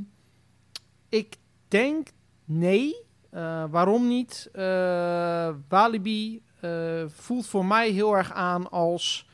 ik 1.10 1.35
denk 1.68 2.07
nee. 2.45 2.95
Eh, 3.30 3.64
waarom 3.69 4.07
niet? 4.07 4.49
Eh, 4.53 5.49
Walibi 5.68 6.41
eh, 6.61 7.03
voelt 7.07 7.47
voor 7.47 7.65
mij 7.65 7.89
heel 7.89 8.18
erg 8.18 8.34
aan 8.34 8.69
als. 8.69 9.27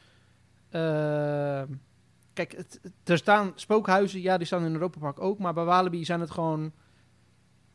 Kijk, 2.36 2.64
er 3.04 3.18
staan 3.18 3.52
spookhuizen, 3.56 4.22
ja, 4.22 4.38
die 4.38 4.48
staan 4.48 4.66
in 4.66 4.74
Europa 4.74 5.00
Park 5.00 5.22
ook. 5.22 5.40
Maar 5.40 5.54
bij 5.54 5.64
Walibi 5.64 6.06
zijn 6.06 6.20
het 6.20 6.32
gewoon. 6.32 6.72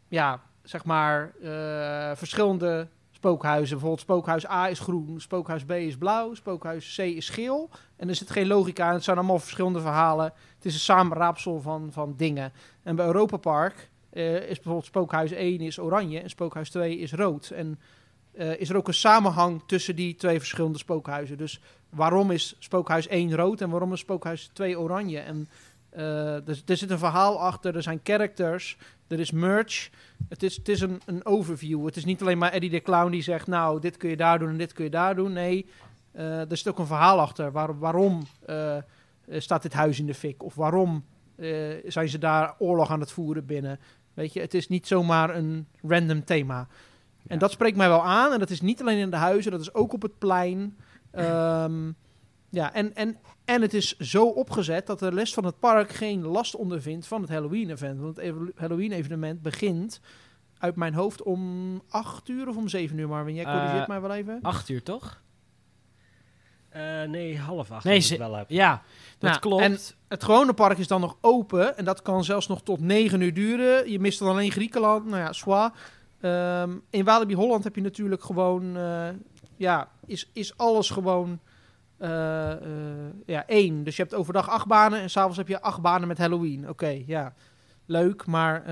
Ja, 0.09 0.41
zeg 0.63 0.85
maar. 0.85 1.33
eh, 1.43 2.17
verschillende 2.17 2.89
spookhuizen. 3.11 3.71
Bijvoorbeeld 3.71 4.01
spookhuis 4.01 4.49
A 4.49 4.69
is 4.69 4.79
groen, 4.79 5.21
spookhuis 5.21 5.65
B 5.65 5.71
is 5.71 5.97
blauw, 5.97 6.35
spookhuis 6.35 6.95
C 6.97 6.99
is 6.99 7.29
geel. 7.29 7.71
En 7.97 8.09
er 8.09 8.15
zit 8.15 8.31
geen 8.31 8.47
logica 8.47 8.89
in. 8.89 8.95
Het 8.95 9.05
zijn 9.05 9.17
allemaal 9.17 9.39
verschillende 9.39 9.81
verhalen. 9.81 10.33
Het 10.55 10.65
is 10.65 10.75
een 10.75 10.81
samenraapsel 10.81 11.61
van, 11.61 11.93
van 11.93 12.15
dingen. 12.17 12.53
En 12.83 12.97
bij 12.97 13.07
Europa 13.07 13.37
Park 13.37 13.91
eh, 14.11 14.35
is 14.35 14.57
bijvoorbeeld 14.57 14.85
spookhuis 14.85 15.31
1 15.31 15.61
is 15.61 15.79
oranje 15.79 16.21
en 16.21 16.31
spookhuis 16.31 16.71
2 16.71 16.99
is 16.99 17.13
rood. 17.13 17.51
En 17.51 17.79
eh, 18.33 18.61
is 18.61 18.69
er 18.71 18.77
ook 18.77 18.89
een 18.89 18.95
samenhang 18.95 19.63
tussen 19.67 19.97
die 19.97 20.15
twee 20.15 20.39
verschillende 20.39 20.79
spookhuizen. 20.79 21.39
Dus 21.39 21.61
waarom 21.89 22.31
is 22.31 22.57
spookhuis 22.59 23.07
1 23.07 23.35
rood 23.35 23.61
en 23.61 23.71
waarom 23.71 23.93
is 23.93 24.01
spookhuis 24.01 24.51
2 24.53 24.79
oranje? 24.79 25.19
En 25.19 25.49
eh, 25.91 26.49
er, 26.49 26.63
er 26.67 26.77
zit 26.77 26.91
een 26.91 26.99
verhaal 26.99 27.41
achter, 27.41 27.77
er 27.77 27.83
zijn 27.83 28.01
characters, 28.03 28.77
er 29.07 29.21
is 29.21 29.31
merch. 29.31 29.91
Het 30.29 30.43
is, 30.43 30.57
het 30.57 30.69
is 30.69 30.81
een, 30.81 31.01
een 31.07 31.27
overview. 31.27 31.87
Het 31.87 31.97
is 31.97 32.05
niet 32.05 32.21
alleen 32.21 32.39
maar 32.39 32.53
Eddie 32.53 32.71
de 32.71 32.81
Clown 32.81 33.11
die 33.11 33.23
zegt, 33.23 33.47
nou, 33.47 33.81
dit 33.81 33.97
kun 33.97 34.11
je 34.11 34.17
daar 34.17 34.39
doen 34.39 34.49
en 34.49 34.59
dit 34.59 34.73
kun 34.73 34.85
je 34.85 34.91
daar 34.91 35.15
doen. 35.15 35.33
Nee, 35.33 35.67
eh, 36.13 36.51
er 36.51 36.57
zit 36.57 36.69
ook 36.69 36.79
een 36.79 36.87
verhaal 36.87 37.21
achter. 37.21 37.53
Waar, 37.53 37.79
waarom 37.79 38.27
staat 39.29 39.63
dit 39.63 39.73
huis 39.73 39.99
in 39.99 40.07
de 40.07 40.15
fik? 40.15 40.43
Of 40.43 40.55
waarom 40.55 41.05
zijn 41.87 42.09
ze 42.09 42.19
daar 42.19 42.55
oorlog 42.59 42.91
aan 42.91 43.01
het 43.01 43.13
voeren 43.13 43.47
binnen? 43.47 43.81
Weet 44.15 44.33
je, 44.33 44.41
het 44.41 44.55
is 44.55 44.69
niet 44.69 44.87
zomaar 44.87 45.37
een 45.37 45.67
random 45.83 46.25
thema. 46.25 46.69
En 47.27 47.39
dat 47.39 47.51
spreekt 47.51 47.77
mij 47.77 47.89
wel 47.89 48.05
aan. 48.05 48.33
En 48.33 48.39
dat 48.39 48.51
is 48.51 48.61
niet 48.61 48.81
alleen 48.81 48.99
in 48.99 49.11
de 49.11 49.17
huizen, 49.17 49.51
dat 49.51 49.61
is 49.61 49.75
ook 49.75 49.93
op 49.93 50.03
het 50.03 50.19
plein. 50.19 50.77
Ehm, 51.11 51.91
ja, 52.51 52.73
en, 52.75 52.95
en, 52.95 53.17
en 53.45 53.63
het 53.63 53.75
is 53.75 53.97
zo 53.99 54.27
opgezet 54.27 54.87
dat 54.87 54.99
de 54.99 55.09
rest 55.11 55.35
van 55.35 55.45
het 55.45 55.59
park 55.59 55.93
geen 55.93 56.23
last 56.27 56.55
ondervindt 56.57 57.07
van 57.07 57.21
het 57.21 57.31
Halloween-event. 57.31 58.01
Want 58.01 58.17
het 58.17 58.25
ev- 58.27 58.35
Halloween-evenement 58.55 59.43
begint 59.43 60.01
uit 60.59 60.77
mijn 60.77 60.95
hoofd 60.95 61.23
om 61.23 61.83
8 61.89 62.29
uur 62.29 62.49
of 62.49 62.57
om 62.57 62.69
7 62.69 62.99
uur, 62.99 63.09
Marvin. 63.09 63.35
Jij 63.35 63.45
corrigeert 63.45 63.83
Eh, 63.83 63.89
mij 63.89 64.01
wel 64.01 64.13
even. 64.13 64.39
Acht 64.43 64.69
uur, 64.69 64.83
toch? 64.83 65.21
Eh, 66.69 67.03
nee, 67.03 67.39
half 67.39 67.71
acht 67.71 67.85
Nee, 67.85 68.01
ze- 68.01 68.19
wel 68.19 68.35
heb. 68.37 68.51
Ja, 68.51 68.83
dat 69.19 69.31
Nou, 69.31 69.41
klopt. 69.43 69.63
en- 69.63 69.79
Het 70.09 70.25
gewone 70.25 70.53
park 70.53 70.79
is 70.79 70.87
dan 70.87 71.01
nog 71.01 71.17
open. 71.21 71.77
En 71.77 71.85
dat 71.85 72.03
kan 72.03 72.25
zelfs 72.25 72.47
nog 72.47 72.63
tot 72.63 72.81
9 72.81 73.21
uur 73.21 73.35
duren. 73.35 73.91
Je 73.91 73.99
mist 74.01 74.19
dan 74.19 74.29
alleen 74.29 74.51
Griekenland. 74.51 75.05
Nou 75.07 75.17
ja, 75.19 75.33
zwaar. 75.33 75.73
Ehm, 76.21 76.77
in 76.91 77.05
Walibi 77.05 77.35
Holland 77.35 77.65
heb 77.65 77.75
je 77.75 77.81
natuurlijk 77.81 78.23
gewoon... 78.23 78.77
eh, 78.77 79.09
ja, 79.57 79.89
is, 80.07 80.31
is 80.33 80.57
alles 80.57 80.91
gewoon... 80.91 81.39
eh, 81.97 82.53
eh, 82.53 83.13
ja, 83.27 83.47
één. 83.47 83.85
Dus 83.85 83.97
je 83.97 84.03
hebt 84.03 84.15
overdag 84.15 84.49
acht 84.49 84.67
banen. 84.67 85.01
En 85.01 85.11
s'avonds 85.11 85.37
heb 85.37 85.49
je 85.49 85.61
acht 85.63 85.81
banen 85.81 86.09
met 86.09 86.19
Halloween. 86.19 86.69
Oké, 86.69 87.03
ja. 87.07 87.35
Leuk, 87.87 88.27
maar... 88.27 88.67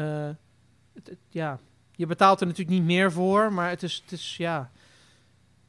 het, 0.95 1.07
het- 1.09 1.19
ja, 1.29 1.59
je 1.93 2.07
betaalt 2.07 2.41
er 2.41 2.47
natuurlijk 2.47 2.77
niet 2.79 2.87
meer 2.87 3.13
voor. 3.13 3.53
Maar 3.53 3.69
het 3.71 3.83
is... 3.83 4.01
Het 4.03 4.13
is 4.13 4.37
ja, 4.37 4.71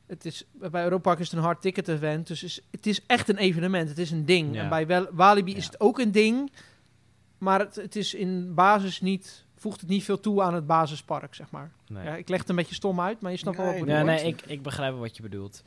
het 0.07 0.25
is, 0.25 0.45
bij 0.53 0.83
Europa 0.83 1.01
Park 1.03 1.19
is 1.19 1.29
het 1.29 1.37
een 1.37 1.43
hard 1.43 1.61
ticket 1.61 1.87
event. 1.87 2.27
Dus 2.27 2.43
is, 2.43 2.61
het 2.71 2.85
is 2.85 3.05
echt 3.05 3.29
een 3.29 3.37
evenement. 3.37 3.89
Het 3.89 3.97
is 3.97 4.11
een 4.11 4.25
ding. 4.25 4.55
Ja. 4.55 4.61
En 4.61 4.69
bij 4.87 5.07
Walibi 5.11 5.55
is 5.55 5.65
het 5.65 5.79
ook 5.79 5.99
een 5.99 6.11
ding. 6.11 6.51
Maar 7.37 7.59
het, 7.59 7.75
het 7.75 7.95
is 7.95 8.13
in 8.13 8.53
basis 8.53 9.01
niet... 9.01 9.45
Voegt 9.59 9.81
het 9.81 9.89
niet 9.89 10.03
veel 10.03 10.19
toe 10.19 10.41
aan 10.41 10.53
het 10.53 10.67
basispark, 10.67 11.35
zeg 11.35 11.51
maar. 11.51 11.71
Nee. 11.87 12.03
Ja, 12.03 12.15
ik 12.15 12.29
leg 12.29 12.39
het 12.39 12.49
een 12.49 12.55
beetje 12.55 12.75
stom 12.75 12.99
uit, 13.01 13.21
maar 13.21 13.31
je 13.31 13.37
snapt 13.37 13.57
wel 13.57 13.65
wat 13.65 13.75
ik 13.75 13.85
Nee, 13.85 13.95
bedoel. 13.95 14.11
Ja, 14.11 14.21
nee, 14.21 14.27
ik, 14.27 14.41
ik 14.41 14.61
begrijp 14.61 14.95
wat 14.95 15.15
je 15.15 15.21
bedoelt. 15.21 15.63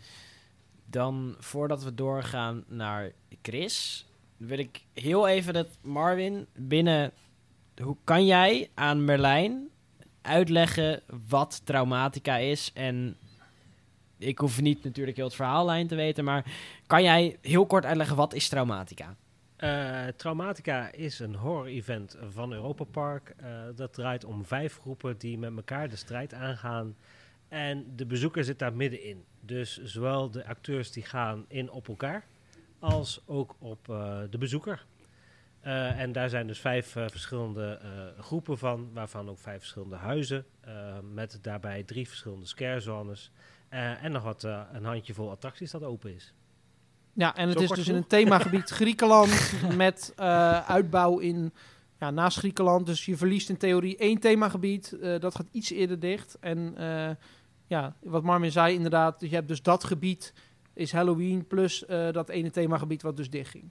Dan, 0.86 1.34
voordat 1.38 1.82
we 1.82 1.94
doorgaan 1.94 2.64
naar 2.68 3.12
Chris, 3.42 4.06
wil 4.36 4.58
ik 4.58 4.84
heel 4.92 5.28
even 5.28 5.54
dat 5.54 5.68
Marvin 5.80 6.46
binnen... 6.56 7.12
Hoe 7.82 7.96
kan 8.04 8.26
jij 8.26 8.70
aan 8.74 9.04
Merlijn 9.04 9.68
uitleggen 10.22 11.02
wat 11.28 11.60
traumatica 11.64 12.36
is? 12.36 12.70
En 12.74 13.16
ik 14.18 14.38
hoef 14.38 14.60
niet 14.60 14.84
natuurlijk 14.84 15.16
heel 15.16 15.26
het 15.26 15.34
verhaallijn 15.34 15.86
te 15.86 15.94
weten, 15.94 16.24
maar 16.24 16.44
kan 16.86 17.02
jij 17.02 17.36
heel 17.40 17.66
kort 17.66 17.84
uitleggen 17.84 18.16
wat 18.16 18.34
is 18.34 18.48
traumatica? 18.48 19.16
Eh, 19.62 20.06
Traumatica 20.16 20.92
is 20.92 21.18
een 21.18 21.34
horror-event 21.34 22.16
van 22.30 22.52
Europa 22.52 22.84
Park. 22.84 23.34
Eh, 23.36 23.62
dat 23.74 23.92
draait 23.92 24.24
om 24.24 24.44
vijf 24.44 24.78
groepen 24.78 25.18
die 25.18 25.38
met 25.38 25.56
elkaar 25.56 25.88
de 25.88 25.96
strijd 25.96 26.34
aangaan. 26.34 26.96
En 27.48 27.96
de 27.96 28.06
bezoeker 28.06 28.44
zit 28.44 28.58
daar 28.58 28.72
middenin. 28.72 29.24
Dus 29.40 29.82
zowel 29.82 30.30
de 30.30 30.46
acteurs 30.46 30.92
die 30.92 31.02
gaan 31.02 31.44
in 31.48 31.70
op 31.70 31.88
elkaar, 31.88 32.26
als 32.78 33.22
ook 33.26 33.56
op 33.58 33.88
eh, 33.88 34.20
de 34.30 34.38
bezoeker. 34.38 34.84
En 35.60 36.12
daar 36.12 36.28
zijn 36.28 36.46
dus 36.46 36.60
vijf 36.60 36.90
verschillende 36.90 37.80
groepen 38.18 38.58
van, 38.58 38.92
waarvan 38.92 39.28
ook 39.28 39.38
vijf 39.38 39.58
verschillende 39.58 39.96
huizen. 39.96 40.44
met 41.12 41.38
daarbij 41.42 41.82
drie 41.82 42.08
verschillende 42.08 42.46
scarezones. 42.46 43.30
Eh, 43.72 44.04
en 44.04 44.12
nog 44.12 44.22
wat, 44.22 44.42
een 44.42 44.84
handjevol 44.84 45.30
attracties 45.30 45.70
dat 45.70 45.82
open 45.82 46.14
is. 46.14 46.34
Ja, 47.14 47.36
en 47.36 47.48
het 47.48 47.58
Zo 47.58 47.64
is 47.64 47.70
dus 47.70 47.88
in 47.88 47.94
een 47.94 48.06
themagebied 48.06 48.70
Griekenland 48.80 49.52
met 49.76 50.12
eh, 50.16 50.70
uitbouw 50.70 51.18
in 51.18 51.52
ja, 51.98 52.10
naast 52.10 52.38
Griekenland. 52.38 52.86
Dus 52.86 53.04
je 53.04 53.16
verliest 53.16 53.48
in 53.48 53.56
theorie 53.56 53.96
één 53.96 54.18
themagebied. 54.18 54.92
eh, 54.92 55.20
dat 55.20 55.34
gaat 55.34 55.48
iets 55.50 55.70
eerder 55.70 56.00
dicht. 56.00 56.36
En 56.40 56.74
eh, 56.76 57.10
ja, 57.66 57.96
wat 58.02 58.22
Marvin 58.22 58.52
zei 58.52 58.74
inderdaad, 58.74 59.20
je 59.20 59.28
hebt 59.28 59.48
dus 59.48 59.62
dat 59.62 59.84
gebied 59.84 60.32
is 60.74 60.92
Halloween 60.92 61.46
plus 61.46 61.86
eh, 61.86 62.12
dat 62.12 62.28
ene 62.28 62.50
themagebied 62.50 63.02
wat 63.02 63.16
dus 63.16 63.30
dicht 63.30 63.50
ging. 63.50 63.70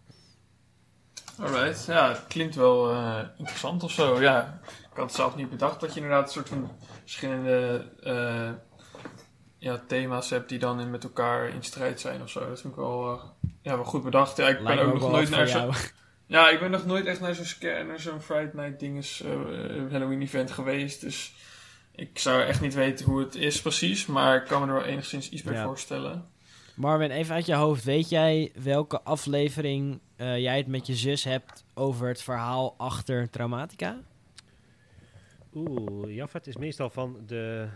Alright, 1.39 1.85
ja, 1.85 2.09
het 2.09 2.27
klinkt 2.27 2.55
wel 2.55 2.91
eh, 2.91 3.19
interessant 3.37 3.83
of 3.83 3.91
zo. 3.91 4.21
Ja, 4.21 4.59
ik 4.63 4.97
had 4.97 5.05
het 5.05 5.13
zelf 5.15 5.35
niet 5.35 5.49
bedacht 5.49 5.79
dat 5.79 5.93
je 5.93 5.99
inderdaad 5.99 6.25
een 6.25 6.31
soort 6.31 6.49
van 6.49 6.71
verschillende 7.01 7.85
eh, 8.03 8.49
ja, 9.61 9.81
thema's 9.87 10.29
hebt 10.29 10.49
die 10.49 10.59
dan 10.59 10.79
in, 10.79 10.89
met 10.89 11.03
elkaar 11.03 11.49
in 11.49 11.63
strijd 11.63 11.99
zijn 11.99 12.21
of 12.21 12.29
zo. 12.29 12.39
Dat 12.39 12.61
vind 12.61 12.73
ik 12.73 12.79
wel, 12.79 13.13
eh, 13.13 13.23
ja, 13.61 13.75
wel 13.75 13.83
goed 13.83 14.03
bedacht. 14.03 14.37
Ja, 14.37 14.47
ik 14.47 14.55
ben 14.55 14.63
Lijkt 14.63 14.81
ook 14.81 14.99
nog 14.99 15.11
nooit 15.11 15.29
naar 15.29 15.47
zo'n... 15.47 15.73
Ja, 16.25 16.49
ik 16.49 16.59
ben 16.59 16.71
nog 16.71 16.85
nooit 16.85 17.05
echt 17.05 17.19
naar 17.19 17.35
zo'n 17.35 17.97
zo'n 17.97 18.21
Friday 18.21 18.51
Night 18.53 18.79
dinges, 18.79 19.21
eh, 19.21 19.31
Halloween 19.91 20.21
event 20.21 20.51
geweest. 20.51 21.01
Dus 21.01 21.33
ik 21.95 22.19
zou 22.19 22.41
echt 22.41 22.61
niet 22.61 22.73
weten 22.73 23.05
hoe 23.05 23.19
het 23.19 23.35
is 23.35 23.61
precies, 23.61 24.05
maar 24.05 24.35
ik 24.35 24.47
kan 24.47 24.61
me 24.61 24.67
er 24.67 24.73
wel 24.73 24.83
enigszins 24.83 25.29
iets 25.29 25.43
bij 25.43 25.53
Ja. 25.53 25.63
voorstellen. 25.63 26.29
Marvin, 26.75 27.11
even 27.11 27.35
uit 27.35 27.45
je 27.45 27.55
hoofd. 27.55 27.83
Weet 27.83 28.09
jij 28.09 28.51
welke 28.63 29.01
aflevering 29.01 29.99
eh, 30.15 30.39
jij 30.39 30.57
het 30.57 30.67
met 30.67 30.87
je 30.87 30.95
zus 30.95 31.23
hebt 31.23 31.63
over 31.73 32.07
het 32.07 32.21
verhaal 32.21 32.75
achter 32.77 33.29
Traumatica? 33.29 33.99
Oeh, 35.53 36.15
Jafet 36.15 36.47
is 36.47 36.57
meestal 36.57 36.89
van 36.89 37.17
de 37.25 37.67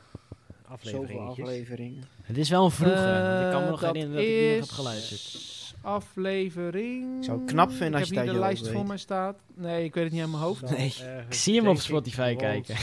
Zoveel 0.81 1.19
afleveringen. 1.19 2.03
Het 2.21 2.37
is 2.37 2.49
wel 2.49 2.65
een 2.65 2.71
vroege, 2.71 2.95
want 2.95 3.43
ik 3.45 3.51
kan 3.51 3.59
me 3.59 3.65
Eh, 3.65 3.69
nog 3.69 3.81
herinneren 3.81 4.15
dat 4.15 4.23
ik 4.23 4.27
die 4.29 4.45
nog 4.47 4.53
heb 4.53 4.61
is 4.63 4.69
geluisterd. 4.69 5.53
Aflevering. 5.81 7.17
Ik 7.17 7.23
zou 7.23 7.39
het 7.41 7.47
knap 7.51 7.71
vinden 7.71 7.99
als 7.99 8.09
je 8.09 8.17
uit 8.19 8.27
de 8.27 8.39
lijst 8.39 8.67
voor 8.69 8.85
mij 8.85 8.97
staat. 8.97 9.37
Nee, 9.55 9.83
ik 9.83 9.93
weet 9.93 10.03
het 10.03 10.13
niet 10.13 10.21
uit 10.21 10.31
mijn 10.31 10.43
hoofd. 10.43 10.69
Nee. 10.69 10.93
Ik 11.27 11.33
zie 11.33 11.55
hem 11.55 11.67
op 11.67 11.77
Spotify 11.79 12.35
kijken. 12.35 12.75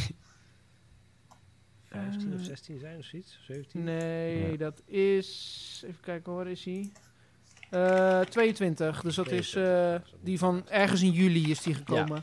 15 1.85 2.35
of 2.39 2.45
16 2.45 2.79
zijn 2.79 2.99
of 2.99 3.05
zoiets? 3.05 3.39
17? 3.47 3.85
Nee, 3.85 4.51
Ja. 4.51 4.57
dat 4.57 4.83
is. 4.87 5.83
Even 5.87 6.01
kijken, 6.01 6.35
waar 6.35 6.47
is 6.49 6.65
hij? 6.65 6.91
Eh 7.71 8.21
22. 8.21 9.01
Dus 9.03 9.15
dat 9.15 9.31
is 9.31 9.49
22, 9.51 10.05
eh, 10.13 10.15
die 10.25 10.39
van 10.39 10.69
ergens 10.69 11.03
in 11.03 11.11
juli 11.11 11.51
is 11.51 11.61
die 11.63 11.75
gekomen. 11.75 12.23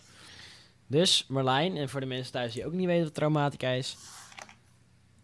Dus 0.88 1.26
Marlijn, 1.28 1.78
en 1.78 1.90
voor 1.90 2.00
de 2.00 2.06
mensen 2.06 2.32
thuis 2.32 2.54
die 2.54 2.66
ook 2.66 2.74
niet 2.74 2.86
weten 2.86 3.04
wat 3.04 3.14
Traumatica 3.14 3.70
is, 3.70 3.98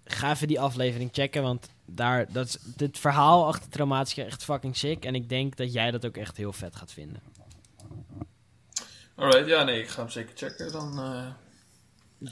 ga 0.05 0.31
even 0.31 0.47
die 0.47 0.59
aflevering 0.59 1.09
checken, 1.13 1.41
want 1.41 1.69
daar, 1.85 2.31
dat 2.31 2.47
is, 2.47 2.57
het 2.77 2.99
verhaal 2.99 3.47
achter 3.47 3.69
Traumatica 3.69 4.23
echt 4.23 4.43
fucking 4.43 4.77
sick. 4.77 5.05
En 5.05 5.15
ik 5.15 5.29
denk 5.29 5.55
dat 5.55 5.73
jij 5.73 5.91
dat 5.91 6.05
ook 6.05 6.17
echt 6.17 6.37
heel 6.37 6.53
vet 6.53 6.75
gaat 6.75 6.91
vinden. 6.91 7.21
Alright, 9.15 9.47
ja, 9.47 9.63
nee, 9.63 9.81
ik 9.81 9.87
ga 9.87 10.01
hem 10.01 10.09
zeker 10.09 10.31
checken. 10.35 10.71
Dan, 10.71 10.99
eh, 10.99 11.27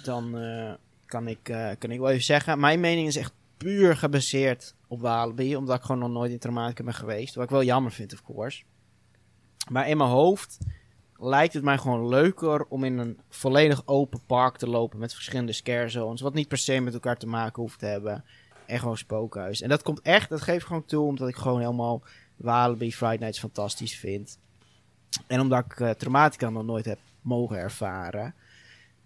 Dan 0.03 0.37
eh, 0.37 0.73
kan, 1.05 1.27
ik, 1.27 1.49
eh, 1.49 1.71
kan 1.79 1.91
ik 1.91 1.99
wel 1.99 2.09
even 2.09 2.23
zeggen, 2.23 2.59
mijn 2.59 2.79
mening 2.79 3.07
is 3.07 3.15
echt 3.15 3.33
puur 3.57 3.97
gebaseerd 3.97 4.75
op 4.87 5.01
Walibi, 5.01 5.55
omdat 5.55 5.77
ik 5.77 5.81
gewoon 5.81 6.01
nog 6.01 6.09
nooit 6.09 6.31
in 6.31 6.39
Traumatica 6.39 6.83
ben 6.83 6.93
geweest. 6.93 7.35
Wat 7.35 7.43
ik 7.43 7.49
wel 7.49 7.63
jammer 7.63 7.91
vind, 7.91 8.13
of 8.13 8.23
course. 8.23 8.63
Maar 9.69 9.89
in 9.89 9.97
mijn 9.97 10.09
hoofd, 10.09 10.57
lijkt 11.23 11.53
het 11.53 11.63
mij 11.63 11.77
gewoon 11.77 12.07
leuker 12.07 12.65
om 12.65 12.83
in 12.83 12.97
een 12.97 13.19
volledig 13.29 13.81
open 13.85 14.19
park 14.25 14.57
te 14.57 14.69
lopen 14.69 14.99
met 14.99 15.13
verschillende 15.13 15.51
scare 15.51 15.89
zones. 15.89 16.21
Wat 16.21 16.33
niet 16.33 16.47
per 16.47 16.57
se 16.57 16.79
met 16.79 16.93
elkaar 16.93 17.17
te 17.17 17.27
maken 17.27 17.61
hoeft 17.61 17.79
te 17.79 17.85
hebben. 17.85 18.23
En 18.65 18.79
gewoon 18.79 18.97
spookhuis. 18.97 19.61
En 19.61 19.69
dat 19.69 19.81
komt 19.81 20.01
echt, 20.01 20.29
dat 20.29 20.41
geeft 20.41 20.65
gewoon 20.65 20.85
toe 20.85 21.05
omdat 21.05 21.27
ik 21.27 21.35
gewoon 21.35 21.59
helemaal 21.59 22.01
Walibi 22.35 22.93
Friday 22.93 23.17
Nights 23.17 23.39
fantastisch 23.39 23.95
vind. 23.95 24.39
En 25.27 25.39
omdat 25.39 25.65
ik 25.65 25.79
eh, 25.79 25.89
Traumatica 25.89 26.49
nog 26.49 26.63
nooit 26.63 26.85
heb 26.85 26.99
mogen 27.21 27.57
ervaren. 27.57 28.35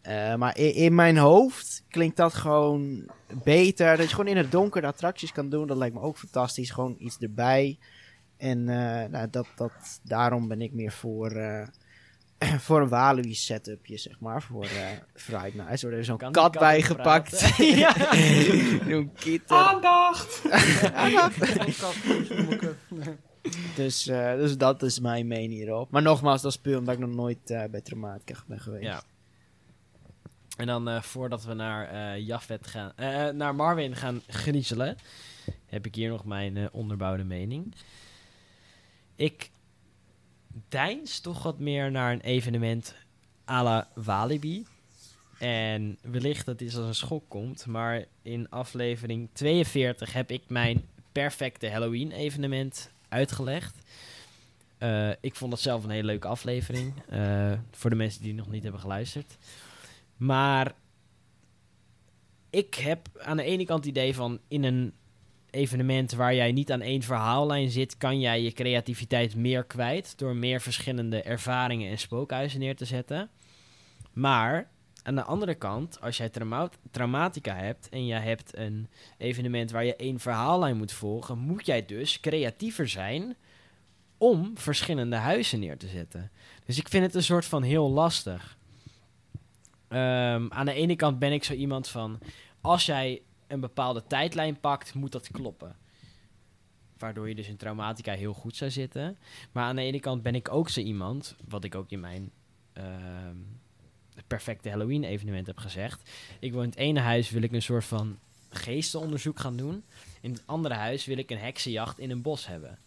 Eh, 0.02 0.36
maar 0.36 0.58
in, 0.58 0.96
mijn 0.96 1.18
hoofd 1.18 1.84
klinkt 1.90 2.18
dat 2.18 2.34
gewoon 2.34 3.10
beter. 3.44 3.98
Dat 3.98 4.10
je 4.10 4.16
gewoon 4.16 4.32
in 4.32 4.38
het 4.38 4.52
donker 4.52 4.82
de 4.82 4.88
attracties 4.88 5.32
kan 5.32 5.50
doen. 5.50 5.68
Dat 5.68 5.78
lijkt 5.78 5.96
me 5.96 6.02
ook 6.02 6.18
fantastisch. 6.18 6.72
Gewoon 6.72 6.96
iets 7.00 7.18
erbij. 7.18 7.78
En 8.38 8.70
eh, 8.70 9.10
nou, 9.10 9.30
dat, 9.30 9.48
dat, 9.56 10.02
daarom 10.04 10.48
ben 10.48 10.62
ik 10.62 10.74
meer 10.74 10.92
voor, 10.92 11.32
voor 12.66 12.82
een 12.82 12.90
Walibi 12.90 13.36
setupje, 13.36 13.98
zeg 13.98 14.20
maar. 14.20 14.42
Voor 14.42 14.64
eh 14.64 14.88
Friday 15.14 15.52
Nights. 15.56 15.84
Er 15.84 15.90
wordt 15.90 15.98
er 15.98 16.06
zo'n 16.06 16.18
kat 16.18 16.32
kat 16.32 16.52
bij 16.52 16.78
ook 16.78 16.84
gepakt. 16.84 17.30
praten? 17.38 17.66
Ja. 17.84 17.94
Zo'n 18.90 19.14
kitten. 19.14 19.58
Aandacht! 19.68 20.42
Dus, 23.76 24.08
eh, 24.08 24.34
dus 24.34 24.58
dat 24.58 24.84
is 24.84 25.00
mijn 25.00 25.28
mening 25.28 25.52
hierop. 25.52 25.92
Maar 25.92 26.02
nogmaals, 26.02 26.42
dat 26.42 26.52
is 26.52 26.58
puur 26.58 26.78
omdat 26.78 26.94
ik 26.94 27.00
nog 27.00 27.16
nooit 27.16 27.50
eh, 27.50 27.64
bij 27.72 27.82
Traumatica 27.82 28.40
ben 28.48 28.60
geweest. 28.60 28.84
Ja. 28.84 29.02
En 30.58 30.68
dan 30.68 30.90
eh, 30.90 31.02
voordat 31.02 31.44
we 31.44 31.54
naar 31.54 31.88
eh 31.90 32.26
Jafet 32.28 32.68
gaan, 32.68 32.92
eh, 32.96 33.30
naar 33.30 33.56
Marvin 33.56 33.96
gaan 33.96 34.22
griezelen, 34.28 34.98
heb 35.66 35.86
ik 35.86 35.96
hier 35.96 36.10
nog 36.10 36.26
mijn 36.26 36.58
eh, 36.58 36.66
onderbouwde 36.72 37.24
mening. 37.24 37.74
Ik 39.16 39.50
deins 40.68 41.20
toch 41.20 41.44
wat 41.44 41.60
meer 41.60 41.92
naar 41.92 42.12
een 42.12 42.22
evenement 42.22 42.96
à 43.50 43.64
la 43.64 43.88
Walibi. 43.94 44.66
En 45.38 45.98
wellicht 46.02 46.46
dat 46.46 46.60
dit 46.60 46.76
als 46.76 46.86
een 46.86 46.96
schok 46.96 47.24
komt, 47.28 47.66
maar 47.66 48.06
in 48.22 48.50
aflevering 48.50 49.30
42 49.34 50.14
heb 50.14 50.32
ik 50.32 50.44
mijn 50.48 50.86
perfecte 51.12 51.70
Halloween 51.70 52.12
evenement 52.12 52.92
uitgelegd. 53.10 53.76
Eh, 54.78 55.10
ik 55.22 55.36
vond 55.36 55.52
dat 55.52 55.60
zelf 55.60 55.84
een 55.84 55.90
hele 55.90 56.06
leuke 56.06 56.28
aflevering. 56.28 56.94
eh, 57.10 57.54
voor 57.72 57.90
de 57.90 57.96
mensen 57.96 58.22
die 58.22 58.34
nog 58.34 58.50
niet 58.50 58.64
hebben 58.64 58.82
geluisterd. 58.82 59.38
Maar 60.18 60.74
ik 62.50 62.76
heb 62.76 63.08
aan 63.20 63.38
de 63.38 63.44
ene 63.44 63.66
kant 63.66 63.80
het 63.80 63.90
idee 63.90 64.16
van 64.16 64.40
in 64.48 64.64
een 64.64 64.94
evenement 65.50 66.12
waar 66.12 66.36
jij 66.36 66.52
niet 66.52 66.72
aan 66.72 66.82
één 66.82 67.02
verhaallijn 67.02 67.70
zit, 67.70 67.98
kan 67.98 68.20
jij 68.20 68.42
je 68.42 68.52
creativiteit 68.52 69.36
meer 69.36 69.64
kwijt 69.64 70.18
door 70.18 70.36
meer 70.36 70.62
verschillende 70.62 71.22
ervaringen 71.22 71.92
en 71.92 72.00
spookhuizen 72.00 72.60
neer 72.60 72.76
te 72.76 72.86
zetten. 72.86 73.30
Maar 74.14 74.70
aan 75.04 75.16
de 75.16 75.24
andere 75.24 75.56
kant, 75.56 76.02
als 76.02 76.18
jij 76.18 76.30
trauma 76.30 76.70
traumatica 76.92 77.56
hebt 77.56 77.90
en 77.90 78.06
je 78.06 78.14
hebt 78.14 78.58
een 78.58 78.90
evenement 79.18 79.72
waar 79.72 79.86
je 79.86 79.96
één 79.96 80.20
verhaallijn 80.20 80.78
moet 80.78 80.92
volgen, 80.92 81.38
moet 81.38 81.66
jij 81.66 81.86
dus 81.86 82.20
creatiever 82.20 82.88
zijn 82.88 83.36
om 84.18 84.58
verschillende 84.58 85.16
huizen 85.16 85.60
neer 85.60 85.78
te 85.78 85.88
zetten. 85.88 86.32
Dus 86.66 86.78
ik 86.78 86.90
vind 86.90 87.06
het 87.06 87.16
een 87.16 87.24
soort 87.24 87.46
van 87.46 87.64
heel 87.64 87.92
lastig. 87.92 88.58
Ehm, 89.88 90.46
aan 90.50 90.66
de 90.66 90.74
ene 90.74 90.96
kant 90.96 91.20
ben 91.20 91.32
ik 91.32 91.44
zo 91.44 91.54
iemand 91.54 91.88
van, 91.88 92.20
als 92.62 92.86
jij 92.86 93.22
een 93.48 93.60
bepaalde 93.60 94.04
tijdlijn 94.08 94.60
pakt, 94.60 94.94
moet 94.94 95.12
dat 95.12 95.32
kloppen. 95.32 95.76
Waardoor 96.98 97.30
je 97.30 97.36
dus 97.36 97.48
in 97.48 97.58
traumatica 97.58 98.14
heel 98.14 98.34
goed 98.34 98.56
zou 98.56 98.72
zitten. 98.72 99.18
Maar 99.52 99.64
aan 99.64 99.76
de 99.76 99.82
ene 99.82 100.00
kant 100.00 100.24
ben 100.24 100.36
ik 100.36 100.52
ook 100.52 100.70
zo 100.70 100.80
iemand, 100.80 101.36
wat 101.48 101.64
ik 101.64 101.76
ook 101.76 101.92
in 101.92 102.00
mijn 102.00 102.32
ehm, 102.74 103.38
perfecte 104.28 104.70
Halloween 104.70 105.04
evenement 105.04 105.48
heb 105.48 105.58
gezegd. 105.58 106.12
Ik 106.40 106.52
wil 106.52 106.62
in 106.62 106.70
het 106.70 106.78
ene 106.78 107.00
huis 107.00 107.30
wil 107.30 107.42
ik 107.42 107.52
een 107.52 107.62
soort 107.62 107.86
van 107.86 108.20
geestenonderzoek 108.50 109.40
gaan 109.40 109.58
doen. 109.58 109.84
In 110.22 110.32
het 110.32 110.44
andere 110.46 110.76
huis 110.76 111.06
wil 111.06 111.18
ik 111.18 111.30
een 111.30 111.38
heksenjacht 111.38 112.00
in 112.00 112.12
een 112.12 112.22
bos 112.22 112.48
hebben. 112.48 112.80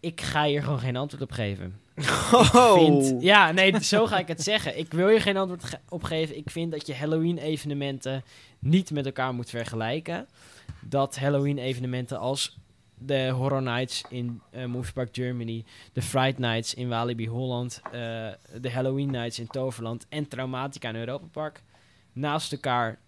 Ik 0.00 0.20
ga 0.20 0.44
hier 0.44 0.62
gewoon 0.62 0.78
geen 0.78 0.96
antwoord 0.96 1.22
op 1.22 1.32
geven. 1.32 1.80
Oh. 2.32 2.74
Vind, 2.74 3.22
ja, 3.22 3.52
nee, 3.52 3.82
zo 3.82 4.06
ga 4.06 4.18
ik 4.18 4.28
het 4.28 4.42
zeggen. 4.42 4.78
Ik 4.78 4.92
wil 4.92 5.08
je 5.08 5.20
geen 5.20 5.36
antwoord 5.36 5.64
ge- 5.64 5.78
op 5.88 6.02
geven. 6.02 6.36
Ik 6.36 6.50
vind 6.50 6.72
dat 6.72 6.86
je 6.86 6.94
Halloween-evenementen 6.94 8.22
niet 8.58 8.90
met 8.90 9.06
elkaar 9.06 9.34
moet 9.34 9.50
vergelijken. 9.50 10.26
Dat 10.80 11.16
Halloween-evenementen 11.18 12.18
als 12.18 12.58
de 12.98 13.28
Horror 13.28 13.62
Nights 13.62 14.04
in 14.08 14.40
eh 14.50 14.64
Movie 14.64 14.92
Park 14.92 15.08
Germany, 15.12 15.64
de 15.92 16.02
Fright 16.02 16.38
Nights 16.38 16.74
in 16.74 16.88
Walibi 16.88 17.28
Holland, 17.28 17.80
eh, 17.84 17.90
de 18.60 18.70
Halloween 18.72 19.10
Nights 19.10 19.38
in 19.38 19.46
Toverland 19.46 20.06
en 20.08 20.28
Traumatica 20.28 20.88
in 20.88 20.96
Europa 20.96 21.26
Park 21.32 21.62
naast 22.12 22.52
elkaar 22.52 22.98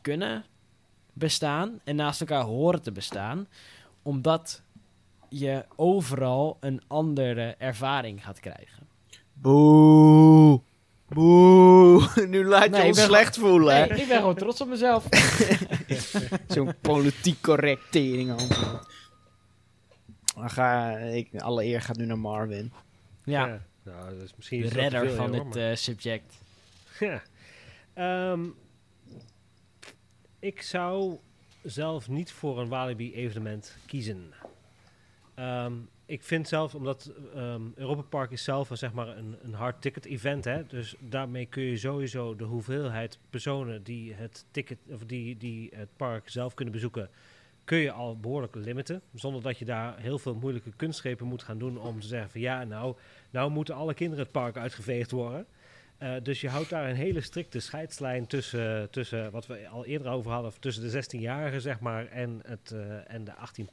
kunnen 0.00 0.44
bestaan 1.12 1.80
en 1.84 1.96
naast 1.96 2.20
elkaar 2.20 2.42
horen 2.42 2.82
te 2.82 2.92
bestaan, 2.92 3.46
omdat 4.02 4.62
je 5.32 5.64
overal 5.76 6.56
een 6.60 6.82
andere 6.86 7.54
ervaring 7.58 8.24
gaat 8.24 8.40
krijgen. 8.40 8.88
Boe. 9.32 10.60
Boe. 11.08 12.08
Nu 12.28 12.44
laat 12.44 12.64
je 12.64 12.70
Nee, 12.70 12.86
ons 12.86 13.02
slecht 13.02 13.38
voelen? 13.38 13.88
Nee, 13.88 14.00
ik 14.00 14.08
ben 14.08 14.16
gewoon 14.16 14.34
trots 14.34 14.60
op 14.60 14.68
mezelf. 14.68 15.06
Zo'n 16.54 16.74
politiek 16.80 17.40
correct 17.40 17.82
tering 17.90 18.30
antwoord. 18.30 18.86
Dan 20.34 20.50
ga 20.50 20.96
ik, 20.96 21.40
alle 21.40 21.64
eer 21.64 21.82
gaat 21.82 21.96
nu 21.96 22.06
naar 22.06 22.18
Marvin. 22.18 22.72
Ja, 23.24 23.60
Nou, 23.84 24.14
dat 24.14 24.22
is 24.22 24.34
misschien 24.36 24.60
de 24.60 24.68
redder 24.68 25.06
veel, 25.06 25.16
van 25.16 25.32
het 25.32 25.56
eh, 25.56 25.74
subject. 25.74 26.40
Ja. 26.98 27.22
Ehm, 27.94 28.44
ik 30.38 30.62
zou 30.62 31.18
zelf 31.62 32.08
niet 32.08 32.32
voor 32.32 32.60
een 32.60 32.68
Walibi-evenement 32.68 33.76
kiezen. 33.86 34.32
Ehm, 35.34 35.72
ik 36.06 36.22
vind 36.22 36.48
zelf, 36.48 36.74
omdat 36.74 37.12
ehm 37.34 37.62
Europa 37.74 38.02
Park 38.02 38.30
is 38.30 38.44
zelf 38.44 38.70
een, 38.70 38.76
zeg 38.76 38.92
maar 38.92 39.08
een, 39.08 39.36
een 39.42 39.54
hard 39.54 39.82
ticket 39.82 40.04
event, 40.04 40.44
hè, 40.44 40.66
dus 40.66 40.94
daarmee 40.98 41.46
kun 41.46 41.62
je 41.62 41.76
sowieso 41.76 42.36
de 42.36 42.44
hoeveelheid 42.44 43.18
personen 43.30 43.82
die 43.82 44.14
het 44.14 44.44
ticket 44.50 44.78
of 44.90 45.04
die, 45.04 45.36
die 45.36 45.70
het 45.74 45.88
park 45.96 46.28
zelf 46.28 46.54
kunnen 46.54 46.74
bezoeken, 46.74 47.10
kun 47.64 47.78
je 47.78 47.92
al 47.92 48.20
behoorlijk 48.20 48.54
limiten, 48.54 49.02
zonder 49.14 49.42
dat 49.42 49.58
je 49.58 49.64
daar 49.64 49.98
heel 49.98 50.18
veel 50.18 50.34
moeilijke 50.34 50.72
kunstgrepen 50.76 51.26
moet 51.26 51.42
gaan 51.42 51.58
doen 51.58 51.78
om 51.78 52.00
te 52.00 52.06
zeggen 52.06 52.30
van 52.30 52.40
ja, 52.40 52.64
nou, 52.64 52.96
nou 53.30 53.50
moeten 53.50 53.74
alle 53.74 53.94
kinderen 53.94 54.24
het 54.24 54.32
park 54.32 54.56
uitgeveegd 54.56 55.10
worden. 55.10 55.46
Eh, 55.98 56.14
dus 56.22 56.40
je 56.40 56.48
houdt 56.48 56.70
daar 56.70 56.88
een 56.88 56.96
hele 56.96 57.20
strikte 57.20 57.60
scheidslijn 57.60 58.26
tussen, 58.26 58.90
tussen 58.90 59.30
wat 59.30 59.46
we 59.46 59.68
al 59.68 59.84
eerder 59.84 60.12
over 60.12 60.32
hadden, 60.32 60.52
tussen 60.60 60.90
de 60.90 61.04
16-jarigen 61.04 61.60
zeg 61.60 61.80
maar 61.80 62.06
en, 62.06 62.40
het, 62.46 62.70
eh, 62.70 63.14
en 63.14 63.24
de 63.24 63.34
18 63.34 63.66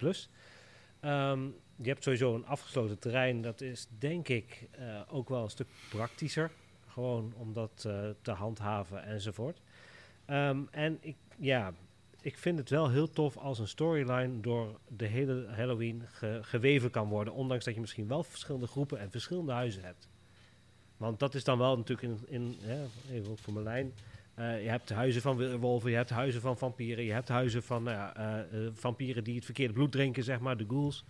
Ehm, 1.00 1.46
je 1.76 1.90
hebt 1.90 2.04
sowieso 2.04 2.36
een 2.36 2.46
afgesloten 2.46 3.00
terrein, 3.00 3.42
dat 3.42 3.62
is 3.62 3.88
denk 4.00 4.28
ik 4.28 4.68
eh, 4.72 5.02
ook 5.08 5.30
wel 5.30 5.44
een 5.44 5.50
stuk 5.50 5.68
praktischer. 5.90 6.52
Gewoon 6.88 7.34
om 7.38 7.54
dat 7.54 7.84
eh, 7.88 8.10
te 8.22 8.32
handhaven 8.32 9.04
enzovoort. 9.04 9.62
Ehm, 10.26 10.60
en 10.72 10.98
ik, 11.02 11.16
ja, 11.38 11.74
ik 12.22 12.38
vind 12.38 12.58
het 12.58 12.70
wel 12.70 12.90
heel 12.90 13.10
tof 13.10 13.38
als 13.38 13.60
een 13.60 13.68
storyline 13.68 14.40
door 14.40 14.80
de 14.88 15.06
hele 15.06 15.48
Halloween 15.48 16.04
ge- 16.12 16.40
geweven 16.42 16.90
kan 16.90 17.08
worden. 17.08 17.34
Ondanks 17.34 17.66
dat 17.66 17.74
je 17.74 17.80
misschien 17.80 18.08
wel 18.08 18.24
verschillende 18.24 18.68
groepen 18.68 19.00
en 19.00 19.12
verschillende 19.12 19.52
huizen 19.52 19.84
hebt. 19.84 20.08
Want 20.98 21.20
dat 21.20 21.36
is 21.36 21.44
dan 21.44 21.58
wel 21.58 21.78
natuurlijk 21.78 22.08
in, 22.08 22.26
in 22.28 22.58
even 23.12 23.32
ook 23.32 23.40
voor 23.40 23.54
mijn 23.54 23.66
lijn. 23.66 23.94
Eh, 24.40 24.64
je 24.64 24.70
hebt 24.70 24.90
huizen 24.90 25.22
van 25.22 25.58
wolven, 25.58 25.90
je 25.90 25.96
hebt 25.96 26.10
huizen 26.10 26.42
van 26.42 26.58
vampieren, 26.58 27.04
je 27.04 27.12
hebt 27.12 27.28
huizen 27.28 27.64
van 27.64 27.84
nou 27.84 27.98
ja, 27.98 28.16
eh, 28.16 28.66
eh, 28.66 28.72
vampieren 28.74 29.24
die 29.24 29.36
het 29.36 29.46
verkeerde 29.46 29.74
bloed 29.74 29.92
drinken, 29.92 30.24
zeg 30.24 30.40
maar, 30.40 30.58
de 30.58 30.66
ghouls. 30.68 31.04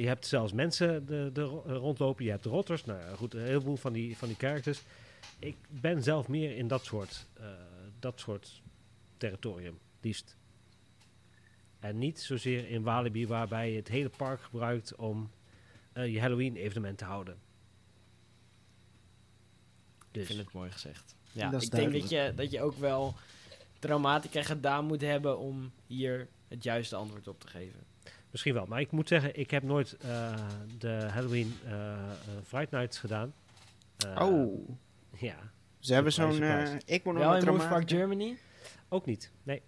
Je 0.00 0.06
hebt 0.06 0.26
zelfs 0.26 0.52
mensen 0.52 1.06
de, 1.06 1.30
de, 1.32 1.42
ro- 1.42 1.62
rondlopen, 1.66 2.24
je 2.24 2.30
hebt 2.30 2.44
rotters, 2.44 2.84
nou 2.84 3.00
ja, 3.00 3.14
goed, 3.14 3.34
een 3.34 3.42
heleboel 3.44 3.76
van 3.76 3.92
die, 3.92 4.16
van 4.16 4.28
die 4.28 4.36
characters. 4.36 4.82
Ik 5.38 5.56
ben 5.68 6.02
zelf 6.02 6.28
meer 6.28 6.56
in 6.56 6.68
dat 6.68 6.84
soort, 6.84 7.26
dat 7.98 8.20
soort 8.20 8.62
territorium, 9.16 9.78
liefst. 10.00 10.36
En 11.80 11.98
niet 11.98 12.20
zozeer 12.20 12.68
in 12.68 12.82
Walibi, 12.82 13.26
waarbij 13.26 13.70
je 13.70 13.76
het 13.76 13.88
hele 13.88 14.10
park 14.16 14.40
gebruikt 14.40 14.94
om 14.94 15.30
je 15.94 16.20
Halloween-evenement 16.20 16.98
te 16.98 17.04
houden. 17.04 17.34
Ik 19.98 20.06
Dus. 20.10 20.26
vind 20.26 20.38
het 20.38 20.52
mooi 20.52 20.70
gezegd. 20.70 21.16
Ja, 21.34 21.52
ik 21.52 21.70
denk 21.70 21.92
dat 21.92 22.08
je, 22.10 22.32
dat 22.36 22.50
je 22.50 22.60
ook 22.62 22.76
wel 22.78 23.14
traumatica 23.78 24.42
gedaan 24.42 24.84
moet 24.84 25.00
hebben 25.00 25.38
om 25.38 25.72
hier 25.86 26.28
het 26.48 26.62
juiste 26.62 26.96
antwoord 26.96 27.28
op 27.28 27.40
te 27.40 27.46
geven. 27.46 27.80
Misschien 28.30 28.54
wel, 28.54 28.66
maar 28.66 28.80
ik 28.80 28.90
moet 28.90 29.08
zeggen, 29.08 29.38
ik 29.38 29.50
heb 29.50 29.62
nooit 29.62 29.96
eh, 29.96 30.34
de 30.78 31.08
Halloween 31.12 31.54
eh 31.64 31.72
eh, 31.72 31.98
Fright 32.46 32.70
Nights 32.70 32.98
gedaan. 32.98 33.34
Eh, 33.96 34.26
oh. 34.26 34.68
Ja, 35.18 35.36
Ze 35.78 35.94
hebben 35.94 36.12
zo'n... 36.12 36.42
eh, 36.42 36.72
ik 36.84 37.04
moet 37.04 37.14
nog 37.14 37.22
Wel 37.22 37.36
in 37.36 37.44
Movie 37.44 37.68
Park. 37.68 37.90
Germany? 37.90 38.36
ook 38.88 39.06
niet. 39.06 39.30
Nee. 39.42 39.62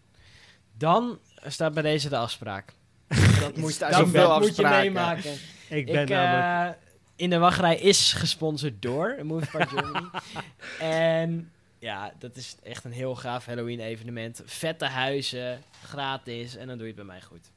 Dan 0.77 1.19
staat 1.47 1.75
bij 1.75 1.83
deze 1.83 2.09
de 2.09 2.17
afspraak. 2.17 2.73
dat 3.41 3.57
moet, 3.57 3.79
dat, 3.79 4.13
dat 4.13 4.41
moet 4.41 4.57
je 4.57 4.63
meemaken. 4.63 5.33
Ik 5.69 5.87
ben 5.87 6.03
Ik, 6.03 6.09
namelijk... 6.09 6.79
in 7.17 7.31
de 7.31 7.39
wachtrij 7.39 7.77
is 7.77 8.13
gesponsord 8.13 8.83
door 8.83 9.17
Movie 9.23 9.51
Park 9.51 9.69
Germany. 9.69 10.09
en 10.81 11.53
ja, 11.87 12.13
dat 12.19 12.37
is 12.37 12.57
echt 12.63 12.85
een 12.85 12.93
heel 12.93 13.15
gaaf 13.17 13.47
Halloween 13.47 13.81
evenement. 13.81 14.43
Vette 14.45 14.85
huizen, 14.85 15.63
gratis 15.83 16.57
en 16.57 16.67
dan 16.67 16.79
doe 16.79 16.87
je 16.87 16.93
het 16.93 17.07
bij 17.07 17.15
mij 17.15 17.23
goed. 17.23 17.51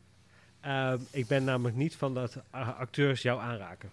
Ehm, 0.61 0.99
ik 1.11 1.27
ben 1.27 1.43
namelijk 1.43 1.76
niet 1.76 1.95
van 1.95 2.14
dat 2.14 2.38
a- 2.53 2.72
acteurs 2.72 3.22
jou 3.22 3.41
aanraken. 3.41 3.89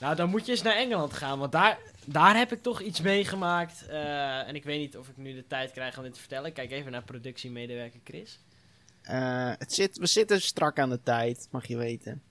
Nou, 0.00 0.16
dan 0.16 0.28
moet 0.30 0.46
je 0.46 0.52
eens 0.52 0.62
naar 0.62 0.76
Engeland 0.76 1.12
gaan, 1.12 1.38
want 1.38 1.52
daar, 1.52 1.78
daar 2.04 2.36
heb 2.36 2.52
ik 2.52 2.62
toch 2.62 2.80
iets 2.80 3.00
meegemaakt. 3.00 3.86
Eh, 3.86 4.48
en 4.48 4.54
ik 4.54 4.64
weet 4.64 4.78
niet 4.78 4.96
of 4.96 5.08
ik 5.08 5.16
nu 5.16 5.34
de 5.34 5.46
tijd 5.46 5.70
krijg 5.72 5.96
om 5.96 6.02
dit 6.02 6.12
te 6.14 6.20
vertellen. 6.20 6.52
Kijk 6.52 6.70
even 6.70 6.92
naar 6.92 7.02
productiemedewerker 7.02 8.00
Chris. 8.04 8.38
Eh, 9.02 9.52
het 9.58 9.72
zit, 9.72 9.96
we 9.98 10.06
zitten 10.06 10.40
strak 10.42 10.78
aan 10.78 10.90
de 10.90 11.02
tijd, 11.02 11.48
mag 11.50 11.66
je 11.66 11.76
weten. 11.76 12.22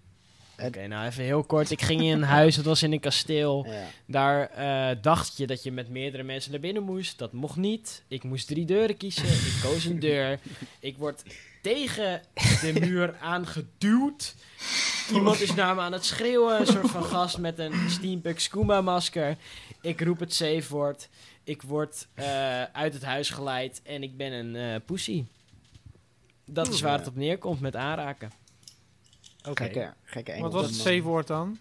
Oké, 0.60 0.88
nou 0.88 1.06
even 1.06 1.24
heel 1.24 1.44
kort. 1.44 1.72
Ik 1.72 1.82
ging 1.82 2.02
in 2.02 2.12
een 2.12 2.24
huis, 2.40 2.56
dat 2.56 2.66
was 2.66 2.84
in 2.84 2.92
een 2.92 3.00
kasteel. 3.00 3.66
Ja. 3.68 3.84
Daar 4.06 4.50
eh, 4.50 4.98
dacht 5.02 5.38
je 5.38 5.48
dat 5.48 5.64
je 5.64 5.72
met 5.72 5.90
meerdere 5.90 6.24
mensen 6.24 6.52
naar 6.52 6.60
binnen 6.60 6.84
moest. 6.84 7.18
Dat 7.18 7.34
mocht 7.34 7.56
niet. 7.56 8.04
Ik 8.08 8.24
moest 8.24 8.48
drie 8.48 8.66
deuren 8.66 8.98
kiezen. 8.98 9.28
Ik 9.28 9.60
koos 9.64 9.86
een 9.86 10.00
deur. 10.00 10.40
Ik 10.80 10.98
word 10.98 11.24
tegen 11.62 12.22
de 12.62 12.74
muur 12.80 13.16
aangeduwd. 13.22 14.36
Iemand 15.14 15.42
is 15.42 15.54
naar 15.54 15.76
me 15.76 15.82
aan 15.82 15.92
het 15.92 16.06
schreeuwen. 16.06 16.60
Een 16.60 16.66
soort 16.66 16.90
van 16.90 17.04
gast 17.04 17.38
met 17.38 17.60
een 17.60 17.90
steampunk 17.90 18.40
skooma 18.40 18.82
masker. 18.82 19.38
Ik 19.82 20.02
roep 20.02 20.20
het 20.20 20.34
safe 20.34 20.66
woord. 20.70 21.10
Ik 21.44 21.62
word 21.62 22.08
eh, 22.14 22.64
uit 22.64 22.94
het 22.94 23.04
huis 23.04 23.30
geleid. 23.30 23.82
En 23.84 24.04
ik 24.04 24.18
ben 24.18 24.32
een 24.32 24.56
eh 24.56 24.82
pussy. 24.86 25.24
Dat 26.46 26.68
is 26.68 26.82
waar 26.82 26.98
het 26.98 27.08
op 27.08 27.16
neerkomt 27.16 27.60
met 27.60 27.76
aanraken. 27.76 28.32
Oké. 29.48 29.64
Gekke, 29.64 29.94
gekke 30.04 30.40
Wat 30.40 30.54
was 30.54 30.84
het 30.84 31.00
C-woord 31.00 31.28
dan? 31.28 31.58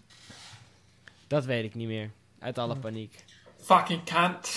Dat 1.27 1.45
weet 1.45 1.63
ik 1.63 1.75
niet 1.75 1.87
meer. 1.87 2.09
Uit 2.39 2.57
alle 2.57 2.75
paniek. 2.75 3.23
Fucking 3.61 4.03
cunt. 4.03 4.47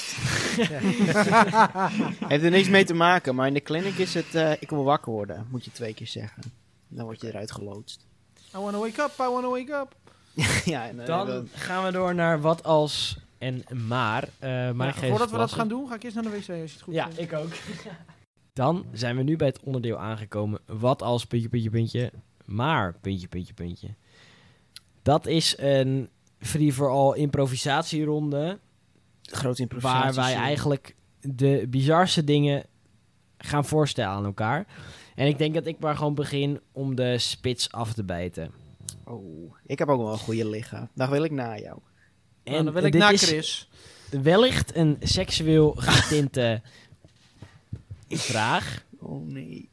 Heeft 2.29 2.45
er 2.45 2.51
niks 2.51 2.69
mee 2.69 2.85
te 2.85 2.95
maken, 2.95 3.35
maar 3.35 3.47
in 3.47 3.55
de 3.55 3.61
clinic 3.63 3.95
is 3.99 4.15
het... 4.15 4.35
eh, 4.35 4.53
ik 4.53 4.71
wil 4.71 4.85
wakker 4.85 5.13
worden, 5.13 5.47
moet 5.51 5.65
je 5.65 5.73
twee 5.73 5.95
keer 5.95 6.07
zeggen. 6.07 6.43
Dan 6.89 7.05
word 7.05 7.21
je 7.21 7.27
eruit 7.29 7.53
geloodst. 7.53 8.07
I 8.55 8.59
wanna 8.59 8.79
wake 8.79 9.03
up, 9.03 9.11
I 9.21 9.29
wanna 9.31 9.49
wake 9.49 9.73
up. 9.73 9.95
ja, 10.65 10.89
en, 10.89 10.97
Dan 10.97 11.27
dan- 11.27 11.49
gaan 11.55 11.85
we 11.85 11.93
door 11.93 12.15
naar 12.15 12.41
wat 12.41 12.65
als 12.65 13.19
en 13.39 13.65
maar. 13.87 14.29
Eh, 14.39 14.71
maar 14.73 14.87
Ja, 15.03 15.09
voordat 15.09 15.31
we 15.31 15.37
dat 15.37 15.53
gaan 15.53 15.69
doen, 15.69 15.89
ga 15.89 15.95
ik 15.95 16.03
eerst 16.03 16.15
naar 16.15 16.25
de 16.25 16.31
wc 16.31 16.37
als 16.39 16.47
je 16.47 16.53
het 16.55 16.81
goed 16.83 16.95
Ja, 16.95 17.05
vindt. 17.05 17.21
ik 17.21 17.33
ook. 17.33 17.53
Dan 18.53 18.87
zijn 18.93 19.17
we 19.17 19.23
nu 19.23 19.37
bij 19.37 19.47
het 19.47 19.61
onderdeel 19.61 19.99
aangekomen. 19.99 20.61
Wat 20.67 21.03
als 21.03 21.25
puntje, 21.27 21.49
puntje, 21.49 21.71
puntje, 21.71 22.13
maar 22.49 22.95
puntje, 23.01 23.29
puntje, 23.29 23.55
puntje. 23.55 23.89
Dat 25.03 25.27
is 25.27 25.55
een 25.59 26.09
free-for-all 26.41 27.15
improvisatieronde. 27.16 28.59
grote 29.23 29.62
improvisatie. 29.62 30.01
Waar 30.03 30.15
wij 30.15 30.35
eigenlijk 30.35 30.95
de 31.20 31.66
bizarste 31.70 32.25
dingen 32.25 32.65
gaan 33.39 33.65
voorstellen 33.65 34.11
aan 34.11 34.25
elkaar. 34.25 34.66
En 35.15 35.27
ik 35.27 35.39
denk 35.39 35.55
dat 35.55 35.66
ik 35.66 35.79
maar 35.79 35.97
gewoon 35.97 36.15
begin 36.15 36.61
om 36.73 36.95
de 36.95 37.19
spits 37.19 37.73
af 37.73 37.93
te 37.93 38.05
bijten. 38.05 38.51
Oh, 39.05 39.55
ik 39.66 39.79
heb 39.79 39.89
ook 39.89 40.01
wel 40.01 40.12
een 40.12 40.19
goede 40.19 40.49
liggen. 40.49 40.91
Daar 40.95 41.11
wil 41.11 41.25
ik 41.25 41.31
na 41.31 41.59
jou. 41.59 41.79
En 42.43 42.53
Nou, 42.53 42.65
dan 42.65 42.73
wil 42.73 42.85
ik 42.85 42.95
naar 42.95 43.12
is 43.12 43.23
Chris. 43.23 43.69
wellicht 44.23 44.75
een 44.77 44.97
seksueel 45.01 45.73
getinte 45.77 46.62
vraag. 48.09 48.85
Oh 48.99 49.27
nee. 49.27 49.69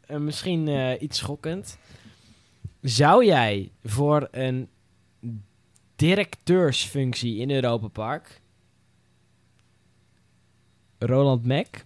Eh, 0.00 0.16
misschien 0.16 0.68
eh, 0.68 1.00
iets 1.02 1.18
schokkend. 1.18 1.78
Zou 2.82 3.24
jij 3.24 3.72
voor 3.82 4.28
een 4.30 4.68
directeursfunctie 5.96 7.38
in 7.38 7.50
Europa 7.50 7.88
Park 7.88 8.40
Roland 10.98 11.46
Mack, 11.46 11.82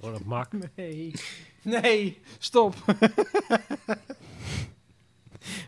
op 0.00 0.24
mak. 0.24 0.48
Nee. 0.76 1.12
Nee, 1.62 2.20
stop. 2.38 2.74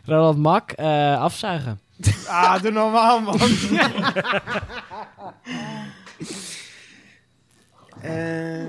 Roland 0.05 0.37
Mack 0.37 0.71
eh, 0.71 1.21
afzuigen? 1.21 1.79
Ah, 2.27 2.61
doe 2.61 2.71
normaal, 2.71 3.21
man. 3.21 3.39
Ehm, 8.01 8.64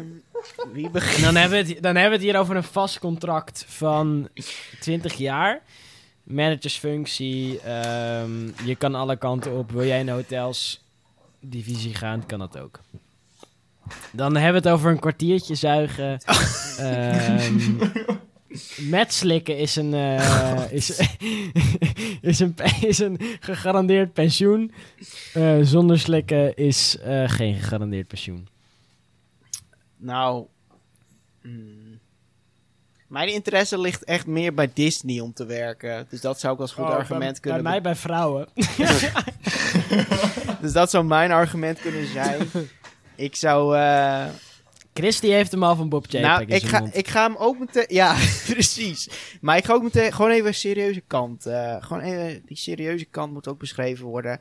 wie 0.73 0.91
begint? 0.91 1.25
dan 1.25 1.37
hebben, 1.37 1.65
we 1.65 1.73
het, 1.73 1.83
dan 1.83 1.95
hebben 1.95 2.19
we 2.19 2.25
het 2.25 2.33
hier 2.33 2.41
over 2.41 2.57
een 2.57 2.65
vast 2.65 2.99
contract 2.99 3.65
van 3.69 4.29
20 4.81 5.15
jaar. 5.15 5.63
Managersfunctie. 6.23 7.61
ehm, 7.61 8.47
je 8.65 8.75
kan 8.79 8.95
alle 8.95 9.17
kanten 9.17 9.59
op. 9.59 9.71
Wil 9.71 9.87
jij 9.87 10.01
in 10.01 10.07
de 10.07 10.13
hotels 10.13 10.85
divisie 11.41 11.95
gaan, 11.95 12.27
kan 12.27 12.39
dat 12.39 12.59
ook. 12.59 12.81
Dan 14.11 14.37
hebben 14.37 14.63
we 14.63 14.69
het 14.69 14.79
over 14.79 14.91
een 14.91 14.99
kwartiertje 14.99 15.55
zuigen. 15.55 16.19
Ehm 16.77 17.79
met 18.81 19.13
slikken 19.13 19.59
is 19.59 19.77
een, 19.77 19.95
eh, 19.95 20.63
is, 20.71 20.91
is, 22.21 22.41
een, 22.41 22.55
is 22.81 22.99
een 22.99 23.19
gegarandeerd 23.41 24.13
pensioen. 24.13 24.73
Eh, 25.35 25.59
zonder 25.63 25.99
slikken 25.99 26.57
is 26.57 26.99
eh, 26.99 27.29
geen 27.29 27.55
gegarandeerd 27.55 28.07
pensioen. 28.07 28.49
Nou, 30.07 30.47
hmm. 31.43 31.99
mijn 33.09 33.29
interesse 33.29 33.79
ligt 33.79 34.05
echt 34.05 34.27
meer 34.27 34.55
bij 34.55 34.71
Disney 34.75 35.21
om 35.21 35.33
te 35.33 35.45
werken. 35.47 36.07
Dus 36.11 36.21
dat 36.21 36.41
zou 36.41 36.55
ik 36.55 36.61
als 36.61 36.73
goed 36.73 36.85
Oh, 36.85 36.91
argument 36.91 37.33
bij, 37.33 37.41
kunnen 37.41 37.63
Bij 37.63 37.71
mij 37.73 37.83
bij 37.83 37.95
vrouwen. 37.95 38.49
Dus 40.61 40.73
dat 40.73 40.91
zou 40.91 41.05
mijn 41.05 41.31
argument 41.31 41.81
kunnen 41.81 42.07
zijn. 42.07 42.49
ik 43.15 43.37
zou. 43.37 43.77
eh, 43.77 44.27
Christy 44.95 45.27
heeft 45.27 45.51
hem 45.53 45.63
al 45.63 45.77
van 45.77 45.89
Bob 45.89 46.07
J. 46.07 46.19
nou, 46.19 46.45
ik 46.47 46.67
ga, 46.67 46.89
ik 46.93 47.09
ga 47.09 47.27
hem 47.27 47.37
ook 47.37 47.59
meteen. 47.59 47.85
Ja, 47.89 48.17
precies. 48.53 49.09
Maar 49.41 49.57
ik 49.57 49.65
ga 49.65 49.73
ook 49.73 49.83
meteen. 49.83 50.13
Gewoon 50.13 50.31
even 50.31 50.47
een 50.47 50.55
serieuze 50.55 51.01
kant. 51.01 51.47
eh, 51.47 51.77
gewoon 51.83 52.03
even. 52.03 52.43
Die 52.47 52.57
serieuze 52.57 53.05
kant 53.05 53.33
moet 53.33 53.49
ook 53.49 53.59
beschreven 53.59 54.07
worden. 54.07 54.41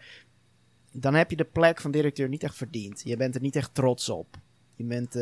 Dan 0.92 1.14
heb 1.14 1.30
je 1.30 1.36
de 1.36 1.44
plek 1.44 1.82
van 1.82 1.92
directeur 1.92 2.30
niet 2.30 2.44
echt 2.44 2.56
verdiend. 2.56 3.02
Je 3.04 3.18
bent 3.18 3.36
er 3.36 3.42
niet 3.42 3.56
echt 3.56 3.74
trots 3.74 4.10
op. 4.10 4.28
Je, 4.76 4.84
bent, 4.84 5.16
eh, 5.16 5.22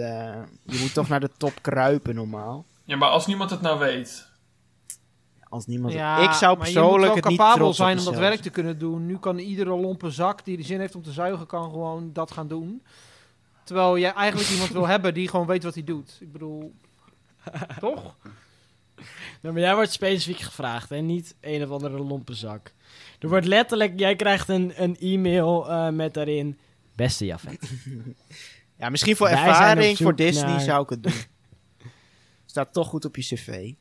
je 0.64 0.80
moet 0.80 0.94
toch 0.94 1.08
naar 1.08 1.20
de 1.20 1.30
top 1.38 1.54
kruipen 1.62 2.16
normaal. 2.16 2.66
Ja, 2.84 2.96
maar 2.96 3.10
als 3.10 3.28
niemand 3.28 3.50
het 3.50 3.62
nou 3.62 3.80
weet. 3.80 4.28
Als 5.50 5.66
niemand. 5.66 5.94
Ja, 5.94 6.18
ik 6.18 6.32
zou 6.32 6.58
maar 6.58 6.66
persoonlijk 6.66 7.02
je 7.02 7.08
moet 7.08 7.16
het 7.16 7.24
wel 7.24 7.32
niet 7.32 7.40
capabel 7.40 7.74
zijn 7.74 8.00
om 8.00 8.06
dat 8.06 8.18
werk 8.18 8.42
te 8.42 8.50
kunnen 8.50 8.80
doen. 8.80 9.06
Nu 9.06 9.18
kan 9.18 9.38
iedere 9.38 9.76
lompe 9.76 10.12
zak 10.12 10.46
die 10.46 10.58
de 10.58 10.64
zin 10.64 10.80
heeft 10.80 10.96
om 10.96 11.04
te 11.04 11.12
zuigen, 11.12 11.46
kan 11.46 11.64
gewoon 11.64 12.14
dat 12.14 12.32
gaan 12.32 12.48
doen. 12.48 12.84
Terwijl 13.64 13.98
jij 13.98 14.14
eigenlijk 14.14 14.50
iemand 14.50 14.70
wil 14.70 14.88
hebben 14.94 15.14
die 15.14 15.28
gewoon 15.28 15.46
weet 15.46 15.64
wat 15.64 15.74
hij 15.74 15.84
doet. 15.84 16.18
Ik 16.20 16.32
bedoel, 16.32 16.74
toch? 17.80 18.16
Nou, 19.42 19.54
maar 19.54 19.64
jij 19.64 19.76
wordt 19.76 19.92
specifiek 19.92 20.40
gevraagd 20.40 20.92
en 20.92 21.06
niet 21.06 21.36
een 21.42 21.64
of 21.64 21.70
andere 21.70 22.00
lompenzak. 22.00 22.74
Er 23.20 23.30
wordt 23.30 23.46
letterlijk, 23.46 24.00
jij 24.00 24.16
krijgt 24.16 24.50
een, 24.50 24.74
een 24.76 24.98
e-mail 25.00 25.70
eh, 25.70 25.90
met 25.90 26.14
daarin... 26.14 26.58
Beste 26.96 27.26
Jafet. 27.26 27.72
Ja, 28.78 28.90
misschien 28.90 29.16
voor 29.16 29.30
Wij 29.30 29.38
ervaring, 29.46 29.98
voor 29.98 30.16
Disney 30.16 30.50
naar- 30.50 30.60
zou 30.62 30.84
ik 30.84 30.90
het 30.90 31.04
doen. 31.04 31.14
Staat 32.46 32.74
toch 32.74 32.88
goed 32.88 33.06
op 33.06 33.16
je 33.16 33.22
cv. 33.22 33.72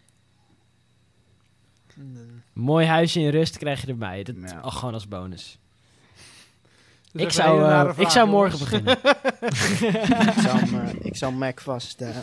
Mooi 2.53 2.87
huisje 2.87 3.21
in 3.21 3.29
rust 3.31 3.59
krijg 3.59 3.81
je 3.81 3.87
erbij. 3.87 4.23
Dat 4.23 4.35
Ja. 4.47 4.59
al 4.59 4.71
gewoon 4.71 4.95
als 4.95 5.09
bonus. 5.09 5.59
Dus 7.13 7.23
ik, 7.23 7.31
zou, 7.31 7.63
eh, 7.65 7.99
ik 7.99 8.09
zou 8.09 8.29
morgen 8.29 8.59
beginnen. 8.59 8.99
ik, 10.31 10.41
zou 10.43 10.59
eh, 10.75 10.95
ik 11.01 11.17
zou 11.17 11.33
Mac 11.33 11.61
vast. 11.61 12.01
eh 12.01 12.17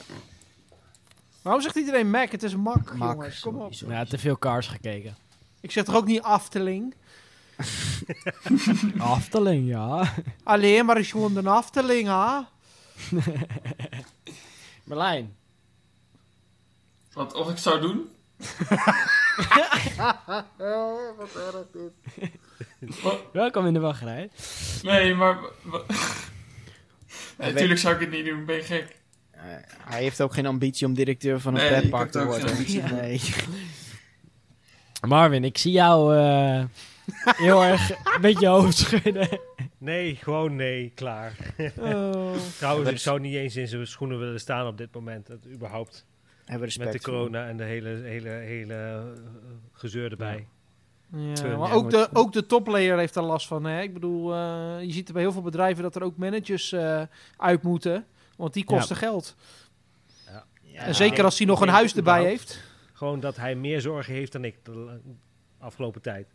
Waarom 1.41 1.61
zegt 1.61 1.75
iedereen 1.75 2.09
Mac? 2.09 2.31
Het 2.31 2.43
is 2.43 2.55
Mac, 2.55 2.93
Mac, 2.95 3.11
jongens. 3.13 3.39
Kom 3.39 3.55
op. 3.61 3.73
sorry, 3.73 3.93
ja, 3.95 4.05
te 4.05 4.17
veel 4.17 4.37
cars 4.37 4.67
gekeken. 4.67 5.15
Ik 5.61 5.71
zeg 5.71 5.83
toch 5.83 5.95
ook 5.95 6.05
niet 6.05 6.21
Afteling? 6.21 6.93
Afteling, 8.97 9.67
ja. 9.67 10.13
Alleen 10.43 10.85
maar 10.85 10.97
is 10.99 11.11
gewoon 11.11 11.35
een 11.37 11.47
Afteling, 11.47 12.07
hè? 12.07 12.39
Merlijn. 14.83 15.35
Wat 17.13 17.33
of 17.33 17.49
ik 17.49 17.57
zou 17.57 17.81
doen? 17.81 18.09
Wat? 23.03 23.21
Welkom 23.33 23.65
in 23.65 23.73
de 23.73 23.79
wachtrij. 23.79 24.29
Nee, 24.81 25.15
maar... 25.15 25.35
nee, 27.37 27.53
natuurlijk 27.53 27.79
zou 27.79 27.93
ik 27.95 27.99
het 27.99 28.11
niet 28.11 28.25
doen, 28.25 28.45
ben 28.45 28.55
je 28.55 28.63
gek. 28.63 28.97
Hij 29.85 30.01
heeft 30.01 30.21
ook 30.21 30.33
geen 30.33 30.45
ambitie 30.45 30.87
om 30.87 30.93
directeur 30.93 31.39
van 31.39 31.55
een 31.55 31.61
Nee, 31.61 31.69
ik 31.71 31.77
pretpark 31.77 32.03
heb 32.03 32.11
te 32.11 32.19
ook 32.19 32.25
worden. 32.25 32.47
geen 32.49 32.57
ambitie. 32.57 32.81
Nee. 32.81 33.21
Marvin, 35.07 35.43
ik 35.43 35.57
zie 35.57 35.71
jou 35.71 36.17
eh, 36.17 36.63
heel 37.47 37.63
erg 37.63 37.89
een 38.15 38.21
beetje 38.21 38.47
hoofd 38.47 38.77
schudden. 38.77 39.39
Nee, 39.77 40.15
gewoon 40.15 40.55
nee, 40.55 40.91
klaar. 40.95 41.53
Oh. 41.79 42.35
Trouwens, 42.57 42.89
ik 42.89 42.97
zou 42.97 43.19
niet 43.19 43.35
eens 43.35 43.55
in 43.55 43.67
zijn 43.67 43.87
schoenen 43.87 44.19
willen 44.19 44.39
staan 44.39 44.67
op 44.67 44.77
dit 44.77 44.93
moment. 44.93 45.27
Dat, 45.27 45.47
überhaupt. 45.47 46.05
Hebben 46.37 46.59
we 46.59 46.65
respect 46.65 46.93
Met 46.93 47.01
de 47.01 47.11
corona 47.11 47.47
en 47.47 47.57
de 47.57 47.63
hele, 47.63 47.89
hele, 47.89 48.29
hele 48.29 48.73
eh, 48.73 49.03
gezeur 49.71 50.11
erbij. 50.11 50.47
Ja, 51.11 51.57
maar 51.57 51.71
ook 51.71 51.89
de, 51.89 52.09
ook 52.13 52.33
de 52.33 52.45
toplayer 52.45 52.97
heeft 52.97 53.15
er 53.15 53.23
last 53.23 53.47
van. 53.47 53.65
Hè? 53.65 53.81
Ik 53.81 53.93
bedoel, 53.93 54.33
eh, 54.33 54.81
je 54.81 54.91
ziet 54.91 55.07
er 55.07 55.13
bij 55.13 55.21
heel 55.21 55.31
veel 55.31 55.41
bedrijven 55.41 55.83
dat 55.83 55.95
er 55.95 56.03
ook 56.03 56.17
managers 56.17 56.71
eh, 56.71 57.01
uit 57.37 57.63
moeten. 57.63 58.05
Want 58.35 58.53
die 58.53 58.65
kosten 58.65 58.95
geld. 58.95 59.35
Ja, 60.61 60.85
en 60.85 60.95
zeker 60.95 61.23
als 61.23 61.37
hij 61.37 61.47
nog 61.47 61.61
een 61.61 61.67
huis 61.67 61.95
erbij 61.95 62.23
heeft. 62.23 62.59
Gewoon 62.93 63.19
dat 63.19 63.35
hij 63.35 63.55
meer 63.55 63.81
zorgen 63.81 64.13
heeft 64.13 64.31
dan 64.31 64.45
ik 64.45 64.65
de 64.65 64.99
afgelopen 65.57 66.01
tijd. 66.01 66.27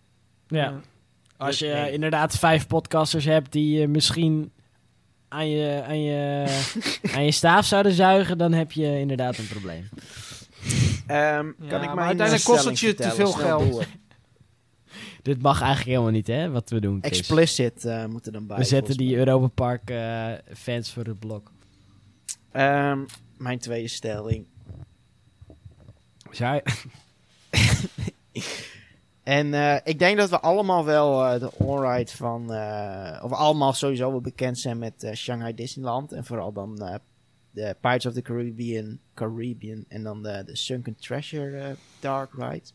Ja. 0.49 0.81
Als 1.37 1.59
Dus 1.59 1.69
je 1.69 1.93
inderdaad 1.93 2.39
vijf 2.39 2.67
podcasters 2.67 3.25
hebt 3.25 3.53
die 3.53 3.79
je 3.79 3.89
misschien 3.89 4.53
aan 5.29 5.49
je, 5.49 5.83
aan, 5.87 6.03
je, 6.03 6.45
aan 7.15 7.25
je 7.25 7.31
staaf 7.33 7.67
zouden 7.67 7.93
zuigen, 7.93 8.39
dan 8.39 8.53
heb 8.53 8.73
je 8.73 8.99
inderdaad 8.99 9.39
een 9.39 9.49
probleem. 9.49 9.89
Ehm, 11.07 11.47
Ja, 11.59 11.69
kan 11.69 11.83
ik 11.83 11.95
maar 11.95 12.07
uiteindelijk 12.07 12.41
eh, 12.41 12.45
kost 12.45 12.65
het 12.65 12.79
je 12.81 12.95
te 12.95 13.11
veel 13.11 13.33
geld. 13.33 13.87
Dit 15.23 15.43
mag 15.43 15.59
eigenlijk 15.61 15.91
helemaal 15.91 16.13
niet, 16.13 16.27
hè, 16.27 16.51
wat 16.51 16.71
we 16.71 16.81
doen. 16.81 16.99
Chris. 17.03 17.19
Explicit 17.19 17.85
eh 17.85 18.05
moet 18.07 18.27
er 18.27 18.33
dan 18.33 18.47
bij. 18.47 18.57
We 18.57 18.65
zetten 18.65 18.97
die. 18.97 19.17
Europa 19.17 19.47
Park 19.47 19.91
eh, 19.91 20.33
fans 20.57 20.93
voor 20.93 21.05
het 21.05 21.19
blok. 21.19 21.53
Ehm, 22.53 22.99
mijn 23.37 23.59
tweede 23.59 23.89
stelling. 23.89 24.47
Je- 26.31 26.63
En 29.25 29.55
eh, 29.55 29.77
ik 29.85 29.99
denk 29.99 30.17
dat 30.17 30.31
we 30.31 30.41
allemaal 30.41 30.85
wel 30.85 31.25
eh, 31.25 31.41
de 31.41 31.53
onride 31.53 32.11
van... 32.11 32.53
eh, 32.53 33.25
of 33.25 33.33
allemaal 33.33 33.73
sowieso 33.73 34.11
wel 34.11 34.21
bekend 34.21 34.59
zijn 34.59 34.79
met 34.79 35.11
Shanghai 35.15 35.55
Disneyland. 35.55 36.13
En 36.13 36.25
vooral 36.25 36.53
dan 36.53 37.01
de 37.51 37.77
Pirates 37.81 38.07
of 38.07 38.13
the 38.13 38.23
Caribbean, 38.23 38.99
Caribbean 39.15 39.85
en 39.89 40.03
dan 40.03 40.23
de, 40.23 40.43
de 40.47 40.57
Sunken 40.57 40.97
Treasure 40.97 41.77
Dark 42.01 42.33
Ride. 42.33 42.69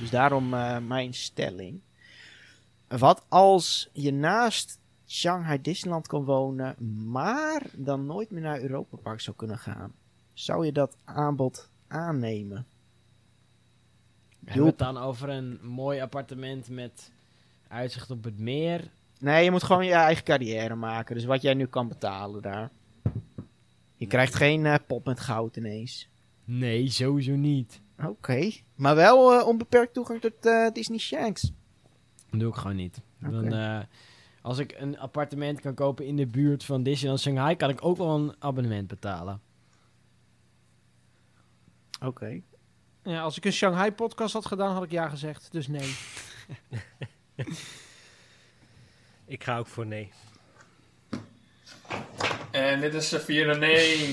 Dus 0.00 0.10
daarom 0.10 0.48
mijn 0.86 1.14
stelling. 1.14 1.80
Wat 2.88 3.24
als 3.28 3.90
je 3.92 4.12
naast 4.12 4.78
Shanghai 5.06 5.60
Disneyland 5.60 6.06
kan 6.06 6.24
wonen, 6.24 6.76
maar 7.10 7.62
dan 7.72 8.06
nooit 8.06 8.30
meer 8.30 8.42
naar 8.42 8.60
Europa 8.60 8.96
Park 8.96 9.20
zou 9.20 9.36
kunnen 9.36 9.58
gaan? 9.58 9.92
Zou 10.32 10.66
je 10.66 10.72
dat 10.72 10.96
aanbod 11.04 11.70
aannemen? 11.88 12.66
Hebben 14.44 14.62
we 14.62 14.68
het 14.68 14.78
dan 14.78 14.98
over 14.98 15.28
een 15.28 15.58
mooi 15.62 16.00
appartement 16.00 16.68
met 16.68 17.12
uitzicht 17.68 18.10
op 18.10 18.24
het 18.24 18.38
meer? 18.38 18.90
Nee, 19.18 19.44
je 19.44 19.50
moet 19.50 19.62
gewoon 19.62 19.86
je 19.86 19.92
eigen 19.92 20.24
carrière 20.24 20.74
maken. 20.74 21.14
Dus 21.14 21.24
wat 21.24 21.42
jij 21.42 21.54
nu 21.54 21.66
kan 21.66 21.88
betalen 21.88 22.42
daar. 22.42 22.70
Je 23.96 24.06
krijgt 24.06 24.34
geen 24.34 24.66
eh, 24.66 24.74
pop 24.86 25.06
met 25.06 25.20
goud 25.20 25.56
ineens. 25.56 26.08
Nee, 26.44 26.90
sowieso 26.90 27.34
niet. 27.34 27.80
Oké. 28.04 28.50
Maar 28.74 28.94
wel 28.94 29.38
eh, 29.38 29.46
onbeperkt 29.46 29.94
toegang 29.94 30.20
tot 30.20 30.46
eh, 30.46 30.70
Disney 30.72 30.98
Shanks. 30.98 31.52
Dat 32.30 32.40
doe 32.40 32.48
ik 32.48 32.54
gewoon 32.54 32.76
niet. 32.76 33.00
Dan, 33.18 33.86
als 34.42 34.58
ik 34.58 34.74
een 34.78 34.98
appartement 34.98 35.60
kan 35.60 35.74
kopen 35.74 36.06
in 36.06 36.16
de 36.16 36.26
buurt 36.26 36.64
van 36.64 36.82
Disneyland 36.82 37.20
Shanghai, 37.20 37.56
kan 37.56 37.70
ik 37.70 37.84
ook 37.84 37.96
wel 37.96 38.14
een 38.14 38.34
abonnement 38.38 38.86
betalen. 38.88 39.40
Oké. 42.00 42.42
Ja, 43.04 43.20
als 43.20 43.36
ik 43.36 43.44
een 43.44 43.52
Shanghai 43.52 43.92
podcast 43.92 44.32
had 44.32 44.46
gedaan, 44.46 44.72
had 44.72 44.82
ik 44.82 44.90
ja 44.90 45.08
gezegd. 45.08 45.48
Dus 45.50 45.66
nee. 45.66 45.94
Ik 49.26 49.44
ga 49.44 49.58
ook 49.58 49.66
voor 49.66 49.86
nee. 49.86 50.12
En 52.50 52.80
dit 52.80 52.94
is 52.94 53.08
de 53.08 53.56
nee. 53.58 53.98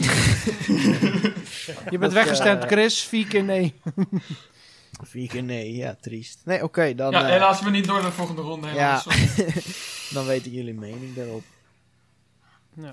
Je 1.92 1.98
bent 1.98 2.14
weggestemd, 2.14 2.64
eh, 2.64 2.70
Chris. 2.70 3.04
Vier 3.04 3.28
keer 3.28 3.44
nee. 3.44 3.74
Vier 5.04 5.28
keer 5.28 5.44
nee, 5.44 5.76
ja, 5.76 5.96
triest. 6.02 6.40
Nee, 6.46 6.64
oké, 6.64 6.96
dan, 6.96 7.12
ja, 7.12 7.24
eh, 7.24 7.30
helaas 7.30 7.62
we 7.62 7.70
niet 7.70 7.86
door 7.86 8.02
naar 8.02 8.06
de 8.06 8.12
volgende 8.12 8.42
ronde. 8.42 8.68
Ja. 8.68 8.74
Helaas. 8.74 9.06
Dan 10.14 10.26
weten 10.26 10.52
jullie 10.52 10.74
mening 10.74 11.16
daarop. 11.16 11.44
Ja. 12.74 12.90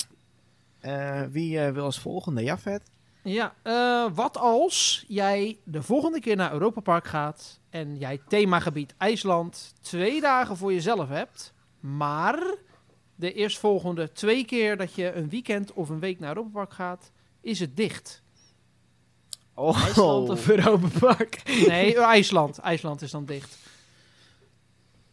Eh, 0.80 1.22
wie 1.30 1.60
wil 1.60 1.84
als 1.84 1.98
volgende? 1.98 2.42
Ja, 2.42 2.58
vet. 2.58 2.82
Ja, 3.28 3.54
eh, 3.62 4.06
wat 4.14 4.36
als 4.36 5.04
jij 5.08 5.58
de 5.64 5.82
volgende 5.82 6.20
keer 6.20 6.36
naar 6.36 6.52
Europa 6.52 6.80
Park 6.80 7.06
gaat 7.06 7.60
en 7.70 7.96
jij 7.96 8.20
themagebied 8.28 8.94
IJsland 8.96 9.74
twee 9.80 10.20
dagen 10.20 10.56
voor 10.56 10.72
jezelf 10.72 11.08
hebt, 11.08 11.52
maar 11.80 12.54
de 13.14 13.32
eerstvolgende 13.32 14.12
twee 14.12 14.44
keer 14.44 14.76
dat 14.76 14.94
je 14.94 15.12
een 15.12 15.28
weekend 15.28 15.72
of 15.72 15.88
een 15.88 16.00
week 16.00 16.18
naar 16.18 16.28
Europa 16.28 16.50
Park 16.52 16.72
gaat, 16.72 17.10
is 17.40 17.60
het 17.60 17.76
dicht. 17.76 18.22
Oh, 19.54 19.82
IJsland 19.84 20.28
of 20.28 20.48
Europa 20.48 20.88
Park? 20.98 21.42
Nee, 21.66 21.96
eh, 21.96 22.02
IJsland. 22.02 22.58
IJsland 22.58 23.02
is 23.02 23.10
dan 23.10 23.24
dicht. 23.24 23.58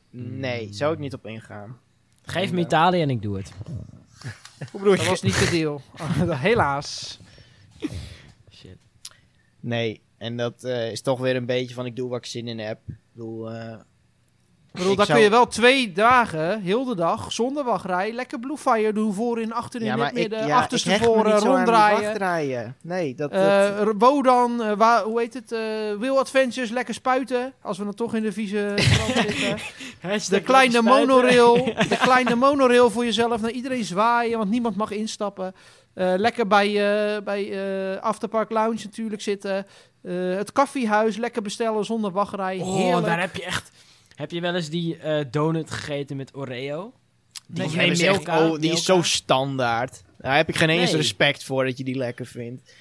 Nee, 0.09 0.73
zou 0.73 0.93
ik 0.93 0.99
niet 0.99 1.13
op 1.13 1.25
ingaan. 1.25 1.79
Geef 2.21 2.51
me 2.51 2.59
Italië 2.59 3.01
en 3.01 3.09
ik 3.09 3.21
doe 3.21 3.37
het. 3.37 3.53
Hoe 4.71 4.79
bedoel 4.79 4.95
Dat 4.95 5.05
was 5.05 5.21
niet 5.21 5.39
de 5.39 5.49
deal. 5.49 5.81
Helaas. 6.47 7.19
Shit. 8.51 8.77
Nee, 9.59 10.01
en 10.17 10.37
dat 10.37 10.63
eh, 10.63 10.91
is 10.91 11.01
toch 11.01 11.19
weer 11.19 11.35
een 11.35 11.45
beetje 11.45 11.75
van 11.75 11.85
ik 11.85 11.95
doe 11.95 12.09
wat 12.09 12.17
ik 12.19 12.25
zin 12.25 12.47
in 12.47 12.59
heb. 12.59 12.79
Ik 12.87 12.95
bedoel, 13.13 13.51
eh, 13.51 13.71
Ik 14.67 14.81
bedoel, 14.81 14.91
Ik 14.91 14.97
daar 14.97 15.05
zou- 15.05 15.17
kun 15.17 15.27
je 15.27 15.33
wel 15.33 15.47
twee 15.47 15.91
dagen, 15.91 16.61
heel 16.61 16.85
de 16.85 16.95
dag, 16.95 17.31
zonder 17.31 17.63
wachtrij, 17.63 18.11
lekker 18.11 18.39
Blue 18.39 18.57
Fire 18.57 18.93
doen, 18.93 19.13
voorin, 19.13 19.53
achterin, 19.53 19.87
ja, 19.87 19.93
in 19.93 19.99
maar 19.99 20.07
het 20.07 20.15
ik, 20.17 20.21
midden, 20.29 20.47
ja, 20.47 20.63
ik 20.63 20.69
die 20.69 20.93
ronddraaien. 21.39 22.75
Nee, 22.81 23.15
dat... 23.15 23.31
dat 23.31 23.41
Eh 23.41 23.89
Wodan, 23.97 24.63
eh, 24.63 24.77
waar, 24.77 25.03
hoe 25.03 25.19
heet 25.19 25.33
het? 25.33 25.51
eh 25.51 25.59
Will 25.99 26.15
Adventures, 26.17 26.69
lekker 26.69 26.93
spuiten. 26.93 27.53
Als 27.61 27.77
we 27.77 27.83
dan 27.83 27.93
toch 27.93 28.15
in 28.15 28.21
de 28.23 28.31
vieze 28.31 28.73
zitten. 29.15 29.57
De 30.29 30.41
kleine 30.41 30.81
monorail. 30.81 31.53
De 31.89 31.97
kleine 32.01 32.35
monorail 32.35 32.89
voor 32.91 33.05
jezelf. 33.05 33.41
Naar 33.41 33.51
iedereen 33.51 33.83
zwaaien, 33.85 34.37
want 34.37 34.49
niemand 34.49 34.75
mag 34.75 34.91
instappen. 34.91 35.53
Eh, 35.95 36.13
lekker 36.17 36.47
bij, 36.47 36.67
eh 36.67 37.21
bij 37.23 37.51
eh, 37.95 38.01
Afterpark 38.01 38.49
Lounge 38.49 38.79
natuurlijk 38.83 39.21
zitten. 39.21 39.65
Eh, 40.01 40.13
het 40.35 40.51
koffiehuis, 40.51 41.17
lekker 41.17 41.41
bestellen 41.41 41.85
zonder 41.85 42.11
wachtrij. 42.11 42.59
Oh, 42.59 42.75
Heerlijk. 42.75 43.05
daar 43.05 43.19
heb 43.19 43.35
je 43.35 43.43
echt... 43.43 43.71
Heb 44.15 44.31
je 44.31 44.41
wel 44.41 44.55
eens 44.55 44.69
die 44.69 44.97
eh, 44.97 45.25
donut 45.31 45.71
gegeten 45.71 46.15
met 46.17 46.35
Oreo? 46.35 46.93
die, 47.47 47.67
nee, 47.75 47.89
echt- 47.91 48.01
Milka, 48.01 48.47
oh, 48.49 48.59
die 48.59 48.71
is 48.71 48.85
zo 48.85 49.01
standaard. 49.01 50.03
Daar 50.17 50.35
heb 50.35 50.49
ik 50.49 50.55
geen 50.55 50.69
eens 50.69 50.89
Nee. 50.91 50.99
respect 50.99 51.43
voor 51.43 51.65
dat 51.65 51.77
je 51.77 51.83
die 51.83 51.95
lekker 51.97 52.25
vindt. 52.25 52.73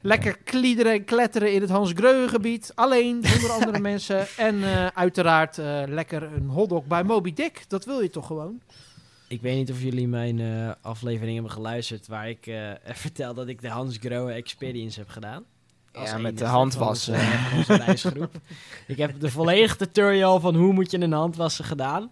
Lekker 0.00 0.38
kliederen 0.38 0.92
en 0.92 1.04
kletteren 1.04 1.52
in 1.52 1.60
het 1.60 1.70
Hans 1.70 1.92
Greugen 1.94 2.28
gebied. 2.28 2.72
Alleen, 2.74 3.20
zonder 3.24 3.50
andere 3.60 3.78
mensen. 3.78 4.26
En 4.36 4.62
eh, 4.64 4.86
uiteraard 4.86 5.58
eh, 5.58 5.82
lekker 5.86 6.22
een 6.22 6.48
hotdog 6.48 6.84
bij 6.84 7.02
Moby 7.04 7.32
Dick. 7.32 7.64
Dat 7.68 7.84
wil 7.84 8.00
je 8.00 8.10
toch 8.10 8.26
gewoon? 8.26 8.60
Ik 9.32 9.40
weet 9.40 9.56
niet 9.56 9.70
of 9.70 9.82
jullie 9.82 10.08
mijn 10.08 10.40
eh, 10.40 10.70
aflevering 10.80 11.34
hebben 11.34 11.52
geluisterd 11.52 12.06
waar 12.06 12.28
ik 12.28 12.46
eh, 12.46 12.70
vertel 13.04 13.34
dat 13.34 13.48
ik 13.48 13.60
de 13.60 13.68
Hans 13.68 13.96
Grohe 14.00 14.32
Experience 14.32 14.98
heb 14.98 15.08
gedaan. 15.08 15.44
Als 15.92 16.10
Ja, 16.10 16.18
met 16.18 16.38
de 16.38 16.44
handwassen. 16.44 17.14
Van 17.14 17.32
onze, 17.32 17.48
van 17.48 17.58
onze 17.58 17.84
reisgroep. 17.84 18.40
ik 18.86 18.96
heb 18.96 19.20
de 19.20 19.30
volledige 19.30 19.76
tutorial 19.76 20.40
van 20.40 20.54
hoe 20.54 20.72
moet 20.72 20.90
je 20.90 21.00
een 21.00 21.12
handwassen 21.12 21.64
gedaan. 21.64 22.10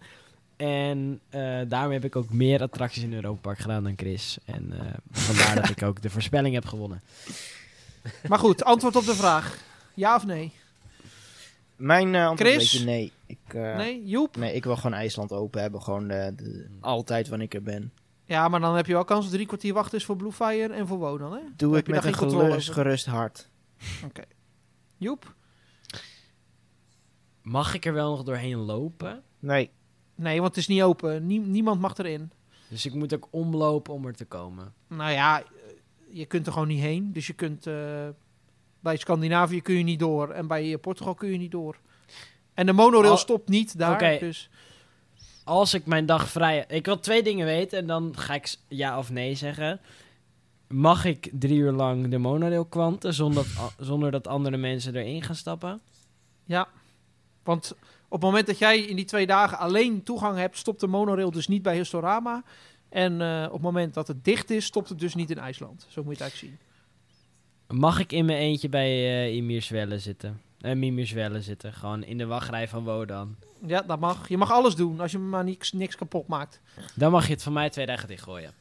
En 0.57 1.20
eh, 1.31 1.60
daarmee 1.68 1.92
heb 1.92 2.05
ik 2.05 2.16
ook 2.16 2.31
meer 2.31 2.62
attracties 2.62 3.02
in 3.02 3.15
Europa 3.15 3.40
Park 3.40 3.58
gedaan 3.58 3.84
dan 3.84 3.94
Chris. 3.97 4.39
En 4.44 4.73
eh, 4.73 4.86
vandaar 5.10 5.55
dat 5.55 5.68
ik 5.68 5.82
ook 5.82 6.02
de 6.02 6.10
voorspelling 6.10 6.55
heb 6.55 6.66
gewonnen. 6.66 7.02
Maar 8.28 8.39
goed, 8.39 8.65
antwoord 8.65 8.97
op 8.97 9.05
de 9.05 9.15
vraag. 9.15 9.58
Ja 9.94 10.16
of 10.16 10.26
nee? 10.26 10.52
Mijn 11.76 12.15
eh 12.15 12.26
antwoord 12.26 12.50
Chris? 12.50 12.62
is 12.62 12.81
een 12.81 12.86
beetje 12.86 12.99
nee. 12.99 13.12
Ik, 13.31 13.55
eh, 13.55 13.76
Nee, 13.76 14.05
Joep? 14.07 14.36
nee, 14.36 14.55
ik 14.55 14.65
wil 14.65 14.76
gewoon 14.76 14.92
IJsland 14.99 15.33
open 15.33 15.60
hebben. 15.60 15.83
Gewoon 15.83 16.09
de, 16.09 16.33
de- 16.36 16.68
altijd 16.81 17.28
wanneer 17.28 17.47
ik 17.47 17.55
er 17.55 17.62
ben. 17.62 17.92
Ja, 18.25 18.49
maar 18.49 18.60
dan 18.60 18.76
heb 18.76 18.86
je 18.86 18.92
wel 18.92 19.05
kans 19.05 19.25
op 19.26 19.31
drie 19.33 19.47
kwartier 19.47 19.75
wachten 19.75 19.99
is 19.99 20.05
voor 20.05 20.17
Blue 20.17 20.33
Fire 20.33 20.73
en 20.73 20.86
voor 20.86 20.99
Wodan, 20.99 21.33
hè? 21.33 21.41
Doe 21.57 21.70
Dan 21.70 21.78
ik 21.78 21.89
met 21.89 22.05
een 22.05 22.15
gerust, 22.15 22.70
gerust 22.70 23.07
hart. 23.07 23.50
Joep? 24.97 25.34
Mag 27.42 27.75
ik 27.75 27.84
er 27.86 27.92
wel 27.92 28.10
nog 28.10 28.23
doorheen 28.23 28.57
lopen? 28.57 29.23
Nee, 29.39 29.70
Nee, 30.15 30.36
want 30.41 30.49
het 30.49 30.57
is 30.57 30.67
niet 30.68 30.83
open. 30.83 31.26
Nie- 31.26 31.41
niemand 31.41 31.81
mag 31.81 31.97
erin. 31.99 32.31
Dus 32.68 32.86
ik 32.86 32.94
moet 32.94 33.15
ook 33.15 33.28
omlopen 33.31 33.94
om 33.94 34.07
er 34.07 34.15
te 34.15 34.25
komen. 34.25 34.73
Nou 34.86 35.10
ja, 35.10 35.41
eh, 35.42 35.47
je 36.10 36.26
kunt 36.26 36.47
er 36.47 36.52
gewoon 36.52 36.68
niet 36.68 36.81
heen. 36.81 37.12
Dus 37.12 37.26
je 37.26 37.33
kunt... 37.33 37.67
eh, 37.67 38.09
bij 38.81 38.97
Scandinavië 38.97 39.60
kun 39.62 39.75
je 39.75 39.83
niet 39.84 39.99
door. 39.99 40.31
En 40.31 40.47
bij 40.47 40.78
Portugal 40.78 41.15
kun 41.15 41.31
je 41.31 41.39
niet 41.39 41.50
door. 41.50 41.76
En 42.54 42.66
de 42.66 42.72
monorail 42.72 43.16
stopt 43.16 43.48
niet 43.48 43.78
daar. 43.78 44.18
Dus 44.18 44.50
Als 45.44 45.74
ik 45.74 45.86
mijn 45.86 46.06
dag 46.06 46.28
vrij... 46.28 46.64
Ik 46.68 46.86
wil 46.86 47.00
twee 47.00 47.22
dingen 47.22 47.46
weten 47.46 47.78
en 47.78 47.86
dan 47.86 48.12
ga 48.16 48.34
ik 48.34 48.54
ja 48.68 48.98
of 48.98 49.10
nee 49.10 49.34
zeggen. 49.34 49.80
Mag 50.68 51.04
ik 51.04 51.30
drie 51.32 51.58
uur 51.58 51.72
lang 51.72 52.08
de 52.08 52.18
monorail 52.18 52.64
kwanten 52.64 53.14
zonder, 53.14 53.44
dat- 53.56 53.74
zonder 53.78 54.10
dat 54.10 54.26
andere 54.26 54.56
mensen 54.56 54.96
erin 54.96 55.22
gaan 55.22 55.34
stappen? 55.34 55.80
ja. 56.44 56.68
Want 57.42 57.74
op 58.08 58.12
het 58.12 58.20
moment 58.30 58.46
dat 58.46 58.58
jij 58.58 58.78
in 58.80 58.96
die 58.96 59.04
twee 59.04 59.26
dagen 59.26 59.58
alleen 59.58 60.02
toegang 60.02 60.36
hebt... 60.38 60.56
stopt 60.58 60.80
de 60.80 60.86
monorail 60.86 61.30
dus 61.30 61.48
niet 61.48 61.62
bij 61.62 61.76
Historama. 61.76 62.42
En 62.88 63.20
eh, 63.20 63.44
op 63.46 63.52
het 63.52 63.62
moment 63.62 63.94
dat 63.94 64.08
het 64.08 64.24
dicht 64.24 64.50
is... 64.50 64.64
stopt 64.64 64.88
het 64.88 64.98
dus 64.98 65.14
niet 65.14 65.30
in 65.30 65.38
IJsland. 65.38 65.86
Zo 65.88 66.02
moet 66.02 66.18
je 66.18 66.22
het 66.24 66.32
eigenlijk 66.32 66.60
zien. 67.68 67.78
Mag 67.78 67.98
ik 67.98 68.12
in 68.12 68.24
mijn 68.24 68.38
eentje 68.38 68.68
bij 68.68 69.24
Emir 69.30 69.62
Zwelle 69.62 69.98
zitten? 69.98 70.40
En 70.60 70.78
Mimerswelle 70.78 71.42
zitten. 71.42 71.72
Gewoon 71.72 72.05
in 72.05 72.18
de 72.18 72.26
wachtrij 72.26 72.68
van 72.68 72.84
Wodan. 72.84 73.36
Ja, 73.66 73.82
dat 73.82 74.00
mag. 74.00 74.28
Je 74.28 74.36
mag 74.36 74.50
alles 74.50 74.74
doen 74.74 75.00
als 75.00 75.12
je 75.12 75.18
maar 75.18 75.44
niks, 75.44 75.72
niks 75.72 75.97
kapot 75.97 76.26
maakt. 76.26 76.60
Dan 76.94 77.10
mag 77.10 77.26
je 77.26 77.32
het 77.32 77.42
van 77.42 77.52
mij 77.52 77.70
twee 77.70 77.86
dagen 77.86 78.08
dichtgooien. 78.08 78.52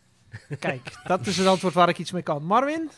Kijk, 0.59 0.99
dat 1.03 1.27
is 1.27 1.37
het 1.37 1.47
antwoord 1.47 1.73
waar 1.73 1.89
ik 1.89 1.97
iets 1.97 2.11
mee 2.11 2.21
kan. 2.21 2.43
Marvin? 2.43 2.89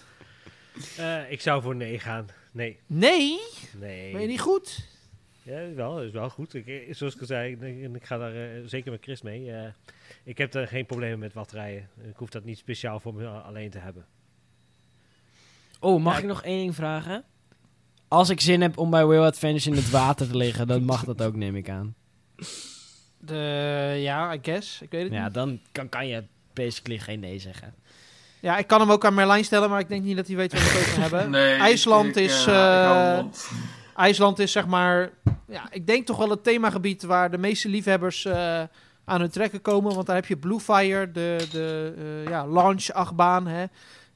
Eh, 0.98 1.32
ik 1.32 1.42
zou 1.42 1.62
voor 1.62 1.76
nee 1.76 2.00
gaan. 2.00 2.26
Nee. 2.52 2.80
Nee? 2.86 3.40
Nee. 3.80 4.12
Ben 4.12 4.22
je 4.22 4.28
niet 4.28 4.42
goed? 4.42 4.90
Ja, 5.44 5.74
wel, 5.74 6.04
is 6.04 6.12
wel 6.12 6.30
goed. 6.30 6.54
Ik, 6.54 6.68
eh, 6.68 6.94
zoals 6.94 7.14
ik 7.14 7.20
al 7.20 7.26
zei, 7.26 7.56
ik, 7.94 8.06
ga 8.06 8.18
daar 8.18 8.36
eh, 8.36 8.62
zeker 8.66 8.92
met 8.92 9.04
Chris 9.04 9.22
mee. 9.22 9.52
Eh, 9.52 9.70
ik 10.24 10.38
heb 10.38 10.54
er 10.54 10.68
geen 10.68 10.86
problemen 10.86 11.20
met 11.20 11.34
wachtrijen. 11.34 11.90
Ik 12.10 12.16
hoef 12.16 12.30
dat 12.30 12.44
niet 12.44 12.58
speciaal 12.58 13.00
voor 13.00 13.14
me 13.14 13.28
alleen 13.28 13.70
te 13.70 13.78
hebben. 13.80 14.06
Oh, 15.80 16.02
mag 16.04 16.14
Ja, 16.14 16.20
ik 16.20 16.26
nog 16.26 16.44
één 16.44 16.60
ding 16.62 16.76
vragen? 16.76 17.24
Als 18.12 18.30
ik 18.30 18.42
zin 18.42 18.62
heb 18.62 18.78
om 18.78 18.90
bij 18.90 19.06
Will 19.06 19.22
Adventures 19.24 19.68
in 19.68 19.74
het 19.76 19.90
water 19.90 20.28
te 20.30 20.38
liggen, 20.38 20.68
dan 20.68 20.84
mag 20.84 21.04
dat 21.04 21.22
ook, 21.24 21.36
neem 21.36 21.56
ik 21.56 21.70
aan. 21.70 21.96
De, 23.18 23.96
ja, 23.98 24.34
I 24.34 24.40
guess. 24.42 24.82
Ik 24.82 24.92
weet 24.92 25.04
het 25.04 25.12
Ja, 25.12 25.24
niet. 25.24 25.34
dan 25.34 25.60
kan, 25.72 25.90
kan 25.90 26.08
je 26.08 26.24
basically 26.54 27.00
geen 27.00 27.20
nee 27.20 27.40
zeggen. 27.40 27.74
Ja, 28.40 28.58
ik 28.58 28.68
kan 28.68 28.80
hem 28.80 28.92
ook 28.92 29.06
aan 29.06 29.14
Merlijn 29.14 29.44
stellen, 29.46 29.70
maar 29.70 29.80
ik 29.80 29.88
denk 29.90 30.04
niet 30.04 30.16
dat 30.16 30.28
hij 30.28 30.36
weet 30.36 30.54
waar 30.54 30.62
we 30.62 30.68
het 30.68 30.78
over 30.88 31.02
hebben. 31.02 31.30
Nee, 31.40 31.56
IJsland 31.56 32.16
ik- 32.16 32.24
is, 32.26 32.46
eh. 32.46 33.20
IJsland 33.96 34.40
is 34.40 34.52
zeg 34.52 34.68
maar, 34.68 35.10
ja, 35.48 35.68
ik 35.72 35.88
denk 35.88 36.06
toch 36.06 36.18
wel 36.18 36.30
het 36.30 36.44
themagebied 36.44 37.04
waar 37.04 37.32
de 37.32 37.38
meeste 37.38 37.70
liefhebbers 37.70 38.26
eh, 38.26 38.62
aan 39.06 39.20
hun 39.20 39.30
trekken 39.30 39.62
komen. 39.62 39.94
Want 39.96 40.06
daar 40.08 40.16
heb 40.16 40.26
je 40.26 40.38
Bluefire, 40.38 41.12
de, 41.12 41.48
de 41.52 41.94
eh, 42.26 42.30
ja, 42.30 42.48
launch-achtbaan, 42.48 43.48
hè, 43.48 43.66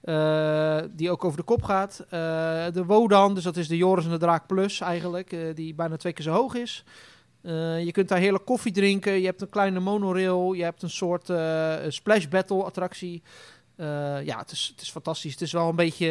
eh, 0.06 0.82
die 0.92 1.12
ook 1.12 1.24
over 1.24 1.38
de 1.38 1.44
kop 1.44 1.64
gaat. 1.64 2.00
Eh, 2.00 2.10
de 2.74 2.84
Wodan, 2.86 3.34
dus 3.34 3.44
dat 3.44 3.58
is 3.58 3.68
de 3.68 3.78
Joris 3.78 4.06
en 4.06 4.12
de 4.12 4.18
Draak 4.18 4.48
Plus 4.48 4.80
eigenlijk, 4.80 5.32
eh, 5.32 5.56
die 5.56 5.74
bijna 5.74 5.98
twee 5.98 6.14
keer 6.14 6.24
zo 6.26 6.34
hoog 6.34 6.54
is. 6.54 6.84
Eh, 7.46 7.86
je 7.86 7.92
kunt 7.92 8.08
daar 8.08 8.18
heerlijk 8.18 8.46
koffie 8.46 8.72
drinken. 8.72 9.12
Je 9.12 9.26
hebt 9.26 9.42
een 9.42 9.50
kleine 9.50 9.80
monorail. 9.80 10.54
Je 10.54 10.64
hebt 10.64 10.82
een 10.82 10.90
soort 10.90 11.30
eh, 11.30 11.76
splash 11.88 12.28
battle 12.28 12.64
attractie. 12.64 13.24
Eh, 13.76 14.26
ja, 14.26 14.38
het 14.38 14.52
is, 14.52 14.68
het 14.72 14.82
is 14.82 14.92
fantastisch. 14.92 15.32
Het 15.32 15.42
is 15.42 15.52
wel 15.52 15.70
een 15.70 15.76
beetje 15.76 16.08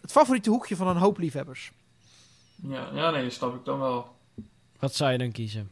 het 0.00 0.12
favoriete 0.12 0.50
hoekje 0.50 0.76
van 0.76 0.88
een 0.88 0.96
hoop 0.96 1.18
liefhebbers. 1.18 1.72
Ja, 2.62 2.90
ja, 2.94 3.10
nee, 3.10 3.30
snap 3.30 3.54
ik 3.54 3.64
dan 3.64 3.78
wel. 3.78 4.16
Wat 4.78 4.94
zou 4.94 5.12
je 5.12 5.18
dan 5.18 5.32
kiezen? 5.32 5.70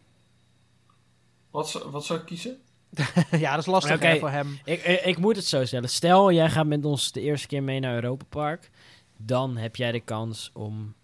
Wat, 1.50 1.86
wat 1.90 2.04
zou 2.04 2.18
ik 2.18 2.26
kiezen? 2.26 2.58
ja, 3.30 3.50
dat 3.50 3.58
is 3.60 3.66
lastig 3.66 4.00
hè, 4.00 4.18
voor 4.18 4.30
hem. 4.30 4.58
Ik, 4.64 4.82
ik, 4.82 5.00
ik 5.00 5.18
moet 5.18 5.36
het 5.36 5.44
zo 5.44 5.64
stellen. 5.64 5.88
Stel, 5.88 6.32
jij 6.32 6.50
gaat 6.50 6.66
met 6.66 6.84
ons 6.84 7.12
de 7.12 7.20
eerste 7.20 7.46
keer 7.46 7.62
mee 7.62 7.80
naar 7.80 7.94
Europa 7.94 8.24
Park. 8.28 8.70
Dan 9.16 9.56
heb 9.56 9.76
jij 9.76 9.92
de 9.92 10.00
kans 10.00 10.50
om 10.52 10.94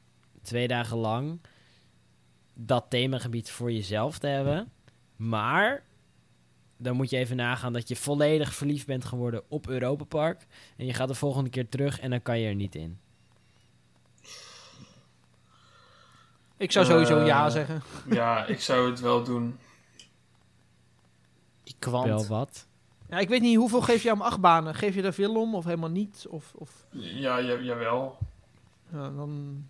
twee 0.42 0.68
dagen 0.68 0.96
lang 0.96 1.40
dat 2.54 2.84
themagebied 2.88 3.50
voor 3.50 3.72
jezelf 3.72 4.18
te 4.18 4.26
hebben. 4.26 4.72
Maar 5.16 5.82
dan 6.76 6.96
moet 6.96 7.10
je 7.10 7.16
even 7.16 7.36
nagaan 7.36 7.72
dat 7.72 7.88
je 7.88 7.96
volledig 7.96 8.54
verliefd 8.54 8.86
bent 8.86 9.04
geworden 9.04 9.42
op 9.48 9.68
Europa 9.68 10.04
Park. 10.04 10.46
En 10.76 10.86
je 10.86 10.94
gaat 10.94 11.08
de 11.08 11.14
volgende 11.14 11.50
keer 11.50 11.68
terug 11.68 12.00
en 12.00 12.10
dan 12.10 12.22
kan 12.22 12.38
je 12.38 12.48
er 12.48 12.54
niet 12.54 12.74
in. 12.74 12.98
Ik 16.56 16.72
zou 16.72 16.86
sowieso 16.86 17.20
Eh, 17.20 17.26
ja 17.26 17.50
zeggen. 17.50 17.82
Ja, 18.10 18.46
ik 18.46 18.60
zou 18.60 18.90
het 18.90 19.00
wel 19.00 19.24
doen. 19.24 19.58
Die 21.78 21.90
Wel 21.92 22.02
kwant. 22.02 22.26
wat. 22.26 22.66
Ja, 23.10 23.18
ik 23.18 23.28
weet 23.28 23.40
niet, 23.40 23.56
hoeveel 23.56 23.80
geef 23.82 24.02
je 24.02 24.12
om 24.12 24.20
achtbanen? 24.20 24.74
Geef 24.74 24.94
je 24.94 25.02
er 25.02 25.12
veel 25.12 25.34
om 25.40 25.54
of 25.54 25.64
helemaal 25.64 25.88
niet? 25.90 26.26
Of, 26.28 26.52
of, 26.54 26.70
Ja, 26.90 27.38
ja 27.38 27.54
jawel. 27.60 28.18
ja, 28.92 29.10
dan... 29.10 29.64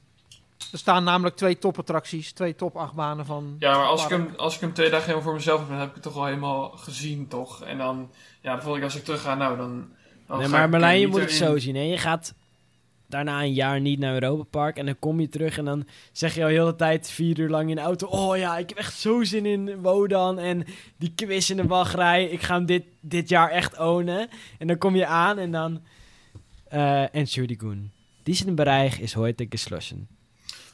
Er 0.73 0.79
staan 0.79 1.05
namelijk 1.05 1.37
twee 1.37 1.59
topattracties, 1.59 2.33
twee 2.33 2.55
top 2.55 2.77
achtbanen 2.77 3.27
van... 3.27 3.57
Ja, 3.59 3.77
maar 3.77 3.87
als 3.87 4.05
ik, 4.05 4.09
hem, 4.11 4.35
als 4.37 4.55
ik 4.55 4.61
hem 4.61 4.73
twee 4.73 4.87
dagen 4.91 5.05
helemaal 5.05 5.25
voor 5.25 5.35
mezelf 5.35 5.59
heb, 5.61 5.69
dan 5.69 5.79
heb 5.79 5.89
ik 5.89 5.95
het 5.95 6.03
toch 6.03 6.17
al 6.17 6.25
helemaal 6.25 6.69
gezien, 6.71 7.29
toch? 7.29 7.63
En 7.63 7.79
dan, 7.79 8.11
ja, 8.41 8.53
dan 8.55 8.63
voel 8.63 8.77
ik 8.77 8.83
als 8.83 8.97
ik 8.97 9.05
terug 9.05 9.21
ga, 9.23 9.35
nou, 9.35 9.57
dan... 9.57 9.89
dan 10.27 10.39
Nee, 10.39 10.47
ga 10.47 10.53
maar 10.53 10.65
ik 10.65 10.71
Merlijn, 10.71 10.95
er 10.95 11.01
je 11.01 11.07
moet 11.07 11.21
het 11.21 11.33
zo 11.33 11.59
zien. 11.59 11.75
Hè? 11.77 11.83
Je 11.83 11.99
gaat 11.99 12.35
daarna 13.09 13.43
een 13.43 13.53
jaar 13.53 13.81
niet 13.81 13.99
naar 13.99 14.15
Europa 14.15 14.43
Park. 14.51 14.77
En 14.77 14.87
dan 14.87 14.99
kom 14.99 15.21
je 15.21 15.29
terug 15.29 15.59
en 15.59 15.65
dan 15.65 15.87
zeg 16.13 16.35
je 16.35 16.43
al 16.43 16.49
heel 16.49 16.67
de 16.67 16.77
tijd 16.77 17.11
vier 17.11 17.39
uur 17.39 17.49
lang 17.49 17.69
in 17.71 17.77
de 17.77 17.83
auto. 17.83 18.07
Oh 18.07 18.37
ja, 18.37 18.59
ik 18.59 18.69
heb 18.69 18.79
echt 18.79 18.95
zo 18.99 19.25
zin 19.25 19.47
in 19.47 19.81
Wodan. 19.83 20.39
En 20.39 20.65
die 20.97 21.13
quiz 21.15 21.51
in 21.51 21.57
de 21.57 21.67
wachtrij. 21.67 22.25
Ik 22.25 22.43
ga 22.43 22.55
hem 22.55 22.67
dit, 22.67 22.83
dit 23.01 23.29
jaar 23.29 23.51
echt 23.51 23.79
ownen. 23.79 24.29
En 24.59 24.67
dan 24.67 24.79
kom 24.79 24.97
je 24.97 25.07
aan 25.07 25.39
en 25.39 25.51
dan... 25.51 25.81
eh 26.69 27.15
Entschuldigung. 27.15 27.89
Diesen 28.23 28.55
Bereich 28.55 29.01
is 29.01 29.13
heute 29.13 29.47
geschlossen. 29.49 30.09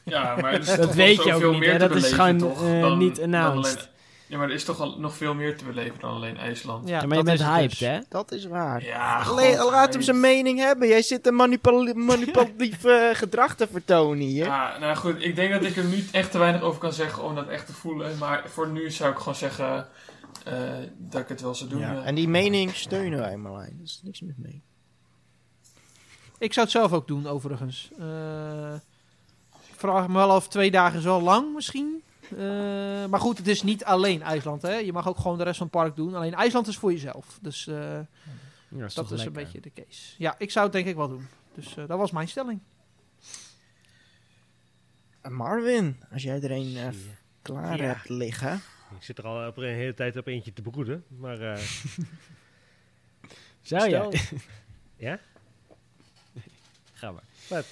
Ja, 0.05 0.37
maar 0.37 0.61
is 0.61 0.77
Dat 0.77 0.95
weet 0.95 1.25
je 1.25 1.35
ook 1.35 1.55
niet, 1.55 1.65
hè? 1.65 1.79
Dat 1.79 1.95
is 1.95 2.13
gewoon, 2.13 2.39
dan- 2.39 2.99
niet 2.99 3.21
announced. 3.23 3.91
Ja, 4.35 4.41
maar 4.41 4.49
er 4.49 4.55
is 4.55 4.65
toch 4.65 4.81
al, 4.81 4.99
nog 4.99 5.15
veel 5.17 5.35
meer 5.35 5.57
te 5.57 5.65
beleven 5.65 6.01
dan 6.01 6.15
alleen 6.15 6.37
IJsland. 6.37 6.89
Ja, 6.89 7.01
Ja, 7.01 7.07
maar 7.07 7.17
je 7.19 7.25
dat 7.25 7.37
bent 7.37 7.49
hyped, 7.49 7.71
dus. 7.71 7.89
hè? 7.89 8.01
Dat 8.09 8.33
is 8.33 8.47
waar. 8.47 8.85
Ja, 8.85 9.23
Alleen, 9.23 9.59
god, 9.59 9.71
laat 9.71 9.93
hem 9.93 10.03
zijn 10.03 10.21
mening 10.21 10.59
hebben. 10.59 10.89
Jij 10.89 11.03
zit 11.03 11.27
een 11.27 11.35
manipul 11.35 11.95
manipulatief 11.95 12.85
eh, 12.85 13.09
gedrag 13.13 13.55
te 13.55 13.67
vertonen 13.67 14.27
hier. 14.27 14.45
Ja, 14.45 14.79
nou 14.79 14.97
goed, 14.97 15.23
ik 15.23 15.37
denk 15.37 15.53
dat 15.53 15.65
ik 15.65 15.77
er 15.77 15.85
nu 15.85 16.05
echt 16.13 16.31
te 16.31 16.39
weinig 16.39 16.63
over 16.63 16.81
kan 16.81 16.93
zeggen 16.93 17.23
om 17.23 17.35
dat 17.35 17.49
echt 17.49 17.67
te 17.67 17.73
voelen. 17.73 18.19
Maar 18.19 18.43
voor 18.47 18.69
nu 18.69 18.91
zou 18.91 19.11
ik 19.13 19.19
gewoon 19.19 19.35
zeggen 19.35 19.89
eh, 20.45 20.53
dat 20.97 21.21
ik 21.21 21.29
het 21.29 21.41
wel 21.41 21.55
zou 21.55 21.71
doen. 21.71 21.81
Ja, 21.81 21.93
ja. 21.93 22.03
En 22.03 22.15
die 22.15 22.29
mening 22.29 22.75
steunen 22.75 23.19
wij, 23.19 23.37
Marlijn. 23.37 23.77
Er 23.79 23.85
is 23.85 24.01
niks 24.03 24.21
mis 24.21 24.35
mee. 24.37 24.63
Ik 26.39 26.53
zou 26.53 26.67
het 26.67 26.75
zelf 26.75 26.93
ook 26.93 27.07
doen, 27.09 27.27
overigens. 27.27 27.91
Eh, 27.99 28.75
ik 29.69 29.75
vraag 29.77 30.09
me 30.09 30.15
wel 30.15 30.31
af, 30.31 30.49
twee 30.49 30.71
dagen 30.71 30.99
is 30.99 31.05
wel 31.05 31.23
lang 31.23 31.55
misschien. 31.55 32.03
Eh, 32.39 33.07
maar 33.07 33.21
goed, 33.21 33.39
het 33.39 33.47
is 33.49 33.63
niet 33.63 33.85
alleen 33.85 34.23
IJsland. 34.23 34.63
Hè? 34.63 34.75
Je 34.75 34.93
mag 34.93 35.09
ook 35.09 35.19
gewoon 35.19 35.39
de 35.39 35.45
rest 35.45 35.57
van 35.59 35.67
het 35.67 35.77
park 35.77 35.97
doen. 35.97 36.15
Alleen 36.15 36.35
IJsland 36.35 36.67
is 36.67 36.77
voor 36.77 36.93
jezelf. 36.93 37.39
Dus 37.43 37.67
eh, 37.67 37.99
Ja, 38.69 38.87
dat 38.95 39.11
is 39.11 39.25
een 39.25 39.33
beetje 39.33 39.61
de 39.61 39.73
case. 39.73 40.15
Ja, 40.19 40.35
ik 40.39 40.51
zou 40.51 40.65
het 40.65 40.75
denk 40.75 40.87
ik 40.87 40.97
wel 40.97 41.09
doen. 41.09 41.27
Dus 41.55 41.77
eh, 41.77 41.87
dat 41.87 41.99
was 41.99 42.11
mijn 42.11 42.29
stelling. 42.29 42.61
Marvin, 45.29 45.97
als 46.13 46.23
jij 46.23 46.41
er 46.43 46.51
een 46.51 46.77
eh, 46.77 46.89
klaar 47.43 47.77
Ja. 47.77 47.85
hebt 47.85 48.09
liggen. 48.09 48.61
Ik 48.99 49.03
zit 49.03 49.19
er 49.19 49.25
al 49.27 49.49
op 49.49 49.57
een 49.57 49.65
hele 49.75 49.95
tijd 49.95 50.17
op 50.17 50.27
eentje 50.27 50.53
te 50.53 50.63
broeden. 50.63 51.05
Maar 51.09 51.41
eh, 51.41 51.63
Zou 53.63 53.89
je? 53.91 54.23
ja? 54.97 55.19
Ga 56.93 57.13
maar. 57.13 57.23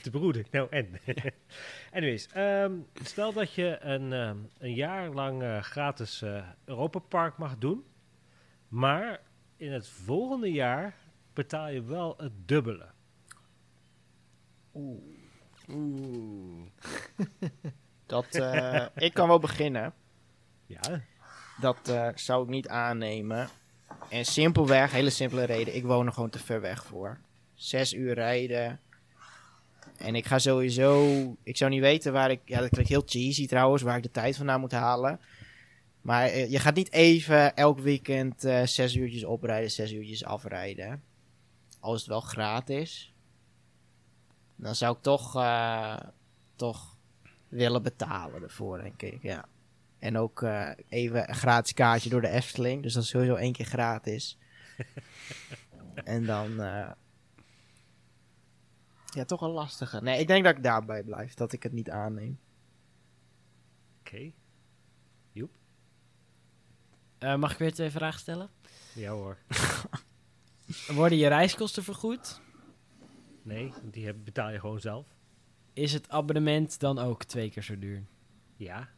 te 0.00 0.10
broeden. 0.10 0.46
Nou, 0.50 0.66
en? 0.70 1.00
Anyways, 1.94 2.28
ehm, 2.28 2.72
stel 3.02 3.32
dat 3.32 3.54
je 3.54 3.78
een, 3.80 4.12
ehm, 4.12 4.36
een 4.58 4.74
jaar 4.74 5.08
lang 5.08 5.42
eh, 5.42 5.62
gratis 5.62 6.22
eh 6.22 6.46
Europa 6.64 6.98
Park 6.98 7.38
mag 7.38 7.58
doen. 7.58 7.84
Maar 8.68 9.20
in 9.56 9.72
het 9.72 9.88
volgende 9.88 10.52
jaar 10.52 10.94
betaal 11.32 11.68
je 11.68 11.82
wel 11.82 12.14
het 12.18 12.32
dubbele. 12.48 12.86
Oeh. 14.72 15.20
Dat, 18.06 18.26
eh, 18.34 18.86
ik 18.94 19.14
kan 19.14 19.28
wel 19.28 19.38
beginnen. 19.38 19.94
Ja, 20.66 21.02
Dat 21.60 21.88
eh, 21.88 22.08
zou 22.14 22.42
ik 22.42 22.48
niet 22.48 22.68
aannemen. 22.68 23.48
En 24.08 24.24
simpelweg, 24.24 24.92
hele 24.92 25.10
simpele 25.10 25.44
reden. 25.44 25.76
Ik 25.76 25.84
woon 25.84 26.06
er 26.06 26.12
gewoon 26.12 26.30
te 26.30 26.38
ver 26.38 26.60
weg 26.60 26.84
voor. 26.84 27.18
Zes 27.54 27.92
uur 27.92 28.14
rijden. 28.14 28.80
En 30.00 30.14
ik 30.14 30.26
ga 30.26 30.38
sowieso... 30.38 31.14
Ik 31.42 31.56
zou 31.56 31.70
niet 31.70 31.80
weten 31.80 32.12
waar 32.12 32.30
ik... 32.30 32.40
Ja, 32.44 32.60
dat 32.60 32.68
klinkt 32.68 32.90
heel 32.90 33.02
cheesy 33.06 33.46
trouwens, 33.46 33.82
waar 33.82 33.96
ik 33.96 34.02
de 34.02 34.10
tijd 34.10 34.36
vandaan 34.36 34.60
moet 34.60 34.72
halen. 34.72 35.20
Maar 36.00 36.24
eh, 36.26 36.50
je 36.50 36.58
gaat 36.58 36.74
niet 36.74 36.92
even 36.92 37.56
elk 37.56 37.78
weekend 37.78 38.44
eh, 38.44 38.66
zes 38.66 38.94
uurtjes 38.94 39.24
oprijden, 39.24 39.70
zes 39.70 39.92
uurtjes 39.92 40.24
afrijden. 40.24 41.02
Als 41.80 42.00
het 42.00 42.08
wel 42.08 42.20
gratis. 42.20 43.14
Dan 44.56 44.74
zou 44.74 44.96
ik 44.96 45.02
toch, 45.02 45.36
eh, 45.36 45.96
toch 46.56 46.96
willen 47.48 47.82
betalen 47.82 48.42
ervoor, 48.42 48.82
denk 48.82 49.02
ik, 49.02 49.22
ja. 49.22 49.44
En 49.98 50.18
ook 50.18 50.44
even 50.88 51.28
een 51.28 51.34
gratis 51.34 51.72
kaartje 51.72 52.10
door 52.10 52.20
de 52.20 52.28
Efteling. 52.28 52.82
Dus 52.82 52.92
dat 52.92 53.02
is 53.02 53.08
sowieso 53.08 53.34
één 53.34 53.52
keer 53.52 53.66
gratis. 53.66 54.38
en 56.04 56.24
dan... 56.26 56.60
ja, 59.14 59.24
toch 59.24 59.40
een 59.40 59.50
lastige. 59.50 60.00
Nee, 60.02 60.20
ik 60.20 60.26
denk 60.26 60.44
dat 60.44 60.56
ik 60.56 60.62
daarbij 60.62 61.02
blijf. 61.02 61.34
Dat 61.34 61.52
ik 61.52 61.62
het 61.62 61.72
niet 61.72 61.90
aanneem. 61.90 62.38
oké. 64.00 64.32
Eh, 67.18 67.36
mag 67.36 67.52
ik 67.52 67.58
weer 67.58 67.72
twee 67.72 67.90
vragen 67.90 68.20
stellen? 68.20 68.48
Ja 68.94 69.10
hoor. 69.10 69.36
Worden 70.98 71.18
je 71.18 71.26
reiskosten 71.28 71.82
vergoed? 71.84 72.40
Nee, 73.42 73.72
die 73.82 74.06
heb- 74.06 74.24
betaal 74.24 74.50
je 74.50 74.60
gewoon 74.60 74.80
zelf. 74.80 75.06
Is 75.72 75.92
het 75.92 76.08
abonnement 76.08 76.80
dan 76.80 76.98
ook 76.98 77.24
twee 77.24 77.50
keer 77.50 77.62
zo 77.62 77.78
duur? 77.78 78.02
Ja. 78.56 78.88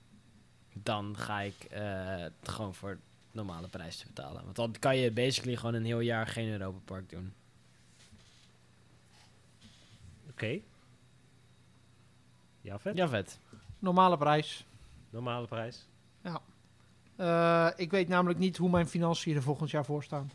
Dan 0.74 1.16
ga 1.16 1.40
ik 1.40 1.64
eh, 1.64 1.80
het 2.16 2.48
gewoon 2.48 2.74
voor 2.74 2.98
normale 3.32 3.68
prijs 3.68 3.96
te 3.96 4.06
betalen. 4.06 4.44
Want 4.44 4.56
dan 4.56 4.74
kan 4.78 4.96
je 4.96 5.12
basically 5.12 5.56
gewoon 5.56 5.74
een 5.74 5.84
heel 5.84 6.00
jaar 6.00 6.26
geen 6.26 6.48
Europa 6.50 6.78
Park 6.84 7.08
doen. 7.10 7.32
Oké. 10.42 10.60
Ja, 12.60 12.78
vet. 12.78 12.96
Ja, 12.96 13.08
vet. 13.08 13.38
Normale 13.78 14.16
prijs. 14.16 14.66
Normale 15.10 15.46
prijs. 15.46 15.86
Eh, 17.16 17.68
ik 17.76 17.90
weet 17.90 18.08
namelijk 18.08 18.38
niet 18.38 18.56
hoe 18.56 18.70
mijn 18.70 18.88
financiën 18.88 19.36
er 19.36 19.42
volgend 19.42 19.70
jaar 19.70 19.84
voor 19.84 20.02
staan. 20.04 20.30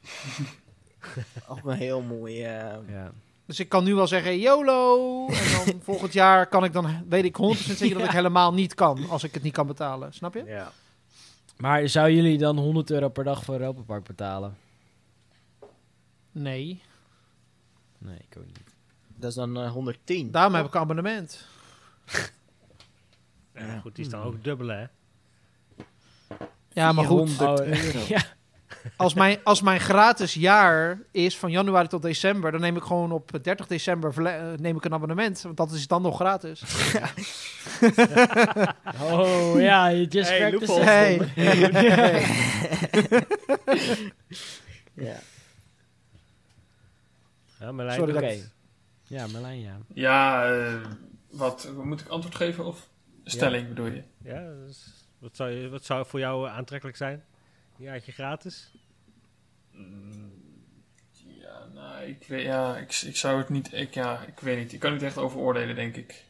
Ook 1.48 1.64
een 1.64 1.76
heel 1.76 2.00
mooi... 2.02 2.42
eh, 2.44 2.76
Ja. 2.88 3.12
Dus 3.46 3.60
ik 3.60 3.68
kan 3.68 3.84
nu 3.84 3.94
wel 3.94 4.06
zeggen 4.06 4.38
YOLO. 4.38 5.26
En 5.28 5.50
dan 5.66 5.80
volgend 5.90 6.12
jaar 6.12 6.46
kan 6.46 6.64
ik 6.64 6.72
dan, 6.72 7.08
weet 7.08 7.24
ik 7.24 7.36
100% 7.36 7.40
zeker 7.76 7.98
dat 7.98 8.06
ik 8.06 8.12
helemaal 8.12 8.54
niet 8.54 8.74
kan. 8.74 9.08
Als 9.08 9.24
ik 9.24 9.34
het 9.34 9.42
niet 9.42 9.52
kan 9.52 9.66
betalen. 9.66 10.12
Snap 10.12 10.34
je? 10.34 10.44
Ja. 10.44 10.72
Maar 11.56 11.88
zouden 11.88 12.16
jullie 12.16 12.38
dan 12.38 12.58
100 12.58 12.90
euro 12.90 13.08
per 13.08 13.24
dag 13.24 13.44
voor 13.44 13.54
Europa 13.54 13.80
Park 13.82 14.04
betalen? 14.04 14.56
Nee. 16.32 16.82
Nee, 17.98 18.18
ik 18.28 18.36
ook 18.38 18.46
niet. 18.46 18.69
Dat 19.20 19.30
is 19.30 19.34
dan 19.36 19.60
eh, 19.60 19.70
110. 19.70 20.30
Daarom 20.30 20.54
heb 20.54 20.66
ik 20.66 20.74
een 20.74 20.80
abonnement. 20.80 21.46
Ja, 23.54 23.78
goed, 23.80 23.94
die 23.96 24.04
is 24.04 24.10
dan 24.10 24.22
ook 24.22 24.44
dubbel, 24.44 24.68
hè? 24.68 24.84
Ja, 26.72 26.92
maar 26.92 27.04
goed. 27.04 27.30
400 27.30 27.60
Oh, 28.00 28.08
ja. 28.16 28.22
Als 28.96 29.14
mijn, 29.14 29.38
als 29.44 29.62
mijn 29.62 29.80
gratis 29.80 30.34
jaar 30.34 30.98
is 31.10 31.38
van 31.38 31.50
januari 31.50 31.88
tot 31.88 32.02
december, 32.02 32.52
dan 32.52 32.60
neem 32.60 32.76
ik 32.76 32.82
gewoon 32.82 33.12
op 33.12 33.30
30 33.42 33.66
december 33.66 34.26
eh, 34.26 34.58
neem 34.58 34.76
ik 34.76 34.84
een 34.84 34.92
abonnement. 34.92 35.42
Want 35.42 35.56
dat 35.56 35.70
is 35.72 35.86
dan 35.86 36.02
nog 36.02 36.14
gratis. 36.16 36.62
Oh 39.02 39.60
ja, 39.60 39.86
je 39.88 40.04
just 40.06 40.28
Hey, 40.30 40.38
cracked 40.38 40.60
the 40.60 40.66
loophole. 40.66 41.28
system. 41.34 41.70
Ja. 44.94 45.18
Ja, 47.60 47.72
Marlijn, 47.72 47.98
Sorry 47.98 48.12
dat 48.12 48.22
ik- 48.22 48.48
Ja, 49.10 49.26
Marlijn, 49.26 49.60
ja. 49.60 49.78
Ja, 49.94 50.44
eh, 50.52 50.86
wat 51.30 51.72
moet 51.84 52.00
ik 52.00 52.08
antwoord 52.08 52.34
geven 52.34 52.64
of 52.64 52.88
stelling 53.24 53.68
bedoel 53.68 53.86
je? 53.86 54.02
Ja, 54.22 54.52
dus 54.66 55.04
wat, 55.18 55.36
zou 55.36 55.50
je, 55.50 55.68
wat 55.68 55.84
zou 55.84 56.06
voor 56.06 56.18
jou 56.20 56.48
eh, 56.48 56.56
aantrekkelijk 56.56 56.96
zijn? 56.96 57.24
Een 57.78 57.84
jaartje 57.84 58.12
gratis? 58.12 58.72
Mm, 59.72 60.32
Ja, 61.12 61.64
nou, 61.74 62.02
ik, 62.04 62.24
weet, 62.26 62.42
ja, 62.44 62.76
ik, 62.76 62.92
ik 62.94 63.16
zou 63.16 63.38
het 63.38 63.48
niet, 63.48 63.72
ik, 63.72 63.94
ja, 63.94 64.20
ik 64.20 64.40
weet 64.40 64.58
niet. 64.58 64.72
Ik 64.72 64.80
kan 64.80 64.92
niet 64.92 65.02
echt 65.02 65.18
over 65.18 65.38
oordelen, 65.38 65.74
denk 65.74 65.96
ik. 65.96 66.24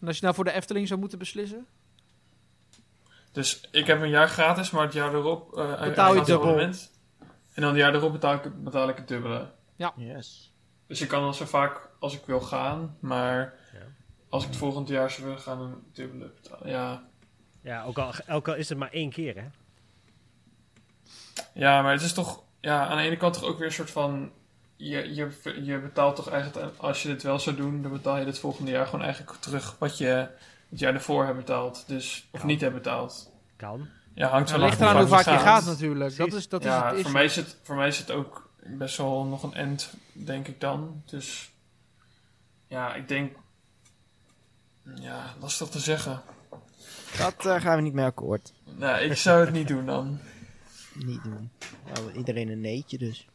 En 0.00 0.06
als 0.06 0.16
je 0.16 0.22
nou 0.22 0.34
voor 0.34 0.44
de 0.44 0.52
Efteling 0.52 0.88
zou 0.88 1.00
moeten 1.00 1.18
beslissen? 1.18 1.66
Dus 3.32 3.68
ik 3.70 3.86
heb 3.86 4.00
een 4.00 4.08
jaar 4.08 4.28
gratis, 4.28 4.70
maar 4.70 4.82
het 4.84 4.92
jaar 4.92 5.14
erop 5.14 5.56
eh, 5.56 5.72
een 5.76 5.88
Betaal 5.88 6.14
je 6.14 6.24
dubbel. 6.24 6.58
En 6.58 6.72
dan 7.62 7.68
het 7.68 7.76
jaar 7.76 7.94
erop 7.94 8.12
betaal 8.12 8.34
ik, 8.34 8.64
betaal 8.64 8.88
ik 8.88 8.96
het 8.96 9.08
dubbele. 9.08 9.50
Yes. 9.96 10.53
Dus 10.86 11.00
ik 11.00 11.08
kan 11.08 11.22
dan 11.22 11.34
zo 11.34 11.44
vaak 11.44 11.88
als 11.98 12.14
ik 12.14 12.22
wil 12.26 12.40
gaan, 12.40 12.96
maar 13.00 13.54
Ja. 13.72 13.78
als 14.28 14.42
ik 14.42 14.48
het 14.48 14.58
volgend 14.58 14.88
jaar 14.88 15.10
zou 15.10 15.26
willen 15.26 15.40
gaan, 15.42 15.60
een 15.60 15.82
dubbele 15.92 16.30
betalen. 16.42 16.68
Ja. 16.68 17.02
Ja, 17.62 17.84
ook 17.84 17.98
al, 17.98 18.12
ook 18.28 18.48
al 18.48 18.54
is 18.54 18.68
het 18.68 18.78
maar 18.78 18.90
één 18.92 19.10
keer, 19.10 19.34
hè? 19.36 19.44
ja, 21.54 21.82
maar 21.82 21.92
het 21.92 22.02
is 22.02 22.12
toch 22.12 22.42
ja, 22.60 22.86
aan 22.86 22.96
de 22.96 23.02
ene 23.02 23.16
kant 23.16 23.34
toch 23.34 23.44
ook 23.44 23.58
weer 23.58 23.66
een 23.66 23.72
soort 23.72 23.90
van. 23.90 24.32
Je, 24.76 25.14
je, 25.14 25.30
je 25.64 25.78
betaalt 25.78 26.16
toch 26.16 26.28
eigenlijk, 26.30 26.74
als 26.76 27.02
je 27.02 27.08
dit 27.08 27.22
wel 27.22 27.38
zou 27.38 27.56
doen, 27.56 27.82
dan 27.82 27.92
betaal 27.92 28.18
je 28.18 28.24
het 28.26 28.38
volgende 28.38 28.70
jaar 28.70 28.86
gewoon 28.86 29.04
eigenlijk 29.04 29.36
terug 29.40 29.76
wat 29.78 29.98
je 29.98 30.28
het 30.70 30.78
jaar 30.78 30.94
ervoor 30.94 31.24
hebt 31.24 31.36
betaald. 31.36 31.84
Dus, 31.86 32.28
of 32.30 32.40
Ja. 32.40 32.46
niet 32.46 32.60
hebt 32.60 32.74
betaald. 32.74 33.30
Kan. 33.56 33.88
Ja, 34.14 34.28
hangt 34.28 34.48
Het 34.50 34.58
wel 34.58 34.66
ligt 34.68 34.80
af 34.80 34.88
eraan 34.88 35.00
hoe 35.00 35.08
vaak 35.10 35.24
je 35.24 35.30
gaat. 35.30 35.40
gaat 35.42 35.64
natuurlijk. 35.64 36.16
Dat 36.16 36.32
is, 36.32 36.48
dat 36.48 36.60
is 36.60 36.66
ja, 36.66 36.78
het 36.80 36.88
voor 36.88 36.98
issue. 36.98 37.12
mij, 37.12 37.24
is 37.24 37.36
het, 37.36 37.56
voor 37.62 37.76
mij 37.76 37.88
is 37.88 37.98
het 37.98 38.10
ook 38.10 38.50
best 38.62 38.96
wel 38.96 39.24
nog 39.24 39.42
een 39.42 39.54
end, 39.54 39.94
denk 40.14 40.48
ik 40.48 40.60
dan. 40.60 41.02
Dus 41.04 41.52
ja, 42.66 42.94
ik 42.94 43.08
denk. 43.08 43.36
Ja, 44.94 45.34
lastig 45.40 45.68
te 45.68 45.78
zeggen. 45.78 46.22
Dat 47.18 47.46
eh, 47.46 47.60
gaan 47.60 47.76
we 47.76 47.82
niet 47.82 47.92
mee 47.92 48.04
akkoord. 48.04 48.52
Nou, 48.64 49.00
ik 49.00 49.16
zou 49.16 49.44
het 49.44 49.52
niet 49.52 49.68
doen 49.68 49.86
dan. 49.86 50.18
Niet 51.06 51.22
doen. 51.22 51.50
Nou, 51.94 52.12
iedereen 52.12 52.48
een 52.48 52.60
neetje 52.60 52.98
dus. 52.98 53.28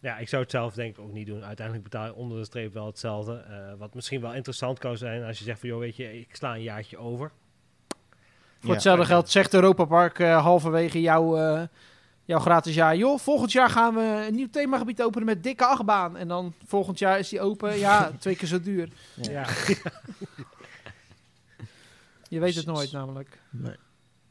Ja, 0.00 0.18
ik 0.18 0.28
zou 0.28 0.42
het 0.42 0.50
zelf 0.50 0.74
denk 0.74 0.96
ik 0.96 1.04
ook 1.04 1.12
niet 1.12 1.26
doen. 1.26 1.44
Uiteindelijk 1.44 1.90
betaal 1.90 2.06
je 2.06 2.14
onder 2.14 2.38
de 2.38 2.44
streep 2.44 2.72
wel 2.72 2.86
hetzelfde. 2.86 3.36
Eh, 3.36 3.78
wat 3.78 3.94
misschien 3.94 4.20
wel 4.20 4.34
interessant 4.34 4.78
kan 4.78 4.96
zijn 4.96 5.24
als 5.24 5.38
je 5.38 5.44
zegt 5.44 5.60
van... 5.60 5.68
joh, 5.68 5.78
weet 5.78 5.96
je, 5.96 6.20
ik 6.20 6.36
sla 6.36 6.54
een 6.54 6.62
jaartje 6.62 6.98
over. 6.98 7.32
Voor 8.60 8.72
hetzelfde 8.72 9.04
geld 9.04 9.30
zegt 9.30 9.54
Europa 9.54 9.84
Park 9.84 10.18
eh, 10.18 10.42
halverwege 10.42 11.00
jouw, 11.00 11.36
eh, 11.36 11.62
jouw 12.28 12.38
gratis 12.38 12.74
jaar... 12.74 12.96
joh, 12.96 13.18
volgend 13.18 13.52
jaar 13.52 13.70
gaan 13.70 13.94
we 13.94 14.24
een 14.28 14.34
nieuw 14.34 14.48
themagebied 14.50 15.02
openen 15.02 15.26
met 15.26 15.42
dikke 15.42 15.64
achtbaan. 15.64 16.16
En 16.16 16.28
dan 16.28 16.54
volgend 16.66 16.98
jaar 16.98 17.18
is 17.18 17.28
die 17.28 17.40
open, 17.40 17.78
ja, 17.78 18.10
twee 18.18 18.36
keer 18.36 18.48
zo 18.48 18.60
duur. 18.60 18.88
Ja. 19.20 19.46
Je 22.28 22.40
weet 22.40 22.54
het 22.54 22.66
nooit 22.66 22.92
namelijk. 22.92 23.40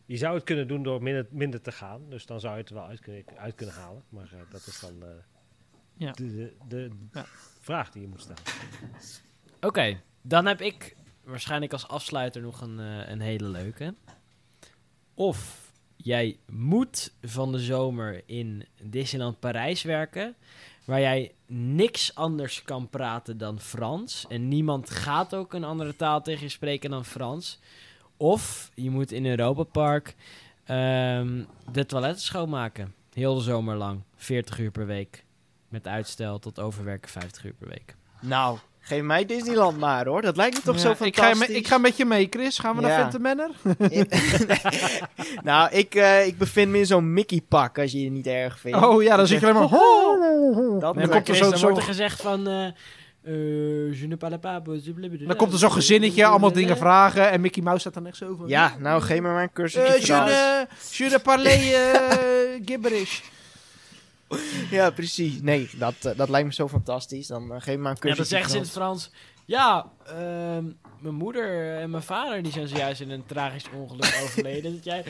Je 0.05 0.17
zou 0.17 0.35
het 0.35 0.43
kunnen 0.43 0.67
doen 0.67 0.83
door 0.83 1.03
minder, 1.03 1.27
minder 1.29 1.61
te 1.61 1.71
gaan. 1.71 2.09
Dus 2.09 2.25
dan 2.25 2.39
zou 2.39 2.53
je 2.53 2.59
het 2.59 2.69
er 2.69 2.75
wel 2.75 2.85
uit 2.85 2.99
kunnen, 2.99 3.23
uit 3.37 3.55
kunnen 3.55 3.75
halen. 3.75 4.03
Maar 4.09 4.29
eh, 4.33 4.39
dat 4.51 4.65
is 4.67 4.79
dan 4.79 5.03
eh, 5.03 5.07
Ja. 5.93 6.11
de, 6.11 6.25
de, 6.33 6.53
de 6.67 6.89
Ja. 7.13 7.25
vraag 7.59 7.91
die 7.91 8.01
je 8.01 8.07
moet 8.07 8.21
stellen. 8.21 8.41
Oké, 9.61 10.01
dan 10.21 10.45
heb 10.45 10.61
ik 10.61 10.95
waarschijnlijk 11.23 11.71
als 11.73 11.87
afsluiter 11.87 12.41
nog 12.41 12.61
een, 12.61 12.79
eh, 12.79 13.09
een 13.09 13.19
hele 13.21 13.47
leuke. 13.47 13.93
Of 15.13 15.66
jij 15.97 16.37
moet 16.51 17.13
van 17.21 17.51
de 17.51 17.59
zomer 17.59 18.21
in 18.25 18.65
Disneyland 18.81 19.39
Parijs 19.39 19.83
werken, 19.83 20.35
waar 20.85 20.99
jij 20.99 21.31
niks 21.45 22.15
anders 22.15 22.63
kan 22.63 22.89
praten 22.89 23.37
dan 23.37 23.59
Frans. 23.59 24.25
En 24.29 24.47
niemand 24.47 24.89
gaat 24.89 25.35
ook 25.35 25.53
een 25.53 25.63
andere 25.63 25.95
taal 25.95 26.21
tegen 26.21 26.43
je 26.43 26.49
spreken 26.49 26.89
dan 26.89 27.05
Frans. 27.05 27.59
Of 28.17 28.71
je 28.75 28.89
moet 28.89 29.11
in 29.11 29.25
Europa 29.25 29.63
Park 29.63 30.15
ehm, 30.63 31.43
de 31.71 31.85
toiletten 31.85 32.23
schoonmaken. 32.23 32.93
Heel 33.13 33.35
de 33.35 33.41
zomer 33.41 33.75
lang. 33.75 34.01
40 34.15 34.59
uur 34.59 34.71
per 34.71 34.85
week. 34.85 35.25
Met 35.69 35.87
uitstel 35.87 36.39
tot 36.39 36.59
overwerken 36.59 37.09
50 37.09 37.45
uur 37.45 37.53
per 37.53 37.67
week. 37.67 37.95
Nou, 38.21 38.59
geef 38.87 39.01
mij 39.01 39.25
Disneyland 39.25 39.79
maar 39.79 40.05
hoor. 40.05 40.21
Dat 40.21 40.35
lijkt 40.37 40.55
me 40.55 40.61
toch 40.61 40.75
Ja, 40.75 40.81
zo 40.81 41.03
ik, 41.03 41.15
ga, 41.15 41.23
fantastisch. 41.23 41.55
ik 41.55 41.67
ga 41.67 41.77
met 41.77 41.97
je 41.97 42.05
mee, 42.05 42.27
Chris. 42.29 42.59
Gaan 42.59 42.75
we 42.75 42.81
naar. 42.81 42.99
Phantom 42.99 43.21
Manor? 43.21 43.49
nou, 45.43 45.69
ik, 45.71 45.95
eh, 45.95 46.25
ik 46.25 46.37
bevind 46.37 46.71
me 46.71 46.77
in 46.77 46.85
zo'n 46.85 47.13
Mickey-pak 47.13 47.79
als 47.79 47.91
je 47.91 48.03
het 48.03 48.11
niet 48.13 48.27
erg 48.27 48.59
vindt. 48.59 48.77
Oh 48.85 49.03
ja, 49.03 49.15
dan 49.15 49.27
zit 49.27 49.39
je 49.39 49.47
alleen 49.47 49.69
maar... 49.69 49.69
Dat 50.79 50.95
Nee, 50.95 51.05
dan 51.05 51.13
maar 51.13 51.23
komt 51.23 51.27
er 51.27 51.35
zo- 51.35 51.49
dan 51.49 51.57
zo- 51.59 51.65
wordt 51.65 51.77
er 51.81 51.87
gezegd 51.87 52.21
van... 52.21 52.43
je 53.91 54.05
ne 54.07 54.17
parle 54.17 54.39
pas, 54.39 54.61
blablabla. 54.61 55.27
Dan 55.27 55.35
komt 55.35 55.53
er 55.53 55.59
zo'n 55.59 55.71
gezinnetje, 55.71 56.25
allemaal 56.25 56.51
dingen 56.51 56.77
vragen. 56.77 57.31
En 57.31 57.41
Mickey 57.41 57.63
Mouse 57.63 57.79
staat 57.79 57.93
dan 57.93 58.07
echt 58.07 58.17
zo 58.17 58.35
van... 58.37 58.47
Ja, 58.47 58.75
nou 58.79 59.01
geef 59.01 59.21
me 59.21 59.27
maar 59.29 59.43
een 59.43 59.51
cursusje 59.53 59.93
Eh, 59.93 60.01
je, 60.01 60.13
ne, 60.13 60.67
je 60.91 61.09
ne 61.09 61.19
parle 61.19 61.49
gibberish. 62.65 63.21
Ja, 64.71 64.89
precies. 64.89 65.41
Nee, 65.41 65.69
dat, 65.77 65.93
eh, 66.01 66.17
dat 66.17 66.29
lijkt 66.29 66.47
me 66.47 66.53
zo 66.53 66.67
fantastisch. 66.67 67.27
Dan 67.27 67.53
eh, 67.53 67.61
geef 67.61 67.75
me 67.75 67.81
maar 67.81 67.91
een 67.91 67.97
Ja, 68.09 68.15
dan 68.15 68.15
cursusje 68.15 68.29
zeggen 68.29 68.49
ze 68.49 68.55
in 68.55 68.61
het 68.61 68.71
Frans. 68.71 69.11
Ja, 69.45 69.91
ehm, 70.05 70.65
mijn 70.99 71.15
moeder 71.15 71.77
en 71.77 71.89
mijn 71.89 72.03
vader 72.03 72.43
die 72.43 72.51
zijn 72.51 72.67
zojuist 72.67 73.01
in 73.01 73.09
een 73.09 73.25
tragisch 73.25 73.65
ongeluk 73.73 74.19
overleden. 74.23 74.73
Dat 74.73 74.83
jij... 74.83 75.03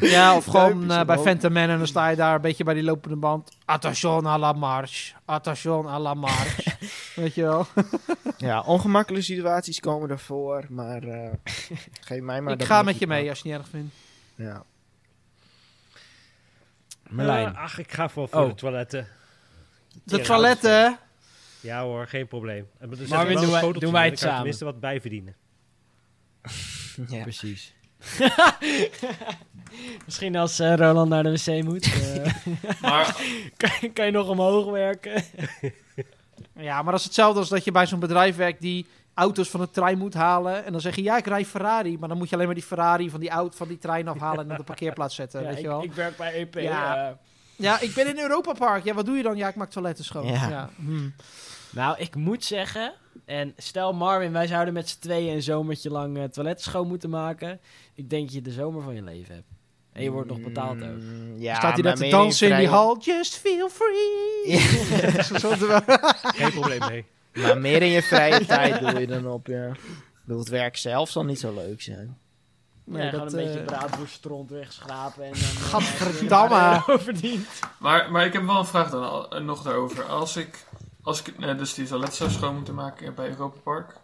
Ja, 0.00 0.36
of 0.36 0.44
gewoon 0.44 0.90
eh, 0.90 1.04
bij. 1.04 1.18
Phantom 1.18 1.52
Man 1.52 1.68
en 1.68 1.78
dan 1.78 1.86
sta 1.86 2.08
je 2.08 2.16
daar 2.16 2.34
een 2.34 2.40
beetje 2.40 2.64
bij 2.64 2.74
die 2.74 2.82
lopende 2.82 3.16
band. 3.16 3.56
Attention 3.64 4.26
à 4.26 4.38
la 4.38 4.52
marche. 4.52 5.14
Attention 5.24 5.86
à 5.86 5.98
la 5.98 6.14
marche. 6.14 6.76
Weet 7.20 7.34
je 7.34 7.42
wel? 7.42 7.66
Ja, 8.36 8.60
ongemakkelijke 8.60 9.24
situaties 9.24 9.80
komen 9.80 10.10
ervoor, 10.10 10.66
maar 10.68 11.02
eh, 11.02 11.30
geef 12.00 12.20
mij 12.20 12.40
maar 12.40 12.52
ik 12.52 12.58
dat 12.58 12.68
ga 12.68 12.82
met 12.82 12.98
je 12.98 13.06
mee 13.06 13.28
als 13.28 13.40
je 13.40 13.48
het 13.48 13.58
niet 13.58 13.66
erg 13.66 13.68
vindt. 13.68 13.94
Ja. 14.34 14.64
Merlijn. 17.08 17.46
Eh, 17.54 17.62
ach, 17.62 17.78
ik 17.78 17.92
ga 17.92 18.08
voor, 18.08 18.28
voor 18.28 18.40
Oh. 18.42 18.48
de 18.48 18.54
toiletten. 18.54 19.06
De 20.04 20.16
Ja, 20.16 20.24
toiletten. 20.24 20.98
Ja 21.60 21.82
hoor, 21.82 22.06
geen 22.06 22.26
probleem. 22.28 22.68
Marvin, 23.08 23.34
wel 23.34 23.42
doen 23.42 23.50
wij- 23.50 23.72
doen 23.72 23.92
wij 23.92 24.08
het 24.08 24.18
samen? 24.18 24.34
tenminste 24.36 24.64
wat 24.64 24.80
bijverdienen. 24.80 25.34
ja. 27.08 27.22
Precies. 27.22 27.74
Misschien 30.04 30.36
als 30.36 30.58
eh, 30.58 30.74
Roland 30.74 31.08
naar 31.08 31.22
de 31.22 31.30
wc 31.30 31.62
moet, 31.64 31.84
eh, 31.92 32.32
Maar 32.80 33.16
kan, 33.56 33.92
kan 33.92 34.06
je 34.06 34.10
nog 34.12 34.28
omhoog 34.28 34.70
werken. 34.70 35.22
Ja, 36.56 36.82
maar 36.82 36.90
dat 36.90 37.00
is 37.00 37.04
hetzelfde 37.06 37.38
als 37.40 37.48
dat 37.48 37.64
je 37.64 37.70
bij 37.72 37.86
zo'n 37.86 37.98
bedrijf 38.00 38.36
werkt 38.36 38.60
die 38.60 38.86
auto's 39.18 39.48
van 39.50 39.60
de 39.60 39.70
trein 39.70 39.98
moet 39.98 40.14
halen. 40.14 40.64
En 40.64 40.72
dan 40.72 40.80
zeg 40.80 40.94
je, 40.96 41.02
ja, 41.02 41.16
ik 41.16 41.26
rij 41.26 41.44
Ferrari. 41.44 41.98
Maar 41.98 42.08
dan 42.08 42.18
moet 42.18 42.28
je 42.28 42.34
alleen 42.34 42.46
maar 42.46 42.54
die 42.54 42.64
Ferrari 42.64 43.10
van 43.10 43.20
die, 43.20 43.28
auto, 43.30 43.56
van 43.56 43.68
die 43.68 43.78
trein 43.78 44.08
afhalen 44.08 44.44
en 44.44 44.50
op 44.50 44.56
de 44.56 44.62
parkeerplaats 44.62 45.14
zetten. 45.14 45.40
Ja, 45.40 45.46
weet 45.48 45.56
ik, 45.56 45.62
je 45.62 45.68
wel? 45.68 45.82
ik 45.82 45.92
werk 45.92 46.16
bij 46.16 46.32
EP. 46.32 46.54
Ja. 46.54 47.08
eh. 47.08 47.14
Ja, 47.56 47.80
ik 47.80 47.94
ben 47.94 48.08
in 48.08 48.18
Europa 48.18 48.52
Park. 48.52 48.84
Ja, 48.84 48.94
wat 48.94 49.06
doe 49.06 49.16
je 49.16 49.22
dan? 49.22 49.36
Ja, 49.36 49.48
ik 49.48 49.54
maak 49.54 49.70
toiletten 49.70 50.04
schoon. 50.04 50.26
Ja. 50.26 50.48
Ja. 50.48 50.70
Hm. 50.76 51.08
Nou, 51.70 51.96
ik 51.98 52.14
moet 52.14 52.44
zeggen, 52.44 52.92
en 53.24 53.52
stel 53.56 53.92
Marvin, 53.94 54.32
wij 54.32 54.46
zouden 54.46 54.74
met 54.74 54.88
z'n 54.88 54.98
tweeën 55.00 55.34
een 55.34 55.42
zomertje 55.42 55.90
lang 55.90 56.18
eh 56.18 56.24
toiletten 56.24 56.64
schoon 56.70 56.88
moeten 56.88 57.10
maken. 57.10 57.60
Ik 57.94 58.10
denk 58.10 58.24
dat 58.24 58.32
je 58.34 58.42
de 58.42 58.50
zomer 58.52 58.82
van 58.82 58.94
je 58.94 59.02
leven 59.02 59.34
hebt. 59.34 59.46
En 59.92 60.02
je 60.02 60.10
wordt 60.10 60.28
nog 60.28 60.40
betaald 60.40 60.82
ook. 60.82 60.88
Mm, 60.98 61.38
Ja, 61.38 61.54
Staat 61.54 61.72
hij 61.72 61.82
daar 61.82 61.94
te 61.96 62.08
dansen 62.08 62.50
in 62.50 62.56
die 62.56 62.68
hal? 62.68 62.98
Just 63.00 63.36
feel 63.36 63.68
free. 63.68 64.52
Ja. 64.52 64.58
Geen 66.40 66.50
probleem 66.50 66.78
mee. 66.88 67.04
Maar 67.34 67.58
meer 67.58 67.82
in 67.82 67.88
je 67.90 68.02
vrije 68.02 68.46
tijd 68.56 68.80
doe 68.80 69.00
je 69.00 69.06
dan 69.06 69.26
op, 69.28 69.46
ja. 69.46 69.66
Ik 69.66 69.74
bedoel, 70.24 70.38
het 70.38 70.48
werk 70.48 70.76
zelf 70.76 71.10
zal 71.10 71.24
niet 71.24 71.40
zo 71.40 71.54
leuk 71.54 71.82
zijn. 71.82 72.18
Nee, 72.84 73.02
Nee, 73.02 73.10
dat, 73.10 73.20
gewoon 73.20 73.38
een 73.38 73.44
beetje 73.46 73.60
eh, 73.60 73.66
braadworststront 73.66 74.50
wegschrapen 74.50 75.24
en 75.24 75.30
dan... 75.32 75.40
eh, 75.40 75.46
Gadverdamme. 75.46 76.82
Verdiend. 77.02 77.46
Maar, 77.78 78.10
maar 78.10 78.24
ik 78.26 78.32
heb 78.32 78.44
wel 78.44 78.58
een 78.58 78.66
vraag 78.66 78.90
dan 78.90 79.02
al- 79.08 79.30
eh, 79.30 79.40
nog 79.40 79.62
daarover. 79.62 80.04
Als 80.04 80.36
ik, 80.36 80.66
als 81.02 81.22
ik 81.22 81.28
eh, 81.40 81.58
dus 81.58 81.74
die 81.74 81.86
toilet 81.86 82.14
zou 82.14 82.30
schoon 82.30 82.54
moeten 82.54 82.74
maken 82.74 83.14
bij 83.14 83.28
Europa 83.28 83.58
Park, 83.64 83.96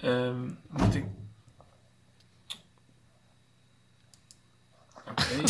ehm, 0.00 0.46
moet 0.68 0.94
ik. 0.94 1.04
Oké. 5.10 5.24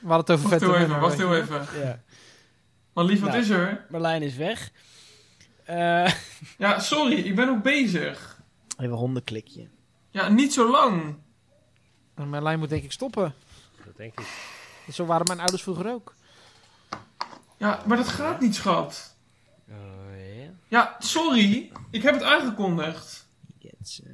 We 0.00 0.12
hadden 0.12 0.36
het 0.36 0.44
over 0.46 0.68
Wacht 0.70 0.80
even, 0.82 1.00
wacht 1.00 1.18
even. 1.20 1.66
Ja. 1.80 2.00
Maar 2.96 3.04
lief, 3.04 3.20
wat 3.20 3.28
Nou. 3.30 3.42
is 3.42 3.48
er? 3.48 3.86
Marlijn 3.90 4.22
is 4.22 4.36
weg. 4.36 4.70
Eh, 5.64 6.12
Ja, 6.58 6.78
sorry, 6.78 7.14
ik 7.18 7.34
ben 7.34 7.48
ook 7.48 7.62
bezig. 7.62 8.42
Even 8.78 8.94
hondenklikje. 8.96 9.68
Ja, 10.10 10.28
niet 10.28 10.52
zo 10.52 10.70
lang. 10.70 11.16
En 12.14 12.30
Mijn 12.30 12.42
lijn 12.42 12.58
moet 12.58 12.68
denk 12.68 12.82
ik 12.84 12.92
stoppen. 12.92 13.34
Dat 13.84 13.96
denk 13.96 14.20
ik. 14.20 14.26
Zo 14.92 15.06
waren 15.06 15.26
mijn 15.26 15.38
ouders 15.40 15.62
vroeger 15.62 15.92
ook. 15.92 16.14
Ja, 17.56 17.82
maar 17.86 17.96
dat 17.96 18.08
gaat 18.08 18.40
niet, 18.40 18.54
schat. 18.54 19.16
oh, 19.68 19.74
ja. 20.36 20.50
Ja, 20.68 20.96
sorry. 20.98 21.72
Ik 21.90 22.02
heb 22.02 22.14
het 22.14 22.22
aangekondigd. 22.22 23.26
He 23.60 23.68
gets, 23.68 24.02
eh, 24.02 24.10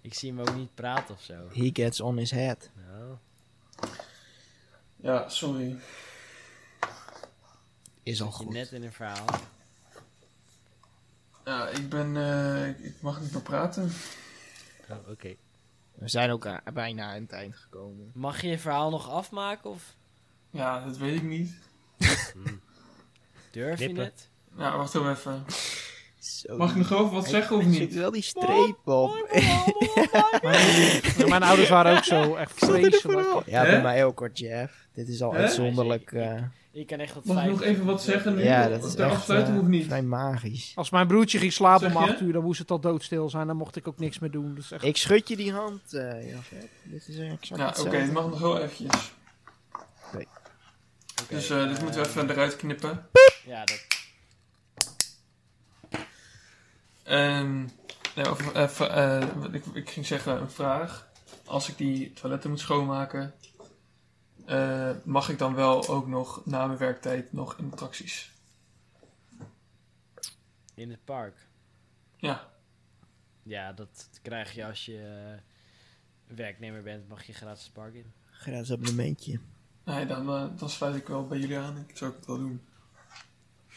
Ik 0.00 0.14
zie 0.14 0.30
hem 0.30 0.40
ook 0.40 0.54
niet 0.54 0.74
praten 0.74 1.14
of 1.14 1.22
zo. 1.22 1.34
he 1.52 1.70
gets 1.72 2.00
on 2.00 2.16
his 2.16 2.30
head. 2.30 2.70
Nou, 2.86 3.16
Ja, 4.96 5.28
sorry. 5.28 5.76
Is 8.06 8.22
al 8.22 8.30
goed. 8.30 8.52
net 8.52 8.72
in 8.72 8.82
een 8.82 8.92
verhaal. 8.92 9.26
Ja, 11.44 11.68
ik 11.68 11.88
ben. 11.88 12.16
eh, 12.16 12.68
ik, 12.68 12.78
ik 12.78 12.94
mag 13.00 13.20
niet 13.20 13.32
meer 13.32 13.42
praten. 13.42 13.92
oh, 14.90 14.96
oké. 15.10 15.34
We 15.94 16.08
zijn 16.08 16.30
ook 16.30 16.46
a- 16.46 16.62
bijna 16.74 17.04
aan 17.14 17.20
het 17.22 17.32
eind 17.32 17.56
gekomen. 17.56 18.10
Mag 18.14 18.40
je 18.42 18.48
je 18.48 18.58
verhaal 18.58 18.90
nog 18.90 19.10
afmaken 19.10 19.70
of 19.70 19.94
Ja, 20.50 20.84
dat 20.84 20.96
weet 20.96 21.14
ik 21.16 21.22
niet. 21.22 21.52
durf 23.50 23.78
je 23.78 23.92
het? 24.00 24.28
Ja, 24.56 24.76
wacht 24.76 24.94
even. 24.94 25.44
Zo. 26.18 26.56
Mag 26.56 26.70
ik 26.70 26.76
nog 26.76 26.92
over 26.92 27.14
wat 27.14 27.28
zeggen 27.28 27.56
of 27.56 27.64
Er 27.64 27.70
zit 27.70 27.80
niet? 27.80 27.94
wel 27.94 28.10
die 28.10 28.22
streep 28.22 28.86
op. 28.88 29.28
Mijn, 30.42 31.28
mijn 31.28 31.42
ouders 31.42 31.68
waren 31.68 31.96
ook 31.96 32.04
zo. 32.04 32.34
Echt 32.34 32.52
vreselijk. 32.64 33.46
Ja, 33.46 33.62
bij 33.62 33.82
mij 33.82 34.04
ook 34.04 34.18
hoor, 34.18 34.30
Jeff. 34.32 34.86
Dit 34.92 35.08
is 35.08 35.22
al 35.22 35.34
uitzonderlijk. 35.34 36.12
eh, 36.12 36.42
Ik 36.76 36.86
kan 36.86 36.98
echt 36.98 37.14
wat 37.14 37.24
Mag 37.24 37.44
ik 37.44 37.50
nog 37.50 37.62
even 37.62 37.84
wat 37.84 38.02
zeggen 38.02 38.34
nu? 38.34 38.42
ja, 38.42 38.68
dat 38.68 38.84
is 38.84 38.94
Ter 38.94 39.04
echt 39.04 39.14
afsluiting 39.14 39.60
of 39.60 39.66
niet? 39.66 39.84
vrij 39.86 40.02
magisch. 40.02 40.72
Als 40.74 40.90
mijn 40.90 41.06
broertje 41.06 41.38
ging 41.38 41.52
slapen 41.52 41.86
om 41.86 41.92
Zeg 41.92 42.04
je? 42.04 42.10
8 42.12 42.20
uur, 42.20 42.32
dan 42.32 42.42
moest 42.42 42.58
het 42.58 42.70
al 42.70 42.80
doodstil 42.80 43.30
zijn. 43.30 43.46
Dan 43.46 43.56
mocht 43.56 43.76
ik 43.76 43.88
ook 43.88 43.98
niks 43.98 44.18
meer 44.18 44.30
doen. 44.30 44.54
Dus 44.54 44.70
echt... 44.70 44.84
Ik 44.84 44.96
schud 44.96 45.28
je 45.28 45.36
die 45.36 45.52
hand, 45.52 45.94
eh 45.94 46.30
Jafet. 46.30 46.68
Dit 46.82 47.08
is 47.08 47.18
exact 47.18 47.60
Ja, 47.78 47.84
oké, 47.84 47.96
het 47.96 48.12
mag 48.12 48.28
nog 48.28 48.38
heel 48.38 48.58
eventjes. 48.58 49.12
Oké. 50.12 50.24
Dus 51.28 51.50
eh, 51.50 51.68
dit 51.68 51.82
moeten 51.82 52.02
we 52.02 52.08
even 52.08 52.30
eruit 52.30 52.56
knippen. 52.56 53.06
Ja, 53.46 53.64
dat... 53.64 53.86
Ehm 57.02 57.64
nee, 58.14 58.28
over, 58.28 58.54
eh, 58.90 59.22
ik, 59.52 59.64
ik 59.72 59.90
ging 59.90 60.06
zeggen, 60.06 60.40
een 60.40 60.50
vraag. 60.50 61.08
Als 61.44 61.68
ik 61.68 61.76
die 61.76 62.12
toiletten 62.12 62.50
moet 62.50 62.60
schoonmaken, 62.60 63.34
eh, 64.46 64.90
mag 65.04 65.28
ik 65.28 65.38
dan 65.38 65.54
wel 65.54 65.88
ook 65.88 66.06
nog 66.06 66.42
na 66.46 66.66
mijn 66.66 66.78
werktijd 66.78 67.32
nog 67.32 67.58
in 67.58 67.68
attracties? 67.72 68.30
In 70.74 70.90
het 70.90 71.04
park. 71.04 71.34
Ja, 72.16 72.48
Ja, 73.42 73.72
dat 73.72 74.08
krijg 74.22 74.52
je 74.54 74.66
als 74.66 74.84
je 74.84 74.98
eh, 74.98 76.36
werknemer 76.36 76.82
bent, 76.82 77.08
mag 77.08 77.24
je 77.24 77.32
gratis 77.32 77.64
het 77.64 77.72
park 77.72 77.94
in. 77.94 78.12
Gratis 78.30 78.72
abonnementje. 78.72 79.40
nee, 79.84 80.06
dan, 80.06 80.28
eh, 80.28 80.44
dan 80.58 80.70
sluit 80.70 80.96
ik 80.96 81.06
wel 81.06 81.26
bij 81.26 81.38
jullie 81.38 81.58
aan. 81.58 81.84
Ik 81.88 81.96
zou 81.96 82.12
het 82.16 82.26
wel 82.26 82.38
doen. 82.38 82.60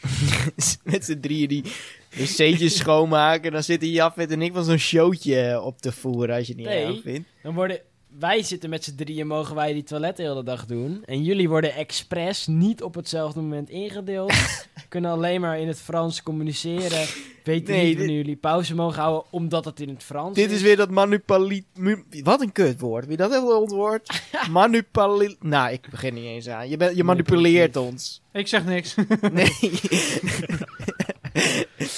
Met 0.92 1.04
z'n 1.04 1.20
drieën 1.20 1.48
die 1.48 1.62
wc'tjes 2.10 2.76
schoonmaken. 2.76 3.52
Dan 3.52 3.62
zitten 3.62 3.88
Jafet 3.90 4.30
en 4.30 4.42
ik 4.42 4.52
van 4.52 4.64
zo'n 4.64 4.76
showtje 4.78 5.60
op 5.60 5.80
te 5.80 5.92
voeren 5.92 6.34
als 6.36 6.46
je 6.46 6.52
het 6.52 6.62
niet 6.62 6.70
Nee. 6.70 6.84
erg 6.84 7.02
vindt. 7.02 7.28
Dan 7.42 7.54
worden... 7.54 7.80
Wij 8.18 8.42
zitten 8.42 8.70
met 8.70 8.84
z'n 8.84 8.94
drieën, 8.94 9.26
mogen 9.26 9.54
wij 9.54 9.72
die 9.72 9.82
toiletten 9.82 10.24
de 10.24 10.30
hele 10.30 10.44
dag 10.44 10.66
doen. 10.66 11.02
En 11.04 11.22
jullie 11.22 11.48
worden 11.48 11.74
expres 11.74 12.46
niet 12.46 12.82
op 12.82 12.94
hetzelfde 12.94 13.40
moment 13.40 13.70
ingedeeld. 13.70 14.32
Kunnen 14.88 15.10
alleen 15.10 15.40
maar 15.40 15.58
in 15.60 15.68
het 15.68 15.78
Frans 15.80 16.22
communiceren. 16.22 17.06
Weten 17.44 17.74
Nee, 17.74 17.78
niet 17.84 17.88
dit- 17.88 17.96
wanneer 17.96 18.16
jullie 18.16 18.36
pauze 18.36 18.74
mogen 18.74 19.00
houden, 19.02 19.22
omdat 19.30 19.64
het 19.64 19.80
in 19.80 19.88
het 19.88 20.02
Frans 20.02 20.34
Dit 20.34 20.50
is 20.50 20.62
weer 20.62 20.76
dat 20.76 20.90
manipuli... 20.90 21.64
mu- 21.74 22.04
Wat 22.22 22.40
een 22.40 22.52
kutwoord. 22.52 23.06
Wie 23.06 23.16
dat 23.16 23.30
heeft 23.30 23.52
ontwoord? 23.52 24.22
Manipuli... 24.50 25.36
Nou, 25.40 25.72
ik 25.72 25.86
begin 25.90 26.14
niet 26.14 26.24
eens 26.24 26.48
aan. 26.48 26.68
Je, 26.68 26.76
bent 26.76 26.96
je 26.96 27.04
manipuleert 27.04 27.76
ons. 27.76 28.20
Ik 28.32 28.46
zeg 28.46 28.64
niks. 28.64 28.94
Nee. 29.32 29.50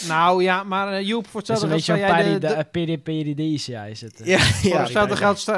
nou 0.09 0.43
ja, 0.43 0.63
maar 0.63 0.93
eh, 0.93 1.07
Joep, 1.07 1.27
voor 1.27 1.41
Het 1.41 1.49
is 1.51 1.63
een 1.63 1.71
hetzelfde 1.71 1.95
beetje 1.97 2.15
geld 2.15 2.27
een 2.27 2.41
de- 2.41 2.57
de- 2.57 2.65
periperidisia 2.71 3.85
is 3.85 4.01
het. 4.01 4.21
ja, 4.25 4.39
Voor 4.39 4.79
hetzelfde 4.79 5.17
geld. 5.17 5.53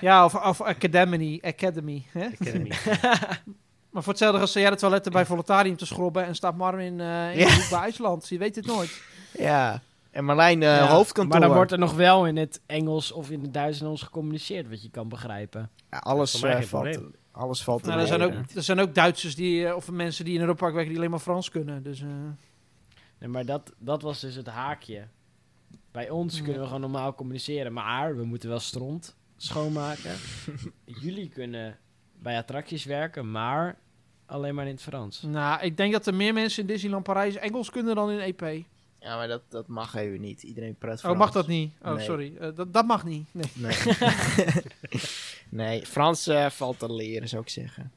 Ja, 0.00 0.24
of, 0.24 0.34
of 0.34 0.60
Academy. 0.60 1.38
Academy 1.42 2.04
hè? 2.12 2.26
Academy. 2.40 2.70
Maar 3.90 4.02
voor 4.02 4.12
hetzelfde 4.12 4.46
sta 4.46 4.60
jij 4.60 4.70
de 4.70 4.76
toiletten 4.76 5.12
bij 5.12 5.26
Voletarium 5.26 5.76
te 5.76 5.86
schrobben 5.86 6.24
en 6.26 6.34
staat 6.34 6.56
Marvin 6.56 7.00
eh 7.00 7.32
in 7.32 7.38
Ja. 7.38 7.46
de 7.46 7.54
hoek 7.54 7.70
bij 7.70 7.78
IJsland. 7.78 8.28
Je 8.28 8.38
weet 8.38 8.56
het 8.56 8.66
nooit. 8.66 9.02
ja. 9.38 9.80
En 10.10 10.24
Marlijn, 10.24 10.62
eh, 10.62 10.68
Ja, 10.76 10.86
hoofdkantoor. 10.86 11.32
Maar 11.38 11.48
dan 11.48 11.56
wordt 11.56 11.72
er 11.72 11.78
nog 11.78 11.94
wel 11.94 12.26
in 12.26 12.36
het 12.36 12.60
Engels 12.66 13.12
of 13.12 13.30
in 13.30 13.40
het 13.42 13.54
Duits 13.54 13.80
en 13.80 13.86
ons 13.86 14.02
gecommuniceerd, 14.02 14.68
wat 14.68 14.82
je 14.82 14.90
kan 14.90 15.08
begrijpen. 15.08 15.70
Ja, 15.90 15.98
alles, 15.98 16.30
valt, 16.62 16.98
alles 17.32 17.62
valt 17.62 17.84
Nou, 17.84 18.00
er, 18.00 18.06
zijn 18.06 18.22
ook, 18.22 18.32
er 18.54 18.62
zijn 18.62 18.80
ook 18.80 18.94
Duitsers 18.94 19.34
die, 19.34 19.76
of 19.76 19.90
mensen 19.90 20.24
die 20.24 20.34
in 20.34 20.40
Europa 20.40 20.64
werken 20.72 20.88
die 20.88 20.96
alleen 20.98 21.10
maar 21.10 21.18
Frans 21.18 21.48
kunnen. 21.50 21.82
Dus, 21.82 22.00
eh, 22.00 22.06
Nee, 23.22 23.30
maar 23.30 23.44
dat, 23.46 23.72
dat 23.78 24.02
was 24.02 24.20
dus 24.20 24.34
het 24.34 24.46
haakje. 24.46 25.06
Bij 25.90 26.10
ons 26.10 26.36
Ja. 26.36 26.42
kunnen 26.42 26.60
we 26.60 26.66
gewoon 26.66 26.80
normaal 26.80 27.14
communiceren, 27.14 27.72
maar 27.72 28.16
we 28.16 28.24
moeten 28.24 28.48
wel 28.48 28.58
stront 28.58 29.16
schoonmaken. 29.36 30.14
Jullie 31.02 31.28
kunnen 31.28 31.78
bij 32.18 32.36
attracties 32.36 32.84
werken, 32.84 33.30
maar 33.30 33.78
alleen 34.26 34.54
maar 34.54 34.66
in 34.66 34.72
het 34.72 34.82
Frans. 34.82 35.22
nou, 35.22 35.62
ik 35.62 35.76
denk 35.76 35.92
dat 35.92 36.06
er 36.06 36.14
meer 36.14 36.32
mensen 36.32 36.60
in 36.60 36.66
Disneyland 36.68 37.04
Parijs 37.04 37.34
Engels 37.36 37.70
kunnen 37.70 37.94
dan 37.94 38.10
in 38.10 38.18
EP. 38.18 38.64
Ja, 39.00 39.16
maar 39.16 39.28
dat, 39.28 39.42
dat 39.48 39.66
mag 39.68 39.94
even 39.94 40.20
niet. 40.20 40.42
Iedereen 40.42 40.74
praat 40.74 40.94
Oh, 40.94 41.00
Frans. 41.00 41.18
mag 41.18 41.30
dat 41.30 41.46
niet? 41.46 41.72
Oh, 41.82 41.94
Nee. 41.94 42.04
sorry. 42.04 42.36
Eh, 42.36 42.48
dat, 42.54 42.72
dat 42.72 42.86
mag 42.86 43.04
niet. 43.04 43.26
Nee. 43.32 43.50
Nee. 43.54 43.76
nee, 45.48 45.86
Frans 45.86 46.26
eh, 46.26 46.50
valt 46.50 46.78
te 46.78 46.92
leren, 46.92 47.28
zou 47.28 47.42
ik 47.42 47.48
zeggen. 47.48 47.92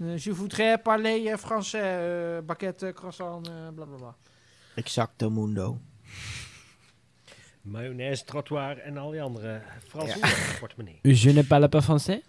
Eh, 0.00 0.16
je 0.18 0.32
voudrais 0.32 0.78
parler 0.82 1.26
eh, 1.26 1.36
français, 1.36 1.80
eh, 1.82 2.40
baguette, 2.42 2.92
croissant, 2.92 3.42
eh 3.46 3.70
bla 3.72 3.84
bla 3.86 3.96
bla. 3.96 4.14
Exacto 4.76 5.30
mundo. 5.30 5.78
Mayonaise, 7.62 8.24
trottoir 8.24 8.78
en 8.78 8.96
al 8.98 9.10
die 9.10 9.22
andere 9.22 9.62
Franse 9.88 10.18
Ja. 10.18 10.28
portemonnee. 10.58 10.98
Je 11.02 11.32
ne 11.32 11.42
parle 11.44 11.68
pas 11.68 11.84
français? 11.84 12.20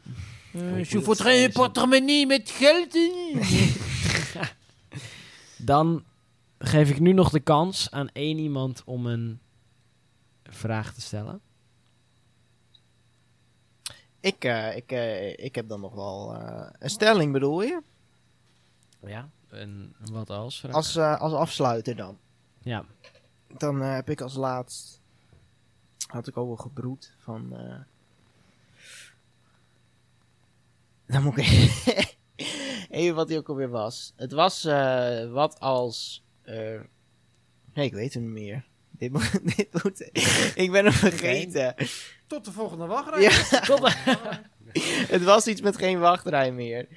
Ik 0.78 0.86
je 0.86 1.02
voudrais 1.02 1.36
het 1.42 1.46
een 1.46 1.52
portemonnee 1.62 2.26
met 2.26 2.50
geld 2.50 2.96
in. 2.96 3.42
Dan 5.66 6.04
geef 6.60 6.90
ik 6.90 7.00
nu 7.00 7.14
nog 7.14 7.30
de 7.30 7.40
kans 7.40 7.92
aan 7.92 8.10
één 8.14 8.38
iemand 8.38 8.82
om 8.86 9.06
een 9.06 9.40
vraag 10.44 10.94
te 10.94 11.02
stellen. 11.02 11.42
Ik, 14.26 14.44
eh, 14.44 14.76
ik, 14.76 14.92
eh, 14.92 15.38
ik 15.38 15.56
heb 15.56 15.68
dan 15.68 15.80
nog 15.80 15.94
wel 15.94 16.36
eh, 16.36 16.70
een 16.80 16.90
stelling, 16.90 17.32
bedoel 17.32 17.62
je? 17.62 17.82
Ja, 19.00 19.30
een 19.50 19.96
wat 20.12 20.30
als 20.30 20.60
vraag? 20.60 20.74
Als, 20.74 20.98
als 20.98 21.34
afsluiter 21.34 21.96
dan. 21.96 22.18
Ja, 22.60 22.86
Dan 23.58 23.82
heb 23.82 24.10
ik 24.10 24.22
als 24.22 24.36
laatst... 24.36 25.02
Had 26.08 26.28
ik 26.28 26.38
ook 26.38 26.48
wel 26.48 26.56
gebroed 26.56 27.14
van... 27.18 27.50
dan 31.08 31.24
moet 31.24 31.38
ik 31.38 31.48
even 32.90 33.16
wat 33.16 33.30
hij 33.30 33.38
ook 33.38 33.50
alweer 33.50 33.70
was. 33.70 34.14
Het 34.16 34.32
was 34.32 34.64
wat 35.32 35.60
als... 35.60 36.24
nee, 36.44 36.80
ik 37.74 37.94
weet 37.94 38.14
het 38.14 38.24
niet 38.24 38.32
meer. 38.32 38.66
Dit 38.98 39.12
moet, 39.12 39.40
dit 39.56 39.84
moet, 39.84 40.10
ik 40.56 40.72
ben 40.72 40.84
hem 40.84 40.94
vergeten. 40.94 41.76
Tot 42.28 42.46
de 42.46 42.52
volgende 42.52 42.86
wachtrij. 42.86 43.22
Ja, 43.22 43.32
het 45.16 45.24
was 45.24 45.48
iets 45.48 45.62
met 45.62 45.78
geen 45.78 46.00
wachtrij 46.00 46.52
meer. 46.52 46.88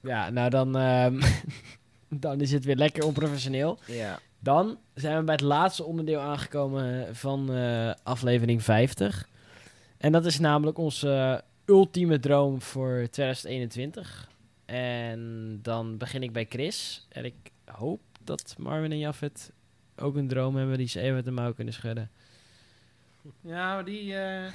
ja 0.00 0.30
nou 0.30 0.50
dan, 0.50 0.76
ehm, 0.76 1.22
dan 2.08 2.40
is 2.40 2.52
het 2.52 2.64
weer 2.64 2.76
lekker 2.76 3.04
onprofessioneel. 3.04 3.78
Ja. 3.86 4.18
Dan 4.40 4.78
zijn 4.94 5.18
we 5.18 5.24
bij 5.24 5.34
het 5.34 5.44
laatste 5.44 5.84
onderdeel 5.84 6.20
aangekomen 6.20 7.16
van 7.16 7.52
eh, 7.52 7.94
aflevering 8.02 8.62
50. 8.62 9.28
En 9.96 10.12
dat 10.12 10.26
is 10.26 10.38
namelijk 10.38 10.78
onze 10.78 11.10
eh, 11.10 11.74
ultieme 11.74 12.18
droom 12.18 12.62
voor 12.62 13.08
2021. 13.10 14.28
En 14.64 15.58
dan 15.62 15.96
begin 15.96 16.22
ik 16.22 16.32
bij 16.32 16.46
Chris. 16.48 17.06
En 17.08 17.24
ik 17.24 17.34
hoop 17.64 18.00
dat 18.24 18.54
Marvin 18.58 18.92
en 18.92 18.98
Jafet 18.98 19.52
ook 20.00 20.16
een 20.16 20.28
droom 20.28 20.56
hebben 20.56 20.78
die 20.78 20.88
ze 20.88 21.00
even 21.00 21.14
met 21.14 21.24
de 21.24 21.30
mouw 21.30 21.52
kunnen 21.52 21.74
schudden. 21.74 22.10
Ja, 23.40 23.82
die 23.82 24.14
eh, 24.14 24.52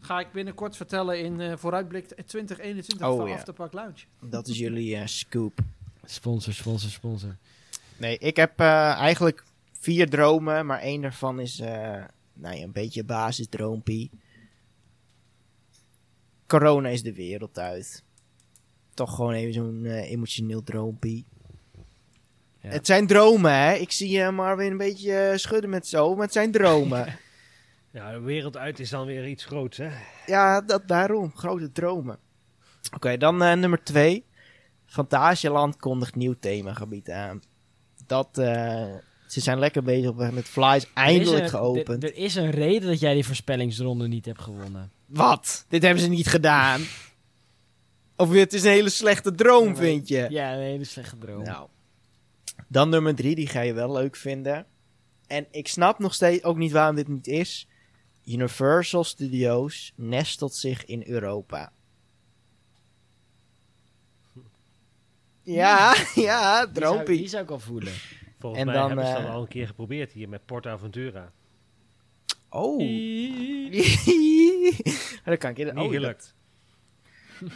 ga 0.00 0.20
ik 0.20 0.32
binnenkort 0.32 0.76
vertellen 0.76 1.20
in 1.22 1.40
eh, 1.40 1.56
vooruitblik 1.56 2.06
2021 2.06 3.06
Oh, 3.08 3.16
van 3.16 3.28
ja. 3.28 3.34
Afterpark 3.34 3.72
Lounge. 3.72 4.04
Dat 4.20 4.48
is 4.48 4.58
jullie 4.58 4.96
eh, 4.96 5.06
scoop. 5.06 5.58
Sponsor, 6.04 6.54
sponsor, 6.54 6.90
sponsor. 6.90 7.36
Nee, 7.96 8.18
ik 8.18 8.36
heb 8.36 8.60
eh, 8.60 8.92
eigenlijk 8.92 9.44
vier 9.72 10.10
dromen, 10.10 10.66
maar 10.66 10.80
één 10.80 11.00
daarvan 11.00 11.40
is 11.40 11.60
eh, 11.60 12.04
nou 12.32 12.56
ja, 12.56 12.62
een 12.62 12.72
beetje 12.72 13.04
basisdroompie. 13.04 14.10
Corona 16.46 16.88
is 16.88 17.02
de 17.02 17.14
wereld 17.14 17.58
uit. 17.58 18.02
Toch 18.94 19.14
gewoon 19.14 19.32
even 19.32 19.52
zo'n 19.52 19.86
emotioneel 19.86 20.62
droompie. 20.62 21.24
Ja. 22.62 22.68
Het 22.70 22.86
zijn 22.86 23.06
dromen, 23.06 23.52
hè? 23.54 23.72
Ik 23.74 23.92
zie 23.92 24.22
eh, 24.22 24.30
Marvin 24.30 24.70
een 24.70 24.76
beetje 24.76 25.14
eh, 25.16 25.36
schudden 25.36 25.70
met 25.70 25.86
zo, 25.86 26.14
maar 26.14 26.24
het 26.24 26.32
zijn 26.32 26.50
dromen. 26.52 27.06
Ja, 27.92 28.12
de 28.12 28.20
wereld 28.20 28.56
uit 28.56 28.78
is 28.80 28.90
dan 28.90 29.06
weer 29.06 29.28
iets 29.28 29.44
groots, 29.44 29.76
hè? 29.76 29.88
ja, 30.26 30.60
dat, 30.60 30.88
daarom. 30.88 31.32
Grote 31.34 31.72
dromen. 31.72 32.18
Oké, 32.94 33.16
dan 33.16 33.42
eh, 33.42 33.52
nummer 33.56 33.82
twee. 33.84 34.24
Fantasialand 34.86 35.76
kondigt 35.76 36.14
nieuw 36.14 36.34
themagebied 36.40 37.10
aan. 37.10 37.42
Dat, 38.06 38.38
eh, 38.38 38.84
ze 39.26 39.40
zijn 39.40 39.58
lekker 39.58 39.82
bezig 39.82 40.14
met 40.14 40.44
Flies 40.44 40.86
eindelijk 40.94 41.36
Er 41.38 41.42
een- 41.42 41.48
geopend. 41.48 42.02
Er, 42.04 42.10
er 42.10 42.16
is 42.16 42.34
een 42.34 42.50
reden 42.50 42.88
dat 42.88 43.00
jij 43.00 43.14
die 43.14 43.24
voorspellingsronde 43.26 44.08
niet 44.08 44.24
hebt 44.26 44.40
gewonnen. 44.40 44.92
Wat? 45.06 45.64
Dit 45.68 45.82
hebben 45.82 46.02
ze 46.02 46.08
niet 46.08 46.26
gedaan. 46.28 46.80
Of 48.16 48.32
het 48.32 48.52
is 48.52 48.62
een 48.64 48.70
hele 48.70 48.88
slechte 48.90 49.34
droom, 49.34 49.76
vind 49.76 50.08
je? 50.08 50.26
Ja, 50.28 50.52
een 50.54 50.60
hele 50.60 50.84
slechte 50.84 51.18
droom. 51.18 51.42
Nou. 51.42 51.68
Dan 52.72 52.88
nummer 52.88 53.14
drie, 53.14 53.34
die 53.34 53.46
ga 53.46 53.60
je 53.60 53.72
wel 53.72 53.92
leuk 53.92 54.16
vinden. 54.16 54.66
En 55.26 55.46
ik 55.50 55.68
snap 55.68 55.98
nog 55.98 56.14
steeds 56.14 56.44
ook 56.44 56.56
niet 56.56 56.72
waarom 56.72 56.96
dit 56.96 57.08
niet 57.08 57.26
is. 57.26 57.68
Universal 58.24 59.04
Studios 59.04 59.92
nestelt 59.96 60.54
zich 60.54 60.84
in 60.84 61.02
Europa. 61.06 61.72
Ja, 65.42 65.94
ja, 66.14 66.14
die, 66.14 66.14
zou, 66.14 66.72
die 66.72 66.82
droompie. 66.82 67.28
zou 67.28 67.42
ik 67.42 67.50
al 67.50 67.58
voelen. 67.58 67.92
Volgens 68.38 68.60
En 68.60 68.66
mij 68.66 68.76
dan, 68.76 68.86
hebben 68.86 69.06
ze 69.06 69.12
dat 69.12 69.22
eh, 69.22 69.34
al 69.34 69.42
een 69.42 69.48
keer 69.48 69.66
geprobeerd 69.66 70.12
hier 70.12 70.28
met 70.28 70.44
Portaventura. 70.44 71.32
Oh. 72.48 72.78
dat 75.24 75.38
kan 75.38 75.50
ik 75.50 75.58
in 75.58 75.66
Niet 75.66 75.84
oh, 75.84 75.90
gelukt. 75.90 76.34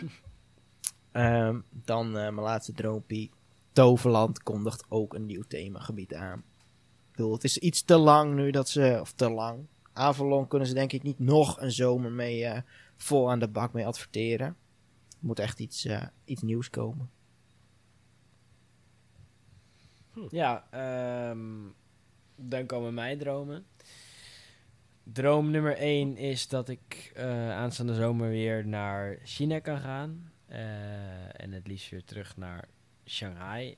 Ehm, 1.12 1.60
dan 1.70 2.06
eh, 2.06 2.12
mijn 2.12 2.34
laatste 2.34 2.72
droompie. 2.72 3.30
Toverland 3.74 4.42
kondigt 4.42 4.84
ook 4.88 5.14
een 5.14 5.26
nieuw 5.26 5.42
themagebied 5.48 6.14
aan. 6.14 6.38
Ik 6.38 7.10
bedoel, 7.10 7.32
het 7.32 7.44
is 7.44 7.58
iets 7.58 7.82
te 7.82 7.96
lang 7.96 8.34
nu 8.34 8.50
dat 8.50 8.68
ze... 8.68 8.98
Of 9.00 9.12
te 9.12 9.30
lang. 9.30 9.66
Avalon 9.92 10.48
kunnen 10.48 10.68
ze 10.68 10.74
denk 10.74 10.92
ik 10.92 11.02
niet 11.02 11.18
nog 11.18 11.60
een 11.60 11.70
zomer 11.70 12.12
mee 12.12 12.44
eh, 12.44 12.62
vol 12.96 13.30
aan 13.30 13.38
de 13.38 13.48
bak 13.48 13.72
mee 13.72 13.86
adverteren. 13.86 14.46
Er 14.46 14.56
moet 15.20 15.38
echt 15.38 15.58
iets, 15.58 15.84
eh, 15.84 16.06
iets 16.24 16.42
nieuws 16.42 16.70
komen. 16.70 17.10
Ja, 20.30 20.66
ehm, 20.70 21.68
dan 22.36 22.66
komen 22.66 22.94
mijn 22.94 23.18
dromen. 23.18 23.66
Droom 25.02 25.50
nummer 25.50 25.76
1 25.78 26.16
is 26.16 26.48
dat 26.48 26.68
ik 26.68 27.12
eh, 27.14 27.50
aanstaande 27.50 27.94
zomer 27.94 28.28
weer 28.28 28.66
naar 28.66 29.18
China 29.22 29.58
kan 29.58 29.78
gaan. 29.78 30.32
En 31.36 31.52
het 31.52 31.66
liefst 31.66 31.90
weer 31.90 32.04
terug 32.04 32.36
naar 32.36 32.68
Shanghai. 33.06 33.76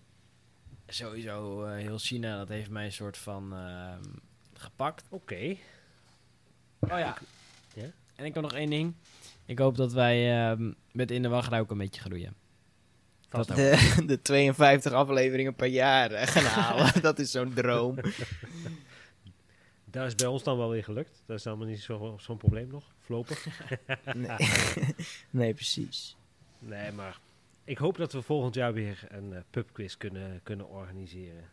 Sowieso 0.87 1.65
eh, 1.65 1.77
heel 1.77 1.99
China, 1.99 2.37
dat 2.39 2.49
heeft 2.49 2.71
mij 2.71 2.85
een 2.85 2.93
soort 2.93 3.19
van 3.19 3.53
ehm, 3.57 4.03
gepakt. 4.55 5.05
Oké. 5.09 5.57
Oh 6.81 6.89
ja. 6.99 7.17
Ja? 7.75 7.91
En 8.17 8.25
ik 8.25 8.35
heb 8.35 8.43
nog 8.43 8.53
één 8.55 8.71
ding. 8.71 8.95
Ik 9.47 9.59
hoop 9.59 9.77
dat 9.77 9.93
wij 9.93 10.41
ehm, 10.51 10.73
met 10.93 11.11
In 11.11 11.23
de 11.23 11.29
Wachtrij 11.29 11.61
ook 11.61 11.71
een 11.71 11.79
beetje 11.79 12.01
groeien. 12.01 12.35
Dat. 13.29 13.47
De, 13.47 13.95
de 14.07 14.23
52 14.23 14.93
afleveringen 14.93 15.55
per 15.55 15.67
jaar 15.69 16.11
eh, 16.11 16.27
gaan 16.27 16.45
halen. 16.45 17.01
dat 17.03 17.19
is 17.19 17.31
zo'n 17.31 17.53
droom. 17.55 17.97
Daar 19.85 20.07
is 20.07 20.15
bij 20.15 20.27
ons 20.27 20.43
dan 20.43 20.57
wel 20.59 20.71
weer 20.71 20.85
gelukt. 20.85 21.23
Dat 21.27 21.39
is 21.39 21.47
allemaal 21.47 21.67
niet 21.67 21.81
zo- 21.81 22.17
zo'n 22.21 22.37
probleem 22.37 22.69
nog. 22.69 22.85
Voorlopig. 23.01 23.47
Nee, 24.15 24.37
nee 25.31 25.55
precies. 25.55 26.17
Nee, 26.59 26.93
maar 26.93 27.19
ik 27.67 27.79
hoop 27.79 27.97
dat 27.97 28.13
we 28.13 28.23
volgend 28.23 28.55
jaar 28.55 28.73
weer 28.73 29.07
een 29.09 29.33
eh, 29.33 29.41
pubquiz 29.51 29.97
kunnen, 29.97 30.41
kunnen 30.43 30.69
organiseren. 30.69 31.45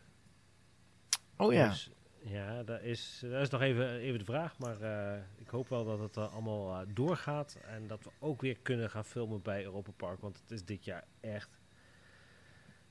Oh 1.37 1.53
ja. 1.53 1.69
Dus, 1.69 1.91
ja, 2.21 2.63
dat 2.63 2.81
is, 2.81 3.19
dat 3.21 3.41
is 3.41 3.49
nog 3.49 3.61
even, 3.61 3.97
even 3.97 4.19
de 4.19 4.25
vraag. 4.25 4.57
Maar 4.57 4.81
eh, 4.81 5.21
ik 5.35 5.47
hoop 5.47 5.69
wel 5.69 5.85
dat 5.85 5.99
het 5.99 6.17
eh, 6.17 6.33
allemaal 6.33 6.83
doorgaat. 6.93 7.57
En 7.67 7.87
dat 7.87 8.03
we 8.03 8.09
ook 8.19 8.41
weer 8.41 8.57
kunnen 8.61 8.89
gaan 8.89 9.05
filmen 9.05 9.41
bij 9.41 9.63
Europa 9.63 9.91
Park. 9.91 10.21
Want 10.21 10.39
het 10.41 10.51
is 10.51 10.65
dit 10.65 10.85
jaar 10.85 11.03
echt... 11.19 11.49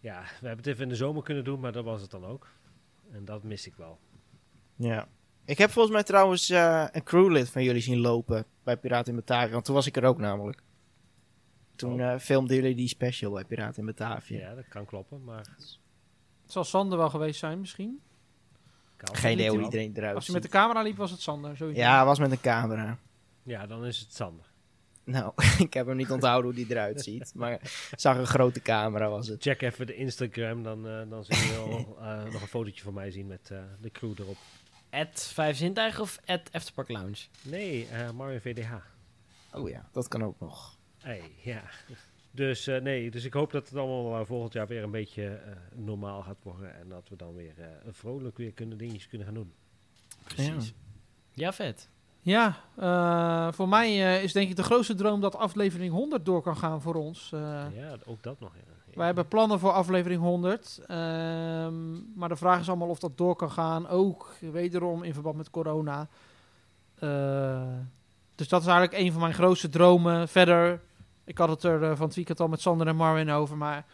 Ja, 0.01 0.20
we 0.20 0.47
hebben 0.47 0.57
het 0.57 0.67
even 0.67 0.83
in 0.83 0.89
de 0.89 0.97
zomer 0.97 1.23
kunnen 1.23 1.44
doen, 1.44 1.60
maar 1.60 1.73
dat 1.73 1.84
was 1.84 2.01
het 2.01 2.10
dan 2.10 2.25
ook. 2.25 2.49
En 3.10 3.25
dat 3.25 3.42
mis 3.42 3.67
ik 3.67 3.75
wel. 3.75 3.99
Ja. 4.76 5.09
Ik 5.44 5.59
heb 5.59 5.70
volgens 5.70 5.94
mij 5.94 6.02
trouwens 6.02 6.49
een 6.49 7.02
crewlid 7.05 7.51
van 7.51 7.62
jullie 7.62 7.83
zien 7.83 7.99
lopen 7.99 8.44
bij 8.62 8.76
Piraten 8.76 9.12
in 9.12 9.18
Batavia. 9.18 9.52
Want 9.52 9.65
toen 9.65 9.75
was 9.75 9.86
ik 9.86 9.97
er 9.97 10.05
ook 10.05 10.18
namelijk. 10.18 10.62
Toen 11.83 12.01
Oh. 12.02 12.12
eh, 12.12 12.19
filmden 12.19 12.57
jullie 12.57 12.75
die 12.75 12.89
special 12.89 13.33
bij 13.33 13.44
Piraten 13.44 13.78
in 13.81 13.86
Batavia. 13.86 14.39
Ja, 14.39 14.55
dat 14.55 14.69
kan 14.69 14.85
kloppen, 14.85 15.25
maar... 15.25 15.47
Het 16.43 16.52
zal 16.52 16.65
Sander 16.65 16.99
wel 16.99 17.11
geweest 17.11 17.39
zijn 17.39 17.61
misschien. 17.61 18.01
kan. 18.97 19.17
Geen 19.17 19.33
idee 19.33 19.51
hoe 19.51 19.62
iedereen 19.62 19.93
eruit 19.97 20.15
Als 20.15 20.27
je 20.27 20.33
met 20.33 20.43
de 20.43 20.49
camera 20.49 20.83
liep 20.83 20.97
was 20.97 21.11
het 21.11 21.20
Sander. 21.20 21.57
Sowieso. 21.57 21.81
Ja, 21.81 21.97
hij 21.97 22.05
was 22.05 22.19
met 22.19 22.31
een 22.31 22.41
camera. 22.41 22.99
Ja, 23.43 23.67
dan 23.67 23.85
is 23.86 23.99
het 23.99 24.15
Sander. 24.15 24.44
Nou, 25.05 25.33
ik 25.59 25.75
heb 25.75 25.86
hem 25.86 25.97
niet 25.97 26.11
onthouden 26.11 26.44
hoe 26.51 26.65
die 26.65 26.70
eruit 26.70 27.01
ziet. 27.11 27.33
Maar 27.35 27.61
zag 27.97 28.17
een 28.17 28.27
grote 28.27 28.61
camera 28.62 29.09
was 29.09 29.28
het. 29.28 29.43
Check 29.43 29.62
even 29.62 29.86
de 29.86 29.94
Instagram, 29.94 30.62
dan, 30.62 30.89
eh, 30.89 31.11
dan 31.11 31.25
zul 31.25 31.36
je 31.36 31.52
wel 31.52 31.97
eh, 32.01 32.25
nog 32.33 32.41
een 32.43 32.49
fotootje 32.49 32.83
van 32.83 32.94
mij 32.94 33.11
zien 33.11 33.27
met 33.27 33.51
eh, 33.51 33.59
de 33.81 33.91
crew 33.91 34.12
erop. 34.19 34.36
At 34.91 35.31
Vijf 35.35 35.57
Zintuigen 35.57 36.02
of 36.02 36.19
at 36.27 36.41
Afterpark 36.52 36.89
Lounge? 36.89 37.27
Nee, 37.43 37.86
eh 37.86 38.11
Mario 38.11 38.39
VDH. 38.39 38.73
Oh 39.52 39.69
ja, 39.69 39.89
dat 39.93 40.09
kan 40.09 40.25
ook 40.25 40.41
nog. 40.41 40.77
Hey, 41.02 41.22
ja. 41.42 41.62
Dus 42.31 42.66
eh, 42.66 42.81
nee, 42.81 43.10
dus 43.10 43.24
ik 43.24 43.32
hoop 43.32 43.50
dat 43.52 43.68
het 43.68 43.78
allemaal 43.78 44.24
volgend 44.26 44.52
jaar 44.52 44.66
weer 44.66 44.82
een 44.82 44.90
beetje 44.90 45.26
eh, 45.28 45.52
normaal 45.74 46.22
gaat 46.22 46.36
worden. 46.42 46.74
En 46.81 46.89
dat 46.89 47.08
we 47.08 47.16
dan 47.16 47.34
weer 47.34 47.52
eh, 47.58 47.66
vrolijk 47.90 48.36
weer 48.36 48.52
kunnen 48.52 48.78
dingetjes 48.78 49.08
kunnen 49.08 49.26
gaan 49.26 49.36
doen. 49.36 49.52
Precies. 50.24 50.72
Ja, 51.32 51.52
vet. 51.52 51.89
Ja, 52.20 52.56
eh, 52.76 53.52
voor 53.52 53.68
mij 53.68 53.89
eh, 53.89 54.22
is 54.22 54.32
denk 54.32 54.50
ik 54.50 54.56
de 54.56 54.62
grootste 54.62 54.94
droom 54.94 55.20
dat 55.20 55.36
aflevering 55.36 55.92
100 55.92 56.24
door 56.24 56.42
kan 56.42 56.56
gaan 56.56 56.81
voor 56.81 56.94
ons. 56.94 57.31
Eh, 57.32 57.40
Ja, 57.74 57.97
ook 58.06 58.22
dat 58.22 58.40
nog. 58.40 58.55
Ja. 58.55 58.97
Wij 58.98 59.06
hebben 59.06 59.28
plannen 59.28 59.58
voor 59.58 59.70
aflevering 59.72 60.20
100. 60.20 60.81
ehm, 60.86 62.14
maar 62.18 62.28
de 62.28 62.36
vraag 62.36 62.60
is 62.60 62.68
allemaal 62.68 62.89
of 62.89 62.98
dat 62.98 63.18
door 63.18 63.36
kan 63.36 63.50
gaan. 63.50 63.89
Ook 63.89 64.34
wederom 64.40 65.02
in 65.02 65.12
verband 65.14 65.36
met 65.36 65.50
corona. 65.50 66.08
Eh, 66.98 67.62
dus 68.34 68.48
dat 68.48 68.60
is 68.60 68.66
eigenlijk 68.66 69.02
een 69.02 69.12
van 69.12 69.20
mijn 69.20 69.34
grootste 69.34 69.68
dromen. 69.68 70.28
Verder, 70.28 70.81
ik 71.25 71.39
had 71.39 71.49
het 71.49 71.62
er 71.62 71.83
eh, 71.83 71.97
van 71.97 72.07
het 72.07 72.15
weekend 72.15 72.41
al 72.41 72.49
met 72.49 72.60
Sander 72.60 72.86
en 72.86 72.97
Marvin 72.97 73.31
over. 73.31 73.57
Maar 73.57 73.84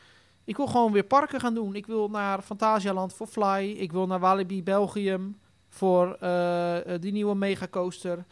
ik 0.44 0.56
wil 0.56 0.66
gewoon 0.66 0.92
weer 0.92 1.04
parken 1.04 1.40
gaan 1.40 1.54
doen. 1.54 1.74
Ik 1.74 1.86
wil 1.86 2.08
naar 2.08 2.42
Fantasialand 2.42 3.12
voor 3.12 3.26
Fly. 3.26 3.74
Ik 3.78 3.92
wil 3.92 4.06
naar 4.06 4.20
Walibi 4.20 4.62
Belgium 4.62 5.38
voor 5.68 6.16
eh, 6.20 6.94
eh, 6.94 7.00
die 7.00 7.12
nieuwe 7.12 7.34
megacoaster. 7.34 8.24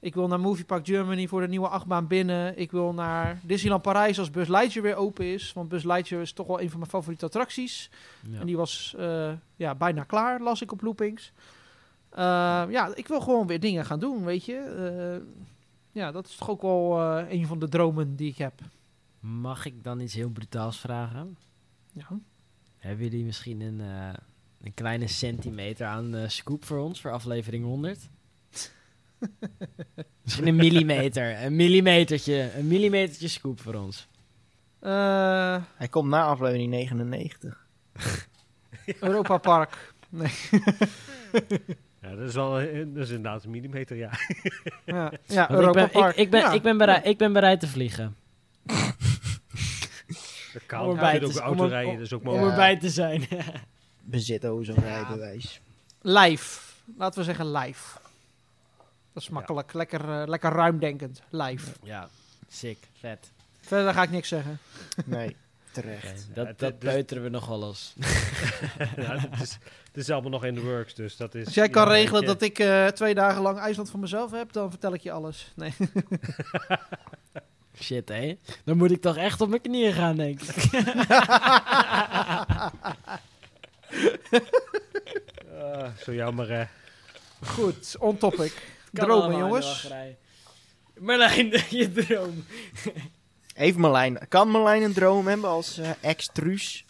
Ik 0.00 0.14
wil 0.14 0.28
naar 0.28 0.40
Movie 0.40 0.64
Park 0.64 0.86
Germany 0.86 1.26
voor 1.28 1.40
de 1.40 1.48
nieuwe 1.48 1.68
achtbaan 1.68 2.06
binnen. 2.06 2.58
Ik 2.58 2.70
wil 2.70 2.92
naar 2.92 3.40
Disneyland 3.42 3.82
Parijs 3.82 4.18
als 4.18 4.30
Buzz 4.30 4.50
Lightyear 4.50 4.86
weer 4.86 4.96
open 4.96 5.24
is. 5.24 5.52
Want 5.52 5.68
Buzz 5.68 5.84
Lightyear 5.84 6.22
is 6.22 6.32
toch 6.32 6.46
wel 6.46 6.60
een 6.60 6.70
van 6.70 6.78
mijn 6.78 6.90
favoriete 6.90 7.24
attracties. 7.24 7.90
Ja. 8.30 8.40
En 8.40 8.46
die 8.46 8.56
was 8.56 8.94
ja, 9.56 9.74
bijna 9.74 10.02
klaar, 10.02 10.40
las 10.40 10.62
ik 10.62 10.72
op 10.72 10.82
loopings. 10.82 11.32
Ja, 12.16 12.94
ik 12.94 13.08
wil 13.08 13.20
gewoon 13.20 13.46
weer 13.46 13.60
dingen 13.60 13.84
gaan 13.84 13.98
doen, 13.98 14.24
weet 14.24 14.44
je. 14.44 15.20
Ja, 15.94 16.12
dat 16.12 16.26
is 16.28 16.36
toch 16.36 16.50
ook 16.50 16.62
wel 16.62 17.00
eh, 17.00 17.32
een 17.32 17.46
van 17.46 17.58
de 17.58 17.68
dromen 17.68 18.16
die 18.16 18.30
ik 18.30 18.38
heb. 18.38 18.60
Mag 19.20 19.64
ik 19.66 19.84
dan 19.84 20.00
iets 20.00 20.14
heel 20.14 20.30
brutaals 20.30 20.80
vragen? 20.80 21.36
Ja. 21.92 22.06
Hebben 22.78 23.04
jullie 23.04 23.24
misschien 23.24 23.60
een, 23.60 23.80
eh, 23.80 24.14
een 24.62 24.74
kleine 24.74 25.06
centimeter 25.06 25.86
aan 25.86 26.14
eh, 26.14 26.28
scoop 26.28 26.64
voor 26.64 26.78
ons 26.78 27.00
voor 27.00 27.10
aflevering 27.12 27.64
100? 27.64 28.08
misschien 30.22 30.46
een 30.46 30.56
millimeter. 30.56 31.42
Een 31.44 31.56
millimetertje. 31.56 32.50
Een 32.56 32.66
millimetertje 32.66 33.28
scoop 33.28 33.60
voor 33.60 33.74
ons. 33.74 34.08
Eh, 34.78 35.62
Hij 35.74 35.88
komt 35.88 36.08
na 36.08 36.24
aflevering 36.24 36.70
99. 36.70 37.66
Europa 39.00 39.38
Park. 39.38 39.94
Nee. 40.08 40.32
Ja, 42.04 42.14
dat 42.16 42.28
is 42.28 42.34
wel 42.34 42.60
eh, 42.60 42.84
dat 42.86 43.02
is 43.02 43.08
inderdaad 43.10 43.44
een 43.44 43.50
millimeter, 43.50 43.96
ja. 43.96 44.10
Ja, 44.84 45.12
ja 45.26 45.48
ik, 45.50 45.72
ben, 45.72 45.84
ik, 45.94 46.14
ik, 46.16 46.30
ben, 46.30 46.40
Ja. 46.40 46.52
ik, 46.52 46.62
ben 46.62 46.78
bereid, 46.78 47.06
ik 47.06 47.18
ben 47.18 47.32
bereid 47.32 47.60
te 47.60 47.66
vliegen. 47.68 48.16
Dat 50.52 50.66
kan. 50.66 50.80
Om 50.84 50.90
erbij 50.90 51.18
te- 51.18 51.24
ook 51.26 51.34
auto 51.36 51.62
om- 51.64 51.68
rijden, 51.68 51.90
om- 51.92 51.98
dus 51.98 52.12
ook 52.12 52.20
Om 52.20 52.26
mogelijk. 52.26 52.50
erbij 52.50 52.76
te 52.78 52.88
zijn. 52.90 53.26
Bezit 54.00 54.46
ook 54.46 54.64
zo'n 54.64 54.74
rijbewijs. 54.78 55.60
Live. 56.00 56.60
Laten 56.96 57.18
we 57.18 57.24
zeggen 57.24 57.52
live. 57.52 57.98
Dat 59.12 59.22
is 59.22 59.28
makkelijk. 59.28 59.72
Lekker, 59.72 60.20
eh, 60.20 60.26
lekker 60.26 60.52
ruimdenkend. 60.52 61.22
Live. 61.30 61.70
ja, 61.82 62.08
sick, 62.48 62.78
vet. 63.00 63.30
Verder 63.60 63.94
ga 63.94 64.02
ik 64.02 64.10
niks 64.10 64.28
zeggen. 64.28 64.58
Nee, 65.04 65.36
terecht. 65.74 66.26
dat 66.34 66.58
dat 66.58 67.10
we 67.10 67.28
nog 67.28 67.46
wel 67.46 67.58
los. 67.58 67.94
Ja, 68.96 69.18
het, 69.18 69.40
is, 69.40 69.58
het 69.84 69.96
is 69.96 70.10
allemaal 70.10 70.30
nog 70.30 70.44
in 70.44 70.54
de 70.54 70.60
works, 70.60 70.94
dus 70.94 71.16
dat 71.16 71.34
is... 71.34 71.44
Als 71.44 71.54
jij 71.54 71.68
kan 71.68 71.86
ja, 71.86 71.92
regelen 71.92 72.24
dat 72.24 72.42
ik 72.42 72.58
eh, 72.58 72.86
twee 72.86 73.14
dagen 73.14 73.42
lang 73.42 73.58
IJsland 73.58 73.90
voor 73.90 74.00
mezelf 74.00 74.30
heb, 74.30 74.52
dan 74.52 74.70
vertel 74.70 74.94
ik 74.94 75.00
je 75.00 75.12
alles. 75.12 75.52
Nee. 75.54 75.72
Shit, 77.80 78.08
hé. 78.08 78.38
Dan 78.64 78.76
moet 78.76 78.90
ik 78.90 79.00
toch 79.00 79.16
echt 79.16 79.40
op 79.40 79.48
mijn 79.48 79.60
knieën 79.60 79.92
gaan, 79.92 80.16
denk 80.16 80.42
ik. 80.42 80.74
ah, 85.60 85.86
zo 86.04 86.14
jammer, 86.14 86.50
hè. 86.50 86.64
Goed, 87.46 87.96
on 87.98 88.18
topic. 88.18 88.72
Dromen, 88.92 89.38
jongens. 89.38 89.88
Marlijn, 90.98 91.50
je 91.70 91.92
droom. 91.92 92.44
Heeft 93.54 93.76
Marlijn, 93.76 94.18
kan 94.28 94.48
Marlijn 94.50 94.82
een 94.82 94.92
droom 94.92 95.26
hebben 95.26 95.48
als 95.50 95.78
eh 95.78 95.90
ex-truus? 96.00 96.84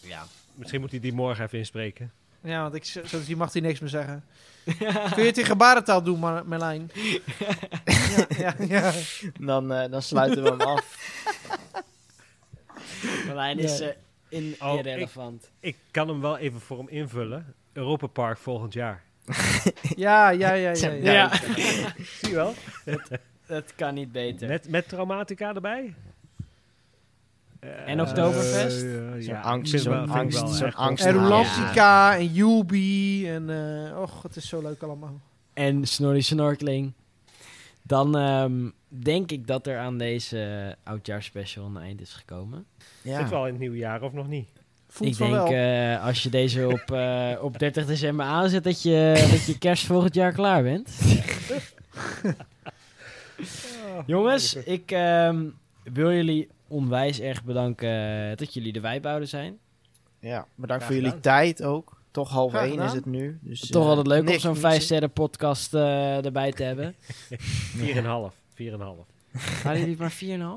Ja. 0.00 0.26
Misschien 0.54 0.80
moet 0.80 0.90
hij 0.90 1.00
die 1.00 1.12
morgen 1.12 1.44
even 1.44 1.58
inspreken. 1.58 2.12
Ja, 2.40 2.62
want 2.62 2.74
ik, 2.74 2.84
zo, 2.84 3.00
zo- 3.06 3.24
die 3.24 3.36
mag 3.36 3.52
hij 3.52 3.62
niks 3.62 3.80
meer 3.80 3.88
zeggen. 3.88 4.24
Kun 5.14 5.22
je 5.22 5.28
het 5.28 5.38
in 5.38 5.44
gebarentaal 5.44 6.02
doen, 6.02 6.18
Mar 6.18 6.46
Merlijn? 6.46 6.90
ja, 6.94 8.26
ja, 8.38 8.54
ja. 8.68 8.92
Dan, 9.40 9.72
eh, 9.72 9.90
dan 9.90 10.02
sluiten 10.02 10.42
we 10.42 10.48
hem 10.48 10.60
af. 10.60 10.96
Marlijn 13.26 13.58
is 13.58 13.80
eh, 13.80 13.88
in 14.28 14.56
Oh, 14.60 14.74
irrelevant. 14.78 15.50
Ik 15.60 15.76
kan 15.90 16.08
hem 16.08 16.20
wel 16.20 16.36
even 16.38 16.60
voor 16.60 16.78
hem 16.78 16.88
invullen. 16.88 17.54
Europa 17.72 18.06
Park 18.06 18.38
volgend 18.38 18.72
jaar. 18.72 19.02
Ja, 19.96 20.30
ja, 20.30 20.52
ja, 20.52 20.70
ja. 20.74 20.88
ja. 20.90 21.12
Ja, 21.12 21.30
Zie 22.20 22.28
je 22.28 22.34
wel? 22.34 22.54
Dat 23.48 23.74
kan 23.74 23.94
niet 23.94 24.12
beter. 24.12 24.48
Met, 24.48 24.68
met 24.68 24.88
traumatica 24.88 25.54
erbij. 25.54 25.94
En 27.86 28.00
Oktoberfest? 28.00 28.82
Eh, 28.82 28.90
Zo'n 28.90 29.20
ja, 29.20 29.40
angst- 29.40 29.80
zo'n 29.80 30.08
angst- 30.08 30.40
wel 30.40 30.48
zo'n 30.48 30.74
angst- 30.74 31.04
En 31.04 31.14
Ja. 31.14 31.20
Rolantica 31.22 32.16
en 32.16 32.32
Yubi 32.32 33.28
en... 33.30 33.50
eh 33.50 34.00
och, 34.00 34.22
het 34.22 34.36
is 34.36 34.48
zo 34.48 34.62
leuk 34.62 34.82
allemaal. 34.82 35.20
En 35.54 35.86
Snorri 35.86 36.22
Snorkeling. 36.22 36.92
Dan 37.82 38.16
ehm, 38.16 38.68
denk 38.88 39.30
ik 39.30 39.46
dat 39.46 39.66
er 39.66 39.78
aan 39.78 39.98
deze 39.98 40.76
oudjaarspecial 40.82 41.66
een 41.66 41.76
eind 41.76 42.00
is 42.00 42.12
gekomen. 42.12 42.64
Ja. 43.02 43.20
Zit 43.20 43.30
wel 43.30 43.44
in 43.46 43.50
het 43.52 43.60
nieuwe 43.60 43.76
jaar 43.76 44.02
of 44.02 44.12
nog 44.12 44.28
niet? 44.28 44.48
Voelt 44.88 45.10
ik 45.12 45.18
denk 45.18 45.30
wel. 45.32 45.46
eh, 45.46 46.04
als 46.04 46.22
je 46.22 46.28
deze 46.30 46.66
op, 46.68 46.84
op 47.46 47.58
30 47.58 47.86
december 47.86 48.26
aanzet, 48.26 48.64
dat 48.64 48.82
je, 48.82 49.26
dat 49.30 49.46
je 49.46 49.58
kerst 49.58 49.86
volgend 49.86 50.14
jaar 50.14 50.32
klaar 50.32 50.62
bent. 50.62 50.90
Jongens, 54.06 54.54
ik 54.54 54.90
ehm, 54.90 55.44
wil 55.92 56.12
jullie 56.12 56.48
onwijs 56.68 57.20
erg 57.20 57.44
bedanken 57.44 57.88
eh, 58.30 58.36
dat 58.36 58.54
jullie 58.54 58.72
erbij 58.72 58.98
zouden 59.02 59.28
zijn. 59.28 59.58
ja, 60.20 60.46
bedankt 60.54 60.84
Graag 60.84 60.94
voor 60.94 60.94
jullie 60.94 61.16
gedaan. 61.18 61.34
tijd 61.36 61.62
ook. 61.62 61.96
Toch 62.10 62.30
half 62.30 62.50
Graag 62.50 62.62
één 62.62 62.72
is 62.72 62.78
gedaan. 62.78 62.94
het 62.96 63.06
nu. 63.06 63.38
Dus, 63.42 63.60
Toch 63.70 63.82
eh, 63.82 63.88
altijd 63.88 64.06
leuk 64.06 64.28
om 64.28 64.38
zo'n 64.38 64.50
moet 64.50 64.60
5 64.60 64.74
ze- 64.78 64.80
sterren 64.84 65.10
podcast 65.12 65.74
eh, 65.74 66.24
erbij 66.24 66.52
te 66.52 66.62
hebben. 66.62 66.94
4,5. 67.36 68.34
4,5. 68.54 69.06
Hadden 69.62 69.80
jullie 69.80 69.96
maar 69.98 70.12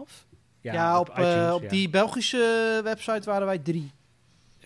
4,5? 0.08 0.26
Ja, 0.62 1.00
op, 1.00 1.10
eh, 1.10 1.16
iTunes, 1.30 1.54
op 1.54 1.62
ja. 1.62 1.70
die 1.70 1.90
Belgische 1.90 2.80
website 2.84 3.22
waren 3.30 3.46
wij 3.48 3.58
drie. 3.58 3.92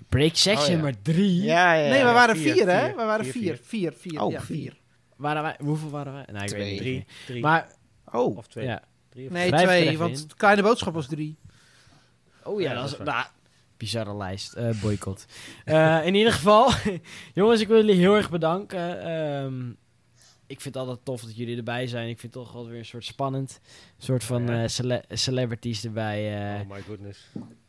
Break 0.10 0.36
section 0.36 0.70
Oh, 0.70 0.76
ja. 0.76 0.82
maar 0.82 1.02
3. 1.02 1.42
Ja, 1.44 1.74
ja, 1.74 1.84
ja. 1.84 1.90
nee, 1.90 2.04
we 2.04 2.12
waren 2.12 2.38
vier, 2.38 2.54
vier, 2.54 2.68
hè? 2.70 2.86
vier. 2.86 2.96
We 2.96 3.04
waren 3.04 3.26
Vier, 3.26 3.34
vier. 3.34 3.60
Vier, 3.64 3.94
vier. 3.94 4.22
Oh, 4.22 4.32
ja, 4.32 4.42
vier. 4.42 4.78
Waren 5.16 5.44
wij, 5.44 5.56
hoeveel 5.60 5.90
waren 5.90 6.14
wij? 6.14 6.26
Nee, 6.32 6.42
ik 6.42 6.48
Twee. 6.48 6.60
weet 6.62 6.70
niet. 6.72 6.80
Drie. 6.82 7.06
drie 7.26 7.42
Maar, 7.42 7.68
Oh, 8.18 8.38
of 8.38 8.48
twee. 8.48 8.66
ja. 8.66 8.84
Drie 9.10 9.26
of 9.28 9.32
Nee, 9.34 9.52
twee, 9.52 9.98
want 9.98 10.20
in. 10.22 10.28
de 10.28 10.36
kleine 10.36 10.62
boodschap 10.62 10.94
was 10.94 11.08
drie. 11.08 11.38
Oh 12.44 12.62
ja, 12.62 12.74
Ja, 12.74 12.82
dat 12.82 12.92
is... 12.92 12.98
Nou, 13.06 13.26
bizarre 13.78 14.16
lijst. 14.16 14.54
eh 14.54 14.82
boycott. 14.82 15.26
Eh, 15.66 16.06
in 16.06 16.16
ieder 16.16 16.34
geval, 16.34 16.72
jongens, 17.34 17.62
ik 17.62 17.68
wil 17.68 17.78
jullie 17.78 17.96
heel 18.00 18.16
erg 18.16 18.30
bedanken. 18.30 19.02
Ehm, 19.02 19.70
ik 20.48 20.62
vind 20.62 20.76
het 20.76 20.78
altijd 20.78 21.06
tof 21.06 21.22
dat 21.22 21.36
jullie 21.36 21.58
erbij 21.58 21.88
zijn. 21.88 22.10
Ik 22.10 22.20
vind 22.20 22.34
het 22.34 22.44
toch 22.44 22.54
wel 22.54 22.68
weer 22.68 22.78
een 22.80 22.86
soort 22.86 23.06
spannend. 23.06 23.60
Een 23.98 24.04
soort 24.04 24.24
van 24.24 24.48
Ja. 24.48 24.62
eh, 24.64 24.68
cele- 24.70 25.04
celebrities 25.10 25.84
erbij. 25.86 26.54
eh. 26.56 26.62
Oh 26.62 26.70
my 26.70 26.82
goodness. 26.82 27.28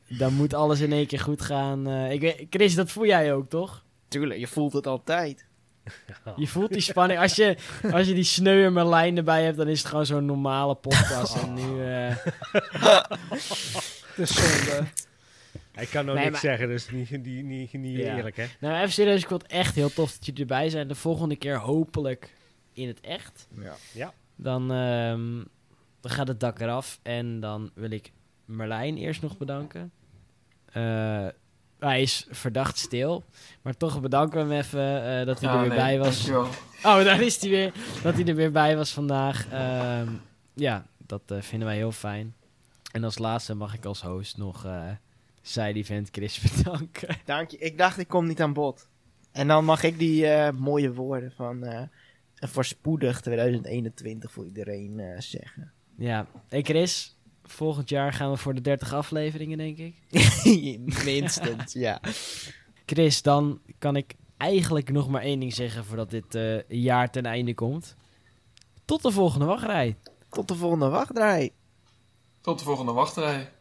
dan 0.08 0.34
moet 0.34 0.54
alles 0.54 0.80
in 0.80 0.92
één 0.92 1.06
keer 1.06 1.20
goed 1.20 1.42
gaan. 1.42 1.86
Eh, 1.88 2.10
ik 2.12 2.20
weet, 2.20 2.46
Chris, 2.50 2.74
dat 2.74 2.90
voel 2.90 3.06
jij 3.06 3.34
ook, 3.34 3.48
toch? 3.48 3.84
tuurlijk. 4.08 4.40
Je 4.40 4.46
voelt 4.46 4.72
het 4.72 4.86
altijd. 4.86 5.45
Je 6.36 6.46
voelt 6.46 6.72
die 6.72 6.80
spanning. 6.80 7.20
Als 7.20 7.34
je, 7.36 7.56
als 7.92 8.06
je 8.06 8.14
die 8.14 8.24
sneuwe 8.24 8.70
Merlijn 8.70 9.16
erbij 9.16 9.44
hebt, 9.44 9.56
dan 9.56 9.68
is 9.68 9.78
het 9.78 9.88
gewoon 9.88 10.06
zo'n 10.06 10.24
normale 10.24 10.74
podcast. 10.74 11.36
En 11.42 11.54
nu... 11.54 11.84
eh, 11.84 12.16
Dus 14.16 14.34
zonde. 14.34 14.86
Ik 15.78 15.88
kan 15.88 16.04
nou 16.04 16.16
Nee, 16.16 16.26
niks 16.30 16.30
maar- 16.42 16.50
zeggen, 16.50 16.68
dus 16.68 16.90
niet, 16.90 17.10
niet, 17.10 17.44
niet, 17.44 17.72
niet 17.72 17.96
Ja. 17.98 18.16
eerlijk, 18.16 18.36
hè? 18.36 18.44
Nou, 18.60 18.76
even 18.76 18.92
serieus, 18.92 19.22
ik 19.22 19.28
vond 19.28 19.42
het 19.42 19.50
echt 19.50 19.74
heel 19.74 19.92
tof 19.92 20.12
dat 20.12 20.26
jullie 20.26 20.40
erbij 20.40 20.68
zijn. 20.68 20.88
De 20.88 20.94
volgende 20.94 21.36
keer 21.36 21.58
hopelijk 21.58 22.34
in 22.72 22.88
het 22.88 23.00
echt. 23.00 23.48
Ja. 23.92 24.12
Dan, 24.36 24.62
ehm, 24.72 25.34
dan 26.00 26.10
gaat 26.10 26.28
het 26.28 26.40
dak 26.40 26.60
eraf. 26.60 26.98
En 27.02 27.40
dan 27.40 27.70
wil 27.74 27.90
ik 27.90 28.12
Merlijn 28.44 28.96
eerst 28.96 29.22
nog 29.22 29.38
bedanken. 29.38 29.92
Eh, 30.72 31.26
hij 31.90 32.02
is 32.02 32.26
verdacht 32.30 32.78
stil. 32.78 33.24
Maar 33.62 33.76
toch 33.76 34.00
bedanken 34.00 34.48
we 34.48 34.54
hem 34.54 34.62
even 34.62 35.18
eh, 35.18 35.26
dat 35.26 35.40
hij 35.40 35.50
er 35.50 35.60
weer 35.60 35.68
nee, 35.68 35.78
bij 35.78 35.98
was. 35.98 36.24
Dankjewel. 36.24 36.48
Oh, 36.82 37.04
daar 37.04 37.20
is 37.20 37.40
hij 37.40 37.50
weer. 37.50 37.72
Dat 38.02 38.14
hij 38.14 38.24
er 38.24 38.34
weer 38.34 38.52
bij 38.52 38.76
was 38.76 38.92
vandaag. 38.92 39.48
Ehm, 39.50 40.08
ja, 40.54 40.86
dat 41.06 41.22
eh, 41.26 41.40
vinden 41.40 41.68
wij 41.68 41.76
heel 41.76 41.92
fijn. 41.92 42.34
En 42.92 43.04
als 43.04 43.18
laatste 43.18 43.54
mag 43.54 43.74
ik 43.74 43.84
als 43.84 44.02
host 44.02 44.36
nog 44.36 44.64
eh 44.64 44.90
Side 45.46 45.72
Event 45.72 46.08
Chris 46.12 46.40
bedanken. 46.56 47.16
Dank 47.24 47.50
je. 47.50 47.58
Ik 47.58 47.78
dacht, 47.78 47.98
ik 47.98 48.08
kom 48.08 48.26
niet 48.26 48.40
aan 48.40 48.52
bod. 48.52 48.88
En 49.32 49.48
dan 49.48 49.64
mag 49.64 49.82
ik 49.82 49.98
die 49.98 50.26
eh, 50.26 50.52
mooie 50.52 50.92
woorden 50.92 51.32
van 51.32 51.64
eh, 51.64 51.82
een 52.36 52.48
voorspoedig 52.48 53.20
2021 53.20 54.32
voor 54.32 54.44
iedereen 54.44 55.00
eh, 55.00 55.20
zeggen. 55.20 55.72
Ja, 55.96 56.26
en 56.48 56.64
Chris, 56.64 57.15
volgend 57.48 57.88
jaar 57.88 58.12
gaan 58.12 58.30
we 58.30 58.36
voor 58.36 58.54
de 58.54 58.60
30 58.60 58.92
afleveringen, 58.92 59.58
denk 59.58 59.78
ik. 59.78 59.94
Minstens, 61.04 61.72
ja. 61.72 62.00
Chris, 62.86 63.22
dan 63.22 63.60
kan 63.78 63.96
ik 63.96 64.14
eigenlijk 64.36 64.90
nog 64.90 65.08
maar 65.08 65.22
één 65.22 65.40
ding 65.40 65.54
zeggen 65.54 65.84
voordat 65.84 66.10
dit 66.10 66.34
eh, 66.34 66.68
jaar 66.68 67.10
ten 67.10 67.26
einde 67.26 67.54
komt. 67.54 67.96
Tot 68.84 69.02
de 69.02 69.10
volgende 69.10 69.44
wachtrij. 69.44 69.96
Tot 70.28 70.48
de 70.48 70.54
volgende 70.54 70.88
wachtrij. 70.88 71.52
Tot 72.40 72.58
de 72.58 72.64
volgende 72.64 72.92
wachtrij. 72.92 73.52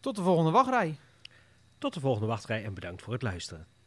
Tot 0.00 0.16
de 0.16 0.22
volgende 0.22 0.50
wachtrij. 0.50 0.98
Tot 1.78 1.94
de 1.94 2.00
volgende 2.00 2.26
wachtrij 2.26 2.64
en 2.64 2.74
bedankt 2.74 3.02
voor 3.02 3.12
het 3.12 3.22
luisteren. 3.22 3.66